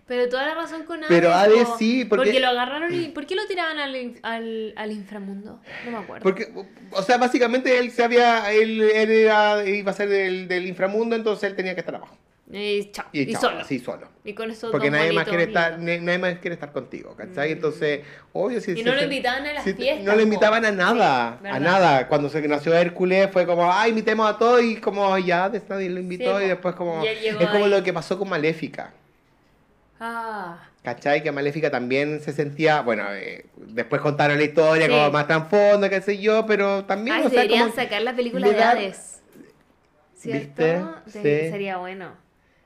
Pero 0.07 0.30
toda 0.30 0.45
la 0.45 0.53
razón 0.56 0.84
con 0.84 0.98
Hades. 0.99 1.07
Pero 1.10 1.34
Hades 1.34 1.68
sí, 1.80 2.06
porque- 2.06 2.40
lo 2.40 2.48
agarraron 2.48 2.94
y. 2.94 3.07
¿Por 3.10 3.26
qué 3.26 3.36
lo 3.36 3.45
tiraban 3.48 3.80
al, 3.80 4.14
al, 4.22 4.74
al 4.76 4.91
inframundo? 4.91 5.62
No 5.86 5.91
me 5.91 5.98
acuerdo. 5.98 6.24
Porque, 6.24 6.52
o 6.91 7.02
sea, 7.02 7.18
básicamente 7.18 7.80
él 7.80 7.91
se 7.91 8.03
había, 8.03 8.52
él, 8.53 8.82
él 8.82 9.10
era, 9.12 9.66
iba 9.68 9.91
a 9.91 9.95
ser 9.95 10.10
del, 10.10 10.48
del 10.48 10.68
inframundo, 10.68 11.16
entonces 11.16 11.49
él 11.49 11.56
tenía 11.56 11.74
que 11.74 11.80
estar 11.80 11.95
abajo. 11.95 12.18
Y, 12.52 12.92
chao, 12.92 13.06
Y, 13.12 13.22
y, 13.22 13.32
chao, 13.34 13.42
solo. 13.42 13.60
así 13.62 13.80
solo. 13.80 14.08
Y 14.24 14.34
con 14.34 14.52
esos 14.52 14.72
Porque 14.72 14.92
nadie 14.92 15.12
más, 15.14 15.28
quiere 15.28 15.44
estar, 15.46 15.80
nadie 15.80 16.18
más 16.20 16.38
quiere 16.38 16.54
estar 16.54 16.72
contigo, 16.72 17.16
¿cachai? 17.16 17.50
Mm. 17.50 17.54
Entonces, 17.54 18.02
obvio, 18.34 18.62
si 18.62 18.72
Y 18.72 18.76
si 18.76 18.84
no 18.84 18.94
lo 18.94 19.02
invitaban 19.04 19.48
a 19.48 19.54
las 19.54 19.64
si- 19.64 19.74
fiestas. 19.74 20.06
No 20.06 20.16
lo 20.16 20.22
invitaban 20.22 20.64
a 20.64 20.72
nada, 20.72 21.40
Sí, 21.42 21.48
a 21.48 21.60
nada. 21.60 22.08
Cuando 22.08 22.30
se 22.30 22.48
nació 22.48 22.76
Hércules 22.76 23.30
fue 23.32 23.48
como, 23.48 23.72
ay, 23.74 23.90
invitemos 23.90 24.30
a 24.30 24.38
todos 24.38 24.62
y 24.62 24.76
como 24.78 25.18
ya 25.18 25.50
de 25.50 25.60
nadie 25.68 25.90
lo 25.90 26.00
invitó 26.00 26.38
Sí, 26.38 26.46
y 26.46 26.48
después 26.50 26.76
como... 26.76 27.04
Y 27.04 27.08
Es 27.08 27.36
como 27.36 27.66
ahí. 27.66 27.70
lo 27.72 27.82
que 27.84 27.92
pasó 27.94 28.18
con 28.20 28.30
Maléfica. 28.30 28.94
Ah, 30.00 30.70
¿Cachai? 30.84 31.24
Que 31.24 31.32
Maléfica 31.32 31.72
también 31.72 32.20
se 32.22 32.32
sentía, 32.32 32.82
bueno, 32.82 33.06
eh, 33.12 33.46
después 33.56 34.02
contaron 34.02 34.38
la 34.38 34.44
historia 34.44 34.86
Sí. 34.86 34.92
como 34.92 35.10
más 35.10 35.26
trasfondo, 35.26 35.90
qué 35.90 36.00
sé 36.02 36.20
yo, 36.20 36.46
pero 36.46 36.86
también, 36.86 37.16
Ay, 37.18 37.26
o 37.26 37.30
sea, 37.30 37.42
deberían 37.42 37.70
como... 37.72 37.76
sacar 37.76 38.02
la 38.04 38.16
película 38.16 38.48
de 38.50 38.62
Hades. 38.64 39.22
¿Cierto? 40.16 40.64
¿Viste? 40.64 41.20
De- 41.20 41.44
Sí. 41.46 41.52
Sería 41.52 41.78
bueno. 41.78 42.24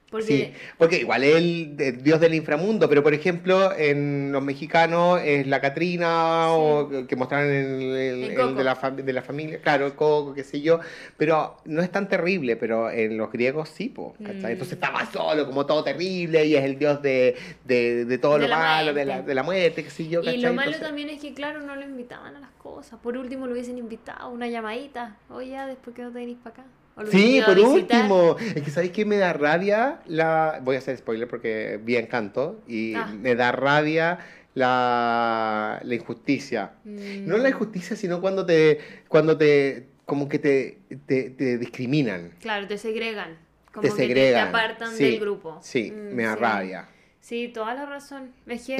Sí, 0.10 0.12
Porque. 0.12 0.54
porque 0.80 0.98
igual 1.02 1.24
es 1.24 1.36
el 1.36 1.78
de- 1.78 1.92
dios 1.92 2.20
del 2.20 2.34
inframundo, 2.34 2.90
pero 2.90 3.04
por 3.04 3.14
ejemplo 3.14 3.72
en 3.78 4.32
los 4.32 4.42
mexicanos 4.44 5.22
es 5.24 5.46
la 5.46 5.62
Catrina 5.62 6.52
o 6.52 6.90
que- 7.08 7.16
mostraron 7.16 7.52
en 7.52 7.56
el, 7.56 7.80
de, 8.26 8.64
la 8.64 8.92
de 8.92 9.14
la 9.14 9.22
familia, 9.22 9.62
claro, 9.62 9.86
el 9.86 9.94
Coco, 9.94 10.34
qué 10.34 10.44
sé 10.44 10.62
yo, 10.62 10.80
pero 11.18 11.58
no 11.66 11.82
es 11.84 11.92
tan 11.92 12.08
terrible, 12.10 12.56
pero 12.56 12.90
en 12.90 13.18
los 13.18 13.32
griegos 13.32 13.70
sí, 13.70 13.90
po, 13.90 14.16
¿cachai? 14.18 14.42
Mm. 14.42 14.46
Entonces 14.48 14.74
estaba 14.74 15.06
solo, 15.12 15.46
como 15.46 15.66
todo 15.66 15.84
terrible, 15.84 16.44
y 16.46 16.56
es 16.56 16.64
el 16.64 16.80
dios 16.80 17.02
de, 17.02 17.36
de, 17.66 18.06
de 18.06 18.18
todo 18.18 18.38
lo 18.40 18.48
malo, 18.48 18.94
de 18.94 19.06
la, 19.06 19.14
muerte. 19.14 19.28
de 19.30 19.36
la 19.36 19.44
muerte, 19.44 19.84
qué 19.84 19.90
sé 19.92 20.08
yo, 20.08 20.22
Y 20.22 20.26
¿cachai? 20.26 20.42
lo 20.42 20.54
malo 20.54 20.62
Entonces- 20.72 20.82
también 20.88 21.10
es 21.10 21.22
que, 21.22 21.34
claro, 21.36 21.60
no 21.62 21.76
lo 21.76 21.84
invitaban 21.84 22.36
a 22.36 22.40
las 22.40 22.52
cosas. 22.58 23.00
Por 23.00 23.16
último, 23.18 23.46
lo 23.46 23.54
hubiesen 23.54 23.78
invitado, 23.78 24.30
una 24.30 24.48
llamadita. 24.48 25.18
Oye, 25.30 25.50
ya, 25.52 25.68
después 25.68 25.96
que 25.96 26.02
no 26.02 26.10
te 26.12 26.20
venís 26.20 26.38
para 26.44 26.56
acá. 26.62 26.64
Sí, 27.12 27.42
por 27.46 27.58
último. 27.60 28.36
Es 28.56 28.62
que 28.64 28.72
sabéis 28.72 28.92
que 28.92 29.06
me 29.06 29.18
da 29.18 29.34
rabia 29.34 30.00
la. 30.08 30.60
Voy 30.64 30.76
a 30.76 30.80
hacer 30.80 30.98
spoiler 30.98 31.28
porque 31.28 31.80
vi 31.84 31.96
Encanto 31.96 32.62
y 32.68 32.94
Ah. 32.96 33.08
me 33.08 33.36
da 33.36 33.52
rabia 33.52 34.20
la, 34.54 35.80
la 35.84 35.96
injusticia. 35.96 36.72
Mm. 36.84 37.28
No 37.28 37.38
la 37.38 37.50
injusticia, 37.50 37.96
sino 37.96 38.22
cuando 38.22 38.46
te. 38.46 38.80
cuando 39.08 39.38
te. 39.38 39.88
como 40.06 40.28
que 40.28 40.40
te, 40.40 40.80
te, 41.06 41.30
te 41.30 41.58
discriminan. 41.58 42.32
Claro, 42.42 42.68
te 42.68 42.78
segregan. 42.78 43.38
Como 43.72 43.84
Te 43.84 43.90
que 43.90 43.96
te- 43.96 44.02
segregan. 44.08 44.44
te 44.46 44.50
apartan 44.50 44.96
Sí, 44.96 45.04
del 45.04 45.20
grupo. 45.20 45.60
Sí, 45.62 45.92
Mm, 45.92 46.16
me 46.16 46.24
da 46.24 46.34
sí. 46.34 46.40
rabia. 46.40 46.88
Sí, 47.22 47.52
toda 47.54 47.76
la 47.76 47.86
razón. 47.86 48.32
Que. 48.48 48.78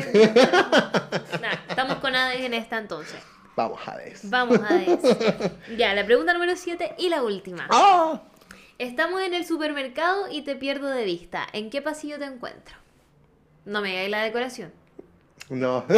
Nah, 1.42 1.54
estamos 1.70 1.98
con 1.98 2.16
Hades 2.16 2.42
en 2.42 2.54
esta 2.56 2.80
entonces. 2.80 3.20
Vamos, 3.60 3.80
Hades. 3.86 4.22
Vamos, 4.30 4.58
Hades. 4.58 5.02
ya, 5.78 5.94
la 5.94 6.06
pregunta 6.06 6.32
número 6.32 6.56
7 6.56 6.96
y 6.98 7.10
la 7.10 7.24
última. 7.24 7.68
¡Ah! 7.70 8.22
Estamos 8.78 9.22
en 9.22 9.34
el 9.34 9.46
supermercado 9.46 10.32
y 10.32 10.44
te 10.44 10.56
pierdo 10.56 10.88
de 10.88 11.04
vista. 11.04 11.46
¿En 11.52 11.70
qué 11.70 11.82
pasillo 11.82 12.18
te 12.18 12.24
encuentro? 12.24 12.78
No 13.66 13.82
me 13.82 13.90
digáis 13.90 14.12
la 14.12 14.24
decoración. 14.24 14.72
No. 15.50 15.84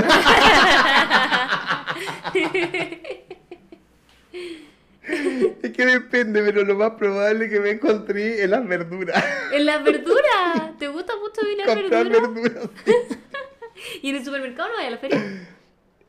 es 5.62 5.72
que 5.72 5.86
depende, 5.86 6.42
pero 6.42 6.64
lo 6.64 6.74
más 6.74 6.94
probable 6.94 7.46
es 7.46 7.52
que 7.52 7.60
me 7.60 7.70
encontré 7.70 8.42
en 8.42 8.50
las 8.50 8.68
verduras. 8.68 9.24
¿En 9.54 9.68
las 9.68 9.84
verduras? 9.84 10.80
¿Te 10.80 10.88
gusta 10.88 11.14
mucho 11.18 11.48
ir 11.48 11.62
a 11.62 11.76
verduras? 11.76 12.10
verduras. 12.10 12.70
¿Y 14.02 14.10
en 14.10 14.16
el 14.16 14.26
supermercado 14.26 14.70
no 14.70 14.80
hay 14.80 14.88
a 14.88 14.90
la 14.90 14.98
feria? 14.98 15.48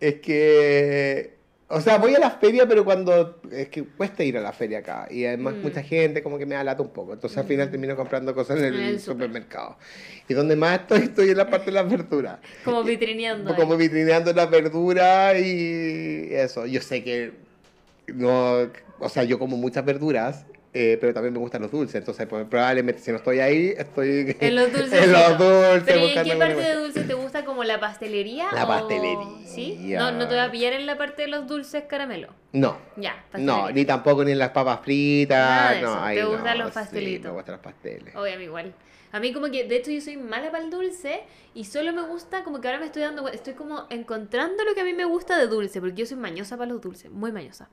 Es 0.00 0.14
que. 0.14 1.41
O 1.74 1.80
sea, 1.80 1.96
voy 1.96 2.14
a 2.14 2.18
la 2.18 2.30
feria, 2.32 2.68
pero 2.68 2.84
cuando. 2.84 3.40
Es 3.50 3.68
que 3.70 3.82
cuesta 3.82 4.22
ir 4.22 4.36
a 4.36 4.42
la 4.42 4.52
feria 4.52 4.80
acá. 4.80 5.08
Y 5.10 5.24
además, 5.24 5.54
Mm. 5.54 5.62
mucha 5.62 5.82
gente 5.82 6.22
como 6.22 6.36
que 6.36 6.44
me 6.44 6.54
da 6.54 6.62
lata 6.62 6.82
un 6.82 6.90
poco. 6.90 7.14
Entonces, 7.14 7.38
al 7.38 7.46
final 7.46 7.70
termino 7.70 7.96
comprando 7.96 8.34
cosas 8.34 8.58
en 8.58 8.66
el, 8.66 8.78
el 8.80 9.00
supermercado. 9.00 9.78
Y 10.28 10.34
donde 10.34 10.54
más 10.54 10.80
estoy, 10.80 10.98
estoy 11.04 11.30
en 11.30 11.38
la 11.38 11.48
parte 11.48 11.66
de 11.66 11.72
las 11.72 11.88
verduras. 11.90 12.40
Como 12.62 12.82
vitrineando. 12.84 13.56
Como 13.56 13.78
vitrineando 13.78 14.34
las 14.34 14.50
verduras 14.50 15.34
y 15.40 16.28
eso. 16.32 16.66
Yo 16.66 16.82
sé 16.82 17.02
que. 17.02 17.32
No. 18.08 18.68
O 18.98 19.08
sea, 19.08 19.24
yo 19.24 19.38
como 19.38 19.56
muchas 19.56 19.84
verduras. 19.84 20.44
Eh, 20.74 20.96
pero 21.00 21.12
también 21.12 21.32
me 21.34 21.38
gustan 21.38 21.60
los 21.62 21.70
dulces, 21.70 21.96
entonces 21.96 22.26
pues, 22.26 22.46
probablemente 22.48 23.00
si 23.02 23.10
no 23.10 23.18
estoy 23.18 23.40
ahí, 23.40 23.74
estoy 23.76 24.36
En 24.40 24.54
los 24.54 24.72
dulces. 24.72 25.04
en 25.04 25.12
los 25.12 25.38
dulces 25.38 25.82
Pero 25.84 25.98
¿y 26.00 26.10
en 26.16 26.24
qué 26.24 26.36
parte 26.36 26.54
de 26.54 26.62
cosa. 26.68 26.74
dulce 26.80 27.04
te 27.04 27.14
gusta? 27.14 27.44
¿Como 27.44 27.62
la 27.64 27.78
pastelería? 27.78 28.46
La 28.52 28.64
o- 28.64 28.68
pastelería. 28.68 29.46
¿Sí? 29.46 29.94
No, 29.98 30.12
no 30.12 30.26
te 30.28 30.34
voy 30.34 30.44
a 30.44 30.50
pillar 30.50 30.72
en 30.72 30.86
la 30.86 30.96
parte 30.96 31.22
de 31.22 31.28
los 31.28 31.46
dulces 31.46 31.84
caramelo. 31.84 32.28
No, 32.52 32.76
Ya, 32.96 33.16
No, 33.16 33.22
pastelería. 33.32 33.72
ni 33.72 33.84
tampoco 33.84 34.24
ni 34.24 34.32
en 34.32 34.38
las 34.38 34.50
papas 34.50 34.80
fritas. 34.82 35.38
Nada 35.38 35.70
de 35.72 35.80
no, 35.82 35.88
eso. 35.92 36.00
ahí 36.02 36.16
¿Te 36.16 36.22
no, 36.22 36.30
gustan 36.30 36.58
los 36.58 36.68
sí, 36.68 36.74
pastelitos? 36.74 37.24
me 37.30 37.36
gustan 37.36 37.52
los 37.52 37.62
pasteles. 37.62 38.16
Obvio, 38.16 38.34
a 38.34 38.36
mí 38.38 38.44
igual. 38.44 38.74
A 39.12 39.20
mí 39.20 39.32
como 39.34 39.50
que, 39.50 39.64
de 39.64 39.76
hecho 39.76 39.90
yo 39.90 40.00
soy 40.00 40.16
mala 40.16 40.50
para 40.50 40.64
el 40.64 40.70
dulce 40.70 41.20
y 41.54 41.64
solo 41.64 41.92
me 41.92 42.00
gusta, 42.00 42.44
como 42.44 42.62
que 42.62 42.68
ahora 42.68 42.80
me 42.80 42.86
estoy 42.86 43.02
dando, 43.02 43.28
estoy 43.28 43.52
como 43.52 43.86
encontrando 43.90 44.64
lo 44.64 44.74
que 44.74 44.80
a 44.80 44.84
mí 44.84 44.94
me 44.94 45.04
gusta 45.04 45.38
de 45.38 45.48
dulce, 45.48 45.80
porque 45.80 45.96
yo 45.96 46.06
soy 46.06 46.16
mañosa 46.16 46.56
para 46.56 46.70
los 46.70 46.80
dulces, 46.80 47.10
muy 47.10 47.30
mañosa. 47.30 47.68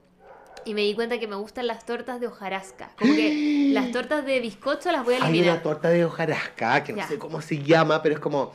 Y 0.65 0.73
me 0.73 0.81
di 0.81 0.93
cuenta 0.93 1.19
que 1.19 1.27
me 1.27 1.35
gustan 1.35 1.67
las 1.67 1.85
tortas 1.85 2.19
de 2.19 2.27
hojarasca. 2.27 2.91
Como 2.97 3.13
que 3.15 3.69
las 3.73 3.91
tortas 3.91 4.25
de 4.25 4.39
bizcocho 4.39 4.91
las 4.91 5.03
voy 5.05 5.13
a 5.15 5.17
Hay 5.17 5.21
una 5.23 5.29
eliminar. 5.31 5.61
torta 5.63 5.89
de 5.89 6.05
hojarasca 6.05 6.83
que 6.83 6.93
no 6.93 6.99
Ya. 6.99 7.07
sé 7.07 7.17
cómo 7.17 7.41
se 7.41 7.61
llama, 7.63 8.01
pero 8.01 8.15
es 8.15 8.21
como. 8.21 8.53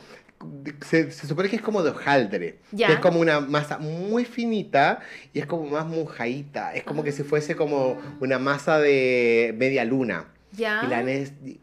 Se, 0.85 1.11
se 1.11 1.27
supone 1.27 1.49
que 1.49 1.55
es 1.55 1.61
como 1.61 1.81
de 1.81 1.89
hojaldre. 1.91 2.59
Ya. 2.71 2.87
que 2.87 2.93
es 2.93 2.99
como 2.99 3.19
una 3.19 3.39
masa 3.39 3.77
muy 3.79 4.25
finita 4.25 4.99
y 5.33 5.39
es 5.39 5.45
como 5.45 5.65
más 5.65 5.85
mojadita. 5.87 6.73
Es 6.75 6.83
como 6.83 7.03
que 7.03 7.11
si 7.11 7.23
fuese 7.23 7.55
como 7.55 7.97
una 8.19 8.37
masa 8.37 8.77
de 8.79 9.55
media 9.57 9.85
luna. 9.85 10.27
Ya. 10.51 10.81
Y, 10.85 10.87
la 10.87 11.03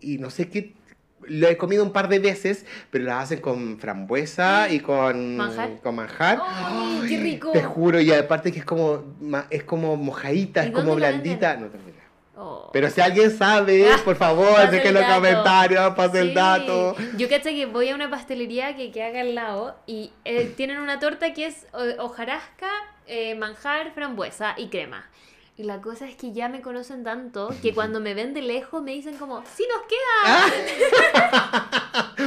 y 0.00 0.18
no 0.18 0.30
sé 0.30 0.48
qué. 0.48 0.74
Lo 1.28 1.48
he 1.48 1.56
comido 1.56 1.82
un 1.84 1.92
par 1.92 2.08
de 2.08 2.18
veces, 2.18 2.66
pero 2.90 3.04
las 3.04 3.24
hacen 3.24 3.40
con 3.40 3.78
frambuesa 3.78 4.68
y 4.68 4.80
con 4.80 5.36
¿Manjar? 5.36 5.80
Con 5.82 5.94
manjar. 5.96 6.40
¡Ay, 6.44 7.06
qué 7.08 7.18
rico! 7.18 7.52
Te 7.52 7.62
juro, 7.62 8.00
y 8.00 8.12
aparte 8.12 8.52
que 8.52 8.58
es 8.60 8.64
como, 8.64 9.04
es 9.50 9.64
como 9.64 9.96
mojadita, 9.96 10.64
¿Y 10.64 10.68
es 10.68 10.72
como 10.72 10.90
la 10.98 11.08
blandita. 11.10 11.56
No 11.56 11.66
idea. 11.66 12.02
Oh. 12.36 12.70
Pero 12.72 12.90
si 12.90 13.00
alguien 13.00 13.30
sabe, 13.30 13.86
Ah, 13.92 13.98
por 14.04 14.16
favor, 14.16 14.68
dejen 14.70 14.88
el 14.96 15.02
los 15.02 15.04
comentarios, 15.14 15.94
pase 15.94 16.20
el 16.20 16.28
Sí. 16.30 16.34
dato. 16.34 16.96
Yo 17.16 17.28
caché 17.28 17.54
que 17.54 17.66
voy 17.66 17.90
a 17.90 17.94
una 17.94 18.10
pastelería 18.10 18.74
que 18.74 18.90
queda 18.90 19.08
acá 19.08 19.20
al 19.20 19.34
lado 19.34 19.76
y 19.86 20.10
eh, 20.24 20.52
tienen 20.56 20.78
una 20.78 20.98
torta 20.98 21.34
que 21.34 21.46
es 21.46 21.66
hojarasca, 21.98 22.70
eh, 23.06 23.34
manjar, 23.36 23.92
frambuesa 23.92 24.54
y 24.56 24.68
crema. 24.68 25.06
Y 25.56 25.64
la 25.64 25.80
cosa 25.82 26.08
es 26.08 26.16
que 26.16 26.32
ya 26.32 26.48
me 26.48 26.62
conocen 26.62 27.04
tanto 27.04 27.54
que 27.60 27.74
cuando 27.74 28.00
me 28.00 28.14
ven 28.14 28.32
de 28.34 28.42
lejos 28.42 28.82
me 28.82 28.92
dicen 28.92 29.16
como, 29.16 29.42
sí 29.54 29.66
nos 29.70 29.82
queda. 29.86 30.46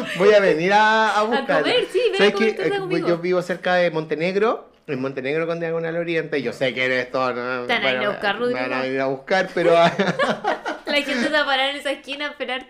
Voy 0.18 0.34
a 0.34 0.39
venir 0.39 0.72
a, 0.73 1.18
a 1.19 1.23
buscar. 1.23 1.64
comer, 1.64 1.88
sí, 1.91 1.99
ven 2.18 2.22
a 2.22 2.31
torta 2.31 2.65
Eh, 2.68 2.80
conmigo. 2.80 3.07
Yo 3.07 3.18
vivo 3.18 3.41
cerca 3.41 3.76
de 3.76 3.89
Montenegro. 3.91 4.69
En 4.88 5.02
Montenegro 5.02 5.47
con 5.47 5.60
Diagonal 5.60 5.97
Oriente, 5.97 6.39
yo 6.43 6.53
sé 6.53 6.72
que 6.76 6.85
eres 6.85 7.11
todo. 7.11 7.34
¿no? 7.34 7.65
Te 7.65 7.73
van 7.73 7.85
a 7.85 7.91
ir 7.93 7.97
a 8.06 8.10
buscar, 8.10 8.39
me 8.39 8.53
van 8.53 8.72
a 8.73 8.77
Rodrigo. 8.77 8.93
ir 8.93 9.02
a 9.02 9.06
buscar, 9.07 9.49
pero 9.56 9.72
La 10.85 11.02
gente 11.02 11.23
se 11.23 11.30
va 11.31 11.41
a 11.41 11.45
parar 11.45 11.72
en 11.72 11.77
esa 11.77 11.91
esquina 11.91 12.27
a 12.27 12.30
esperar. 12.30 12.68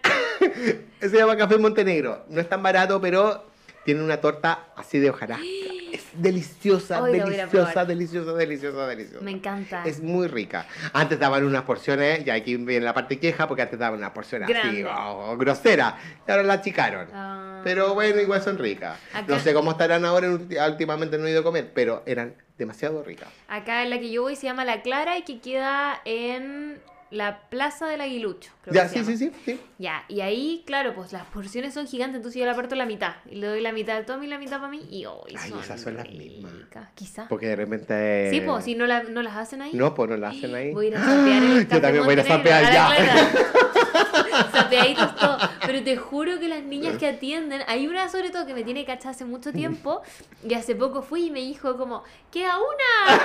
se 1.02 1.10
llama 1.10 1.36
Café 1.36 1.58
Montenegro. 1.58 2.24
No 2.30 2.40
es 2.40 2.48
tan 2.48 2.64
barato, 2.64 3.02
pero 3.02 3.44
tiene 3.84 4.02
una 4.02 4.22
torta 4.22 4.68
así 4.78 4.98
de 5.00 5.10
hojarasca. 5.10 5.44
Es 5.94 6.04
deliciosa, 6.14 7.02
Hoy 7.02 7.14
deliciosa, 7.20 7.86
deliciosa, 7.86 8.34
deliciosa, 8.34 8.88
deliciosa. 8.88 9.24
Me 9.24 9.32
encanta. 9.32 9.84
Es 9.86 10.02
muy 10.02 10.28
rica. 10.28 10.66
Antes 10.94 11.20
daban 11.20 11.44
unas 11.46 11.64
porciones, 11.64 12.26
y 12.26 12.30
aquí 12.30 12.56
viene 12.58 12.86
la 12.86 12.94
parte 12.94 13.20
queja, 13.20 13.48
porque 13.48 13.62
antes 13.64 13.80
daban 13.80 14.00
unas 14.00 14.12
porciones 14.12 14.50
así, 14.50 14.82
Grande. 14.82 14.86
oh, 14.86 15.38
groseras. 15.38 15.96
Y 16.28 16.32
ahora 16.32 16.44
la 16.44 16.54
achicaron. 16.54 17.08
Ah. 17.14 17.62
Pero 17.64 17.94
bueno, 17.94 18.22
igual 18.22 18.42
son 18.42 18.58
ricas. 18.58 18.98
Acá- 19.14 19.26
No 19.34 19.40
sé 19.40 19.54
cómo 19.54 19.72
estarán 19.72 20.06
ahora, 20.06 20.30
últimamente 20.30 21.18
no 21.18 21.28
he 21.28 21.32
ido 21.32 21.42
a 21.42 21.44
comer, 21.44 21.72
pero 21.74 22.04
eran 22.06 22.36
demasiado 22.58 23.04
ricas. 23.04 23.30
Acá 23.48 23.84
en 23.84 23.90
la 23.90 24.00
que 24.00 24.12
yo 24.12 24.22
voy 24.24 24.36
se 24.36 24.44
llama 24.48 24.64
La 24.66 24.82
Clara 24.82 25.18
y 25.18 25.24
que 25.24 25.40
queda 25.40 26.02
en 26.06 26.80
la 27.12 27.40
Plaza 27.50 27.88
del 27.88 28.02
Aguilucho. 28.02 28.52
creo 28.62 28.74
Ya, 28.74 28.84
que 28.84 28.90
se 28.90 28.96
sí, 28.96 29.00
llama. 29.06 29.18
sí, 29.18 29.32
sí, 29.46 29.54
sí. 29.54 29.62
Ya, 29.78 30.04
y 30.08 30.22
ahí, 30.22 30.64
claro, 30.66 30.94
pues 30.96 31.14
las 31.14 31.24
porciones 31.26 31.74
son 31.74 31.88
gigantes, 31.88 32.18
entonces 32.18 32.40
yo 32.40 32.46
la 32.46 32.56
parto 32.56 32.76
la 32.76 32.86
mitad. 32.86 33.16
Y 33.30 33.36
le 33.36 33.48
doy 33.48 33.62
la 33.62 33.72
mitad 33.72 33.98
a 33.98 34.06
Tommy 34.06 34.26
y 34.26 34.30
la 34.30 34.38
mitad 34.40 34.58
para 34.58 34.70
mí. 34.70 34.86
Y 34.90 35.06
hoy 35.06 35.36
Ay, 35.38 35.50
son 35.50 35.60
esas 35.60 35.80
son 35.82 35.96
las 35.98 36.10
mismas. 36.10 36.52
ricas. 36.54 36.90
Quizá. 36.96 37.28
Porque 37.28 37.48
de 37.48 37.56
repente... 37.56 38.30
Sí, 38.32 38.42
pues, 38.42 38.66
si 38.66 38.76
no, 38.76 38.86
la, 38.88 39.04
no 39.04 39.22
las 39.22 39.36
hacen 39.38 39.62
ahí. 39.62 39.72
No, 39.74 39.94
pues 39.94 40.10
no 40.10 40.18
la 40.18 40.30
hacen 40.30 40.54
ahí. 40.56 40.72
Voy 40.74 40.86
a 40.86 40.90
ir 40.90 40.96
a 40.98 41.04
sapear 41.04 41.44
el 41.44 41.68
Yo 41.70 41.82
también 41.82 42.04
voy 42.04 42.12
a 42.12 42.14
ir 42.14 42.20
a 42.22 42.26
sapear 42.26 42.74
ya. 42.74 42.90
Sapeaditos 44.52 45.16
todo. 45.16 45.38
Pero 45.66 45.84
te 45.84 45.98
juro 45.98 46.40
que 46.40 46.48
las 46.48 46.64
niñas 46.64 46.98
que 46.98 47.08
atienden, 47.16 47.62
hay 47.68 47.88
una 47.88 48.10
sobre 48.10 48.30
todo 48.30 48.46
que 48.46 48.54
me 48.54 48.64
tiene 48.64 48.86
cachada 48.86 49.12
hace 49.12 49.26
mucho 49.26 49.52
tiempo, 49.54 50.02
y 50.48 50.54
hace 50.54 50.76
poco 50.76 51.02
fui 51.02 51.28
y 51.28 51.32
me 51.32 51.40
dijo 51.40 51.78
como, 51.78 52.04
queda 52.32 52.56
una. 52.58 53.22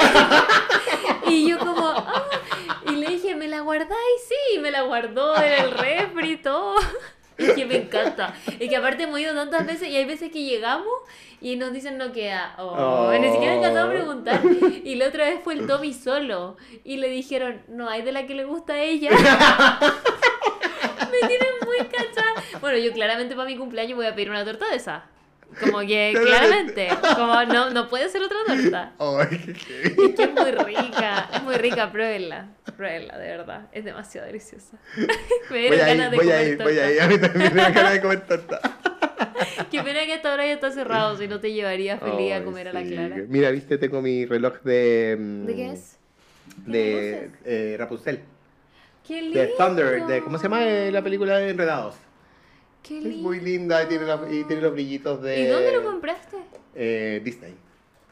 y 1.30 1.48
yo 1.48 1.58
como, 1.58 1.88
"Ah". 1.88 2.24
y 2.88 2.92
le 2.92 3.08
dije, 3.08 3.34
¿me 3.34 3.48
la 3.48 3.62
guardáis? 3.70 4.20
Sí, 4.28 4.58
me 4.58 4.72
la 4.72 4.82
guardó 4.82 5.36
en 5.40 5.52
el 5.64 5.70
refri 5.70 6.32
y 6.32 6.36
todo. 6.38 6.74
Es 7.38 7.52
que 7.54 7.64
me 7.64 7.76
encanta. 7.76 8.34
Es 8.58 8.68
que 8.68 8.76
aparte 8.76 9.04
hemos 9.04 9.18
ido 9.18 9.34
tantas 9.34 9.66
veces 9.66 9.88
y 9.88 9.96
hay 9.96 10.04
veces 10.04 10.30
que 10.30 10.44
llegamos 10.44 10.92
y 11.40 11.56
nos 11.56 11.72
dicen 11.72 11.96
no 11.96 12.12
queda. 12.12 12.54
Oh, 12.58 12.74
Oh. 12.76 13.12
Ni 13.18 13.32
siquiera 13.32 13.54
alcanzamos 13.54 13.88
a 13.88 13.92
preguntar. 13.94 14.40
Y 14.84 14.96
la 14.96 15.08
otra 15.08 15.24
vez 15.24 15.40
fue 15.42 15.54
el 15.54 15.66
Tommy 15.66 15.94
solo. 15.94 16.58
Y 16.84 16.98
le 16.98 17.08
dijeron, 17.08 17.62
no 17.68 17.88
hay 17.88 18.02
de 18.02 18.12
la 18.12 18.26
que 18.26 18.34
le 18.34 18.44
gusta 18.44 18.74
a 18.74 18.82
ella. 18.82 19.08
me 21.10 21.28
tienen 21.28 21.48
muy 21.64 21.78
cachada. 21.86 22.34
Bueno, 22.60 22.76
yo 22.76 22.92
claramente 22.92 23.34
para 23.34 23.46
mi 23.46 23.56
cumpleaños 23.56 23.96
voy 23.96 24.04
a 24.06 24.14
pedir 24.14 24.28
una 24.28 24.44
torta 24.44 24.68
de 24.68 24.76
esa. 24.76 25.04
Como 25.58 25.80
que 25.80 26.12
claramente. 26.24 26.88
Como 27.16 27.42
no, 27.44 27.70
no 27.70 27.88
puede 27.88 28.08
ser 28.08 28.22
otra 28.22 28.38
torta. 28.46 28.92
Ay, 28.98 29.38
qué- 29.38 29.52
qué- 29.54 29.82
Es 30.04 30.14
que 30.14 30.22
es 30.22 30.32
muy 30.32 30.50
rica, 30.52 31.28
es 31.34 31.42
muy 31.42 31.54
rica, 31.56 31.90
pruébenla, 31.90 32.48
pruébenla, 32.76 33.18
de 33.18 33.26
verdad, 33.28 33.68
es 33.72 33.84
demasiado 33.84 34.26
deliciosa. 34.26 34.76
me 35.50 35.58
dieron 35.58 35.78
ganas 35.78 36.10
de 36.10 36.16
voy 36.16 36.30
a 36.30 36.32
comer 36.36 36.48
ir, 36.48 36.58
torta. 36.58 36.64
voy 36.64 36.78
a 36.78 36.92
ir. 36.92 37.00
A 37.02 37.06
mí 37.08 37.18
también 37.18 37.54
me 37.54 37.62
da 37.62 37.70
ganas 37.70 37.92
de 37.94 38.00
comer 38.00 38.20
torta. 38.26 38.60
Qué 39.70 39.82
pena 39.82 40.04
que 40.04 40.14
hasta 40.14 40.30
ahora 40.30 40.46
ya 40.46 40.52
está 40.54 40.70
cerrado, 40.70 41.16
si 41.16 41.28
no 41.28 41.40
te 41.40 41.52
llevaría 41.52 41.98
feliz 41.98 42.32
a 42.32 42.42
comer 42.44 42.68
a 42.68 42.72
la 42.72 42.82
clara. 42.82 43.16
Mira, 43.28 43.50
viste, 43.50 43.78
tengo 43.78 44.02
mi 44.02 44.26
reloj 44.26 44.60
de... 44.62 45.16
mm, 45.18 45.46
¿De 45.46 45.54
qué 45.54 45.72
es? 45.72 45.98
De 46.66 47.30
eh, 47.44 47.76
Rapunzel. 47.78 48.20
¡Qué 49.06 49.22
lindo! 49.22 49.38
De 49.38 49.46
Thunder. 49.56 50.06
De, 50.06 50.20
¿Cómo 50.22 50.36
se 50.38 50.44
llama 50.44 50.64
eh, 50.66 50.90
la 50.92 51.02
película 51.02 51.38
de 51.38 51.50
Enredados? 51.50 51.94
¡Qué 52.82 52.98
Es 52.98 53.04
lindo! 53.04 53.28
muy 53.28 53.40
linda 53.40 53.82
y 53.84 53.86
tiene, 53.88 54.04
la- 54.06 54.26
y 54.30 54.44
tiene 54.44 54.62
los 54.62 54.72
brillitos 54.72 55.22
de... 55.22 55.40
¿Y 55.40 55.46
dónde 55.46 55.72
lo 55.72 55.84
compraste? 55.84 56.36
Eh, 56.74 57.20
Disney. 57.24 57.54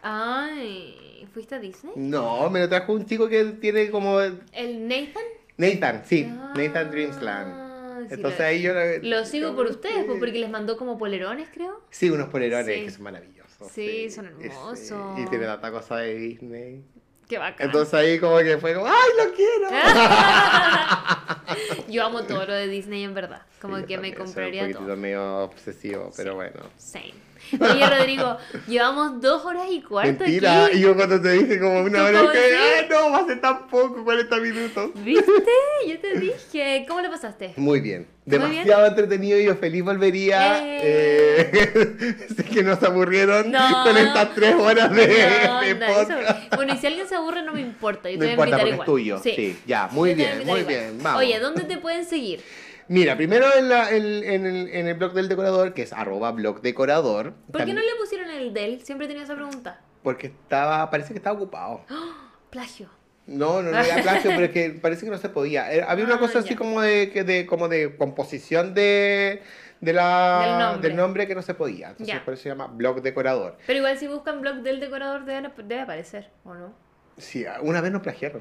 Ay, 0.02 1.26
¿fuiste 1.32 1.54
a 1.54 1.58
Disney? 1.58 1.92
No, 1.96 2.48
me 2.50 2.60
lo 2.60 2.68
trajo 2.68 2.92
un 2.92 3.04
chico 3.06 3.28
que 3.28 3.44
tiene 3.60 3.90
como... 3.90 4.20
¿El 4.20 4.88
Nathan? 4.88 5.22
Nathan, 5.56 6.02
sí. 6.06 6.26
Ah, 6.28 6.54
Nathan 6.56 6.90
Dreamsland. 6.90 8.08
sí, 8.08 8.14
Entonces 8.14 8.38
lo- 8.40 8.46
ahí 8.46 8.62
yo... 8.62 8.72
Lo 9.02 9.24
sigo 9.24 9.54
por 9.54 9.66
ustedes, 9.66 10.04
pues, 10.04 10.18
porque 10.18 10.38
les 10.38 10.50
mandó 10.50 10.76
como 10.76 10.98
polerones, 10.98 11.48
creo. 11.52 11.80
Sí, 11.90 12.10
unos 12.10 12.28
polerones 12.28 12.66
Sí. 12.78 12.84
que 12.84 12.90
son 12.90 13.02
maravillosos. 13.02 13.68
Sí, 13.72 14.08
son 14.10 14.26
hermosos. 14.26 15.18
Y 15.18 15.26
tiene 15.26 15.46
tanta 15.46 15.70
cosa 15.72 15.96
de 15.98 16.14
Disney. 16.16 16.84
Qué 17.28 17.38
bacán. 17.38 17.66
Entonces 17.66 17.92
ahí 17.94 18.18
como 18.18 18.38
que 18.38 18.56
fue 18.58 18.74
como, 18.74 18.86
¡ay, 18.86 19.08
lo 19.18 19.32
quiero! 19.34 19.68
Yo 21.88 22.04
amo 22.04 22.22
todo 22.24 22.44
lo 22.46 22.52
de 22.54 22.66
Disney 22.68 23.04
en 23.04 23.14
verdad. 23.14 23.42
Como 23.60 23.76
Sí, 23.78 23.84
que 23.84 23.98
me 23.98 24.14
compraría 24.14 24.64
un 24.64 24.72
todo. 24.72 24.96
medio 24.96 25.38
obsesivo, 25.44 26.10
pero 26.16 26.34
bueno. 26.36 26.60
Same. 26.76 27.12
Oye, 27.60 27.86
Rodrigo, 27.88 28.36
llevamos 28.66 29.20
dos 29.20 29.44
horas 29.44 29.66
y 29.70 29.80
cuarto 29.82 30.24
Mentira, 30.24 30.66
aquí. 30.66 30.78
y 30.78 30.80
yo 30.80 30.94
cuando 30.96 31.20
te 31.20 31.30
dije 31.32 31.58
como 31.60 31.80
una 31.80 31.98
¿Tú 31.98 32.04
hora 32.18 32.30
así? 32.30 32.38
¡ay, 32.38 32.86
no, 32.90 33.10
va 33.12 33.18
a 33.18 33.26
ser 33.26 33.40
tan 33.40 33.68
poco, 33.68 34.04
40 34.04 34.36
minutos! 34.38 34.90
¿Viste? 34.96 35.32
Yo 35.88 35.98
te 36.00 36.18
dije. 36.18 36.84
¿Cómo 36.88 37.00
lo 37.00 37.10
pasaste? 37.10 37.54
Muy 37.56 37.80
bien, 37.80 38.06
demasiado 38.26 38.86
entretenido 38.86 39.38
y 39.38 39.44
yo 39.44 39.54
feliz 39.56 39.82
volvería. 39.84 40.58
Eh. 40.62 41.50
Eh, 41.52 42.16
sé 42.36 42.44
que 42.44 42.62
nos 42.62 42.82
aburrieron 42.82 43.50
No. 43.50 43.84
con 43.84 43.96
estas 43.96 44.34
tres 44.34 44.54
horas 44.56 44.92
de, 44.94 45.06
No, 45.46 45.60
de 45.60 45.74
podcast. 45.76 46.54
Bueno, 46.56 46.74
y 46.74 46.78
si 46.78 46.86
alguien 46.88 47.08
se 47.08 47.14
aburre, 47.14 47.42
no 47.42 47.52
me 47.52 47.60
importa. 47.60 48.10
Yo 48.10 48.16
No 48.16 48.20
te 48.20 48.26
voy 48.26 48.28
a 48.28 48.32
importa 48.32 48.50
invitar 48.50 48.68
igual. 48.68 48.80
es 48.80 48.86
tuyo. 48.86 49.18
Sí, 49.22 49.58
ya, 49.66 49.88
muy 49.92 50.10
Yo 50.10 50.16
bien, 50.16 50.32
muy 50.46 50.60
igual. 50.60 50.64
bien, 50.66 50.98
vamos. 51.02 51.20
Oye, 51.22 51.38
¿dónde 51.38 51.62
te 51.64 51.78
pueden 51.78 52.04
seguir? 52.04 52.40
Mira, 52.88 53.16
primero 53.16 53.46
en, 53.56 53.68
la- 53.68 53.90
en- 53.90 54.24
en 54.24 54.46
el, 54.46 54.68
en 54.68 54.86
el 54.88 54.94
blog 54.94 55.12
del 55.12 55.28
decorador, 55.28 55.74
que 55.74 55.82
es 55.82 55.92
arroba 55.92 56.32
blog 56.32 56.62
decorador. 56.62 57.34
¿Por 57.52 57.64
qué 57.64 57.74
no 57.74 57.80
le 57.80 57.94
pusieron 58.00 58.30
el 58.30 58.54
del? 58.54 58.80
Siempre 58.82 59.06
tenido 59.06 59.24
esa 59.24 59.34
pregunta. 59.34 59.80
Porque 60.02 60.28
estaba, 60.28 60.88
parece 60.90 61.12
que 61.12 61.18
estaba 61.18 61.36
ocupado. 61.36 61.82
Plagio. 62.50 62.88
No, 63.26 63.60
no, 63.62 63.70
no 63.72 63.78
era 63.78 63.96
plagio, 64.02 64.30
pero 64.30 64.44
es 64.44 64.50
que 64.52 64.70
parece 64.70 65.04
que 65.04 65.10
no 65.10 65.18
se 65.18 65.28
podía. 65.28 65.70
Eh, 65.74 65.84
Había 65.86 66.06
una 66.06 66.14
Ah, 66.14 66.18
cosa 66.18 66.38
así 66.38 66.54
como 66.56 66.80
de, 66.80 67.10
que 67.10 67.24
de, 67.24 67.44
como 67.44 67.68
de 67.68 67.94
composición 67.96 68.72
de, 68.72 69.42
de 69.82 69.92
la, 69.92 70.40
Del 70.46 70.58
nombre. 70.58 70.88
del 70.88 70.96
nombre 70.96 71.26
que 71.26 71.34
no 71.34 71.42
se 71.42 71.52
podía. 71.52 71.88
Entonces 71.90 72.14
Ya. 72.14 72.24
por 72.24 72.32
eso 72.32 72.44
se 72.44 72.48
llama 72.48 72.68
blog 72.68 73.02
decorador. 73.02 73.58
Pero 73.66 73.80
igual 73.80 73.98
si 73.98 74.06
buscan 74.06 74.40
blog 74.40 74.62
del 74.62 74.80
decorador 74.80 75.26
debe, 75.26 75.50
debe 75.64 75.80
aparecer, 75.82 76.30
¿o 76.44 76.54
no? 76.54 76.74
Sí, 77.18 77.44
una 77.60 77.82
vez 77.82 77.92
nos 77.92 78.00
plagiaron. 78.00 78.40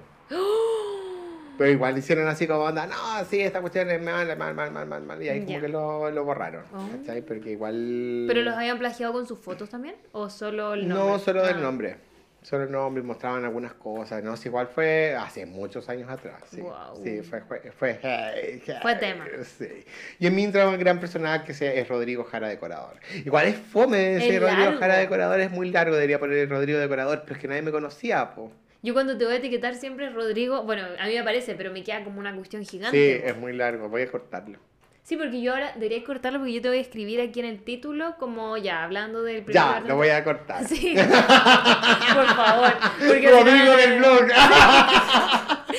Pero 1.58 1.72
igual 1.72 1.98
hicieron 1.98 2.27
así 2.27 2.45
como 2.48 2.61
onda, 2.61 2.86
no, 2.88 2.95
sí, 3.30 3.40
esta 3.42 3.61
cuestión 3.61 3.90
es 3.90 4.02
mal, 4.02 4.27
mal, 4.38 4.53
mal, 4.53 4.72
mal, 4.72 4.86
mal, 4.88 5.02
mal. 5.03 5.22
Y 5.24 5.30
ahí 5.30 5.45
como 5.45 5.60
que 5.61 5.68
lo, 5.68 6.11
lo 6.11 6.24
borraron. 6.24 6.64
Oh. 6.74 6.88
¿cachai? 7.00 7.22
Porque 7.22 7.52
igual. 7.52 8.26
¿Pero 8.27 8.42
los 8.42 8.53
habían 8.56 8.77
plagiado 8.77 9.14
con 9.14 9.26
sus 9.27 9.40
fotos 9.40 9.69
también? 9.69 9.95
¿O 10.11 10.30
solo 10.30 10.74
el 10.74 10.88
nombre? 10.88 11.08
No, 11.14 11.19
solo 11.19 11.45
del 11.45 11.56
Ah. 11.58 11.60
nombre. 11.61 12.08
Solo 12.44 12.64
el 12.64 12.72
nombre, 12.72 13.03
mostraban 13.03 13.44
algunas 13.44 13.74
cosas. 13.74 14.24
No, 14.24 14.34
igual 14.45 14.68
fue 14.68 15.14
hace 15.19 15.45
muchos 15.45 15.90
años 15.90 16.10
atrás. 16.10 16.44
Sí, 16.50 16.64
sí 17.03 17.22
fue, 17.22 17.42
fue, 17.42 17.60
fue, 17.77 18.00
hey, 18.02 18.61
hey, 18.66 18.76
Fue 18.82 18.95
tema. 18.95 19.26
Sí. 19.44 19.84
Y 20.19 20.27
en 20.27 20.36
mi 20.36 20.44
entra 20.45 20.69
un 20.69 20.77
gran 20.80 20.98
personaje 20.98 21.52
que 21.53 21.80
es 21.82 21.88
Rodrigo 21.90 22.24
Jara 22.24 22.48
Decorador. 22.48 22.94
Igual 23.26 23.48
es 23.48 23.58
fome 23.58 24.16
ese 24.16 24.36
Es 24.36 24.42
Rodrigo 24.42 24.61
largo. 24.64 24.80
Jara 24.80 24.95
Decorador, 24.98 25.42
es 25.42 25.52
muy 25.52 25.72
largo, 25.72 25.95
debería 25.95 26.19
poner 26.19 26.48
Rodrigo 26.50 26.80
Decorador, 26.80 27.24
pero 27.24 27.36
es 27.36 27.42
que 27.42 27.48
nadie 27.50 27.64
me 27.64 27.72
conocía, 27.72 28.34
po. 28.34 28.50
Yo 28.88 28.93
cuando 28.93 29.17
te 29.17 29.25
voy 29.25 29.33
a 29.33 29.38
etiquetar 29.40 29.75
siempre 29.75 30.09
Rodrigo, 30.11 30.64
bueno, 30.64 30.83
a 30.98 31.07
mí 31.07 31.14
me 31.14 31.22
parece, 31.22 31.56
pero 31.56 31.74
me 31.74 31.83
queda 31.83 32.06
como 32.06 32.22
una 32.22 32.33
cuestión 32.33 32.64
gigante. 32.64 33.19
Sí, 33.19 33.22
es 33.22 33.35
muy 33.35 33.51
largo, 33.51 33.90
voy 33.90 34.03
a 34.03 34.09
cortarlo. 34.09 34.59
Sí, 35.03 35.17
porque 35.17 35.41
yo 35.41 35.51
ahora 35.51 35.74
debería 35.74 36.01
cortarlo 36.06 36.40
porque 36.40 36.53
yo 36.53 36.61
te 36.61 36.69
voy 36.69 36.77
a 36.77 36.82
escribir 36.82 37.19
aquí 37.19 37.41
en 37.41 37.48
el 37.48 37.61
título 37.66 38.16
como 38.17 38.56
ya, 38.56 38.85
hablando 38.85 39.24
del 39.24 39.43
primer 39.43 39.56
Ya, 39.56 39.82
lo 39.82 39.98
voy 39.98 40.07
a 40.07 40.24
cortar. 40.24 40.66
Sí, 40.69 40.95
por 42.16 42.27
favor. 42.27 42.74
Porque 43.06 43.30
Rodrigo 43.30 43.75
del 43.75 43.99
blog. 43.99 44.19
Como 44.22 44.30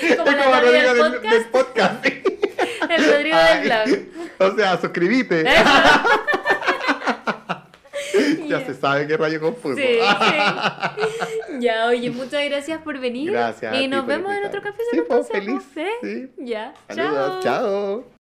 Es 0.02 0.18
la 0.18 0.24
como 0.24 0.30
Natalia 0.32 0.60
Rodrigo 0.60 0.92
del 0.92 1.12
del, 1.12 1.30
del 1.30 1.44
podcast. 1.46 2.06
El 2.90 3.04
Rodrigo 3.10 3.38
del 3.38 3.64
blog. 3.64 4.50
O 4.52 4.54
sea, 4.54 4.78
suscribite. 4.78 5.46
Ya 8.48 8.66
se 8.66 8.74
sabe 8.74 9.06
qué 9.06 9.16
rayo 9.16 9.40
confuso. 9.40 9.76
Sí, 9.76 9.82
sí. 10.00 11.60
Ya, 11.60 11.86
oye, 11.86 12.10
muchas 12.10 12.44
gracias 12.44 12.82
por 12.82 12.98
venir. 12.98 13.32
Gracias 13.32 13.76
Y 13.80 13.88
nos 13.88 14.06
vemos 14.06 14.32
en 14.32 14.44
otro 14.44 14.62
café 14.62 14.82
Sí, 14.90 15.00
pues, 15.06 15.28
feliz. 15.28 15.62
¿sí? 15.74 15.86
Sí. 16.02 16.30
Ya. 16.38 16.74
Saludos, 16.88 17.42
chao. 17.42 18.17